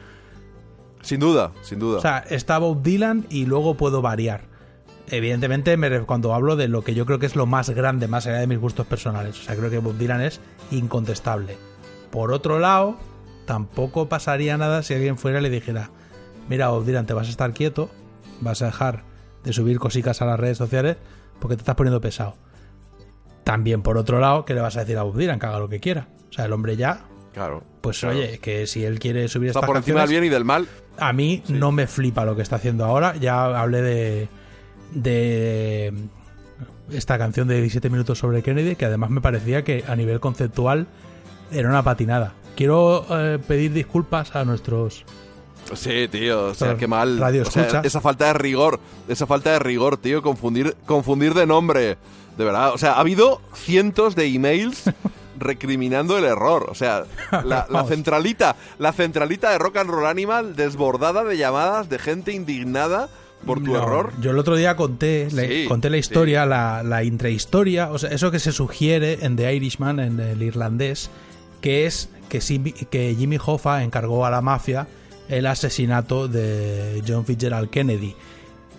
Sin 1.06 1.20
duda, 1.20 1.52
sin 1.62 1.78
duda. 1.80 2.00
O 2.00 2.02
sea, 2.02 2.26
está 2.30 2.58
Bob 2.58 2.82
Dylan 2.82 3.28
y 3.30 3.46
luego 3.46 3.76
puedo 3.78 4.02
variar. 4.02 4.42
Evidentemente, 5.12 5.78
me 5.78 6.02
cuando 6.02 6.34
hablo 6.34 6.56
de 6.56 6.68
lo 6.68 6.84
que 6.84 6.96
yo 6.96 7.06
creo 7.06 7.20
que 7.20 7.28
es 7.28 7.36
lo 7.36 7.46
más 7.46 7.70
grande, 7.70 8.08
más 8.08 8.26
allá 8.26 8.40
de 8.40 8.48
mis 8.48 8.58
gustos 8.58 8.88
personales. 8.88 9.40
O 9.40 9.44
sea, 9.44 9.56
creo 9.56 9.70
que 9.70 9.78
Bob 9.78 9.96
Dylan 9.98 10.22
es 10.22 10.42
incontestable. 10.72 11.58
Por 12.10 12.32
otro 12.34 12.58
lado, 12.58 12.98
tampoco 13.46 14.10
pasaría 14.10 14.58
nada 14.58 14.82
si 14.82 14.96
alguien 14.96 15.20
fuera 15.20 15.40
y 15.40 15.44
le 15.44 15.52
dijera, 15.52 15.92
mira 16.50 16.70
Bob 16.70 16.86
Dylan, 16.86 17.06
te 17.06 17.14
vas 17.14 17.28
a 17.28 17.30
estar 17.30 17.54
quieto, 17.54 17.92
vas 18.42 18.64
a 18.64 18.66
dejar 18.66 19.04
de 19.44 19.54
subir 19.54 19.78
cositas 19.78 20.24
a 20.24 20.26
las 20.26 20.40
redes 20.40 20.58
sociales 20.58 20.98
porque 21.40 21.56
te 21.56 21.62
estás 21.62 21.76
poniendo 21.76 22.02
pesado. 22.02 22.36
También, 23.44 23.84
por 23.84 23.98
otro 24.00 24.20
lado, 24.20 24.44
¿qué 24.44 24.56
le 24.56 24.62
vas 24.62 24.76
a 24.76 24.80
decir 24.80 24.98
a 24.98 25.04
Bob 25.04 25.18
Dylan? 25.18 25.38
Que 25.40 25.46
haga 25.46 25.60
lo 25.60 25.70
que 25.70 25.80
quiera. 25.80 26.08
O 26.30 26.34
sea, 26.34 26.46
el 26.46 26.54
hombre 26.54 26.76
ya, 26.78 27.06
Claro. 27.34 27.64
pues 27.82 28.00
claro. 28.00 28.18
oye, 28.18 28.40
que 28.40 28.66
si 28.66 28.86
él 28.86 28.98
quiere 28.98 29.28
subir 29.28 29.50
Está 29.50 29.60
estas 29.60 29.68
por 29.68 29.78
encima 29.78 30.02
del 30.02 30.10
bien 30.10 30.24
y 30.24 30.30
del 30.30 30.46
mal. 30.46 30.68
A 30.98 31.14
mí 31.14 31.44
no 31.50 31.72
me 31.72 31.88
flipa 31.88 32.26
lo 32.26 32.36
que 32.36 32.42
está 32.42 32.58
haciendo 32.58 32.86
ahora. 32.86 33.16
Ya 33.16 33.60
hablé 33.60 33.82
de, 33.82 34.28
de 34.94 35.94
esta 36.92 37.18
canción 37.18 37.48
de 37.48 37.56
17 37.62 37.90
minutos 37.90 38.20
sobre 38.20 38.42
Kennedy, 38.44 38.76
que 38.76 38.86
además 38.86 39.10
me 39.10 39.22
parecía 39.22 39.64
que 39.64 39.84
a 39.88 39.96
nivel 39.96 40.20
conceptual 40.20 40.88
era 41.52 41.70
una 41.70 41.84
patinada. 41.84 42.34
Quiero 42.56 43.06
eh, 43.10 43.40
pedir 43.46 43.74
disculpas 43.74 44.36
a 44.36 44.46
nuestros... 44.46 45.06
Sí, 45.74 46.08
tío, 46.10 46.46
o 46.48 46.54
sea, 46.54 46.78
qué 46.78 46.88
mal. 46.88 47.18
radio 47.18 47.42
O 47.42 47.46
sea, 47.50 47.82
esa 47.84 48.00
falta 48.00 48.28
de 48.28 48.34
rigor, 48.34 48.80
esa 49.08 49.26
falta 49.26 49.52
de 49.52 49.60
rigor, 49.60 49.98
tío, 49.98 50.22
confundir, 50.22 50.76
confundir 50.86 51.34
de 51.34 51.48
nombre. 51.48 51.98
De 52.38 52.46
verdad, 52.46 52.72
o 52.72 52.78
sea, 52.78 52.94
ha 52.94 53.00
habido 53.00 53.42
cientos 53.56 54.16
de 54.16 54.28
emails 54.28 54.84
recriminando 55.38 56.18
el 56.18 56.26
error. 56.26 56.68
O 56.70 56.76
sea, 56.76 57.06
la, 57.44 57.86
centralita, 57.88 58.56
la 58.80 58.94
centralita 58.94 59.52
de 59.52 59.58
Rock 59.58 59.78
and 59.78 59.90
Roll 59.90 60.06
Animal 60.06 60.56
desbordada 60.56 61.24
de 61.24 61.38
llamadas 61.38 61.90
de 61.90 62.00
gente 62.00 62.32
indignada 62.32 63.10
por 63.46 63.60
tu 63.60 63.74
No, 63.74 63.84
error. 63.84 64.14
Yo 64.22 64.32
el 64.32 64.40
otro 64.40 64.56
día 64.56 64.76
conté, 64.76 65.28
conté 65.68 65.90
la 65.90 65.98
historia, 65.98 66.46
la, 66.46 66.84
la 66.84 67.04
intrahistoria, 67.04 67.92
o 67.92 68.00
sea, 68.00 68.10
eso 68.10 68.32
que 68.32 68.40
se 68.40 68.52
sugiere 68.52 69.20
en 69.22 69.36
The 69.36 69.54
Irishman, 69.54 70.00
en 70.00 70.20
el 70.20 70.42
irlandés, 70.42 71.10
que 71.62 71.86
es 71.86 72.10
que, 72.30 72.40
que 72.90 73.16
Jimmy 73.16 73.38
Hoffa 73.44 73.84
encargó 73.84 74.26
a 74.26 74.32
la 74.32 74.42
mafia 74.42 74.88
el 75.30 75.46
asesinato 75.46 76.28
de 76.28 77.04
John 77.08 77.26
Fitzgerald 77.26 77.70
Kennedy. 77.70 78.16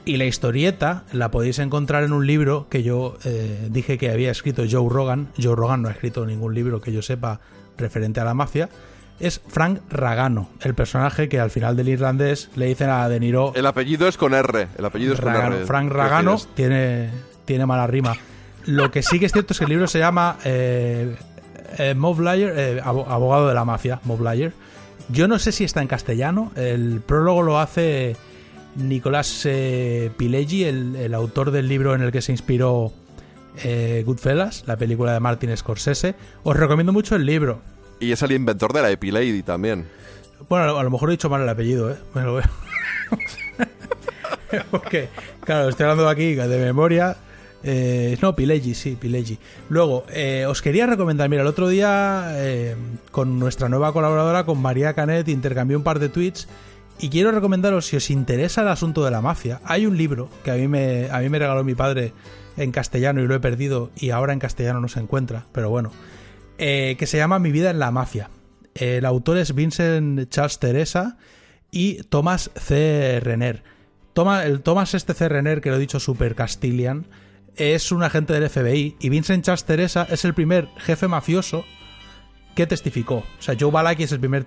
Y 0.07 0.17
la 0.19 0.25
historieta 0.25 1.03
la 1.13 1.31
podéis 1.33 1.59
encontrar 1.59 2.05
en 2.05 2.13
un 2.13 2.27
libro 2.27 2.69
que 2.71 2.83
yo 2.85 3.19
eh, 3.25 3.67
dije 3.71 3.99
que 3.99 4.11
había 4.11 4.31
escrito 4.31 4.63
Joe 4.71 4.89
Rogan. 4.89 5.29
Joe 5.37 5.55
Rogan 5.57 5.83
no 5.83 5.89
ha 5.89 5.93
escrito 5.93 6.25
ningún 6.25 6.55
libro 6.55 6.81
que 6.81 6.93
yo 6.93 7.03
sepa 7.03 7.41
referente 7.77 8.21
a 8.21 8.25
la 8.25 8.33
mafia. 8.33 8.69
Es 9.19 9.41
Frank 9.49 9.81
Ragano, 9.91 10.49
el 10.61 10.75
personaje 10.75 11.29
que 11.29 11.41
al 11.41 11.51
final 11.51 11.75
del 11.77 11.89
irlandés 11.89 12.51
le 12.55 12.67
dicen 12.67 12.89
a 12.91 13.09
De 13.09 13.19
Niro 13.19 13.53
El 13.57 13.67
apellido 13.67 14.07
es 14.07 14.17
con 14.17 14.33
R. 14.35 14.69
El 14.79 14.85
apellido 14.85 15.15
es 15.15 15.21
con 15.21 15.33
Ragano. 15.33 15.57
R. 15.57 15.67
Frank 15.67 15.89
¿Qué 15.91 15.95
Ragano 15.97 16.37
tiene, 16.55 17.11
tiene 17.45 17.67
mala 17.67 17.87
rima. 17.89 18.15
Lo 18.67 18.91
que 18.93 19.03
sí 19.03 19.19
que 19.19 19.27
es 19.27 19.33
cierto 19.33 19.55
es 19.55 19.59
que 19.59 19.65
el 19.65 19.71
libro 19.71 19.87
se 19.89 19.99
llama 19.99 20.37
eh, 20.45 21.17
eh, 21.79 21.95
Mob 21.95 22.21
Liar, 22.21 22.53
eh, 22.57 22.81
abo- 22.85 23.07
abogado 23.09 23.49
de 23.49 23.55
la 23.55 23.65
mafia, 23.65 24.01
Mob 24.05 24.21
Liar. 24.23 24.53
Yo 25.09 25.27
no 25.29 25.39
sé 25.41 25.51
si 25.51 25.65
está 25.65 25.83
en 25.83 25.89
castellano. 25.89 26.53
El 26.55 27.01
prólogo 27.01 27.43
lo 27.43 27.59
hace 27.59 28.17
Nicolás 28.77 29.43
eh, 29.45 30.11
Pileggi, 30.17 30.65
el, 30.65 30.97
el 30.97 31.15
autor 31.15 31.51
del 31.51 31.69
libro 31.69 31.95
en 31.95 32.03
el 32.03 32.13
que 32.13 32.23
se 32.23 32.33
inspiró 32.33 32.93
eh, 33.65 34.03
Goodfellas, 34.07 34.65
la 34.67 34.77
película 34.77 35.13
de 35.13 35.21
Martin 35.21 35.55
Scorsese. 35.57 36.15
Os 36.45 36.57
recomiendo 36.57 36.93
mucho 36.93 37.17
el 37.17 37.27
libro. 37.27 37.61
Y 38.01 38.13
es 38.13 38.23
el 38.23 38.33
inventor 38.33 38.73
de 38.73 38.83
la 38.83 38.91
Epilady 38.91 39.43
también. 39.43 39.87
Bueno, 40.49 40.77
a 40.79 40.83
lo- 40.83 40.91
mejor 40.91 41.09
he 41.09 41.13
dicho 41.13 41.31
mal 41.31 41.43
el 41.43 41.49
apellido, 41.49 41.91
¿eh? 41.91 41.97
Me 42.15 42.23
lo 42.23 42.35
veo. 42.35 42.45
Porque, 44.71 45.09
claro, 45.45 45.69
estoy 45.69 45.85
hablando 45.85 46.09
aquí 46.09 46.35
de 46.35 46.59
memoria. 46.59 47.17
Eh, 47.65 48.17
no, 48.23 48.37
Pileggi, 48.37 48.75
sí, 48.75 48.97
Pileggi. 49.01 49.39
Luego, 49.71 50.05
eh, 50.11 50.45
os 50.47 50.63
quería 50.63 50.87
recomendar, 50.87 51.29
mira, 51.29 51.43
el 51.43 51.49
otro 51.49 51.69
día 51.69 52.29
eh, 52.35 52.77
con 53.11 53.39
nuestra 53.41 53.69
nueva 53.69 53.93
colaboradora, 53.93 54.45
con 54.45 54.61
María 54.63 54.95
Canet, 54.95 55.27
intercambié 55.29 55.77
un 55.77 55.83
par 55.83 55.99
de 55.99 56.09
tweets 56.09 56.47
y 56.99 57.09
quiero 57.11 57.31
recomendaros, 57.31 57.87
si 57.87 57.97
os 57.97 58.11
interesa 58.11 58.63
el 58.63 58.69
asunto 58.69 59.05
de 59.05 59.11
la 59.11 59.21
mafia, 59.21 59.61
hay 59.65 59.87
un 59.87 59.97
libro 59.97 60.29
que 60.45 60.51
a 60.51 60.55
mí 60.55 60.69
me, 60.69 61.09
a 61.11 61.21
mí 61.21 61.29
me 61.29 61.39
regaló 61.39 61.63
mi 61.65 61.75
padre 61.75 62.13
en 62.57 62.73
castellano 62.73 63.23
y 63.23 63.27
lo 63.27 63.35
he 63.35 63.41
perdido 63.41 63.91
y 63.97 64.11
ahora 64.11 64.33
en 64.33 64.39
castellano 64.39 64.81
no 64.81 64.89
se 64.89 65.01
encuentra, 65.01 65.45
pero 65.53 65.69
bueno, 65.69 65.91
eh, 66.59 66.97
que 66.99 67.07
se 67.07 67.19
llama 67.19 67.39
Mi 67.39 67.53
vida 67.53 67.71
en 67.71 67.79
la 67.79 67.91
mafia. 67.91 68.31
El 68.75 69.05
autor 69.05 69.39
es 69.39 69.55
Vincent 69.55 70.29
Charles 70.29 70.59
Teresa 70.59 71.19
y 71.71 72.03
Thomas 72.05 72.51
C. 72.57 73.21
Renner. 73.23 73.63
Toma, 74.13 74.45
el 74.45 74.63
Thomas 74.63 74.95
este 74.95 75.13
C. 75.13 75.29
Renner, 75.29 75.61
que 75.61 75.71
lo 75.71 75.77
he 75.77 75.81
dicho 75.81 76.01
super 76.01 76.35
Castilian, 76.35 77.07
es 77.57 77.93
un 77.93 78.03
agente 78.03 78.33
del 78.33 78.49
FBI 78.49 78.97
y 79.01 79.09
Vincent 79.09 79.45
Charles 79.45 79.65
Teresa 79.65 80.07
es 80.11 80.25
el 80.25 80.35
primer 80.35 80.69
jefe 80.79 81.09
mafioso 81.09 81.65
que 82.55 82.67
testificó. 82.67 83.17
O 83.17 83.43
sea, 83.43 83.57
Joe 83.59 83.71
Balaki 83.71 84.05
es 84.05 84.13
el 84.13 84.21
primer 84.21 84.47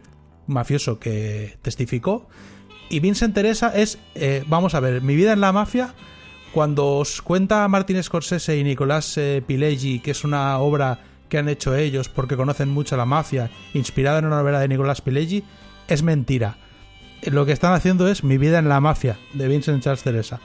mafioso 0.49 0.99
que 0.99 1.57
testificó 1.61 2.27
y 2.89 2.99
Vincent 2.99 3.35
Teresa 3.35 3.69
es, 3.75 3.99
eh, 4.15 4.43
vamos 4.47 4.73
a 4.73 4.79
ver, 4.79 5.01
mi 5.01 5.15
vida 5.15 5.31
en 5.31 5.41
la 5.41 5.51
mafia, 5.53 5.93
cuando 6.51 6.97
os 6.97 7.21
cuenta 7.21 7.67
Martin 7.67 8.01
Scorsese 8.01 8.57
y 8.57 8.63
Nicolás 8.63 9.15
eh, 9.17 9.43
Pileggi 9.45 9.99
que 9.99 10.11
es 10.11 10.23
una 10.23 10.57
obra 10.57 10.99
que 11.29 11.37
han 11.37 11.47
hecho 11.47 11.75
ellos 11.75 12.09
porque 12.09 12.35
conocen 12.35 12.69
mucho 12.69 12.97
la 12.97 13.05
mafia, 13.05 13.51
inspirada 13.75 14.19
en 14.19 14.25
una 14.25 14.37
novela 14.37 14.59
de 14.59 14.67
Nicolás 14.67 15.01
Pileggi, 15.01 15.43
es 15.87 16.01
mentira. 16.01 16.57
Lo 17.21 17.45
que 17.45 17.51
están 17.51 17.73
haciendo 17.73 18.07
es 18.07 18.23
Mi 18.23 18.39
vida 18.39 18.57
en 18.57 18.69
la 18.69 18.79
mafia, 18.79 19.19
de 19.33 19.47
Vincent 19.47 19.83
Charles 19.83 20.01
Teresa. 20.01 20.39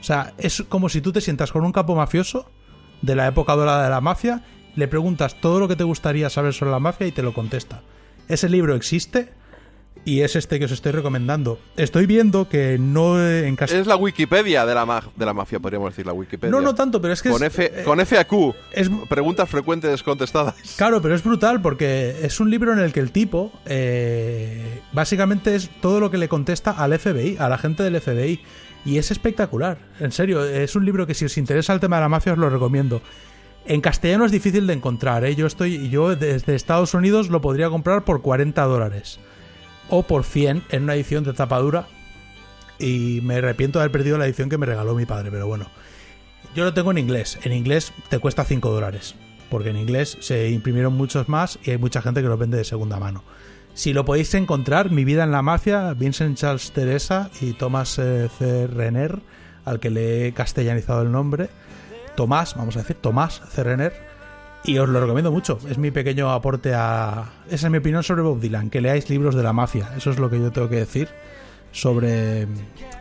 O 0.00 0.04
sea, 0.04 0.34
es 0.38 0.62
como 0.68 0.88
si 0.88 1.00
tú 1.00 1.10
te 1.10 1.20
sientas 1.20 1.50
con 1.50 1.64
un 1.64 1.72
capo 1.72 1.96
mafioso 1.96 2.48
de 3.02 3.16
la 3.16 3.26
época 3.26 3.56
dorada 3.56 3.82
de 3.82 3.90
la 3.90 4.00
mafia, 4.00 4.44
le 4.76 4.86
preguntas 4.86 5.40
todo 5.40 5.58
lo 5.58 5.66
que 5.66 5.74
te 5.74 5.82
gustaría 5.82 6.30
saber 6.30 6.54
sobre 6.54 6.70
la 6.70 6.78
mafia 6.78 7.08
y 7.08 7.12
te 7.12 7.24
lo 7.24 7.34
contesta. 7.34 7.82
Ese 8.28 8.48
libro 8.48 8.76
existe 8.76 9.32
y 10.04 10.20
es 10.22 10.36
este 10.36 10.58
que 10.58 10.64
os 10.64 10.72
estoy 10.72 10.92
recomendando. 10.92 11.58
Estoy 11.76 12.06
viendo 12.06 12.48
que 12.48 12.78
no 12.78 13.20
eh, 13.22 13.46
en 13.46 13.56
cas- 13.56 13.72
Es 13.72 13.86
la 13.86 13.96
Wikipedia 13.96 14.64
de 14.64 14.74
la, 14.74 14.86
ma- 14.86 15.02
de 15.16 15.26
la 15.26 15.34
mafia, 15.34 15.60
podríamos 15.60 15.90
decir, 15.92 16.06
la 16.06 16.12
Wikipedia. 16.12 16.50
No, 16.50 16.60
no 16.60 16.74
tanto, 16.74 17.00
pero 17.00 17.12
es 17.14 17.22
que 17.22 17.30
Con, 17.30 17.42
es- 17.42 17.48
F, 17.58 17.80
eh, 17.80 17.84
con 17.84 17.98
FAQ. 18.00 18.54
es- 18.72 18.90
Preguntas 19.08 19.48
frecuentes 19.48 20.02
contestadas. 20.02 20.54
Claro, 20.76 21.02
pero 21.02 21.14
es 21.14 21.22
brutal 21.22 21.60
porque 21.62 22.16
es 22.22 22.40
un 22.40 22.50
libro 22.50 22.72
en 22.72 22.78
el 22.78 22.92
que 22.92 23.00
el 23.00 23.10
tipo 23.12 23.52
eh, 23.66 24.80
básicamente 24.92 25.54
es 25.54 25.70
todo 25.80 26.00
lo 26.00 26.10
que 26.10 26.18
le 26.18 26.28
contesta 26.28 26.70
al 26.72 26.92
FBI, 26.98 27.36
a 27.38 27.48
la 27.48 27.58
gente 27.58 27.82
del 27.82 28.00
FBI. 28.00 28.40
Y 28.84 28.98
es 28.98 29.10
espectacular, 29.10 29.78
en 30.00 30.12
serio. 30.12 30.44
Es 30.44 30.74
un 30.76 30.84
libro 30.84 31.06
que 31.06 31.14
si 31.14 31.24
os 31.24 31.36
interesa 31.36 31.72
el 31.74 31.80
tema 31.80 31.96
de 31.96 32.02
la 32.02 32.08
mafia 32.08 32.32
os 32.32 32.38
lo 32.38 32.48
recomiendo. 32.48 33.02
En 33.66 33.80
castellano 33.82 34.24
es 34.24 34.32
difícil 34.32 34.66
de 34.66 34.72
encontrar. 34.72 35.24
¿eh? 35.26 35.34
Yo 35.34 35.46
estoy, 35.46 35.90
yo 35.90 36.16
desde 36.16 36.54
Estados 36.54 36.94
Unidos 36.94 37.28
lo 37.28 37.40
podría 37.42 37.68
comprar 37.68 38.04
por 38.04 38.22
40 38.22 38.62
dólares 38.64 39.18
o 39.88 40.02
por 40.02 40.24
100 40.24 40.64
en 40.70 40.82
una 40.84 40.94
edición 40.94 41.24
de 41.24 41.32
tapadura. 41.32 41.86
Y 42.78 43.20
me 43.22 43.36
arrepiento 43.36 43.78
de 43.78 43.84
haber 43.84 43.92
perdido 43.92 44.18
la 44.18 44.26
edición 44.26 44.48
que 44.48 44.58
me 44.58 44.66
regaló 44.66 44.94
mi 44.94 45.06
padre, 45.06 45.30
pero 45.30 45.46
bueno. 45.46 45.66
Yo 46.54 46.64
lo 46.64 46.74
tengo 46.74 46.90
en 46.90 46.98
inglés. 46.98 47.38
En 47.42 47.52
inglés 47.52 47.92
te 48.08 48.18
cuesta 48.18 48.44
5 48.44 48.70
dólares. 48.70 49.14
Porque 49.50 49.70
en 49.70 49.76
inglés 49.76 50.16
se 50.20 50.50
imprimieron 50.50 50.94
muchos 50.94 51.28
más 51.28 51.58
y 51.64 51.70
hay 51.70 51.78
mucha 51.78 52.02
gente 52.02 52.22
que 52.22 52.28
lo 52.28 52.36
vende 52.36 52.58
de 52.58 52.64
segunda 52.64 52.98
mano. 52.98 53.24
Si 53.74 53.92
lo 53.92 54.04
podéis 54.04 54.34
encontrar, 54.34 54.90
Mi 54.90 55.04
vida 55.04 55.24
en 55.24 55.30
la 55.30 55.42
mafia, 55.42 55.92
Vincent 55.94 56.36
Charles 56.36 56.72
Teresa 56.72 57.30
y 57.40 57.52
Thomas 57.52 57.98
eh, 57.98 58.28
C. 58.38 58.68
Al 59.64 59.80
que 59.80 59.90
le 59.90 60.26
he 60.26 60.32
castellanizado 60.32 61.02
el 61.02 61.12
nombre. 61.12 61.48
Tomás, 62.16 62.56
vamos 62.56 62.76
a 62.76 62.80
decir, 62.80 62.96
Tomás 62.96 63.40
C. 63.50 63.62
Y 64.64 64.76
os 64.78 64.88
lo 64.88 65.00
recomiendo 65.00 65.30
mucho. 65.30 65.58
Es 65.68 65.78
mi 65.78 65.90
pequeño 65.90 66.30
aporte 66.30 66.74
a. 66.74 67.30
Esa 67.50 67.66
es 67.68 67.70
mi 67.70 67.78
opinión 67.78 68.02
sobre 68.02 68.22
Bob 68.22 68.40
Dylan. 68.40 68.70
Que 68.70 68.80
leáis 68.80 69.08
libros 69.08 69.34
de 69.34 69.42
la 69.42 69.52
mafia. 69.52 69.90
Eso 69.96 70.10
es 70.10 70.18
lo 70.18 70.28
que 70.28 70.38
yo 70.38 70.50
tengo 70.50 70.68
que 70.68 70.76
decir 70.76 71.08
sobre, 71.72 72.46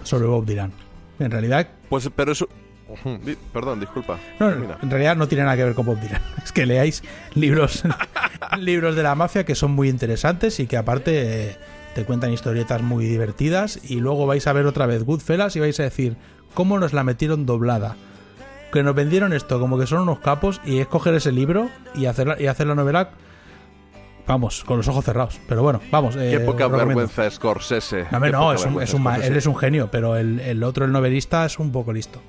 sobre 0.03 0.27
Bob 0.27 0.45
Dylan. 0.45 0.71
En 1.19 1.31
realidad, 1.31 1.67
Pues, 1.89 2.09
pero 2.15 2.31
eso... 2.31 2.47
Perdón, 3.51 3.81
disculpa. 3.81 4.17
no, 4.39 4.49
en 4.49 4.89
realidad 4.89 5.17
no 5.17 5.27
tiene 5.27 5.43
nada 5.43 5.57
que 5.57 5.63
ver 5.65 5.73
con 5.73 5.85
Bob 5.85 5.99
Dylan. 5.99 6.21
Es 6.43 6.51
que 6.53 6.65
leáis 6.65 7.03
libros, 7.33 7.83
libros 8.59 8.95
de 8.95 9.03
la 9.03 9.13
mafia 9.15 9.45
que 9.45 9.55
son 9.55 9.71
muy 9.71 9.89
interesantes 9.89 10.59
y 10.61 10.67
que 10.67 10.77
aparte 10.77 11.49
eh, 11.49 11.55
te 11.95 12.05
cuentan 12.05 12.31
historietas 12.31 12.81
muy 12.81 13.05
divertidas 13.05 13.79
y 13.83 13.95
luego 13.99 14.25
vais 14.25 14.47
a 14.47 14.53
ver 14.53 14.65
otra 14.67 14.85
vez 14.85 15.03
Goodfellas 15.03 15.55
y 15.57 15.59
vais 15.59 15.77
a 15.81 15.83
decir 15.83 16.15
cómo 16.53 16.79
nos 16.79 16.93
la 16.93 17.03
metieron 17.03 17.45
doblada. 17.45 17.97
Que 18.71 18.83
nos 18.83 18.93
vendieron 18.95 19.33
esto 19.33 19.59
como 19.59 19.77
que 19.79 19.87
son 19.87 20.01
unos 20.01 20.19
capos 20.19 20.59
y 20.65 20.79
es 20.79 20.87
coger 20.87 21.13
ese 21.15 21.31
libro 21.31 21.69
y 21.95 22.05
hacer 22.05 22.27
la, 22.27 22.41
y 22.41 22.47
hacer 22.47 22.67
la 22.67 22.75
novela, 22.75 23.11
vamos, 24.27 24.63
con 24.65 24.77
los 24.77 24.87
ojos 24.87 25.05
cerrados. 25.05 25.39
Pero 25.47 25.63
bueno, 25.63 25.79
vamos. 25.89 26.15
Qué 26.15 26.35
eh, 26.35 26.39
poca 26.41 26.67
vergüenza 26.67 27.29
Scorsese. 27.31 28.05
No, 28.11 28.21
Qué 28.21 28.31
no, 28.31 28.53
es 28.53 28.65
un, 28.65 28.81
es 28.81 28.93
un 28.93 29.01
Scorsese. 29.03 29.27
él 29.27 29.37
es 29.37 29.45
un 29.45 29.55
genio, 29.55 29.89
pero 29.89 30.15
el, 30.17 30.39
el 30.41 30.63
otro, 30.63 30.85
el 30.85 30.91
novelista, 30.91 31.45
es 31.45 31.59
un 31.59 31.71
poco 31.71 31.93
listo. 31.93 32.21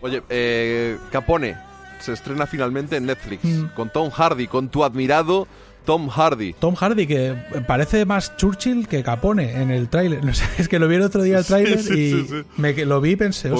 Oye, 0.00 0.22
eh, 0.28 0.96
Capone 1.10 1.56
se 2.00 2.12
estrena 2.12 2.46
finalmente 2.46 2.96
en 2.96 3.06
Netflix 3.06 3.44
Mm. 3.44 3.66
con 3.74 3.90
Tom 3.90 4.10
Hardy, 4.10 4.46
con 4.46 4.68
tu 4.68 4.84
admirado 4.84 5.48
Tom 5.84 6.08
Hardy. 6.08 6.52
Tom 6.52 6.74
Hardy, 6.76 7.06
que 7.06 7.34
parece 7.66 8.04
más 8.04 8.36
Churchill 8.36 8.86
que 8.86 9.02
Capone 9.02 9.60
en 9.60 9.70
el 9.70 9.88
tráiler. 9.88 10.22
No 10.24 10.34
sé, 10.34 10.44
es 10.58 10.68
que 10.68 10.78
lo 10.78 10.86
vi 10.86 10.96
el 10.96 11.02
otro 11.02 11.22
día 11.22 11.38
el 11.38 11.44
tráiler 11.46 11.80
sí, 11.82 11.94
y 11.94 12.28
sí. 12.28 12.44
Me, 12.58 12.74
lo 12.84 13.00
vi 13.00 13.12
y 13.12 13.16
pensé, 13.16 13.50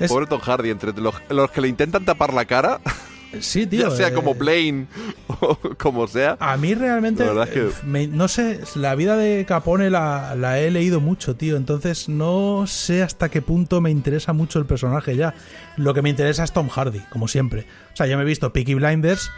Es- 0.00 0.10
pobre 0.10 0.26
Tom 0.26 0.40
Hardy, 0.40 0.70
entre 0.70 0.92
los, 0.92 1.14
los 1.28 1.50
que 1.50 1.60
le 1.60 1.68
intentan 1.68 2.04
tapar 2.04 2.32
la 2.34 2.44
cara, 2.44 2.80
sí, 3.40 3.66
tío. 3.66 3.88
ya 3.88 3.96
sea 3.96 4.08
eh, 4.08 4.12
como 4.12 4.34
Blaine 4.34 4.86
o 5.40 5.56
como 5.78 6.06
sea. 6.06 6.36
A 6.40 6.56
mí 6.56 6.74
realmente, 6.74 7.24
La 7.24 7.32
verdad 7.32 7.48
es 7.48 7.54
que- 7.54 7.66
eh, 7.68 7.72
me- 7.86 8.06
no 8.06 8.28
sé, 8.28 8.60
la 8.74 8.94
vida 8.94 9.16
de 9.16 9.44
Capone 9.46 9.90
la, 9.90 10.34
la 10.36 10.58
he 10.60 10.70
leído 10.70 11.00
mucho, 11.00 11.36
tío. 11.36 11.56
Entonces 11.56 12.08
no 12.08 12.66
sé 12.66 13.02
hasta 13.02 13.28
qué 13.28 13.40
punto 13.42 13.80
me 13.80 13.90
interesa 13.90 14.32
mucho 14.32 14.58
el 14.58 14.66
personaje 14.66 15.16
ya. 15.16 15.34
Lo 15.76 15.94
que 15.94 16.02
me 16.02 16.10
interesa 16.10 16.44
es 16.44 16.52
Tom 16.52 16.68
Hardy, 16.68 17.00
como 17.10 17.28
siempre. 17.28 17.66
O 17.92 17.96
sea, 17.96 18.06
yo 18.06 18.16
me 18.16 18.22
he 18.22 18.26
visto 18.26 18.52
Peaky 18.52 18.74
Blinders 18.74 19.30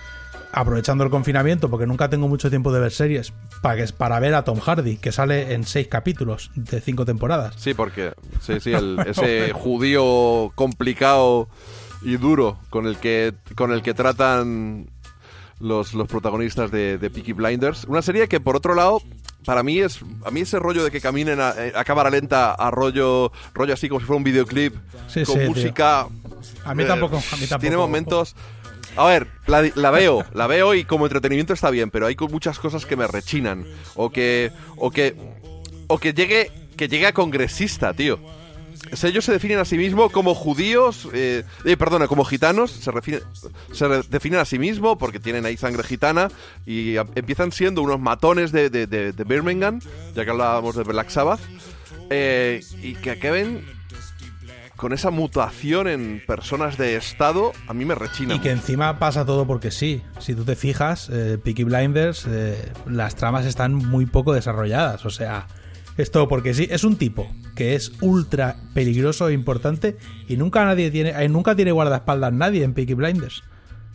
aprovechando 0.52 1.04
el 1.04 1.10
confinamiento, 1.10 1.68
porque 1.70 1.86
nunca 1.86 2.08
tengo 2.08 2.28
mucho 2.28 2.48
tiempo 2.50 2.72
de 2.72 2.80
ver 2.80 2.92
series, 2.92 3.32
para, 3.62 3.76
que, 3.84 3.92
para 3.92 4.18
ver 4.20 4.34
a 4.34 4.44
Tom 4.44 4.58
Hardy, 4.60 4.96
que 4.96 5.12
sale 5.12 5.52
en 5.54 5.64
seis 5.64 5.88
capítulos 5.88 6.50
de 6.54 6.80
cinco 6.80 7.04
temporadas. 7.04 7.54
Sí, 7.58 7.74
porque 7.74 8.12
sí, 8.40 8.60
sí, 8.60 8.72
el- 8.72 8.98
ese 9.06 9.52
judío 9.52 10.52
complicado 10.54 11.48
y 12.02 12.16
duro 12.16 12.58
con 12.70 12.86
el 12.86 12.96
que 12.98 13.34
con 13.54 13.72
el 13.72 13.82
que 13.82 13.94
tratan 13.94 14.88
los, 15.60 15.94
los 15.94 16.06
protagonistas 16.08 16.70
de, 16.70 16.98
de 16.98 17.10
Peaky 17.10 17.32
Blinders. 17.32 17.84
Una 17.84 18.02
serie 18.02 18.28
que 18.28 18.40
por 18.40 18.56
otro 18.56 18.74
lado 18.74 19.00
para 19.44 19.62
mí 19.62 19.78
es 19.78 20.00
a 20.24 20.30
mí 20.30 20.40
ese 20.40 20.58
rollo 20.58 20.84
de 20.84 20.90
que 20.90 21.00
caminen 21.00 21.40
a, 21.40 21.54
a 21.74 21.84
cámara 21.84 22.10
lenta 22.10 22.52
a 22.52 22.70
rollo 22.70 23.30
rollo 23.54 23.72
así 23.74 23.88
como 23.88 24.00
si 24.00 24.06
fuera 24.06 24.18
un 24.18 24.24
videoclip 24.24 24.74
Sí, 25.08 25.24
con 25.24 25.36
sí, 25.40 25.46
música 25.48 26.06
A 26.64 26.74
mí 26.74 26.82
eh, 26.82 26.86
tampoco, 26.86 27.16
a 27.16 27.36
mí 27.36 27.46
tampoco. 27.46 27.58
tiene 27.60 27.76
momentos 27.76 28.34
a 28.96 29.06
ver, 29.06 29.26
la, 29.46 29.60
veo, 29.90 30.24
la 30.34 30.46
veo 30.46 30.74
y 30.74 30.84
como 30.84 31.06
entretenimiento 31.06 31.52
está 31.52 31.70
bien, 31.70 31.90
pero 31.90 32.06
hay 32.06 32.16
muchas 32.30 32.58
cosas 32.58 32.86
que 32.86 32.96
me 32.96 33.06
rechinan 33.06 33.66
o 33.94 34.10
que 34.10 34.50
o 34.76 34.90
que 34.90 35.14
o 35.88 35.98
que 35.98 36.12
llegue 36.14 36.50
que 36.76 36.88
llegue 36.88 37.06
a 37.06 37.12
congresista, 37.12 37.92
tío. 37.94 38.18
O 38.92 38.96
ellos 39.08 39.24
se 39.24 39.32
definen 39.32 39.58
a 39.58 39.64
sí 39.64 39.76
mismos 39.78 40.12
como 40.12 40.34
judíos, 40.34 41.08
eh, 41.12 41.42
eh, 41.64 41.76
perdona, 41.76 42.06
como 42.06 42.24
gitanos, 42.24 42.70
se, 42.70 42.92
refine- 42.92 43.22
se 43.72 43.88
definen 44.10 44.38
a 44.38 44.44
sí 44.44 44.58
mismos 44.60 44.96
porque 44.98 45.18
tienen 45.18 45.44
ahí 45.44 45.56
sangre 45.56 45.82
gitana 45.82 46.28
y 46.66 46.96
empiezan 47.16 47.50
siendo 47.50 47.82
unos 47.82 47.98
matones 47.98 48.52
de- 48.52 48.70
de 48.70 49.24
Birmingham, 49.24 49.80
ya 50.14 50.24
que 50.24 50.30
hablábamos 50.30 50.76
de 50.76 50.84
Black 50.84 51.08
Sabbath, 51.08 51.40
eh, 52.10 52.62
y 52.80 52.94
que 52.94 53.10
acaben 53.12 53.64
con 54.76 54.92
esa 54.92 55.10
mutación 55.10 55.88
en 55.88 56.22
personas 56.26 56.76
de 56.76 56.96
Estado, 56.96 57.52
a 57.66 57.74
mí 57.74 57.84
me 57.84 57.94
rechina. 57.94 58.34
Y 58.34 58.40
que 58.40 58.50
encima 58.50 58.98
pasa 58.98 59.24
todo 59.24 59.46
porque 59.46 59.70
sí. 59.70 60.02
Si 60.18 60.34
tú 60.34 60.44
te 60.44 60.54
fijas, 60.54 61.08
eh, 61.10 61.38
Peaky 61.42 61.64
Blinders, 61.64 62.26
eh, 62.28 62.72
las 62.86 63.16
tramas 63.16 63.46
están 63.46 63.74
muy 63.74 64.06
poco 64.06 64.34
desarrolladas. 64.34 65.06
O 65.06 65.10
sea, 65.10 65.46
es 65.96 66.10
todo 66.10 66.28
porque 66.28 66.54
sí. 66.54 66.68
Es 66.70 66.84
un 66.84 66.96
tipo 66.96 67.26
que 67.54 67.74
es 67.74 67.92
ultra 68.00 68.56
peligroso 68.74 69.28
e 69.28 69.32
importante 69.32 69.96
y 70.28 70.36
nunca 70.36 70.64
nadie 70.64 70.90
tiene, 70.90 71.10
eh, 71.10 71.28
nunca 71.28 71.56
tiene 71.56 71.72
guardaespaldas 71.72 72.32
nadie 72.32 72.62
en 72.62 72.74
Peaky 72.74 72.94
Blinders. 72.94 73.42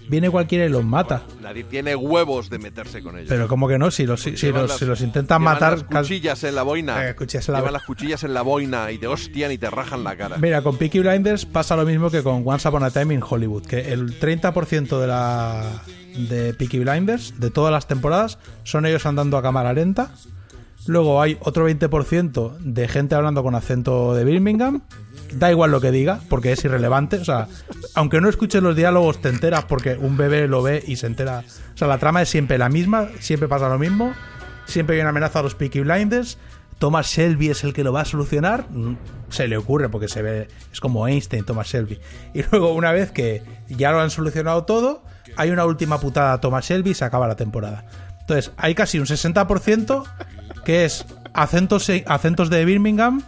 Viene 0.09 0.29
cualquiera 0.29 0.65
y 0.65 0.69
los 0.69 0.83
mata. 0.83 1.23
Nadie 1.41 1.63
tiene 1.63 1.95
huevos 1.95 2.49
de 2.49 2.59
meterse 2.59 3.01
con 3.01 3.17
ellos. 3.17 3.29
Pero 3.29 3.47
como 3.47 3.67
que 3.67 3.77
no, 3.77 3.91
si 3.91 4.05
los, 4.05 4.21
si, 4.21 4.31
los, 4.51 4.69
las- 4.69 4.77
si 4.77 4.85
los 4.85 4.99
intentan 5.01 5.41
matar... 5.41 5.85
las 5.89 6.01
cuchillas 6.03 6.43
en 6.43 6.55
la 6.55 6.63
boina. 6.63 7.09
Eh, 7.09 7.15
cuchillas 7.15 7.47
en 7.47 7.53
la 7.53 7.59
Llevan 7.59 7.71
bo- 7.73 7.77
las 7.77 7.85
cuchillas 7.85 8.23
en 8.23 8.33
la 8.33 8.41
boina 8.41 8.91
y 8.91 8.97
te 8.97 9.07
hostian 9.07 9.51
y 9.51 9.57
te 9.57 9.69
rajan 9.69 10.03
la 10.03 10.15
cara. 10.17 10.37
Mira, 10.37 10.61
con 10.61 10.77
Peaky 10.77 10.99
Blinders 10.99 11.45
pasa 11.45 11.75
lo 11.75 11.85
mismo 11.85 12.09
que 12.09 12.23
con 12.23 12.43
Once 12.45 12.67
Upon 12.67 12.83
a 12.83 12.91
Time 12.91 13.13
in 13.13 13.23
Hollywood, 13.27 13.65
que 13.65 13.93
el 13.93 14.19
30% 14.19 14.99
de 14.99 15.07
la 15.07 15.81
de 16.29 16.53
Peaky 16.53 16.79
Blinders, 16.79 17.39
de 17.39 17.49
todas 17.51 17.71
las 17.71 17.87
temporadas, 17.87 18.37
son 18.63 18.85
ellos 18.85 19.05
andando 19.05 19.37
a 19.37 19.41
cámara 19.41 19.71
lenta. 19.73 20.11
Luego 20.87 21.21
hay 21.21 21.37
otro 21.41 21.69
20% 21.69 22.57
de 22.57 22.87
gente 22.87 23.15
hablando 23.15 23.43
con 23.43 23.55
acento 23.55 24.15
de 24.15 24.23
Birmingham. 24.23 24.81
Da 25.33 25.51
igual 25.51 25.71
lo 25.71 25.79
que 25.79 25.91
diga, 25.91 26.19
porque 26.29 26.51
es 26.51 26.63
irrelevante. 26.65 27.17
O 27.17 27.25
sea, 27.25 27.47
aunque 27.95 28.19
no 28.19 28.29
escuches 28.29 28.61
los 28.63 28.75
diálogos, 28.75 29.21
te 29.21 29.29
enteras 29.29 29.65
porque 29.65 29.95
un 29.95 30.17
bebé 30.17 30.47
lo 30.47 30.61
ve 30.61 30.83
y 30.85 30.95
se 30.95 31.07
entera. 31.07 31.43
O 31.73 31.77
sea, 31.77 31.87
la 31.87 31.99
trama 31.99 32.21
es 32.21 32.29
siempre 32.29 32.57
la 32.57 32.69
misma, 32.69 33.09
siempre 33.19 33.47
pasa 33.47 33.69
lo 33.69 33.77
mismo. 33.79 34.13
Siempre 34.65 34.95
hay 34.95 35.01
una 35.01 35.09
amenaza 35.09 35.39
a 35.39 35.43
los 35.43 35.55
Peaky 35.55 35.81
Blinders. 35.81 36.37
Thomas 36.79 37.07
Shelby 37.07 37.49
es 37.49 37.63
el 37.63 37.73
que 37.73 37.83
lo 37.83 37.93
va 37.93 38.01
a 38.01 38.05
solucionar. 38.05 38.65
Mm, 38.71 38.97
Se 39.29 39.47
le 39.47 39.55
ocurre 39.57 39.87
porque 39.89 40.07
se 40.07 40.21
ve. 40.23 40.47
Es 40.73 40.79
como 40.79 41.07
Einstein, 41.07 41.45
Thomas 41.45 41.67
Shelby. 41.67 41.99
Y 42.33 42.43
luego, 42.51 42.73
una 42.73 42.91
vez 42.91 43.11
que 43.11 43.43
ya 43.69 43.91
lo 43.91 44.01
han 44.01 44.09
solucionado 44.09 44.63
todo, 44.65 45.03
hay 45.37 45.51
una 45.51 45.65
última 45.65 45.99
putada 45.99 46.33
a 46.33 46.41
Thomas 46.41 46.65
Shelby 46.65 46.91
y 46.91 46.93
se 46.95 47.05
acaba 47.05 47.27
la 47.27 47.35
temporada. 47.35 47.85
Entonces, 48.21 48.51
hay 48.57 48.75
casi 48.75 48.97
un 48.99 49.05
60% 49.05 50.03
que 50.63 50.85
es 50.85 51.05
acentos, 51.33 51.89
acentos 52.05 52.49
de 52.49 52.65
Birmingham. 52.65 53.23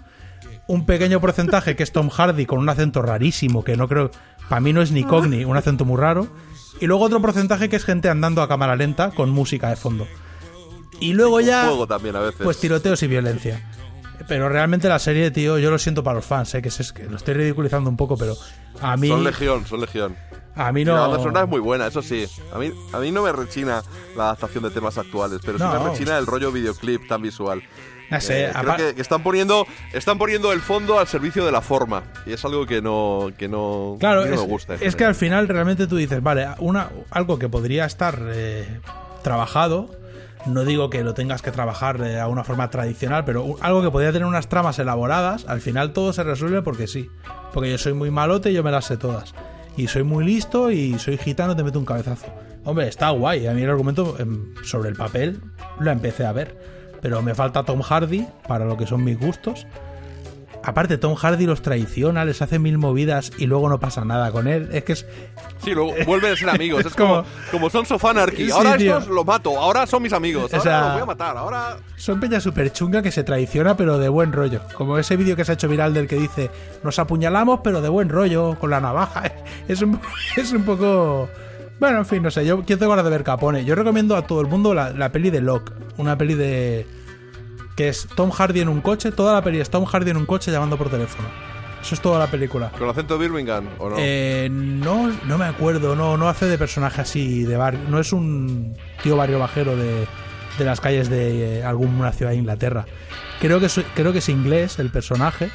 Un 0.65 0.85
pequeño 0.85 1.19
porcentaje 1.19 1.75
que 1.75 1.83
es 1.83 1.91
Tom 1.91 2.09
Hardy 2.09 2.45
con 2.45 2.59
un 2.59 2.69
acento 2.69 3.01
rarísimo, 3.01 3.63
que 3.63 3.75
no 3.75 3.87
creo. 3.87 4.11
Para 4.47 4.61
mí 4.61 4.71
no 4.71 4.81
es 4.81 4.91
ni 4.91 5.03
Cogni, 5.03 5.43
un 5.43 5.57
acento 5.57 5.85
muy 5.85 5.97
raro. 5.97 6.27
Y 6.79 6.87
luego 6.87 7.05
otro 7.05 7.21
porcentaje 7.21 7.69
que 7.69 7.75
es 7.75 7.85
gente 7.85 8.09
andando 8.09 8.41
a 8.41 8.47
cámara 8.47 8.75
lenta 8.75 9.11
con 9.11 9.29
música 9.29 9.69
de 9.69 9.75
fondo. 9.75 10.07
Y 10.99 11.13
luego 11.13 11.41
ya. 11.41 11.65
Juego 11.65 11.87
también 11.87 12.15
a 12.15 12.21
veces. 12.21 12.41
Pues 12.41 12.59
tiroteos 12.59 13.03
y 13.03 13.07
violencia. 13.07 13.61
Pero 14.27 14.49
realmente 14.49 14.87
la 14.89 14.99
serie, 14.99 15.31
tío, 15.31 15.57
yo 15.59 15.69
lo 15.71 15.77
siento 15.77 16.03
para 16.03 16.15
los 16.15 16.25
fans, 16.25 16.53
¿eh? 16.55 16.61
que, 16.61 16.69
es, 16.69 16.93
que 16.93 17.03
lo 17.05 17.17
estoy 17.17 17.33
ridiculizando 17.33 17.89
un 17.89 17.97
poco, 17.97 18.15
pero 18.17 18.35
a 18.81 18.95
mí. 18.97 19.07
Son 19.09 19.23
legión, 19.23 19.65
son 19.67 19.81
legión. 19.81 20.15
A 20.55 20.71
mí 20.71 20.85
no. 20.85 20.93
La 20.93 21.01
banda 21.07 21.17
sonora 21.17 21.41
es 21.43 21.49
muy 21.49 21.59
buena, 21.59 21.87
eso 21.87 22.01
sí. 22.01 22.25
A 22.53 22.59
mí, 22.59 22.71
a 22.93 22.99
mí 22.99 23.11
no 23.11 23.23
me 23.23 23.31
rechina 23.31 23.81
la 24.15 24.25
adaptación 24.25 24.63
de 24.63 24.69
temas 24.69 24.97
actuales, 24.97 25.39
pero 25.43 25.57
sí 25.57 25.63
me 25.63 25.89
rechina 25.89 26.17
el 26.17 26.25
rollo 26.27 26.51
videoclip 26.51 27.07
tan 27.07 27.21
visual. 27.21 27.61
No 28.11 28.21
sé, 28.21 28.45
Eh, 28.45 28.51
creo 28.53 28.75
que, 28.75 28.95
que 28.95 29.01
están 29.01 29.23
poniendo 29.23 29.65
están 29.93 30.19
poniendo 30.19 30.51
el 30.53 30.61
fondo 30.61 30.99
al 30.99 31.07
servicio 31.07 31.43
de 31.45 31.51
la 31.51 31.61
forma 31.61 32.03
y 32.27 32.33
es 32.33 32.45
algo 32.45 32.67
que 32.67 32.79
no 32.81 33.31
que 33.37 33.47
no, 33.47 33.95
Claro, 33.99 34.25
no 34.25 34.33
es, 34.35 34.39
me 34.41 34.45
gusta. 34.45 34.75
es 34.75 34.95
que 34.95 35.05
al 35.05 35.15
final 35.15 35.47
realmente 35.47 35.87
tú 35.87 35.95
dices, 35.95 36.21
vale, 36.21 36.47
una, 36.59 36.89
algo 37.09 37.39
que 37.39 37.49
podría 37.49 37.85
estar 37.85 38.19
eh, 38.27 38.79
trabajado, 39.23 39.89
no 40.45 40.65
digo 40.65 40.89
que 40.89 41.03
lo 41.03 41.13
tengas 41.13 41.41
que 41.41 41.51
trabajar 41.51 41.97
de 41.97 42.19
a 42.19 42.27
una 42.27 42.43
forma 42.43 42.69
tradicional, 42.69 43.23
pero 43.25 43.55
algo 43.61 43.81
que 43.81 43.91
podría 43.91 44.11
tener 44.11 44.27
unas 44.27 44.49
tramas 44.49 44.77
elaboradas, 44.79 45.45
al 45.47 45.61
final 45.61 45.93
todo 45.93 46.13
se 46.13 46.23
resuelve 46.23 46.61
porque 46.61 46.87
sí. 46.87 47.09
Porque 47.53 47.71
yo 47.71 47.77
soy 47.77 47.93
muy 47.93 48.11
malote 48.11 48.51
y 48.51 48.53
yo 48.53 48.63
me 48.63 48.71
las 48.71 48.85
sé 48.85 48.97
todas. 48.97 49.33
Y 49.77 49.87
soy 49.87 50.03
muy 50.03 50.25
listo 50.25 50.71
y 50.71 50.99
soy 50.99 51.17
gitano, 51.17 51.55
te 51.55 51.63
meto 51.63 51.79
un 51.79 51.85
cabezazo. 51.85 52.27
Hombre, 52.65 52.87
está 52.87 53.09
guay. 53.09 53.47
A 53.47 53.53
mí 53.53 53.61
el 53.61 53.69
argumento 53.69 54.15
em, 54.19 54.53
sobre 54.63 54.89
el 54.89 54.95
papel 54.95 55.41
lo 55.79 55.91
empecé 55.91 56.25
a 56.25 56.31
ver. 56.31 56.57
Pero 57.01 57.21
me 57.21 57.35
falta 57.35 57.63
Tom 57.63 57.81
Hardy 57.81 58.25
para 58.47 58.65
lo 58.65 58.77
que 58.77 58.87
son 58.87 59.03
mis 59.03 59.19
gustos. 59.19 59.67
Aparte, 60.65 60.97
Tom 60.97 61.15
Hardy 61.15 61.45
los 61.45 61.61
traiciona, 61.61 62.23
les 62.23 62.41
hace 62.41 62.57
mil 62.57 62.77
movidas 62.77 63.31
y 63.37 63.47
luego 63.47 63.67
no 63.67 63.79
pasa 63.79 64.05
nada 64.05 64.31
con 64.31 64.47
él. 64.47 64.69
Es 64.71 64.83
que 64.85 64.93
es. 64.93 65.05
Sí, 65.63 65.71
luego 65.71 65.93
vuelven 66.05 66.31
a 66.31 66.35
ser 66.37 66.49
amigos. 66.49 66.85
Es 66.85 66.93
como, 66.95 67.25
como 67.51 67.69
Sons 67.69 67.91
of 67.91 68.03
Anarchy. 68.05 68.49
Ahora 68.49 68.75
estos 68.75 69.07
los 69.07 69.25
mato, 69.25 69.59
ahora 69.59 69.85
son 69.85 70.01
mis 70.03 70.13
amigos. 70.13 70.51
O 70.53 70.55
Ahora 70.55 70.61
sea- 70.63 70.81
los 70.83 70.93
voy 70.93 71.01
a 71.01 71.05
matar. 71.05 71.37
Ahora. 71.37 71.77
Son 71.97 72.19
peña 72.19 72.39
súper 72.39 72.71
chunga 72.71 73.01
que 73.01 73.11
se 73.11 73.23
traiciona, 73.23 73.75
pero 73.75 73.97
de 73.97 74.07
buen 74.09 74.31
rollo. 74.31 74.61
Como 74.75 74.97
ese 74.97 75.17
vídeo 75.17 75.35
que 75.35 75.43
se 75.45 75.51
ha 75.51 75.55
hecho 75.55 75.67
viral 75.67 75.93
del 75.93 76.07
que 76.07 76.15
dice: 76.15 76.49
Nos 76.83 76.97
apuñalamos, 76.97 77.59
pero 77.63 77.81
de 77.81 77.89
buen 77.89 78.07
rollo, 78.09 78.57
con 78.59 78.69
la 78.69 78.79
navaja. 78.79 79.23
Es 79.67 79.81
un, 79.81 79.99
es 80.37 80.51
un 80.53 80.63
poco. 80.63 81.27
Bueno, 81.79 81.97
en 81.99 82.05
fin, 82.05 82.23
no 82.23 82.31
sé. 82.31 82.45
Yo 82.45 82.63
quiero 82.63 82.79
tengo 82.79 82.91
ganas 82.91 83.03
de 83.05 83.11
ver 83.11 83.23
Capone. 83.23 83.65
Yo 83.65 83.75
recomiendo 83.75 84.15
a 84.15 84.21
todo 84.27 84.39
el 84.41 84.47
mundo 84.47 84.73
la, 84.73 84.91
la 84.91 85.11
peli 85.11 85.29
de 85.29 85.41
Locke. 85.41 85.73
Una 85.97 86.17
peli 86.17 86.35
de. 86.35 86.85
Que 87.75 87.89
es 87.89 88.07
Tom 88.15 88.31
Hardy 88.31 88.61
en 88.61 88.69
un 88.69 88.81
coche. 88.81 89.11
Toda 89.11 89.33
la 89.33 89.41
peli 89.41 89.59
es 89.59 89.69
Tom 89.69 89.85
Hardy 89.85 90.11
en 90.11 90.17
un 90.17 90.25
coche 90.25 90.51
llamando 90.51 90.77
por 90.77 90.89
teléfono. 90.89 91.27
Eso 91.81 91.95
es 91.95 92.01
toda 92.01 92.17
la 92.19 92.27
película. 92.27 92.71
¿Con 92.77 92.87
acento 92.89 93.17
de 93.17 93.27
Birmingham 93.27 93.65
o 93.77 93.89
no? 93.89 93.95
Eh, 93.99 94.47
no, 94.51 95.11
no 95.25 95.37
me 95.37 95.45
acuerdo, 95.45 95.95
no, 95.95 96.15
no 96.15 96.29
hace 96.29 96.45
de 96.45 96.57
personaje 96.57 97.01
así 97.01 97.43
de 97.43 97.57
barrio, 97.57 97.81
no 97.89 97.99
es 97.99 98.13
un 98.13 98.73
tío 99.03 99.17
barrio 99.17 99.37
bajero 99.39 99.75
de, 99.75 100.07
de 100.57 100.65
las 100.65 100.79
calles 100.79 101.09
de 101.09 101.59
eh, 101.59 101.63
alguna 101.65 102.13
ciudad 102.13 102.31
de 102.31 102.37
Inglaterra. 102.37 102.85
Creo 103.41 103.59
que, 103.59 103.65
es- 103.65 103.81
creo 103.95 104.13
que 104.13 104.19
es 104.19 104.29
inglés 104.29 104.79
el 104.79 104.91
personaje 104.91 105.49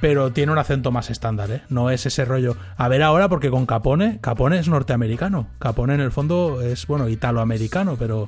pero 0.00 0.32
tiene 0.32 0.50
un 0.50 0.56
acento 0.58 0.90
más 0.92 1.10
estándar, 1.10 1.50
¿eh? 1.50 1.62
No 1.68 1.90
es 1.90 2.06
ese 2.06 2.24
rollo. 2.24 2.56
A 2.78 2.88
ver 2.88 3.02
ahora, 3.02 3.28
porque 3.28 3.50
con 3.50 3.66
Capone, 3.66 4.18
Capone 4.22 4.58
es 4.58 4.66
norteamericano. 4.66 5.48
Capone 5.58 5.92
en 5.94 6.00
el 6.00 6.10
fondo 6.10 6.62
es, 6.62 6.86
bueno, 6.86 7.06
italoamericano, 7.10 7.96
pero 7.98 8.26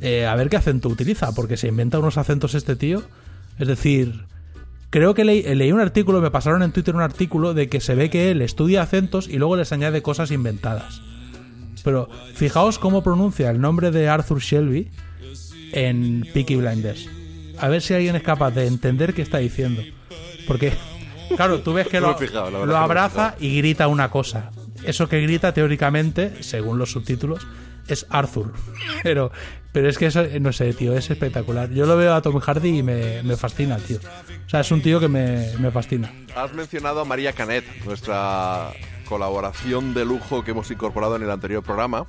eh, 0.00 0.26
a 0.26 0.34
ver 0.34 0.48
qué 0.48 0.56
acento 0.56 0.88
utiliza, 0.88 1.32
porque 1.34 1.56
se 1.56 1.68
inventa 1.68 1.98
unos 1.98 2.18
acentos 2.18 2.54
este 2.54 2.76
tío. 2.76 3.02
Es 3.58 3.68
decir, 3.68 4.24
creo 4.90 5.14
que 5.14 5.24
leí, 5.24 5.42
leí 5.42 5.72
un 5.72 5.80
artículo, 5.80 6.20
me 6.20 6.30
pasaron 6.30 6.62
en 6.62 6.72
Twitter 6.72 6.94
un 6.94 7.02
artículo 7.02 7.54
de 7.54 7.68
que 7.68 7.80
se 7.80 7.94
ve 7.94 8.10
que 8.10 8.30
él 8.30 8.42
estudia 8.42 8.82
acentos 8.82 9.28
y 9.28 9.38
luego 9.38 9.56
les 9.56 9.72
añade 9.72 10.02
cosas 10.02 10.30
inventadas. 10.30 11.02
Pero 11.84 12.08
fijaos 12.34 12.78
cómo 12.78 13.02
pronuncia 13.02 13.50
el 13.50 13.60
nombre 13.60 13.90
de 13.90 14.08
Arthur 14.08 14.40
Shelby 14.40 14.90
en 15.72 16.26
Peaky 16.32 16.56
Blinders. 16.56 17.08
A 17.58 17.68
ver 17.68 17.82
si 17.82 17.94
alguien 17.94 18.16
es 18.16 18.22
capaz 18.22 18.50
de 18.52 18.66
entender 18.66 19.14
qué 19.14 19.22
está 19.22 19.38
diciendo. 19.38 19.82
Porque, 20.46 20.72
claro, 21.36 21.60
tú 21.60 21.74
ves 21.74 21.88
que 21.88 22.00
lo, 22.00 22.16
abraza 22.76 23.34
y 23.38 23.56
grita 23.58 23.88
una 23.88 24.10
cosa. 24.10 24.50
Eso 24.84 25.08
que 25.08 25.20
grita, 25.20 25.52
teóricamente, 25.52 26.42
según 26.42 26.78
los 26.78 26.92
subtítulos, 26.92 27.46
es 27.90 28.06
Arthur. 28.10 28.52
Pero, 29.02 29.30
pero 29.72 29.88
es 29.88 29.98
que 29.98 30.06
eso, 30.06 30.24
no 30.40 30.52
sé, 30.52 30.72
tío, 30.74 30.96
es 30.96 31.10
espectacular. 31.10 31.70
Yo 31.70 31.86
lo 31.86 31.96
veo 31.96 32.12
a 32.12 32.20
Tom 32.20 32.40
Hardy 32.40 32.78
y 32.78 32.82
me, 32.82 33.22
me 33.22 33.36
fascina, 33.36 33.76
tío. 33.78 33.98
O 33.98 34.50
sea, 34.50 34.60
es 34.60 34.70
un 34.72 34.82
tío 34.82 34.98
que 34.98 35.06
me, 35.06 35.52
me 35.58 35.70
fascina. 35.70 36.12
Has 36.34 36.52
mencionado 36.54 37.00
a 37.00 37.04
María 37.04 37.32
Canet, 37.32 37.64
nuestra 37.84 38.72
colaboración 39.08 39.94
de 39.94 40.04
lujo 40.04 40.42
que 40.42 40.50
hemos 40.50 40.70
incorporado 40.70 41.14
en 41.16 41.22
el 41.22 41.30
anterior 41.30 41.62
programa. 41.62 42.06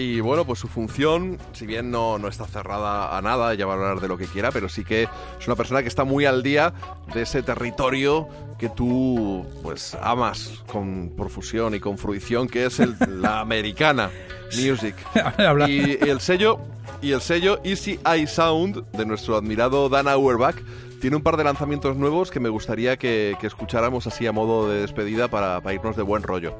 Y 0.00 0.20
bueno, 0.20 0.44
pues 0.44 0.60
su 0.60 0.68
función, 0.68 1.38
si 1.52 1.66
bien 1.66 1.90
no, 1.90 2.18
no 2.18 2.28
está 2.28 2.46
cerrada 2.46 3.18
a 3.18 3.20
nada, 3.20 3.52
ella 3.52 3.66
va 3.66 3.72
a 3.72 3.76
hablar 3.76 4.00
de 4.00 4.06
lo 4.06 4.16
que 4.16 4.26
quiera, 4.26 4.52
pero 4.52 4.68
sí 4.68 4.84
que 4.84 5.02
es 5.40 5.46
una 5.48 5.56
persona 5.56 5.82
que 5.82 5.88
está 5.88 6.04
muy 6.04 6.24
al 6.24 6.44
día 6.44 6.72
de 7.12 7.22
ese 7.22 7.42
territorio 7.42 8.28
que 8.60 8.68
tú 8.68 9.44
pues 9.60 9.96
amas 10.00 10.62
con 10.70 11.12
profusión 11.16 11.74
y 11.74 11.80
con 11.80 11.98
fruición, 11.98 12.46
que 12.46 12.66
es 12.66 12.78
el- 12.78 12.96
la 13.20 13.40
americana 13.40 14.08
music. 14.56 14.94
y 15.68 16.08
el 16.08 16.20
sello 16.20 16.60
y 17.02 17.10
el 17.10 17.20
sello 17.20 17.58
Easy 17.64 17.98
Eye 18.06 18.28
Sound 18.28 18.84
de 18.92 19.04
nuestro 19.04 19.36
admirado 19.36 19.88
Dan 19.88 20.06
Auerbach 20.06 20.56
tiene 21.00 21.16
un 21.16 21.22
par 21.22 21.36
de 21.36 21.44
lanzamientos 21.44 21.96
nuevos 21.96 22.30
que 22.30 22.40
me 22.40 22.48
gustaría 22.48 22.96
que, 22.96 23.36
que 23.40 23.46
escucháramos 23.46 24.06
así 24.06 24.26
a 24.26 24.32
modo 24.32 24.68
de 24.68 24.80
despedida 24.80 25.28
para, 25.28 25.60
para 25.60 25.74
irnos 25.74 25.96
de 25.96 26.02
buen 26.02 26.22
rollo. 26.22 26.56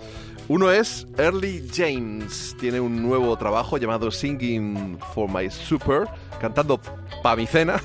Uno 0.49 0.71
es 0.71 1.07
Early 1.19 1.69
James, 1.75 2.57
tiene 2.59 2.81
un 2.81 3.03
nuevo 3.03 3.37
trabajo 3.37 3.77
llamado 3.77 4.11
Singing 4.11 4.99
for 5.15 5.31
My 5.31 5.51
Super, 5.51 6.09
cantando 6.41 6.81
pa' 7.23 7.37
cena. 7.47 7.81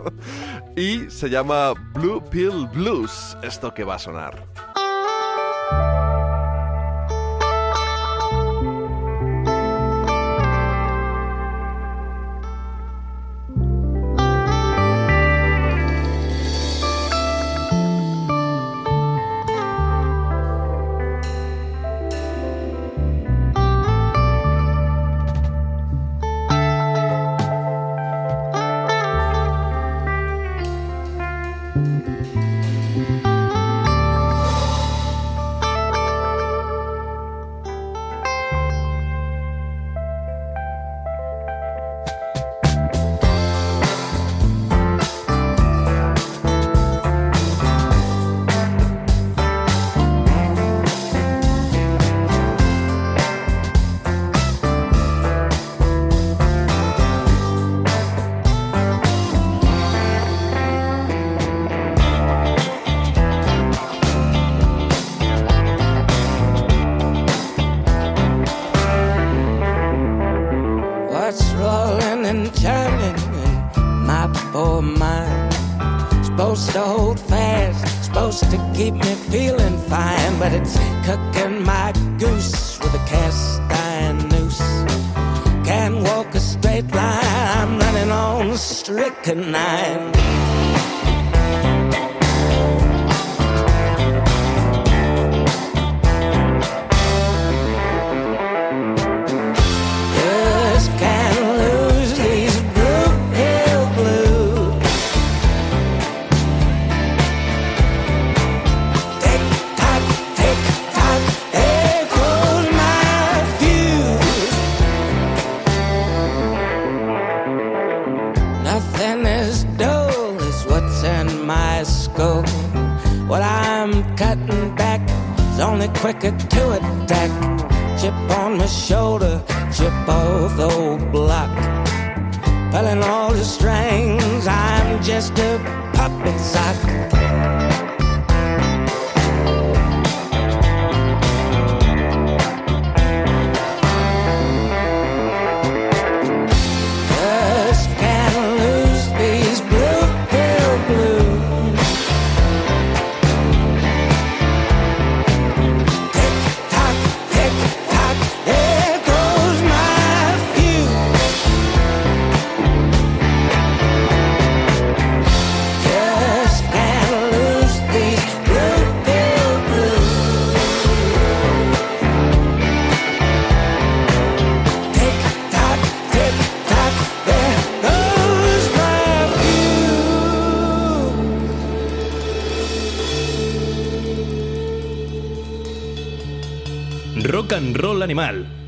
y 0.76 1.10
se 1.10 1.30
llama 1.30 1.72
Blue 1.94 2.22
Pill 2.30 2.68
Blues, 2.72 3.36
esto 3.42 3.72
que 3.72 3.84
va 3.84 3.94
a 3.94 3.98
sonar. 3.98 4.46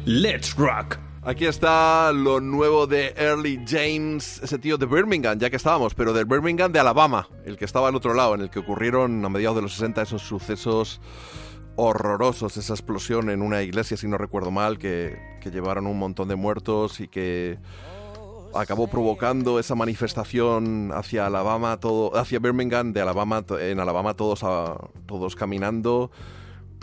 Let's 0.05 0.55
rock. 0.57 0.99
Aquí 1.23 1.47
está 1.47 2.13
lo 2.13 2.39
nuevo 2.39 2.87
de 2.87 3.15
Early 3.17 3.65
James, 3.67 4.43
ese 4.43 4.59
tío 4.59 4.77
de 4.77 4.85
Birmingham, 4.85 5.39
ya 5.39 5.49
que 5.49 5.57
estábamos, 5.57 5.95
pero 5.95 6.13
del 6.13 6.27
Birmingham 6.27 6.71
de 6.71 6.81
Alabama, 6.81 7.31
el 7.47 7.57
que 7.57 7.65
estaba 7.65 7.89
al 7.89 7.97
otro 7.97 8.13
lado, 8.13 8.35
en 8.35 8.43
el 8.43 8.51
que 8.51 8.59
ocurrieron 8.59 9.25
a 9.25 9.29
mediados 9.31 9.57
de 9.57 9.63
los 9.63 9.73
60 9.73 10.03
esos 10.03 10.21
sucesos 10.21 11.01
horrorosos, 11.77 12.59
esa 12.59 12.75
explosión 12.75 13.31
en 13.31 13.41
una 13.41 13.63
iglesia, 13.63 13.97
si 13.97 14.07
no 14.07 14.19
recuerdo 14.19 14.51
mal, 14.51 14.79
que, 14.79 15.17
llevaron 15.51 15.87
un 15.87 15.99
montón 15.99 16.29
de 16.29 16.37
muertos 16.37 17.01
y 17.01 17.09
que 17.09 17.59
acabó 18.55 18.89
provocando 18.89 19.59
esa 19.59 19.75
manifestación 19.75 20.91
hacia 20.93 21.25
Alabama, 21.25 21.81
todo, 21.81 22.15
hacia 22.19 22.39
Birmingham, 22.39 22.93
de 22.93 23.01
Alabama, 23.01 23.47
en 23.59 23.81
Alabama 23.81 24.13
todos, 24.13 24.41
todos 25.07 25.37
caminando. 25.37 26.11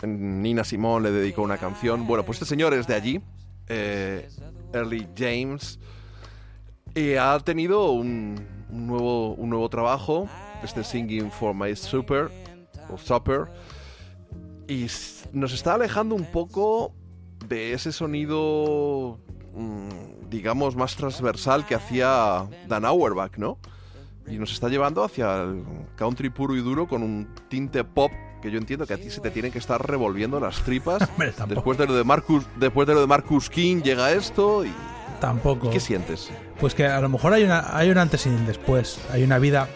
Nina 0.04 0.64
Simone 0.64 1.10
le 1.10 1.16
dedicó 1.16 1.42
una 1.42 1.58
canción. 1.58 2.06
Bueno, 2.06 2.24
pues 2.24 2.36
este 2.36 2.48
señor 2.48 2.74
es 2.74 2.86
de 2.86 2.94
allí, 2.94 3.20
eh, 3.68 4.28
Early 4.72 5.08
James, 5.16 5.78
y 6.94 7.14
ha 7.14 7.38
tenido 7.40 7.92
un, 7.92 8.36
nuevo, 8.70 9.34
un 9.34 9.50
nuevo 9.50 9.68
trabajo, 9.68 10.28
este 10.62 10.84
Singing 10.84 11.30
for 11.30 11.54
My 11.54 11.74
Super, 11.76 12.30
o 12.90 12.98
Supper, 12.98 13.46
y 14.68 14.86
nos 15.32 15.52
está 15.52 15.74
alejando 15.74 16.14
un 16.14 16.24
poco 16.24 16.92
de 17.48 17.72
ese 17.72 17.92
sonido, 17.92 19.18
mm, 19.54 20.28
digamos, 20.28 20.76
más 20.76 20.96
transversal 20.96 21.66
que 21.66 21.74
hacía 21.74 22.48
Dan 22.68 22.84
Auerbach, 22.84 23.36
¿no? 23.38 23.58
Y 24.26 24.38
nos 24.38 24.52
está 24.52 24.68
llevando 24.68 25.04
hacia 25.04 25.42
el 25.42 25.64
country 25.96 26.30
puro 26.30 26.56
y 26.56 26.60
duro 26.60 26.88
con 26.88 27.02
un 27.02 27.28
tinte 27.48 27.84
pop 27.84 28.10
que 28.42 28.50
yo 28.50 28.58
entiendo 28.58 28.86
que 28.86 28.94
a 28.94 28.96
ti 28.98 29.10
se 29.10 29.20
te 29.20 29.30
tienen 29.30 29.50
que 29.52 29.58
estar 29.58 29.84
revolviendo 29.86 30.38
las 30.40 30.56
tripas. 30.62 31.08
después 31.48 31.78
de 31.78 31.86
lo 31.86 31.94
de 31.94 32.04
Marcus, 32.04 32.44
después 32.56 32.86
de 32.86 32.94
lo 32.94 33.00
de 33.00 33.06
Marcus 33.06 33.48
King 33.50 33.82
llega 33.82 34.12
esto 34.12 34.64
y 34.64 34.72
Tampoco. 35.20 35.70
¿qué 35.70 35.80
sientes? 35.80 36.30
Pues 36.60 36.74
que 36.74 36.86
a 36.86 37.00
lo 37.00 37.08
mejor 37.08 37.32
hay 37.32 37.42
una 37.44 37.76
hay 37.76 37.90
un 37.90 37.98
antes 37.98 38.26
y 38.26 38.28
un 38.28 38.46
después. 38.46 39.00
Hay 39.12 39.22
una 39.24 39.38
vida 39.38 39.66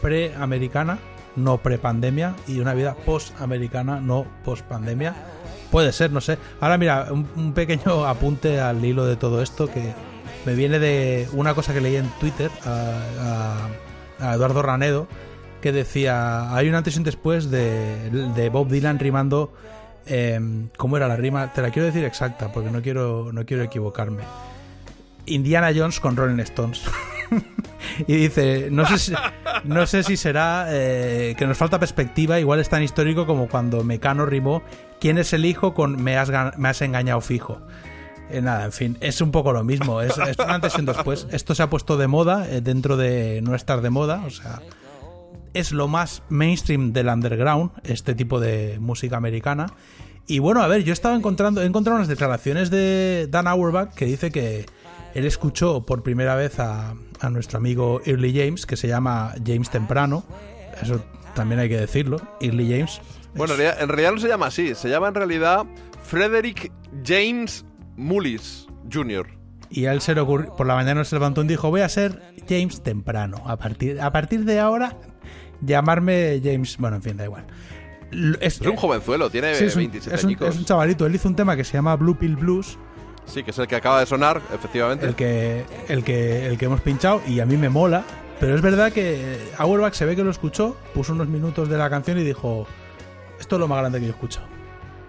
pre-americana, 0.00 0.98
no 1.36 1.58
pre-pandemia, 1.58 2.34
y 2.46 2.60
una 2.60 2.74
vida 2.74 2.94
post-americana, 2.94 4.00
no 4.00 4.26
post-pandemia. 4.44 5.14
Puede 5.70 5.92
ser, 5.92 6.10
no 6.12 6.20
sé. 6.20 6.38
Ahora 6.60 6.78
mira, 6.78 7.08
un, 7.10 7.28
un 7.36 7.52
pequeño 7.52 8.04
apunte 8.06 8.60
al 8.60 8.84
hilo 8.84 9.06
de 9.06 9.16
todo 9.16 9.42
esto 9.42 9.66
que 9.70 9.92
me 10.46 10.54
viene 10.54 10.78
de 10.78 11.28
una 11.32 11.54
cosa 11.54 11.72
que 11.74 11.80
leí 11.80 11.96
en 11.96 12.08
Twitter 12.20 12.50
a, 12.64 13.68
a- 14.20 14.30
a 14.30 14.34
Eduardo 14.34 14.62
Ranedo 14.62 15.08
que 15.64 15.72
decía, 15.72 16.54
hay 16.54 16.68
un 16.68 16.74
antes 16.74 16.94
y 16.94 16.98
un 16.98 17.04
después 17.04 17.50
de, 17.50 18.10
de 18.10 18.50
Bob 18.50 18.68
Dylan 18.68 18.98
rimando... 18.98 19.50
em, 20.04 20.68
¿Cómo 20.76 20.98
era 20.98 21.08
la 21.08 21.16
rima? 21.16 21.54
Te 21.54 21.62
la 21.62 21.70
quiero 21.70 21.86
decir 21.86 22.04
exacta 22.04 22.52
porque 22.52 22.70
no 22.70 22.82
quiero, 22.82 23.32
no 23.32 23.46
quiero 23.46 23.62
equivocarme. 23.62 24.24
Indiana 25.24 25.72
Jones 25.74 26.00
con 26.00 26.16
Rolling 26.16 26.38
Stones. 26.40 26.82
y 28.06 28.14
dice, 28.14 28.68
no 28.70 28.84
sé 28.84 28.98
si, 28.98 29.14
no 29.64 29.86
sé 29.86 30.02
si 30.02 30.18
será 30.18 30.66
eh, 30.68 31.34
que 31.38 31.46
nos 31.46 31.56
falta 31.56 31.80
perspectiva, 31.80 32.38
igual 32.38 32.60
es 32.60 32.68
tan 32.68 32.82
histórico 32.82 33.24
como 33.24 33.48
cuando 33.48 33.82
Mecano 33.84 34.26
rimó 34.26 34.62
¿Quién 35.00 35.16
es 35.16 35.32
el 35.32 35.46
hijo? 35.46 35.72
con 35.72 36.02
Me 36.02 36.18
has, 36.18 36.30
me 36.58 36.68
has 36.68 36.82
engañado 36.82 37.22
fijo. 37.22 37.62
Eh, 38.28 38.42
nada, 38.42 38.66
en 38.66 38.72
fin, 38.72 38.98
es 39.00 39.22
un 39.22 39.30
poco 39.30 39.54
lo 39.54 39.64
mismo, 39.64 40.02
es, 40.02 40.18
es 40.18 40.38
un 40.38 40.50
antes 40.50 40.74
y 40.76 40.80
un 40.80 40.86
después. 40.86 41.26
Esto 41.30 41.54
se 41.54 41.62
ha 41.62 41.70
puesto 41.70 41.96
de 41.96 42.06
moda 42.06 42.46
eh, 42.50 42.60
dentro 42.60 42.98
de 42.98 43.40
no 43.40 43.54
estar 43.54 43.80
de 43.80 43.88
moda, 43.88 44.24
o 44.26 44.30
sea, 44.30 44.60
es 45.54 45.72
lo 45.72 45.88
más 45.88 46.22
mainstream 46.28 46.92
del 46.92 47.08
underground, 47.08 47.70
este 47.84 48.14
tipo 48.14 48.40
de 48.40 48.78
música 48.80 49.16
americana. 49.16 49.72
Y 50.26 50.38
bueno, 50.38 50.62
a 50.62 50.68
ver, 50.68 50.84
yo 50.84 50.92
estaba 50.92 51.16
encontrando, 51.16 51.62
he 51.62 51.66
encontrado 51.66 51.96
unas 51.96 52.08
declaraciones 52.08 52.70
de 52.70 53.28
Dan 53.30 53.46
Auerbach 53.46 53.94
que 53.94 54.06
dice 54.06 54.30
que 54.30 54.66
él 55.14 55.26
escuchó 55.26 55.84
por 55.86 56.02
primera 56.02 56.34
vez 56.34 56.58
a, 56.58 56.94
a 57.20 57.30
nuestro 57.30 57.58
amigo 57.58 58.00
Early 58.04 58.34
James, 58.34 58.66
que 58.66 58.76
se 58.76 58.88
llama 58.88 59.34
James 59.44 59.70
Temprano. 59.70 60.24
Eso 60.82 61.04
también 61.34 61.60
hay 61.60 61.68
que 61.68 61.76
decirlo. 61.76 62.20
Early 62.40 62.70
James. 62.70 63.00
Bueno, 63.34 63.54
en 63.54 63.60
realidad, 63.60 63.82
en 63.82 63.88
realidad 63.88 64.12
no 64.12 64.18
se 64.18 64.28
llama 64.28 64.46
así, 64.46 64.74
se 64.74 64.88
llama 64.88 65.08
en 65.08 65.14
realidad 65.14 65.64
Frederick 66.04 66.72
James 67.04 67.64
Mullis 67.96 68.66
Jr. 68.92 69.26
Y 69.70 69.86
a 69.86 69.92
él 69.92 70.00
se 70.00 70.14
le 70.14 70.20
ocurrió, 70.20 70.54
por 70.54 70.66
la 70.66 70.74
mañana 70.74 71.04
se 71.04 71.16
levantó 71.16 71.42
y 71.42 71.48
dijo, 71.48 71.68
voy 71.70 71.80
a 71.80 71.88
ser 71.88 72.22
James 72.48 72.82
Temprano. 72.82 73.42
A 73.46 73.56
partir, 73.56 74.00
a 74.00 74.12
partir 74.12 74.44
de 74.44 74.60
ahora, 74.60 74.96
llamarme 75.64 76.40
James... 76.42 76.76
Bueno, 76.78 76.96
en 76.96 77.02
fin, 77.02 77.16
da 77.16 77.24
igual. 77.24 77.44
Es, 78.40 78.60
Es 78.60 78.66
un 78.66 78.76
jovenzuelo, 78.76 79.28
tiene 79.30 79.54
Sí, 79.54 79.64
es 79.64 79.74
un, 79.74 79.80
27 79.82 80.14
es 80.16 80.22
un- 80.24 80.28
añicos. 80.30 80.48
es 80.50 80.56
un 80.56 80.64
chavalito. 80.64 81.06
Él 81.06 81.14
hizo 81.14 81.28
un 81.28 81.34
tema 81.36 81.56
que 81.56 81.64
se 81.64 81.72
llama 81.74 81.96
Blue 81.96 82.16
Pill 82.16 82.36
Blues, 82.36 82.78
Sí, 83.26 83.42
que 83.42 83.52
es 83.52 83.58
el 83.58 83.66
que 83.66 83.76
acaba 83.76 84.00
de 84.00 84.06
sonar, 84.06 84.42
efectivamente. 84.54 85.06
el 85.06 85.14
que, 85.14 85.64
el 85.88 86.04
que, 86.04 86.46
el 86.46 86.58
que 86.58 86.66
hemos 86.66 86.82
pinchado, 86.82 87.22
y 87.26 87.40
a 87.40 87.46
mí 87.46 87.56
me 87.56 87.70
mola. 87.70 88.04
Pero 88.38 88.54
es 88.54 88.60
verdad 88.60 88.92
que 88.92 89.38
Auerbach 89.56 89.94
se 89.94 90.04
ve 90.04 90.14
que 90.14 90.22
lo 90.22 90.30
escuchó, 90.30 90.76
puso 90.92 91.12
unos 91.14 91.28
minutos 91.28 91.68
de 91.70 91.78
la 91.78 91.88
canción 91.88 92.18
y 92.18 92.22
dijo: 92.22 92.66
Esto 93.40 93.56
es 93.56 93.60
lo 93.60 93.66
más 93.68 93.78
grande 93.78 93.98
que 94.00 94.04
yo 94.06 94.10
he 94.12 94.14
escuchado. 94.14 94.46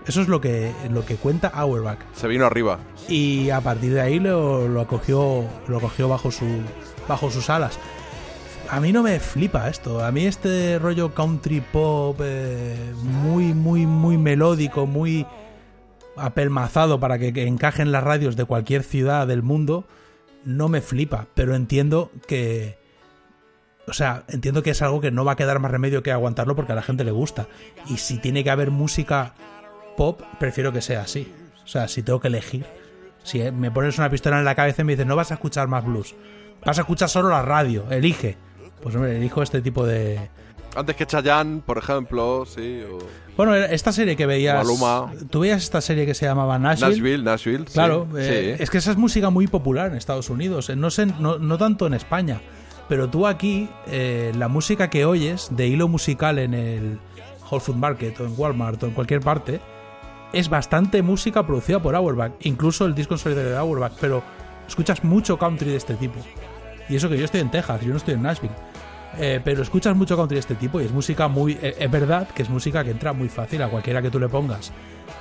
Eso 0.07 0.21
es 0.21 0.27
lo 0.29 0.39
que, 0.39 0.71
lo 0.91 1.03
que 1.05 1.15
cuenta 1.15 1.49
Auerbach. 1.49 1.97
Se 2.13 2.27
vino 2.27 2.45
arriba. 2.45 2.79
Y 3.09 3.49
a 3.49 3.59
partir 3.59 3.93
de 3.93 3.99
ahí 4.01 4.19
lo, 4.19 4.67
lo 4.69 4.79
acogió, 4.81 5.43
lo 5.67 5.77
acogió 5.77 6.07
bajo, 6.07 6.31
su, 6.31 6.45
bajo 7.09 7.29
sus 7.31 7.49
alas. 7.49 7.77
A 8.69 8.79
mí 8.79 8.91
no 8.91 9.03
me 9.03 9.19
flipa 9.19 9.69
esto. 9.69 10.03
A 10.03 10.11
mí 10.11 10.25
este 10.25 10.79
rollo 10.79 11.13
country 11.13 11.61
pop 11.61 12.19
eh, 12.23 12.75
muy, 13.03 13.53
muy, 13.53 13.85
muy 13.85 14.17
melódico, 14.17 14.85
muy 14.85 15.25
apelmazado 16.17 16.99
para 16.99 17.19
que, 17.19 17.33
que 17.33 17.45
encaje 17.45 17.81
en 17.81 17.91
las 17.91 18.03
radios 18.03 18.35
de 18.35 18.45
cualquier 18.45 18.83
ciudad 18.83 19.27
del 19.27 19.43
mundo, 19.43 19.85
no 20.43 20.69
me 20.69 20.81
flipa. 20.81 21.27
Pero 21.35 21.55
entiendo 21.55 22.11
que... 22.27 22.77
O 23.87 23.93
sea, 23.93 24.23
entiendo 24.29 24.63
que 24.63 24.71
es 24.71 24.81
algo 24.81 24.99
que 24.99 25.11
no 25.11 25.23
va 25.23 25.33
a 25.33 25.35
quedar 25.35 25.59
más 25.59 25.69
remedio 25.69 26.01
que 26.01 26.11
aguantarlo 26.11 26.55
porque 26.55 26.71
a 26.71 26.75
la 26.75 26.81
gente 26.81 27.03
le 27.03 27.11
gusta. 27.11 27.47
Y 27.87 27.97
si 27.97 28.17
tiene 28.17 28.43
que 28.43 28.49
haber 28.49 28.71
música 28.71 29.35
pop, 29.95 30.21
prefiero 30.39 30.73
que 30.73 30.81
sea 30.81 31.01
así. 31.01 31.31
O 31.63 31.67
sea, 31.67 31.87
si 31.87 32.01
tengo 32.01 32.19
que 32.19 32.29
elegir. 32.29 32.65
Si 33.23 33.41
eh, 33.41 33.51
me 33.51 33.69
pones 33.69 33.97
una 33.99 34.09
pistola 34.09 34.39
en 34.39 34.45
la 34.45 34.55
cabeza 34.55 34.81
y 34.81 34.85
me 34.85 34.93
dices, 34.93 35.05
no 35.05 35.15
vas 35.15 35.29
a 35.29 35.35
escuchar 35.35 35.67
más 35.67 35.85
blues. 35.85 36.15
Vas 36.65 36.79
a 36.79 36.81
escuchar 36.81 37.09
solo 37.09 37.29
la 37.29 37.43
radio. 37.43 37.85
Elige. 37.91 38.37
Pues 38.81 38.95
hombre, 38.95 39.17
elijo 39.17 39.41
este 39.41 39.61
tipo 39.61 39.85
de... 39.85 40.29
Antes 40.75 40.95
que 40.95 41.05
Chayanne, 41.05 41.61
por 41.65 41.77
ejemplo, 41.77 42.45
sí. 42.45 42.83
O 42.91 42.99
Bueno, 43.37 43.55
esta 43.55 43.93
serie 43.93 44.15
que 44.17 44.25
veías... 44.25 44.57
Maluma. 44.57 45.11
Tú 45.29 45.41
veías 45.41 45.63
esta 45.63 45.79
serie 45.79 46.05
que 46.05 46.13
se 46.13 46.25
llamaba 46.25 46.59
Nashville. 46.59 46.91
Nashville, 46.91 47.23
Nashville. 47.23 47.65
Claro, 47.65 48.07
sí. 48.11 48.17
eh, 48.19 48.57
es 48.59 48.69
que 48.69 48.79
esa 48.79 48.91
es 48.91 48.97
música 48.97 49.29
muy 49.29 49.47
popular 49.47 49.89
en 49.89 49.97
Estados 49.97 50.29
Unidos, 50.29 50.69
eh, 50.69 50.75
no, 50.75 50.91
sé, 50.91 51.05
no, 51.05 51.39
no 51.39 51.57
tanto 51.57 51.87
en 51.87 51.93
España, 51.93 52.41
pero 52.89 53.09
tú 53.09 53.25
aquí, 53.25 53.69
eh, 53.87 54.33
la 54.37 54.47
música 54.47 54.89
que 54.89 55.05
oyes 55.05 55.47
de 55.51 55.67
hilo 55.67 55.87
musical 55.87 56.37
en 56.39 56.53
el 56.53 56.99
Whole 57.49 57.61
Food 57.61 57.75
Market 57.75 58.19
o 58.19 58.25
en 58.25 58.33
Walmart 58.37 58.83
o 58.83 58.87
en 58.87 58.93
cualquier 58.93 59.21
parte, 59.21 59.59
es 60.33 60.49
bastante 60.49 61.01
música 61.01 61.47
producida 61.47 61.81
por 61.81 61.95
Auerbach, 61.95 62.33
incluso 62.41 62.85
el 62.85 62.93
disco 62.93 63.13
en 63.13 63.19
solitario 63.19 63.51
de 63.51 63.57
Auerbach, 63.57 63.93
pero 64.01 64.21
escuchas 64.67 65.03
mucho 65.03 65.37
country 65.37 65.69
de 65.69 65.77
este 65.77 65.95
tipo. 65.95 66.19
Y 66.89 66.95
eso 66.95 67.09
que 67.09 67.17
yo 67.17 67.25
estoy 67.25 67.41
en 67.41 67.49
Texas, 67.51 67.81
yo 67.81 67.89
no 67.91 67.97
estoy 67.97 68.13
en 68.15 68.21
Nashville. 68.23 68.53
Eh, 69.17 69.39
pero 69.43 69.61
escuchas 69.61 69.95
mucho 69.95 70.17
country 70.17 70.35
de 70.35 70.39
este 70.41 70.55
tipo 70.55 70.81
y 70.81 70.85
es 70.85 70.91
música 70.91 71.27
muy. 71.27 71.57
eh, 71.61 71.75
es 71.79 71.89
verdad 71.89 72.27
que 72.27 72.41
es 72.43 72.49
música 72.49 72.83
que 72.83 72.91
entra 72.91 73.13
muy 73.13 73.29
fácil 73.29 73.61
a 73.61 73.69
cualquiera 73.69 74.01
que 74.01 74.09
tú 74.11 74.19
le 74.19 74.27
pongas. 74.27 74.71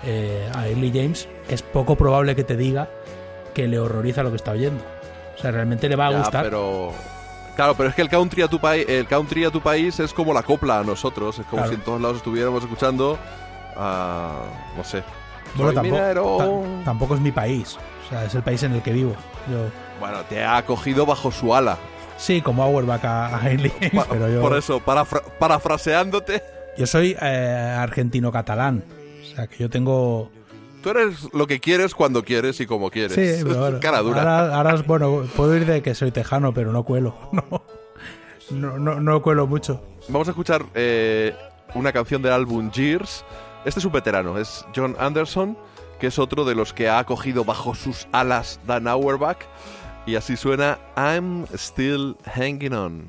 eh, 0.04 0.50
a 0.54 0.66
Early 0.68 0.90
James, 0.92 1.28
es 1.48 1.62
poco 1.62 1.96
probable 1.96 2.34
que 2.34 2.42
te 2.44 2.56
diga 2.56 2.88
que 3.54 3.68
le 3.68 3.78
horroriza 3.78 4.22
lo 4.22 4.30
que 4.30 4.36
está 4.36 4.50
oyendo. 4.50 4.82
O 5.36 5.40
sea, 5.40 5.50
realmente 5.52 5.88
le 5.88 5.96
va 5.96 6.08
a 6.08 6.10
Ya, 6.10 6.18
gustar. 6.18 6.44
pero 6.44 6.92
claro, 7.56 7.74
pero 7.76 7.88
es 7.90 7.94
que 7.94 8.02
el 8.02 8.08
country 8.08 8.42
a 8.42 8.48
tu 8.48 8.58
país, 8.60 8.84
el 8.88 9.06
country 9.06 9.44
a 9.44 9.50
tu 9.50 9.60
país 9.60 9.98
es 10.00 10.12
como 10.12 10.34
la 10.34 10.42
copla 10.42 10.80
a 10.80 10.84
nosotros, 10.84 11.38
es 11.38 11.46
como 11.46 11.62
Claro. 11.62 11.68
si 11.70 11.74
en 11.76 11.80
todos 11.84 12.00
lados 12.00 12.16
estuviéramos 12.18 12.62
escuchando 12.64 13.16
a 13.76 14.42
no 14.76 14.84
sé. 14.84 15.02
Bueno, 15.56 15.72
tampoco, 15.72 16.64
tampoco 16.84 17.14
es 17.14 17.20
mi 17.20 17.30
país. 17.32 17.76
O 18.06 18.08
sea, 18.10 18.24
es 18.24 18.34
el 18.34 18.42
país 18.42 18.62
en 18.64 18.72
el 18.72 18.82
que 18.82 18.92
vivo. 18.92 19.14
Yo, 19.50 19.66
Bueno, 20.04 20.24
te 20.28 20.42
ha 20.44 20.56
acogido 20.56 21.06
bajo 21.06 21.30
su 21.32 21.54
ala. 21.54 21.78
sí, 22.16 22.40
como 22.42 22.62
Auerbach 22.62 23.04
a, 23.04 23.26
a 23.34 23.38
James, 23.38 23.72
pero 24.10 24.28
yo, 24.28 24.40
Por 24.40 24.56
eso, 24.56 24.80
parafra- 24.80 25.22
parafraseándote, 25.38 26.42
yo 26.76 26.86
soy 26.86 27.16
eh, 27.20 27.76
argentino-catalán. 27.78 28.84
O 29.22 29.34
sea, 29.36 29.46
que 29.46 29.56
yo 29.58 29.70
tengo. 29.70 30.30
tú 30.82 30.90
eres 30.90 31.28
lo 31.32 31.46
que 31.46 31.58
quieres 31.60 31.94
cuando 31.94 32.22
quieres 32.24 32.60
y 32.60 32.66
como 32.66 32.90
quieres. 32.90 33.12
Sí, 33.14 33.44
pero 33.44 33.60
bueno, 33.60 33.80
Cara 33.80 34.00
dura. 34.00 34.20
Ahora, 34.20 34.56
ahora, 34.56 34.82
bueno, 34.86 35.24
puedo 35.36 35.56
ir 35.56 35.64
de 35.66 35.82
que 35.82 35.94
soy 35.94 36.10
tejano, 36.10 36.52
pero 36.52 36.72
no 36.72 36.82
cuelo. 36.84 37.14
No, 38.50 38.76
no, 38.76 38.78
no, 38.78 39.00
no 39.00 39.22
cuelo 39.22 39.46
mucho. 39.46 39.82
Vamos 40.08 40.28
a 40.28 40.32
escuchar 40.32 40.66
eh, 40.74 41.34
una 41.74 41.92
canción 41.92 42.20
del 42.20 42.32
álbum 42.32 42.70
Years. 42.70 43.24
Este 43.64 43.80
es 43.80 43.86
un 43.86 43.92
veterano, 43.92 44.36
es 44.38 44.66
John 44.76 44.94
Anderson, 44.98 45.56
que 45.98 46.08
es 46.08 46.18
otro 46.18 46.44
de 46.44 46.54
los 46.54 46.74
que 46.74 46.90
ha 46.90 46.98
acogido 46.98 47.46
bajo 47.46 47.74
sus 47.74 48.06
alas 48.12 48.60
Dan 48.66 48.86
Auerbach. 48.86 49.38
Y 50.06 50.16
así 50.16 50.36
suena 50.36 50.78
I'm 50.96 51.46
Still 51.56 52.16
Hanging 52.24 52.74
On. 52.74 53.08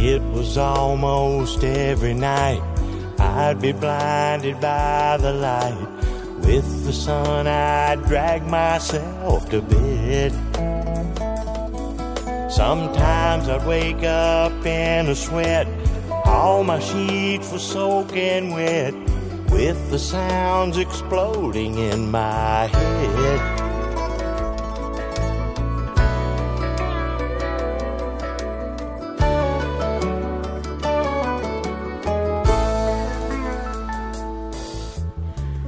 It 0.00 0.22
was 0.32 0.56
almost 0.56 1.64
every 1.64 2.14
night 2.14 2.62
I'd 3.18 3.60
be 3.60 3.72
blinded 3.72 4.60
by 4.60 5.16
the 5.20 5.32
light. 5.32 5.88
With 6.46 6.86
the 6.86 6.92
sun, 6.92 7.48
I'd 7.48 8.04
drag 8.06 8.46
myself 8.46 9.48
to 9.50 9.60
bed. 9.60 10.32
Sometimes 12.48 13.46
I'd 13.46 13.66
wake 13.66 14.02
up 14.04 14.64
in 14.64 15.06
a 15.06 15.14
sweat. 15.14 15.68
All 16.24 16.64
my 16.64 16.78
sheets 16.78 17.52
were 17.52 17.58
soaking 17.58 18.54
wet 18.54 18.94
with 19.50 19.90
the 19.90 19.98
sounds 19.98 20.78
exploding 20.78 21.76
in 21.78 22.10
my 22.10 22.66
head. 22.66 23.58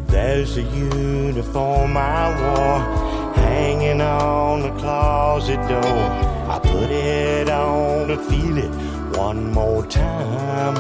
There's 0.06 0.56
a 0.56 0.62
uniform 0.62 1.96
I 1.98 2.28
wore 2.40 2.99
hanging 3.36 4.00
on 4.00 4.60
the 4.62 4.70
closet 4.80 5.60
door. 5.68 6.06
I 6.54 6.58
put 6.62 6.90
it 6.90 7.48
on 7.48 8.08
to 8.08 8.16
feel 8.24 8.58
it 8.58 8.70
one 9.16 9.52
more 9.52 9.86
time. 9.86 10.74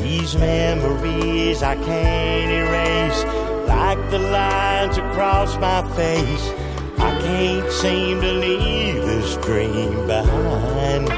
These 0.00 0.36
memories 0.36 1.62
I 1.62 1.76
can't 1.76 2.50
erase, 2.50 3.24
like 3.68 4.10
the 4.10 4.18
lines 4.18 4.98
across 4.98 5.56
my 5.58 5.82
face. 5.94 6.50
I 6.98 7.18
can't 7.20 7.70
seem 7.72 8.20
to 8.20 8.32
leave 8.32 8.96
this 8.96 9.36
dream 9.36 10.06
behind. 10.06 11.08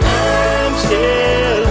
I'm 0.00 0.74
still 0.84 1.67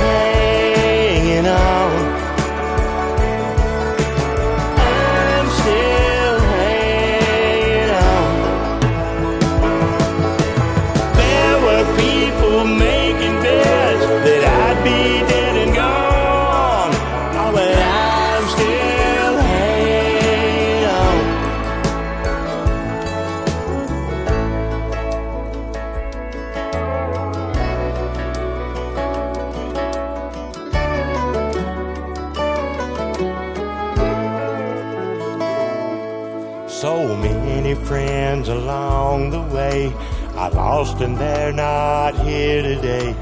along 39.68 39.92
the 39.92 39.92
way 39.92 39.94
I 40.36 40.50
lost 40.50 41.02
and 41.02 41.18
they're 41.18 41.54
not 41.54 42.16
here 42.26 42.62
today. 42.62 43.14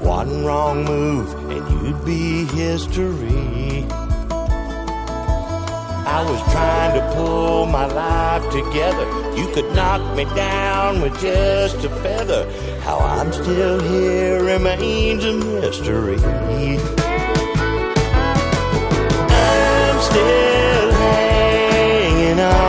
One 0.00 0.44
wrong 0.44 0.84
move 0.84 1.32
and 1.50 1.86
you'd 1.86 2.04
be 2.04 2.44
history. 2.56 3.86
I 6.10 6.22
was 6.28 6.40
trying 6.52 6.94
to 6.98 7.14
pull 7.14 7.66
my 7.66 7.86
life 7.86 8.50
together. 8.50 9.06
You 9.36 9.46
could 9.54 9.72
knock 9.74 10.16
me 10.16 10.24
down 10.34 11.00
with 11.02 11.20
just 11.20 11.84
a 11.84 11.90
feather. 12.02 12.46
How 12.80 12.98
I'm 12.98 13.32
still 13.32 13.80
here 13.80 14.42
remains 14.42 15.24
a 15.24 15.32
mystery. 15.32 16.18
I'm 19.30 20.00
still 20.00 20.92
hanging 20.92 22.40
on. 22.40 22.67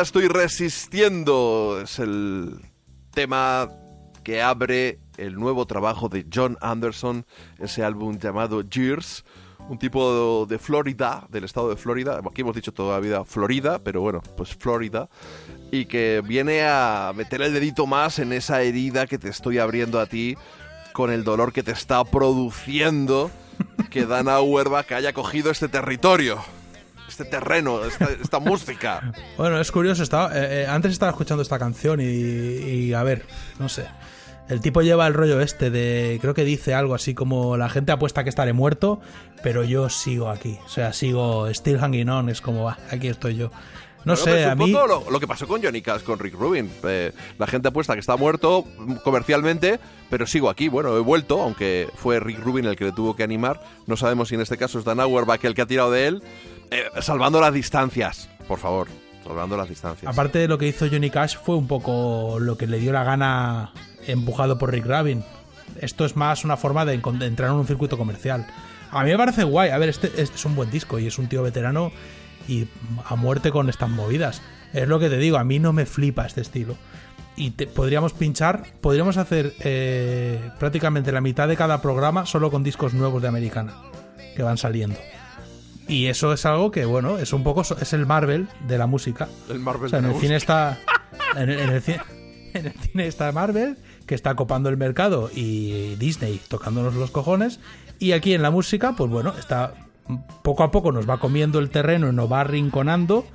Estoy 0.00 0.28
resistiendo. 0.28 1.80
Es 1.82 1.98
el 1.98 2.60
tema 3.12 3.70
que 4.22 4.42
abre 4.42 4.98
el 5.16 5.34
nuevo 5.34 5.66
trabajo 5.66 6.08
de 6.08 6.26
John 6.32 6.58
Anderson, 6.60 7.24
ese 7.58 7.84
álbum 7.84 8.18
llamado 8.18 8.62
Years. 8.62 9.24
Un 9.68 9.78
tipo 9.78 10.46
de 10.46 10.58
Florida, 10.58 11.26
del 11.30 11.44
estado 11.44 11.70
de 11.70 11.76
Florida. 11.76 12.20
Aquí 12.28 12.42
hemos 12.42 12.54
dicho 12.54 12.72
toda 12.72 12.94
la 12.94 13.00
vida 13.00 13.24
Florida, 13.24 13.78
pero 13.78 14.00
bueno, 14.00 14.20
pues 14.36 14.54
Florida. 14.54 15.08
Y 15.70 15.86
que 15.86 16.22
viene 16.26 16.64
a 16.66 17.12
meter 17.14 17.40
el 17.42 17.52
dedito 17.52 17.86
más 17.86 18.18
en 18.18 18.32
esa 18.32 18.62
herida 18.62 19.06
que 19.06 19.18
te 19.18 19.28
estoy 19.28 19.58
abriendo 19.58 20.00
a 20.00 20.06
ti 20.06 20.36
con 20.92 21.10
el 21.10 21.24
dolor 21.24 21.52
que 21.52 21.62
te 21.62 21.72
está 21.72 22.04
produciendo 22.04 23.30
que 23.90 24.06
Dana 24.06 24.34
Auerbach 24.34 24.92
haya 24.92 25.12
cogido 25.12 25.50
este 25.50 25.68
territorio, 25.68 26.42
este 27.14 27.24
terreno, 27.24 27.84
esta, 27.84 28.08
esta 28.20 28.38
música. 28.40 29.12
Bueno, 29.36 29.60
es 29.60 29.70
curioso, 29.70 30.02
estaba, 30.02 30.32
eh, 30.34 30.62
eh, 30.62 30.66
antes 30.68 30.92
estaba 30.92 31.10
escuchando 31.10 31.42
esta 31.42 31.58
canción 31.58 32.00
y, 32.00 32.04
y, 32.04 32.94
a 32.94 33.02
ver, 33.02 33.24
no 33.58 33.68
sé. 33.68 33.86
El 34.48 34.60
tipo 34.60 34.82
lleva 34.82 35.06
el 35.06 35.14
rollo 35.14 35.40
este 35.40 35.70
de, 35.70 36.18
creo 36.20 36.34
que 36.34 36.44
dice 36.44 36.74
algo 36.74 36.94
así 36.94 37.14
como 37.14 37.56
la 37.56 37.68
gente 37.68 37.92
apuesta 37.92 38.22
que 38.22 38.30
estaré 38.30 38.52
muerto, 38.52 39.00
pero 39.42 39.64
yo 39.64 39.88
sigo 39.88 40.28
aquí. 40.28 40.58
O 40.66 40.68
sea, 40.68 40.92
sigo 40.92 41.48
still 41.50 41.78
hanging 41.78 42.08
on, 42.08 42.28
es 42.28 42.40
como, 42.40 42.64
va, 42.64 42.78
aquí 42.90 43.08
estoy 43.08 43.36
yo. 43.36 43.50
No 44.04 44.16
sé, 44.16 44.44
a 44.44 44.54
mí... 44.54 44.70
lo, 44.70 45.10
lo 45.10 45.20
que 45.20 45.26
pasó 45.26 45.48
con 45.48 45.62
Johnny 45.62 45.80
Cash, 45.80 46.02
con 46.02 46.18
Rick 46.18 46.34
Rubin. 46.34 46.70
Eh, 46.84 47.12
la 47.38 47.46
gente 47.46 47.68
apuesta 47.68 47.94
que 47.94 48.00
está 48.00 48.16
muerto 48.16 48.66
comercialmente, 49.02 49.80
pero 50.10 50.26
sigo 50.26 50.50
aquí. 50.50 50.68
Bueno, 50.68 50.96
he 50.96 51.00
vuelto, 51.00 51.42
aunque 51.42 51.88
fue 51.96 52.20
Rick 52.20 52.40
Rubin 52.40 52.66
el 52.66 52.76
que 52.76 52.84
le 52.84 52.92
tuvo 52.92 53.16
que 53.16 53.22
animar. 53.22 53.62
No 53.86 53.96
sabemos 53.96 54.28
si 54.28 54.34
en 54.34 54.42
este 54.42 54.58
caso 54.58 54.78
es 54.78 54.84
Dan 54.84 55.00
Auerbach 55.00 55.42
el 55.44 55.54
que 55.54 55.62
ha 55.62 55.66
tirado 55.66 55.90
de 55.90 56.06
él. 56.06 56.22
Eh, 56.70 56.84
salvando 57.00 57.40
las 57.40 57.52
distancias, 57.52 58.28
por 58.48 58.58
favor. 58.58 58.88
Salvando 59.24 59.56
las 59.56 59.68
distancias. 59.68 60.12
Aparte 60.12 60.38
de 60.38 60.48
lo 60.48 60.58
que 60.58 60.68
hizo 60.68 60.86
Johnny 60.90 61.08
Cash 61.08 61.36
fue 61.42 61.56
un 61.56 61.66
poco 61.66 62.36
lo 62.40 62.58
que 62.58 62.66
le 62.66 62.78
dio 62.78 62.92
la 62.92 63.04
gana 63.04 63.72
empujado 64.06 64.58
por 64.58 64.70
Rick 64.70 64.84
Rubin. 64.86 65.24
Esto 65.80 66.04
es 66.04 66.14
más 66.14 66.44
una 66.44 66.56
forma 66.58 66.84
de, 66.84 66.94
entrar 66.94 67.50
en 67.50 67.56
un 67.56 67.66
circuito 67.66 67.96
comercial. 67.96 68.46
A 68.90 69.02
mí 69.02 69.10
me 69.10 69.16
parece 69.16 69.44
guay. 69.44 69.70
A 69.70 69.78
ver, 69.78 69.88
este, 69.88 70.08
este 70.08 70.36
es 70.36 70.44
un 70.44 70.54
buen 70.54 70.70
disco 70.70 70.98
y 70.98 71.06
es 71.06 71.18
un 71.18 71.26
tío 71.26 71.42
veterano 71.42 71.90
y 72.46 72.68
a 73.06 73.16
muerte 73.16 73.50
con 73.50 73.70
estas 73.70 73.88
movidas. 73.88 74.42
Es 74.74 74.86
lo 74.88 75.00
que 75.00 75.08
te 75.08 75.16
digo, 75.16 75.38
a 75.38 75.44
mí 75.44 75.58
no 75.58 75.72
me 75.72 75.86
flipa 75.86 76.26
este 76.26 76.42
estilo. 76.42 76.76
Y 77.34 77.52
te- 77.52 77.66
podríamos 77.66 78.12
pinchar, 78.12 78.64
podríamos 78.80 79.16
hacer 79.16 79.54
eh, 79.60 80.50
prácticamente 80.58 81.10
la 81.12 81.20
mitad 81.22 81.48
de 81.48 81.56
cada 81.56 81.80
programa 81.80 82.26
solo 82.26 82.50
con 82.50 82.62
discos 82.62 82.92
nuevos 82.92 83.22
de 83.22 83.28
Americana 83.28 83.74
que 84.36 84.42
van 84.42 84.58
saliendo. 84.58 84.98
Y 85.88 86.06
eso 86.06 86.32
es 86.32 86.46
algo 86.46 86.70
que, 86.70 86.84
bueno, 86.84 87.18
es 87.18 87.32
un 87.32 87.42
poco, 87.44 87.62
es 87.62 87.92
el 87.92 88.06
Marvel 88.06 88.48
de 88.66 88.78
la 88.78 88.86
música. 88.86 89.28
El 89.50 89.60
Marvel 89.60 89.86
O 89.86 89.88
sea, 89.88 90.00
de 90.00 90.06
en 90.06 90.10
la 90.10 90.16
el 90.16 90.20
cine 90.20 90.36
está. 90.36 90.78
En 91.36 91.50
el, 91.50 91.58
en 91.60 91.70
el 91.70 91.82
cine, 91.82 92.00
en 92.54 92.66
el 92.66 92.72
cine 92.72 93.06
está 93.06 93.30
Marvel, 93.32 93.76
que 94.06 94.14
está 94.14 94.34
copando 94.34 94.68
el 94.68 94.76
mercado, 94.76 95.30
y 95.34 95.94
Disney 95.96 96.40
tocándonos 96.48 96.94
los 96.94 97.10
cojones. 97.10 97.60
Y 97.98 98.12
aquí 98.12 98.34
en 98.34 98.42
la 98.42 98.50
música, 98.50 98.94
pues 98.96 99.10
bueno, 99.10 99.34
está. 99.38 99.74
Poco 100.42 100.62
a 100.62 100.70
poco 100.70 100.92
nos 100.92 101.08
va 101.08 101.18
comiendo 101.18 101.58
el 101.58 101.70
terreno 101.70 102.08
y 102.10 102.12
nos 102.12 102.30
va 102.30 102.40
arrinconando. 102.42 103.26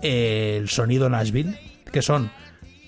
eh, 0.00 0.56
el 0.58 0.68
sonido 0.68 1.08
Nashville, 1.08 1.58
que 1.92 2.02
son 2.02 2.30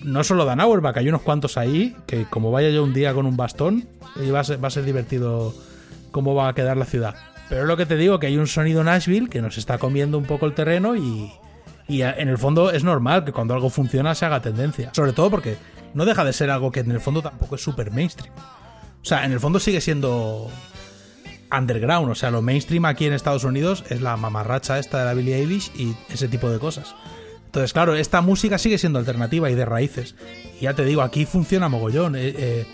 no 0.02 0.22
solo 0.24 0.44
Dan 0.44 0.60
Auerbach, 0.60 0.96
hay 0.96 1.08
unos 1.08 1.22
cuantos 1.22 1.56
ahí, 1.56 1.96
que 2.06 2.24
como 2.26 2.50
vaya 2.50 2.70
yo 2.70 2.84
un 2.84 2.92
día 2.94 3.12
con 3.14 3.26
un 3.26 3.36
bastón, 3.36 3.88
y 4.16 4.30
va 4.30 4.40
a 4.40 4.44
ser, 4.44 4.62
va 4.62 4.68
a 4.68 4.70
ser 4.70 4.84
divertido 4.84 5.54
cómo 6.10 6.34
va 6.34 6.48
a 6.48 6.54
quedar 6.54 6.76
la 6.76 6.84
ciudad. 6.84 7.14
Pero 7.48 7.62
es 7.62 7.68
lo 7.68 7.76
que 7.76 7.86
te 7.86 7.96
digo, 7.96 8.18
que 8.18 8.26
hay 8.26 8.36
un 8.36 8.46
sonido 8.46 8.84
Nashville 8.84 9.28
que 9.28 9.40
nos 9.40 9.56
está 9.58 9.78
comiendo 9.78 10.18
un 10.18 10.24
poco 10.24 10.46
el 10.46 10.54
terreno 10.54 10.96
y, 10.96 11.32
y 11.86 12.02
en 12.02 12.28
el 12.28 12.38
fondo 12.38 12.70
es 12.70 12.84
normal 12.84 13.24
que 13.24 13.32
cuando 13.32 13.54
algo 13.54 13.70
funciona 13.70 14.14
se 14.14 14.26
haga 14.26 14.42
tendencia. 14.42 14.90
Sobre 14.94 15.12
todo 15.12 15.30
porque 15.30 15.56
no 15.94 16.04
deja 16.04 16.24
de 16.24 16.32
ser 16.32 16.50
algo 16.50 16.70
que 16.70 16.80
en 16.80 16.90
el 16.90 17.00
fondo 17.00 17.22
tampoco 17.22 17.54
es 17.54 17.62
super 17.62 17.90
mainstream. 17.90 18.34
O 19.00 19.04
sea, 19.04 19.24
en 19.24 19.32
el 19.32 19.40
fondo 19.40 19.58
sigue 19.60 19.80
siendo 19.80 20.50
underground. 21.50 22.10
O 22.10 22.14
sea, 22.14 22.30
lo 22.30 22.42
mainstream 22.42 22.84
aquí 22.84 23.06
en 23.06 23.12
Estados 23.12 23.44
Unidos 23.44 23.84
es 23.88 24.00
la 24.02 24.16
mamarracha 24.16 24.78
esta 24.78 24.98
de 24.98 25.04
la 25.06 25.14
Billie 25.14 25.36
Eilish 25.36 25.70
y 25.76 25.94
ese 26.12 26.28
tipo 26.28 26.50
de 26.50 26.58
cosas. 26.58 26.94
Entonces, 27.46 27.72
claro, 27.72 27.94
esta 27.94 28.20
música 28.20 28.58
sigue 28.58 28.76
siendo 28.76 28.98
alternativa 28.98 29.50
y 29.50 29.54
de 29.54 29.64
raíces. 29.64 30.14
Y 30.60 30.64
ya 30.64 30.74
te 30.74 30.84
digo, 30.84 31.00
aquí 31.00 31.24
funciona 31.24 31.68
mogollón. 31.68 32.16
Eh, 32.16 32.34
eh, 32.36 32.66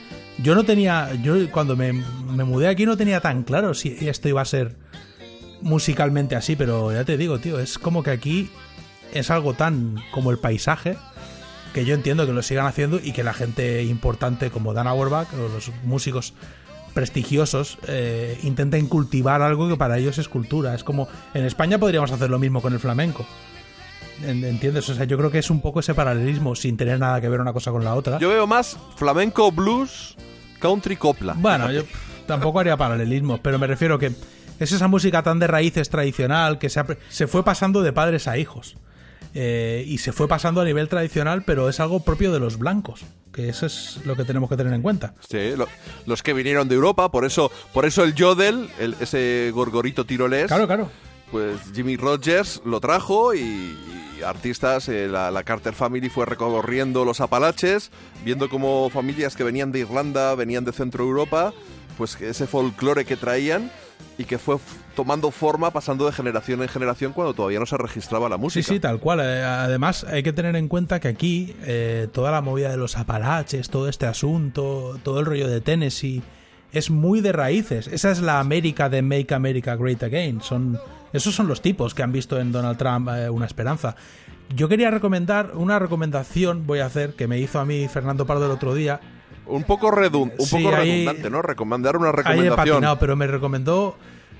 yo 0.42 0.54
no 0.54 0.64
tenía, 0.64 1.14
yo 1.22 1.50
cuando 1.50 1.76
me, 1.76 1.92
me 1.92 2.44
mudé 2.44 2.68
aquí 2.68 2.86
no 2.86 2.96
tenía 2.96 3.20
tan 3.20 3.42
claro 3.42 3.74
si 3.74 3.96
esto 4.08 4.28
iba 4.28 4.40
a 4.42 4.44
ser 4.44 4.76
musicalmente 5.60 6.36
así, 6.36 6.56
pero 6.56 6.92
ya 6.92 7.04
te 7.04 7.16
digo, 7.16 7.38
tío, 7.38 7.58
es 7.58 7.78
como 7.78 8.02
que 8.02 8.10
aquí 8.10 8.50
es 9.12 9.30
algo 9.30 9.54
tan 9.54 9.96
como 10.12 10.30
el 10.30 10.38
paisaje 10.38 10.96
que 11.72 11.84
yo 11.84 11.94
entiendo 11.94 12.26
que 12.26 12.32
lo 12.32 12.42
sigan 12.42 12.66
haciendo 12.66 13.00
y 13.02 13.12
que 13.12 13.24
la 13.24 13.34
gente 13.34 13.82
importante 13.82 14.50
como 14.50 14.74
Dan 14.74 14.86
Auerbach 14.86 15.28
o 15.34 15.48
los 15.48 15.72
músicos 15.82 16.34
prestigiosos 16.94 17.78
eh, 17.88 18.38
intenten 18.44 18.86
cultivar 18.86 19.42
algo 19.42 19.68
que 19.68 19.76
para 19.76 19.98
ellos 19.98 20.18
es 20.18 20.28
cultura. 20.28 20.74
Es 20.74 20.84
como 20.84 21.08
en 21.34 21.44
España 21.44 21.78
podríamos 21.78 22.12
hacer 22.12 22.30
lo 22.30 22.38
mismo 22.38 22.62
con 22.62 22.72
el 22.72 22.78
flamenco. 22.78 23.26
En- 24.22 24.44
¿Entiendes? 24.44 24.88
O 24.88 24.94
sea, 24.94 25.04
yo 25.04 25.16
creo 25.18 25.30
que 25.30 25.38
es 25.38 25.50
un 25.50 25.60
poco 25.60 25.80
ese 25.80 25.94
paralelismo 25.94 26.54
sin 26.54 26.76
tener 26.76 26.98
nada 26.98 27.20
que 27.20 27.28
ver 27.28 27.40
una 27.40 27.52
cosa 27.52 27.70
con 27.70 27.84
la 27.84 27.94
otra. 27.94 28.18
Yo 28.18 28.28
veo 28.28 28.46
más 28.46 28.76
flamenco, 28.96 29.50
blues, 29.52 30.16
country, 30.60 30.96
copla. 30.96 31.34
Bueno, 31.36 31.70
yo 31.72 31.82
tampoco 32.26 32.60
haría 32.60 32.76
paralelismos, 32.76 33.40
pero 33.40 33.58
me 33.58 33.66
refiero 33.66 33.98
que 33.98 34.12
es 34.58 34.72
esa 34.72 34.88
música 34.88 35.22
tan 35.22 35.38
de 35.40 35.46
raíces 35.46 35.90
tradicional 35.90 36.58
que 36.58 36.70
se, 36.70 36.80
ha- 36.80 36.86
se 37.08 37.26
fue 37.26 37.44
pasando 37.44 37.82
de 37.82 37.92
padres 37.92 38.28
a 38.28 38.38
hijos. 38.38 38.76
Eh, 39.36 39.82
y 39.88 39.98
se 39.98 40.12
fue 40.12 40.28
pasando 40.28 40.60
a 40.60 40.64
nivel 40.64 40.88
tradicional, 40.88 41.42
pero 41.44 41.68
es 41.68 41.80
algo 41.80 42.04
propio 42.04 42.30
de 42.32 42.38
los 42.38 42.56
blancos, 42.56 43.00
que 43.32 43.48
eso 43.48 43.66
es 43.66 43.98
lo 44.04 44.14
que 44.14 44.22
tenemos 44.22 44.48
que 44.48 44.56
tener 44.56 44.72
en 44.72 44.80
cuenta. 44.80 45.12
Sí, 45.28 45.56
lo- 45.56 45.66
los 46.06 46.22
que 46.22 46.32
vinieron 46.34 46.68
de 46.68 46.76
Europa, 46.76 47.10
por 47.10 47.24
eso, 47.24 47.50
por 47.72 47.84
eso 47.84 48.04
el 48.04 48.14
yodel, 48.14 48.68
el- 48.78 48.94
ese 49.00 49.50
gorgorito 49.52 50.06
tirolés. 50.06 50.46
Claro, 50.46 50.68
claro. 50.68 50.88
Pues 51.32 51.56
Jimmy 51.74 51.96
Rogers 51.96 52.62
lo 52.64 52.78
trajo 52.78 53.34
y, 53.34 53.40
y 53.40 54.03
artistas, 54.24 54.88
eh, 54.88 55.08
la, 55.08 55.30
la 55.30 55.42
Carter 55.44 55.74
Family 55.74 56.08
fue 56.08 56.26
recorriendo 56.26 57.04
los 57.04 57.20
Apalaches, 57.20 57.90
viendo 58.24 58.48
cómo 58.48 58.90
familias 58.90 59.36
que 59.36 59.44
venían 59.44 59.72
de 59.72 59.80
Irlanda, 59.80 60.34
venían 60.34 60.64
de 60.64 60.72
Centro 60.72 61.04
Europa, 61.04 61.52
pues 61.98 62.20
ese 62.20 62.46
folclore 62.46 63.04
que 63.04 63.16
traían 63.16 63.70
y 64.18 64.24
que 64.24 64.38
fue 64.38 64.56
tomando 64.96 65.30
forma, 65.30 65.70
pasando 65.72 66.06
de 66.06 66.12
generación 66.12 66.62
en 66.62 66.68
generación 66.68 67.12
cuando 67.12 67.34
todavía 67.34 67.58
no 67.58 67.66
se 67.66 67.76
registraba 67.76 68.28
la 68.28 68.36
Sí, 68.36 68.42
música. 68.42 68.68
sí, 68.68 68.80
tal 68.80 68.98
cual. 69.00 69.20
Eh, 69.20 69.42
Además, 69.42 70.04
hay 70.04 70.22
que 70.22 70.32
tener 70.32 70.54
en 70.56 70.68
cuenta 70.68 71.00
que 71.00 71.08
aquí 71.08 71.54
eh, 71.64 72.08
toda 72.12 72.30
la 72.30 72.40
movida 72.40 72.70
de 72.70 72.76
los 72.76 72.96
Apalaches, 72.96 73.70
todo 73.70 73.88
este 73.88 74.06
asunto, 74.06 74.98
todo 75.02 75.20
el 75.20 75.26
rollo 75.26 75.48
de 75.48 75.60
Tennessee, 75.60 76.22
es 76.74 76.90
muy 76.90 77.20
de 77.20 77.32
raíces. 77.32 77.88
Esa 77.88 78.10
es 78.10 78.20
la 78.20 78.40
América 78.40 78.88
de 78.88 79.02
Make 79.02 79.34
America 79.34 79.76
Great 79.76 80.02
Again. 80.02 80.40
Son, 80.42 80.78
esos 81.12 81.34
son 81.34 81.46
los 81.48 81.62
tipos 81.62 81.94
que 81.94 82.02
han 82.02 82.12
visto 82.12 82.38
en 82.38 82.52
Donald 82.52 82.76
Trump 82.78 83.08
eh, 83.10 83.30
una 83.30 83.46
esperanza. 83.46 83.96
Yo 84.54 84.68
quería 84.68 84.90
recomendar 84.90 85.52
una 85.54 85.78
recomendación, 85.78 86.66
voy 86.66 86.80
a 86.80 86.86
hacer, 86.86 87.14
que 87.14 87.26
me 87.26 87.38
hizo 87.38 87.58
a 87.60 87.64
mí 87.64 87.88
Fernando 87.88 88.26
Pardo 88.26 88.44
el 88.46 88.50
otro 88.52 88.74
día. 88.74 89.00
Un 89.46 89.64
poco, 89.64 89.88
un 89.88 90.30
Sí, 90.38 90.56
poco 90.62 90.74
ahí- 90.76 90.90
redundante, 91.04 91.30
¿no? 91.30 91.42
Recomendar 91.42 91.96
una 91.96 92.08
Ahí 92.08 92.12
he 92.12 92.16
recomendación. 92.16 92.56
patinado, 92.56 92.98
pero 92.98 93.16
me 93.16 93.26
recomendó 93.26 93.96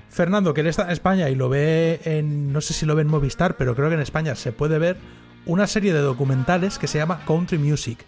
Fernando, 0.09 0.53
que 0.53 0.61
él 0.61 0.67
está 0.67 0.83
en 0.83 0.91
España 0.91 1.29
y 1.29 1.35
lo 1.35 1.49
ve 1.49 1.99
en. 2.05 2.53
No 2.53 2.61
sé 2.61 2.73
si 2.73 2.85
lo 2.85 2.95
ve 2.95 3.01
en 3.01 3.07
Movistar, 3.09 3.55
pero 3.57 3.75
creo 3.75 3.89
que 3.89 3.95
en 3.95 4.01
España 4.01 4.35
se 4.35 4.51
puede 4.51 4.79
ver 4.79 4.97
una 5.45 5.67
serie 5.67 5.93
de 5.93 5.99
documentales 5.99 6.79
que 6.79 6.87
se 6.87 6.97
llama 6.97 7.21
Country 7.27 7.57
Music, 7.57 7.99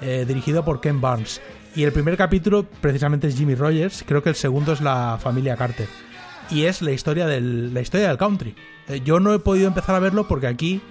eh, 0.00 0.24
dirigido 0.26 0.64
por 0.64 0.80
Ken 0.80 1.00
Barnes. 1.00 1.40
Y 1.74 1.84
el 1.84 1.92
primer 1.92 2.16
capítulo, 2.16 2.64
precisamente, 2.80 3.28
es 3.28 3.36
Jimmy 3.36 3.54
Rogers. 3.54 4.04
Creo 4.06 4.22
que 4.22 4.28
el 4.28 4.34
segundo 4.34 4.72
es 4.72 4.80
la 4.80 5.18
familia 5.20 5.56
Carter. 5.56 5.88
Y 6.50 6.64
es 6.64 6.82
la 6.82 6.92
historia 6.92 7.26
del, 7.26 7.72
la 7.72 7.80
historia 7.80 8.08
del 8.08 8.18
country. 8.18 8.54
Eh, 8.88 9.00
yo 9.02 9.20
no 9.20 9.32
he 9.32 9.38
podido 9.38 9.68
empezar 9.68 9.94
a 9.94 10.00
verlo 10.00 10.28
porque 10.28 10.46
aquí 10.46 10.82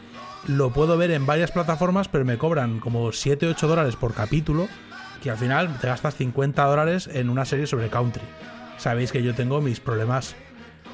lo 0.47 0.71
puedo 0.71 0.97
ver 0.97 1.11
en 1.11 1.27
varias 1.27 1.51
plataformas, 1.51 2.07
pero 2.07 2.25
me 2.25 2.39
cobran 2.39 2.79
como 2.79 3.09
7-8 3.09 3.67
dólares 3.67 3.95
por 3.95 4.15
capítulo, 4.15 4.67
que 5.21 5.29
al 5.29 5.37
final 5.37 5.77
te 5.79 5.87
gastas 5.87 6.15
50 6.15 6.63
dólares 6.65 7.07
en 7.13 7.29
una 7.29 7.45
serie 7.45 7.67
sobre 7.67 7.89
country. 7.89 8.23
Sabéis 8.77 9.11
que 9.11 9.21
yo 9.21 9.35
tengo 9.35 9.61
mis 9.61 9.79
problemas 9.79 10.35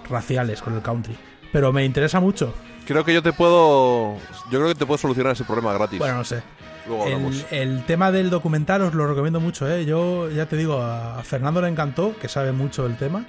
raciales 0.09 0.61
con 0.61 0.75
el 0.75 0.81
country, 0.81 1.15
pero 1.53 1.71
me 1.71 1.85
interesa 1.85 2.19
mucho. 2.19 2.53
Creo 2.85 3.05
que 3.05 3.13
yo 3.13 3.21
te 3.21 3.31
puedo. 3.31 4.15
Yo 4.51 4.59
creo 4.59 4.67
que 4.67 4.75
te 4.75 4.85
puedo 4.85 4.97
solucionar 4.97 5.33
ese 5.33 5.45
problema 5.45 5.73
gratis. 5.73 5.99
Bueno, 5.99 6.15
no 6.17 6.23
sé. 6.23 6.41
Luego 6.87 7.03
hablamos. 7.03 7.45
El, 7.51 7.69
el 7.69 7.85
tema 7.85 8.11
del 8.11 8.29
documental 8.29 8.81
os 8.81 8.93
lo 8.93 9.07
recomiendo 9.07 9.39
mucho, 9.39 9.69
¿eh? 9.69 9.85
Yo 9.85 10.29
ya 10.29 10.45
te 10.47 10.55
digo, 10.55 10.81
a 10.81 11.21
Fernando 11.23 11.61
le 11.61 11.67
encantó, 11.67 12.15
que 12.17 12.27
sabe 12.27 12.51
mucho 12.51 12.83
del 12.83 12.97
tema, 12.97 13.25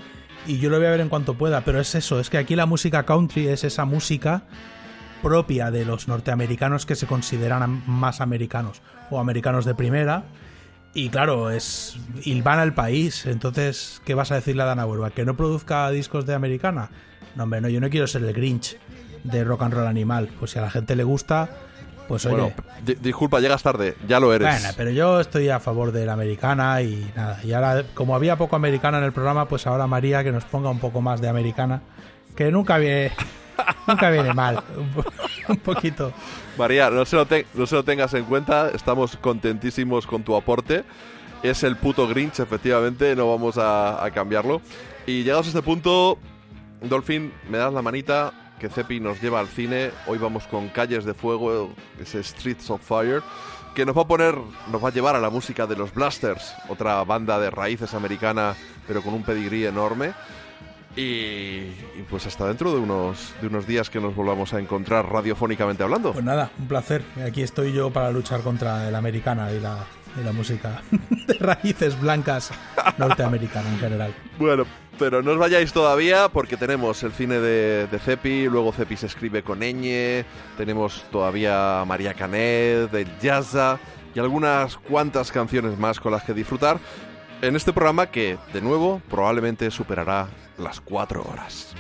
y 0.47 0.59
yo 0.59 0.71
lo 0.71 0.79
voy 0.79 0.87
a 0.87 0.91
ver 0.91 1.01
en 1.01 1.09
cuanto 1.09 1.35
pueda, 1.35 1.63
pero 1.63 1.81
es 1.81 1.95
eso, 1.95 2.21
es 2.21 2.31
que 2.31 2.39
aquí 2.39 2.57
la 2.57 2.67
música 2.67 3.05
country 3.05 3.49
es 3.49 3.65
esa 3.65 3.85
música 3.85 4.45
propia 5.23 5.71
de 5.71 5.85
los 5.85 6.09
norteamericanos 6.09 6.87
que 6.87 6.95
se 6.95 7.07
consideran 7.07 7.83
más 7.87 8.21
americanos 8.21 8.81
o 9.11 9.19
americanos 9.19 9.65
de 9.65 9.75
primera. 9.75 10.25
Y 10.95 11.11
claro, 11.11 11.51
es 11.51 11.99
hilvana 12.25 12.63
el 12.63 12.73
país. 12.73 13.27
Entonces, 13.27 14.01
¿qué 14.05 14.15
vas 14.15 14.33
a 14.33 14.37
decirle 14.37 14.63
a 14.63 14.67
Dana 14.67 14.83
Auerbach? 14.83 15.13
¿Que 15.13 15.25
no 15.25 15.37
produzca 15.37 15.91
discos 15.91 16.25
de 16.25 16.35
americana? 16.35 16.91
No, 17.37 17.45
hombre, 17.45 17.61
no, 17.61 17.69
yo 17.69 17.81
no 17.81 17.91
quiero 17.91 18.07
ser 18.07 18.25
el 18.25 18.33
Grinch 18.33 18.79
de 19.25 19.45
rock 19.45 19.63
and 19.63 19.75
roll 19.75 19.87
animal. 19.87 20.31
Pues 20.39 20.53
si 20.53 20.59
a 20.59 20.63
la 20.63 20.71
gente 20.71 20.97
le 20.97 21.05
gusta, 21.05 21.51
pues 22.09 22.25
oye. 22.27 22.35
Bueno, 22.37 22.53
di- 22.85 22.95
disculpa, 22.95 23.39
llegas 23.41 23.63
tarde, 23.63 23.95
ya 24.09 24.19
lo 24.19 24.33
eres. 24.35 24.49
Bueno, 24.49 24.75
pero 24.77 24.91
yo 24.91 25.21
estoy 25.21 25.49
a 25.51 25.61
favor 25.61 25.93
de 25.93 26.05
la 26.07 26.15
americana 26.15 26.81
y 26.83 27.09
nada. 27.15 27.39
Y 27.45 27.53
ahora, 27.53 27.85
como 27.95 28.15
había 28.17 28.37
poco 28.37 28.57
americana 28.57 28.99
en 28.99 29.05
el 29.05 29.13
programa, 29.13 29.47
pues 29.47 29.67
ahora 29.67 29.87
María 29.87 30.25
que 30.25 30.33
nos 30.33 30.45
ponga 30.45 30.71
un 30.71 30.81
poco 30.81 31.01
más 31.01 31.21
de 31.21 31.29
americana. 31.29 31.83
Que 32.35 32.51
nunca 32.51 32.79
viene, 32.79 33.13
nunca 33.87 34.11
viene 34.11 34.33
mal. 34.35 34.63
Un, 34.77 34.89
po- 34.91 35.05
un 35.49 35.57
poquito. 35.59 36.13
María, 36.57 36.91
no 36.91 37.05
se, 37.05 37.17
lo 37.17 37.27
no 37.55 37.67
se 37.67 37.75
lo 37.77 37.85
tengas 37.85 38.15
en 38.15 38.25
cuenta, 38.25 38.71
estamos 38.71 39.17
contentísimos 39.17 40.07
con 40.07 40.23
tu 40.25 40.35
aporte. 40.35 40.85
Es 41.43 41.63
el 41.63 41.77
puto 41.77 42.09
Grinch, 42.09 42.41
efectivamente, 42.41 43.15
no 43.15 43.31
vamos 43.31 43.59
a, 43.59 44.05
a 44.05 44.11
cambiarlo. 44.11 44.61
Y 45.07 45.23
llegados 45.23 45.47
a 45.47 45.51
este 45.51 45.63
punto, 45.63 46.19
Dolphin, 46.83 47.33
me 47.49 47.59
das 47.59 47.73
la 47.73 47.81
manita, 47.81 48.33
que 48.59 48.69
Cepi 48.69 49.01
nos 49.01 49.21
lleva 49.21 49.41
al 49.41 49.49
cine. 49.49 49.91
Hoy 50.07 50.19
vamos 50.19 50.47
con 50.47 50.69
Calles 50.69 51.05
de 51.05 51.15
Fuego, 51.15 51.71
ese 52.01 52.23
Streets 52.23 52.71
of 52.71 52.83
Fire, 52.83 53.23
que 53.75 53.87
nos 53.87 53.97
va 53.97 54.03
a 54.03 54.07
poner, 54.07 54.35
nos 54.71 54.83
va 54.83 54.89
a 54.89 54.93
llevar 54.93 55.17
a 55.17 55.21
la 55.21 55.31
música 55.31 55.67
de 55.67 55.77
los 55.77 55.95
Blasters, 55.95 56.55
otra 56.69 57.03
banda 57.05 57.39
de 57.39 57.51
raíces 57.51 57.95
americana, 57.95 58.55
pero 58.87 59.03
con 59.03 59.15
un 59.15 59.23
pedigrí 59.23 59.65
enorme. 59.65 60.13
Y, 60.97 61.01
y 61.01 62.05
pues 62.11 62.27
hasta 62.27 62.47
dentro 62.47 62.73
de 62.73 62.79
unos, 62.81 63.35
de 63.41 63.47
unos 63.47 63.67
días 63.67 63.89
que 63.89 64.01
nos 64.01 64.17
volvamos 64.17 64.53
a 64.53 64.59
encontrar 64.59 65.09
radiofónicamente 65.11 65.85
hablando. 65.85 66.13
Pues 66.13 66.25
nada, 66.25 66.51
un 66.59 66.67
placer. 66.67 67.05
Aquí 67.25 67.43
estoy 67.43 67.73
yo 67.73 67.91
para 67.93 68.11
luchar 68.11 68.41
contra 68.41 68.91
la 68.91 68.99
americana 68.99 69.53
y 69.53 69.61
la, 69.61 69.79
y 70.21 70.25
la 70.25 70.33
música 70.33 70.83
de 71.27 71.35
raíces 71.35 72.01
blancas 72.01 72.51
norteamericana 72.97 73.69
en 73.69 73.79
general. 73.79 74.15
Bueno, 74.39 74.65
pero 74.99 75.23
no 75.23 75.33
os 75.33 75.39
vayáis 75.39 75.73
todavía 75.73 76.29
porque 76.29 76.57
tenemos 76.57 77.03
el 77.03 77.13
cine 77.13 77.39
de, 77.39 77.87
de 77.87 77.99
Cepi, 77.99 78.49
luego 78.49 78.73
Cepi 78.73 78.97
se 78.97 79.07
escribe 79.07 79.43
con 79.43 79.61
ñ, 79.61 80.25
tenemos 80.57 81.05
todavía 81.11 81.85
María 81.87 82.15
Canet, 82.15 82.91
del 82.91 83.09
Jazza 83.21 83.79
y 84.15 84.19
algunas 84.19 84.77
cuantas 84.77 85.31
canciones 85.31 85.79
más 85.79 86.01
con 86.01 86.13
las 86.13 86.25
que 86.25 86.35
disfrutar 86.35 86.79
en 87.41 87.57
este 87.57 87.73
programa 87.73 88.11
que, 88.11 88.37
de 88.53 88.61
nuevo, 88.61 89.01
probablemente 89.09 89.71
superará 89.71 90.29
las 90.59 90.81
cuatro 90.81 91.23
horas. 91.23 91.75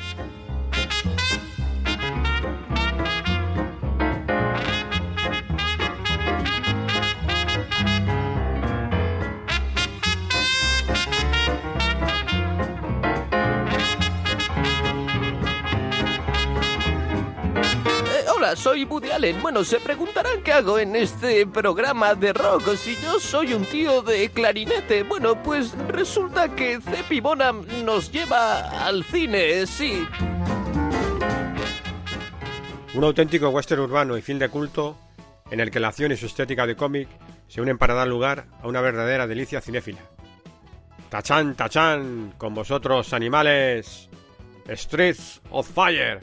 Soy 18.57 18.85
Woody 18.85 19.11
Allen. 19.11 19.41
Bueno, 19.43 19.65
se 19.65 19.81
preguntarán 19.81 20.43
qué 20.43 20.53
hago 20.53 20.79
en 20.79 20.97
este 20.97 21.47
programa 21.47 22.15
de 22.15 22.33
rock 22.33 22.75
si 22.77 22.97
yo 22.97 23.19
soy 23.19 23.55
un 23.55 23.65
tío 23.65 24.03
de 24.03 24.31
clarinete. 24.31 25.03
Bueno, 25.03 25.43
pues 25.43 25.77
resulta 25.89 26.55
que 26.55 26.81
Cepi 26.81 27.21
Bonham 27.21 27.67
nos 27.85 28.11
lleva 28.11 28.87
al 28.87 29.05
cine, 29.05 29.67
sí. 29.67 30.07
Un 32.95 33.05
auténtico 33.05 33.49
western 33.51 33.83
urbano 33.83 34.17
y 34.17 34.23
film 34.23 34.39
de 34.39 34.49
culto 34.49 34.97
en 35.51 35.61
el 35.61 35.71
que 35.71 35.81
la 35.81 35.89
acción 35.89 36.13
y 36.13 36.17
su 36.17 36.27
estética 36.27 36.67
de 36.67 36.77
cómic 36.77 37.09
se 37.49 37.61
unen 37.61 37.79
para 37.79 37.95
dar 37.95 38.09
lugar 38.09 38.47
a 38.63 38.69
una 38.69 38.81
verdadera 38.81 39.27
delicia 39.27 39.61
cinéfila. 39.61 40.01
Tachán, 41.09 41.55
tachán, 41.55 42.35
con 42.37 42.55
vosotros 42.55 43.13
animales, 43.13 44.09
Streets 44.69 45.41
of 45.51 45.69
Fire, 45.69 46.21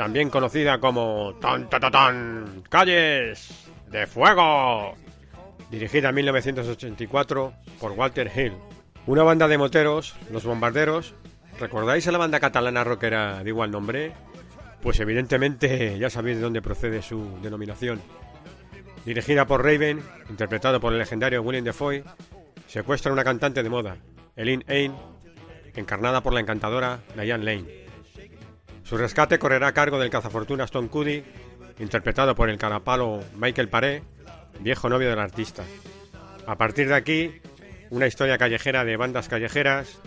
también 0.00 0.30
conocida 0.30 0.80
como 0.80 1.34
Tan 1.42 1.68
Tan 1.68 2.62
Calles 2.70 3.70
de 3.90 4.06
Fuego, 4.06 4.94
dirigida 5.70 6.08
en 6.08 6.14
1984 6.14 7.52
por 7.78 7.92
Walter 7.92 8.32
Hill. 8.34 8.54
Una 9.06 9.24
banda 9.24 9.46
de 9.46 9.58
moteros, 9.58 10.16
los 10.30 10.46
bombarderos, 10.46 11.14
¿recordáis 11.58 12.08
a 12.08 12.12
la 12.12 12.16
banda 12.16 12.40
catalana 12.40 12.82
rockera 12.82 13.44
de 13.44 13.50
igual 13.50 13.70
nombre? 13.72 14.14
Pues 14.80 14.98
evidentemente 15.00 15.98
ya 15.98 16.08
sabéis 16.08 16.38
de 16.38 16.44
dónde 16.44 16.62
procede 16.62 17.02
su 17.02 17.38
denominación. 17.42 18.00
Dirigida 19.04 19.44
por 19.44 19.62
Raven, 19.62 20.02
interpretado 20.30 20.80
por 20.80 20.94
el 20.94 20.98
legendario 20.98 21.42
William 21.42 21.64
Defoe, 21.64 22.04
secuestra 22.68 23.10
a 23.10 23.12
una 23.12 23.24
cantante 23.24 23.62
de 23.62 23.68
moda, 23.68 23.98
Eileen 24.34 24.64
Ain, 24.66 24.94
encarnada 25.74 26.22
por 26.22 26.32
la 26.32 26.40
encantadora 26.40 27.00
Diane 27.16 27.44
Lane. 27.44 27.79
Su 28.90 28.96
rescate 28.96 29.38
correrá 29.38 29.68
a 29.68 29.72
cargo 29.72 30.00
del 30.00 30.10
cazafortunas 30.10 30.72
Tom 30.72 30.88
Cuddy, 30.88 31.22
interpretado 31.78 32.34
por 32.34 32.50
el 32.50 32.58
carapalo 32.58 33.22
Michael 33.36 33.68
Paré, 33.68 34.02
viejo 34.58 34.88
novio 34.88 35.08
del 35.08 35.20
artista. 35.20 35.62
A 36.44 36.58
partir 36.58 36.88
de 36.88 36.96
aquí, 36.96 37.40
una 37.90 38.08
historia 38.08 38.36
callejera 38.36 38.84
de 38.84 38.96
bandas 38.96 39.28
callejeras, 39.28 40.00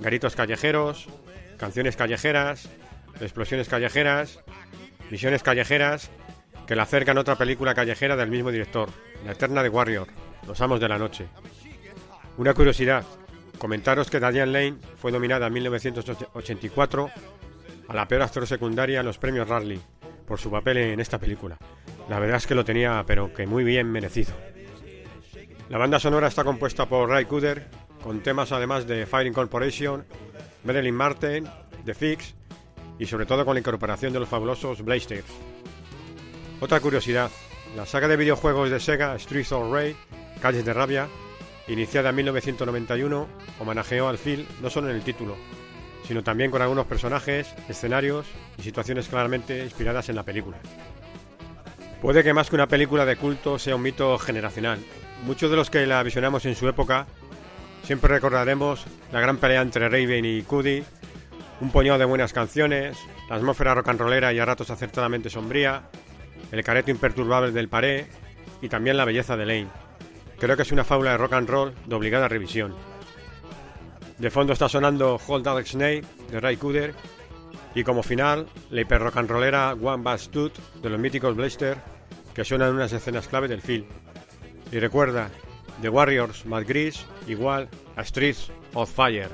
garitos 0.00 0.34
callejeros, 0.34 1.06
canciones 1.58 1.94
callejeras, 1.94 2.68
explosiones 3.20 3.68
callejeras, 3.68 4.40
misiones 5.12 5.44
callejeras, 5.44 6.10
que 6.66 6.74
la 6.74 6.82
acercan 6.82 7.18
a 7.18 7.20
otra 7.20 7.36
película 7.36 7.72
callejera 7.72 8.16
del 8.16 8.30
mismo 8.30 8.50
director, 8.50 8.88
La 9.24 9.30
Eterna 9.30 9.62
de 9.62 9.68
Warrior, 9.68 10.08
Los 10.44 10.60
Amos 10.60 10.80
de 10.80 10.88
la 10.88 10.98
Noche. 10.98 11.28
Una 12.36 12.52
curiosidad, 12.52 13.04
comentaros 13.58 14.10
que 14.10 14.18
Diane 14.18 14.46
Lane 14.46 14.78
fue 14.96 15.12
nominada 15.12 15.46
en 15.46 15.52
1984 15.52 17.10
a 17.88 17.94
la 17.94 18.08
peor 18.08 18.22
actor 18.22 18.46
secundaria 18.46 19.00
en 19.00 19.06
los 19.06 19.18
premios 19.18 19.48
Raleigh 19.48 19.80
por 20.26 20.38
su 20.38 20.50
papel 20.50 20.78
en 20.78 21.00
esta 21.00 21.18
película. 21.18 21.58
La 22.08 22.18
verdad 22.18 22.38
es 22.38 22.46
que 22.46 22.54
lo 22.54 22.64
tenía, 22.64 23.02
pero 23.06 23.32
que 23.32 23.46
muy 23.46 23.64
bien 23.64 23.90
merecido. 23.90 24.32
La 25.68 25.78
banda 25.78 25.98
sonora 25.98 26.28
está 26.28 26.44
compuesta 26.44 26.86
por 26.86 27.08
Ray 27.08 27.24
Cooder, 27.24 27.68
con 28.02 28.20
temas 28.20 28.52
además 28.52 28.86
de 28.86 29.06
Firing 29.06 29.32
Corporation, 29.32 30.04
Marilyn 30.64 30.94
Martin, 30.94 31.48
The 31.84 31.94
Fix 31.94 32.34
y 32.98 33.06
sobre 33.06 33.26
todo 33.26 33.44
con 33.44 33.54
la 33.54 33.60
incorporación 33.60 34.12
de 34.12 34.20
los 34.20 34.28
fabulosos 34.28 34.82
Blasters. 34.82 35.24
Otra 36.60 36.80
curiosidad, 36.80 37.30
la 37.76 37.86
saga 37.86 38.08
de 38.08 38.16
videojuegos 38.16 38.70
de 38.70 38.80
Sega 38.80 39.18
Streets 39.18 39.52
of 39.52 39.72
Rage, 39.72 39.96
Calles 40.40 40.64
de 40.64 40.72
Rabia, 40.72 41.08
iniciada 41.66 42.10
en 42.10 42.16
1991, 42.16 43.26
homenajeó 43.58 44.08
al 44.08 44.18
Phil 44.18 44.46
no 44.62 44.70
solo 44.70 44.90
en 44.90 44.96
el 44.96 45.02
título, 45.02 45.36
sino 46.06 46.22
también 46.22 46.50
con 46.50 46.62
algunos 46.62 46.86
personajes, 46.86 47.54
escenarios 47.68 48.26
y 48.58 48.62
situaciones 48.62 49.08
claramente 49.08 49.64
inspiradas 49.64 50.08
en 50.08 50.16
la 50.16 50.22
película. 50.22 50.58
Puede 52.02 52.22
que 52.22 52.34
más 52.34 52.50
que 52.50 52.56
una 52.56 52.68
película 52.68 53.06
de 53.06 53.16
culto 53.16 53.58
sea 53.58 53.76
un 53.76 53.82
mito 53.82 54.18
generacional. 54.18 54.78
Muchos 55.24 55.50
de 55.50 55.56
los 55.56 55.70
que 55.70 55.86
la 55.86 56.02
visionamos 56.02 56.44
en 56.44 56.54
su 56.54 56.68
época 56.68 57.06
siempre 57.82 58.08
recordaremos 58.08 58.84
la 59.12 59.20
gran 59.20 59.38
pelea 59.38 59.62
entre 59.62 59.88
Raven 59.88 60.24
y 60.24 60.42
Cuddy, 60.42 60.84
un 61.60 61.70
puñado 61.70 61.98
de 61.98 62.04
buenas 62.04 62.32
canciones, 62.32 62.98
la 63.30 63.36
atmósfera 63.36 63.74
rock 63.74 63.88
and 63.88 64.00
rollera 64.00 64.32
y 64.32 64.38
a 64.38 64.44
ratos 64.44 64.70
acertadamente 64.70 65.30
sombría, 65.30 65.84
el 66.52 66.62
careto 66.62 66.90
imperturbable 66.90 67.52
del 67.52 67.68
paré 67.68 68.06
y 68.60 68.68
también 68.68 68.96
la 68.96 69.04
belleza 69.04 69.36
de 69.36 69.46
Lane. 69.46 69.68
Creo 70.38 70.56
que 70.56 70.62
es 70.62 70.72
una 70.72 70.84
fábula 70.84 71.12
de 71.12 71.18
rock 71.18 71.32
and 71.34 71.48
roll 71.48 71.74
de 71.86 71.94
obligada 71.94 72.28
revisión. 72.28 72.74
De 74.18 74.30
fondo 74.30 74.52
está 74.52 74.68
sonando 74.68 75.20
Hold 75.26 75.48
Alex 75.48 75.70
Snake 75.70 76.04
de 76.30 76.40
Ray 76.40 76.56
Cooder 76.56 76.94
y 77.74 77.82
como 77.82 78.02
final 78.02 78.46
la 78.70 78.80
hiper 78.80 79.00
rock 79.00 79.16
and 79.16 79.30
rollera 79.30 79.72
One 79.74 80.02
Bad 80.02 80.18
Stud 80.18 80.52
de 80.80 80.90
los 80.90 81.00
míticos 81.00 81.34
Blaster 81.34 81.78
que 82.32 82.44
suenan 82.44 82.70
en 82.70 82.74
unas 82.76 82.92
escenas 82.92 83.28
clave 83.28 83.48
del 83.48 83.62
film. 83.62 83.86
Y 84.70 84.78
recuerda, 84.78 85.30
The 85.82 85.88
Warriors 85.88 86.46
Mad 86.46 86.64
Gris 86.66 87.04
igual 87.26 87.68
a 87.96 88.04
Streets 88.04 88.50
of 88.74 88.90
Fire. 88.90 89.30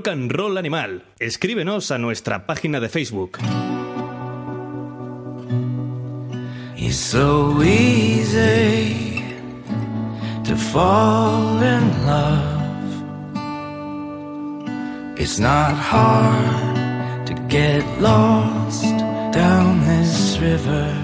Rock 0.00 0.08
and 0.08 0.32
Roll 0.32 0.56
Animal. 0.56 1.02
Escríbenos 1.18 1.90
a 1.90 1.98
nuestra 1.98 2.46
página 2.46 2.80
de 2.80 2.88
Facebook. 2.88 3.38
It's 6.78 6.96
so 6.96 7.62
easy 7.62 9.22
to 10.44 10.56
fall 10.56 11.62
in 11.62 12.06
love. 12.06 12.64
It's 15.18 15.38
not 15.38 15.74
hard 15.74 17.26
to 17.26 17.34
get 17.48 17.84
lost 18.00 18.84
down 19.34 19.84
this 19.84 20.38
river. 20.40 20.96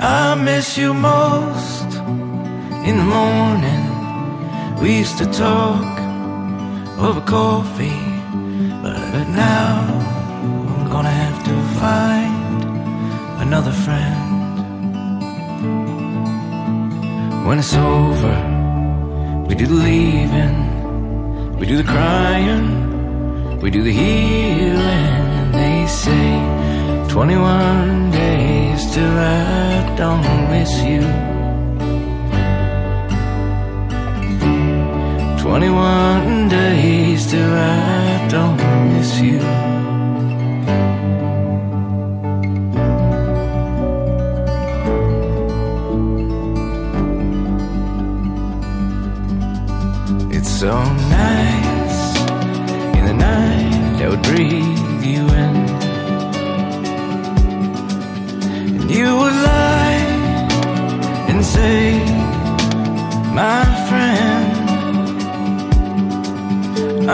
I 0.00 0.34
miss 0.36 0.78
you 0.78 0.94
most 0.94 1.94
in 2.86 2.96
the 2.96 3.04
morning. 3.04 3.92
We 4.80 5.00
used 5.00 5.18
to 5.18 5.26
talk 5.26 5.91
over 7.04 7.20
coffee, 7.22 8.00
but 8.82 9.26
now 9.28 9.70
I'm 10.76 10.88
gonna 10.88 11.16
have 11.24 11.38
to 11.48 11.54
find 11.80 12.62
another 13.44 13.72
friend. 13.72 14.20
When 17.46 17.58
it's 17.58 17.74
over, 17.74 18.36
we 19.48 19.54
do 19.56 19.66
the 19.66 19.80
leaving, 19.90 20.56
we 21.58 21.66
do 21.66 21.76
the 21.76 21.88
crying, 21.94 23.58
we 23.60 23.70
do 23.70 23.82
the 23.82 23.92
healing. 23.92 25.12
And 25.40 25.54
they 25.54 25.86
say 25.88 26.26
21 27.08 28.12
days 28.12 28.80
till 28.94 29.14
I 29.18 29.94
don't 29.96 30.50
miss 30.50 30.72
you. 30.90 31.02
21 35.42 36.31
days 36.52 37.26
till 37.30 37.52
I 37.54 38.28
don't 38.28 38.58
miss 38.92 39.12
you. 39.20 39.40
It's 50.36 50.52
so 50.62 50.74
nice 51.22 52.00
in 52.98 53.04
the 53.10 53.16
night 53.30 54.02
I 54.02 54.08
would 54.10 54.22
breathe 54.22 54.71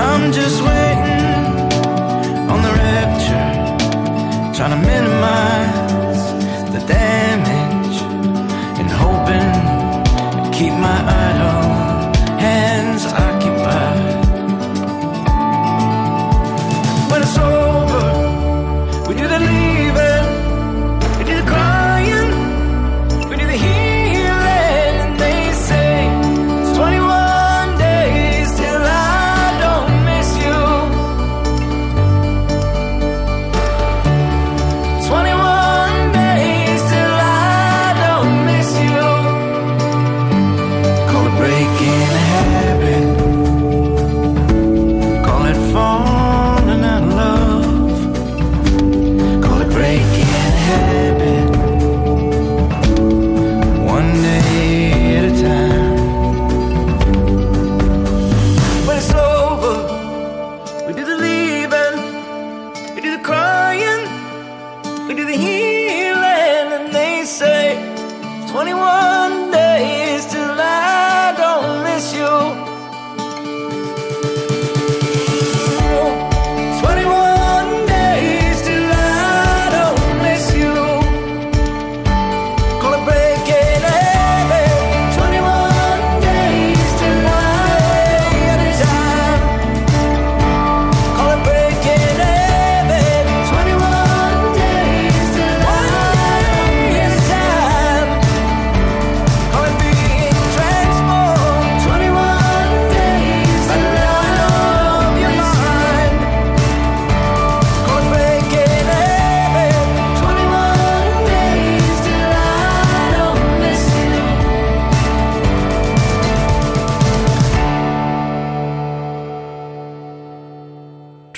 I'm 0.01 0.33
just 0.33 0.63
waiting 0.63 1.59
on 2.53 2.59
the 2.67 2.73
rapture, 2.83 3.51
trying 4.57 4.75
to 4.77 4.81
minimize 4.87 5.68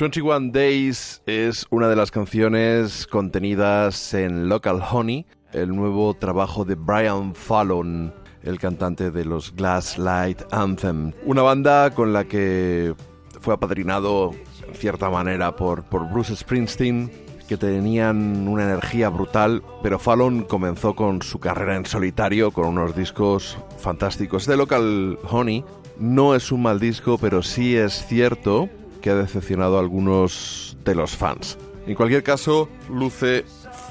21 0.01 0.53
Days 0.53 1.20
es 1.27 1.67
una 1.69 1.87
de 1.87 1.95
las 1.95 2.11
canciones 2.11 3.07
contenidas 3.07 4.15
en 4.15 4.49
Local 4.49 4.81
Honey, 4.81 5.27
el 5.53 5.77
nuevo 5.77 6.15
trabajo 6.15 6.65
de 6.65 6.75
Brian 6.75 7.35
Fallon, 7.35 8.11
el 8.43 8.59
cantante 8.59 9.11
de 9.11 9.27
los 9.27 9.55
Glass 9.55 9.99
Light 9.99 10.41
Anthem. 10.53 11.12
Una 11.27 11.43
banda 11.43 11.91
con 11.91 12.15
la 12.15 12.25
que 12.25 12.95
fue 13.43 13.53
apadrinado 13.53 14.31
en 14.67 14.75
cierta 14.75 15.11
manera 15.11 15.55
por, 15.55 15.83
por 15.83 16.11
Bruce 16.11 16.35
Springsteen, 16.35 17.11
que 17.47 17.59
tenían 17.59 18.49
una 18.49 18.65
energía 18.65 19.11
brutal, 19.11 19.62
pero 19.83 19.99
Fallon 19.99 20.45
comenzó 20.45 20.95
con 20.95 21.20
su 21.20 21.41
carrera 21.41 21.77
en 21.77 21.85
solitario 21.85 22.53
con 22.53 22.69
unos 22.69 22.97
discos 22.97 23.59
fantásticos. 23.77 24.47
De 24.47 24.57
Local 24.57 25.19
Honey 25.31 25.62
no 25.99 26.35
es 26.35 26.51
un 26.51 26.62
mal 26.62 26.81
disco, 26.81 27.19
pero 27.19 27.43
sí 27.43 27.77
es 27.77 28.07
cierto 28.07 28.70
que 29.01 29.11
ha 29.11 29.15
decepcionado 29.15 29.77
a 29.77 29.81
algunos 29.81 30.77
de 30.85 30.95
los 30.95 31.17
fans. 31.17 31.59
En 31.87 31.95
cualquier 31.95 32.23
caso, 32.23 32.69
luce 32.89 33.45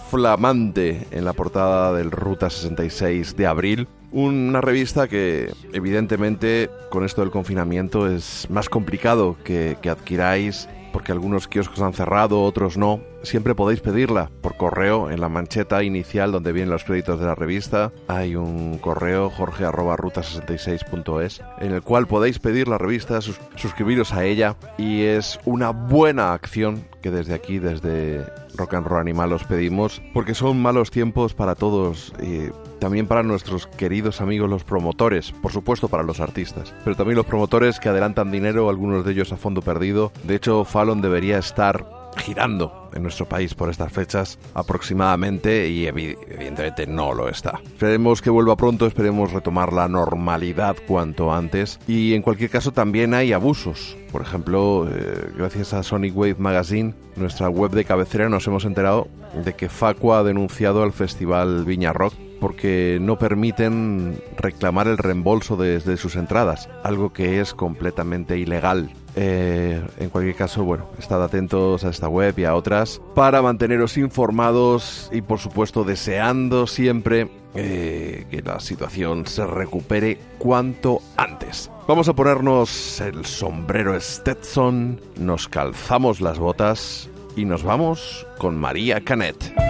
flamante 0.09 1.07
en 1.11 1.25
la 1.25 1.33
portada 1.33 1.93
del 1.93 2.11
Ruta 2.11 2.49
66 2.49 3.35
de 3.35 3.47
abril. 3.47 3.87
Una 4.11 4.61
revista 4.61 5.07
que 5.07 5.51
evidentemente 5.73 6.69
con 6.89 7.05
esto 7.05 7.21
del 7.21 7.29
confinamiento 7.29 8.07
es 8.07 8.47
más 8.49 8.69
complicado 8.69 9.37
que, 9.43 9.77
que 9.81 9.89
adquiráis 9.89 10.67
porque 10.91 11.11
algunos 11.11 11.47
kioscos 11.47 11.81
han 11.81 11.93
cerrado, 11.93 12.43
otros 12.43 12.77
no. 12.77 12.99
Siempre 13.23 13.53
podéis 13.55 13.81
pedirla 13.81 14.31
por 14.41 14.55
correo 14.55 15.09
en 15.11 15.19
la 15.19 15.27
mancheta 15.29 15.83
inicial 15.83 16.31
donde 16.31 16.51
vienen 16.53 16.69
los 16.71 16.83
créditos 16.85 17.19
de 17.19 17.25
la 17.25 17.35
revista. 17.35 17.91
Hay 18.07 18.35
un 18.35 18.77
correo 18.77 19.29
jorge 19.29 19.65
arroba 19.65 19.97
ruta66.es 19.97 21.41
en 21.59 21.71
el 21.73 21.81
cual 21.81 22.07
podéis 22.07 22.39
pedir 22.39 22.67
la 22.67 22.77
revista, 22.77 23.21
sus- 23.21 23.39
suscribiros 23.55 24.13
a 24.13 24.23
ella 24.23 24.55
y 24.77 25.01
es 25.03 25.39
una 25.45 25.71
buena 25.71 26.33
acción 26.33 26.85
que 27.01 27.11
desde 27.11 27.33
aquí, 27.33 27.59
desde 27.59 28.25
Rock 28.55 28.75
and 28.75 28.87
Roll 28.87 29.01
Animal 29.01 29.33
os 29.33 29.43
pedimos 29.43 30.01
porque 30.13 30.33
son 30.33 30.61
malos 30.61 30.91
tiempos 30.91 31.33
para 31.33 31.55
todos 31.55 32.13
y 32.21 32.49
también 32.79 33.07
para 33.07 33.23
nuestros 33.23 33.67
queridos 33.67 34.21
amigos 34.21 34.49
los 34.49 34.63
promotores, 34.63 35.31
por 35.31 35.51
supuesto 35.51 35.87
para 35.87 36.03
los 36.03 36.19
artistas, 36.19 36.73
pero 36.83 36.95
también 36.95 37.17
los 37.17 37.25
promotores 37.25 37.79
que 37.79 37.89
adelantan 37.89 38.31
dinero, 38.31 38.69
algunos 38.69 39.05
de 39.05 39.11
ellos 39.11 39.31
a 39.31 39.37
fondo 39.37 39.61
perdido. 39.61 40.11
De 40.23 40.35
hecho, 40.35 40.63
Fallon 40.63 41.01
debería 41.01 41.37
estar 41.37 41.98
girando 42.19 42.89
en 42.93 43.01
nuestro 43.03 43.27
país 43.27 43.53
por 43.55 43.69
estas 43.69 43.91
fechas 43.91 44.37
aproximadamente 44.53 45.67
y 45.69 45.85
evi- 45.85 46.17
evidentemente 46.29 46.87
no 46.87 47.13
lo 47.13 47.29
está. 47.29 47.59
Esperemos 47.65 48.21
que 48.21 48.29
vuelva 48.29 48.55
pronto, 48.55 48.85
esperemos 48.87 49.31
retomar 49.33 49.73
la 49.73 49.87
normalidad 49.87 50.75
cuanto 50.87 51.33
antes 51.33 51.79
y 51.87 52.13
en 52.13 52.21
cualquier 52.21 52.49
caso 52.49 52.71
también 52.71 53.13
hay 53.13 53.33
abusos. 53.33 53.97
Por 54.11 54.21
ejemplo, 54.21 54.87
eh, 54.91 55.31
gracias 55.37 55.73
a 55.73 55.83
Sonic 55.83 56.15
Wave 56.17 56.35
Magazine, 56.39 56.93
nuestra 57.15 57.49
web 57.49 57.71
de 57.71 57.85
cabecera, 57.85 58.29
nos 58.29 58.47
hemos 58.47 58.65
enterado 58.65 59.07
de 59.45 59.53
que 59.53 59.69
Facua 59.69 60.19
ha 60.19 60.23
denunciado 60.23 60.81
al 60.83 60.91
Festival 60.93 61.65
Viña 61.65 61.93
Rock 61.93 62.13
porque 62.39 62.97
no 63.01 63.19
permiten 63.19 64.17
reclamar 64.37 64.87
el 64.87 64.97
reembolso 64.97 65.57
de, 65.57 65.79
de 65.79 65.97
sus 65.97 66.15
entradas, 66.15 66.69
algo 66.83 67.11
que 67.11 67.41
es 67.41 67.53
completamente 67.53 68.37
ilegal. 68.37 68.91
Eh, 69.15 69.81
en 69.99 70.09
cualquier 70.09 70.35
caso, 70.35 70.63
bueno, 70.63 70.85
estad 70.97 71.23
atentos 71.23 71.83
a 71.83 71.89
esta 71.89 72.07
web 72.07 72.37
y 72.37 72.45
a 72.45 72.55
otras 72.55 73.01
para 73.15 73.41
manteneros 73.41 73.97
informados 73.97 75.09
y 75.11 75.21
por 75.21 75.39
supuesto 75.39 75.83
deseando 75.83 76.67
siempre 76.67 77.29
eh, 77.55 78.25
que 78.29 78.41
la 78.41 78.59
situación 78.59 79.25
se 79.25 79.45
recupere 79.45 80.19
cuanto 80.37 81.01
antes. 81.17 81.71
Vamos 81.87 82.07
a 82.07 82.13
ponernos 82.13 83.01
el 83.01 83.25
sombrero 83.25 83.99
Stetson, 83.99 85.01
nos 85.17 85.47
calzamos 85.47 86.21
las 86.21 86.37
botas 86.37 87.09
y 87.35 87.45
nos 87.45 87.63
vamos 87.63 88.27
con 88.37 88.55
María 88.57 89.01
Canet. 89.01 89.68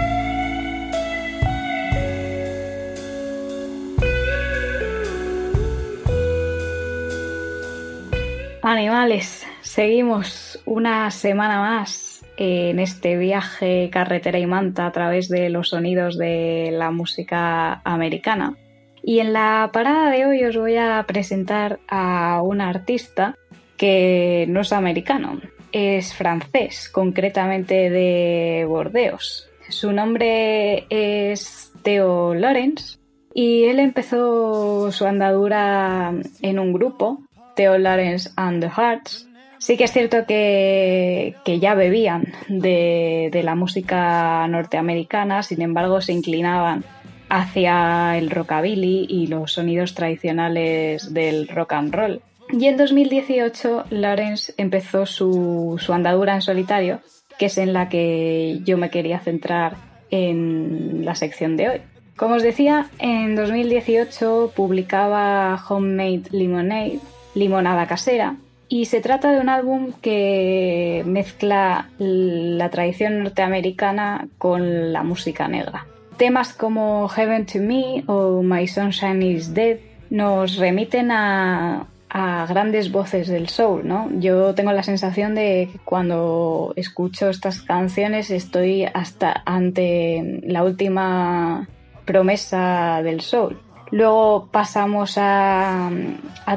Animales, 8.70 9.48
seguimos 9.62 10.62
una 10.64 11.10
semana 11.10 11.60
más 11.60 12.24
en 12.38 12.78
este 12.78 13.18
viaje 13.18 13.90
carretera 13.92 14.38
y 14.38 14.46
manta 14.46 14.86
a 14.86 14.92
través 14.92 15.28
de 15.28 15.50
los 15.50 15.70
sonidos 15.70 16.20
de 16.20 16.70
la 16.72 16.92
música 16.92 17.82
americana. 17.84 18.56
Y 19.02 19.22
en 19.22 19.34
la 19.34 19.72
parada 19.74 20.12
de 20.12 20.28
hoy 20.28 20.44
os 20.44 20.56
voy 20.56 20.78
a 20.78 21.04
presentar 21.08 21.80
a 21.88 22.44
un 22.44 22.62
artista 22.62 23.36
que 23.76 24.46
no 24.48 24.62
es 24.62 24.72
americano, 24.72 25.42
es 25.72 26.14
francés, 26.14 26.90
concretamente 26.90 27.90
de 27.90 28.66
Bordeos. 28.68 29.50
Su 29.70 29.92
nombre 29.94 30.86
es 30.92 31.74
Theo 31.82 32.36
Lawrence 32.36 33.00
y 33.34 33.64
él 33.64 33.80
empezó 33.80 34.92
su 34.92 35.06
andadura 35.08 36.14
en 36.44 36.60
un 36.60 36.72
grupo 36.72 37.24
Theo 37.56 37.78
Lawrence 37.78 38.32
and 38.36 38.62
the 38.62 38.70
Hearts. 38.70 39.28
Sí 39.58 39.76
que 39.76 39.84
es 39.84 39.92
cierto 39.92 40.26
que, 40.26 41.36
que 41.44 41.60
ya 41.60 41.76
bebían 41.76 42.34
de, 42.48 43.30
de 43.32 43.44
la 43.44 43.56
música 43.56 44.48
norteamericana, 44.48 45.44
sin 45.44 45.62
embargo 45.62 46.00
se 46.00 46.14
inclinaban 46.14 46.86
hacia 47.30 48.18
el 48.18 48.30
rockabilly 48.30 49.06
y 49.10 49.28
los 49.28 49.54
sonidos 49.54 49.94
tradicionales 49.94 51.14
del 51.14 51.48
rock 51.48 51.74
and 51.74 51.94
roll. 51.94 52.22
Y 52.52 52.66
en 52.66 52.78
2018 52.78 53.86
Lawrence 53.92 54.54
empezó 54.58 55.06
su, 55.06 55.78
su 55.80 55.94
andadura 55.94 56.36
en 56.36 56.42
solitario, 56.42 57.02
que 57.38 57.46
es 57.46 57.58
en 57.58 57.74
la 57.74 57.90
que 57.90 58.60
yo 58.64 58.78
me 58.78 58.90
quería 58.90 59.20
centrar 59.20 59.76
en 60.10 61.06
la 61.06 61.16
sección 61.16 61.58
de 61.58 61.70
hoy. 61.70 61.82
Como 62.16 62.36
os 62.36 62.44
decía, 62.44 62.90
en 63.00 63.36
2018 63.36 64.52
publicaba 64.56 65.64
Homemade 65.70 66.24
Lemonade, 66.32 67.00
limonada 67.36 67.88
casera, 67.88 68.36
y 68.68 68.86
se 68.86 69.02
trata 69.02 69.32
de 69.32 69.40
un 69.40 69.50
álbum 69.50 69.94
que 70.02 71.04
mezcla 71.06 71.90
la 71.98 72.70
tradición 72.70 73.24
norteamericana 73.24 74.28
con 74.38 74.94
la 74.94 75.04
música 75.04 75.48
negra. 75.48 75.88
Temas 76.18 76.54
como 76.54 77.08
Heaven 77.08 77.46
to 77.46 77.60
Me 77.60 78.04
o 78.06 78.44
My 78.44 78.68
Sunshine 78.68 79.24
is 79.24 79.54
Dead 79.54 79.78
nos 80.12 80.58
remiten 80.58 81.12
a, 81.12 81.88
a 82.10 82.46
grandes 82.48 82.92
voces 82.92 83.28
del 83.28 83.50
soul, 83.50 83.88
¿no? 83.88 84.10
Yo 84.20 84.54
tengo 84.54 84.72
la 84.72 84.84
sensación 84.84 85.34
de 85.34 85.70
que 85.72 85.80
cuando 85.86 86.74
escucho 86.76 87.30
estas 87.30 87.62
canciones 87.62 88.30
estoy 88.32 88.86
hasta 88.86 89.42
ante 89.46 90.42
la 90.44 90.64
última 90.64 91.68
promesa 92.06 93.02
del 93.04 93.22
soul. 93.22 93.60
Luego 93.92 94.50
pasamos 94.52 95.16
a, 95.18 95.90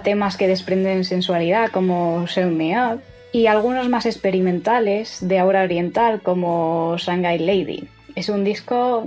temas 0.03 0.37
que 0.37 0.49
desprenden 0.49 1.05
sensualidad 1.05 1.71
como 1.71 2.27
Show 2.27 2.51
Me 2.51 2.75
Up 2.77 3.01
y 3.33 3.47
algunos 3.47 3.89
más 3.89 4.07
experimentales 4.07 5.19
de 5.27 5.39
aura 5.39 5.63
oriental 5.63 6.21
como 6.23 6.97
Shanghai 6.99 7.39
Lady. 7.39 7.89
Es 8.15 8.29
un 8.29 8.45
disco 8.45 9.07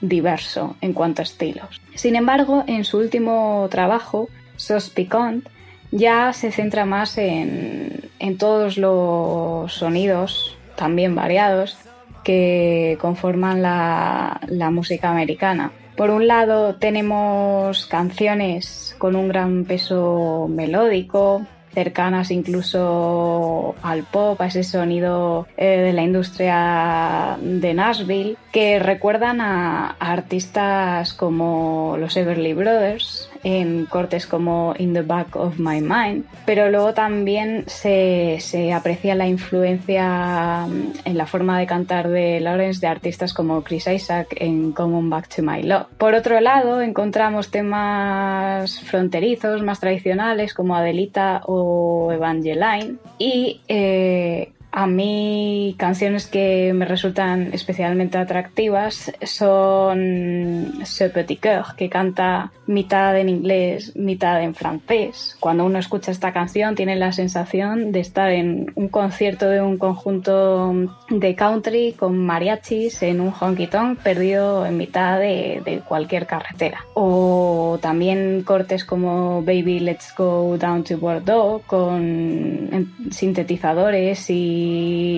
diverso 0.00 0.76
en 0.80 0.92
cuanto 0.92 1.22
a 1.22 1.24
estilos. 1.24 1.80
Sin 1.94 2.16
embargo, 2.16 2.64
en 2.66 2.84
su 2.84 2.98
último 2.98 3.68
trabajo, 3.70 4.28
Sos 4.56 4.90
Picant, 4.90 5.46
ya 5.92 6.32
se 6.32 6.50
centra 6.50 6.84
más 6.84 7.18
en, 7.18 8.10
todos 8.38 8.78
los 8.78 9.72
sonidos, 9.72 10.56
también 10.74 11.14
variados, 11.14 11.76
que 12.24 12.96
conforman 13.00 13.62
la 13.62 14.70
música 14.70 15.10
americana. 15.10 15.70
Por 16.02 16.10
un 16.10 16.26
lado 16.26 16.74
tenemos 16.74 17.86
canciones 17.86 18.96
con 18.98 19.14
un 19.14 19.28
gran 19.28 19.64
peso 19.64 20.48
melódico, 20.50 21.46
cercanas 21.72 22.32
incluso 22.32 23.76
al 23.82 24.02
pop, 24.02 24.40
a 24.40 24.46
ese 24.46 24.64
sonido 24.64 25.46
eh, 25.56 25.78
de 25.78 25.92
la 25.92 26.02
industria 26.02 27.38
de 27.40 27.72
Nashville, 27.72 28.36
que 28.50 28.80
recuerdan 28.80 29.40
a, 29.40 29.90
a 30.00 30.12
artistas 30.12 31.14
como 31.14 31.94
los 32.00 32.16
Everly 32.16 32.54
Brothers, 32.54 33.30
en 33.44 33.86
cortes 33.86 34.26
como 34.26 34.74
In 34.78 34.92
the 34.92 35.02
Back 35.02 35.36
of 35.36 35.58
My 35.58 35.80
Mind, 35.80 36.24
pero 36.46 36.70
luego 36.70 36.94
también 36.94 37.64
se, 37.66 38.38
se, 38.40 38.72
aprecia 38.72 39.14
la 39.14 39.26
influencia 39.26 40.66
en 41.04 41.16
la 41.18 41.26
forma 41.26 41.58
de 41.58 41.66
cantar 41.66 42.08
de 42.08 42.40
Lawrence 42.40 42.80
de 42.80 42.86
artistas 42.86 43.32
como 43.34 43.62
Chris 43.62 43.86
Isaac 43.86 44.28
en 44.36 44.72
Come 44.72 45.08
Back 45.08 45.28
to 45.28 45.42
My 45.42 45.62
Love. 45.62 45.86
Por 45.98 46.14
otro 46.14 46.40
lado, 46.40 46.80
encontramos 46.80 47.50
temas 47.50 48.80
fronterizos, 48.80 49.62
más 49.62 49.80
tradicionales 49.80 50.54
como 50.54 50.76
Adelita 50.76 51.42
o 51.46 52.12
Evangeline 52.12 52.98
y 53.18 53.60
eh, 53.68 54.52
a 54.72 54.86
mí 54.86 55.74
canciones 55.78 56.26
que 56.26 56.72
me 56.72 56.86
resultan 56.86 57.50
especialmente 57.52 58.16
atractivas 58.16 59.12
son 59.22 60.72
Ce 60.84 61.10
Petit 61.10 61.40
Coeur, 61.40 61.76
que 61.76 61.90
canta 61.90 62.50
mitad 62.66 63.18
en 63.18 63.28
inglés, 63.28 63.94
mitad 63.96 64.42
en 64.42 64.54
francés. 64.54 65.36
Cuando 65.40 65.66
uno 65.66 65.78
escucha 65.78 66.10
esta 66.10 66.32
canción 66.32 66.74
tiene 66.74 66.96
la 66.96 67.12
sensación 67.12 67.92
de 67.92 68.00
estar 68.00 68.30
en 68.30 68.72
un 68.74 68.88
concierto 68.88 69.48
de 69.48 69.60
un 69.60 69.76
conjunto 69.76 70.74
de 71.10 71.34
country 71.34 71.92
con 71.92 72.16
mariachis 72.16 73.02
en 73.02 73.20
un 73.20 73.32
honky 73.38 73.66
tonk 73.66 73.98
perdido 73.98 74.64
en 74.64 74.78
mitad 74.78 75.18
de, 75.18 75.82
cualquier 75.86 76.26
carretera. 76.26 76.84
O 76.94 77.78
también 77.82 78.42
cortes 78.44 78.84
como 78.84 79.42
Baby 79.42 79.80
Let's 79.80 80.14
Go 80.16 80.56
Down 80.56 80.84
to 80.84 80.96
Bordeaux 80.96 81.62
con 81.66 82.90
sintetizadores 83.10 84.30
y 84.30 84.61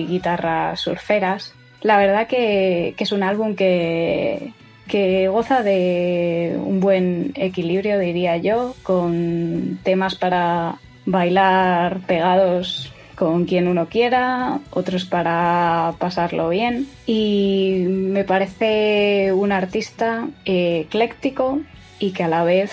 guitarras 0.07 0.79
surferas. 0.79 1.53
La 1.81 1.97
verdad 1.97 2.27
que, 2.27 2.93
que 2.97 3.03
es 3.03 3.11
un 3.11 3.23
álbum 3.23 3.55
que, 3.55 4.53
que 4.87 5.27
goza 5.27 5.63
de 5.63 6.57
un 6.63 6.79
buen 6.79 7.31
equilibrio, 7.35 7.99
diría 7.99 8.37
yo, 8.37 8.75
con 8.83 9.79
temas 9.83 10.15
para 10.15 10.75
bailar 11.05 11.99
pegados 12.01 12.91
con 13.15 13.45
quien 13.45 13.67
uno 13.67 13.87
quiera, 13.87 14.59
otros 14.71 15.05
para 15.05 15.93
pasarlo 15.99 16.49
bien. 16.49 16.87
Y 17.05 17.85
me 17.87 18.23
parece 18.23 19.31
un 19.33 19.51
artista 19.51 20.27
ecléctico 20.43 21.59
y 21.99 22.11
que 22.11 22.23
a 22.23 22.27
la 22.27 22.43
vez 22.43 22.71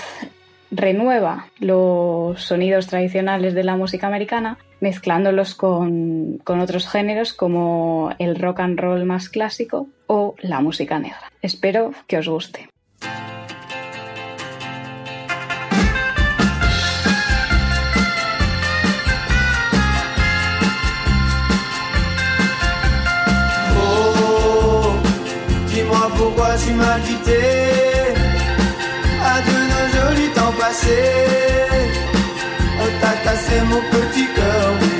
renueva 0.70 1.46
los 1.60 2.42
sonidos 2.42 2.88
tradicionales 2.88 3.54
de 3.54 3.62
la 3.62 3.76
música 3.76 4.06
americana 4.06 4.58
mezclándolos 4.82 5.54
con, 5.54 6.38
con, 6.44 6.60
otros 6.60 6.88
géneros 6.88 7.32
como 7.32 8.10
el 8.18 8.34
rock 8.34 8.60
and 8.60 8.78
roll 8.78 9.04
más 9.04 9.28
clásico 9.28 9.88
o 10.08 10.34
la 10.40 10.60
música 10.60 10.98
negra. 10.98 11.30
Espero 11.40 11.92
que 12.08 12.18
os 12.18 12.28
guste. 12.28 12.68
Oh. 23.78 24.12
Oh, 33.34 33.80
t'as 34.34 34.91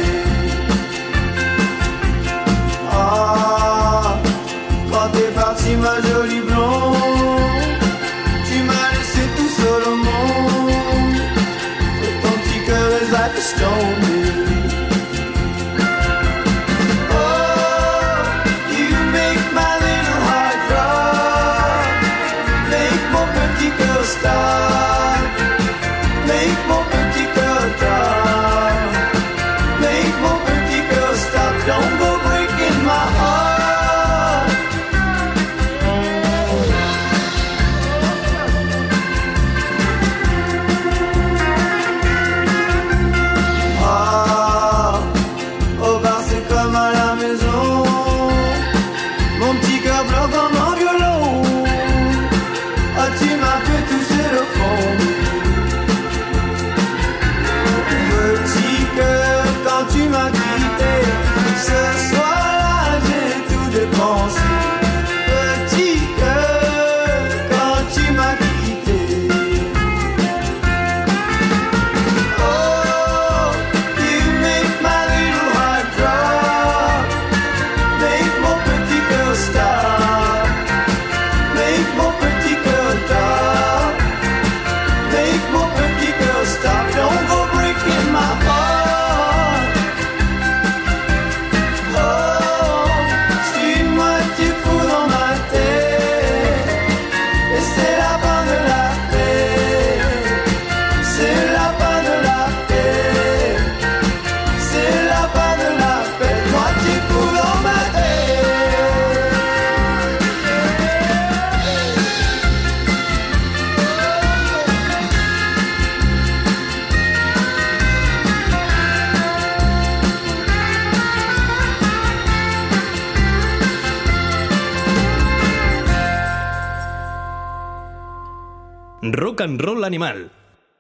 Rock 129.33 129.41
and 129.41 129.61
Roll 129.63 129.83
Animal. 129.85 130.31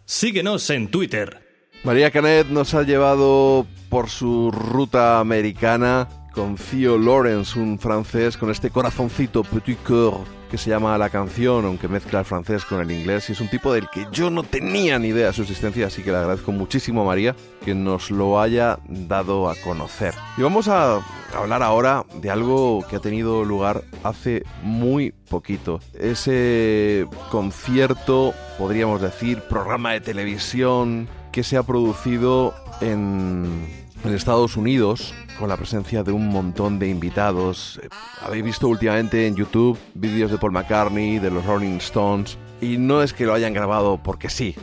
Síguenos 0.04 0.68
en 0.68 0.88
Twitter. 0.88 1.40
María 1.84 2.10
Canet 2.10 2.48
nos 2.48 2.74
ha 2.74 2.82
llevado 2.82 3.66
por 3.88 4.10
su 4.10 4.50
ruta 4.50 5.20
americana 5.20 6.06
con 6.34 6.56
Theo 6.56 6.98
Lawrence, 6.98 7.58
un 7.58 7.78
francés 7.78 8.36
con 8.36 8.50
este 8.50 8.68
corazoncito 8.68 9.42
petit 9.42 9.78
cœur 9.82 10.41
que 10.52 10.58
se 10.58 10.68
llama 10.68 10.98
la 10.98 11.08
canción, 11.08 11.64
aunque 11.64 11.88
mezcla 11.88 12.18
el 12.18 12.26
francés 12.26 12.66
con 12.66 12.82
el 12.82 12.90
inglés, 12.90 13.30
y 13.30 13.32
es 13.32 13.40
un 13.40 13.48
tipo 13.48 13.72
del 13.72 13.88
que 13.88 14.06
yo 14.12 14.28
no 14.28 14.42
tenía 14.42 14.98
ni 14.98 15.08
idea 15.08 15.28
de 15.28 15.32
su 15.32 15.40
existencia, 15.40 15.86
así 15.86 16.02
que 16.02 16.10
le 16.10 16.18
agradezco 16.18 16.52
muchísimo 16.52 17.00
a 17.00 17.04
María 17.06 17.34
que 17.64 17.74
nos 17.74 18.10
lo 18.10 18.38
haya 18.38 18.78
dado 18.86 19.48
a 19.48 19.56
conocer. 19.56 20.12
Y 20.36 20.42
vamos 20.42 20.68
a 20.68 21.00
hablar 21.34 21.62
ahora 21.62 22.04
de 22.20 22.30
algo 22.30 22.84
que 22.90 22.96
ha 22.96 23.00
tenido 23.00 23.46
lugar 23.46 23.82
hace 24.04 24.42
muy 24.62 25.14
poquito. 25.30 25.80
Ese 25.98 27.06
concierto, 27.30 28.34
podríamos 28.58 29.00
decir, 29.00 29.40
programa 29.48 29.92
de 29.92 30.02
televisión 30.02 31.08
que 31.32 31.44
se 31.44 31.56
ha 31.56 31.62
producido 31.62 32.54
en 32.82 33.81
en 34.04 34.14
Estados 34.14 34.56
Unidos 34.56 35.14
con 35.38 35.48
la 35.48 35.56
presencia 35.56 36.02
de 36.02 36.12
un 36.12 36.28
montón 36.28 36.78
de 36.78 36.88
invitados. 36.88 37.80
Habéis 38.20 38.44
visto 38.44 38.68
últimamente 38.68 39.26
en 39.26 39.36
YouTube 39.36 39.78
vídeos 39.94 40.30
de 40.30 40.38
Paul 40.38 40.52
McCartney, 40.52 41.18
de 41.18 41.30
los 41.30 41.44
Rolling 41.44 41.76
Stones, 41.76 42.38
y 42.60 42.78
no 42.78 43.02
es 43.02 43.12
que 43.12 43.26
lo 43.26 43.34
hayan 43.34 43.52
grabado 43.52 44.00
porque 44.02 44.30
sí. 44.30 44.54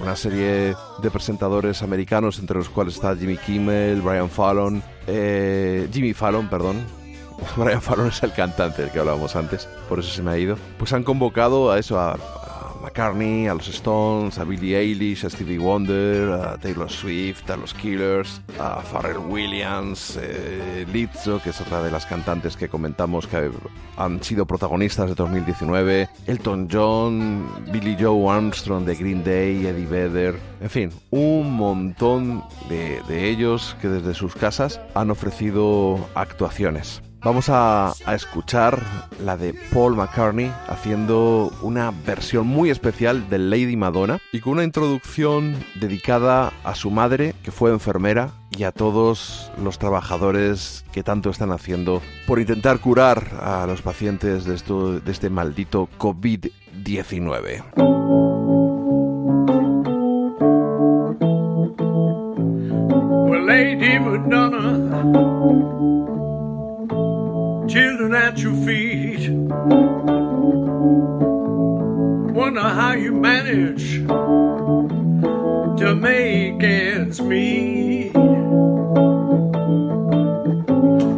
Una 0.00 0.16
serie 0.16 0.74
de 1.02 1.10
presentadores 1.10 1.82
americanos, 1.82 2.38
entre 2.38 2.56
los 2.56 2.68
cuales 2.68 2.94
está 2.94 3.16
Jimmy 3.16 3.36
Kimmel, 3.36 4.00
Brian 4.00 4.30
Fallon, 4.30 4.82
eh, 5.06 5.88
Jimmy 5.92 6.12
Fallon, 6.12 6.48
perdón. 6.48 6.84
Brian 7.56 7.82
Fallon 7.82 8.08
es 8.08 8.22
el 8.22 8.32
cantante 8.32 8.82
del 8.82 8.90
que 8.90 9.00
hablábamos 9.00 9.34
antes, 9.36 9.68
por 9.88 9.98
eso 9.98 10.10
se 10.10 10.22
me 10.22 10.30
ha 10.30 10.38
ido. 10.38 10.56
Pues 10.78 10.92
han 10.92 11.02
convocado 11.02 11.70
a 11.70 11.78
eso, 11.78 11.98
a, 11.98 12.16
McCartney, 12.80 13.46
a 13.46 13.54
los 13.54 13.68
Stones, 13.68 14.38
a 14.38 14.44
Billie 14.44 14.76
Eilish, 14.76 15.24
a 15.24 15.30
Stevie 15.30 15.58
Wonder, 15.58 16.30
a 16.32 16.58
Taylor 16.58 16.90
Swift, 16.90 17.48
a 17.50 17.56
los 17.56 17.74
Killers, 17.74 18.40
a 18.58 18.80
Pharrell 18.80 19.18
Williams, 19.18 20.18
eh, 20.20 20.86
Lizzo, 20.92 21.40
que 21.42 21.50
es 21.50 21.60
otra 21.60 21.82
de 21.82 21.90
las 21.90 22.06
cantantes 22.06 22.56
que 22.56 22.68
comentamos 22.68 23.26
que 23.26 23.50
han 23.96 24.22
sido 24.22 24.46
protagonistas 24.46 25.08
de 25.08 25.14
2019, 25.14 26.08
Elton 26.26 26.68
John, 26.70 27.46
Billy 27.72 27.96
Joe 27.98 28.30
Armstrong 28.34 28.84
de 28.84 28.94
Green 28.94 29.24
Day, 29.24 29.66
Eddie 29.66 29.86
Vedder, 29.86 30.38
en 30.60 30.70
fin, 30.70 30.90
un 31.10 31.52
montón 31.54 32.42
de, 32.68 33.02
de 33.08 33.28
ellos 33.28 33.76
que 33.80 33.88
desde 33.88 34.14
sus 34.14 34.34
casas 34.34 34.80
han 34.94 35.10
ofrecido 35.10 36.08
actuaciones. 36.14 37.02
Vamos 37.22 37.50
a, 37.50 37.92
a, 38.06 38.14
escuchar 38.14 38.82
la 39.22 39.36
de 39.36 39.54
Paul 39.72 39.94
McCartney 39.94 40.50
haciendo 40.68 41.52
una 41.60 41.92
versión 42.06 42.46
muy 42.46 42.70
especial 42.70 43.28
de 43.28 43.38
Lady 43.38 43.76
Madonna 43.76 44.20
y 44.32 44.40
con 44.40 44.54
una 44.54 44.64
introducción 44.64 45.54
dedicada 45.74 46.50
a 46.64 46.74
su 46.74 46.90
madre, 46.90 47.34
que 47.42 47.50
fue 47.50 47.72
enfermera, 47.72 48.30
y 48.56 48.64
a 48.64 48.72
todos 48.72 49.52
los 49.62 49.78
trabajadores 49.78 50.84
que 50.92 51.02
tanto 51.02 51.30
están 51.30 51.52
haciendo 51.52 52.02
por 52.26 52.40
intentar 52.40 52.80
curar 52.80 53.38
a 53.40 53.66
los 53.66 53.82
pacientes 53.82 54.44
de, 54.44 54.54
esto, 54.54 55.00
de 55.00 55.12
este 55.12 55.30
maldito 55.30 55.88
COVID-19. 55.98 57.64
Well, 63.28 63.46
Lady 63.46 63.98
Madonna, 64.00 65.99
children 67.70 68.12
at 68.14 68.38
your 68.38 68.54
feet. 68.66 69.30
Wonder 72.34 72.62
how 72.62 72.94
you 72.94 73.12
manage 73.12 74.04
to 75.78 75.94
make 75.94 76.60
ends 76.64 77.20
meet. 77.20 78.10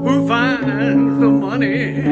Who 0.04 0.28
finds 0.28 1.20
the 1.20 1.30
money 1.30 2.02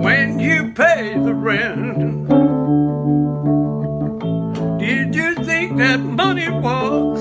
when 0.00 0.38
you 0.38 0.72
pay 0.74 1.18
the 1.18 1.34
rent? 1.34 2.28
Did 4.78 5.16
you 5.16 5.34
think 5.44 5.76
that 5.78 5.98
money 5.98 6.48
was 6.50 7.18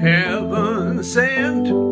heaven 0.00 1.04
sent? 1.04 1.87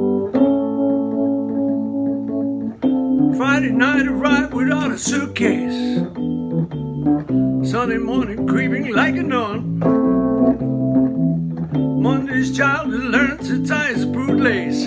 Friday 3.36 3.70
night 3.70 4.06
arrived 4.06 4.54
without 4.54 4.90
a 4.92 4.98
suitcase. 4.98 5.98
Sunday 7.70 7.98
morning 7.98 8.46
creeping 8.46 8.94
like 8.94 9.16
a 9.16 9.22
nun. 9.22 9.78
Monday's 12.00 12.56
child 12.56 12.90
has 12.92 13.02
learned 13.02 13.40
to 13.42 13.66
tie 13.66 13.92
his 13.92 14.06
boot 14.06 14.40
lace. 14.40 14.84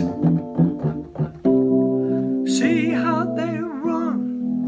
See 2.58 2.90
how 2.90 3.26
they 3.36 3.60
run. 3.60 4.66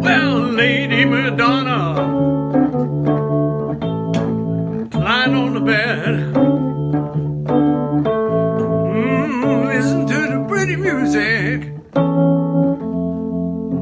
Well, 0.00 0.40
Lady 0.40 1.04
Madonna, 1.04 1.82
lying 4.94 5.34
on 5.34 5.52
the 5.52 5.60
bed. 5.60 6.57
music 11.08 11.72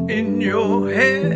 in 0.08 0.40
your 0.40 0.92
head. 0.92 1.35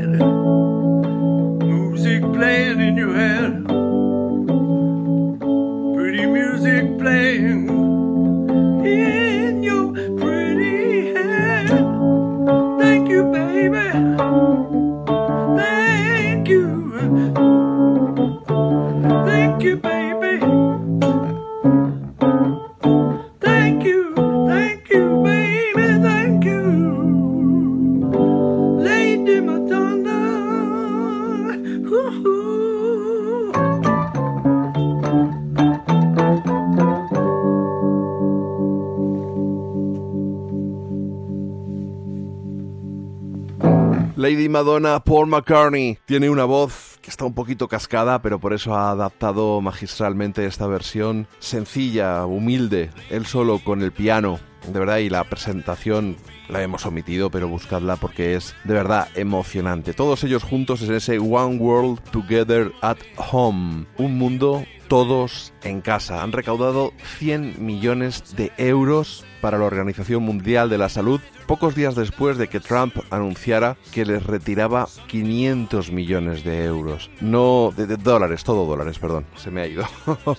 Madonna, 44.50 45.00
Paul 45.00 45.28
McCartney, 45.28 45.98
tiene 46.04 46.28
una 46.28 46.44
voz 46.44 46.98
que 47.00 47.10
está 47.10 47.24
un 47.24 47.34
poquito 47.34 47.68
cascada, 47.68 48.20
pero 48.20 48.38
por 48.38 48.52
eso 48.52 48.74
ha 48.74 48.90
adaptado 48.90 49.60
magistralmente 49.60 50.44
esta 50.44 50.66
versión 50.66 51.26
sencilla, 51.38 52.26
humilde, 52.26 52.90
él 53.10 53.26
solo 53.26 53.60
con 53.62 53.82
el 53.82 53.92
piano. 53.92 54.38
De 54.66 54.78
verdad, 54.78 54.98
y 54.98 55.10
la 55.10 55.24
presentación 55.24 56.16
la 56.48 56.62
hemos 56.62 56.84
omitido, 56.86 57.30
pero 57.30 57.48
buscadla 57.48 57.96
porque 57.96 58.34
es 58.34 58.54
de 58.64 58.74
verdad 58.74 59.08
emocionante. 59.14 59.92
Todos 59.92 60.24
ellos 60.24 60.42
juntos 60.42 60.82
en 60.82 60.94
ese 60.94 61.18
One 61.18 61.56
World 61.56 62.00
Together 62.10 62.72
at 62.82 62.98
Home. 63.16 63.86
Un 63.98 64.18
mundo 64.18 64.64
todos 64.88 65.52
en 65.62 65.80
casa. 65.80 66.22
Han 66.22 66.32
recaudado 66.32 66.92
100 67.18 67.64
millones 67.64 68.36
de 68.36 68.50
euros 68.58 69.24
para 69.40 69.56
la 69.56 69.64
Organización 69.64 70.24
Mundial 70.24 70.68
de 70.68 70.78
la 70.78 70.88
Salud 70.88 71.20
pocos 71.46 71.74
días 71.74 71.96
después 71.96 72.38
de 72.38 72.48
que 72.48 72.60
Trump 72.60 72.96
anunciara 73.10 73.76
que 73.92 74.04
les 74.04 74.24
retiraba 74.24 74.86
500 75.08 75.90
millones 75.90 76.44
de 76.44 76.64
euros. 76.64 77.10
No, 77.20 77.72
de, 77.76 77.86
de 77.86 77.96
dólares, 77.96 78.44
todo 78.44 78.66
dólares, 78.66 79.00
perdón, 79.00 79.26
se 79.36 79.50
me 79.50 79.62
ha 79.62 79.66
ido. 79.66 79.84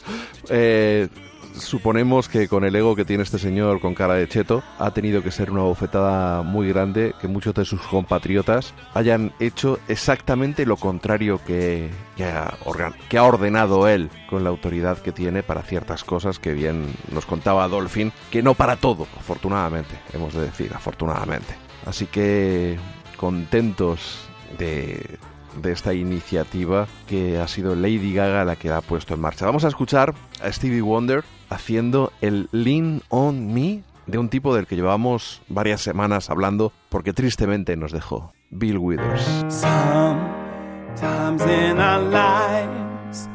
Eh, 0.50 1.08
suponemos 1.54 2.30
que 2.30 2.48
con 2.48 2.64
el 2.64 2.76
ego 2.76 2.96
que 2.96 3.06
tiene 3.06 3.24
este 3.24 3.40
señor 3.40 3.80
con 3.80 3.96
cara 3.96 4.16
de 4.16 4.28
cheto, 4.28 4.64
ha 4.80 4.92
tenido 4.92 5.22
que 5.22 5.32
ser 5.32 5.52
una 5.52 5.62
bofetada 5.62 6.42
muy 6.44 6.68
grande 6.70 7.14
que 7.20 7.28
muchos 7.28 7.54
de 7.54 7.66
sus 7.66 7.82
compatriotas 7.82 8.74
hayan 8.94 9.34
hecho 9.40 9.80
exactamente 9.88 10.66
lo 10.66 10.78
contrario 10.78 11.40
que, 11.46 11.90
que, 12.16 12.26
ha, 12.26 13.24
ordenado 13.24 13.88
él 13.88 14.10
con 14.30 14.44
la 14.44 14.50
autoridad 14.50 14.98
que 14.98 15.12
tiene 15.12 15.44
para 15.44 15.62
ciertas 15.62 16.04
cosas 16.04 16.40
que 16.40 16.54
bien 16.54 16.86
nos 17.12 17.26
contaba 17.26 17.68
Dolphin, 17.68 18.12
que 18.30 18.44
no 18.44 18.54
para 18.54 18.76
todo, 18.76 19.08
afortunadamente, 19.18 19.96
hemos 20.14 20.34
de 20.34 20.42
decir, 20.42 20.72
afortunadamente. 20.74 21.56
Así 21.86 22.06
que 22.06 22.78
contentos 23.18 24.28
de 24.58 25.20
de 25.62 25.72
esta 25.72 25.94
iniciativa 25.94 26.88
que 27.08 27.40
ha 27.40 27.48
sido 27.48 27.76
Lady 27.76 28.14
Gaga 28.14 28.46
la 28.46 28.56
que 28.56 28.70
ha 28.70 28.82
puesto 28.82 29.14
en 29.14 29.20
marcha. 29.20 29.46
Vamos 29.46 29.66
a 29.66 29.68
escuchar 29.68 30.14
a 30.42 30.52
Stevie 30.52 30.82
Wonder 30.82 31.24
haciendo 31.52 32.12
el 32.22 32.50
Lean 32.52 33.02
on 33.10 33.54
Me 33.54 33.84
de 34.08 34.18
un 34.18 34.30
tipo 34.30 34.56
del 34.56 34.66
que 34.66 34.76
llevamos 34.76 35.42
varias 35.48 35.82
semanas 35.82 36.30
hablando 36.30 36.72
porque 36.90 37.14
tristemente 37.14 37.76
nos 37.78 37.92
dejó, 37.92 38.34
Bill 38.50 38.78
Withers. 38.78 39.24
Sometimes 39.50 41.46
in 41.46 41.80
our 41.80 42.02
lives, 42.02 43.30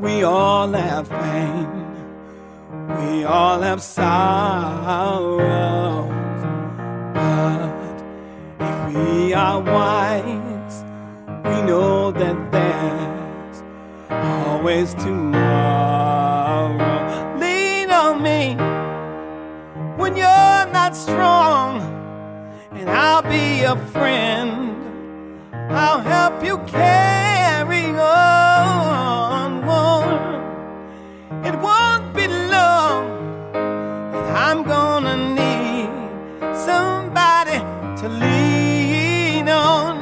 we 0.00 0.24
all 0.24 0.72
have 0.74 1.08
pain. 1.08 1.66
We 3.00 3.24
all 3.24 3.62
have 3.62 3.80
sorrows. 3.82 4.04
But 7.14 7.72
if 8.60 8.94
we 8.94 9.34
are 9.34 9.60
wise, 9.60 10.84
we 11.44 11.62
know 11.62 12.12
that 12.12 12.36
there's 12.52 13.62
always 14.10 14.94
tomorrow. 14.94 16.93
You're 20.16 20.66
not 20.72 20.94
strong, 20.96 21.80
and 22.72 22.88
I'll 22.90 23.22
be 23.22 23.62
a 23.62 23.76
friend. 23.92 24.52
I'll 25.70 26.00
help 26.00 26.44
you 26.44 26.58
carry 26.66 27.86
on. 27.98 29.64
Won't- 29.66 30.22
It 31.46 31.54
won't 31.60 32.14
be 32.14 32.26
long. 32.28 33.02
that 34.12 34.26
I'm 34.48 34.62
gonna 34.62 35.16
need 35.40 35.90
somebody 36.68 37.58
to 38.00 38.08
lean 38.08 39.48
on. 39.48 39.96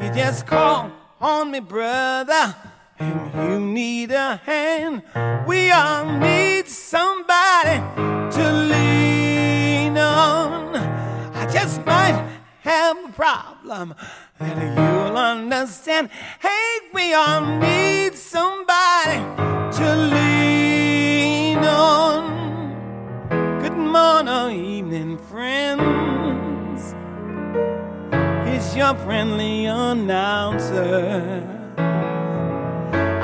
You 0.00 0.08
just 0.14 0.46
call 0.46 0.90
on 1.20 1.50
me, 1.50 1.60
brother, 1.60 2.54
and 3.02 3.50
you 3.50 3.60
need 3.60 4.10
a 4.12 4.36
hand. 4.36 5.02
We 5.46 5.70
all 5.70 6.04
need 6.18 6.68
somebody 6.68 7.78
to 8.36 8.52
lean 8.72 9.98
on. 9.98 10.76
I 11.34 11.48
just 11.52 11.84
might 11.84 12.18
have 12.60 12.96
a 13.04 13.08
problem 13.12 13.94
that 14.38 14.56
you'll 14.76 15.16
understand. 15.16 16.10
Hey, 16.40 16.78
we 16.94 17.12
all 17.14 17.44
need 17.58 18.14
somebody 18.14 19.18
to 19.78 19.96
lean 20.14 21.58
on. 21.58 22.22
Good 23.62 23.76
morning, 23.76 24.64
evening, 24.64 25.18
friends. 25.18 26.94
It's 28.46 28.76
your 28.76 28.94
friendly 28.94 29.66
announcer. 29.66 31.61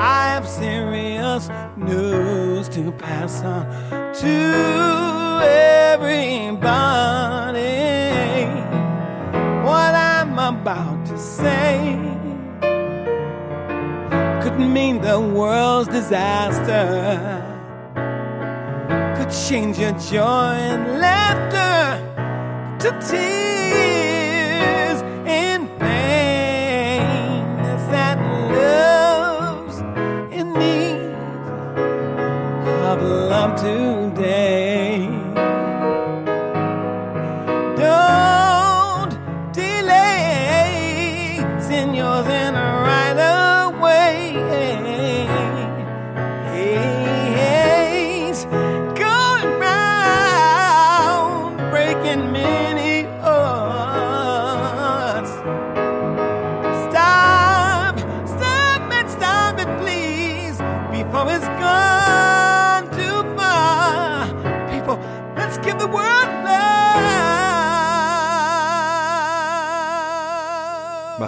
I 0.01 0.29
have 0.29 0.47
serious 0.47 1.49
news 1.75 2.69
to 2.69 2.91
pass 2.93 3.43
on 3.43 3.65
to 4.21 4.35
everybody. 5.91 6.39
What 9.67 9.93
I'm 9.93 10.39
about 10.39 11.05
to 11.07 11.17
say 11.17 11.99
could 14.41 14.57
mean 14.57 15.01
the 15.01 15.19
world's 15.19 15.89
disaster. 15.89 17.45
Could 19.17 19.31
change 19.47 19.79
your 19.79 19.91
joy 19.99 20.53
and 20.71 21.01
laughter 21.01 21.99
to 22.79 22.89
tears 23.05 23.88
today. 33.57 34.68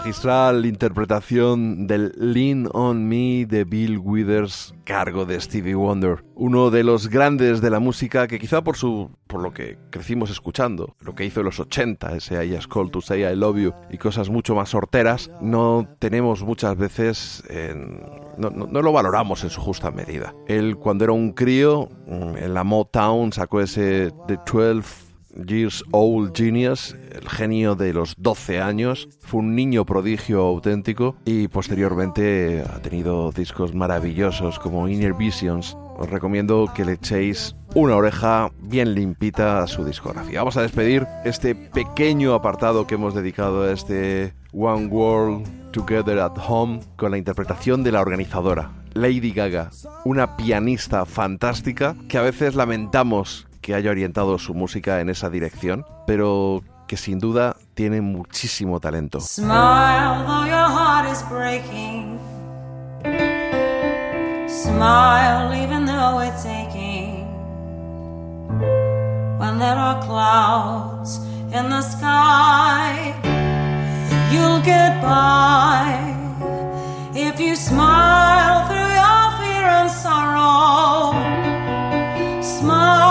Magistral 0.02 0.66
interpretación 0.66 1.86
del 1.86 2.12
Lean 2.18 2.68
on 2.74 3.08
Me 3.08 3.46
de 3.46 3.66
Bill 3.66 4.00
Withers, 4.00 4.74
cargo 4.84 5.26
de 5.28 5.40
Stevie 5.40 5.76
Wonder, 5.76 6.24
uno 6.34 6.72
de 6.72 6.84
los 6.84 7.08
grandes 7.08 7.62
de 7.62 7.70
la 7.70 7.80
música 7.80 8.28
que 8.28 8.40
quizá 8.40 8.64
por 8.64 8.78
su 8.78 9.12
por 9.28 9.44
lo 9.44 9.52
que 9.52 9.78
crecimos 9.92 10.32
escuchando, 10.32 10.96
lo 11.02 11.14
que 11.14 11.24
hizo 11.24 11.42
en 11.42 11.46
los 11.46 11.60
80, 11.60 12.16
ese 12.16 12.44
I 12.44 12.56
Just 12.56 12.68
Called 12.74 12.90
to 12.90 13.00
Say 13.02 13.22
I 13.32 13.36
Love 13.36 13.58
You 13.60 13.74
y 13.92 14.00
cosas 14.00 14.30
mucho 14.32 14.56
más 14.56 14.70
sorteras, 14.70 15.30
no 15.40 15.88
tenemos 16.00 16.42
muchas 16.42 16.76
veces 16.78 17.44
en- 17.48 18.02
no, 18.40 18.50
no- 18.50 18.82
lo 18.82 18.92
valoramos 18.92 19.44
en 19.44 19.52
su 19.52 19.62
justa 19.62 19.92
medida. 19.92 20.34
Él 20.48 20.78
cuando 20.78 21.04
era 21.04 21.14
un 21.14 21.32
crío 21.34 21.90
en 22.08 22.54
la 22.56 22.64
Motown 22.64 23.32
sacó 23.34 23.62
ese 23.62 24.12
The 24.28 24.40
12 24.52 25.11
Years 25.36 25.84
Old 25.92 26.36
Genius, 26.36 26.96
el 27.12 27.28
genio 27.30 27.76
de 27.76 27.94
los 27.94 28.16
12 28.18 28.62
años. 28.62 29.10
Fue 29.22 29.40
un 29.40 29.56
niño 29.56 29.86
prodigio 29.86 30.42
auténtico 30.42 31.16
y 31.26 31.48
posteriormente 31.48 32.64
ha 32.64 32.82
tenido 32.82 33.32
discos 33.32 33.74
maravillosos 33.74 34.60
como 34.60 34.88
Inner 34.88 35.14
Visions. 35.14 35.78
Os 35.98 36.10
recomiendo 36.10 36.72
que 36.74 36.86
le 36.86 36.94
echéis 36.94 37.56
una 37.76 37.96
oreja 37.96 38.52
bien 38.60 38.96
limpita 38.96 39.62
a 39.62 39.68
su 39.68 39.86
discografía. 39.86 40.40
Vamos 40.40 40.58
a 40.58 40.64
despedir 40.64 41.08
este 41.26 41.56
pequeño 41.56 42.34
apartado 42.34 42.88
que 42.88 42.96
hemos 42.96 43.14
dedicado 43.14 43.64
a 43.64 43.72
este 43.72 44.34
One 44.52 44.88
World 44.88 45.72
Together 45.72 46.20
at 46.20 46.38
Home 46.48 46.82
con 46.98 47.12
la 47.12 47.18
interpretación 47.18 47.84
de 47.84 47.92
la 47.94 48.02
organizadora, 48.02 48.72
Lady 48.94 49.32
Gaga, 49.32 49.70
una 50.04 50.36
pianista 50.36 51.06
fantástica 51.06 51.96
que 52.10 52.18
a 52.18 52.22
veces 52.22 52.56
lamentamos 52.56 53.48
que 53.62 53.76
haya 53.76 53.92
orientado 53.92 54.38
su 54.38 54.54
música 54.54 55.00
en 55.00 55.10
esa 55.10 55.30
dirección, 55.30 55.86
pero 56.08 56.64
que 56.88 56.98
sin 56.98 57.20
duda 57.20 57.56
tiene 57.74 58.02
muchísimo 58.02 58.80
talento. 58.80 59.22
Smile 59.22 60.26
though 60.26 60.46
your 60.46 60.70
heart 60.70 61.10
is 61.10 61.24
breaking. 61.30 62.20
Smile 64.48 65.54
even 65.54 65.86
though 65.86 66.20
it's 66.20 66.46
aching. 66.46 67.28
When 69.40 69.58
there 69.58 69.78
are 69.78 70.02
clouds 70.02 71.20
in 71.54 71.70
the 71.70 71.82
sky, 71.82 73.14
you'll 74.32 74.62
get 74.62 75.02
by 75.02 75.98
if 77.16 77.40
you 77.40 77.56
smile 77.56 78.68
through 78.68 78.92
your 79.02 79.32
fear 79.40 79.66
and 79.80 79.90
sorrow. 79.90 81.14
Smile 82.42 83.11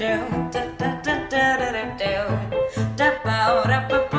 Do, 0.00 0.06
do, 0.06 0.60
do, 0.78 0.80
do, 0.80 0.90
do, 1.02 1.14
do, 1.28 1.44
do, 1.60 1.76
do, 1.76 1.84
do. 1.98 2.14
Da, 2.96 3.08
ba, 3.22 3.36
da, 3.68 3.80
ba, 3.80 3.86
ba, 3.86 3.98
ba, 3.98 4.08
da, 4.08 4.09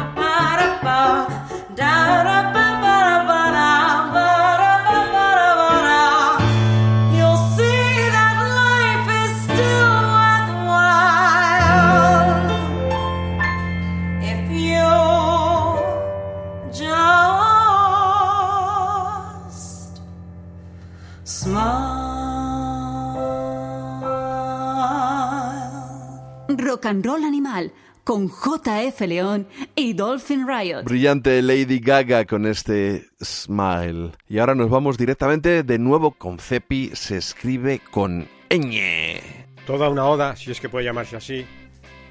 and 26.91 27.05
Roll 27.05 27.23
Animal 27.23 27.71
con 28.03 28.27
JF 28.27 28.99
León 29.07 29.47
y 29.75 29.93
Dolphin 29.93 30.45
Riot. 30.45 30.83
Brillante 30.83 31.41
Lady 31.41 31.79
Gaga 31.79 32.25
con 32.25 32.45
este 32.45 33.07
smile. 33.23 34.11
Y 34.27 34.39
ahora 34.39 34.55
nos 34.55 34.69
vamos 34.69 34.97
directamente 34.97 35.63
de 35.63 35.79
nuevo 35.79 36.11
con 36.11 36.37
Cepi. 36.37 36.91
Se 36.93 37.15
escribe 37.15 37.79
con 37.79 38.27
ñ. 38.49 39.21
Toda 39.65 39.89
una 39.89 40.05
oda, 40.05 40.35
si 40.35 40.51
es 40.51 40.59
que 40.59 40.67
puede 40.67 40.83
llamarse 40.83 41.15
así, 41.15 41.45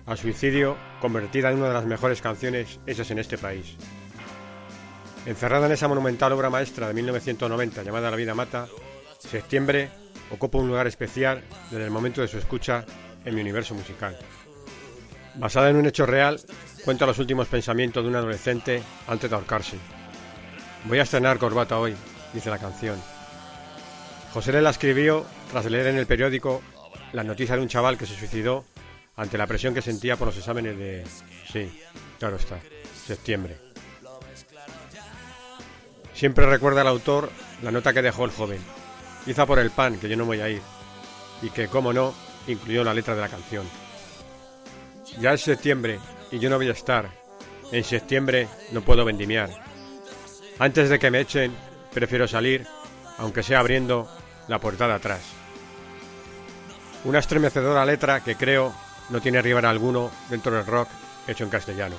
al 0.07 0.17
suicidio, 0.17 0.79
convertida 1.01 1.51
en 1.51 1.59
una 1.59 1.69
de 1.69 1.75
las 1.75 1.85
mejores 1.85 2.23
canciones 2.23 2.81
hechas 2.87 3.11
en 3.11 3.19
este 3.19 3.37
país. 3.37 3.77
Encerrada 5.27 5.67
en 5.67 5.73
esa 5.73 5.89
monumental 5.89 6.33
obra 6.33 6.49
maestra 6.49 6.89
de 6.89 6.95
1990 6.95 7.83
llamada 7.83 8.11
La 8.11 8.17
vida 8.17 8.35
mata, 8.35 8.67
Septiembre 9.19 9.91
ocupa 10.31 10.57
un 10.57 10.69
lugar 10.69 10.87
especial 10.87 11.45
desde 11.71 11.85
el 11.85 11.91
momento 11.91 12.23
de 12.23 12.29
su 12.29 12.39
escucha 12.39 12.87
en 13.27 13.35
mi 13.35 13.43
universo 13.43 13.75
musical. 13.75 14.17
Basada 15.41 15.71
en 15.71 15.77
un 15.77 15.87
hecho 15.87 16.05
real, 16.05 16.39
cuenta 16.85 17.07
los 17.07 17.19
últimos 17.19 17.49
pensamientos 17.49 18.05
de 18.05 18.11
un 18.11 18.17
adolescente 18.17 18.83
antes 19.09 19.31
de 19.31 19.35
ahorcarse. 19.35 19.79
Voy 20.85 20.99
a 20.99 21.03
estrenar 21.03 21.39
corbata 21.39 21.79
hoy, 21.79 21.97
dice 22.35 22.51
la 22.51 22.59
canción. 22.59 23.01
José 24.35 24.53
le 24.53 24.61
la 24.61 24.69
escribió 24.69 25.25
tras 25.51 25.65
leer 25.65 25.87
en 25.87 25.97
el 25.97 26.07
periódico 26.07 26.61
la 27.15 27.25
noticia 27.25 27.57
de 27.57 27.63
un 27.63 27.69
chaval 27.69 27.97
que 27.97 28.05
se 28.05 28.17
suicidó 28.17 28.67
ante 29.17 29.39
la 29.39 29.47
presión 29.47 29.73
que 29.73 29.81
sentía 29.81 30.17
por 30.17 30.27
los 30.27 30.37
exámenes 30.37 30.77
de... 30.77 31.07
Sí, 31.51 31.73
claro 32.19 32.37
está, 32.37 32.59
septiembre. 33.07 33.57
Siempre 36.13 36.45
recuerda 36.45 36.83
el 36.83 36.89
autor 36.89 37.31
la 37.63 37.73
nota 37.73 37.95
que 37.95 38.03
dejó 38.03 38.27
el 38.27 38.31
joven. 38.31 38.61
Quizá 39.25 39.47
por 39.47 39.59
el 39.59 39.71
pan, 39.71 39.99
que 39.99 40.09
yo 40.09 40.19
no 40.19 40.27
voy 40.27 40.43
a 40.43 40.51
ir. 40.51 40.61
Y 41.41 41.49
que, 41.49 41.69
como 41.69 41.95
no, 41.95 42.13
incluyó 42.47 42.85
la 42.85 42.93
letra 42.93 43.15
de 43.15 43.23
la 43.23 43.29
canción. 43.29 43.65
Ya 45.19 45.33
es 45.33 45.43
septiembre 45.43 45.99
y 46.31 46.39
yo 46.39 46.49
no 46.51 46.57
voy 46.57 46.69
a 46.69 46.73
estar. 46.73 47.11
En 47.73 47.85
septiembre 47.85 48.49
no 48.73 48.83
puedo 48.83 49.05
vendimiar. 49.05 49.51
Antes 50.59 50.89
de 50.89 50.99
que 50.99 51.11
me 51.11 51.21
echen, 51.21 51.53
prefiero 51.93 52.29
salir, 52.29 52.67
aunque 53.19 53.43
sea 53.43 53.61
abriendo 53.61 54.09
la 54.49 54.59
puerta 54.59 54.87
de 54.87 54.95
atrás. 54.95 55.21
Una 57.05 57.19
estremecedora 57.19 57.85
letra 57.85 58.21
que 58.21 58.37
creo 58.37 58.75
no 59.09 59.21
tiene 59.21 59.43
rival 59.43 59.65
alguno 59.65 60.11
dentro 60.29 60.53
del 60.53 60.67
rock 60.67 60.89
hecho 61.27 61.45
en 61.45 61.51
castellano. 61.51 61.97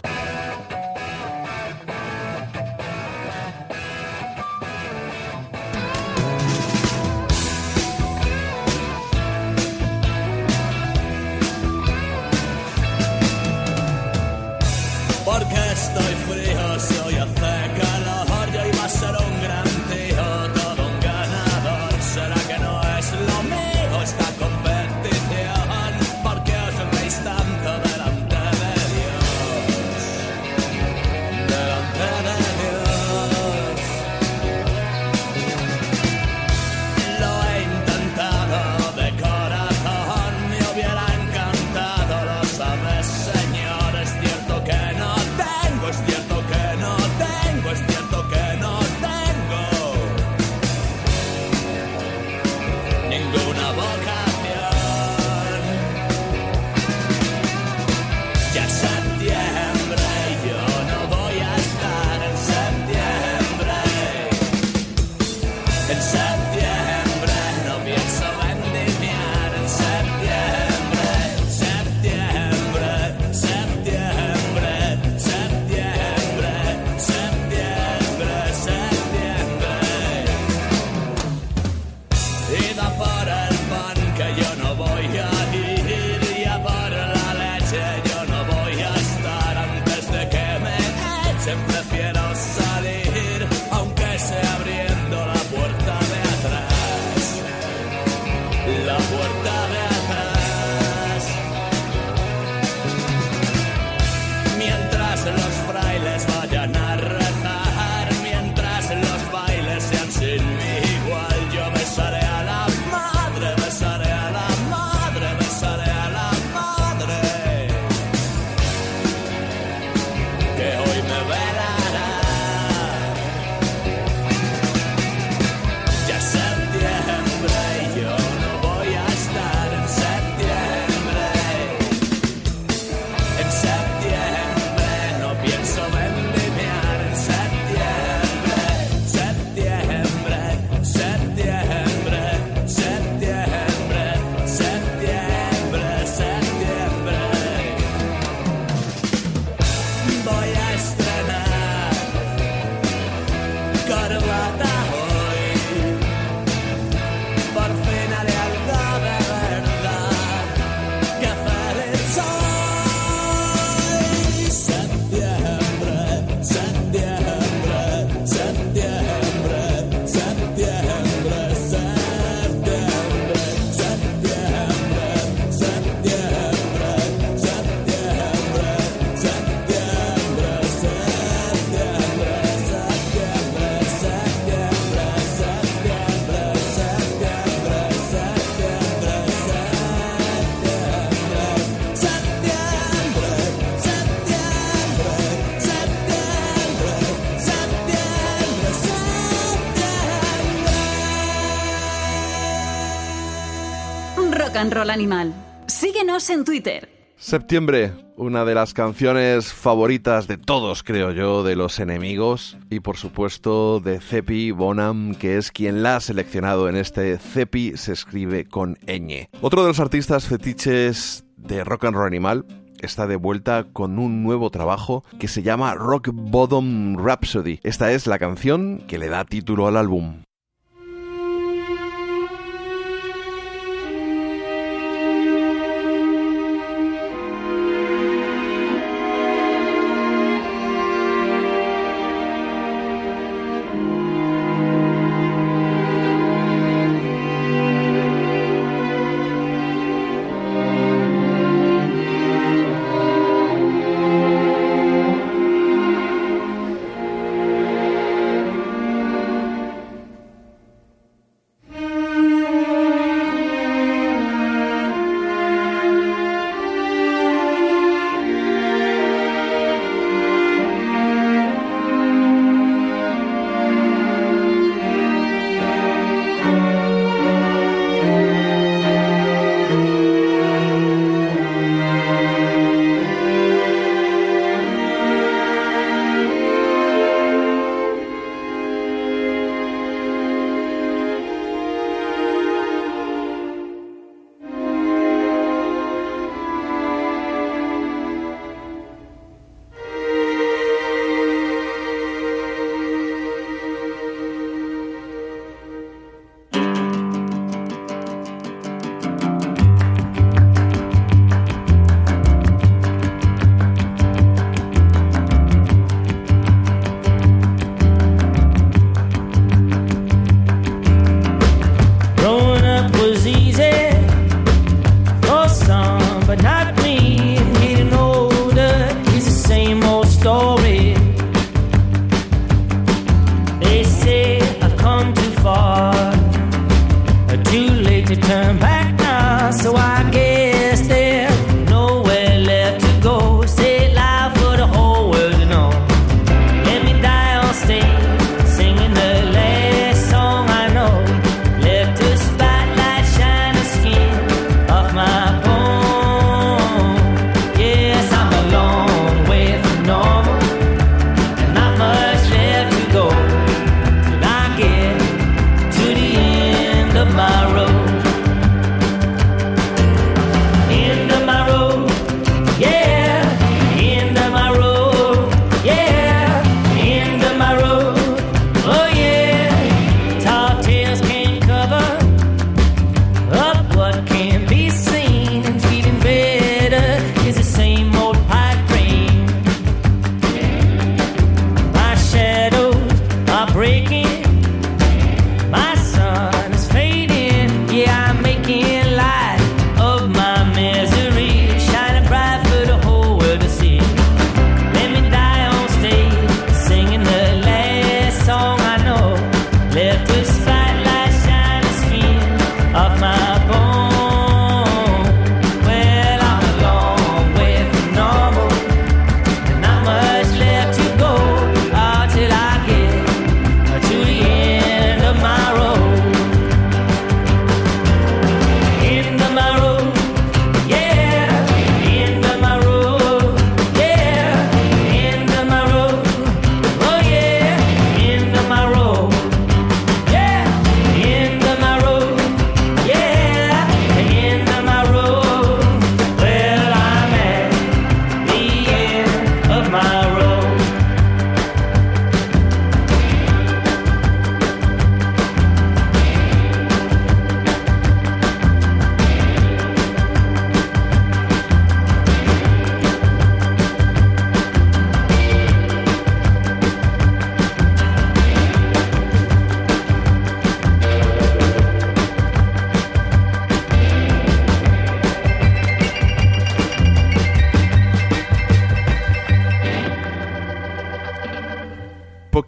and 204.61 204.73
roll 204.73 204.91
animal. 204.91 205.33
Síguenos 205.65 206.29
en 206.29 206.45
Twitter. 206.45 206.87
Septiembre, 207.17 207.93
una 208.15 208.45
de 208.45 208.55
las 208.55 208.73
canciones 208.73 209.53
favoritas 209.53 210.27
de 210.27 210.37
todos, 210.37 210.83
creo 210.83 211.11
yo, 211.11 211.43
de 211.43 211.55
los 211.55 211.79
enemigos 211.79 212.57
y 212.69 212.79
por 212.79 212.97
supuesto 212.97 213.79
de 213.79 213.99
Cepi 213.99 214.51
Bonham, 214.51 215.15
que 215.15 215.37
es 215.37 215.51
quien 215.51 215.81
la 215.83 215.95
ha 215.95 215.99
seleccionado 215.99 216.69
en 216.69 216.75
este 216.75 217.17
Cepi 217.17 217.75
se 217.75 217.93
escribe 217.93 218.45
con 218.45 218.75
ñ. 218.85 219.27
Otro 219.41 219.63
de 219.63 219.69
los 219.69 219.79
artistas 219.79 220.27
fetiches 220.27 221.25
de 221.37 221.63
Rock 221.63 221.85
and 221.85 221.95
Roll 221.95 222.07
Animal 222.07 222.45
está 222.81 223.07
de 223.07 223.15
vuelta 223.15 223.67
con 223.73 223.97
un 223.97 224.23
nuevo 224.23 224.51
trabajo 224.51 225.03
que 225.19 225.27
se 225.27 225.43
llama 225.43 225.73
Rock 225.73 226.09
Bottom 226.13 226.97
Rhapsody. 226.97 227.59
Esta 227.63 227.91
es 227.91 228.05
la 228.05 228.19
canción 228.19 228.83
que 228.87 228.99
le 228.99 229.09
da 229.09 229.25
título 229.25 229.67
al 229.67 229.77
álbum. 229.77 230.21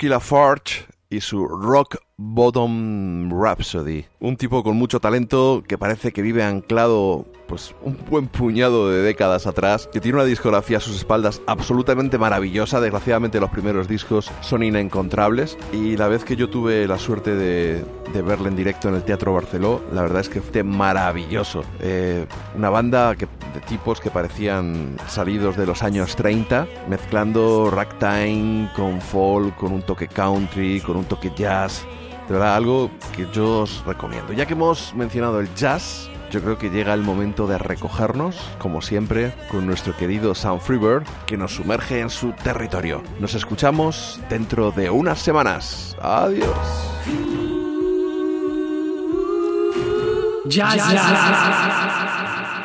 Rocky 0.03 0.09
Lafarge 0.09 0.85
y 1.09 1.21
su 1.21 1.47
Rock 1.47 1.95
Bottom 2.17 3.31
Rhapsody. 3.31 4.05
Un 4.19 4.35
tipo 4.35 4.61
con 4.61 4.75
mucho 4.75 4.99
talento 4.99 5.63
que 5.65 5.77
parece 5.77 6.11
que 6.11 6.21
vive 6.21 6.43
anclado 6.43 7.25
pues 7.47 7.75
un 7.83 7.97
buen 8.09 8.27
puñado 8.27 8.89
de 8.89 9.01
décadas 9.01 9.47
atrás, 9.47 9.87
que 9.91 10.01
tiene 10.01 10.17
una 10.17 10.25
discografía 10.25 10.77
a 10.77 10.79
sus 10.79 10.97
espaldas 10.97 11.41
absolutamente 11.45 12.17
maravillosa. 12.17 12.81
Desgraciadamente 12.81 13.39
los 13.39 13.49
primeros 13.49 13.87
discos 13.87 14.31
son 14.41 14.63
inencontrables 14.63 15.57
y 15.71 15.95
la 15.95 16.07
vez 16.07 16.23
que 16.25 16.35
yo 16.35 16.49
tuve 16.49 16.87
la 16.87 16.97
suerte 16.97 17.35
de, 17.35 17.85
de 18.13 18.21
verle 18.21 18.49
en 18.49 18.55
directo 18.55 18.89
en 18.89 18.95
el 18.95 19.03
Teatro 19.03 19.33
Barceló, 19.33 19.81
la 19.93 20.01
verdad 20.01 20.21
es 20.21 20.29
que 20.29 20.41
fue 20.41 20.63
maravilloso. 20.63 21.63
Eh, 21.79 22.25
una 22.55 22.69
banda 22.69 23.15
que 23.15 23.27
tipos 23.73 23.99
que 23.99 24.11
parecían 24.11 24.97
salidos 25.07 25.57
de 25.57 25.65
los 25.65 25.81
años 25.81 26.15
30, 26.15 26.67
mezclando 26.87 27.71
ragtime 27.71 28.69
con 28.75 29.01
folk, 29.01 29.55
con 29.55 29.73
un 29.73 29.81
toque 29.81 30.07
country, 30.07 30.79
con 30.79 30.95
un 30.95 31.05
toque 31.05 31.31
jazz. 31.35 31.83
De 32.27 32.35
verdad, 32.35 32.55
algo 32.55 32.91
que 33.15 33.27
yo 33.33 33.61
os 33.61 33.83
recomiendo. 33.83 34.31
Ya 34.31 34.45
que 34.45 34.53
hemos 34.53 34.93
mencionado 34.93 35.39
el 35.39 35.51
jazz, 35.55 36.07
yo 36.29 36.39
creo 36.43 36.59
que 36.59 36.69
llega 36.69 36.93
el 36.93 37.01
momento 37.01 37.47
de 37.47 37.57
recogernos, 37.57 38.35
como 38.59 38.83
siempre, 38.83 39.33
con 39.49 39.65
nuestro 39.65 39.97
querido 39.97 40.35
Sam 40.35 40.59
Freebird, 40.59 41.07
que 41.25 41.35
nos 41.35 41.55
sumerge 41.55 41.99
en 41.99 42.11
su 42.11 42.31
territorio. 42.43 43.01
Nos 43.19 43.33
escuchamos 43.33 44.19
dentro 44.29 44.69
de 44.69 44.91
unas 44.91 45.17
semanas. 45.17 45.97
Adiós. 45.99 46.47
Jazz, 50.45 50.75
jazz. 50.75 51.92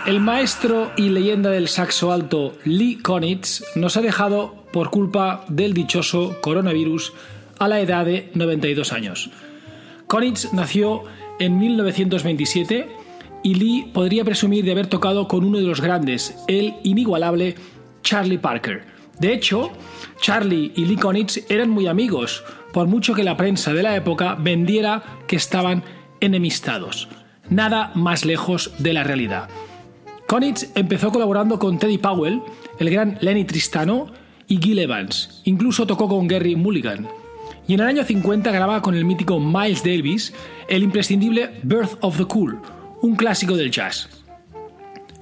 El 0.08 0.20
maestro 0.20 0.90
y 0.96 1.10
leyenda 1.10 1.50
del 1.50 1.68
saxo 1.68 2.12
alto 2.12 2.54
Lee 2.64 2.96
Konitz 2.96 3.62
nos 3.76 3.98
ha 3.98 4.00
dejado 4.00 4.64
por 4.72 4.88
culpa 4.88 5.44
del 5.48 5.74
dichoso 5.74 6.40
coronavirus 6.40 7.12
a 7.58 7.68
la 7.68 7.78
edad 7.80 8.06
de 8.06 8.30
92 8.32 8.94
años. 8.94 9.28
Konitz 10.06 10.54
nació 10.54 11.02
en 11.38 11.58
1927 11.58 12.88
y 13.42 13.54
Lee 13.56 13.90
podría 13.92 14.24
presumir 14.24 14.64
de 14.64 14.72
haber 14.72 14.86
tocado 14.86 15.28
con 15.28 15.44
uno 15.44 15.58
de 15.58 15.64
los 15.64 15.82
grandes, 15.82 16.42
el 16.48 16.76
inigualable 16.84 17.56
Charlie 18.02 18.38
Parker. 18.38 18.86
De 19.20 19.34
hecho, 19.34 19.72
Charlie 20.22 20.72
y 20.74 20.86
Lee 20.86 20.96
Konitz 20.96 21.44
eran 21.50 21.68
muy 21.68 21.86
amigos, 21.86 22.44
por 22.72 22.86
mucho 22.86 23.12
que 23.12 23.24
la 23.24 23.36
prensa 23.36 23.74
de 23.74 23.82
la 23.82 23.94
época 23.94 24.36
vendiera 24.40 25.18
que 25.26 25.36
estaban 25.36 25.84
enemistados. 26.20 27.08
Nada 27.50 27.92
más 27.94 28.24
lejos 28.24 28.72
de 28.78 28.94
la 28.94 29.04
realidad. 29.04 29.50
Konitz 30.28 30.70
empezó 30.74 31.10
colaborando 31.10 31.58
con 31.58 31.78
Teddy 31.78 31.96
Powell, 31.96 32.42
el 32.78 32.90
gran 32.90 33.16
Lenny 33.22 33.46
Tristano 33.46 34.12
y 34.46 34.58
Gil 34.58 34.78
Evans. 34.78 35.40
Incluso 35.44 35.86
tocó 35.86 36.06
con 36.06 36.28
Gary 36.28 36.54
Mulligan. 36.54 37.08
Y 37.66 37.72
en 37.72 37.80
el 37.80 37.86
año 37.86 38.04
50 38.04 38.50
graba 38.50 38.82
con 38.82 38.94
el 38.94 39.06
mítico 39.06 39.40
Miles 39.40 39.82
Davis 39.82 40.34
el 40.68 40.82
imprescindible 40.82 41.58
Birth 41.62 41.96
of 42.02 42.18
the 42.18 42.26
Cool, 42.26 42.60
un 43.00 43.16
clásico 43.16 43.56
del 43.56 43.70
jazz. 43.70 44.10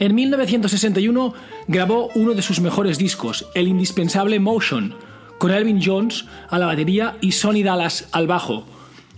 En 0.01 0.13
1961 0.13 1.35
grabó 1.69 2.09
uno 2.17 2.35
de 2.35 2.43
sus 2.43 2.59
mejores 2.59 2.99
discos, 2.99 3.47
el 3.55 3.69
indispensable 3.69 4.41
Motion, 4.41 4.93
con 5.39 5.53
Elvin 5.53 5.81
Jones 5.81 6.25
a 6.51 6.59
la 6.59 6.67
batería 6.67 7.17
y 7.21 7.31
Sonny 7.31 7.63
Dallas 7.63 8.09
al 8.11 8.27
bajo. 8.27 8.67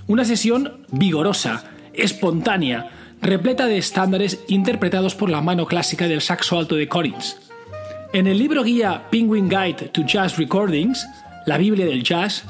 Una 0.07 0.27
sesión 0.27 0.85
vigorosa, 0.91 1.65
espontánea, 1.95 2.91
repleta 3.21 3.67
de 3.67 3.79
estándares 3.79 4.41
interpretados 4.49 5.15
por 5.15 5.31
la 5.31 5.41
mano 5.41 5.67
clásica 5.67 6.07
del 6.09 6.21
saxo 6.21 6.59
alto 6.59 6.77
de 6.77 6.89
Collins. 6.89 7.37
En 8.13 8.27
el 8.27 8.39
libro 8.39 8.63
guía 8.63 9.07
Penguin 9.11 9.49
Guide 9.49 9.89
to 9.93 10.03
Jazz 10.07 10.37
Recordings, 10.39 11.07
la 11.47 11.59
Biblia 11.59 11.87
del 11.87 12.03
Jazz, 12.03 12.45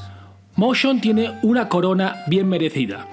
Motion 0.56 1.00
tiene 1.00 1.32
una 1.42 1.68
corona 1.68 2.24
bien 2.26 2.48
merecida. 2.48 3.06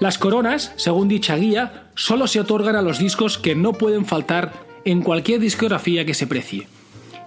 Las 0.00 0.18
coronas, 0.18 0.72
según 0.76 1.08
dicha 1.08 1.36
guía, 1.36 1.84
solo 1.94 2.26
se 2.26 2.40
otorgan 2.40 2.76
a 2.76 2.82
los 2.82 2.98
discos 2.98 3.38
que 3.38 3.54
no 3.54 3.72
pueden 3.72 4.04
faltar 4.04 4.52
en 4.84 5.02
cualquier 5.02 5.40
discografía 5.40 6.04
que 6.04 6.14
se 6.14 6.26
precie. 6.26 6.68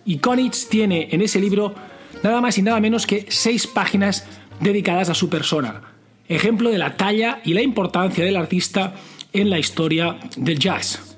Y 0.05 0.17
Konitz 0.19 0.69
tiene 0.69 1.09
en 1.11 1.21
ese 1.21 1.39
libro 1.39 1.73
nada 2.23 2.39
más 2.41 2.57
y 2.57 2.61
nada 2.61 2.79
menos 2.79 3.07
que 3.07 3.25
seis 3.29 3.67
páginas 3.67 4.25
dedicadas 4.59 5.09
a 5.09 5.15
su 5.15 5.29
persona, 5.29 5.81
ejemplo 6.27 6.69
de 6.69 6.77
la 6.77 6.95
talla 6.95 7.41
y 7.43 7.53
la 7.53 7.61
importancia 7.61 8.25
del 8.25 8.37
artista 8.37 8.95
en 9.33 9.49
la 9.49 9.59
historia 9.59 10.17
del 10.35 10.59
jazz. 10.59 11.17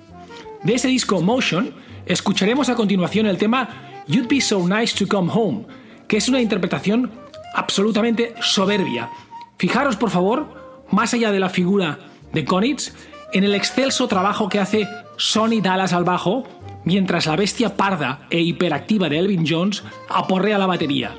De 0.63 0.75
ese 0.75 0.87
disco 0.87 1.21
Motion, 1.21 1.73
escucharemos 2.05 2.69
a 2.69 2.75
continuación 2.75 3.25
el 3.27 3.37
tema 3.37 4.03
You'd 4.07 4.27
Be 4.27 4.41
So 4.41 4.67
Nice 4.67 4.97
to 4.97 5.07
Come 5.07 5.31
Home, 5.33 5.65
que 6.07 6.17
es 6.17 6.27
una 6.27 6.41
interpretación 6.41 7.11
absolutamente 7.53 8.33
soberbia. 8.41 9.09
Fijaros, 9.57 9.95
por 9.95 10.09
favor, 10.09 10.85
más 10.91 11.13
allá 11.13 11.31
de 11.31 11.39
la 11.39 11.49
figura 11.49 11.99
de 12.33 12.45
Konitz, 12.45 12.93
en 13.31 13.43
el 13.43 13.55
excelso 13.55 14.07
trabajo 14.07 14.49
que 14.49 14.59
hace 14.59 14.87
Sonny 15.17 15.61
Dallas 15.61 15.93
al 15.93 16.03
bajo, 16.03 16.45
mientras 16.85 17.27
la 17.27 17.35
bestia 17.35 17.75
parda 17.77 18.25
e 18.29 18.39
hiperactiva 18.39 19.09
de 19.09 19.19
Elvin 19.19 19.45
Jones 19.47 19.83
aporrea 20.09 20.57
la 20.57 20.65
batería. 20.65 21.13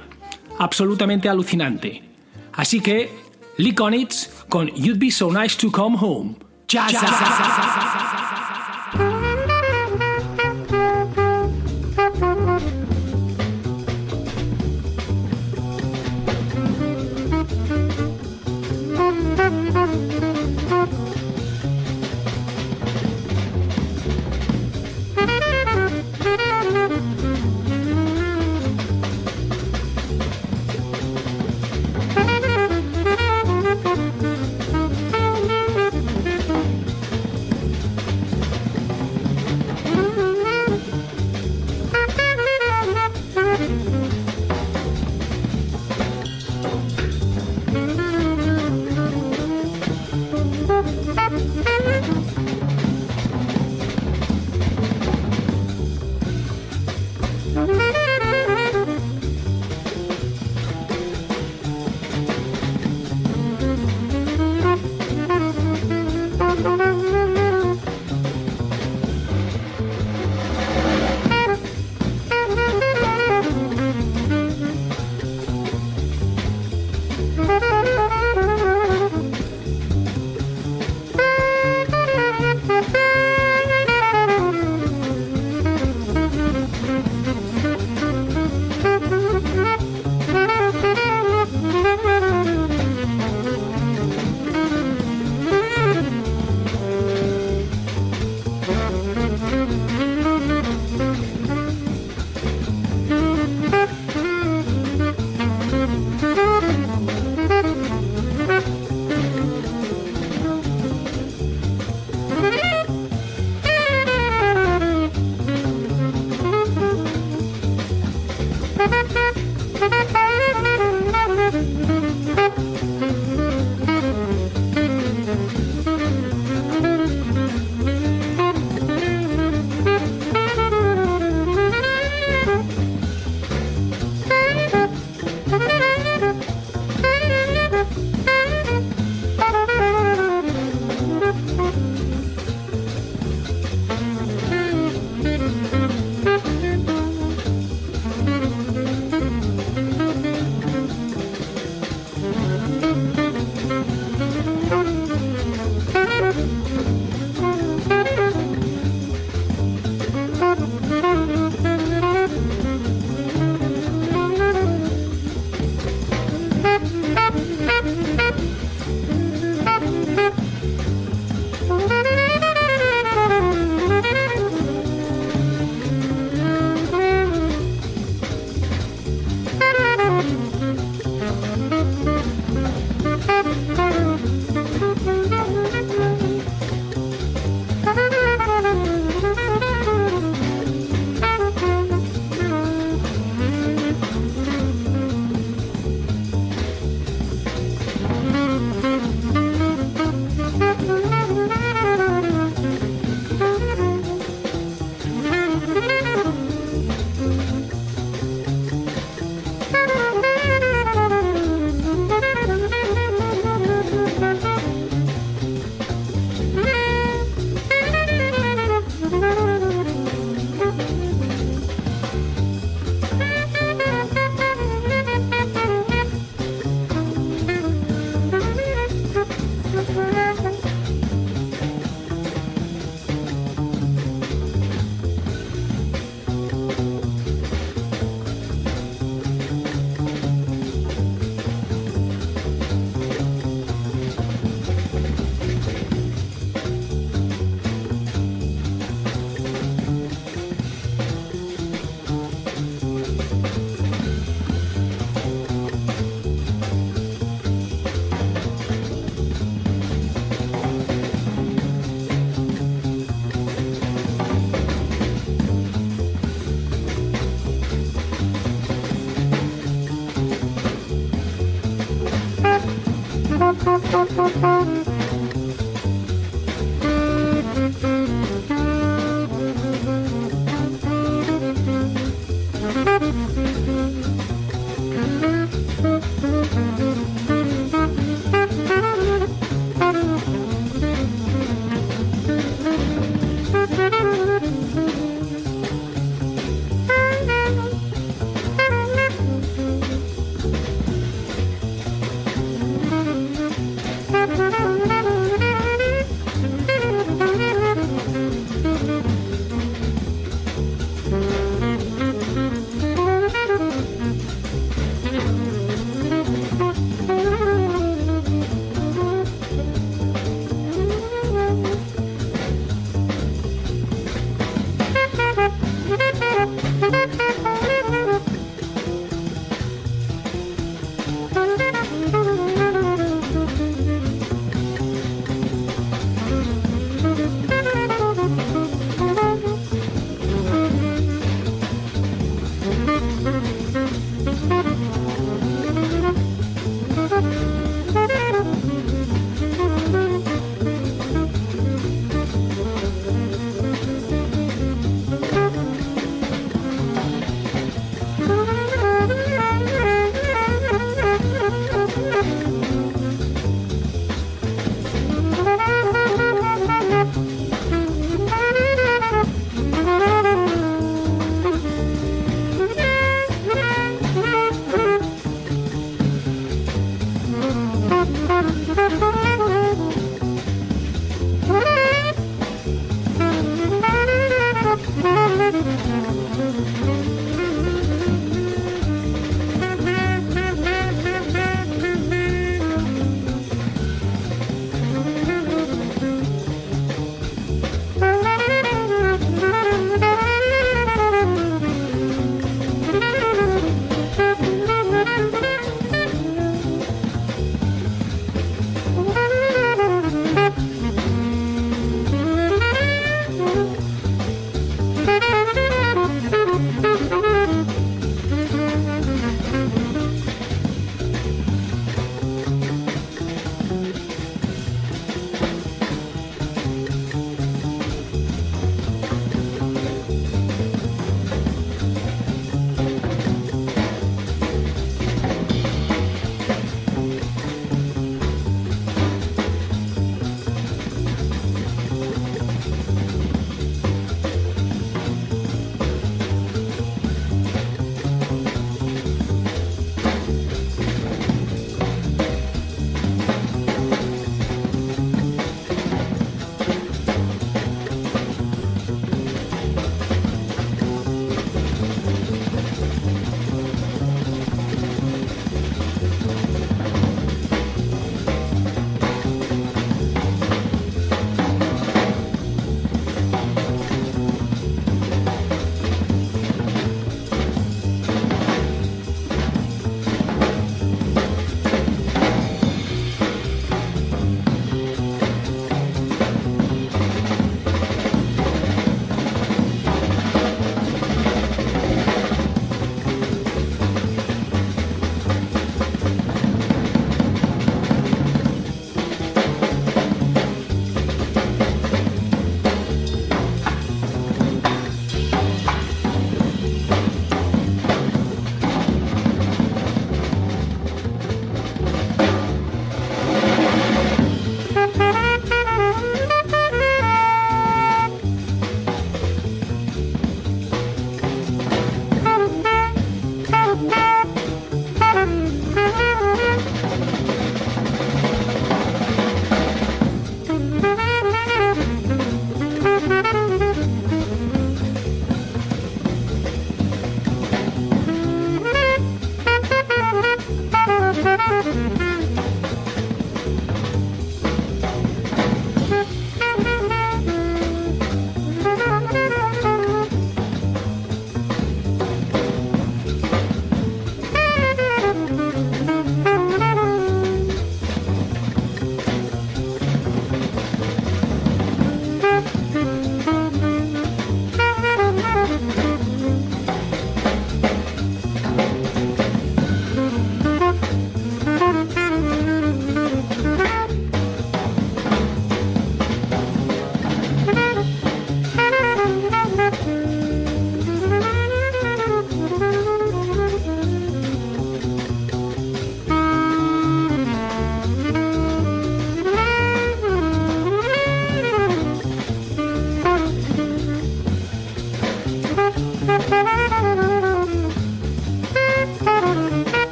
Absolutamente 0.59 1.29
alucinante. 1.29 2.03
Así 2.53 2.81
que, 2.81 3.11
Lee 3.57 3.75
Konitz 3.75 4.45
con 4.49 4.69
You'd 4.75 4.99
Be 4.99 5.11
So 5.11 5.31
Nice 5.31 5.57
to 5.59 5.71
Come 5.71 5.97
Home. 6.01 6.35
Jazz. 6.71 8.30